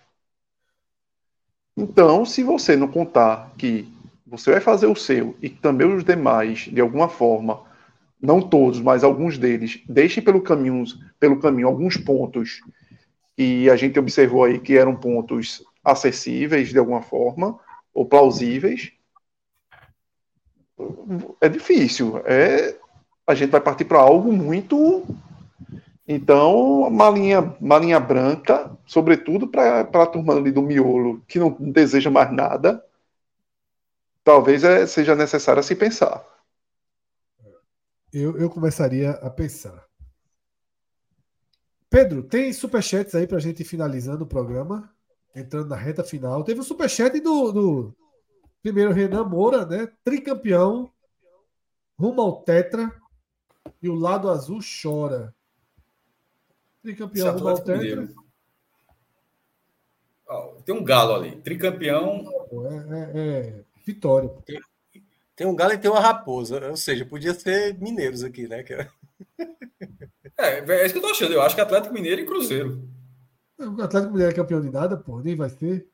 Então, 1.77 2.25
se 2.25 2.43
você 2.43 2.77
não 2.77 2.89
contar 2.89 3.53
que 3.57 3.89
você 4.27 4.53
vai 4.53 4.61
fazer 4.61 4.87
o 4.87 4.95
seu 4.95 5.37
e 5.41 5.49
também 5.49 5.87
os 5.87 6.05
demais, 6.05 6.61
de 6.61 6.81
alguma 6.81 7.09
forma, 7.09 7.63
não 8.21 8.41
todos, 8.41 8.81
mas 8.81 9.03
alguns 9.03 9.39
deles, 9.39 9.83
deixem 9.89 10.23
pelo 10.23 10.43
caminho, 10.43 10.85
pelo 11.19 11.41
caminho 11.41 11.69
alguns 11.69 11.97
pontos 11.97 12.61
que 13.37 13.71
a 13.71 13.77
gente 13.77 13.99
observou 13.99 14.45
aí 14.45 14.59
que 14.59 14.77
eram 14.77 14.95
pontos 14.95 15.65
acessíveis 15.83 16.69
de 16.69 16.79
alguma 16.79 17.03
forma, 17.03 17.59
ou 17.95 18.05
plausíveis, 18.05 18.93
é 21.41 21.49
difícil. 21.49 22.19
É, 22.25 22.77
a 23.27 23.35
gente 23.35 23.51
vai 23.51 23.61
partir 23.61 23.85
para 23.85 23.99
algo 23.99 24.33
muito. 24.33 25.05
Então, 26.13 26.89
uma 26.89 27.09
linha, 27.09 27.39
uma 27.61 27.79
linha 27.79 28.01
branca, 28.01 28.77
sobretudo 28.85 29.47
para 29.47 29.83
a 29.83 30.07
turma 30.07 30.35
ali 30.35 30.51
do 30.51 30.61
miolo, 30.61 31.21
que 31.29 31.39
não 31.39 31.53
deseja 31.53 32.11
mais 32.11 32.33
nada, 32.33 32.85
talvez 34.25 34.65
é, 34.65 34.89
seja 34.89 35.15
necessário 35.15 35.63
se 35.63 35.77
pensar. 35.77 36.27
Eu, 38.13 38.37
eu 38.37 38.51
começaria 38.51 39.13
a 39.13 39.31
pensar. 39.31 39.87
Pedro, 41.89 42.25
tem 42.25 42.53
superchats 42.53 43.15
aí 43.15 43.25
para 43.25 43.37
a 43.37 43.41
gente 43.41 43.63
finalizando 43.63 44.25
o 44.25 44.29
programa? 44.29 44.93
Entrando 45.33 45.69
na 45.69 45.77
reta 45.77 46.03
final. 46.03 46.43
Teve 46.43 46.59
o 46.59 46.63
um 46.63 46.67
superchat 46.67 47.21
do, 47.21 47.53
do 47.53 47.97
primeiro 48.61 48.91
Renan 48.91 49.29
Moura, 49.29 49.65
né? 49.65 49.87
Tricampeão, 50.03 50.91
rumo 51.97 52.21
ao 52.21 52.43
Tetra. 52.43 52.93
E 53.81 53.89
o 53.89 53.95
lado 53.95 54.29
azul 54.29 54.59
chora. 54.83 55.33
Tricampeão 56.83 57.33
rumo 57.35 57.49
ao 57.49 57.59
Tetra. 57.59 58.09
tem 60.65 60.75
um 60.75 60.85
galo 60.85 61.15
ali. 61.15 61.37
Tricampeão. 61.37 62.25
É, 62.53 62.97
é, 62.97 63.21
é 63.21 63.65
vitória. 63.85 64.31
Tem 65.37 65.47
um 65.47 65.55
galo 65.55 65.73
e 65.73 65.79
tem 65.79 65.91
uma 65.91 66.01
raposa. 66.01 66.69
Ou 66.69 66.77
seja, 66.77 67.05
podia 67.05 67.35
ser 67.35 67.79
mineiros 67.79 68.23
aqui, 68.23 68.49
né? 68.49 68.65
É, 70.39 70.59
é 70.59 70.87
isso 70.87 70.95
que 70.95 70.99
eu 70.99 71.03
tô 71.03 71.11
achando. 71.11 71.35
Eu 71.35 71.43
acho 71.43 71.55
que 71.55 71.61
Atlético 71.61 71.93
Mineiro 71.93 72.23
e 72.23 72.27
Cruzeiro. 72.27 72.89
O 73.59 73.83
Atlético 73.83 74.13
Mineiro 74.13 74.33
é 74.33 74.35
campeão 74.35 74.61
de 74.61 74.71
nada, 74.71 74.97
pô, 74.97 75.21
nem 75.21 75.37
vai 75.37 75.51
ser. 75.51 75.87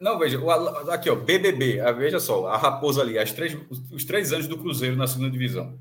Não, 0.00 0.18
veja, 0.18 0.38
o, 0.38 0.50
aqui, 0.90 1.10
ó, 1.10 1.16
BBB, 1.16 1.80
ah, 1.80 1.90
veja 1.92 2.20
só, 2.20 2.46
a 2.46 2.56
Raposa 2.56 3.02
ali, 3.02 3.18
as 3.18 3.32
três, 3.32 3.58
os 3.90 4.04
três 4.04 4.32
anos 4.32 4.46
do 4.46 4.56
Cruzeiro 4.56 4.96
na 4.96 5.08
segunda 5.08 5.30
divisão. 5.30 5.78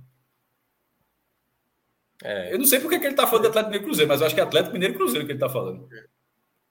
É. 2.24 2.54
Eu 2.54 2.58
não 2.58 2.66
sei 2.66 2.80
porque 2.80 3.00
que 3.00 3.06
ele 3.06 3.16
tá 3.16 3.28
falando 3.28 3.44
de 3.44 3.50
Atlético 3.50 3.72
Mineiro 3.72 3.86
Cruzeiro, 3.86 4.10
mas 4.10 4.22
eu 4.22 4.28
acho 4.28 4.36
que 4.36 4.42
é 4.42 4.44
Atlético 4.44 4.74
Mineiro 4.74 4.94
Cruzeiro 4.96 5.26
que 5.26 5.32
ele 5.32 5.40
tá 5.40 5.50
falando. 5.50 5.88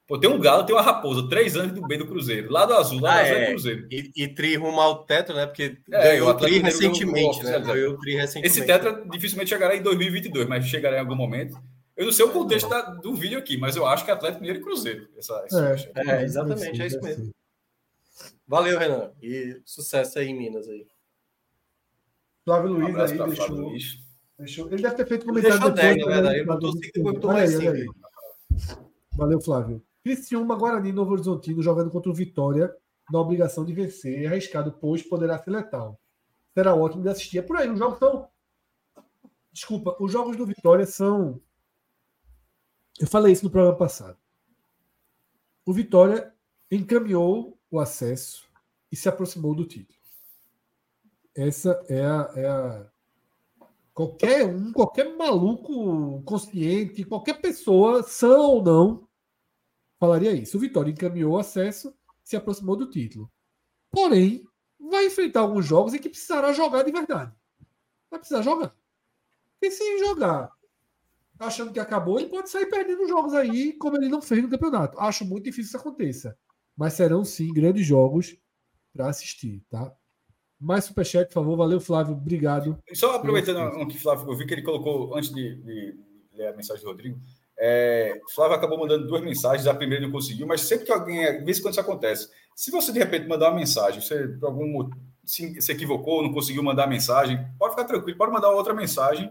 Pô, 0.07 0.19
tem 0.19 0.31
um 0.31 0.39
galo, 0.39 0.65
tem 0.65 0.75
uma 0.75 0.83
raposa, 0.83 1.29
três 1.29 1.57
anos 1.57 1.73
do 1.73 1.85
B 1.85 1.99
do 1.99 2.07
Cruzeiro. 2.07 2.51
Lado 2.51 2.75
azul, 2.75 3.01
lado 3.01 3.19
ah, 3.19 3.23
azul 3.23 3.37
é, 3.37 3.43
é 3.43 3.47
Cruzeiro. 3.51 3.89
E, 3.91 4.13
e 4.15 4.29
tri 4.29 4.55
rumo 4.55 4.81
ao 4.81 5.05
teto, 5.05 5.35
né? 5.35 5.47
Porque 5.47 5.79
é, 5.91 6.11
ganhou 6.11 6.29
o 6.29 6.35
tri 6.35 6.59
recentemente, 6.59 7.43
né? 7.43 7.59
Ganhou 7.59 7.95
o 7.95 7.99
tri 7.99 8.15
recentemente. 8.15 8.47
Esse 8.47 8.65
tetra 8.65 9.05
dificilmente 9.11 9.51
chegará 9.51 9.75
em 9.75 9.83
2022, 9.83 10.47
mas 10.47 10.65
chegará 10.65 10.97
em 10.97 11.01
algum 11.01 11.17
momento. 11.17 11.61
Eu 11.97 12.05
não 12.07 12.13
sei 12.13 12.25
o 12.25 12.31
contexto 12.31 12.69
da, 12.69 12.83
do 12.83 13.15
vídeo 13.15 13.39
aqui, 13.39 13.57
mas 13.57 13.75
eu 13.75 13.87
acho 13.87 14.05
que 14.05 14.11
é 14.11 14.15
Atlético 14.15 14.43
Mineiro 14.43 14.61
e 14.61 14.63
Cruzeiro. 14.63 15.09
Essa, 15.17 15.45
é, 15.97 16.11
é, 16.11 16.23
exatamente, 16.23 16.83
é 16.83 16.87
isso 16.87 17.01
mesmo. 17.01 17.31
Valeu, 18.47 18.79
Renan. 18.79 19.11
E 19.21 19.61
sucesso 19.65 20.19
aí 20.21 20.29
em 20.29 20.39
Minas 20.39 20.69
aí. 20.69 20.87
Flávio 22.45 22.71
Luiz 22.71 22.95
um 22.95 23.01
aí 23.01 23.29
deixou, 23.29 23.57
Luiz. 23.57 24.06
Deixou, 24.39 24.67
Ele 24.71 24.83
deve 24.83 24.95
ter 24.95 25.07
feito 25.07 25.27
comentário 25.27 25.59
depois. 25.59 25.75
10, 25.75 25.97
na 25.99 26.07
verdade. 26.07 26.37
Ele 26.37 26.45
botou 26.45 26.73
5 26.73 27.91
Valeu, 29.17 29.41
Flávio. 29.41 29.83
Criciúma, 30.05 30.57
Guarani 30.57 30.93
Novo 30.93 31.13
Horizontino 31.13 31.63
jogando 31.63 31.91
contra 31.91 32.11
o 32.11 32.15
Vitória 32.15 32.75
na 33.11 33.21
obrigação 33.21 33.65
de 33.65 33.73
vencer. 33.73 34.23
É 34.23 34.27
arriscado, 34.27 34.73
pois 34.81 35.03
poderá 35.03 35.39
ser 35.39 35.51
letal. 35.51 36.01
Será 36.55 36.75
ótimo 36.75 37.03
de 37.03 37.09
assistir. 37.09 37.39
É 37.39 37.43
por 37.43 37.57
aí, 37.57 37.69
os 37.69 37.79
jogos 37.79 37.99
são. 37.99 38.29
Desculpa, 39.53 39.97
os 39.99 40.13
jogos 40.13 40.37
do 40.37 40.47
Vitória 40.47 40.87
são. 40.87 41.41
Eu 43.01 43.07
falei 43.07 43.33
isso 43.33 43.45
no 43.45 43.51
programa 43.51 43.77
passado. 43.77 44.17
O 45.65 45.73
Vitória 45.73 46.33
encaminhou 46.71 47.59
o 47.71 47.81
acesso 47.81 48.47
e 48.91 48.97
se 48.97 49.09
aproximou 49.09 49.55
do 49.55 49.67
título. 49.67 49.99
Essa 51.35 51.85
é 51.89 52.05
a, 52.05 52.31
é 52.35 52.47
a, 52.47 52.87
qualquer 53.97 54.45
um, 54.45 54.73
qualquer 54.73 55.17
maluco 55.17 56.23
consciente, 56.25 57.03
qualquer 57.03 57.41
pessoa, 57.41 58.03
sã 58.03 58.37
ou 58.37 58.63
não, 58.63 59.09
falaria 59.99 60.33
isso. 60.33 60.59
O 60.59 60.61
Vitória 60.61 60.91
encaminhou 60.91 61.33
o 61.33 61.39
acesso, 61.39 61.97
se 62.23 62.37
aproximou 62.37 62.77
do 62.77 62.91
título. 62.91 63.33
Porém, 63.91 64.47
vai 64.79 65.07
enfrentar 65.07 65.41
alguns 65.41 65.65
jogos 65.65 65.95
em 65.95 65.99
que 65.99 66.11
precisará 66.11 66.53
jogar 66.53 66.83
de 66.83 66.93
verdade. 66.93 67.35
Vai 68.11 68.21
precisar 68.21 68.43
jogar. 68.43 68.77
E 69.63 69.71
se 69.71 69.99
jogar 69.99 70.55
achando 71.39 71.73
que 71.73 71.81
acabou, 71.81 72.21
ele 72.21 72.29
pode 72.29 72.51
sair 72.51 72.67
perdendo 72.67 73.09
jogos 73.09 73.33
aí, 73.33 73.73
como 73.73 73.97
ele 73.97 74.11
não 74.11 74.21
fez 74.21 74.43
no 74.43 74.51
campeonato. 74.51 75.01
Acho 75.01 75.25
muito 75.25 75.45
difícil 75.45 75.71
que 75.71 75.77
isso 75.79 75.89
aconteça. 75.89 76.39
Mas 76.77 76.93
serão 76.93 77.25
sim 77.25 77.51
grandes 77.51 77.87
jogos 77.87 78.37
para 78.93 79.09
assistir, 79.09 79.65
tá? 79.71 79.91
Mais 80.61 80.85
superchat, 80.85 81.29
por 81.29 81.35
favor. 81.35 81.57
Valeu, 81.57 81.81
Flávio. 81.81 82.15
Obrigado. 82.15 82.79
Só 82.95 83.17
aproveitando 83.17 83.59
o 83.81 83.87
que 83.87 83.99
Flávio, 83.99 84.31
eu 84.31 84.37
vi 84.37 84.47
que 84.47 84.55
ele 84.55 84.63
colocou 84.63 85.17
antes 85.17 85.33
de, 85.33 85.57
de 85.63 85.99
ler 86.35 86.49
a 86.49 86.57
mensagem 86.57 86.83
do 86.83 86.89
Rodrigo. 86.89 87.19
É, 87.59 88.21
Flávio 88.35 88.57
acabou 88.57 88.79
mandando 88.79 89.07
duas 89.07 89.23
mensagens, 89.23 89.67
a 89.67 89.75
primeira 89.75 90.05
não 90.05 90.13
conseguiu, 90.13 90.47
mas 90.47 90.61
sempre 90.61 90.85
que 90.85 90.93
alguém, 90.93 91.39
de 91.39 91.45
vez 91.45 91.59
em 91.59 91.63
quando 91.63 91.73
isso 91.73 91.81
acontece, 91.81 92.29
se 92.55 92.71
você 92.71 92.93
de 92.93 92.99
repente 92.99 93.27
mandar 93.27 93.49
uma 93.49 93.59
mensagem, 93.59 94.01
você 94.01 94.29
por 94.29 94.47
algum 94.47 94.91
se, 95.25 95.61
se 95.61 95.73
equivocou, 95.73 96.23
não 96.23 96.33
conseguiu 96.33 96.63
mandar 96.63 96.85
a 96.85 96.89
mensagem, 96.89 97.39
pode 97.59 97.75
ficar 97.75 97.85
tranquilo, 97.85 98.17
pode 98.17 98.33
mandar 98.33 98.51
outra 98.51 98.75
mensagem, 98.75 99.31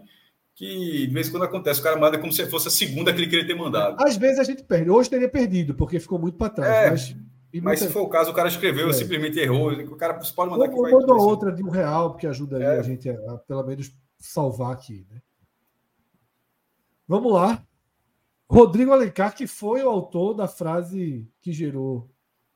que 0.54 1.06
de 1.06 1.12
vez 1.12 1.28
em 1.28 1.30
quando 1.30 1.44
acontece, 1.44 1.80
o 1.80 1.82
cara 1.82 1.98
manda 1.98 2.18
como 2.18 2.32
se 2.32 2.46
fosse 2.46 2.68
a 2.68 2.70
segunda 2.70 3.12
que 3.12 3.20
ele 3.20 3.28
queria 3.28 3.46
ter 3.46 3.54
mandado. 3.54 3.96
Às 4.00 4.16
vezes 4.16 4.38
a 4.38 4.44
gente 4.44 4.64
perde, 4.64 4.90
hoje 4.90 5.10
teria 5.10 5.28
perdido, 5.28 5.74
porque 5.74 6.00
ficou 6.00 6.18
muito 6.18 6.36
para 6.36 6.50
trás. 6.50 6.86
É, 6.86 6.90
mas, 6.90 7.16
mas 7.62 7.80
se 7.80 7.88
for 7.88 8.02
o 8.02 8.08
caso, 8.08 8.30
o 8.30 8.34
cara 8.34 8.48
escreveu, 8.48 8.90
é. 8.90 8.92
simplemmente 8.92 9.38
errou, 9.38 9.72
o 9.72 9.96
cara 9.96 10.14
pode 10.14 10.50
mandar 10.50 10.68
Ou, 10.68 10.70
que 10.70 10.80
vai. 10.80 10.92
outra 10.92 11.52
de 11.52 11.62
um 11.62 11.70
real, 11.70 12.10
porque 12.10 12.26
ajuda 12.26 12.62
é. 12.62 12.78
a 12.78 12.82
gente 12.82 13.08
a, 13.08 13.14
a, 13.32 13.38
pelo 13.38 13.62
menos 13.64 13.94
salvar 14.18 14.72
aqui. 14.72 15.06
Né? 15.10 15.20
Vamos 17.06 17.32
lá. 17.32 17.64
Rodrigo 18.48 18.92
Alencar, 18.92 19.34
que 19.34 19.46
foi 19.46 19.82
o 19.82 19.88
autor 19.88 20.34
da 20.34 20.46
frase 20.46 21.28
que 21.40 21.52
gerou 21.52 22.10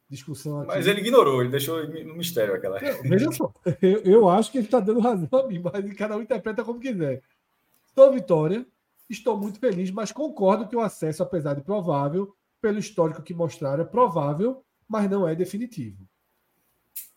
discussão 0.09 0.61
aqui. 0.61 0.69
Mas 0.69 0.87
ele 0.87 1.01
ignorou, 1.01 1.41
ele 1.41 1.51
deixou 1.51 1.87
no 1.87 2.15
mistério 2.15 2.55
aquela. 2.55 2.79
veja 2.79 3.31
só, 3.33 3.53
eu, 3.81 4.01
eu, 4.03 4.29
acho 4.29 4.51
que 4.51 4.59
ele 4.59 4.67
está 4.67 4.81
dando 4.81 5.01
razão 5.01 5.29
a 5.33 5.47
mim, 5.47 5.61
mas 5.61 5.95
cada 5.95 6.17
um 6.17 6.23
interpreta 6.23 6.65
como 6.65 6.81
quiser. 6.81 7.23
Estou 7.87 8.13
vitória, 8.13 8.67
estou 9.09 9.37
muito 9.37 9.59
feliz, 9.59 9.91
mas 9.91 10.13
concordo 10.13 10.67
que 10.67 10.77
o 10.77 10.81
acesso, 10.81 11.23
apesar 11.23 11.55
de 11.55 11.63
provável, 11.63 12.35
pelo 12.61 12.79
histórico 12.79 13.23
que 13.23 13.35
mostraram, 13.35 13.83
é 13.83 13.87
provável, 13.87 14.65
mas 14.91 15.09
não 15.09 15.27
é 15.27 15.37
definitivo. 15.37 16.05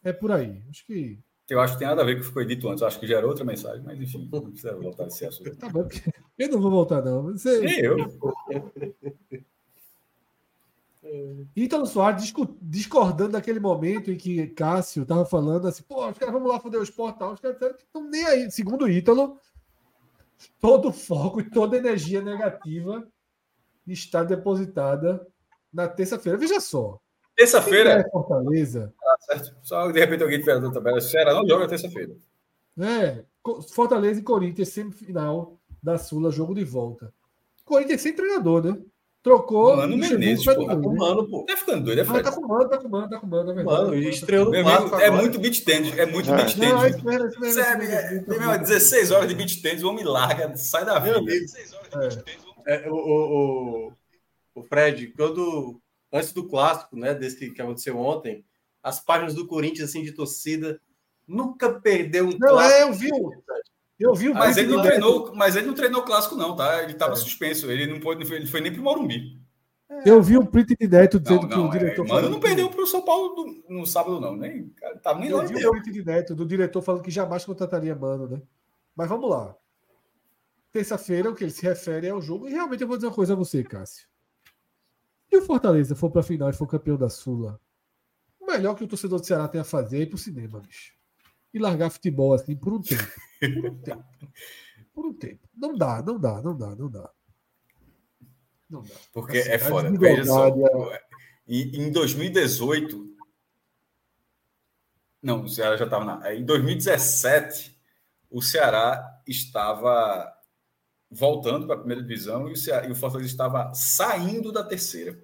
É 0.04 0.14
por 0.14 0.32
aí. 0.32 0.62
Acho 0.70 0.86
que 0.86 1.20
eu 1.50 1.60
acho 1.60 1.74
que 1.74 1.80
tem 1.80 1.88
nada 1.88 2.02
a 2.02 2.06
ver 2.06 2.16
com 2.16 2.22
o 2.22 2.26
que 2.26 2.32
foi 2.32 2.46
dito 2.46 2.70
antes. 2.70 2.82
Eu 2.82 2.88
acho 2.88 3.00
que 3.00 3.08
já 3.08 3.18
era 3.18 3.28
outra 3.28 3.44
mensagem, 3.44 3.84
mas 3.84 4.00
enfim, 4.00 4.30
não 4.32 4.42
precisa 4.44 4.76
voltar 4.76 5.06
nesse 5.06 5.26
assunto. 5.26 5.56
Tá 5.56 5.68
bom, 5.68 5.88
eu 6.38 6.50
não 6.50 6.62
vou 6.62 6.72
voltar, 6.72 7.02
não. 7.04 7.24
Você... 7.24 7.60
Nem 7.60 7.80
eu. 7.80 7.98
Ítalo 11.56 11.86
Soares 11.86 12.34
discordando 12.62 13.34
daquele 13.34 13.60
momento 13.60 14.10
em 14.10 14.18
que 14.18 14.48
Cássio 14.48 15.04
estava 15.04 15.26
falando 15.26 15.68
assim, 15.68 15.84
pô, 15.84 16.08
os 16.08 16.18
caras 16.18 16.34
vamos 16.34 16.50
lá 16.50 16.60
foder 16.60 16.80
o 16.80 16.84
esporte 16.84 17.20
tal. 17.20 17.34
Os 17.34 17.40
caras 17.40 17.58
disseram 17.58 17.78
que 17.78 17.84
estão 17.84 18.10
nem 18.10 18.26
aí. 18.26 18.50
Segundo 18.50 18.90
Ítalo, 18.90 19.38
todo 20.60 20.90
o 20.90 20.94
foco 20.94 21.42
e 21.42 21.50
toda 21.50 21.76
a 21.76 21.80
energia 21.80 22.22
negativa 22.22 23.06
está 23.86 24.24
depositada 24.24 25.28
na 25.72 25.88
terça-feira. 25.88 26.38
Veja 26.38 26.60
só. 26.60 27.03
Terça-feira. 27.36 27.92
É 27.92 28.10
Fortaleza. 28.10 28.94
Ah, 29.02 29.16
certo. 29.20 29.56
Só 29.62 29.92
de 29.92 30.00
repente 30.00 30.24
alguém 30.24 30.40
tiver 30.40 30.56
outra 30.56 30.72
tabela. 30.72 31.02
Ceará 31.02 31.34
não 31.34 31.48
joga 31.48 31.68
terça-feira. 31.68 32.16
É. 32.80 33.24
Fortaleza 33.74 34.20
e 34.20 34.24
Corinthians, 34.24 34.70
semifinal 34.70 35.60
da 35.82 35.98
Sula, 35.98 36.32
jogo 36.32 36.56
de 36.56 36.64
volta. 36.64 37.14
Corinthians 37.66 38.02
sem 38.02 38.14
treinador, 38.14 38.64
né? 38.64 38.78
Trocou. 39.22 39.78
Mano 39.78 39.98
Menezes, 39.98 40.44
pô. 40.44 40.66
Tá 40.66 40.76
com 40.76 40.96
mano, 40.96 41.28
pô. 41.30 41.46
Tá 41.46 41.56
ficando 41.56 41.86
doido, 41.86 42.02
é 42.02 42.22
tá 42.22 42.32
com 42.32 42.46
mano, 42.46 42.70
tá 42.70 42.78
com 42.78 42.90
mano, 42.90 43.10
tá 43.10 43.20
com 43.20 43.28
mano, 43.28 43.52
é 43.52 43.56
verdade. 43.56 43.82
Mano, 43.82 43.96
estreou 43.96 44.52
no 44.52 44.64
quarto. 44.64 44.96
É 44.96 45.10
muito 45.10 45.40
beat 45.40 45.64
tênis, 45.64 45.98
é 45.98 46.06
muito 46.06 46.30
é. 46.30 46.36
beat 46.36 46.58
tênis. 46.58 46.74
Não, 46.74 46.84
é 46.84 46.88
é 46.88 46.90
isso 46.90 47.06
mesmo. 47.06 47.64
Sabe, 47.64 47.86
é, 47.86 48.58
16 48.58 49.12
horas 49.12 49.30
de 49.30 49.36
beat 49.36 49.62
tênis, 49.62 49.82
o 49.82 49.90
homem 49.90 50.04
larga, 50.04 50.56
sai 50.58 50.84
da 50.84 51.00
vida. 51.00 51.22
16 51.22 51.74
horas 51.74 51.90
de 51.90 51.98
beat 51.98 52.26
tênis. 52.26 52.44
É, 52.68 52.90
o, 52.90 52.96
o, 52.96 53.94
o 54.56 54.64
Fred, 54.64 55.08
quando 55.16 55.82
antes 56.14 56.32
do 56.32 56.48
clássico, 56.48 56.96
né, 56.96 57.16
desse 57.16 57.50
que 57.50 57.62
aconteceu 57.62 57.98
ontem, 57.98 58.46
as 58.84 59.00
páginas 59.00 59.34
do 59.34 59.48
Corinthians 59.48 59.90
assim 59.90 60.04
de 60.04 60.12
torcida 60.12 60.80
nunca 61.28 61.80
perdeu 61.80 62.26
um 62.26 62.38
não, 62.38 62.50
clássico. 62.50 62.80
É, 62.80 62.84
eu 62.84 62.94
vi. 62.94 63.10
Eu 64.00 64.14
vi 64.14 64.30
o 64.30 64.34
mas 64.34 64.58
ele 64.58 64.76
não 64.76 64.82
treinou, 64.82 65.36
mas 65.36 65.56
ele 65.56 65.68
não 65.68 65.74
treinou 65.74 66.04
clássico 66.04 66.36
não, 66.36 66.56
tá? 66.56 66.84
Ele 66.84 66.92
estava 66.92 67.14
é. 67.14 67.16
suspenso, 67.16 67.72
ele 67.72 67.88
não 67.88 68.00
pôde, 68.00 68.32
ele 68.34 68.46
foi 68.46 68.62
nem 68.62 68.72
pro 68.72 68.84
Morumbi. 68.84 69.40
É. 69.90 70.10
Eu 70.10 70.22
vi 70.22 70.38
um 70.38 70.46
print 70.46 70.76
de 70.80 70.88
Neto 70.88 71.20
dizendo 71.20 71.48
não, 71.48 71.58
não, 71.58 71.70
que 71.70 71.78
o 71.78 71.80
diretor. 71.80 72.06
É, 72.06 72.10
mano, 72.10 72.30
não 72.30 72.40
perdeu 72.40 72.70
para 72.70 72.82
o 72.82 72.88
São 72.88 73.04
Paulo 73.04 73.36
do, 73.36 73.64
no 73.70 73.86
sábado, 73.86 74.20
não. 74.20 74.36
Nem, 74.36 74.74
tá 75.02 75.16
nem 75.16 75.30
Eu 75.30 75.46
vi 75.48 75.66
um 75.68 75.72
print 75.72 75.92
de 75.92 76.04
Neto 76.04 76.36
do 76.36 76.46
diretor 76.46 76.82
falando 76.82 77.04
que 77.04 77.12
jamais 77.12 77.46
contrataria 77.46 77.96
Mano, 77.96 78.28
né? 78.28 78.42
Mas 78.96 79.08
vamos 79.08 79.30
lá. 79.30 79.56
Terça-feira, 80.72 81.30
o 81.30 81.36
que 81.36 81.44
ele 81.44 81.52
se 81.52 81.64
refere 81.64 82.08
é 82.08 82.14
o 82.14 82.22
jogo. 82.22 82.48
E 82.48 82.52
realmente 82.52 82.82
eu 82.82 82.88
vou 82.88 82.98
dizer 82.98 83.08
uma 83.08 83.14
coisa 83.14 83.34
a 83.34 83.36
você, 83.36 83.64
Cássio. 83.64 84.08
Se 85.34 85.38
o 85.38 85.42
Fortaleza 85.42 85.96
for 85.96 86.12
para 86.12 86.22
a 86.22 86.24
final 86.24 86.48
e 86.52 86.54
for 86.54 86.68
campeão 86.68 86.96
da 86.96 87.10
Sula, 87.10 87.60
o 88.40 88.46
melhor 88.46 88.76
que 88.76 88.84
o 88.84 88.88
torcedor 88.88 89.20
do 89.20 89.26
Ceará 89.26 89.48
tem 89.48 89.60
a 89.60 89.64
fazer 89.64 89.98
é 89.98 90.02
ir 90.02 90.06
pro 90.06 90.16
cinema, 90.16 90.60
bicho. 90.60 90.94
E 91.52 91.58
largar 91.58 91.90
futebol 91.90 92.36
assim 92.36 92.56
por 92.56 92.72
um 92.72 92.80
tempo. 92.80 93.12
Por 93.40 93.66
um 93.66 93.82
tempo. 93.82 94.06
Por 94.94 95.06
um 95.08 95.14
tempo. 95.16 95.50
Não 95.56 95.76
dá, 95.76 96.04
não 96.04 96.20
dá, 96.20 96.40
não 96.40 96.56
dá, 96.56 96.76
não 96.76 96.88
dá. 96.88 97.10
Não 98.70 98.84
dá. 98.84 98.96
Porque 99.12 99.40
assim, 99.40 99.50
é 99.50 99.58
foda. 99.58 99.92
Veja 99.98 100.24
só. 100.24 100.50
É- 100.92 101.04
em 101.48 101.92
2018. 101.92 103.16
Não, 105.20 105.46
o 105.46 105.50
Ceará 105.50 105.76
já 105.78 105.86
estava 105.86 106.06
na. 106.06 106.32
Em 106.36 106.46
2017, 106.46 107.76
o 108.30 108.40
Ceará 108.40 109.20
estava 109.26 110.32
voltando 111.14 111.66
para 111.68 111.76
a 111.76 111.80
primeira 111.80 112.02
divisão 112.02 112.50
e 112.50 112.54
o, 112.54 112.56
Ceará, 112.56 112.88
e 112.88 112.92
o 112.92 112.96
Fortaleza 112.96 113.30
estava 113.30 113.74
saindo 113.74 114.52
da 114.52 114.64
terceira. 114.64 115.18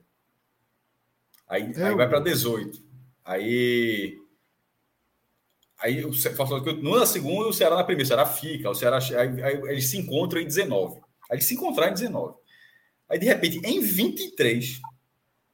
Aí, 1.47 1.73
é, 1.75 1.83
aí 1.83 1.95
vai 1.95 2.07
para 2.07 2.19
18. 2.19 2.79
Aí. 3.25 4.17
Aí 5.79 6.03
o 6.05 6.13
Fortaleza 6.13 6.65
continua 6.65 6.99
na 6.99 7.05
segunda 7.05 7.47
e 7.47 7.49
o 7.49 7.53
Ceará 7.53 7.75
na 7.75 7.83
primeira. 7.83 8.05
O 8.05 8.07
Ceará 8.07 8.25
fica. 8.25 8.69
O 8.69 8.75
Ceará, 8.75 8.99
aí, 8.99 9.43
aí, 9.43 9.61
eles 9.69 9.87
se 9.87 9.97
encontram 9.97 10.39
em 10.39 10.45
19. 10.45 10.95
Aí 11.29 11.37
eles 11.37 11.45
se 11.45 11.55
encontraram 11.55 11.91
em 11.91 11.95
19. 11.95 12.35
Aí, 13.09 13.17
de 13.17 13.25
repente, 13.25 13.59
em 13.63 13.79
23, 13.79 14.79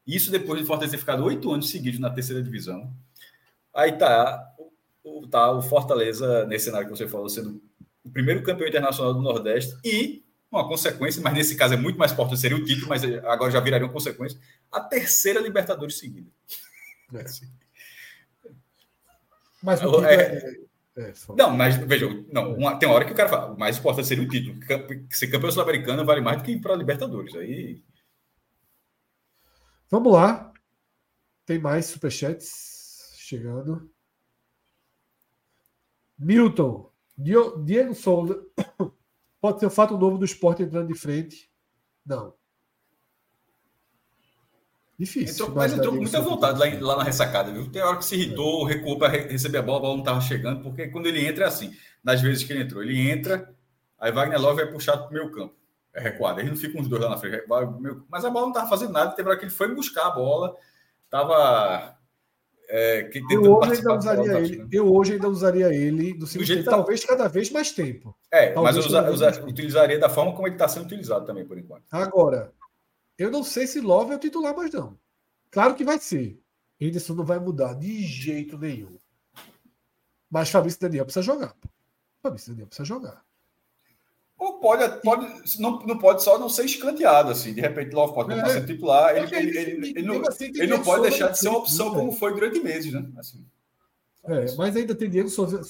isso 0.05 0.31
depois 0.31 0.59
de 0.59 0.67
Fortaleza 0.67 0.91
ter 0.91 0.99
ficado 0.99 1.23
oito 1.23 1.51
anos 1.51 1.69
seguidos 1.69 1.99
na 1.99 2.09
terceira 2.09 2.43
divisão. 2.43 2.91
Aí 3.73 3.93
tá 3.93 4.53
o, 5.03 5.27
tá 5.27 5.51
o 5.51 5.61
Fortaleza, 5.61 6.45
nesse 6.45 6.65
cenário 6.65 6.87
que 6.87 6.97
você 6.97 7.07
falou, 7.07 7.29
sendo 7.29 7.61
o 8.03 8.09
primeiro 8.09 8.43
campeão 8.43 8.67
internacional 8.67 9.13
do 9.13 9.21
Nordeste 9.21 9.75
e 9.83 10.24
uma 10.55 10.67
consequência, 10.67 11.21
mas 11.21 11.33
nesse 11.33 11.55
caso 11.55 11.73
é 11.73 11.77
muito 11.77 11.97
mais 11.97 12.11
forte, 12.11 12.37
seria 12.37 12.57
o 12.57 12.63
título, 12.63 12.89
mas 12.89 13.03
agora 13.03 13.51
já 13.51 13.59
viraria 13.59 13.85
uma 13.85 13.93
consequência, 13.93 14.39
a 14.71 14.79
terceira 14.79 15.39
Libertadores 15.39 15.97
seguida. 15.97 16.29
É. 17.13 17.21
Assim. 17.21 17.47
Mas 19.61 19.81
o 19.81 20.05
é, 20.05 20.15
é, 20.15 21.01
é, 21.09 21.13
não, 21.35 21.51
mas 21.51 21.75
veja, 21.75 22.07
não, 22.31 22.53
uma, 22.53 22.77
tem 22.77 22.87
uma 22.87 22.95
hora 22.95 23.05
que 23.05 23.11
o 23.11 23.15
cara 23.15 23.27
fala, 23.27 23.53
o 23.53 23.59
mais 23.59 23.77
importante 23.77 24.07
seria 24.07 24.23
o 24.23 24.29
título. 24.29 24.57
Ser 25.09 25.27
campeão 25.27 25.51
sul-americano 25.51 26.05
vale 26.05 26.21
mais 26.21 26.37
do 26.37 26.43
que 26.43 26.51
ir 26.51 26.61
para 26.61 26.73
a 26.73 26.77
Libertadores. 26.77 27.35
Aí. 27.35 27.83
Vamos 29.89 30.13
lá. 30.13 30.53
Tem 31.45 31.59
mais 31.59 31.87
superchats 31.87 33.13
chegando. 33.17 33.91
Milton, 36.17 36.91
Diego 37.17 37.93
Souza. 37.93 38.41
Pode 39.45 39.59
ser 39.59 39.67
o 39.67 39.69
fato 39.69 39.95
novo 39.95 40.17
do 40.17 40.25
esporte 40.25 40.63
entrando 40.63 40.87
de 40.87 40.99
frente? 40.99 41.51
Não. 42.03 42.33
Difícil. 44.97 45.45
Entrou, 45.45 45.55
mas 45.55 45.71
entrou 45.71 45.93
com 45.93 46.01
muita 46.01 46.19
vontade 46.19 46.57
lá, 46.57 46.87
lá, 46.87 46.97
na 46.97 47.03
ressacada, 47.03 47.51
viu? 47.51 47.69
Tem 47.69 47.79
hora 47.83 47.97
que 47.97 48.05
se 48.05 48.15
irritou, 48.15 48.67
é. 48.67 48.73
recuou 48.73 48.97
para 48.97 49.09
receber 49.09 49.59
a 49.59 49.61
bola, 49.61 49.77
a 49.77 49.81
bola 49.81 49.93
não 49.93 50.01
estava 50.01 50.19
chegando, 50.19 50.63
porque 50.63 50.87
quando 50.87 51.05
ele 51.05 51.23
entra 51.23 51.45
é 51.45 51.47
assim. 51.47 51.71
Nas 52.03 52.21
vezes 52.21 52.43
que 52.43 52.53
ele 52.53 52.63
entrou, 52.63 52.81
ele 52.81 52.99
entra, 52.99 53.53
aí 53.99 54.11
Wagner 54.11 54.41
Love 54.41 54.63
é 54.63 54.65
puxado 54.65 55.03
para 55.03 55.11
o 55.11 55.13
meio 55.13 55.31
campo. 55.31 55.53
É 55.93 55.99
recuado. 55.99 56.39
Aí 56.39 56.49
não 56.49 56.55
fica 56.55 56.81
uns 56.81 56.87
dois 56.87 57.03
lá 57.03 57.09
na 57.11 57.17
frente. 57.17 57.45
Mas 58.09 58.25
a 58.25 58.31
bola 58.31 58.47
não 58.47 58.51
estava 58.51 58.67
fazendo 58.67 58.93
nada. 58.93 59.11
Teve 59.11 59.29
hora 59.29 59.37
que 59.37 59.45
ele 59.45 59.51
foi 59.51 59.75
buscar 59.75 60.07
a 60.07 60.09
bola, 60.09 60.55
estava 61.05 61.95
é, 62.67 63.09
eu, 63.29 63.57
hoje 63.57 63.73
ainda 63.73 63.95
usaria 63.95 64.39
ele, 64.39 64.67
eu 64.71 64.93
hoje 64.93 65.13
ainda 65.13 65.29
usaria 65.29 65.73
ele 65.73 66.13
do 66.13 66.25
segundo 66.25 66.47
tempo, 66.47 66.63
tá... 66.63 66.71
talvez 66.71 67.05
cada 67.05 67.27
vez 67.27 67.51
mais 67.51 67.71
tempo. 67.71 68.15
É, 68.35 68.51
talvez 68.51 68.75
mas 68.75 68.85
eu 68.85 69.13
usa, 69.13 69.45
utilizaria 69.45 69.97
da 69.97 70.09
forma 70.09 70.33
como 70.33 70.45
ele 70.45 70.55
está 70.55 70.67
sendo 70.67 70.85
utilizado 70.85 71.25
também, 71.25 71.45
por 71.45 71.57
enquanto. 71.57 71.85
Agora, 71.89 72.51
eu 73.17 73.31
não 73.31 73.45
sei 73.45 73.65
se 73.65 73.79
Love 73.79 74.11
é 74.11 74.15
o 74.17 74.19
titular 74.19 74.53
mais 74.53 74.73
não. 74.73 74.99
Claro 75.49 75.73
que 75.73 75.85
vai 75.85 75.97
ser. 75.99 76.37
Henderson 76.79 77.13
não 77.13 77.23
vai 77.23 77.39
mudar 77.39 77.75
de 77.75 78.03
jeito 78.03 78.57
nenhum. 78.57 78.97
Mas 80.29 80.49
Fabrício 80.49 80.81
Daniel 80.81 81.05
precisa 81.05 81.23
jogar. 81.23 81.55
Fabrício 82.21 82.49
Daniel 82.51 82.67
precisa 82.67 82.85
jogar. 82.85 83.23
Ou 84.37 84.59
pode, 84.59 85.01
pode 85.01 85.25
não, 85.61 85.79
não 85.85 85.97
pode 85.97 86.21
só 86.21 86.37
não 86.37 86.49
ser 86.49 86.65
escanteado, 86.65 87.31
assim. 87.31 87.53
De 87.53 87.61
repente, 87.61 87.95
Love 87.95 88.13
pode 88.13 88.33
é, 88.33 88.45
ser 88.49 88.65
titular. 88.65 89.15
Ele, 89.15 89.33
ele, 89.33 89.57
ele, 89.57 89.89
ele, 89.91 90.01
não, 90.01 90.15
ele 90.15 90.67
não 90.67 90.83
pode 90.83 91.03
deixar 91.03 91.29
de 91.29 91.39
ser 91.39 91.47
uma 91.47 91.59
opção 91.59 91.93
como 91.93 92.11
foi 92.11 92.33
durante 92.33 92.59
meses, 92.59 92.91
né? 92.91 93.09
Assim. 93.17 93.45
É, 94.25 94.53
mas 94.57 94.75
ainda 94.75 94.93
tem 94.93 95.09
Diego 95.09 95.29
Souza. 95.29 95.61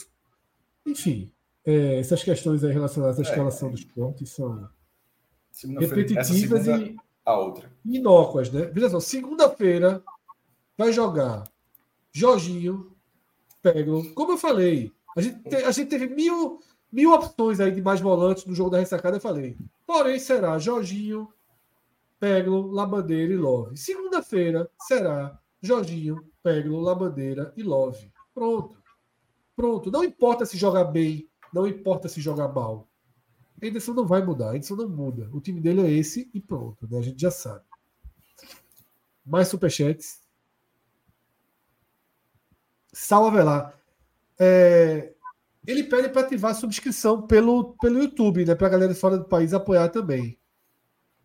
Enfim, 0.83 1.31
é, 1.65 1.99
essas 1.99 2.23
questões 2.23 2.63
aí 2.63 2.71
relacionadas 2.71 3.17
à 3.19 3.21
é. 3.21 3.25
escalação 3.25 3.69
do 3.69 3.75
esporte 3.75 4.25
são 4.25 4.69
repetitivas 5.79 6.67
e 6.67 6.95
a 7.25 7.37
outra. 7.37 7.71
inócuas, 7.83 8.51
né? 8.51 8.65
Veja 8.65 8.89
só, 8.89 8.99
segunda-feira 8.99 10.03
vai 10.77 10.93
jogar 10.93 11.43
Jorginho, 12.11 12.91
Pego. 13.61 14.13
Como 14.13 14.33
eu 14.33 14.37
falei, 14.37 14.91
a 15.17 15.21
gente, 15.21 15.49
te, 15.49 15.55
a 15.55 15.71
gente 15.71 15.89
teve 15.89 16.07
mil 16.07 16.59
mil 16.91 17.11
opções 17.11 17.59
aí 17.59 17.71
de 17.71 17.81
mais 17.81 17.99
volantes 17.99 18.45
no 18.45 18.55
jogo 18.55 18.69
da 18.69 18.79
ressacada, 18.79 19.17
eu 19.17 19.21
falei. 19.21 19.57
Porém, 19.85 20.17
será 20.17 20.57
Jorginho, 20.57 21.27
Peglo, 22.17 22.71
Labandeira 22.71 23.33
e 23.33 23.37
Love. 23.37 23.75
Segunda-feira 23.75 24.69
será 24.79 25.37
Jorginho, 25.61 26.23
Peglo, 26.41 26.79
Labandeira 26.79 27.53
e 27.57 27.63
Love. 27.63 28.09
Pronto. 28.33 28.77
Pronto. 29.55 29.91
Não 29.91 30.03
importa 30.05 30.45
se 30.45 30.57
jogar 30.57 30.85
bem, 30.85 31.27
não 31.55 31.65
importa 31.65 32.09
se 32.09 32.19
jogar 32.19 32.49
mal. 32.49 32.85
Anderson 33.63 33.93
não 33.93 34.05
vai 34.05 34.21
mudar, 34.21 34.49
Anderson 34.49 34.75
não 34.75 34.89
muda. 34.89 35.29
O 35.31 35.39
time 35.39 35.61
dele 35.61 35.79
é 35.81 35.89
esse 35.89 36.29
e 36.33 36.41
pronto, 36.41 36.85
né? 36.91 36.99
A 36.99 37.01
gente 37.01 37.21
já 37.21 37.31
sabe. 37.31 37.63
Mais 39.25 39.47
superchats. 39.47 40.19
Salve 42.91 43.41
lá. 43.41 43.73
É, 44.37 45.13
ele 45.65 45.85
pede 45.85 46.09
para 46.09 46.23
ativar 46.23 46.51
a 46.51 46.55
subscrição 46.55 47.25
pelo, 47.25 47.77
pelo 47.79 48.03
YouTube, 48.03 48.43
né? 48.43 48.53
Para 48.53 48.67
a 48.67 48.71
galera 48.71 48.93
fora 48.93 49.17
do 49.17 49.23
país 49.23 49.53
apoiar 49.53 49.87
também. 49.87 50.37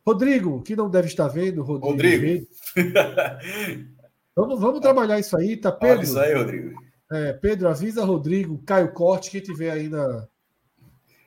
Rodrigo, 0.07 0.63
que 0.63 0.77
não 0.77 0.89
deve 0.89 1.09
estar 1.09 1.27
vendo, 1.27 1.63
Rodrigo. 1.63 1.91
Rodrigo. 1.91 2.47
vamos, 4.35 4.61
vamos 4.61 4.81
trabalhar 4.81 5.19
isso 5.19 5.37
aí, 5.37 5.57
tá, 5.57 5.73
Pedro? 5.73 5.97
Olha 5.97 6.05
isso 6.05 6.19
aí, 6.21 6.35
Rodrigo. 6.35 6.90
É, 7.13 7.33
Pedro, 7.33 7.69
avisa 7.69 8.05
Rodrigo, 8.05 8.63
Caio 8.65 8.93
Corte, 8.93 9.31
quem 9.31 9.41
tiver 9.41 9.71
aí 9.71 9.89
na. 9.89 10.29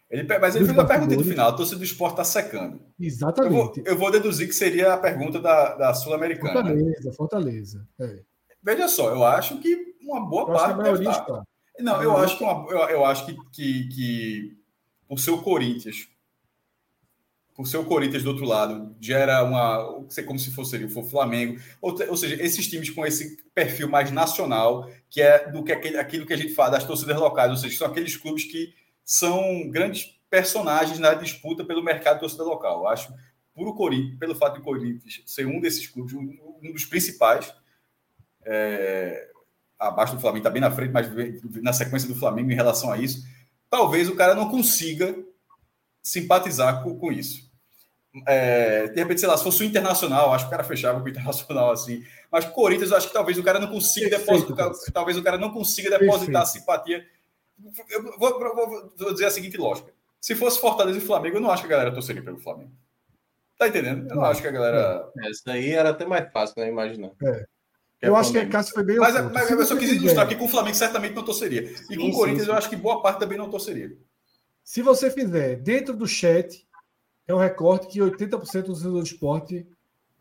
Ele, 0.10 0.24
mas 0.40 0.56
ele 0.56 0.66
fez 0.66 0.78
uma 0.78 0.88
pergunta 0.88 1.16
no 1.16 1.24
final: 1.24 1.50
a 1.50 1.54
torcida 1.54 1.80
do 1.80 1.84
esporte 1.84 2.14
está 2.14 2.24
secando. 2.24 2.80
Exatamente. 3.00 3.54
Eu 3.54 3.64
vou, 3.64 3.74
eu 3.86 3.98
vou, 3.98 4.12
deduzir 4.12 4.48
que 4.48 4.54
seria 4.54 4.94
a 4.94 4.98
pergunta 4.98 5.40
da, 5.40 5.76
da 5.76 5.94
Sul-Americana. 5.94 6.54
Fortaleza, 6.54 7.14
Fortaleza. 7.14 7.88
É. 8.00 8.20
Veja 8.62 8.88
só, 8.88 9.10
eu 9.10 9.26
acho 9.26 9.60
que 9.60 9.96
uma 10.02 10.26
boa 10.26 10.44
eu 10.44 10.54
parte. 10.54 10.84
Deve 10.84 11.00
estar. 11.00 11.20
Está. 11.20 11.44
Não, 11.80 12.02
eu 12.02 12.16
acho 12.16 12.38
que, 12.38 12.44
uma, 12.44 12.72
eu, 12.72 12.78
eu, 12.90 13.06
acho 13.06 13.26
que, 13.26 13.36
que, 13.52 13.88
que 13.90 14.58
por 15.08 15.20
ser 15.20 15.32
o 15.32 15.42
Corinthians, 15.42 16.08
por 17.56 17.68
ser 17.68 17.78
o 17.78 17.86
Corinthians 17.86 18.24
do 18.24 18.30
outro 18.30 18.46
lado, 18.46 18.96
gera 19.00 19.44
uma. 19.44 20.06
como 20.26 20.40
se 20.40 20.52
fosse 20.52 20.84
o 20.84 21.04
Flamengo. 21.04 21.60
Ou, 21.82 21.96
ou, 22.10 22.18
seja, 22.18 22.42
esses 22.42 22.68
times 22.68 22.90
com 22.90 23.06
esse 23.06 23.38
perfil 23.54 23.88
mais 23.88 24.12
nacional, 24.12 24.90
que 25.10 25.22
é 25.22 25.50
do 25.52 25.64
que 25.64 25.72
aquele, 25.72 25.98
aquilo 25.98 26.26
que 26.26 26.34
a 26.34 26.38
gente 26.38 26.54
fala 26.54 26.72
das 26.72 26.84
torcidas 26.84 27.18
locais, 27.18 27.52
ou 27.52 27.58
seja, 27.58 27.78
são 27.78 27.88
aqueles 27.88 28.18
clubes 28.18 28.46
que 28.46 28.74
são 29.06 29.70
grandes 29.70 30.20
personagens 30.30 30.98
na 30.98 31.14
disputa 31.14 31.64
pelo 31.64 31.84
mercado 31.84 32.16
de 32.16 32.22
torcida 32.22 32.44
local. 32.44 32.80
Eu 32.80 32.88
acho, 32.88 33.14
por 33.54 33.68
o 33.68 33.76
Corinthians, 33.76 34.18
pelo 34.18 34.36
fato 34.36 34.56
de 34.56 34.62
o 34.62 34.64
Corinthians 34.64 35.22
ser 35.26 35.46
um 35.46 35.60
desses 35.60 35.88
clubes, 35.88 36.14
um, 36.16 36.36
um 36.64 36.72
dos 36.72 36.86
principais. 36.86 37.54
É, 38.46 39.30
abaixo 39.80 40.16
do 40.16 40.22
Flamengo, 40.22 40.40
está 40.40 40.50
bem 40.50 40.62
na 40.62 40.72
frente, 40.72 40.92
mas 40.92 41.08
na 41.62 41.74
sequência 41.74 42.08
do 42.08 42.16
Flamengo 42.16 42.52
em 42.52 42.56
relação 42.56 42.92
a 42.92 42.98
isso, 42.98 43.24
talvez 43.70 44.08
o 44.10 44.16
cara 44.16 44.34
não 44.34 44.50
consiga 44.50 45.16
simpatizar 46.04 46.84
com, 46.84 46.96
com 47.00 47.12
isso. 47.12 47.52
É, 48.28 48.90
de 48.90 49.00
repente, 49.00 49.22
sei 49.22 49.30
lá, 49.30 49.36
se 49.36 49.44
fosse 49.44 49.64
o 49.64 49.66
Internacional, 49.66 50.34
acho 50.34 50.46
que 50.46 50.50
o 50.50 50.52
cara 50.52 50.64
fechava 50.64 51.00
com 51.00 51.06
o 51.06 51.10
Internacional 51.10 51.72
assim. 51.72 52.04
Mas 52.32 52.46
o 52.46 52.52
Corinthians, 52.52 52.92
eu 52.92 52.98
acho 52.98 53.08
que 53.08 53.14
talvez 53.14 53.38
o 53.38 53.44
cara 53.44 53.60
não 53.60 53.68
consiga 53.68 54.10
depositar, 54.10 54.72
talvez 54.94 55.18
o 55.18 55.24
cara 55.24 55.38
não 55.38 55.52
consiga 55.52 55.98
depositar 55.98 56.46
simpatia. 56.46 57.04
Eu 57.90 58.18
vou, 58.20 58.40
vou, 58.40 58.92
vou, 58.98 59.14
dizer 59.14 59.26
a 59.26 59.32
seguinte 59.32 59.58
lógica: 59.58 59.92
se 60.22 60.36
fosse 60.36 60.60
Fortaleza 60.60 60.98
e 61.00 61.02
Flamengo, 61.02 61.38
eu 61.38 61.42
não 61.42 61.50
acho 61.50 61.64
que 61.64 61.68
a 61.68 61.72
galera 61.72 61.94
torceria 61.94 62.22
pelo 62.22 62.38
Flamengo. 62.38 62.72
Tá 63.58 63.68
entendendo? 63.68 64.10
Eu 64.10 64.16
não 64.16 64.26
acho 64.26 64.42
que 64.42 64.48
a 64.48 64.52
galera. 64.52 65.10
É, 65.20 65.30
isso 65.30 65.44
aí 65.50 65.72
era 65.72 65.90
até 65.90 66.06
mais 66.06 66.32
fácil, 66.32 66.56
né? 66.58 66.70
Imaginar. 66.70 67.12
É. 67.24 67.46
É 68.02 68.10
eu 68.10 68.18
acho 68.18 68.34
que 68.34 68.38
a 68.38 68.50
Cássio 68.50 68.74
foi 68.74 68.84
bem. 68.84 68.98
Mas, 68.98 69.32
mas 69.32 69.50
eu 69.50 69.66
só 69.66 69.78
quis 69.78 69.94
ilustrar 69.94 70.28
que 70.28 70.36
com 70.36 70.44
o 70.44 70.50
Flamengo 70.50 70.76
certamente 70.76 71.16
não 71.16 71.24
torceria. 71.24 71.62
E 71.64 71.78
sim, 71.78 71.96
com 71.96 72.10
o 72.10 72.12
Corinthians 72.12 72.46
sim, 72.46 72.52
eu 72.52 72.58
acho 72.58 72.70
que 72.70 72.76
boa 72.76 73.02
parte 73.02 73.20
também 73.20 73.38
não 73.38 73.50
torceria. 73.50 73.96
Se 74.64 74.82
você 74.82 75.12
fizer 75.12 75.58
dentro 75.58 75.96
do 75.96 76.08
chat, 76.08 76.66
é 77.28 77.34
um 77.34 77.38
recorte 77.38 77.88
que 77.88 78.00
80% 78.00 78.64
do 78.64 78.92
do 78.92 79.04
esporte 79.04 79.68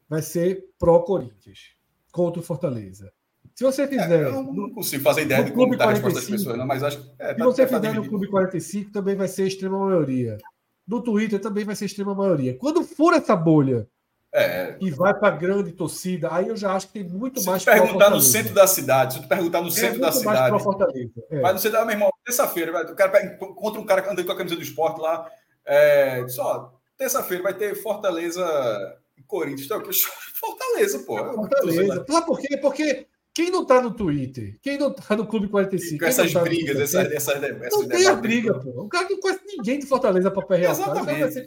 vai 0.09 0.23
ser 0.23 0.69
pró-Corinthians 0.79 1.77
contra 2.11 2.41
o 2.41 2.43
Fortaleza. 2.43 3.13
Se 3.55 3.65
você 3.65 3.87
fizer. 3.87 4.25
É, 4.25 4.27
eu 4.27 4.43
não 4.43 4.71
consigo 4.71 5.03
fazer 5.03 5.23
ideia 5.23 5.45
de 5.45 5.53
como 5.53 5.75
está 5.75 5.87
a 5.87 5.91
resposta 5.91 6.21
das 6.21 6.29
pessoas, 6.29 6.57
não, 6.57 6.67
mas 6.67 6.83
acho 6.83 7.03
que. 7.03 7.11
É, 7.19 7.33
se 7.33 7.37
tá, 7.37 7.45
você 7.45 7.67
tá 7.67 7.77
fizer 7.77 7.95
no 7.95 8.09
Clube 8.09 8.29
45, 8.29 8.91
também 8.91 9.15
vai 9.15 9.29
ser 9.29 9.47
extrema 9.47 9.79
maioria. 9.79 10.39
No 10.87 11.03
Twitter 11.03 11.41
também 11.41 11.65
vai 11.65 11.77
ser 11.77 11.85
extrema 11.85 12.15
maioria. 12.15 12.57
Quando 12.57 12.83
for 12.83 13.15
essa 13.15 13.37
bolha 13.37 13.87
é. 14.35 14.77
e 14.81 14.91
vai 14.91 15.13
para 15.13 15.31
grande 15.31 15.73
torcida, 15.73 16.29
aí 16.33 16.49
eu 16.49 16.57
já 16.57 16.73
acho 16.73 16.87
que 16.87 16.95
tem 16.95 17.05
muito 17.05 17.41
se 17.41 17.47
mais. 17.47 17.63
Se 17.63 17.71
perguntar 17.71 18.09
no 18.09 18.21
centro 18.21 18.55
da 18.55 18.67
cidade, 18.67 19.15
se 19.15 19.23
tu 19.23 19.29
perguntar 19.29 19.61
no 19.61 19.69
é 19.69 19.73
centro 19.73 20.01
da 20.01 20.11
cidade. 20.11 20.57
É. 21.31 21.41
Vai 21.41 21.53
no 21.53 21.59
centro, 21.59 21.79
ah, 21.79 21.85
meu 21.85 21.95
irmão, 21.95 22.11
terça-feira, 22.25 22.91
o 22.91 22.97
cara 22.97 23.37
contra 23.37 23.81
um 23.81 23.85
cara 23.85 24.11
andando 24.11 24.25
com 24.25 24.33
a 24.33 24.37
camisa 24.37 24.57
do 24.57 24.63
esporte 24.63 25.01
lá. 25.01 25.29
É, 25.67 26.27
só, 26.29 26.73
terça-feira 26.97 27.43
vai 27.43 27.55
ter 27.55 27.75
Fortaleza 27.75 28.43
e 29.19 29.23
Corinthians. 29.23 29.67
Então, 29.67 29.83
Fortaleza, 30.41 30.99
pô. 31.01 31.17
Fortaleza. 31.35 32.05
Sabe 32.09 32.27
por 32.27 32.41
quê? 32.41 32.57
Porque 32.57 33.07
quem 33.35 33.51
não 33.51 33.67
tá 33.67 33.83
no 33.83 33.93
Twitter? 33.93 34.59
Quem 34.63 34.79
não 34.79 34.95
tá 34.95 35.15
no 35.15 35.27
Clube 35.27 35.49
45? 35.49 35.99
Com 35.99 36.07
essas 36.07 36.33
tá 36.33 36.41
brigas, 36.41 36.81
essas, 36.81 37.13
essas, 37.13 37.43
essas, 37.43 37.81
Não 37.81 37.89
tem 37.89 38.07
a 38.07 38.15
briga, 38.15 38.59
pô. 38.59 38.83
O 38.83 38.89
cara 38.89 39.09
não 39.11 39.21
conhece 39.21 39.41
ninguém 39.47 39.79
de 39.79 39.87
Fortaleza 39.87 40.31
para 40.31 40.47
perrear. 40.47 40.73
Exatamente. 40.73 41.47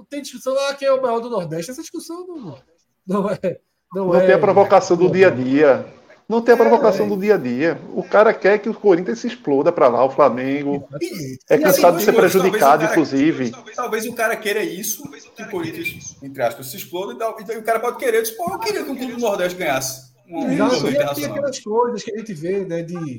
Não 0.00 0.06
tem 0.06 0.22
discussão, 0.22 0.56
ah, 0.66 0.72
quem 0.72 0.88
é 0.88 0.92
o 0.92 1.02
maior 1.02 1.20
do 1.20 1.28
Nordeste? 1.28 1.70
Essa 1.70 1.82
discussão 1.82 2.26
não, 2.26 2.58
não 3.06 3.30
é. 3.30 3.60
Não, 3.94 4.06
não 4.06 4.14
é, 4.14 4.24
tem 4.24 4.34
a 4.34 4.38
provocação 4.38 4.96
do 4.96 5.10
dia 5.10 5.26
a 5.26 5.30
dia. 5.30 5.86
Não 6.26 6.40
tem 6.40 6.54
a 6.54 6.56
provocação 6.56 7.04
é, 7.04 7.08
do 7.10 7.18
dia 7.18 7.34
a 7.34 7.36
dia. 7.36 7.78
O 7.94 8.02
cara 8.02 8.32
quer 8.32 8.58
que 8.60 8.70
o 8.70 8.72
Corinthians 8.72 9.18
se 9.18 9.26
exploda 9.26 9.70
para 9.70 9.88
lá, 9.88 10.02
o 10.02 10.08
Flamengo. 10.08 10.88
E, 11.02 11.36
é 11.50 11.58
cansado 11.58 11.98
de 11.98 12.04
ser 12.04 12.14
prejudicado, 12.14 12.84
inclusive. 12.84 13.50
Talvez, 13.50 13.76
talvez, 13.76 14.06
o 14.06 14.14
cara 14.14 14.34
queira 14.36 14.64
isso, 14.64 15.02
que 15.36 15.42
o 15.42 15.50
Corinthians, 15.50 16.16
entre 16.22 16.42
aspas, 16.42 16.68
se 16.68 16.78
exploda, 16.78 17.12
e, 17.12 17.42
então, 17.42 17.58
o 17.58 17.62
cara 17.62 17.78
pode 17.78 17.98
querer. 17.98 18.22
Diz, 18.22 18.30
Pô, 18.30 18.54
eu 18.54 18.58
queria 18.58 18.82
que 18.82 18.90
o 18.90 18.96
clube 18.96 19.12
do 19.12 19.20
Nordeste 19.20 19.58
ganhasse. 19.58 20.14
Um 20.30 20.50
Exato, 20.50 21.20
e 21.20 21.24
aquelas 21.26 21.58
coisas 21.58 22.02
que 22.02 22.14
a 22.14 22.16
gente 22.16 22.32
vê, 22.32 22.64
né, 22.64 22.82
de, 22.82 23.18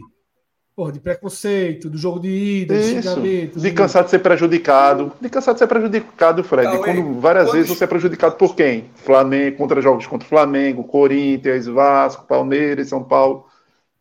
porra, 0.81 0.93
de 0.93 0.99
preconceito, 0.99 1.91
do 1.91 1.95
jogo 1.95 2.19
de 2.19 2.29
ida, 2.61 2.75
de 2.75 2.83
xingamento. 2.83 3.59
De, 3.59 3.69
de 3.69 3.71
cansar 3.71 4.03
de 4.03 4.09
ser 4.09 4.17
prejudicado. 4.17 5.13
De 5.21 5.29
cansar 5.29 5.53
de 5.53 5.59
ser 5.59 5.67
prejudicado, 5.67 6.43
Fred. 6.43 6.73
Não, 6.73 6.81
quando 6.81 7.19
várias 7.19 7.45
quando... 7.45 7.53
vezes 7.53 7.69
você 7.69 7.83
é 7.83 7.87
prejudicado 7.87 8.35
por 8.35 8.55
quem? 8.55 8.89
Flamengo, 8.95 9.57
contra 9.57 9.79
jogos 9.79 10.07
contra 10.07 10.27
Flamengo, 10.27 10.83
Corinthians, 10.83 11.67
Vasco, 11.67 12.25
Palmeiras, 12.25 12.89
São 12.89 13.03
Paulo. 13.03 13.45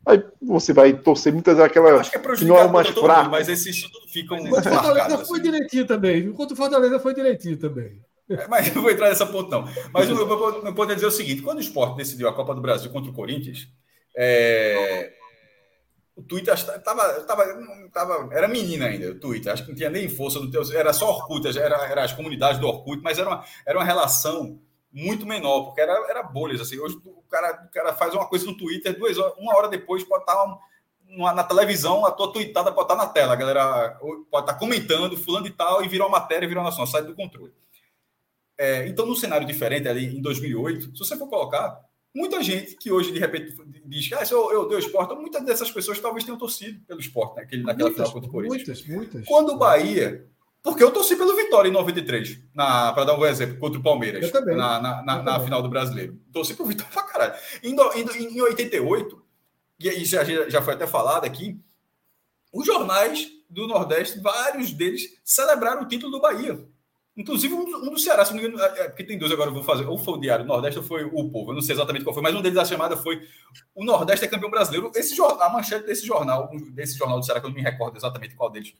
Aí 0.03 0.23
você 0.41 0.73
vai 0.73 0.91
torcer 0.93 1.31
muitas 1.31 1.59
aquela 1.59 1.99
Acho 1.99 2.09
que, 2.09 2.17
é 2.17 2.35
que 2.35 2.45
não 2.45 2.57
é 2.57 2.65
o 2.65 2.73
mais 2.73 2.87
fraco. 2.87 3.29
Mas 3.29 3.47
esses 3.47 3.87
ficam. 4.11 4.39
Enquanto 4.39 4.65
o 4.65 4.69
Fortaleza 4.69 5.17
foi 5.19 5.39
assim. 5.39 5.51
direitinho 5.51 5.85
também. 5.85 6.17
Enquanto 6.23 6.51
o 6.51 6.55
Fortaleza 6.55 6.99
foi 6.99 7.13
direitinho 7.13 7.57
também. 7.57 8.01
É, 8.27 8.47
mas 8.47 8.75
eu 8.75 8.81
vou 8.81 8.89
entrar 8.89 9.09
nessa 9.09 9.27
ponto, 9.27 9.51
não. 9.51 9.65
Mas 9.93 10.09
eu, 10.09 10.17
eu, 10.17 10.65
eu 10.65 10.73
posso 10.73 10.95
dizer 10.95 11.05
o 11.05 11.11
seguinte: 11.11 11.43
quando 11.43 11.59
o 11.59 11.61
esporte 11.61 11.97
decidiu 11.97 12.27
a 12.27 12.33
Copa 12.33 12.55
do 12.55 12.61
Brasil 12.61 12.89
contra 12.89 13.11
o 13.11 13.13
Corinthians, 13.13 13.67
é, 14.17 15.11
o 16.15 16.21
Twitter 16.21 16.53
estava, 16.53 16.79
tava, 17.21 17.89
tava, 17.93 18.29
era 18.33 18.47
menina 18.47 18.87
ainda, 18.87 19.11
o 19.11 19.19
Twitter, 19.19 19.51
acho 19.51 19.63
que 19.63 19.69
não 19.69 19.75
tinha 19.75 19.89
nem 19.89 20.09
força, 20.09 20.39
no 20.39 20.51
teu, 20.51 20.61
era 20.73 20.91
só 20.93 21.09
Orkut, 21.09 21.57
era, 21.57 21.85
era 21.85 22.03
as 22.03 22.13
comunidades 22.13 22.59
do 22.59 22.67
Orkut, 22.67 23.01
mas 23.01 23.17
era 23.17 23.29
uma, 23.29 23.45
era 23.65 23.77
uma 23.77 23.85
relação 23.85 24.59
muito 24.91 25.25
menor, 25.25 25.65
porque 25.65 25.81
era, 25.81 25.93
era 26.09 26.21
bolhas. 26.21 26.59
Assim. 26.59 26.77
Hoje 26.77 26.97
o 27.05 27.23
cara, 27.29 27.65
o 27.65 27.73
cara 27.73 27.93
faz 27.93 28.13
uma 28.13 28.27
coisa 28.27 28.45
no 28.45 28.57
Twitter, 28.57 28.97
duas 28.97 29.17
horas, 29.17 29.33
uma 29.37 29.55
hora 29.55 29.69
depois 29.69 30.03
pode 30.03 30.23
estar 30.23 30.59
uma, 31.07 31.33
na 31.33 31.43
televisão, 31.43 32.05
a 32.05 32.11
tua 32.11 32.31
tweetada 32.31 32.71
pode 32.71 32.91
estar 32.91 32.95
na 32.95 33.07
tela, 33.07 33.33
a 33.33 33.37
galera 33.37 33.99
pode 34.29 34.45
estar 34.45 34.59
comentando, 34.59 35.17
fulano 35.17 35.47
e 35.47 35.51
tal, 35.51 35.83
e 35.83 35.87
virou 35.87 36.07
uma 36.07 36.19
matéria, 36.19 36.47
virou 36.47 36.63
nação, 36.63 36.85
sai 36.85 37.03
do 37.03 37.15
controle. 37.15 37.53
É, 38.57 38.87
então, 38.87 39.05
num 39.05 39.15
cenário 39.15 39.47
diferente, 39.47 39.87
ali 39.87 40.17
em 40.17 40.21
2008, 40.21 40.95
se 40.95 40.99
você 40.99 41.17
for 41.17 41.27
colocar, 41.27 41.79
muita 42.13 42.41
gente 42.43 42.75
que 42.75 42.91
hoje, 42.91 43.11
de 43.11 43.19
repente, 43.19 43.55
diz 43.85 44.11
ah, 44.13 44.23
eu, 44.29 44.51
eu 44.51 44.67
dei 44.67 44.77
o 44.77 44.79
esporte, 44.79 45.15
muitas 45.15 45.43
dessas 45.43 45.71
pessoas 45.71 45.99
talvez 45.99 46.23
tenham 46.23 46.37
torcido 46.37 46.79
pelo 46.85 46.99
esporte 46.99 47.37
naquele, 47.37 47.63
naquela 47.63 47.89
muitas, 47.89 48.09
final 48.09 48.13
contra 48.13 48.29
o 48.29 48.31
Corinthians. 48.31 48.85
Muitas, 48.85 49.13
muitas. 49.13 49.27
Quando 49.27 49.49
o 49.53 49.57
Bahia. 49.57 50.27
Porque 50.63 50.83
eu 50.83 50.91
torci 50.91 51.15
pelo 51.15 51.35
Vitória 51.35 51.69
em 51.69 51.71
93, 51.71 52.39
para 52.53 53.03
dar 53.03 53.17
um 53.17 53.25
exemplo, 53.25 53.57
contra 53.57 53.79
o 53.79 53.83
Palmeiras, 53.83 54.31
na, 54.31 54.79
na, 54.79 55.03
na, 55.03 55.23
na 55.23 55.39
final 55.39 55.59
do 55.59 55.69
Brasileiro. 55.69 56.19
Torci 56.31 56.53
pro 56.53 56.65
Vitória 56.65 56.93
pra 56.93 57.01
caralho. 57.01 57.33
Em, 57.63 57.75
em, 57.75 58.37
em 58.37 58.41
88, 58.41 59.25
e 59.79 59.87
isso 59.89 60.11
já, 60.11 60.23
já 60.23 60.61
foi 60.61 60.75
até 60.75 60.85
falado 60.85 61.25
aqui, 61.25 61.59
os 62.53 62.63
jornais 62.63 63.27
do 63.49 63.67
Nordeste, 63.67 64.19
vários 64.19 64.71
deles 64.71 65.19
celebraram 65.23 65.81
o 65.81 65.87
título 65.87 66.11
do 66.11 66.21
Bahia. 66.21 66.63
Inclusive 67.15 67.53
um, 67.53 67.59
um 67.59 67.89
do 67.89 67.99
Ceará, 67.99 68.23
se 68.23 68.33
não 68.33 68.41
me 68.41 68.47
engano, 68.47 68.63
é, 68.63 68.81
é, 68.81 68.87
porque 68.87 69.03
tem 69.03 69.17
dois 69.17 69.31
agora, 69.31 69.49
eu 69.49 69.53
vou 69.53 69.63
fazer. 69.63 69.85
Ou 69.85 69.97
foi 69.97 70.13
o 70.13 70.17
Diário 70.17 70.45
Nordeste 70.45 70.79
ou 70.79 70.85
foi 70.85 71.03
o 71.03 71.29
Povo, 71.29 71.51
eu 71.51 71.55
não 71.55 71.61
sei 71.61 71.75
exatamente 71.75 72.03
qual 72.03 72.13
foi, 72.13 72.23
mas 72.23 72.33
um 72.33 72.41
deles 72.41 72.57
a 72.57 72.65
chamada 72.65 72.95
foi 72.95 73.21
o 73.75 73.83
Nordeste 73.83 74.25
é 74.25 74.27
campeão 74.29 74.49
brasileiro. 74.49 74.91
Esse 74.95 75.15
jornal, 75.15 75.49
a 75.49 75.49
manchete 75.51 75.85
desse 75.85 76.05
jornal, 76.05 76.49
desse 76.71 76.97
jornal 76.97 77.19
do 77.19 77.25
Ceará, 77.25 77.41
que 77.41 77.47
eu 77.47 77.49
não 77.49 77.57
me 77.57 77.63
recordo 77.63 77.97
exatamente 77.97 78.35
qual 78.35 78.49
deles, 78.49 78.73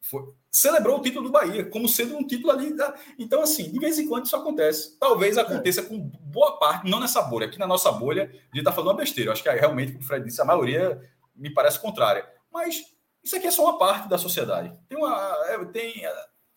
foi, 0.00 0.22
celebrou 0.50 0.98
o 0.98 1.02
título 1.02 1.24
do 1.24 1.32
Bahia, 1.32 1.68
como 1.68 1.88
sendo 1.88 2.16
um 2.16 2.24
título 2.24 2.52
ali. 2.52 2.74
Da, 2.76 2.94
então, 3.18 3.42
assim, 3.42 3.72
de 3.72 3.78
vez 3.80 3.98
em 3.98 4.06
quando 4.06 4.26
isso 4.26 4.36
acontece. 4.36 4.96
Talvez 4.98 5.36
aconteça 5.36 5.82
com 5.82 5.98
boa 5.98 6.58
parte, 6.58 6.88
não 6.88 7.00
nessa 7.00 7.20
bolha. 7.22 7.46
Aqui 7.46 7.58
na 7.58 7.66
nossa 7.66 7.90
bolha, 7.90 8.24
a 8.24 8.26
gente 8.26 8.58
está 8.58 8.70
falando 8.70 8.90
uma 8.90 8.96
besteira. 8.96 9.30
Eu 9.30 9.32
acho 9.32 9.42
que 9.42 9.50
realmente, 9.50 9.92
como 9.92 10.04
o 10.04 10.06
Fred 10.06 10.24
disse, 10.24 10.40
a 10.40 10.44
maioria 10.44 11.00
me 11.34 11.52
parece 11.52 11.80
contrária. 11.80 12.24
Mas 12.52 12.84
isso 13.24 13.34
aqui 13.34 13.48
é 13.48 13.50
só 13.50 13.64
uma 13.64 13.78
parte 13.78 14.08
da 14.08 14.16
sociedade. 14.16 14.72
Tem 14.88 14.96
uma. 14.96 15.36
É, 15.48 15.64
tem, 15.66 16.04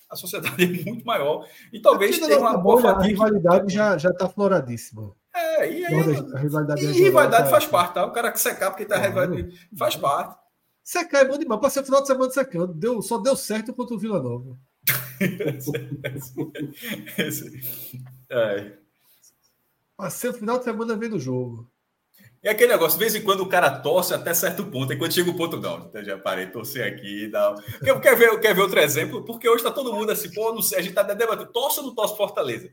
a 0.09 0.15
sociedade 0.15 0.63
é 0.81 0.85
muito 0.85 1.05
maior. 1.05 1.47
E 1.71 1.79
talvez 1.79 2.17
tenha 2.17 2.39
uma 2.39 2.57
boa 2.57 2.81
bolha, 2.81 2.95
A 2.95 3.01
rivalidade 3.01 3.67
que... 3.67 3.73
já 3.73 3.95
está 3.95 4.27
floradíssima. 4.27 5.13
É, 5.33 5.71
e 5.71 5.85
aí, 5.85 5.93
a 6.33 6.39
rivalidade, 6.39 6.83
e 6.83 6.91
rivalidade 6.91 7.43
tá 7.45 7.49
faz 7.49 7.65
parte, 7.65 7.93
tá? 7.93 8.05
O 8.05 8.11
cara 8.11 8.31
que 8.31 8.39
secar 8.39 8.71
porque 8.71 8.85
tá 8.85 8.95
é, 8.95 9.07
rivalidade 9.07 9.69
faz 9.77 9.95
parte. 9.95 10.37
Secar 10.83 11.19
é 11.19 11.25
bom 11.25 11.37
demais. 11.37 11.61
Passei 11.61 11.83
o 11.83 11.85
final 11.85 12.01
de 12.01 12.07
semana 12.07 12.31
secando. 12.31 12.73
Deu, 12.73 13.01
só 13.01 13.19
deu 13.19 13.35
certo 13.35 13.73
contra 13.73 13.95
o 13.95 13.99
Vila 13.99 14.21
Nova. 14.21 14.57
é. 18.31 18.71
Passei 19.95 20.31
o 20.31 20.33
final 20.33 20.57
de 20.57 20.63
semana 20.63 20.95
vendo 20.95 21.17
o 21.17 21.19
jogo. 21.19 21.69
E 22.41 22.47
aquele 22.47 22.71
negócio, 22.71 22.97
de 22.97 23.03
vez 23.03 23.15
em 23.15 23.21
quando 23.21 23.41
o 23.41 23.49
cara 23.49 23.69
torce 23.69 24.13
até 24.13 24.33
certo 24.33 24.65
ponto, 24.65 24.93
e 24.93 24.97
quando 24.97 25.13
chega 25.13 25.29
o 25.29 25.35
ponto, 25.35 25.57
não, 25.57 25.79
então 25.79 26.03
já 26.03 26.17
parei 26.17 26.45
de 26.45 26.53
torcer 26.53 26.85
aqui 26.85 27.25
e 27.25 27.31
tal. 27.31 27.55
Quer, 27.83 27.99
quer, 27.99 28.15
ver, 28.15 28.39
quer 28.39 28.55
ver 28.55 28.61
outro 28.61 28.79
exemplo? 28.79 29.25
Porque 29.25 29.47
hoje 29.49 29.57
está 29.57 29.71
todo 29.71 29.93
mundo 29.93 30.11
assim, 30.11 30.31
pô, 30.31 30.53
não 30.53 30.61
sei, 30.61 30.79
a 30.79 30.81
gente 30.81 30.91
está 30.91 31.03
debatendo, 31.03 31.51
torce 31.51 31.79
ou 31.79 31.87
não 31.87 31.95
torce 31.95 32.15
Fortaleza? 32.15 32.69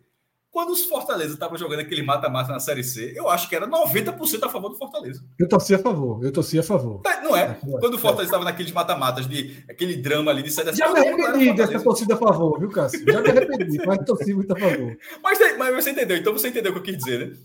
Quando 0.57 0.71
os 0.71 0.85
Fortaleza 0.85 1.35
estavam 1.35 1.59
jogando 1.59 1.81
aquele 1.81 2.03
mata-mata 2.03 2.51
na 2.51 2.59
Série 2.61 2.83
C, 2.83 3.13
eu 3.15 3.29
acho 3.29 3.47
que 3.47 3.55
era 3.55 3.69
90% 3.69 4.43
a 4.43 4.49
favor 4.49 4.71
do 4.71 4.79
Fortaleza. 4.79 5.21
Eu 5.39 5.47
torci 5.47 5.75
a 5.75 5.79
favor, 5.79 6.25
eu 6.25 6.33
torci 6.33 6.59
a 6.59 6.63
favor. 6.63 7.03
Não 7.23 7.37
é? 7.37 7.43
é 7.43 7.79
quando 7.79 7.95
o 7.95 7.99
Fortaleza 7.99 8.29
estava 8.29 8.45
naqueles 8.45 8.73
mata-matas, 8.73 9.27
de 9.27 9.63
aquele 9.69 9.97
drama 9.97 10.31
ali 10.31 10.43
de 10.43 10.51
sair 10.51 10.75
Já 10.75 10.91
me 10.93 11.01
arrependi 11.01 11.53
dessa 11.53 11.81
torcida 11.81 12.15
a 12.15 12.17
favor, 12.17 12.59
viu, 12.59 12.71
Cássio? 12.71 13.05
Já 13.07 13.21
me 13.21 13.29
arrependi, 13.29 13.79
mas 13.85 13.99
torci 14.07 14.33
muito 14.33 14.51
a 14.53 14.59
favor. 14.59 14.97
Mas, 15.23 15.39
mas 15.59 15.75
você 15.75 15.91
entendeu, 15.91 16.17
então 16.17 16.33
você 16.33 16.49
entendeu 16.49 16.71
o 16.71 16.75
que 16.75 16.79
eu 16.79 16.85
quis 16.85 17.05
dizer, 17.05 17.29
né? 17.29 17.37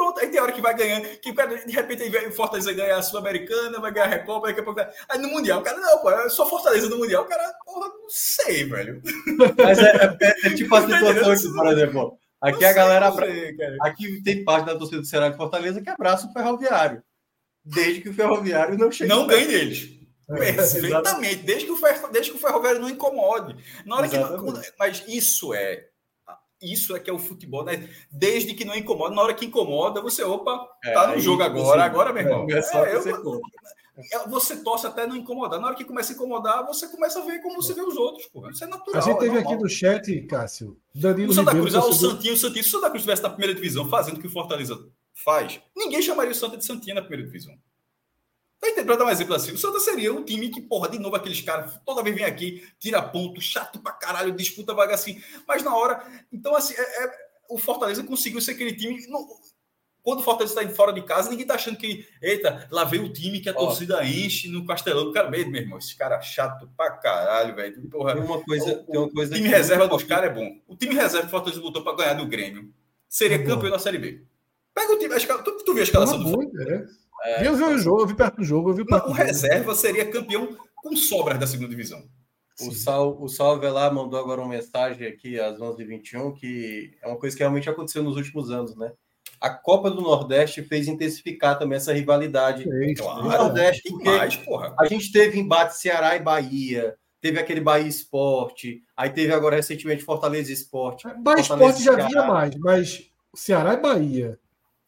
Pronto, 0.00 0.18
aí 0.18 0.28
tem 0.28 0.40
hora 0.40 0.50
que 0.50 0.62
vai 0.62 0.74
ganhando, 0.74 1.06
que 1.18 1.30
de 1.30 1.72
repente 1.72 2.08
o 2.26 2.32
Fortaleza 2.32 2.72
ganha 2.72 2.96
a 2.96 3.02
Sul-Americana, 3.02 3.78
vai 3.80 3.92
ganhar 3.92 4.06
a 4.06 4.08
Recopa, 4.08 4.46
daqui 4.46 4.60
a 4.60 4.62
pouco. 4.62 4.80
Aí 4.80 5.18
no 5.18 5.28
Mundial, 5.28 5.60
o 5.60 5.62
cara, 5.62 5.78
não, 5.78 5.98
pô, 5.98 6.10
é 6.10 6.26
só 6.30 6.48
Fortaleza 6.48 6.88
no 6.88 6.96
Mundial, 6.96 7.24
o 7.24 7.26
cara, 7.26 7.52
porra, 7.66 7.86
não 7.88 8.08
sei, 8.08 8.64
velho. 8.64 9.02
Mas 9.58 9.78
é, 9.78 9.90
é, 9.90 10.16
é, 10.22 10.46
é 10.46 10.54
tipo 10.54 10.74
a 10.74 10.80
situação 10.80 11.32
aqui, 11.32 11.52
por 11.52 11.66
exemplo. 11.66 12.18
Aqui 12.40 12.64
a 12.64 12.72
galera. 12.72 13.12
Sei, 13.12 13.56
aqui 13.82 14.22
tem 14.22 14.42
parte 14.42 14.64
da 14.64 14.74
torcida 14.74 15.02
do 15.02 15.06
Ceará 15.06 15.28
de 15.28 15.36
Fortaleza 15.36 15.82
que 15.82 15.90
abraça 15.90 16.26
o 16.26 16.32
ferroviário. 16.32 17.02
Desde 17.62 18.00
que 18.00 18.08
o 18.08 18.14
ferroviário 18.14 18.78
não 18.78 18.90
chegue. 18.90 19.10
Não 19.10 19.26
ganhe 19.26 19.46
deles. 19.46 20.00
É, 20.30 20.52
Perfeitamente, 20.54 21.42
desde 21.42 21.66
que, 21.66 21.72
o 21.72 22.08
desde 22.10 22.30
que 22.30 22.38
o 22.38 22.40
ferroviário 22.40 22.80
não 22.80 22.88
incomode. 22.88 23.54
Na 23.84 23.96
hora 23.96 24.08
que. 24.08 24.16
Mas 24.78 25.04
isso 25.06 25.52
é 25.52 25.89
isso 26.60 26.94
é 26.94 27.00
que 27.00 27.08
é 27.08 27.12
o 27.12 27.18
futebol, 27.18 27.64
né? 27.64 27.88
Desde 28.10 28.54
que 28.54 28.64
não 28.64 28.74
incomoda, 28.74 29.14
na 29.14 29.22
hora 29.22 29.34
que 29.34 29.46
incomoda, 29.46 30.00
você, 30.00 30.22
opa, 30.22 30.68
é, 30.84 30.92
tá 30.92 31.08
no 31.08 31.20
jogo 31.20 31.42
agora, 31.42 31.84
agora, 31.84 32.12
meu 32.12 32.22
irmão. 32.22 32.46
É, 32.50 32.58
é, 32.58 32.94
eu, 32.96 33.40
é, 34.12 34.28
você 34.28 34.56
torce 34.56 34.86
até 34.86 35.06
não 35.06 35.16
incomodar. 35.16 35.60
Na 35.60 35.68
hora 35.68 35.76
que 35.76 35.84
começa 35.84 36.12
a 36.12 36.14
incomodar, 36.14 36.66
você 36.66 36.88
começa 36.88 37.20
a 37.20 37.24
ver 37.24 37.40
como 37.40 37.60
você 37.60 37.74
vê 37.74 37.82
os 37.82 37.96
outros, 37.96 38.26
pô. 38.26 38.48
Isso 38.48 38.64
é 38.64 38.66
natural. 38.66 39.02
A 39.02 39.04
gente 39.04 39.18
teve 39.18 39.38
aqui 39.38 39.56
no 39.56 39.68
chat, 39.68 40.20
Cássio, 40.22 40.76
Danilo 40.94 41.30
o 41.30 41.34
Santa 41.34 41.50
Cruz, 41.50 41.74
ah, 41.74 41.84
o 41.84 41.92
Santinho, 41.92 42.34
o 42.34 42.36
Santinho, 42.36 42.64
se 42.64 42.68
o 42.68 42.72
Santa 42.72 42.88
Cruz 42.88 43.02
estivesse 43.02 43.22
na 43.22 43.30
primeira 43.30 43.54
divisão 43.54 43.88
fazendo 43.88 44.16
o 44.16 44.20
que 44.20 44.26
o 44.26 44.30
Fortaleza 44.30 44.78
faz, 45.12 45.60
ninguém 45.76 46.00
chamaria 46.00 46.32
o 46.32 46.34
Santa 46.34 46.56
de 46.56 46.64
Santinha 46.64 46.94
na 46.94 47.02
primeira 47.02 47.26
divisão. 47.26 47.54
Para 48.60 48.96
dar 48.96 49.06
um 49.06 49.10
exemplo 49.10 49.34
assim, 49.34 49.52
o 49.52 49.58
Santa 49.58 49.80
seria 49.80 50.12
um 50.12 50.24
time 50.24 50.50
que, 50.50 50.60
porra, 50.60 50.88
de 50.88 50.98
novo 50.98 51.16
aqueles 51.16 51.40
caras, 51.40 51.80
toda 51.84 52.02
vez 52.02 52.14
vem 52.14 52.24
aqui, 52.24 52.66
tira 52.78 53.00
ponto, 53.00 53.40
chato 53.40 53.78
pra 53.78 53.92
caralho, 53.92 54.32
disputa 54.32 54.74
vaga 54.74 54.94
assim. 54.94 55.22
Mas 55.48 55.62
na 55.62 55.74
hora. 55.74 56.04
Então, 56.30 56.54
assim, 56.54 56.74
é, 56.76 57.04
é, 57.04 57.12
o 57.48 57.56
Fortaleza 57.56 58.04
conseguiu 58.04 58.40
ser 58.40 58.52
aquele 58.52 58.74
time. 58.74 59.06
Não, 59.06 59.26
quando 60.02 60.20
o 60.20 60.22
Fortaleza 60.22 60.60
está 60.60 60.74
fora 60.74 60.92
de 60.92 61.02
casa, 61.02 61.30
ninguém 61.30 61.46
tá 61.46 61.54
achando 61.54 61.76
que, 61.76 62.06
eita, 62.20 62.66
lá 62.70 62.84
veio 62.84 63.04
o 63.04 63.12
time 63.12 63.40
que 63.40 63.48
a 63.48 63.54
torcida 63.54 64.04
enche 64.04 64.48
no 64.48 64.66
Castelão 64.66 65.12
cara 65.12 65.30
mesmo, 65.30 65.52
meu 65.52 65.62
irmão. 65.62 65.78
Esse 65.78 65.94
cara 65.96 66.20
chato 66.20 66.68
pra 66.76 66.90
caralho, 66.90 67.54
velho. 67.54 67.88
Porra, 67.88 68.14
tem 68.14 68.22
uma 68.22 68.42
coisa, 68.42 68.72
o, 68.72 68.84
tem 68.84 69.00
uma 69.00 69.10
coisa 69.10 69.32
o 69.32 69.36
time 69.36 69.48
reserva 69.48 69.88
dos 69.88 70.02
caras 70.02 70.30
é 70.30 70.34
bom. 70.34 70.58
O 70.66 70.76
time 70.76 70.94
reserva 70.94 71.22
que 71.22 71.28
o 71.28 71.30
Fortaleza 71.30 71.62
lutou 71.62 71.82
para 71.82 71.96
ganhar 71.96 72.14
do 72.14 72.26
Grêmio 72.26 72.72
seria 73.08 73.36
é 73.36 73.42
campeão 73.42 73.70
da 73.70 73.78
Série 73.78 73.98
B. 73.98 74.22
Pega 74.74 74.92
o 74.92 74.98
time, 74.98 75.12
a 75.12 75.16
escala, 75.16 75.42
tu, 75.42 75.52
tu 75.64 75.72
viu 75.72 75.82
a 75.82 75.84
escalação 75.84 76.18
do 76.18 76.28
muito, 76.28 76.56
é. 77.24 77.44
É, 77.44 77.46
eu 77.46 77.56
vi 77.56 77.64
o 77.64 77.78
jogo, 77.78 78.02
eu 78.02 78.06
vi 78.06 78.14
perto 78.14 78.36
do 78.36 78.44
jogo, 78.44 78.70
eu 78.70 78.74
vi 78.74 78.84
perto 78.84 79.08
O 79.08 79.12
reserva 79.12 79.74
seria 79.74 80.10
campeão 80.10 80.56
com 80.76 80.96
sobras 80.96 81.38
da 81.38 81.46
segunda 81.46 81.70
divisão. 81.70 82.02
O, 82.60 82.72
Sal, 82.72 83.16
o 83.20 83.28
Salve 83.28 83.66
lá 83.68 83.90
mandou 83.90 84.20
agora 84.20 84.40
uma 84.40 84.50
mensagem 84.50 85.06
aqui 85.06 85.40
às 85.40 85.58
11h21, 85.58 86.34
que 86.34 86.94
é 87.00 87.06
uma 87.06 87.16
coisa 87.16 87.34
que 87.34 87.42
realmente 87.42 87.70
aconteceu 87.70 88.02
nos 88.02 88.16
últimos 88.16 88.50
anos, 88.50 88.76
né? 88.76 88.92
A 89.40 89.48
Copa 89.48 89.90
do 89.90 90.02
Nordeste 90.02 90.62
fez 90.62 90.86
intensificar 90.86 91.58
também 91.58 91.76
essa 91.76 91.94
rivalidade 91.94 92.64
claro, 92.94 93.22
no 93.22 93.30
Nordeste, 93.30 93.88
porque 93.88 94.08
a 94.78 94.86
gente 94.86 95.10
teve 95.10 95.40
embate 95.40 95.78
Ceará 95.78 96.14
e 96.16 96.20
Bahia, 96.20 96.94
teve 97.22 97.38
aquele 97.38 97.62
Bahia 97.62 97.88
Esporte, 97.88 98.82
aí 98.94 99.08
teve 99.08 99.32
agora 99.32 99.56
recentemente 99.56 100.04
Fortaleza 100.04 100.52
Esporte. 100.52 101.08
Bahia 101.18 101.40
Esporte 101.40 101.82
já 101.82 101.94
vinha 101.94 102.26
mais, 102.26 102.54
mas 102.56 103.10
Ceará 103.34 103.72
e 103.72 103.80
Bahia, 103.80 104.38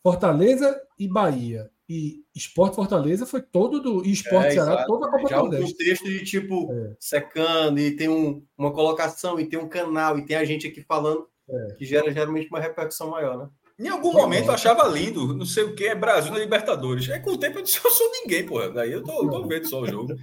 Fortaleza 0.02 0.78
e 0.98 1.08
Bahia 1.08 1.71
e 1.88 2.22
Esporte 2.34 2.76
Fortaleza 2.76 3.26
foi 3.26 3.42
todo 3.42 3.80
do. 3.80 4.04
E 4.04 4.12
Esporte 4.12 4.48
é, 4.48 4.50
Ceará, 4.52 4.72
exato. 4.72 4.86
toda 4.86 5.06
a 5.06 5.10
Copa 5.10 5.28
Já 5.28 5.36
do 5.36 5.42
Nordeste. 5.42 5.64
um 5.64 5.68
contexto 5.68 6.04
de 6.04 6.24
tipo 6.24 6.72
é. 6.72 6.96
secando, 6.98 7.78
e 7.78 7.96
tem 7.96 8.08
um, 8.08 8.42
uma 8.56 8.72
colocação, 8.72 9.38
e 9.38 9.48
tem 9.48 9.58
um 9.58 9.68
canal, 9.68 10.18
e 10.18 10.24
tem 10.24 10.36
a 10.36 10.44
gente 10.44 10.66
aqui 10.66 10.82
falando, 10.82 11.26
é. 11.48 11.74
que 11.74 11.84
gera 11.84 12.10
geralmente 12.12 12.48
uma 12.48 12.60
repercussão 12.60 13.10
maior, 13.10 13.36
né? 13.36 13.48
Em 13.78 13.88
algum 13.88 14.12
momento 14.12 14.46
eu 14.46 14.52
achava 14.52 14.86
lindo, 14.86 15.34
não 15.34 15.46
sei 15.46 15.64
o 15.64 15.74
que, 15.74 15.86
é 15.86 15.94
Brasil 15.94 16.30
na 16.30 16.38
Libertadores. 16.38 17.10
Aí 17.10 17.18
com 17.18 17.30
o 17.30 17.38
tempo 17.38 17.58
eu 17.58 17.62
disse, 17.62 17.80
eu 17.84 17.90
sou 17.90 18.10
ninguém, 18.12 18.46
porra. 18.46 18.70
Daí 18.70 18.92
eu 18.92 19.02
tô, 19.02 19.28
tô 19.28 19.46
vendo 19.48 19.66
só 19.68 19.80
o 19.80 19.86
jogo. 19.86 20.14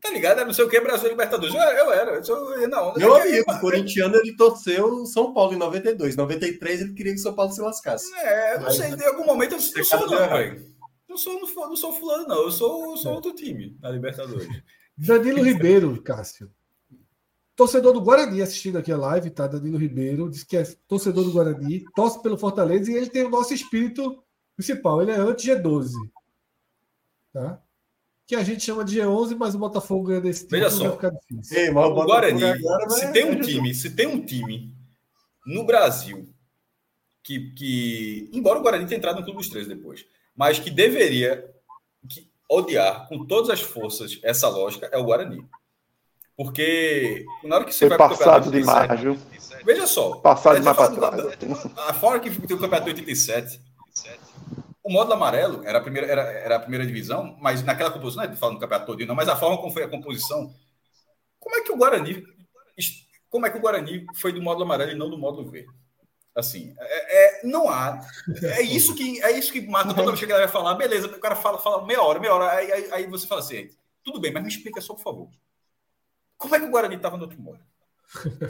Tá 0.00 0.10
ligado? 0.10 0.40
É 0.40 0.44
não 0.44 0.52
sei 0.52 0.64
o 0.64 0.68
que, 0.68 0.76
é 0.76 0.80
Brasil 0.80 1.04
na 1.04 1.10
Libertadores. 1.10 1.54
Eu, 1.54 1.60
eu 1.60 1.92
era, 1.92 2.10
eu 2.16 2.24
sou, 2.24 2.68
não, 2.68 2.92
Meu 2.94 3.14
amigo, 3.14 3.52
o 3.52 3.60
corintiano, 3.60 4.16
ele 4.16 4.34
torceu 4.36 5.06
São 5.06 5.32
Paulo 5.32 5.54
em 5.54 5.58
92. 5.58 6.14
Em 6.14 6.18
93 6.18 6.80
ele 6.80 6.94
queria 6.94 7.12
que 7.12 7.18
São 7.18 7.34
Paulo 7.34 7.52
se 7.52 7.60
lascasse. 7.60 8.12
É, 8.16 8.58
não 8.58 8.70
sei, 8.70 8.88
em 8.88 9.04
algum 9.04 9.24
momento 9.24 9.52
eu 9.52 9.58
não 9.58 9.84
sou 9.84 10.10
não, 10.10 10.28
velho. 10.28 10.73
Não 11.14 11.18
sou, 11.18 11.40
não, 11.40 11.68
não 11.68 11.76
sou 11.76 11.92
fulano, 11.92 12.26
não. 12.26 12.42
Eu 12.42 12.50
sou, 12.50 12.96
sou 12.96 13.12
outro 13.14 13.32
time 13.32 13.78
na 13.80 13.88
Libertadores. 13.88 14.48
Danilo 14.98 15.44
Ribeiro, 15.44 16.02
Cássio. 16.02 16.50
Torcedor 17.54 17.92
do 17.92 18.00
Guarani 18.00 18.42
assistindo 18.42 18.78
aqui 18.78 18.90
a 18.90 18.96
live, 18.96 19.30
tá? 19.30 19.46
Danilo 19.46 19.78
Ribeiro, 19.78 20.28
diz 20.28 20.42
que 20.42 20.56
é 20.56 20.64
torcedor 20.88 21.22
do 21.22 21.30
Guarani, 21.30 21.84
torce 21.94 22.20
pelo 22.20 22.36
Fortaleza 22.36 22.90
e 22.90 22.96
ele 22.96 23.08
tem 23.08 23.22
o 23.22 23.30
nosso 23.30 23.54
espírito 23.54 24.24
principal. 24.56 25.00
Ele 25.00 25.12
é 25.12 25.16
anti-G12. 25.16 25.92
Tá? 27.32 27.62
Que 28.26 28.34
a 28.34 28.42
gente 28.42 28.64
chama 28.64 28.84
de 28.84 28.98
G11, 28.98 29.36
mas 29.36 29.54
o 29.54 29.58
Botafogo 29.58 30.08
ganha 30.08 30.20
desse 30.20 30.48
time. 30.48 30.62
Veja 30.62 30.70
só. 30.70 30.98
Ei, 31.52 31.70
o, 31.70 31.78
o 31.78 32.04
Guarani, 32.04 32.40
se 32.88 33.12
tem 33.12 33.24
um 33.24 33.40
time, 33.40 33.72
se 33.72 33.90
tem 33.90 34.08
um 34.08 34.20
time 34.20 34.74
no 35.46 35.64
Brasil 35.64 36.28
que, 37.22 37.52
que. 37.52 38.30
Embora 38.32 38.58
o 38.58 38.62
Guarani 38.62 38.84
tenha 38.84 38.98
entrado 38.98 39.20
no 39.20 39.24
Clube 39.24 39.38
dos 39.38 39.48
Três 39.48 39.68
depois 39.68 40.04
mas 40.36 40.58
que 40.58 40.70
deveria 40.70 41.48
odiar 42.48 43.08
com 43.08 43.24
todas 43.24 43.50
as 43.50 43.60
forças 43.60 44.18
essa 44.22 44.48
lógica 44.48 44.88
é 44.92 44.98
o 44.98 45.04
Guarani. 45.04 45.46
Porque 46.36 47.24
na 47.44 47.56
hora 47.56 47.64
que 47.64 47.72
você 47.72 47.88
Foi 47.88 47.96
vai 47.96 48.08
passado 48.08 48.50
demais, 48.50 49.00
viu? 49.00 49.16
Veja 49.64 49.86
só. 49.86 50.16
Passado 50.16 50.58
demais 50.58 50.76
para 50.76 50.90
trás. 50.90 51.66
A 51.88 51.94
forma 51.94 52.18
que 52.18 52.30
tem 52.30 52.56
o 52.56 52.60
campeonato 52.60 52.92
de 52.92 53.00
87, 53.00 53.60
o 54.82 54.92
módulo 54.92 55.14
amarelo 55.14 55.62
era 55.64 55.78
a 55.78 55.80
primeira, 55.80 56.06
era, 56.06 56.22
era 56.22 56.56
a 56.56 56.60
primeira 56.60 56.84
divisão, 56.84 57.36
mas 57.40 57.62
naquela 57.62 57.90
composição, 57.90 58.22
não 58.22 58.30
é 58.30 58.36
falando 58.36 58.56
do 58.56 58.60
campeonato 58.60 58.86
todo, 58.86 59.06
não, 59.06 59.14
mas 59.14 59.28
a 59.30 59.36
forma 59.36 59.56
como 59.56 59.72
foi 59.72 59.84
a 59.84 59.88
composição. 59.88 60.52
Como 61.40 61.56
é 61.56 61.62
que 61.62 61.72
o 61.72 61.76
Guarani. 61.76 62.22
Como 63.30 63.46
é 63.46 63.50
que 63.50 63.56
o 63.56 63.60
Guarani 63.60 64.04
foi 64.14 64.32
do 64.32 64.42
módulo 64.42 64.64
amarelo 64.64 64.92
e 64.92 64.94
não 64.94 65.08
do 65.08 65.16
módulo 65.16 65.50
verde? 65.50 65.70
Assim, 66.36 66.74
é, 66.78 67.40
é, 67.40 67.46
não 67.46 67.68
há. 67.68 68.00
É 68.42 68.60
isso 68.60 68.94
que 68.94 69.22
é 69.22 69.30
isso 69.38 69.52
que 69.52 69.60
mata 69.60 69.94
toda 69.94 70.08
vez 70.08 70.18
que 70.18 70.24
a 70.24 70.28
galera 70.28 70.46
vai 70.46 70.52
falar, 70.52 70.74
beleza, 70.74 71.06
o 71.06 71.20
cara 71.20 71.36
fala, 71.36 71.58
fala 71.58 71.86
meia 71.86 72.02
hora, 72.02 72.18
meia 72.18 72.34
hora, 72.34 72.50
aí, 72.50 72.72
aí, 72.72 72.88
aí, 72.92 73.06
você 73.06 73.24
fala 73.24 73.40
assim, 73.40 73.68
tudo 74.02 74.20
bem, 74.20 74.32
mas 74.32 74.42
me 74.42 74.48
explica 74.48 74.80
só, 74.80 74.94
por 74.94 75.02
favor. 75.02 75.28
Como 76.36 76.56
é 76.56 76.58
que 76.58 76.66
o 76.66 76.70
Guarani 76.70 76.96
estava 76.96 77.16
no 77.16 77.22
outro 77.22 77.40
modo? 77.40 77.60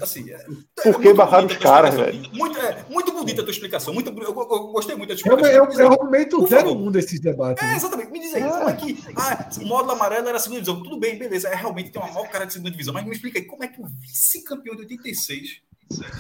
Assim, 0.02 0.30
é, 0.30 0.44
Por 0.82 1.00
que 1.00 1.12
barraram 1.14 1.46
os 1.46 1.56
caras, 1.56 1.94
velho? 1.94 2.22
Muito, 2.32 2.58
é, 2.58 2.84
muito 2.90 3.12
bonita 3.12 3.40
a 3.40 3.44
tua 3.44 3.52
explicação. 3.52 3.94
Muito, 3.94 4.10
eu, 4.10 4.16
eu, 4.16 4.34
eu 4.34 4.68
gostei 4.68 4.96
muito 4.96 5.10
da 5.10 5.16
tua 5.16 5.34
explicação. 5.34 5.54
Eu, 5.54 5.64
eu, 5.64 5.78
eu 5.78 5.92
argumento 5.92 6.44
01 6.44 6.90
desses 6.90 7.20
debates. 7.20 7.62
É, 7.62 7.76
exatamente. 7.76 8.10
Me 8.10 8.20
diz 8.20 8.34
aí, 8.34 8.42
como 8.42 8.68
é 8.68 8.72
que. 8.74 8.98
Ah, 9.16 9.48
o 9.58 9.66
módulo 9.66 9.92
amarelo 9.92 10.28
era 10.28 10.36
a 10.36 10.40
segunda 10.40 10.60
divisão. 10.60 10.82
Tudo 10.82 10.98
bem, 10.98 11.16
beleza. 11.16 11.48
É, 11.48 11.54
realmente 11.54 11.90
tem 11.90 12.02
uma 12.02 12.12
maior 12.12 12.28
cara 12.28 12.44
de 12.44 12.52
segunda 12.52 12.70
divisão. 12.70 12.92
Mas 12.92 13.04
me 13.04 13.12
explica 13.12 13.38
aí, 13.38 13.44
como 13.46 13.64
é 13.64 13.68
que 13.68 13.80
o 13.80 13.86
vice-campeão 13.86 14.76
de 14.76 14.82
86 14.82 15.62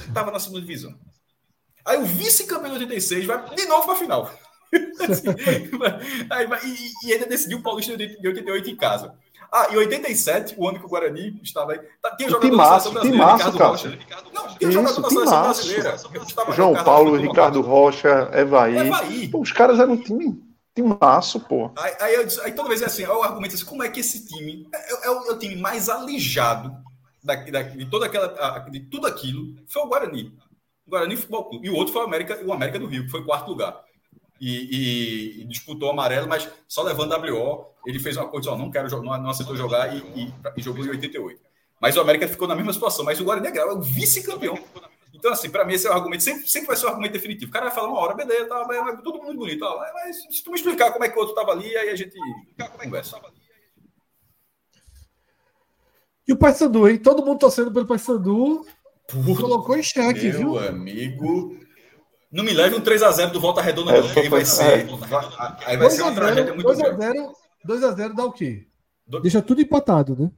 estava 0.08 0.30
na 0.30 0.38
segunda 0.38 0.60
divisão? 0.62 0.94
Aí 1.84 1.98
o 1.98 2.04
vice-campeão 2.04 2.76
de 2.76 2.84
86 2.84 3.26
vai 3.26 3.54
de 3.54 3.66
novo 3.66 3.84
para 3.84 3.92
a 3.92 3.96
final. 3.96 4.30
aí, 6.30 6.48
e, 6.64 7.08
e, 7.08 7.12
ainda 7.12 7.26
decidiu 7.26 7.58
o 7.58 7.62
Paulista 7.62 7.96
de 7.96 8.26
88 8.26 8.70
em 8.70 8.76
casa. 8.76 9.14
Ah, 9.52 9.68
e 9.70 9.76
87, 9.76 10.56
o 10.58 10.68
ano 10.68 10.80
que 10.80 10.84
o 10.84 10.88
Guarani 10.88 11.38
estava 11.40 11.72
aí. 11.72 11.80
Tá, 12.02 12.16
tinha 12.16 12.28
jogador 12.28 12.56
da 12.56 12.64
seleção 12.64 12.92
brasileira, 12.92 13.34
Ricardo 13.34 13.58
Rocha. 13.58 13.98
Não, 14.32 14.48
tinha 14.48 14.70
Isso, 14.70 14.72
jogador 14.72 15.00
da 15.00 15.08
seleção 15.08 15.42
brasileira. 15.42 15.96
João 16.56 16.74
Paulo, 16.84 17.16
Ricardo 17.16 17.60
Rocha, 17.60 18.30
Evaí. 18.32 18.76
Evaí. 18.78 19.28
Pô, 19.28 19.40
os 19.40 19.52
caras 19.52 19.78
eram 19.78 19.92
um 19.92 19.96
time. 19.96 20.42
Timaço, 20.74 21.38
pô. 21.38 21.70
Aí, 21.78 21.94
aí, 22.00 22.14
eu, 22.16 22.26
aí, 22.42 22.52
toda 22.52 22.68
vez 22.68 22.82
é 22.82 22.86
assim, 22.86 23.04
eu 23.04 23.22
argumento 23.22 23.54
assim, 23.54 23.64
como 23.64 23.84
é 23.84 23.88
que 23.88 24.00
esse 24.00 24.26
time 24.26 24.68
é, 24.74 24.76
é, 24.76 25.06
é, 25.06 25.10
o, 25.10 25.30
é 25.30 25.32
o, 25.32 25.38
time 25.38 25.54
mais 25.54 25.88
alijado 25.88 26.76
da, 27.22 27.36
da, 27.36 27.62
de 27.62 27.88
toda 27.88 28.06
aquela, 28.06 28.58
de 28.68 28.80
tudo 28.80 29.06
aquilo, 29.06 29.54
foi 29.68 29.82
o 29.82 29.86
Guarani. 29.86 30.36
Guarani 30.86 31.16
Futebol 31.16 31.48
Clube. 31.48 31.66
E 31.66 31.70
o 31.70 31.74
outro 31.74 31.92
foi 31.92 32.02
o 32.02 32.06
América, 32.06 32.40
o 32.44 32.52
América 32.52 32.78
do 32.78 32.86
Rio, 32.86 33.04
que 33.04 33.10
foi 33.10 33.24
quarto 33.24 33.48
lugar. 33.48 33.84
E, 34.40 34.50
e, 34.50 35.42
e, 35.42 35.44
disputou 35.44 35.90
amarelo, 35.90 36.28
mas 36.28 36.48
só 36.66 36.82
levando 36.82 37.14
WO, 37.14 37.66
ele 37.86 37.98
fez 37.98 38.16
uma 38.16 38.28
coisa, 38.28 38.50
ó, 38.50 38.58
não 38.58 38.70
quero 38.70 38.90
não, 39.00 39.16
não 39.22 39.30
aceitou 39.30 39.56
jogar 39.56 39.94
e, 39.94 39.98
e, 39.98 40.34
e, 40.56 40.62
jogou 40.62 40.84
em 40.84 40.90
88. 40.90 41.40
Mas 41.80 41.96
o 41.96 42.00
América 42.00 42.28
ficou 42.28 42.48
na 42.48 42.56
mesma 42.56 42.72
situação, 42.72 43.04
mas 43.04 43.20
o 43.20 43.24
Guarani 43.24 43.46
é 43.46 43.56
é 43.56 43.64
o 43.64 43.80
vice-campeão. 43.80 44.58
Então, 45.12 45.32
assim, 45.32 45.48
para 45.48 45.64
mim 45.64 45.74
esse 45.74 45.86
é 45.86 45.90
o 45.90 45.92
argumento, 45.92 46.22
sempre, 46.22 46.48
sempre 46.50 46.66
vai 46.66 46.76
ser 46.76 46.86
o 46.86 46.88
argumento 46.88 47.12
definitivo. 47.12 47.50
O 47.50 47.52
cara 47.52 47.66
vai 47.66 47.74
falar 47.74 47.88
uma 47.88 48.00
hora, 48.00 48.14
beleza, 48.14 48.46
tá, 48.46 48.64
mas, 48.66 49.00
tudo 49.02 49.22
muito 49.22 49.38
bonito, 49.38 49.64
mas 49.94 50.16
se 50.16 50.42
tu 50.42 50.50
me 50.50 50.56
explicar 50.56 50.92
como 50.92 51.04
é 51.04 51.08
que 51.08 51.16
o 51.16 51.20
outro 51.20 51.34
tava 51.34 51.52
ali, 51.52 51.74
aí 51.76 51.88
a 51.90 51.96
gente 51.96 52.18
conversa. 52.82 53.20
E 56.26 56.32
o 56.32 56.36
Paysandu, 56.36 56.88
hein? 56.88 56.98
Todo 56.98 57.24
mundo 57.24 57.38
torcendo 57.38 57.72
pelo 57.72 57.86
Paysandu. 57.86 58.66
Puta, 59.06 59.40
Colocou 59.40 59.76
em 59.76 59.82
xeque, 59.82 60.28
meu 60.28 60.38
viu? 60.38 60.58
amigo. 60.58 61.58
Não 62.32 62.42
me 62.42 62.52
leve 62.52 62.74
um 62.74 62.80
3x0 62.80 63.30
do 63.30 63.40
Volta 63.40 63.60
Redonda, 63.60 63.92
é, 63.92 64.20
aí 64.20 64.28
vai 64.28 64.44
ser. 64.44 64.86
Aí 65.66 65.76
vai 65.76 65.90
ser 65.90 66.02
uma 66.02 66.14
tragédia 66.14 66.54
muito 66.54 66.68
2x0 66.68 67.32
2x0 67.66 68.14
dá 68.14 68.24
o 68.24 68.32
quê? 68.32 68.66
Do... 69.06 69.20
Deixa 69.20 69.40
tudo 69.40 69.60
empatado, 69.60 70.16
né? 70.16 70.30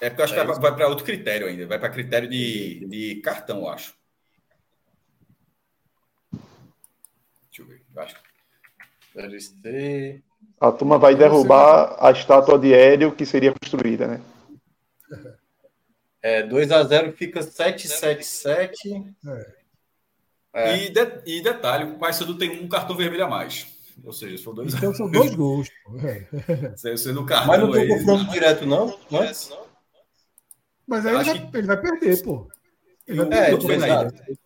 É 0.00 0.10
porque 0.10 0.20
eu 0.20 0.24
acho 0.24 0.34
que 0.34 0.44
vai, 0.44 0.58
vai 0.58 0.74
para 0.76 0.88
outro 0.88 1.04
critério 1.04 1.46
ainda. 1.46 1.66
Vai 1.66 1.78
para 1.78 1.88
critério 1.88 2.28
de, 2.28 2.86
de 2.86 3.14
cartão, 3.22 3.60
eu 3.60 3.68
acho. 3.68 3.94
Deixa 6.32 7.62
eu 7.62 7.66
ver. 7.66 7.82
Eu 7.94 8.02
acho. 8.02 8.16
Deve 9.14 9.40
ser. 9.40 10.22
A 10.60 10.70
turma 10.70 10.98
vai 10.98 11.14
derrubar 11.14 11.96
a 11.98 12.10
estátua 12.10 12.58
de 12.58 12.74
Hélio 12.74 13.12
que 13.12 13.24
seria 13.24 13.52
construída, 13.52 14.06
né? 14.06 14.20
É, 16.26 16.42
2x0 16.42 17.12
fica 17.12 17.40
777. 17.40 19.14
É. 19.28 19.56
É. 20.52 20.76
E, 20.78 20.88
de, 20.90 21.22
e 21.24 21.40
detalhe, 21.40 21.84
o 21.84 21.98
Paysandu 21.98 22.36
tem 22.36 22.64
um 22.64 22.68
cartão 22.68 22.96
vermelho 22.96 23.26
a 23.26 23.28
mais. 23.28 23.68
Ou 24.02 24.12
seja, 24.12 24.36
são 24.42 24.52
dois. 24.52 24.74
Então 24.74 24.92
são 24.92 25.08
dois 25.08 25.32
gols. 25.36 25.68
Você 26.74 27.12
no 27.12 27.24
cartão 27.24 27.46
Mas 27.46 27.60
não 27.60 27.70
tem 27.70 27.86
confronto 27.86 28.28
direto, 28.32 28.66
não? 28.66 28.88
É? 28.88 29.32
Mas 30.84 31.06
aí 31.06 31.14
ele 31.14 31.24
vai, 31.24 31.48
que... 31.48 31.56
ele 31.58 31.66
vai, 31.68 31.80
perder, 31.80 32.22
pô. 32.24 32.48
Ele 33.06 33.24
vai 33.24 33.38
é, 33.38 33.56
perder. 33.56 34.38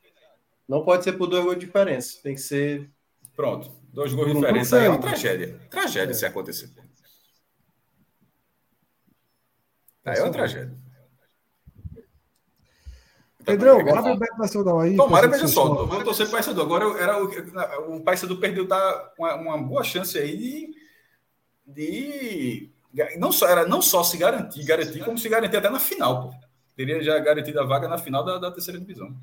Não 0.68 0.84
pode 0.84 1.02
ser 1.02 1.14
por 1.14 1.28
dois 1.28 1.42
gols 1.42 1.58
de 1.58 1.64
diferença. 1.64 2.18
Tem 2.22 2.34
que 2.34 2.42
ser. 2.42 2.90
Pronto. 3.34 3.70
Dois 3.90 4.12
gols 4.12 4.28
de 4.28 4.34
diferença 4.34 4.76
aí 4.76 4.84
é 4.84 4.88
uma 4.90 5.00
tragédia. 5.00 5.58
Tragédia 5.70 6.12
é. 6.12 6.14
se 6.14 6.26
acontecer. 6.26 6.68
Aí 10.04 10.18
é 10.18 10.22
uma 10.22 10.30
tragédia. 10.30 10.89
Pedrão, 13.44 13.80
abre 13.80 14.12
o 14.12 14.18
Beto 14.18 14.38
Nacional 14.38 14.80
aí. 14.80 14.96
Tomara, 14.96 15.28
veja 15.28 15.48
só, 15.48 15.86
vou 15.86 16.04
torcer 16.04 16.26
para 16.26 16.30
o 16.30 16.32
Paysandu. 16.32 16.62
Agora 16.62 16.84
era 17.00 17.22
o, 17.22 17.96
o 17.96 18.00
Paysandu 18.02 18.36
perdeu 18.36 18.66
tá, 18.66 19.12
uma, 19.18 19.34
uma 19.34 19.58
boa 19.58 19.82
chance 19.82 20.18
aí 20.18 20.74
de, 21.66 22.70
de 22.92 23.18
não 23.18 23.32
só 23.32 23.48
era 23.48 23.66
não 23.66 23.80
só 23.80 24.02
se 24.02 24.16
garantir, 24.16 24.64
garantir 24.64 25.04
como 25.04 25.18
se 25.18 25.28
garantir 25.28 25.56
até 25.56 25.70
na 25.70 25.80
final, 25.80 26.28
pô. 26.28 26.50
Teria 26.76 27.02
já 27.02 27.18
garantido 27.18 27.60
a 27.60 27.64
vaga 27.64 27.88
na 27.88 27.98
final 27.98 28.24
da, 28.24 28.38
da 28.38 28.50
terceira 28.50 28.80
divisão. 28.80 29.14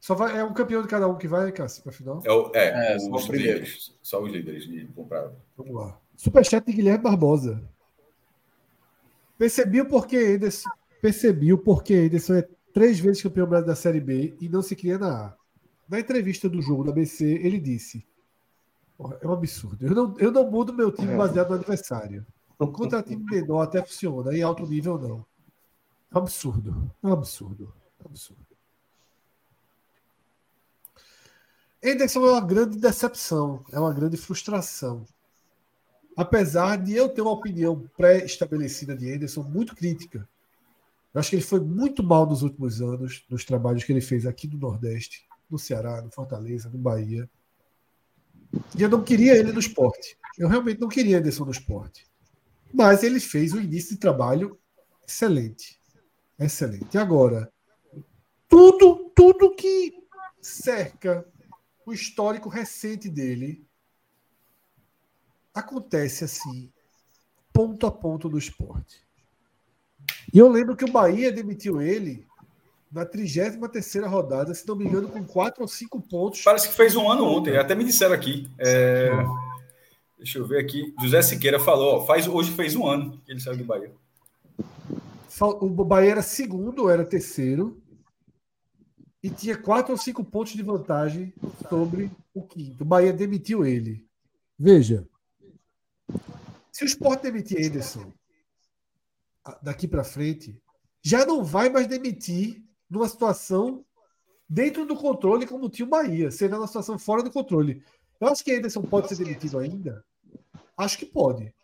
Só 0.00 0.14
vai, 0.14 0.38
é 0.38 0.44
um 0.44 0.54
campeão 0.54 0.80
de 0.80 0.88
cada 0.88 1.08
um 1.08 1.18
que 1.18 1.26
vai, 1.26 1.50
Cássio, 1.52 1.82
para 1.82 1.92
a 1.92 1.94
final? 1.94 2.22
É, 2.24 2.32
o, 2.32 2.52
é, 2.54 2.92
é 2.92 2.96
os, 2.96 3.04
os 3.04 3.26
líderes. 3.28 3.94
Só 4.02 4.22
os 4.22 4.32
líderes 4.32 4.64
de 4.64 4.86
comprar. 4.94 5.30
Vamos 5.56 5.74
lá. 5.74 5.98
Superchat 6.16 6.64
de 6.64 6.72
Guilherme 6.72 7.02
Barbosa. 7.02 7.62
Percebi 9.36 9.80
o 9.80 9.86
porquê 9.86 10.16
Ederson. 10.16 10.70
Percebi 11.00 11.52
o 11.52 11.58
porquê 11.58 11.94
Ederson 11.94 12.34
é 12.34 12.48
três 12.78 13.00
vezes 13.00 13.20
campeão 13.20 13.48
da 13.48 13.74
Série 13.74 14.00
B 14.00 14.36
e 14.40 14.48
não 14.48 14.62
se 14.62 14.76
cria 14.76 14.96
na 14.96 15.26
A. 15.26 15.36
na 15.88 15.98
entrevista 15.98 16.48
do 16.48 16.62
jogo 16.62 16.84
da 16.84 16.92
BC, 16.92 17.24
ele 17.24 17.58
disse: 17.58 18.06
é 19.20 19.26
um 19.26 19.32
absurdo. 19.32 19.84
Eu 19.84 19.94
não, 19.96 20.14
eu 20.18 20.30
não 20.30 20.48
mudo 20.48 20.72
meu 20.72 20.92
time 20.92 21.12
é. 21.12 21.16
baseado 21.16 21.48
no 21.48 21.56
adversário. 21.56 22.24
Contra 22.56 23.02
time 23.02 23.24
menor 23.24 23.62
até 23.62 23.84
funciona, 23.84 24.32
em 24.36 24.42
alto 24.42 24.64
nível 24.64 24.96
não. 24.96 25.26
É 26.12 26.16
um 26.16 26.20
absurdo. 26.20 26.92
É 27.02 27.06
um 27.08 27.12
absurdo. 27.12 27.74
É 27.98 28.04
um 28.04 28.10
absurdo. 28.10 28.46
Anderson 31.84 32.26
é 32.26 32.30
uma 32.30 32.40
grande 32.40 32.78
decepção, 32.78 33.64
é 33.72 33.80
uma 33.80 33.92
grande 33.92 34.16
frustração. 34.16 35.04
Apesar 36.16 36.76
de 36.76 36.94
eu 36.94 37.08
ter 37.08 37.22
uma 37.22 37.32
opinião 37.32 37.88
pré-estabelecida 37.96 38.96
de 38.96 39.12
Anderson 39.12 39.42
muito 39.42 39.74
crítica. 39.74 40.28
Eu 41.12 41.20
acho 41.20 41.30
que 41.30 41.36
ele 41.36 41.42
foi 41.42 41.60
muito 41.60 42.02
mal 42.02 42.26
nos 42.26 42.42
últimos 42.42 42.80
anos, 42.80 43.24
nos 43.28 43.44
trabalhos 43.44 43.84
que 43.84 43.92
ele 43.92 44.00
fez 44.00 44.26
aqui 44.26 44.46
no 44.46 44.58
Nordeste, 44.58 45.26
no 45.50 45.58
Ceará, 45.58 46.02
no 46.02 46.10
Fortaleza, 46.10 46.68
no 46.68 46.78
Bahia. 46.78 47.28
E 48.76 48.82
eu 48.82 48.88
não 48.88 49.02
queria 49.02 49.36
ele 49.36 49.52
no 49.52 49.60
esporte. 49.60 50.16
Eu 50.38 50.48
realmente 50.48 50.80
não 50.80 50.88
queria 50.88 51.18
Anderson 51.18 51.44
no 51.44 51.50
esporte. 51.50 52.06
Mas 52.72 53.02
ele 53.02 53.18
fez 53.18 53.52
um 53.52 53.60
início 53.60 53.94
de 53.94 54.00
trabalho 54.00 54.58
excelente. 55.06 55.80
Excelente. 56.38 56.96
Agora, 56.96 57.50
tudo, 58.48 59.10
tudo 59.14 59.54
que 59.54 59.92
cerca 60.40 61.26
o 61.84 61.92
histórico 61.92 62.48
recente 62.48 63.08
dele 63.08 63.66
acontece 65.54 66.24
assim, 66.24 66.70
ponto 67.52 67.86
a 67.86 67.90
ponto 67.90 68.28
do 68.28 68.38
esporte. 68.38 69.07
E 70.32 70.38
eu 70.38 70.48
lembro 70.48 70.76
que 70.76 70.84
o 70.84 70.92
Bahia 70.92 71.32
demitiu 71.32 71.80
ele 71.80 72.26
na 72.90 73.04
33 73.04 74.06
rodada, 74.06 74.54
se 74.54 74.66
não 74.66 74.76
me 74.76 74.84
engano, 74.84 75.08
com 75.08 75.24
4 75.24 75.62
ou 75.62 75.68
5 75.68 76.00
pontos. 76.02 76.42
Parece 76.42 76.68
que 76.68 76.74
fez 76.74 76.96
um 76.96 77.10
ano 77.10 77.24
ontem, 77.24 77.56
até 77.56 77.74
me 77.74 77.84
disseram 77.84 78.14
aqui. 78.14 78.48
É... 78.58 79.10
Deixa 80.16 80.38
eu 80.38 80.46
ver 80.46 80.58
aqui. 80.58 80.94
José 81.00 81.22
Siqueira 81.22 81.60
falou, 81.60 82.00
ó, 82.00 82.06
faz, 82.06 82.26
hoje 82.26 82.50
fez 82.50 82.74
um 82.74 82.86
ano 82.86 83.20
que 83.24 83.32
ele 83.32 83.40
saiu 83.40 83.56
do 83.56 83.64
Bahia. 83.64 83.92
O 85.60 85.84
Bahia 85.84 86.10
era 86.10 86.22
segundo, 86.22 86.90
era 86.90 87.04
terceiro. 87.04 87.80
E 89.22 89.30
tinha 89.30 89.56
quatro 89.56 89.92
ou 89.92 89.98
cinco 89.98 90.24
pontos 90.24 90.54
de 90.54 90.62
vantagem 90.62 91.32
sobre 91.68 92.10
o 92.34 92.42
quinto. 92.42 92.82
O 92.82 92.86
Bahia 92.86 93.12
demitiu 93.12 93.64
ele. 93.64 94.04
Veja. 94.58 95.06
Se 96.72 96.84
o 96.84 96.86
Sport 96.86 97.22
demitir 97.22 97.60
Ederson 97.60 98.12
daqui 99.62 99.86
para 99.86 100.04
frente, 100.04 100.60
já 101.02 101.24
não 101.24 101.44
vai 101.44 101.70
mais 101.70 101.86
demitir 101.86 102.62
numa 102.88 103.08
situação 103.08 103.84
dentro 104.48 104.86
do 104.86 104.96
controle 104.96 105.46
como 105.46 105.68
tinha 105.68 105.86
o 105.86 105.90
Bahia, 105.90 106.30
sendo 106.30 106.56
uma 106.56 106.66
situação 106.66 106.98
fora 106.98 107.22
do 107.22 107.30
controle. 107.30 107.82
Eu 108.20 108.28
acho 108.28 108.42
que 108.42 108.50
Ederson 108.50 108.82
pode 108.82 109.08
ser 109.08 109.16
demitido 109.16 109.58
ainda. 109.58 110.04
Acho 110.76 110.98
que 110.98 111.06
pode. 111.06 111.54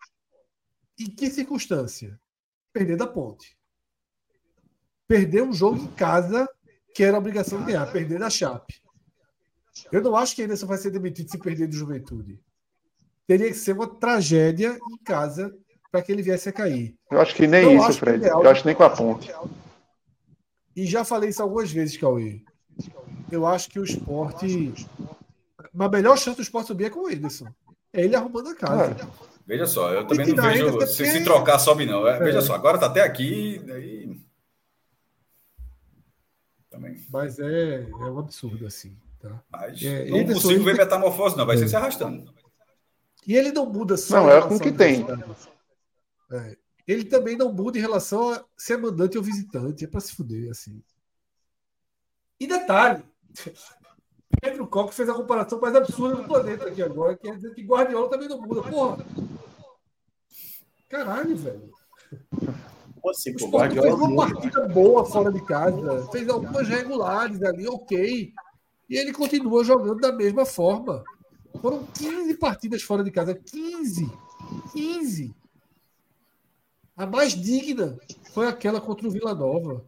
Em 0.98 1.06
que 1.06 1.30
circunstância? 1.30 2.20
Perder 2.72 2.96
da 2.96 3.06
ponte. 3.06 3.58
Perder 5.08 5.42
um 5.42 5.52
jogo 5.52 5.78
em 5.78 5.86
casa 5.88 6.48
que 6.94 7.02
era 7.02 7.16
a 7.16 7.20
obrigação 7.20 7.58
de 7.58 7.66
ganhar, 7.66 7.90
perder 7.90 8.18
da 8.18 8.30
Chape. 8.30 8.82
Eu 9.90 10.00
não 10.02 10.16
acho 10.16 10.36
que 10.36 10.42
Ederson 10.42 10.66
vai 10.66 10.78
ser 10.78 10.90
demitido 10.90 11.30
se 11.30 11.38
perder 11.38 11.66
do 11.66 11.76
Juventude. 11.76 12.40
Teria 13.26 13.48
que 13.48 13.54
ser 13.54 13.72
uma 13.72 13.88
tragédia 13.88 14.78
em 14.92 14.98
casa 14.98 15.56
para 15.94 16.02
que 16.02 16.10
ele 16.10 16.22
viesse 16.22 16.48
a 16.48 16.52
cair. 16.52 16.92
Eu 17.08 17.20
acho 17.20 17.36
que 17.36 17.46
nem 17.46 17.76
isso, 17.76 18.00
Fred. 18.00 18.26
Eu 18.26 18.50
acho 18.50 18.66
nem 18.66 18.74
com 18.74 18.82
a 18.82 18.90
ponte. 18.90 19.32
E 20.74 20.84
já 20.86 21.04
falei 21.04 21.30
isso 21.30 21.40
algumas 21.40 21.70
vezes, 21.70 21.96
Cauê. 21.96 22.42
Eu 23.30 23.46
acho 23.46 23.70
que 23.70 23.78
o 23.78 23.84
esporte. 23.84 24.74
A 25.78 25.88
melhor 25.88 26.18
chance 26.18 26.36
do 26.36 26.42
esporte 26.42 26.66
subir 26.66 26.86
é 26.86 26.90
com 26.90 27.04
o 27.04 27.08
Ederson. 27.08 27.46
É 27.92 28.02
ele 28.02 28.16
arrumando 28.16 28.48
a 28.48 28.56
casa. 28.56 28.96
Ah, 29.00 29.26
veja 29.46 29.68
só, 29.68 29.92
eu 29.92 30.04
também 30.04 30.34
não 30.34 30.42
vejo. 30.42 30.84
Se, 30.88 31.06
se, 31.06 31.22
trocar, 31.22 31.60
sobe 31.60 31.86
não. 31.86 32.08
É, 32.08 32.16
é. 32.16 32.18
Veja 32.18 32.42
só, 32.42 32.56
agora 32.56 32.76
tá 32.76 32.86
até 32.86 33.00
aqui. 33.00 33.62
Daí... 33.64 34.20
Também. 36.70 37.00
Mas 37.08 37.38
é, 37.38 37.82
é 37.88 38.10
um 38.10 38.18
absurdo, 38.18 38.66
assim. 38.66 38.96
Tá? 39.20 39.40
Mas 39.48 39.80
é, 39.80 40.06
não 40.06 40.16
Ederson, 40.16 40.42
consigo 40.42 40.64
ver 40.64 40.76
metamorfose, 40.76 41.36
não. 41.36 41.46
Vai 41.46 41.56
ser 41.56 41.66
é. 41.66 41.68
se 41.68 41.76
arrastando. 41.76 42.34
E 43.24 43.36
ele 43.36 43.52
não 43.52 43.64
muda 43.64 43.96
só. 43.96 44.16
Não, 44.16 44.28
é 44.28 44.42
com 44.42 44.56
o 44.56 44.60
que 44.60 44.72
tem. 44.72 45.06
É 46.32 46.56
ele 46.86 47.04
também 47.04 47.36
não 47.36 47.52
muda 47.52 47.78
em 47.78 47.80
relação 47.80 48.30
a 48.30 48.44
ser 48.56 48.76
mandante 48.76 49.16
ou 49.16 49.24
visitante. 49.24 49.84
É 49.84 49.88
para 49.88 50.00
se 50.00 50.14
fuder, 50.14 50.50
assim. 50.50 50.82
E 52.38 52.46
detalhe: 52.46 53.02
Pedro 54.40 54.66
Coque 54.66 54.94
fez 54.94 55.08
a 55.08 55.14
comparação 55.14 55.60
mais 55.60 55.74
absurda 55.74 56.16
do 56.16 56.28
planeta 56.28 56.68
aqui 56.68 56.82
agora, 56.82 57.16
quer 57.16 57.36
dizer 57.36 57.54
que 57.54 57.62
Guardiola 57.62 58.10
também 58.10 58.28
não 58.28 58.40
muda. 58.40 58.62
Porra! 58.62 59.04
Caralho, 60.88 61.36
velho. 61.36 61.72
Assim, 63.08 63.32
o 63.32 63.36
Sport 63.36 63.72
fez 63.72 63.94
uma 63.94 64.16
partida 64.16 64.68
boa 64.68 65.04
fora 65.04 65.30
de 65.30 65.44
casa, 65.44 66.08
fez 66.10 66.28
algumas 66.28 66.66
regulares 66.66 67.42
ali, 67.42 67.68
ok. 67.68 68.32
E 68.88 68.96
ele 68.96 69.12
continua 69.12 69.62
jogando 69.62 70.00
da 70.00 70.12
mesma 70.12 70.46
forma. 70.46 71.04
Foram 71.60 71.84
15 71.86 72.34
partidas 72.38 72.82
fora 72.82 73.04
de 73.04 73.10
casa. 73.10 73.34
15! 73.34 74.10
15! 74.72 75.34
A 76.96 77.06
mais 77.06 77.32
digna 77.32 77.98
foi 78.32 78.46
aquela 78.46 78.80
contra 78.80 79.06
o 79.06 79.10
Vila 79.10 79.34
Nova. 79.34 79.84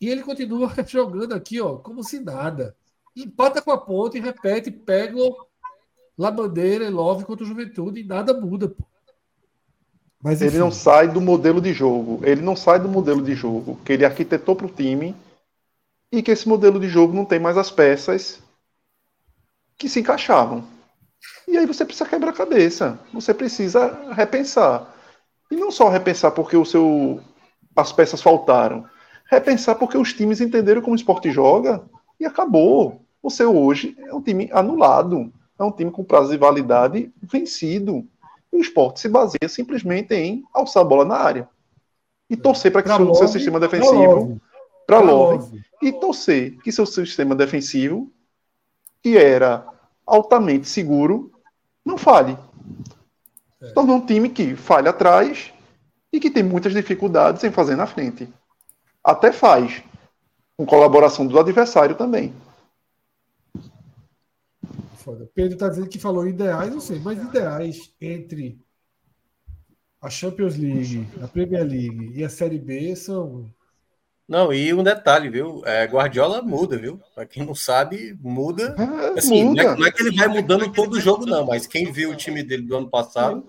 E 0.00 0.08
ele 0.08 0.22
continua 0.22 0.72
jogando 0.86 1.34
aqui, 1.34 1.60
ó, 1.60 1.76
como 1.76 2.04
se 2.04 2.20
nada. 2.20 2.76
Empata 3.16 3.60
com 3.60 3.72
a 3.72 3.78
ponte, 3.78 4.20
repete, 4.20 4.70
pega 4.70 5.16
La 6.16 6.30
Bandeira 6.30 6.84
e 6.84 6.90
Love 6.90 7.24
contra 7.24 7.44
o 7.44 7.48
Juventude 7.48 8.00
e 8.00 8.04
nada 8.04 8.32
muda, 8.32 8.68
pô. 8.68 8.84
Mas, 10.20 10.42
ele 10.42 10.58
não 10.58 10.70
sai 10.72 11.06
do 11.08 11.20
modelo 11.20 11.60
de 11.60 11.72
jogo. 11.72 12.20
Ele 12.24 12.42
não 12.42 12.56
sai 12.56 12.80
do 12.80 12.88
modelo 12.88 13.22
de 13.22 13.34
jogo 13.34 13.78
que 13.84 13.92
ele 13.92 14.04
arquitetou 14.04 14.56
para 14.56 14.66
o 14.66 14.72
time 14.72 15.14
e 16.10 16.22
que 16.22 16.30
esse 16.30 16.48
modelo 16.48 16.80
de 16.80 16.88
jogo 16.88 17.14
não 17.14 17.24
tem 17.24 17.38
mais 17.38 17.56
as 17.56 17.70
peças 17.70 18.42
que 19.76 19.88
se 19.88 20.00
encaixavam. 20.00 20.66
E 21.46 21.56
aí 21.56 21.66
você 21.66 21.84
precisa 21.84 22.08
quebrar 22.08 22.30
a 22.30 22.34
cabeça, 22.34 22.98
você 23.12 23.32
precisa 23.32 24.12
repensar. 24.12 24.94
E 25.50 25.56
não 25.56 25.70
só 25.70 25.88
repensar 25.88 26.30
porque 26.32 26.56
o 26.56 26.64
seu 26.64 27.20
as 27.74 27.92
peças 27.92 28.20
faltaram, 28.20 28.84
repensar 29.30 29.76
porque 29.76 29.96
os 29.96 30.12
times 30.12 30.40
entenderam 30.40 30.80
como 30.80 30.94
o 30.94 30.96
esporte 30.96 31.30
joga 31.30 31.82
e 32.18 32.26
acabou. 32.26 33.02
Você 33.22 33.44
hoje 33.44 33.96
é 33.98 34.12
um 34.12 34.20
time 34.20 34.48
anulado, 34.52 35.32
é 35.58 35.62
um 35.62 35.70
time 35.70 35.90
com 35.90 36.04
prazo 36.04 36.30
de 36.30 36.36
validade 36.36 37.12
vencido. 37.22 38.06
E 38.52 38.56
o 38.56 38.60
esporte 38.60 39.00
se 39.00 39.08
baseia 39.08 39.48
simplesmente 39.48 40.14
em 40.14 40.44
alçar 40.52 40.82
a 40.82 40.86
bola 40.86 41.04
na 41.04 41.16
área. 41.16 41.48
E 42.28 42.36
torcer 42.36 42.72
para 42.72 42.82
que 42.82 42.90
o 42.90 43.14
seu 43.14 43.28
sistema 43.28 43.60
defensivo 43.60 44.40
para 44.86 45.00
Love. 45.00 45.62
E 45.82 45.92
torcer 45.92 46.58
que 46.62 46.72
seu 46.72 46.84
sistema 46.84 47.34
defensivo 47.34 48.10
que 49.02 49.16
era 49.16 49.66
altamente 50.08 50.68
seguro, 50.68 51.30
não 51.84 51.98
falhe. 51.98 52.36
É. 53.60 53.70
Tornou 53.72 53.96
um 53.96 54.06
time 54.06 54.30
que 54.30 54.56
falha 54.56 54.90
atrás 54.90 55.52
e 56.12 56.18
que 56.18 56.30
tem 56.30 56.42
muitas 56.42 56.72
dificuldades 56.72 57.44
em 57.44 57.52
fazer 57.52 57.76
na 57.76 57.86
frente. 57.86 58.28
Até 59.04 59.30
faz, 59.32 59.82
com 60.56 60.64
colaboração 60.64 61.26
do 61.26 61.38
adversário 61.38 61.94
também. 61.94 62.34
Foda. 64.96 65.30
Pedro 65.34 65.54
está 65.54 65.68
dizendo 65.68 65.88
que 65.88 65.98
falou 65.98 66.26
ideais, 66.26 66.72
não 66.72 66.80
sei, 66.80 66.98
mas 66.98 67.22
ideais 67.22 67.94
entre 68.00 68.58
a 70.00 70.08
Champions 70.08 70.56
League, 70.56 71.06
a 71.22 71.28
Premier 71.28 71.64
League 71.64 72.12
e 72.14 72.24
a 72.24 72.28
Série 72.28 72.58
B 72.58 72.94
são 72.94 73.52
não, 74.28 74.52
e 74.52 74.74
um 74.74 74.82
detalhe, 74.82 75.30
viu? 75.30 75.62
É, 75.64 75.86
Guardiola 75.86 76.42
muda, 76.42 76.76
viu? 76.76 77.00
Para 77.14 77.24
quem 77.24 77.46
não 77.46 77.54
sabe, 77.54 78.14
muda. 78.20 78.76
É, 78.78 79.18
assim, 79.18 79.44
muda. 79.44 79.62
Não, 79.62 79.70
é, 79.70 79.76
não, 79.76 79.86
é, 79.86 79.90
que 79.90 80.02
ele 80.02 80.14
vai 80.14 80.28
mudando 80.28 80.70
todo 80.70 80.94
o 80.94 81.00
jogo, 81.00 81.24
não, 81.24 81.46
mas 81.46 81.66
quem 81.66 81.90
viu 81.90 82.10
o 82.10 82.16
time 82.16 82.42
dele 82.42 82.64
do 82.64 82.76
ano 82.76 82.90
passado 82.90 83.42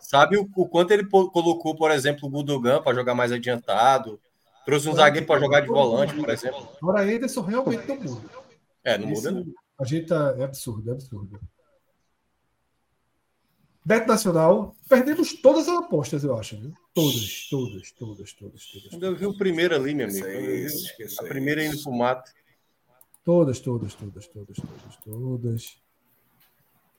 sabe 0.00 0.38
o, 0.38 0.48
o, 0.56 0.66
quanto 0.66 0.92
ele 0.92 1.04
colocou, 1.04 1.76
por 1.76 1.90
exemplo, 1.90 2.26
o 2.26 2.30
Gudogan 2.30 2.80
para 2.80 2.94
jogar 2.94 3.14
mais 3.14 3.32
adiantado. 3.32 4.18
Trouxe 4.64 4.88
um 4.88 4.94
zagueiro 4.94 5.26
para 5.26 5.40
jogar 5.40 5.60
de 5.60 5.68
volante, 5.68 6.14
por 6.14 6.30
exemplo. 6.30 6.66
Agora, 6.82 7.06
Ederson 7.06 7.42
realmente 7.42 7.86
não 7.86 7.96
muda. 7.96 8.28
É, 8.84 8.96
não 8.96 9.08
muda, 9.08 9.30
não. 9.30 9.46
A 9.78 9.84
gente 9.84 10.06
tá, 10.06 10.34
é 10.38 10.44
absurdo, 10.44 10.88
é 10.88 10.92
absurdo. 10.92 11.38
Bet 13.88 14.06
Nacional, 14.06 14.76
perdemos 14.86 15.32
todas 15.40 15.66
as 15.66 15.78
apostas, 15.78 16.22
eu 16.22 16.36
acho. 16.36 16.60
Viu? 16.60 16.74
Todas, 16.92 17.48
todas, 17.48 17.90
todas, 17.92 18.32
todas, 18.34 18.66
todas. 18.66 18.90
Quando 18.90 19.06
eu 19.06 19.16
vi 19.16 19.24
o 19.24 19.34
primeiro 19.34 19.74
ali, 19.74 19.94
meu 19.94 20.06
amigo. 20.06 20.26
a 21.18 21.22
primeira 21.24 21.64
indo 21.64 21.82
pro 21.82 21.92
mato. 21.92 22.30
Todas, 23.24 23.58
todas, 23.60 23.94
todas, 23.94 24.26
todas, 24.26 24.56
todas, 24.58 24.96
todas. 25.02 25.82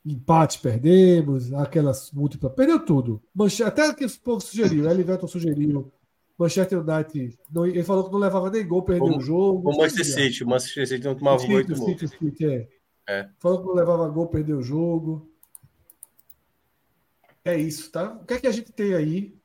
Empate 0.03 0.57
perdemos, 0.57 1.53
aquelas 1.53 2.11
múltiplas. 2.11 2.53
Perdeu 2.53 2.83
tudo. 2.83 3.21
Manche... 3.35 3.61
Até 3.61 3.93
que 3.93 4.05
o 4.05 4.19
povo 4.21 4.41
sugeriu, 4.41 4.89
Elivelton 4.89 5.27
sugeriu 5.27 5.91
Manchester 6.39 6.79
United. 6.79 7.37
Não, 7.51 7.67
ele 7.67 7.83
falou 7.83 8.05
que 8.05 8.11
não 8.11 8.17
levava 8.17 8.49
nem 8.49 8.67
gol, 8.67 8.81
perdeu 8.81 9.15
o 9.15 9.21
jogo. 9.21 9.69
O 9.69 9.77
Manchester 9.77 10.05
City. 10.05 10.43
O 10.43 10.47
Manchester 10.47 10.87
City 10.87 11.05
não 11.05 11.13
tomava 11.13 11.45
gol. 11.45 11.57
City, 11.59 11.75
City, 11.75 12.07
City, 12.07 12.45
é. 12.47 12.67
é. 13.07 13.29
Falou 13.37 13.59
que 13.61 13.67
não 13.67 13.75
levava 13.75 14.09
gol, 14.09 14.25
perdeu 14.25 14.57
o 14.57 14.63
jogo. 14.63 15.29
É 17.43 17.57
isso, 17.57 17.91
tá? 17.91 18.13
O 18.13 18.25
que 18.25 18.33
é 18.33 18.39
que 18.39 18.47
a 18.47 18.51
gente 18.51 18.71
tem 18.71 18.93
aí? 18.93 19.39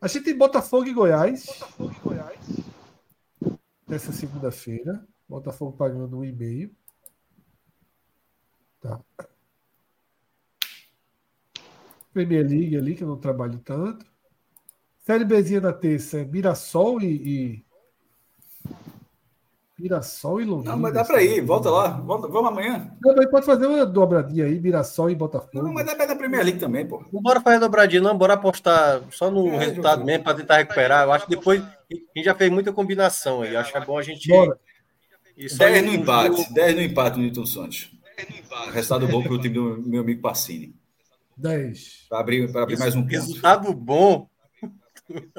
A 0.00 0.06
gente 0.06 0.24
tem 0.24 0.36
Botafogo 0.36 0.86
e 0.86 0.92
Goiás. 0.92 1.46
Botafogo 1.46 1.92
e 1.92 2.00
Goiás. 2.00 2.38
Nessa 3.86 4.12
segunda-feira. 4.12 5.06
Botafogo 5.28 5.76
pagando 5.76 6.18
um 6.18 6.24
e 6.24 6.32
meio. 6.32 6.74
Tá. 8.80 9.00
Premier 12.12 12.46
League 12.46 12.76
ali, 12.76 12.94
que 12.94 13.04
eu 13.04 13.08
não 13.08 13.18
trabalho 13.18 13.58
tanto. 13.58 14.06
Série 14.98 15.24
Bzinha 15.24 15.60
da 15.60 15.72
terça 15.72 16.18
é 16.18 16.24
Mirassol 16.24 17.00
e, 17.00 17.06
e... 17.06 17.66
Mirassol 19.78 20.40
e 20.40 20.44
Londrina. 20.44 20.72
Não, 20.72 20.82
mas 20.82 20.92
dá 20.92 21.04
para 21.04 21.22
ir, 21.22 21.40
volta 21.40 21.70
lá, 21.70 21.88
volta, 21.88 22.26
vamos 22.26 22.50
amanhã. 22.50 22.90
Não, 23.00 23.14
pode 23.30 23.46
fazer 23.46 23.66
uma 23.66 23.86
dobradinha 23.86 24.44
aí, 24.44 24.58
Mirassol 24.58 25.08
e 25.10 25.14
Botafogo. 25.14 25.62
Não, 25.62 25.72
mas 25.72 25.86
dá 25.86 25.94
da 25.94 26.16
Premier 26.16 26.42
League 26.42 26.58
também, 26.58 26.84
pô. 26.84 27.04
Não 27.12 27.22
bora 27.22 27.40
fazer 27.40 27.60
dobradinha, 27.60 28.02
não, 28.02 28.18
bora 28.18 28.34
apostar 28.34 29.02
só 29.10 29.30
no 29.30 29.48
é, 29.48 29.58
resultado 29.58 30.04
mesmo 30.04 30.24
para 30.24 30.36
tentar 30.36 30.56
recuperar. 30.56 31.04
Eu 31.04 31.12
acho 31.12 31.26
que 31.26 31.36
depois 31.36 31.62
a 31.62 31.94
gente 31.94 32.24
já 32.24 32.34
fez 32.34 32.50
muita 32.50 32.72
combinação 32.72 33.42
aí. 33.42 33.56
Acho 33.56 33.70
que 33.70 33.78
é 33.78 33.84
bom 33.84 33.96
a 33.96 34.02
gente. 34.02 34.28
Bora. 34.28 34.58
10 35.36 35.84
no 35.84 35.92
empate, 35.94 36.52
10 36.52 36.74
no 36.74 36.82
empate, 36.82 37.20
Newton 37.20 37.46
Santos. 37.46 37.92
Resultado 38.72 39.06
bom 39.06 39.22
para 39.22 39.32
o 39.32 39.40
time 39.40 39.54
do 39.54 39.80
meu 39.86 40.00
amigo 40.00 40.20
Passini. 40.20 40.74
10. 41.36 42.06
Para 42.08 42.18
abrir, 42.18 42.56
abrir 42.56 42.76
mais 42.76 42.96
um 42.96 43.02
ponto. 43.02 43.12
Resultado 43.12 43.72
bom. 43.72 44.28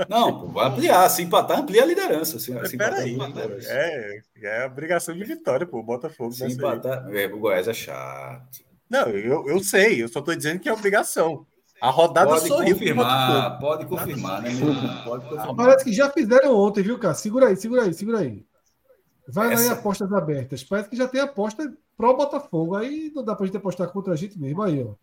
Não, 0.09 0.47
vai 0.51 0.67
ampliar. 0.67 1.09
Se 1.09 1.21
empatar, 1.21 1.59
amplia 1.59 1.83
a 1.83 1.85
liderança. 1.85 2.39
Se, 2.39 2.45
se 2.45 2.75
empatar, 2.75 2.99
aí, 2.99 3.15
liderança. 3.15 3.69
É, 3.71 4.21
é 4.41 4.65
obrigação 4.65 5.15
de 5.15 5.23
vitória, 5.23 5.65
pô. 5.65 5.81
Botafogo. 5.83 6.31
Se 6.31 6.45
empatar, 6.45 7.07
é, 7.13 7.27
o 7.27 7.39
Goiás 7.39 7.67
é 7.67 7.73
chato. 7.73 8.63
Não, 8.89 9.07
eu, 9.09 9.47
eu 9.47 9.59
sei, 9.59 10.01
eu 10.01 10.07
só 10.07 10.19
estou 10.19 10.35
dizendo 10.35 10.59
que 10.59 10.67
é 10.67 10.73
obrigação. 10.73 11.45
A 11.79 11.89
rodada 11.91 12.31
pode 12.31 12.49
confirmar, 12.49 13.59
pode 13.59 13.85
confirmar, 13.85 14.41
né? 14.41 14.49
Pode 15.05 15.23
confirmar. 15.29 15.55
Parece 15.55 15.85
que 15.85 15.93
já 15.93 16.09
fizeram 16.09 16.57
ontem, 16.57 16.83
viu, 16.83 16.99
cara? 16.99 17.13
Segura 17.13 17.47
aí, 17.47 17.55
segura 17.55 17.83
aí, 17.83 17.93
segura 17.93 18.19
aí. 18.19 18.45
Vai 19.25 19.53
Essa... 19.53 19.63
lá 19.63 19.69
em 19.69 19.79
apostas 19.79 20.11
abertas. 20.11 20.63
Parece 20.63 20.89
que 20.89 20.97
já 20.97 21.07
tem 21.07 21.21
aposta 21.21 21.71
pro 21.95 22.17
Botafogo. 22.17 22.75
Aí 22.75 23.11
não 23.15 23.23
dá 23.23 23.33
pra 23.33 23.45
gente 23.45 23.55
apostar 23.55 23.87
contra 23.89 24.11
a 24.11 24.15
gente 24.17 24.37
mesmo. 24.37 24.61
Aí, 24.61 24.83
ó. 24.83 24.93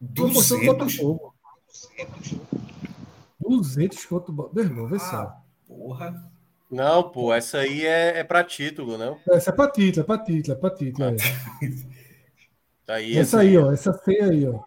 200? 0.00 0.66
Botafogo. 0.66 1.34
200 1.96 2.38
contra 4.08 4.30
o 4.30 4.34
Botafogo. 4.34 4.50
Meu 4.54 4.64
irmão, 4.64 4.86
vê 4.86 4.96
ah, 4.96 4.98
só. 4.98 5.42
Porra. 5.66 6.30
Não, 6.70 7.10
pô, 7.10 7.32
essa 7.32 7.58
aí 7.58 7.86
é, 7.86 8.18
é 8.18 8.24
para 8.24 8.44
título, 8.44 8.98
não? 8.98 9.18
Essa 9.30 9.50
é 9.50 9.52
para 9.52 9.70
título, 9.70 10.04
é 10.04 10.06
para 10.06 10.24
título, 10.24 10.56
é 10.56 10.60
para 10.60 10.74
título. 10.74 11.08
É. 11.08 11.16
aí, 12.92 13.16
essa 13.16 13.40
aí, 13.40 13.56
ó, 13.56 13.72
essa 13.72 13.92
feia 13.94 14.26
aí, 14.26 14.46
ó. 14.46 14.60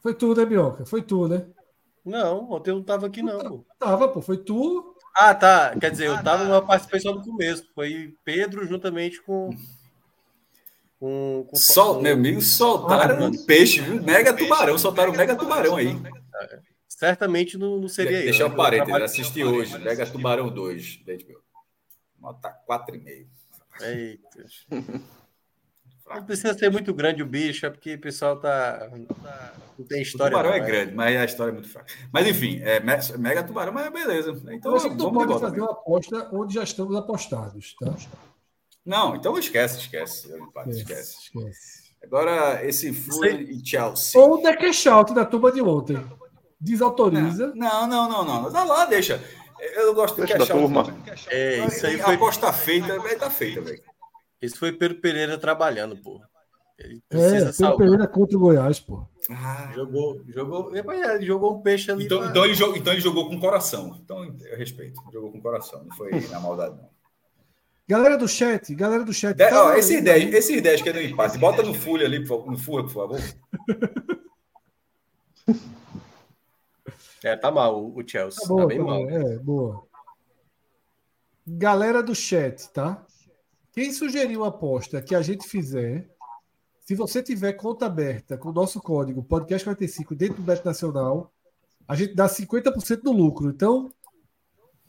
Foi 0.00 0.14
tu, 0.14 0.34
né, 0.34 0.46
Bioca? 0.46 0.86
Foi 0.86 1.02
tu, 1.02 1.28
né? 1.28 1.46
Não, 2.04 2.52
ontem 2.52 2.70
eu 2.70 2.76
não 2.76 2.82
tava 2.84 3.06
aqui, 3.06 3.20
não. 3.20 3.38
Pô. 3.38 3.64
Tava, 3.78 4.08
pô, 4.08 4.22
foi 4.22 4.38
tu. 4.38 4.94
Ah, 5.12 5.34
tá. 5.34 5.74
Quer 5.80 5.90
dizer, 5.90 6.06
eu 6.06 6.22
tava 6.22 6.44
numa 6.44 6.62
participação 6.62 7.14
do 7.14 7.22
começo. 7.22 7.66
Foi 7.74 8.14
Pedro 8.24 8.64
juntamente 8.64 9.20
com. 9.22 9.50
com, 11.00 11.44
com 11.48 11.56
Sol. 11.56 12.00
Meu 12.00 12.14
amigo, 12.14 12.40
soltaram 12.40 13.24
ah, 13.24 13.28
um 13.28 13.44
peixe, 13.44 13.80
viu? 13.80 14.00
Mega 14.00 14.32
tubarão, 14.32 14.78
soltaram 14.78 15.12
um 15.12 15.16
mega 15.16 15.34
tubarão 15.34 15.74
aí. 15.74 16.00
Certamente 16.88 17.58
não, 17.58 17.78
não 17.78 17.88
seria 17.88 18.22
Deixa 18.22 18.42
eu 18.42 18.54
parênteses, 18.54 19.02
assisti 19.02 19.44
hoje. 19.44 19.76
Mega 19.78 20.06
Tubarão 20.06 20.48
2. 20.48 21.00
Nota 22.18 22.56
4,5. 22.68 23.26
Eita. 23.82 24.46
Não 26.08 26.24
precisa 26.24 26.56
ser 26.56 26.70
muito 26.70 26.94
grande 26.94 27.20
o 27.20 27.26
bicho, 27.26 27.66
é 27.66 27.70
porque 27.70 27.94
o 27.94 28.00
pessoal 28.00 28.38
tá. 28.38 28.88
Não 29.76 29.84
tem 29.84 30.02
história. 30.02 30.36
O 30.36 30.38
tubarão 30.38 30.50
não, 30.50 30.56
é, 30.56 30.60
é 30.60 30.64
grande, 30.64 30.94
mas 30.94 31.16
a 31.16 31.24
história 31.24 31.50
é 31.50 31.54
muito 31.54 31.68
fraca. 31.68 31.92
Mas 32.12 32.28
enfim, 32.28 32.60
é 32.62 32.78
mega 33.18 33.42
tubarão, 33.42 33.72
mas 33.72 33.86
é 33.86 33.90
beleza. 33.90 34.40
Então, 34.52 34.72
não 34.72 35.12
pode 35.12 35.40
fazer 35.40 35.60
uma 35.60 35.72
aposta 35.72 36.28
onde 36.32 36.54
já 36.54 36.62
estamos 36.62 36.94
apostados, 36.94 37.74
tá? 37.74 37.92
Não, 38.84 39.16
então 39.16 39.36
esquece, 39.36 39.80
esquece. 39.80 40.28
Esquece. 40.28 40.78
esquece. 40.78 41.16
esquece. 41.24 41.86
Agora, 42.00 42.64
esse 42.64 42.92
Fulham 42.92 43.40
e 43.40 43.60
Chelsea. 43.66 44.20
Ou 44.20 44.34
o 44.34 44.42
cash 44.42 44.86
out 44.86 45.12
da 45.12 45.24
turma 45.24 45.50
de 45.50 45.60
ontem. 45.60 45.96
Desautoriza. 46.60 47.52
Não, 47.54 47.86
não, 47.86 48.08
não, 48.08 48.24
não. 48.24 48.50
Dá 48.50 48.64
lá, 48.64 48.86
deixa. 48.86 49.22
Eu 49.58 49.94
gosto 49.94 50.20
de 50.20 50.32
cash 50.32 50.50
out. 50.50 50.92
É, 51.28 51.64
isso 51.66 51.86
aí 51.86 51.98
foi... 51.98 52.14
A 52.14 52.16
aposta 52.16 52.52
feita, 52.52 53.00
tá 53.18 53.30
feita, 53.30 53.60
velho. 53.60 53.82
Esse 54.40 54.56
foi 54.56 54.72
Pedro 54.72 55.00
Pereira 55.00 55.38
trabalhando, 55.38 55.96
pô. 55.96 56.20
Ele 56.78 57.02
é, 57.10 57.52
Pedro 57.52 57.76
Pereira 57.78 58.06
contra 58.06 58.36
o 58.36 58.40
Goiás, 58.40 58.78
pô. 58.78 59.08
Ah, 59.30 59.72
jogou, 59.74 60.22
jogou, 60.28 60.76
ele 60.76 61.26
jogou 61.26 61.56
um 61.56 61.62
peixe 61.62 61.90
ali. 61.90 62.04
Então, 62.04 62.18
pra... 62.18 62.28
então, 62.28 62.44
ele 62.44 62.54
jogou, 62.54 62.76
então 62.76 62.92
ele 62.92 63.00
jogou 63.00 63.28
com 63.28 63.40
coração. 63.40 63.98
Então 64.04 64.24
eu 64.24 64.58
respeito. 64.58 65.00
Jogou 65.10 65.32
com 65.32 65.40
coração, 65.40 65.82
não 65.84 65.96
foi 65.96 66.10
na 66.28 66.38
maldade, 66.38 66.76
não. 66.76 66.88
Galera 67.88 68.18
do 68.18 68.28
chat, 68.28 68.74
galera 68.74 69.04
do 69.04 69.12
chat. 69.12 69.34
De, 69.36 69.44
ó, 69.44 69.72
esse 69.74 70.00
10, 70.00 70.34
esse 70.34 70.60
10 70.60 70.82
que 70.82 70.88
é 70.88 70.92
do 70.92 71.00
empate, 71.00 71.38
bota 71.38 71.62
no 71.62 71.72
Folha 71.72 72.04
ali, 72.04 72.18
no 72.18 72.58
Folha, 72.58 72.84
por 72.84 72.92
favor. 72.92 73.20
É, 77.26 77.34
tá 77.34 77.50
mal 77.50 77.84
o 77.84 78.08
Chelsea. 78.08 78.40
Tá, 78.40 78.46
boa, 78.46 78.60
tá 78.60 78.66
bem 78.68 78.78
tá 78.78 78.84
mal. 78.84 79.10
É, 79.10 79.38
boa. 79.38 79.86
Galera 81.44 82.00
do 82.00 82.14
chat, 82.14 82.70
tá? 82.70 83.04
Quem 83.72 83.92
sugeriu 83.92 84.44
a 84.44 84.48
aposta 84.48 85.02
que 85.02 85.12
a 85.12 85.20
gente 85.20 85.44
fizer, 85.48 86.08
se 86.82 86.94
você 86.94 87.20
tiver 87.20 87.54
conta 87.54 87.86
aberta 87.86 88.38
com 88.38 88.50
o 88.50 88.52
nosso 88.52 88.80
código 88.80 89.24
podcast45 89.24 90.14
dentro 90.14 90.36
do 90.36 90.42
Bet 90.42 90.64
Nacional, 90.64 91.32
a 91.88 91.96
gente 91.96 92.14
dá 92.14 92.28
50% 92.28 93.02
do 93.02 93.10
lucro. 93.10 93.50
Então, 93.50 93.92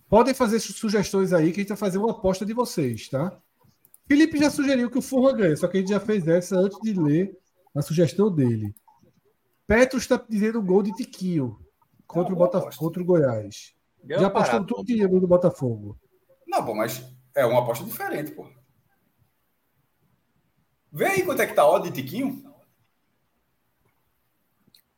podem 0.07 0.35
fazer 0.35 0.59
sugestões 0.59 1.33
aí 1.33 1.51
que 1.51 1.61
a 1.61 1.64
gente 1.64 1.69
vai 1.69 1.77
fazer 1.77 1.98
uma 1.98 2.11
aposta 2.11 2.45
de 2.45 2.53
vocês, 2.53 3.09
tá? 3.09 3.35
Felipe 4.07 4.38
já 4.38 4.51
sugeriu 4.51 4.91
que 4.91 4.99
o 4.99 5.01
Furra 5.01 5.33
ganha, 5.33 5.57
só 5.57 5.67
que 5.67 5.77
a 5.77 5.80
gente 5.80 5.90
já 5.90 5.99
fez 5.99 6.27
essa 6.27 6.56
antes 6.56 6.77
de 6.83 6.93
ler 6.93 7.35
a 7.75 7.82
sugestão 7.82 8.32
dele. 8.32 8.75
Petro 9.66 9.98
está 9.98 10.24
dizendo 10.30 10.59
um 10.59 10.66
gol 10.66 10.83
de 10.83 10.93
Tiquinho 10.93 11.66
contra, 12.08 12.34
o, 12.34 12.38
Botafogo, 12.38 12.76
contra 12.77 13.02
o 13.02 13.06
Goiás. 13.06 13.76
Deu 14.03 14.19
já 14.19 14.27
apostou 14.27 14.66
tudo 14.66 14.86
que 14.86 14.95
ia 14.95 15.08
no 15.08 15.27
Botafogo. 15.27 16.00
Não, 16.48 16.66
pô, 16.66 16.74
mas 16.74 17.03
é 17.36 17.45
uma 17.45 17.60
aposta 17.60 17.84
diferente, 17.84 18.32
pô. 18.32 18.48
Vê 20.92 21.06
aí 21.06 21.24
quanto 21.24 21.42
é 21.42 21.48
que 21.48 21.53
tá 21.53 21.64
a 21.64 21.69
odd 21.69 21.90
de 21.90 22.02
Tiquinho. 22.02 22.44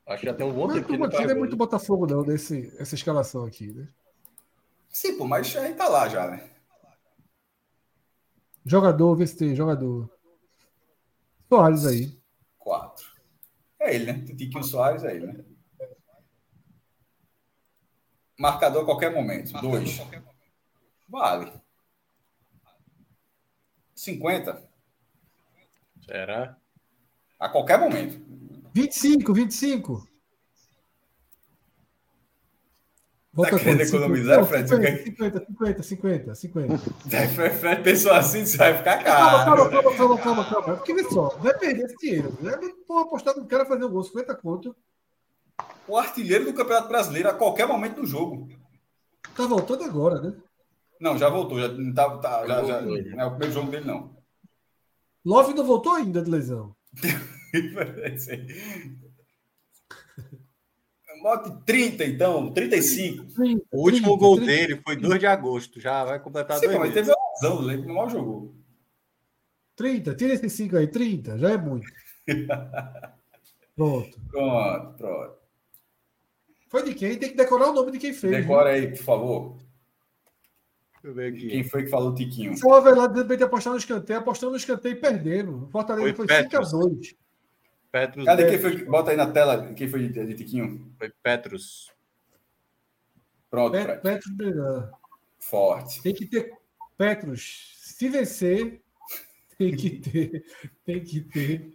Acho 0.06 0.22
que 0.22 0.26
já 0.28 0.34
tem 0.34 0.46
um 0.46 0.54
bom 0.54 0.68
tempo. 0.68 0.92
Não, 0.92 1.08
não 1.08 1.20
é 1.20 1.34
muito 1.34 1.58
Botafogo, 1.58 2.08
não, 2.08 2.24
desse, 2.24 2.74
essa 2.80 2.96
escalação 2.96 3.46
aqui, 3.46 3.72
né? 3.72 3.88
Sim, 4.88 5.18
pô, 5.18 5.28
mas 5.28 5.56
aí 5.56 5.74
tá 5.74 5.88
lá 5.88 6.08
já, 6.08 6.28
né? 6.28 6.50
Jogador, 8.66 9.16
vê 9.16 9.26
se 9.26 9.38
tem, 9.38 9.56
jogador. 9.56 10.10
Soares 11.48 11.86
aí. 11.86 12.20
Quatro. 12.58 13.08
É 13.80 13.96
ele, 13.96 14.06
né? 14.06 14.26
Tiquinho 14.26 14.64
Soares 14.64 15.04
é 15.04 15.16
ele, 15.16 15.28
né? 15.28 15.46
Marcador 18.40 18.84
a 18.84 18.85
qualquer 18.85 19.14
momento. 19.14 19.51
Marcador 19.51 19.80
dois. 19.80 19.95
Qualquer 19.98 20.19
momento. 20.22 20.35
Vale. 21.09 21.53
50. 23.93 24.64
Será? 26.06 26.58
A 27.38 27.50
qualquer 27.50 27.77
momento. 27.77 28.19
25, 28.74 29.34
25. 29.34 30.08
Volta 33.34 33.51
tá 33.51 33.59
querendo 33.59 33.82
economizar, 33.82 34.45
Fred? 34.45 34.69
50, 34.69 35.45
50, 35.45 35.84
50, 35.84 36.35
50. 36.35 36.77
Fred, 37.30 37.58
Fred 37.58 37.84
pensou 37.84 38.14
assim, 38.14 38.45
você 38.45 38.58
vai 38.58 38.77
ficar 38.77 39.03
caro. 39.03 39.69
Calma, 39.69 39.69
calma, 39.69 39.98
calma, 39.98 40.18
calma, 40.18 40.45
calma. 40.50 40.76
Porque 40.77 40.93
vê 40.93 41.03
só, 41.03 41.30
vai 41.38 41.58
perder 41.58 41.85
esse 41.85 41.98
dinheiro. 41.98 42.35
Né? 42.42 42.51
Porra, 42.88 43.03
apostar 43.03 43.35
no 43.35 43.45
cara 43.45 43.66
fazer 43.66 43.85
um 43.85 43.92
gol, 43.92 44.03
50 44.03 44.35
conto. 44.35 44.76
O 45.90 45.98
artilheiro 45.98 46.45
do 46.45 46.53
Campeonato 46.53 46.88
Brasileiro 46.88 47.30
a 47.30 47.34
qualquer 47.34 47.68
momento 47.68 48.01
do 48.01 48.06
jogo. 48.06 48.48
Tá 49.35 49.48
voltando 49.48 49.84
agora, 49.84 50.22
né? 50.22 50.35
Não, 51.01 51.18
já 51.18 51.30
voltou. 51.30 51.59
Já, 51.59 51.69
tá, 51.95 52.18
tá, 52.18 52.45
já, 52.45 52.64
já, 52.64 52.82
não 52.82 53.19
é 53.19 53.26
o 53.26 53.32
primeiro 53.32 53.53
jogo 53.53 53.72
dele, 53.72 53.85
não. 53.85 54.16
Love 55.26 55.56
não 55.56 55.66
voltou 55.66 55.95
ainda 55.95 56.22
de 56.22 56.30
lesão. 56.30 56.76
Bote 61.22 61.51
30, 61.66 62.06
então, 62.06 62.50
35. 62.53 63.26
30, 63.34 63.66
o 63.74 63.82
último 63.82 64.08
30, 64.08 64.19
gol 64.19 64.35
30. 64.38 64.51
dele 64.51 64.82
foi 64.82 64.95
2 64.95 65.19
de 65.19 65.27
agosto, 65.27 65.82
já 65.82 66.06
vai 66.06 66.18
completar 66.19 66.59
Sim, 66.59 66.68
dois. 66.68 66.80
Mas 66.80 66.93
teve 66.93 67.11
razão, 67.11 67.69
ele 67.69 67.92
mal 67.92 68.09
jogou. 68.09 68.56
30, 69.76 70.16
tira 70.16 70.34
esse 70.34 70.50
5 70.50 70.77
aí, 70.77 70.88
30, 70.88 71.38
já 71.38 71.51
é 71.51 71.58
muito. 71.58 71.92
Pronto. 73.76 74.18
Pronto, 74.30 74.93
pronto. 74.98 75.39
Foi 76.70 76.84
de 76.84 76.94
quem? 76.94 77.18
Tem 77.18 77.30
que 77.30 77.36
decorar 77.36 77.70
o 77.70 77.74
nome 77.74 77.92
de 77.92 77.98
quem 77.98 78.14
fez. 78.14 78.32
Decora 78.32 78.72
viu? 78.72 78.82
aí, 78.82 78.96
por 78.96 79.04
favor. 79.04 79.58
Deixa 80.94 81.08
eu 81.08 81.14
ver 81.14 81.34
aqui. 81.34 81.48
Quem 81.48 81.64
foi 81.64 81.84
que 81.84 81.90
falou 81.90 82.14
Tiquinho? 82.14 82.56
Só 82.56 82.68
o 82.68 82.74
Avelar 82.76 83.12
de 83.12 83.44
apostar 83.44 83.74
no 83.74 83.80
escanteio, 83.80 84.20
apostando 84.20 84.52
no 84.52 84.58
escanteio 84.58 84.94
e 84.94 85.00
perdendo. 85.00 85.66
O 85.66 85.70
Fortaleza 85.70 86.14
foi, 86.16 86.28
foi 86.28 86.44
5x2. 86.44 87.16
Petrus. 87.92 88.26
Cadê 88.26 88.50
quem 88.50 88.60
foi? 88.60 88.86
Bota 88.86 89.12
aí 89.12 89.18
na 89.18 89.32
tela 89.32 89.74
quem 89.74 89.88
foi 89.88 90.08
de, 90.08 90.26
de 90.26 90.36
Tiquinho. 90.36 90.94
Foi 90.98 91.12
Petrus. 91.24 91.92
Pronto. 93.50 93.72
Pet, 93.72 94.02
Petrus 94.02 94.36
Brenan. 94.36 94.92
Forte. 95.40 96.02
Tem 96.04 96.14
que 96.14 96.28
ter. 96.28 96.54
Petrus, 96.96 97.74
se 97.78 98.10
vencer, 98.10 98.82
tem 99.58 99.76
que 99.76 99.90
ter. 99.90 100.46
Tem 100.86 101.04
que 101.04 101.22
ter. 101.22 101.74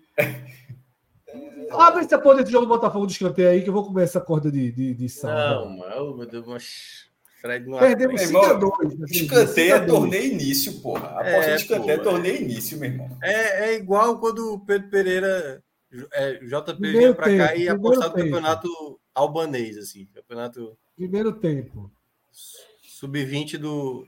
Abre 1.70 2.04
essa 2.04 2.18
porra 2.18 2.36
desse 2.36 2.52
jogo 2.52 2.66
do 2.66 2.68
Botafogo 2.68 3.06
do 3.06 3.12
escanteio 3.12 3.50
aí 3.50 3.62
que 3.62 3.68
eu 3.68 3.72
vou 3.72 3.84
comer 3.84 4.04
essa 4.04 4.20
corda 4.20 4.50
de, 4.50 4.70
de, 4.70 4.94
de 4.94 5.08
sal. 5.08 5.66
Não, 5.66 5.76
mano, 5.78 6.16
meu 6.16 6.26
Deus, 6.26 6.46
mas. 6.46 7.04
Fred 7.40 7.68
não 7.68 7.78
Perdemos 7.78 8.22
5x2. 8.22 9.10
Escanteio 9.10 9.74
é 9.74 9.80
torneio 9.80 10.32
início, 10.32 10.80
porra. 10.80 11.08
A 11.08 11.20
aposta 11.20 11.50
é, 11.50 11.56
de 11.56 11.62
escanteio 11.62 11.90
é 11.90 11.98
torneio 11.98 12.42
início, 12.42 12.78
meu 12.78 12.90
irmão. 12.90 13.18
É, 13.22 13.68
é 13.68 13.74
igual 13.74 14.18
quando 14.18 14.54
o 14.54 14.60
Pedro 14.60 14.88
Pereira, 14.88 15.62
é, 16.12 16.34
JP 16.38 16.80
vinha 16.80 17.14
pra 17.14 17.36
cá 17.36 17.54
e 17.54 17.68
apostar 17.68 18.08
no 18.08 18.14
campeonato 18.14 18.68
albanês, 19.14 19.76
assim. 19.76 20.06
Campeonato. 20.14 20.78
Primeiro 20.96 21.32
tempo. 21.32 21.90
Sub-20 22.30 23.58
do. 23.58 24.06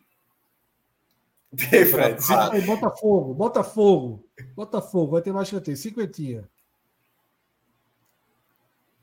Tem, 1.71 1.85
Fred. 1.85 2.19
Botafogo, 2.67 3.35
Botafogo. 3.35 4.29
Botafogo, 4.55 5.13
vai 5.13 5.23
ter 5.23 5.33
mais 5.33 5.49
escanteio. 5.49 5.77
Cinquentinha. 5.77 6.49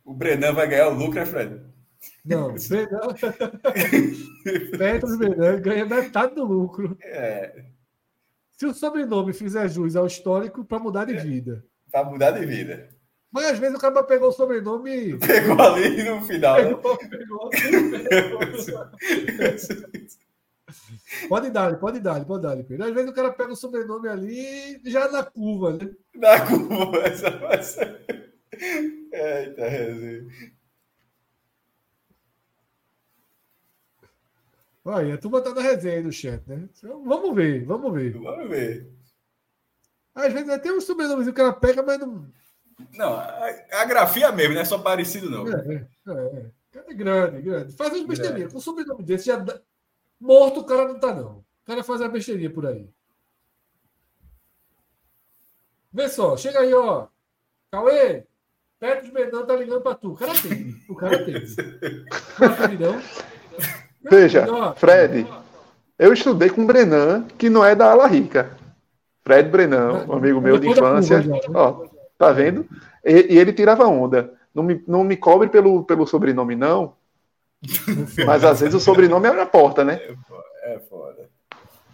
O 0.03 0.13
Brenan 0.13 0.53
vai 0.53 0.67
ganhar 0.67 0.89
o 0.89 0.93
lucro, 0.93 1.19
é, 1.19 1.25
Fred? 1.25 1.61
Não, 2.25 2.53
Brenan. 2.53 3.13
Petros 4.77 5.17
Brenan 5.17 5.61
ganha 5.61 5.85
metade 5.85 6.35
do 6.35 6.43
lucro. 6.43 6.97
É. 7.01 7.65
Se 8.57 8.65
o 8.65 8.73
sobrenome 8.73 9.33
fizer 9.33 9.67
jus 9.69 9.95
ao 9.95 10.07
histórico, 10.07 10.63
para 10.63 10.79
mudar 10.79 11.05
de 11.05 11.17
vida. 11.17 11.65
Para 11.91 12.05
mudar 12.05 12.31
de 12.31 12.45
vida. 12.45 12.89
Mas 13.33 13.45
às 13.45 13.57
vezes 13.57 13.75
o 13.75 13.79
cara 13.81 14.03
pegou 14.03 14.29
o 14.29 14.31
sobrenome. 14.31 15.17
Pegou 15.25 15.59
ali 15.59 16.03
no 16.03 16.21
final. 16.21 16.55
Né? 16.55 16.75
Pegou, 16.75 16.97
pegou. 16.97 17.49
pode 21.27 21.49
dar, 21.49 21.79
pode 21.79 21.99
dar, 21.99 22.23
pode 22.25 22.43
dar, 22.43 22.63
Pedro. 22.63 22.85
Às 22.85 22.93
vezes 22.93 23.09
o 23.09 23.13
cara 23.13 23.33
pega 23.33 23.53
o 23.53 23.55
sobrenome 23.55 24.07
ali 24.07 24.79
já 24.85 25.09
na 25.09 25.23
curva, 25.23 25.73
né? 25.73 25.89
Na 26.15 26.45
curva, 26.45 26.97
essa 27.07 27.31
vai 27.31 27.63
ser. 27.63 28.32
Eita, 29.11 29.67
resenha. 29.67 30.27
Aí, 34.85 35.11
a 35.13 35.17
turma 35.17 35.41
tá 35.41 35.53
na 35.53 35.61
resenha 35.61 35.95
aí 35.95 36.03
no 36.03 36.11
chat, 36.11 36.41
né? 36.47 36.67
Vamos 36.81 37.33
ver, 37.35 37.63
vamos 37.63 37.93
ver. 37.93 38.13
Vamos 38.13 38.49
ver. 38.49 38.91
Às 40.13 40.33
vezes 40.33 40.49
até 40.49 40.71
um 40.71 40.81
sobrenome 40.81 41.23
que 41.23 41.29
o 41.29 41.33
cara 41.33 41.53
pega, 41.53 41.81
mas 41.81 41.99
não. 41.99 42.29
Não, 42.95 43.13
a, 43.13 43.47
a 43.71 43.85
grafia 43.85 44.31
mesmo, 44.31 44.55
não 44.55 44.61
é 44.61 44.65
só 44.65 44.77
parecido, 44.77 45.29
não. 45.29 45.47
É, 45.47 45.87
é, 46.07 46.51
é. 46.75 46.93
grande, 46.93 47.41
grande. 47.41 47.73
Faz 47.73 47.93
umas 47.93 48.05
besteirinhas. 48.05 48.51
Com 48.51 48.59
sobrenome 48.59 49.03
desse, 49.03 49.25
já 49.25 49.43
morto 50.19 50.59
o 50.59 50.65
cara 50.65 50.87
não 50.87 50.99
tá, 50.99 51.13
não. 51.13 51.39
O 51.39 51.65
cara 51.65 51.83
faz 51.83 52.01
a 52.01 52.09
besteirinha 52.09 52.49
por 52.49 52.65
aí. 52.65 52.89
Vê 55.91 56.09
só, 56.09 56.35
chega 56.35 56.59
aí, 56.59 56.73
ó. 56.73 57.07
Cauê, 57.71 58.27
Petros 58.83 59.11
Bernardo 59.11 59.47
tá 59.47 59.55
ligando 59.55 59.79
para 59.79 59.95
tu. 59.95 60.11
O 60.11 60.15
cara 60.17 60.33
tem. 60.33 60.75
O 60.89 60.95
cara 60.95 61.23
tem. 61.23 61.35
Não 62.77 63.01
Veja, 64.11 64.45
Fred, 64.75 65.25
eu 65.97 66.11
estudei 66.11 66.49
com 66.49 66.63
o 66.63 66.65
Brenan, 66.65 67.25
que 67.37 67.49
não 67.49 67.63
é 67.63 67.73
da 67.73 67.89
ala 67.91 68.05
rica. 68.05 68.57
Fred 69.23 69.47
Brenan, 69.47 70.05
um 70.05 70.11
amigo 70.11 70.41
meu 70.41 70.59
de 70.59 70.67
infância. 70.67 71.23
Ó, 71.55 71.85
tá 72.17 72.33
vendo? 72.33 72.67
E, 73.05 73.33
e, 73.33 73.37
ele 73.37 73.53
tirava 73.53 73.87
onda. 73.87 74.33
Não 74.53 74.61
me, 74.61 74.83
não 74.85 75.05
me 75.05 75.15
cobre 75.15 75.47
pelo, 75.47 75.85
pelo 75.85 76.05
sobrenome, 76.05 76.53
não. 76.53 76.97
Mas 78.27 78.43
às 78.43 78.59
vezes 78.59 78.75
o 78.75 78.81
sobrenome 78.81 79.27
abre 79.27 79.39
a 79.39 79.45
porta, 79.45 79.85
né? 79.85 80.01
É 80.63 80.79
foda. 80.89 81.29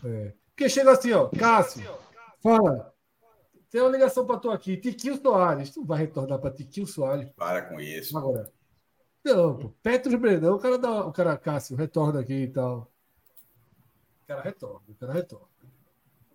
É. 0.04 0.32
Porque 0.56 0.68
chega 0.68 0.90
assim, 0.90 1.14
ó, 1.14 1.28
Cássio, 1.38 1.88
fala. 2.42 2.89
Tem 3.70 3.82
uma 3.82 3.92
ligação 3.92 4.26
para 4.26 4.40
tu 4.40 4.50
aqui. 4.50 4.78
Tiquinho 4.78 5.22
Soares. 5.22 5.70
Tu 5.70 5.86
vai 5.86 6.00
retornar 6.00 6.40
para 6.40 6.52
Tiquinho 6.52 6.88
Soares. 6.88 7.30
Para 7.36 7.62
com 7.62 7.80
isso. 7.80 8.18
Agora. 8.18 8.52
Não, 9.24 9.58
pô. 9.58 9.70
Petros 9.84 10.16
Brenão, 10.16 10.56
o 10.56 10.60
cara, 10.60 10.78
dá, 10.78 11.06
o 11.06 11.12
cara 11.12 11.38
Cássio 11.38 11.76
retorna 11.76 12.22
aqui 12.22 12.44
e 12.44 12.48
tal. 12.48 12.92
O 14.24 14.28
cara 14.28 14.42
retorna, 14.42 14.82
o 14.88 14.96
cara 14.96 15.14
retorna. 15.14 15.46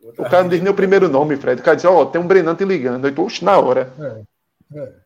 O 0.03 0.23
cara 0.25 0.43
não 0.43 0.51
diz 0.51 0.61
nem 0.61 0.71
o 0.71 0.77
primeiro 0.77 1.09
nome, 1.09 1.37
Fred. 1.37 1.61
O 1.61 1.65
cara 1.65 1.77
diz, 1.77 1.85
ó, 1.87 2.03
oh, 2.03 2.07
tem 2.07 2.21
um 2.21 2.27
Brenão 2.27 2.55
te 2.55 2.65
ligando. 2.65 3.09
Eu 3.09 3.15
tô, 3.15 3.27
na 3.43 3.59
hora. 3.59 3.93
É, 3.99 4.79
é. 4.79 5.05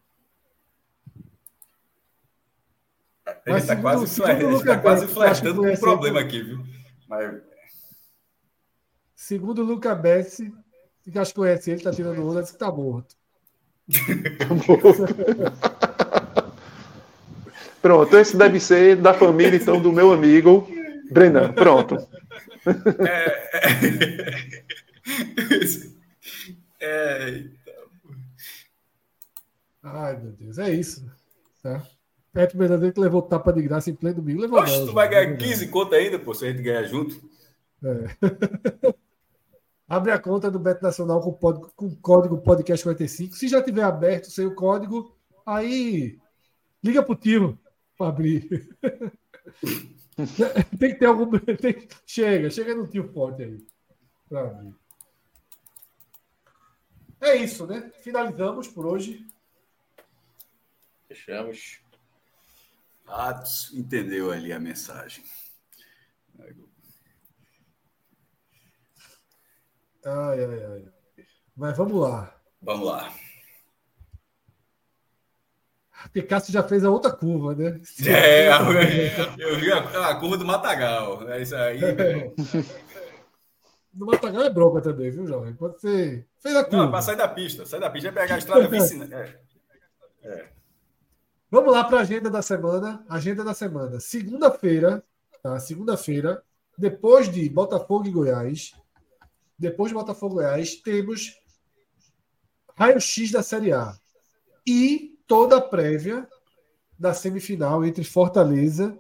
Ele 3.47 3.58
está 3.58 3.76
quase, 3.76 4.23
ele 4.23 4.65
tá 4.65 4.78
quase 4.78 5.07
flertando 5.07 5.62
com 5.62 5.68
um 5.68 5.76
problema 5.76 6.20
aqui, 6.20 6.42
viu? 6.42 6.58
Mas... 7.07 7.40
Segundo 9.15 9.62
o 9.62 9.65
Luca 9.65 9.94
Bessi, 9.94 10.52
acho 11.16 11.32
que 11.32 11.40
conhece 11.40 11.70
ele, 11.70 11.82
tá 11.82 11.90
tirando 11.90 12.26
onda, 12.26 12.42
disse 12.42 12.52
que 12.52 12.58
tá 12.58 12.72
morto. 12.72 13.16
Pronto, 17.80 18.16
esse 18.16 18.36
deve 18.36 18.58
ser 18.60 18.96
da 18.96 19.14
família, 19.14 19.56
então, 19.56 19.80
do 19.80 19.92
meu 19.92 20.12
amigo 20.12 20.68
Brenan. 21.10 21.52
Pronto. 21.52 21.96
É, 23.06 23.48
é... 26.80 26.80
é... 26.80 27.44
Ai, 29.82 30.16
meu 30.16 30.32
Deus, 30.32 30.58
é 30.58 30.70
isso. 30.70 31.08
Tá? 31.62 31.86
Pepe 32.32 32.58
Verdadeiro 32.58 32.94
que 32.94 33.00
levou 33.00 33.22
tapa 33.22 33.52
de 33.52 33.62
graça 33.62 33.90
em 33.90 33.94
pleno 33.94 34.16
domingo. 34.16 34.42
Levou 34.42 34.60
Oxe, 34.60 34.86
tu 34.86 34.92
vai 34.92 35.08
ganhar 35.08 35.36
15 35.36 35.68
conto 35.68 35.94
ainda, 35.94 36.18
pô, 36.18 36.34
se 36.34 36.46
a 36.46 36.50
gente 36.50 36.62
ganhar 36.62 36.82
junto. 36.84 37.22
É. 37.82 38.94
Abre 39.89 40.12
a 40.12 40.18
conta 40.18 40.50
do 40.50 40.58
Beto 40.58 40.83
Nacional 40.83 41.23
com, 41.23 41.33
pod, 41.33 41.73
com 41.75 41.97
código 41.97 42.42
podcast 42.42 42.84
45. 42.84 43.34
Se 43.34 43.49
já 43.49 43.62
tiver 43.62 43.83
aberto 43.83 44.31
sem 44.31 44.44
o 44.44 44.55
código, 44.55 45.17
aí 45.47 46.18
liga 46.84 47.02
pro 47.02 47.15
tio 47.15 47.58
para 47.97 48.08
abrir. 48.08 48.68
tem 50.78 50.92
que 50.92 50.99
ter 50.99 51.07
algum. 51.07 51.31
Tem, 51.31 51.89
chega, 52.05 52.50
chega 52.50 52.75
no 52.75 52.86
tio 52.86 53.10
forte 53.15 53.42
aí. 53.42 53.67
Para 54.28 54.42
abrir. 54.42 54.75
É 57.20 57.36
isso, 57.36 57.67
né? 57.67 57.91
Finalizamos 58.02 58.68
por 58.68 58.84
hoje. 58.84 59.26
Fechamos. 61.08 61.81
Atos 63.07 63.73
entendeu 63.73 64.31
ali 64.31 64.52
a 64.52 64.60
mensagem. 64.60 65.25
Ai, 70.08 70.44
ai, 70.44 70.64
ai. 70.64 70.84
Mas 71.56 71.76
vamos 71.76 72.00
lá. 72.00 72.34
Vamos 72.62 72.86
lá. 72.86 73.12
Picasso 76.12 76.52
já 76.52 76.62
fez 76.62 76.84
a 76.84 76.90
outra 76.90 77.10
curva, 77.10 77.54
né? 77.54 77.80
É, 78.06 78.48
eu 79.38 79.58
vi 79.58 79.72
a, 79.72 80.08
a 80.10 80.14
curva 80.14 80.36
do 80.36 80.46
Matagal. 80.46 81.28
É 81.28 81.42
isso 81.42 81.56
aí. 81.56 81.82
É. 81.82 82.32
Do 83.92 84.06
Matagal 84.06 84.44
é 84.44 84.50
bronca 84.50 84.80
também, 84.80 85.10
viu, 85.10 85.26
jovem? 85.26 85.54
Pode 85.54 85.80
ser. 85.80 86.24
Fez 86.38 86.54
a 86.54 86.62
curva. 86.62 86.84
Não, 86.84 86.90
para 86.90 87.02
sair 87.02 87.16
da 87.16 87.26
pista. 87.26 87.66
Sair 87.66 87.80
da 87.80 87.90
pista 87.90 88.08
é 88.08 88.12
pegar 88.12 88.36
a 88.36 88.38
estrada 88.38 88.68
vicinal. 88.68 89.08
É. 89.10 89.34
é. 90.22 90.48
Vamos 91.50 91.72
lá 91.72 91.82
para 91.82 91.98
a 91.98 92.02
agenda 92.02 92.30
da 92.30 92.40
semana. 92.40 93.04
Agenda 93.08 93.42
da 93.42 93.54
semana. 93.54 93.98
Segunda-feira, 93.98 95.02
tá? 95.42 95.58
Segunda-feira, 95.58 96.42
depois 96.76 97.28
de 97.28 97.48
Botafogo 97.48 98.06
e 98.06 98.12
Goiás, 98.12 98.72
depois 99.58 99.90
de 99.90 99.94
Botafogo 99.94 100.36
Goiás, 100.36 100.76
temos 100.76 101.36
raio-x 102.76 103.32
da 103.32 103.42
Série 103.42 103.72
A. 103.72 103.94
E 104.66 105.18
toda 105.26 105.56
a 105.56 105.60
prévia 105.60 106.28
da 106.98 107.12
semifinal 107.12 107.84
entre 107.84 108.04
Fortaleza 108.04 108.96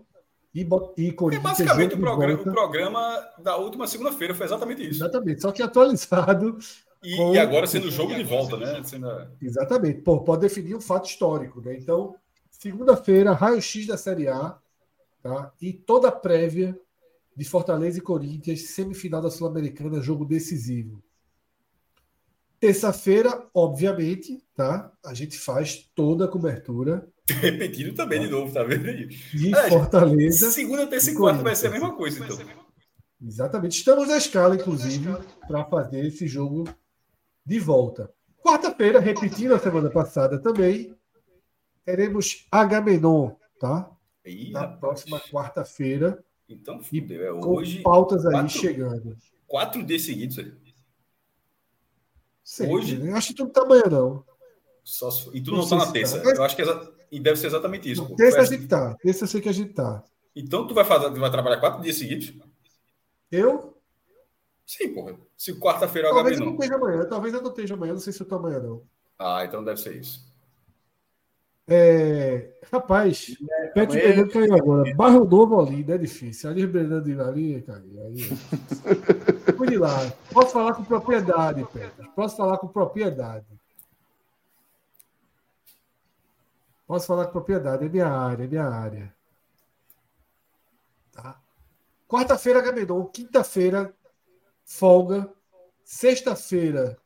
e, 0.54 0.66
e 0.96 1.12
Corinthians. 1.12 1.60
É 1.60 1.64
basicamente 1.64 1.94
o 1.94 1.98
programa, 1.98 2.34
o 2.34 2.52
programa, 2.52 3.28
da 3.38 3.56
última 3.56 3.86
segunda-feira 3.86 4.34
foi 4.34 4.46
exatamente 4.46 4.82
isso. 4.82 5.02
Exatamente, 5.02 5.42
só 5.42 5.52
que 5.52 5.62
atualizado. 5.62 6.58
E, 7.02 7.16
com... 7.16 7.34
e 7.34 7.38
agora 7.38 7.66
sendo 7.66 7.86
o 7.88 7.90
jogo 7.90 8.14
de 8.14 8.24
volta, 8.24 8.56
né? 8.56 8.82
Sendo... 8.82 9.08
Exatamente, 9.40 10.00
Pô, 10.00 10.20
pode 10.20 10.42
definir 10.42 10.74
um 10.74 10.80
fato 10.80 11.08
histórico. 11.08 11.60
Né? 11.60 11.76
Então, 11.76 12.16
segunda-feira, 12.50 13.32
raio-x 13.32 13.86
da 13.86 13.96
Série 13.96 14.28
A, 14.28 14.58
tá? 15.22 15.52
e 15.60 15.72
toda 15.72 16.08
a 16.08 16.12
prévia 16.12 16.78
de 17.38 17.44
Fortaleza 17.44 17.98
e 17.98 18.00
Corinthians, 18.00 18.62
semifinal 18.62 19.22
da 19.22 19.30
Sul-Americana, 19.30 20.02
jogo 20.02 20.24
decisivo. 20.24 21.00
Terça-feira, 22.58 23.46
obviamente, 23.54 24.42
tá? 24.56 24.90
A 25.06 25.14
gente 25.14 25.38
faz 25.38 25.88
toda 25.94 26.24
a 26.24 26.28
cobertura. 26.28 27.08
Repetindo 27.30 27.94
também 27.94 28.22
de 28.22 28.28
novo, 28.28 28.52
tá 28.52 28.64
vendo 28.64 28.88
aí? 28.88 29.06
De 29.06 29.52
Fortaleza. 29.68 30.50
Segunda, 30.50 30.88
terça 30.88 31.12
e 31.12 31.14
quarta 31.14 31.40
vai 31.40 31.54
ser 31.54 31.68
a 31.68 31.70
mesma 31.70 31.94
coisa, 31.94 32.24
então. 32.24 32.36
Exatamente. 33.24 33.78
Estamos 33.78 34.08
na 34.08 34.16
escala, 34.16 34.56
inclusive, 34.56 35.08
para 35.46 35.64
fazer 35.66 36.04
esse 36.04 36.26
jogo 36.26 36.68
de 37.46 37.60
volta. 37.60 38.12
Quarta-feira, 38.44 38.98
repetindo 38.98 39.54
a 39.54 39.60
semana 39.60 39.90
passada 39.90 40.40
também, 40.40 40.92
teremos 41.84 42.48
Agamenon, 42.50 43.30
tá? 43.60 43.88
Ih, 44.24 44.50
na 44.50 44.66
próxima 44.66 45.20
quarta-feira. 45.20 46.24
Então, 46.48 46.82
fudeu. 46.82 47.22
É 47.22 47.32
hoje. 47.32 47.82
Pautas 47.82 48.24
aí 48.24 48.32
quatro, 48.32 48.48
chegando. 48.48 49.16
Quatro 49.46 49.82
dias 49.84 50.02
seguidos 50.02 50.38
aí. 50.38 50.52
Sempre, 52.42 52.74
hoje. 52.74 52.98
Né? 52.98 53.12
Acho 53.12 53.28
que 53.28 53.34
tu 53.34 53.44
não 53.44 53.50
tá 53.50 53.62
amanhã, 53.62 53.84
não. 53.90 54.24
Só, 54.82 55.10
e 55.34 55.40
tu 55.42 55.50
não, 55.50 55.58
não 55.58 55.68
tá 55.68 55.76
na 55.76 55.92
terça. 55.92 56.20
Tá. 56.20 56.30
Eu 56.30 56.42
acho 56.42 56.56
que 56.56 56.62
é, 56.62 56.88
e 57.12 57.20
deve 57.20 57.38
ser 57.38 57.48
exatamente 57.48 57.90
isso. 57.90 58.02
Não, 58.02 58.16
terça 58.16 58.40
a 58.40 58.44
gente 58.44 58.66
tá. 58.66 58.94
Terça 59.02 59.24
eu 59.24 59.28
sei 59.28 59.40
que 59.42 59.48
a 59.48 59.52
gente 59.52 59.74
tá. 59.74 60.02
Então 60.34 60.66
tu 60.66 60.72
vai 60.72 60.84
fazer, 60.84 61.10
vai 61.10 61.30
trabalhar 61.30 61.60
quatro 61.60 61.82
dias 61.82 61.96
seguidos? 61.96 62.32
Eu? 63.30 63.76
Sim, 64.66 64.94
porra. 64.94 65.18
Se 65.36 65.54
quarta-feira 65.54 66.10
Talvez 66.10 66.38
eu 66.38 66.46
não 66.46 66.54
esteja 66.54 66.74
amanhã. 66.76 67.04
Talvez 67.06 67.34
eu 67.34 67.42
não 67.42 67.50
esteja 67.50 67.74
amanhã. 67.74 67.92
Não 67.92 68.00
sei 68.00 68.12
se 68.12 68.22
eu 68.22 68.26
tô 68.26 68.36
amanhã, 68.36 68.60
não. 68.60 68.82
Ah, 69.18 69.44
então 69.44 69.64
deve 69.64 69.80
ser 69.80 69.96
isso. 69.96 70.27
É, 71.70 72.50
rapaz, 72.72 73.36
é, 73.46 73.66
Pet 73.68 73.92
Bernardo 73.92 74.32
caiu 74.32 74.54
agora. 74.54 74.94
Barro 74.94 75.24
Novo 75.26 75.60
ali, 75.60 75.84
não 75.84 75.94
é 75.94 75.98
difícil. 75.98 76.48
Ali 76.48 76.66
Bernardo 76.66 77.22
ali, 77.22 77.60
caiu. 77.60 78.02
Aí, 78.06 78.16
Cuide 79.54 79.76
lá. 79.76 80.10
Posso 80.32 80.52
falar 80.52 80.72
com 80.72 80.82
propriedade, 80.82 81.66
Pedro. 81.70 82.10
Posso 82.16 82.36
falar 82.38 82.56
com 82.56 82.68
propriedade. 82.68 83.46
Posso 86.86 87.06
falar 87.06 87.26
com 87.26 87.32
propriedade. 87.32 87.84
É 87.84 87.88
minha 87.90 88.08
área, 88.08 88.44
é 88.44 88.46
minha 88.46 88.64
área. 88.64 89.14
Tá? 91.12 91.38
Quarta-feira, 92.08 92.62
Gamenon. 92.62 93.04
Quinta-feira, 93.04 93.94
folga. 94.64 95.30
Sexta-feira, 95.84 96.98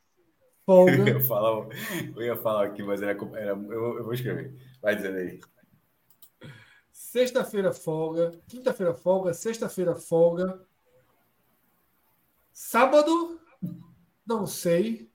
folga. 0.65 0.91
Eu 0.97 1.07
ia 1.07 1.19
falar, 1.19 1.67
eu 2.15 2.21
ia 2.21 2.35
falar 2.37 2.65
aqui, 2.65 2.83
mas 2.83 3.01
era, 3.01 3.11
era 3.11 3.51
eu, 3.51 3.97
eu 3.97 4.03
vou 4.03 4.13
escrever. 4.13 4.53
Vai 4.81 4.95
dizendo 4.95 5.17
aí. 5.17 5.39
Sexta-feira, 6.91 7.71
folga. 7.71 8.31
Quinta-feira, 8.47 8.93
folga. 8.93 9.33
Sexta-feira, 9.33 9.95
folga. 9.95 10.59
Sábado, 12.51 13.39
não 14.25 14.47
sei. 14.47 15.11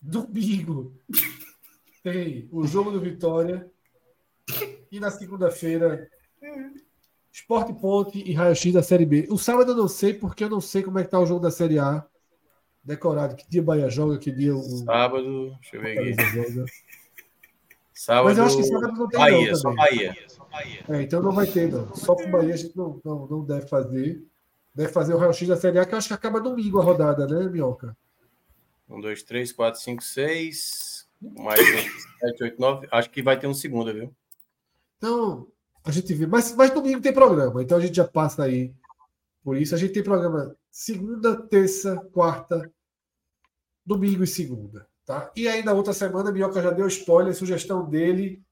Domingo, 0.00 0.98
tem 2.02 2.48
o 2.50 2.66
jogo 2.66 2.90
do 2.90 3.00
Vitória. 3.00 3.70
E 4.90 4.98
na 4.98 5.10
segunda-feira, 5.10 6.10
Esporte 7.30 7.72
Ponte 7.72 8.18
e 8.18 8.32
Raio 8.32 8.54
X 8.54 8.72
da 8.72 8.82
Série 8.82 9.06
B. 9.06 9.26
O 9.30 9.38
sábado 9.38 9.70
eu 9.72 9.76
não 9.76 9.88
sei, 9.88 10.12
porque 10.12 10.44
eu 10.44 10.50
não 10.50 10.60
sei 10.60 10.82
como 10.82 10.98
é 10.98 11.04
que 11.04 11.10
tá 11.10 11.18
o 11.18 11.26
jogo 11.26 11.40
da 11.40 11.50
Série 11.50 11.78
A. 11.78 12.04
Decorado. 12.84 13.36
Que 13.36 13.48
dia 13.48 13.62
Bahia 13.62 13.88
joga, 13.88 14.18
que 14.18 14.30
dia 14.32 14.54
o. 14.54 14.62
Sábado, 14.62 15.56
deixa 15.60 15.76
eu 15.76 15.82
ver 15.82 15.98
aqui. 15.98 16.72
Sábado, 17.94 18.24
Mas 18.24 18.38
eu 18.38 18.44
acho 18.44 18.56
que 18.56 18.64
sábado 18.64 18.92
não 18.94 19.08
tem 19.08 19.20
Bahia, 19.20 19.50
não, 19.50 19.56
só 19.56 19.70
Bahia. 19.72 20.16
É, 20.88 21.02
então 21.02 21.22
não 21.22 21.30
vai 21.30 21.46
ter, 21.46 21.70
não. 21.70 21.94
Só 21.94 22.16
com 22.16 22.30
Bahia 22.30 22.54
a 22.54 22.56
gente 22.56 22.76
não, 22.76 23.00
não, 23.04 23.26
não 23.28 23.44
deve 23.44 23.68
fazer. 23.68 24.24
Deve 24.74 24.92
fazer 24.92 25.14
o 25.14 25.18
Raio 25.18 25.32
X 25.32 25.46
da 25.46 25.56
Série 25.56 25.78
A, 25.78 25.84
que 25.84 25.94
eu 25.94 25.98
acho 25.98 26.08
que 26.08 26.14
acaba 26.14 26.40
domingo 26.40 26.80
a 26.80 26.84
rodada, 26.84 27.26
né, 27.26 27.48
Minhoca? 27.48 27.96
Um, 28.88 29.00
dois, 29.00 29.22
três, 29.22 29.52
quatro, 29.52 29.80
cinco, 29.80 30.02
seis. 30.02 31.06
Mais 31.20 31.60
um, 31.60 32.18
sete, 32.18 32.42
oito, 32.42 32.60
nove. 32.60 32.88
Acho 32.90 33.10
que 33.10 33.22
vai 33.22 33.38
ter 33.38 33.46
um 33.46 33.54
segundo, 33.54 33.92
viu? 33.92 34.12
Então, 34.98 35.46
a 35.84 35.90
gente 35.90 36.12
vê. 36.14 36.26
Mas, 36.26 36.54
mas 36.56 36.70
domingo 36.70 37.00
tem 37.00 37.12
programa, 37.12 37.62
então 37.62 37.78
a 37.78 37.80
gente 37.80 37.94
já 37.94 38.04
passa 38.04 38.44
aí. 38.44 38.72
Por 39.42 39.56
isso, 39.56 39.74
a 39.74 39.78
gente 39.78 39.92
tem 39.92 40.02
programa 40.02 40.56
segunda, 40.70 41.36
terça, 41.48 41.96
quarta, 42.12 42.72
domingo 43.84 44.22
e 44.22 44.26
segunda. 44.26 44.86
Tá? 45.04 45.32
E 45.34 45.48
aí, 45.48 45.64
na 45.64 45.72
outra 45.72 45.92
semana, 45.92 46.30
a 46.30 46.32
Minhoca 46.32 46.62
já 46.62 46.70
deu 46.70 46.86
spoiler, 46.86 47.34
sugestão 47.34 47.88
dele. 47.88 48.42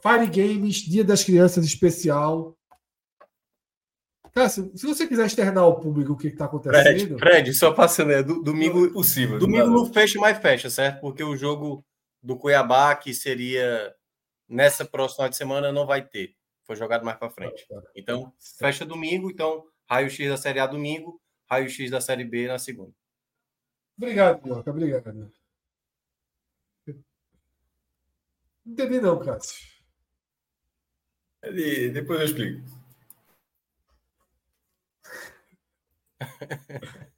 Fire 0.00 0.26
Games, 0.26 0.76
Dia 0.78 1.04
das 1.04 1.22
Crianças 1.22 1.64
especial. 1.64 2.56
Cássio, 4.32 4.70
se 4.76 4.86
você 4.86 5.06
quiser 5.06 5.26
externar 5.26 5.64
ao 5.64 5.80
público 5.80 6.12
o 6.12 6.16
que 6.16 6.28
está 6.28 6.44
acontecendo. 6.44 7.18
Fred, 7.18 7.18
Fred, 7.18 7.54
só 7.54 7.72
passando, 7.72 8.12
é, 8.12 8.22
domingo. 8.22 8.92
possível. 8.92 9.38
Domingo 9.38 9.68
não 9.68 9.90
fecha, 9.90 10.18
mais 10.20 10.38
fecha, 10.38 10.68
certo? 10.68 11.00
Porque 11.00 11.24
o 11.24 11.36
jogo 11.36 11.82
do 12.22 12.36
Cuiabá, 12.36 12.94
que 12.96 13.14
seria 13.14 13.94
nessa 14.46 14.84
próxima 14.84 15.30
de 15.30 15.36
semana, 15.36 15.72
não 15.72 15.86
vai 15.86 16.06
ter. 16.06 16.34
Foi 16.64 16.76
jogado 16.76 17.04
mais 17.04 17.16
para 17.16 17.30
frente. 17.30 17.66
Então, 17.94 18.30
fecha 18.58 18.84
domingo. 18.84 19.30
Então, 19.30 19.64
raio-x 19.88 20.28
da 20.28 20.36
Série 20.36 20.60
A 20.60 20.66
domingo, 20.66 21.20
raio-x 21.50 21.90
da 21.90 22.00
Série 22.00 22.24
B 22.24 22.48
na 22.48 22.58
segunda. 22.58 22.94
Obrigado, 23.96 24.42
Minhoca. 24.42 24.70
Obrigado. 24.70 25.12
Não 25.14 25.30
entendi, 28.66 29.00
não, 29.00 29.18
Cássio. 29.24 29.64
Depois 31.92 32.20
eu 32.20 32.26
explico. 32.26 32.68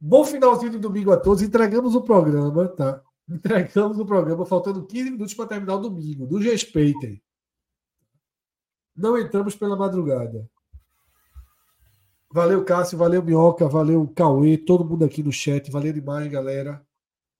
Bom 0.00 0.24
finalzinho 0.24 0.72
de 0.72 0.78
domingo 0.78 1.12
a 1.12 1.18
todos. 1.18 1.42
Entregamos 1.42 1.94
o 1.94 2.02
programa, 2.02 2.68
tá? 2.68 3.02
Entregamos 3.28 3.98
o 3.98 4.06
programa, 4.06 4.46
faltando 4.46 4.86
15 4.86 5.10
minutos 5.10 5.34
para 5.34 5.48
terminar 5.48 5.74
o 5.74 5.80
domingo. 5.80 6.26
Nos 6.26 6.42
respeitem. 6.42 7.22
Não 8.96 9.18
entramos 9.18 9.54
pela 9.54 9.76
madrugada. 9.76 10.50
Valeu, 12.32 12.64
Cássio. 12.64 12.98
Valeu, 12.98 13.22
Minhoca. 13.22 13.68
Valeu, 13.68 14.06
Cauê. 14.14 14.56
Todo 14.56 14.84
mundo 14.84 15.04
aqui 15.04 15.22
no 15.22 15.32
chat. 15.32 15.70
Valeu 15.70 15.92
demais, 15.92 16.30
galera. 16.30 16.84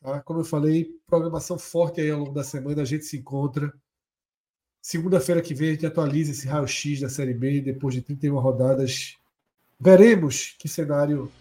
Tá? 0.03 0.21
Como 0.23 0.41
eu 0.41 0.45
falei, 0.45 0.91
programação 1.07 1.59
forte 1.59 2.01
aí 2.01 2.11
ao 2.11 2.21
longo 2.21 2.33
da 2.33 2.43
semana. 2.43 2.83
A 2.83 2.85
gente 2.85 3.05
se 3.05 3.19
encontra. 3.19 3.73
Segunda-feira 4.83 5.43
que 5.43 5.55
vem 5.55 5.69
a 5.69 5.73
gente 5.73 5.87
atualiza 5.87 6.33
esse 6.33 6.49
raio-x 6.49 7.01
da 7.01 7.09
Série 7.09 7.35
B 7.35 7.61
depois 7.61 7.95
de 7.95 8.01
31 8.01 8.39
rodadas 8.39 9.21
Veremos 9.83 10.55
que 10.59 10.69
cenário 10.69 11.33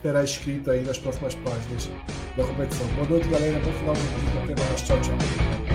terá 0.00 0.22
escrito 0.22 0.70
aí 0.70 0.84
nas 0.84 0.96
próximas 0.96 1.34
páginas 1.34 1.90
da 2.36 2.46
competição. 2.46 2.86
Boa 2.94 3.08
noite, 3.08 3.28
galera. 3.28 3.58
Bom 3.58 3.72
final 3.72 3.94
do 3.94 4.46
dia. 4.46 4.54
Até 4.54 4.62
mais. 4.62 4.82
Tchau, 4.82 5.00
tchau. 5.00 5.69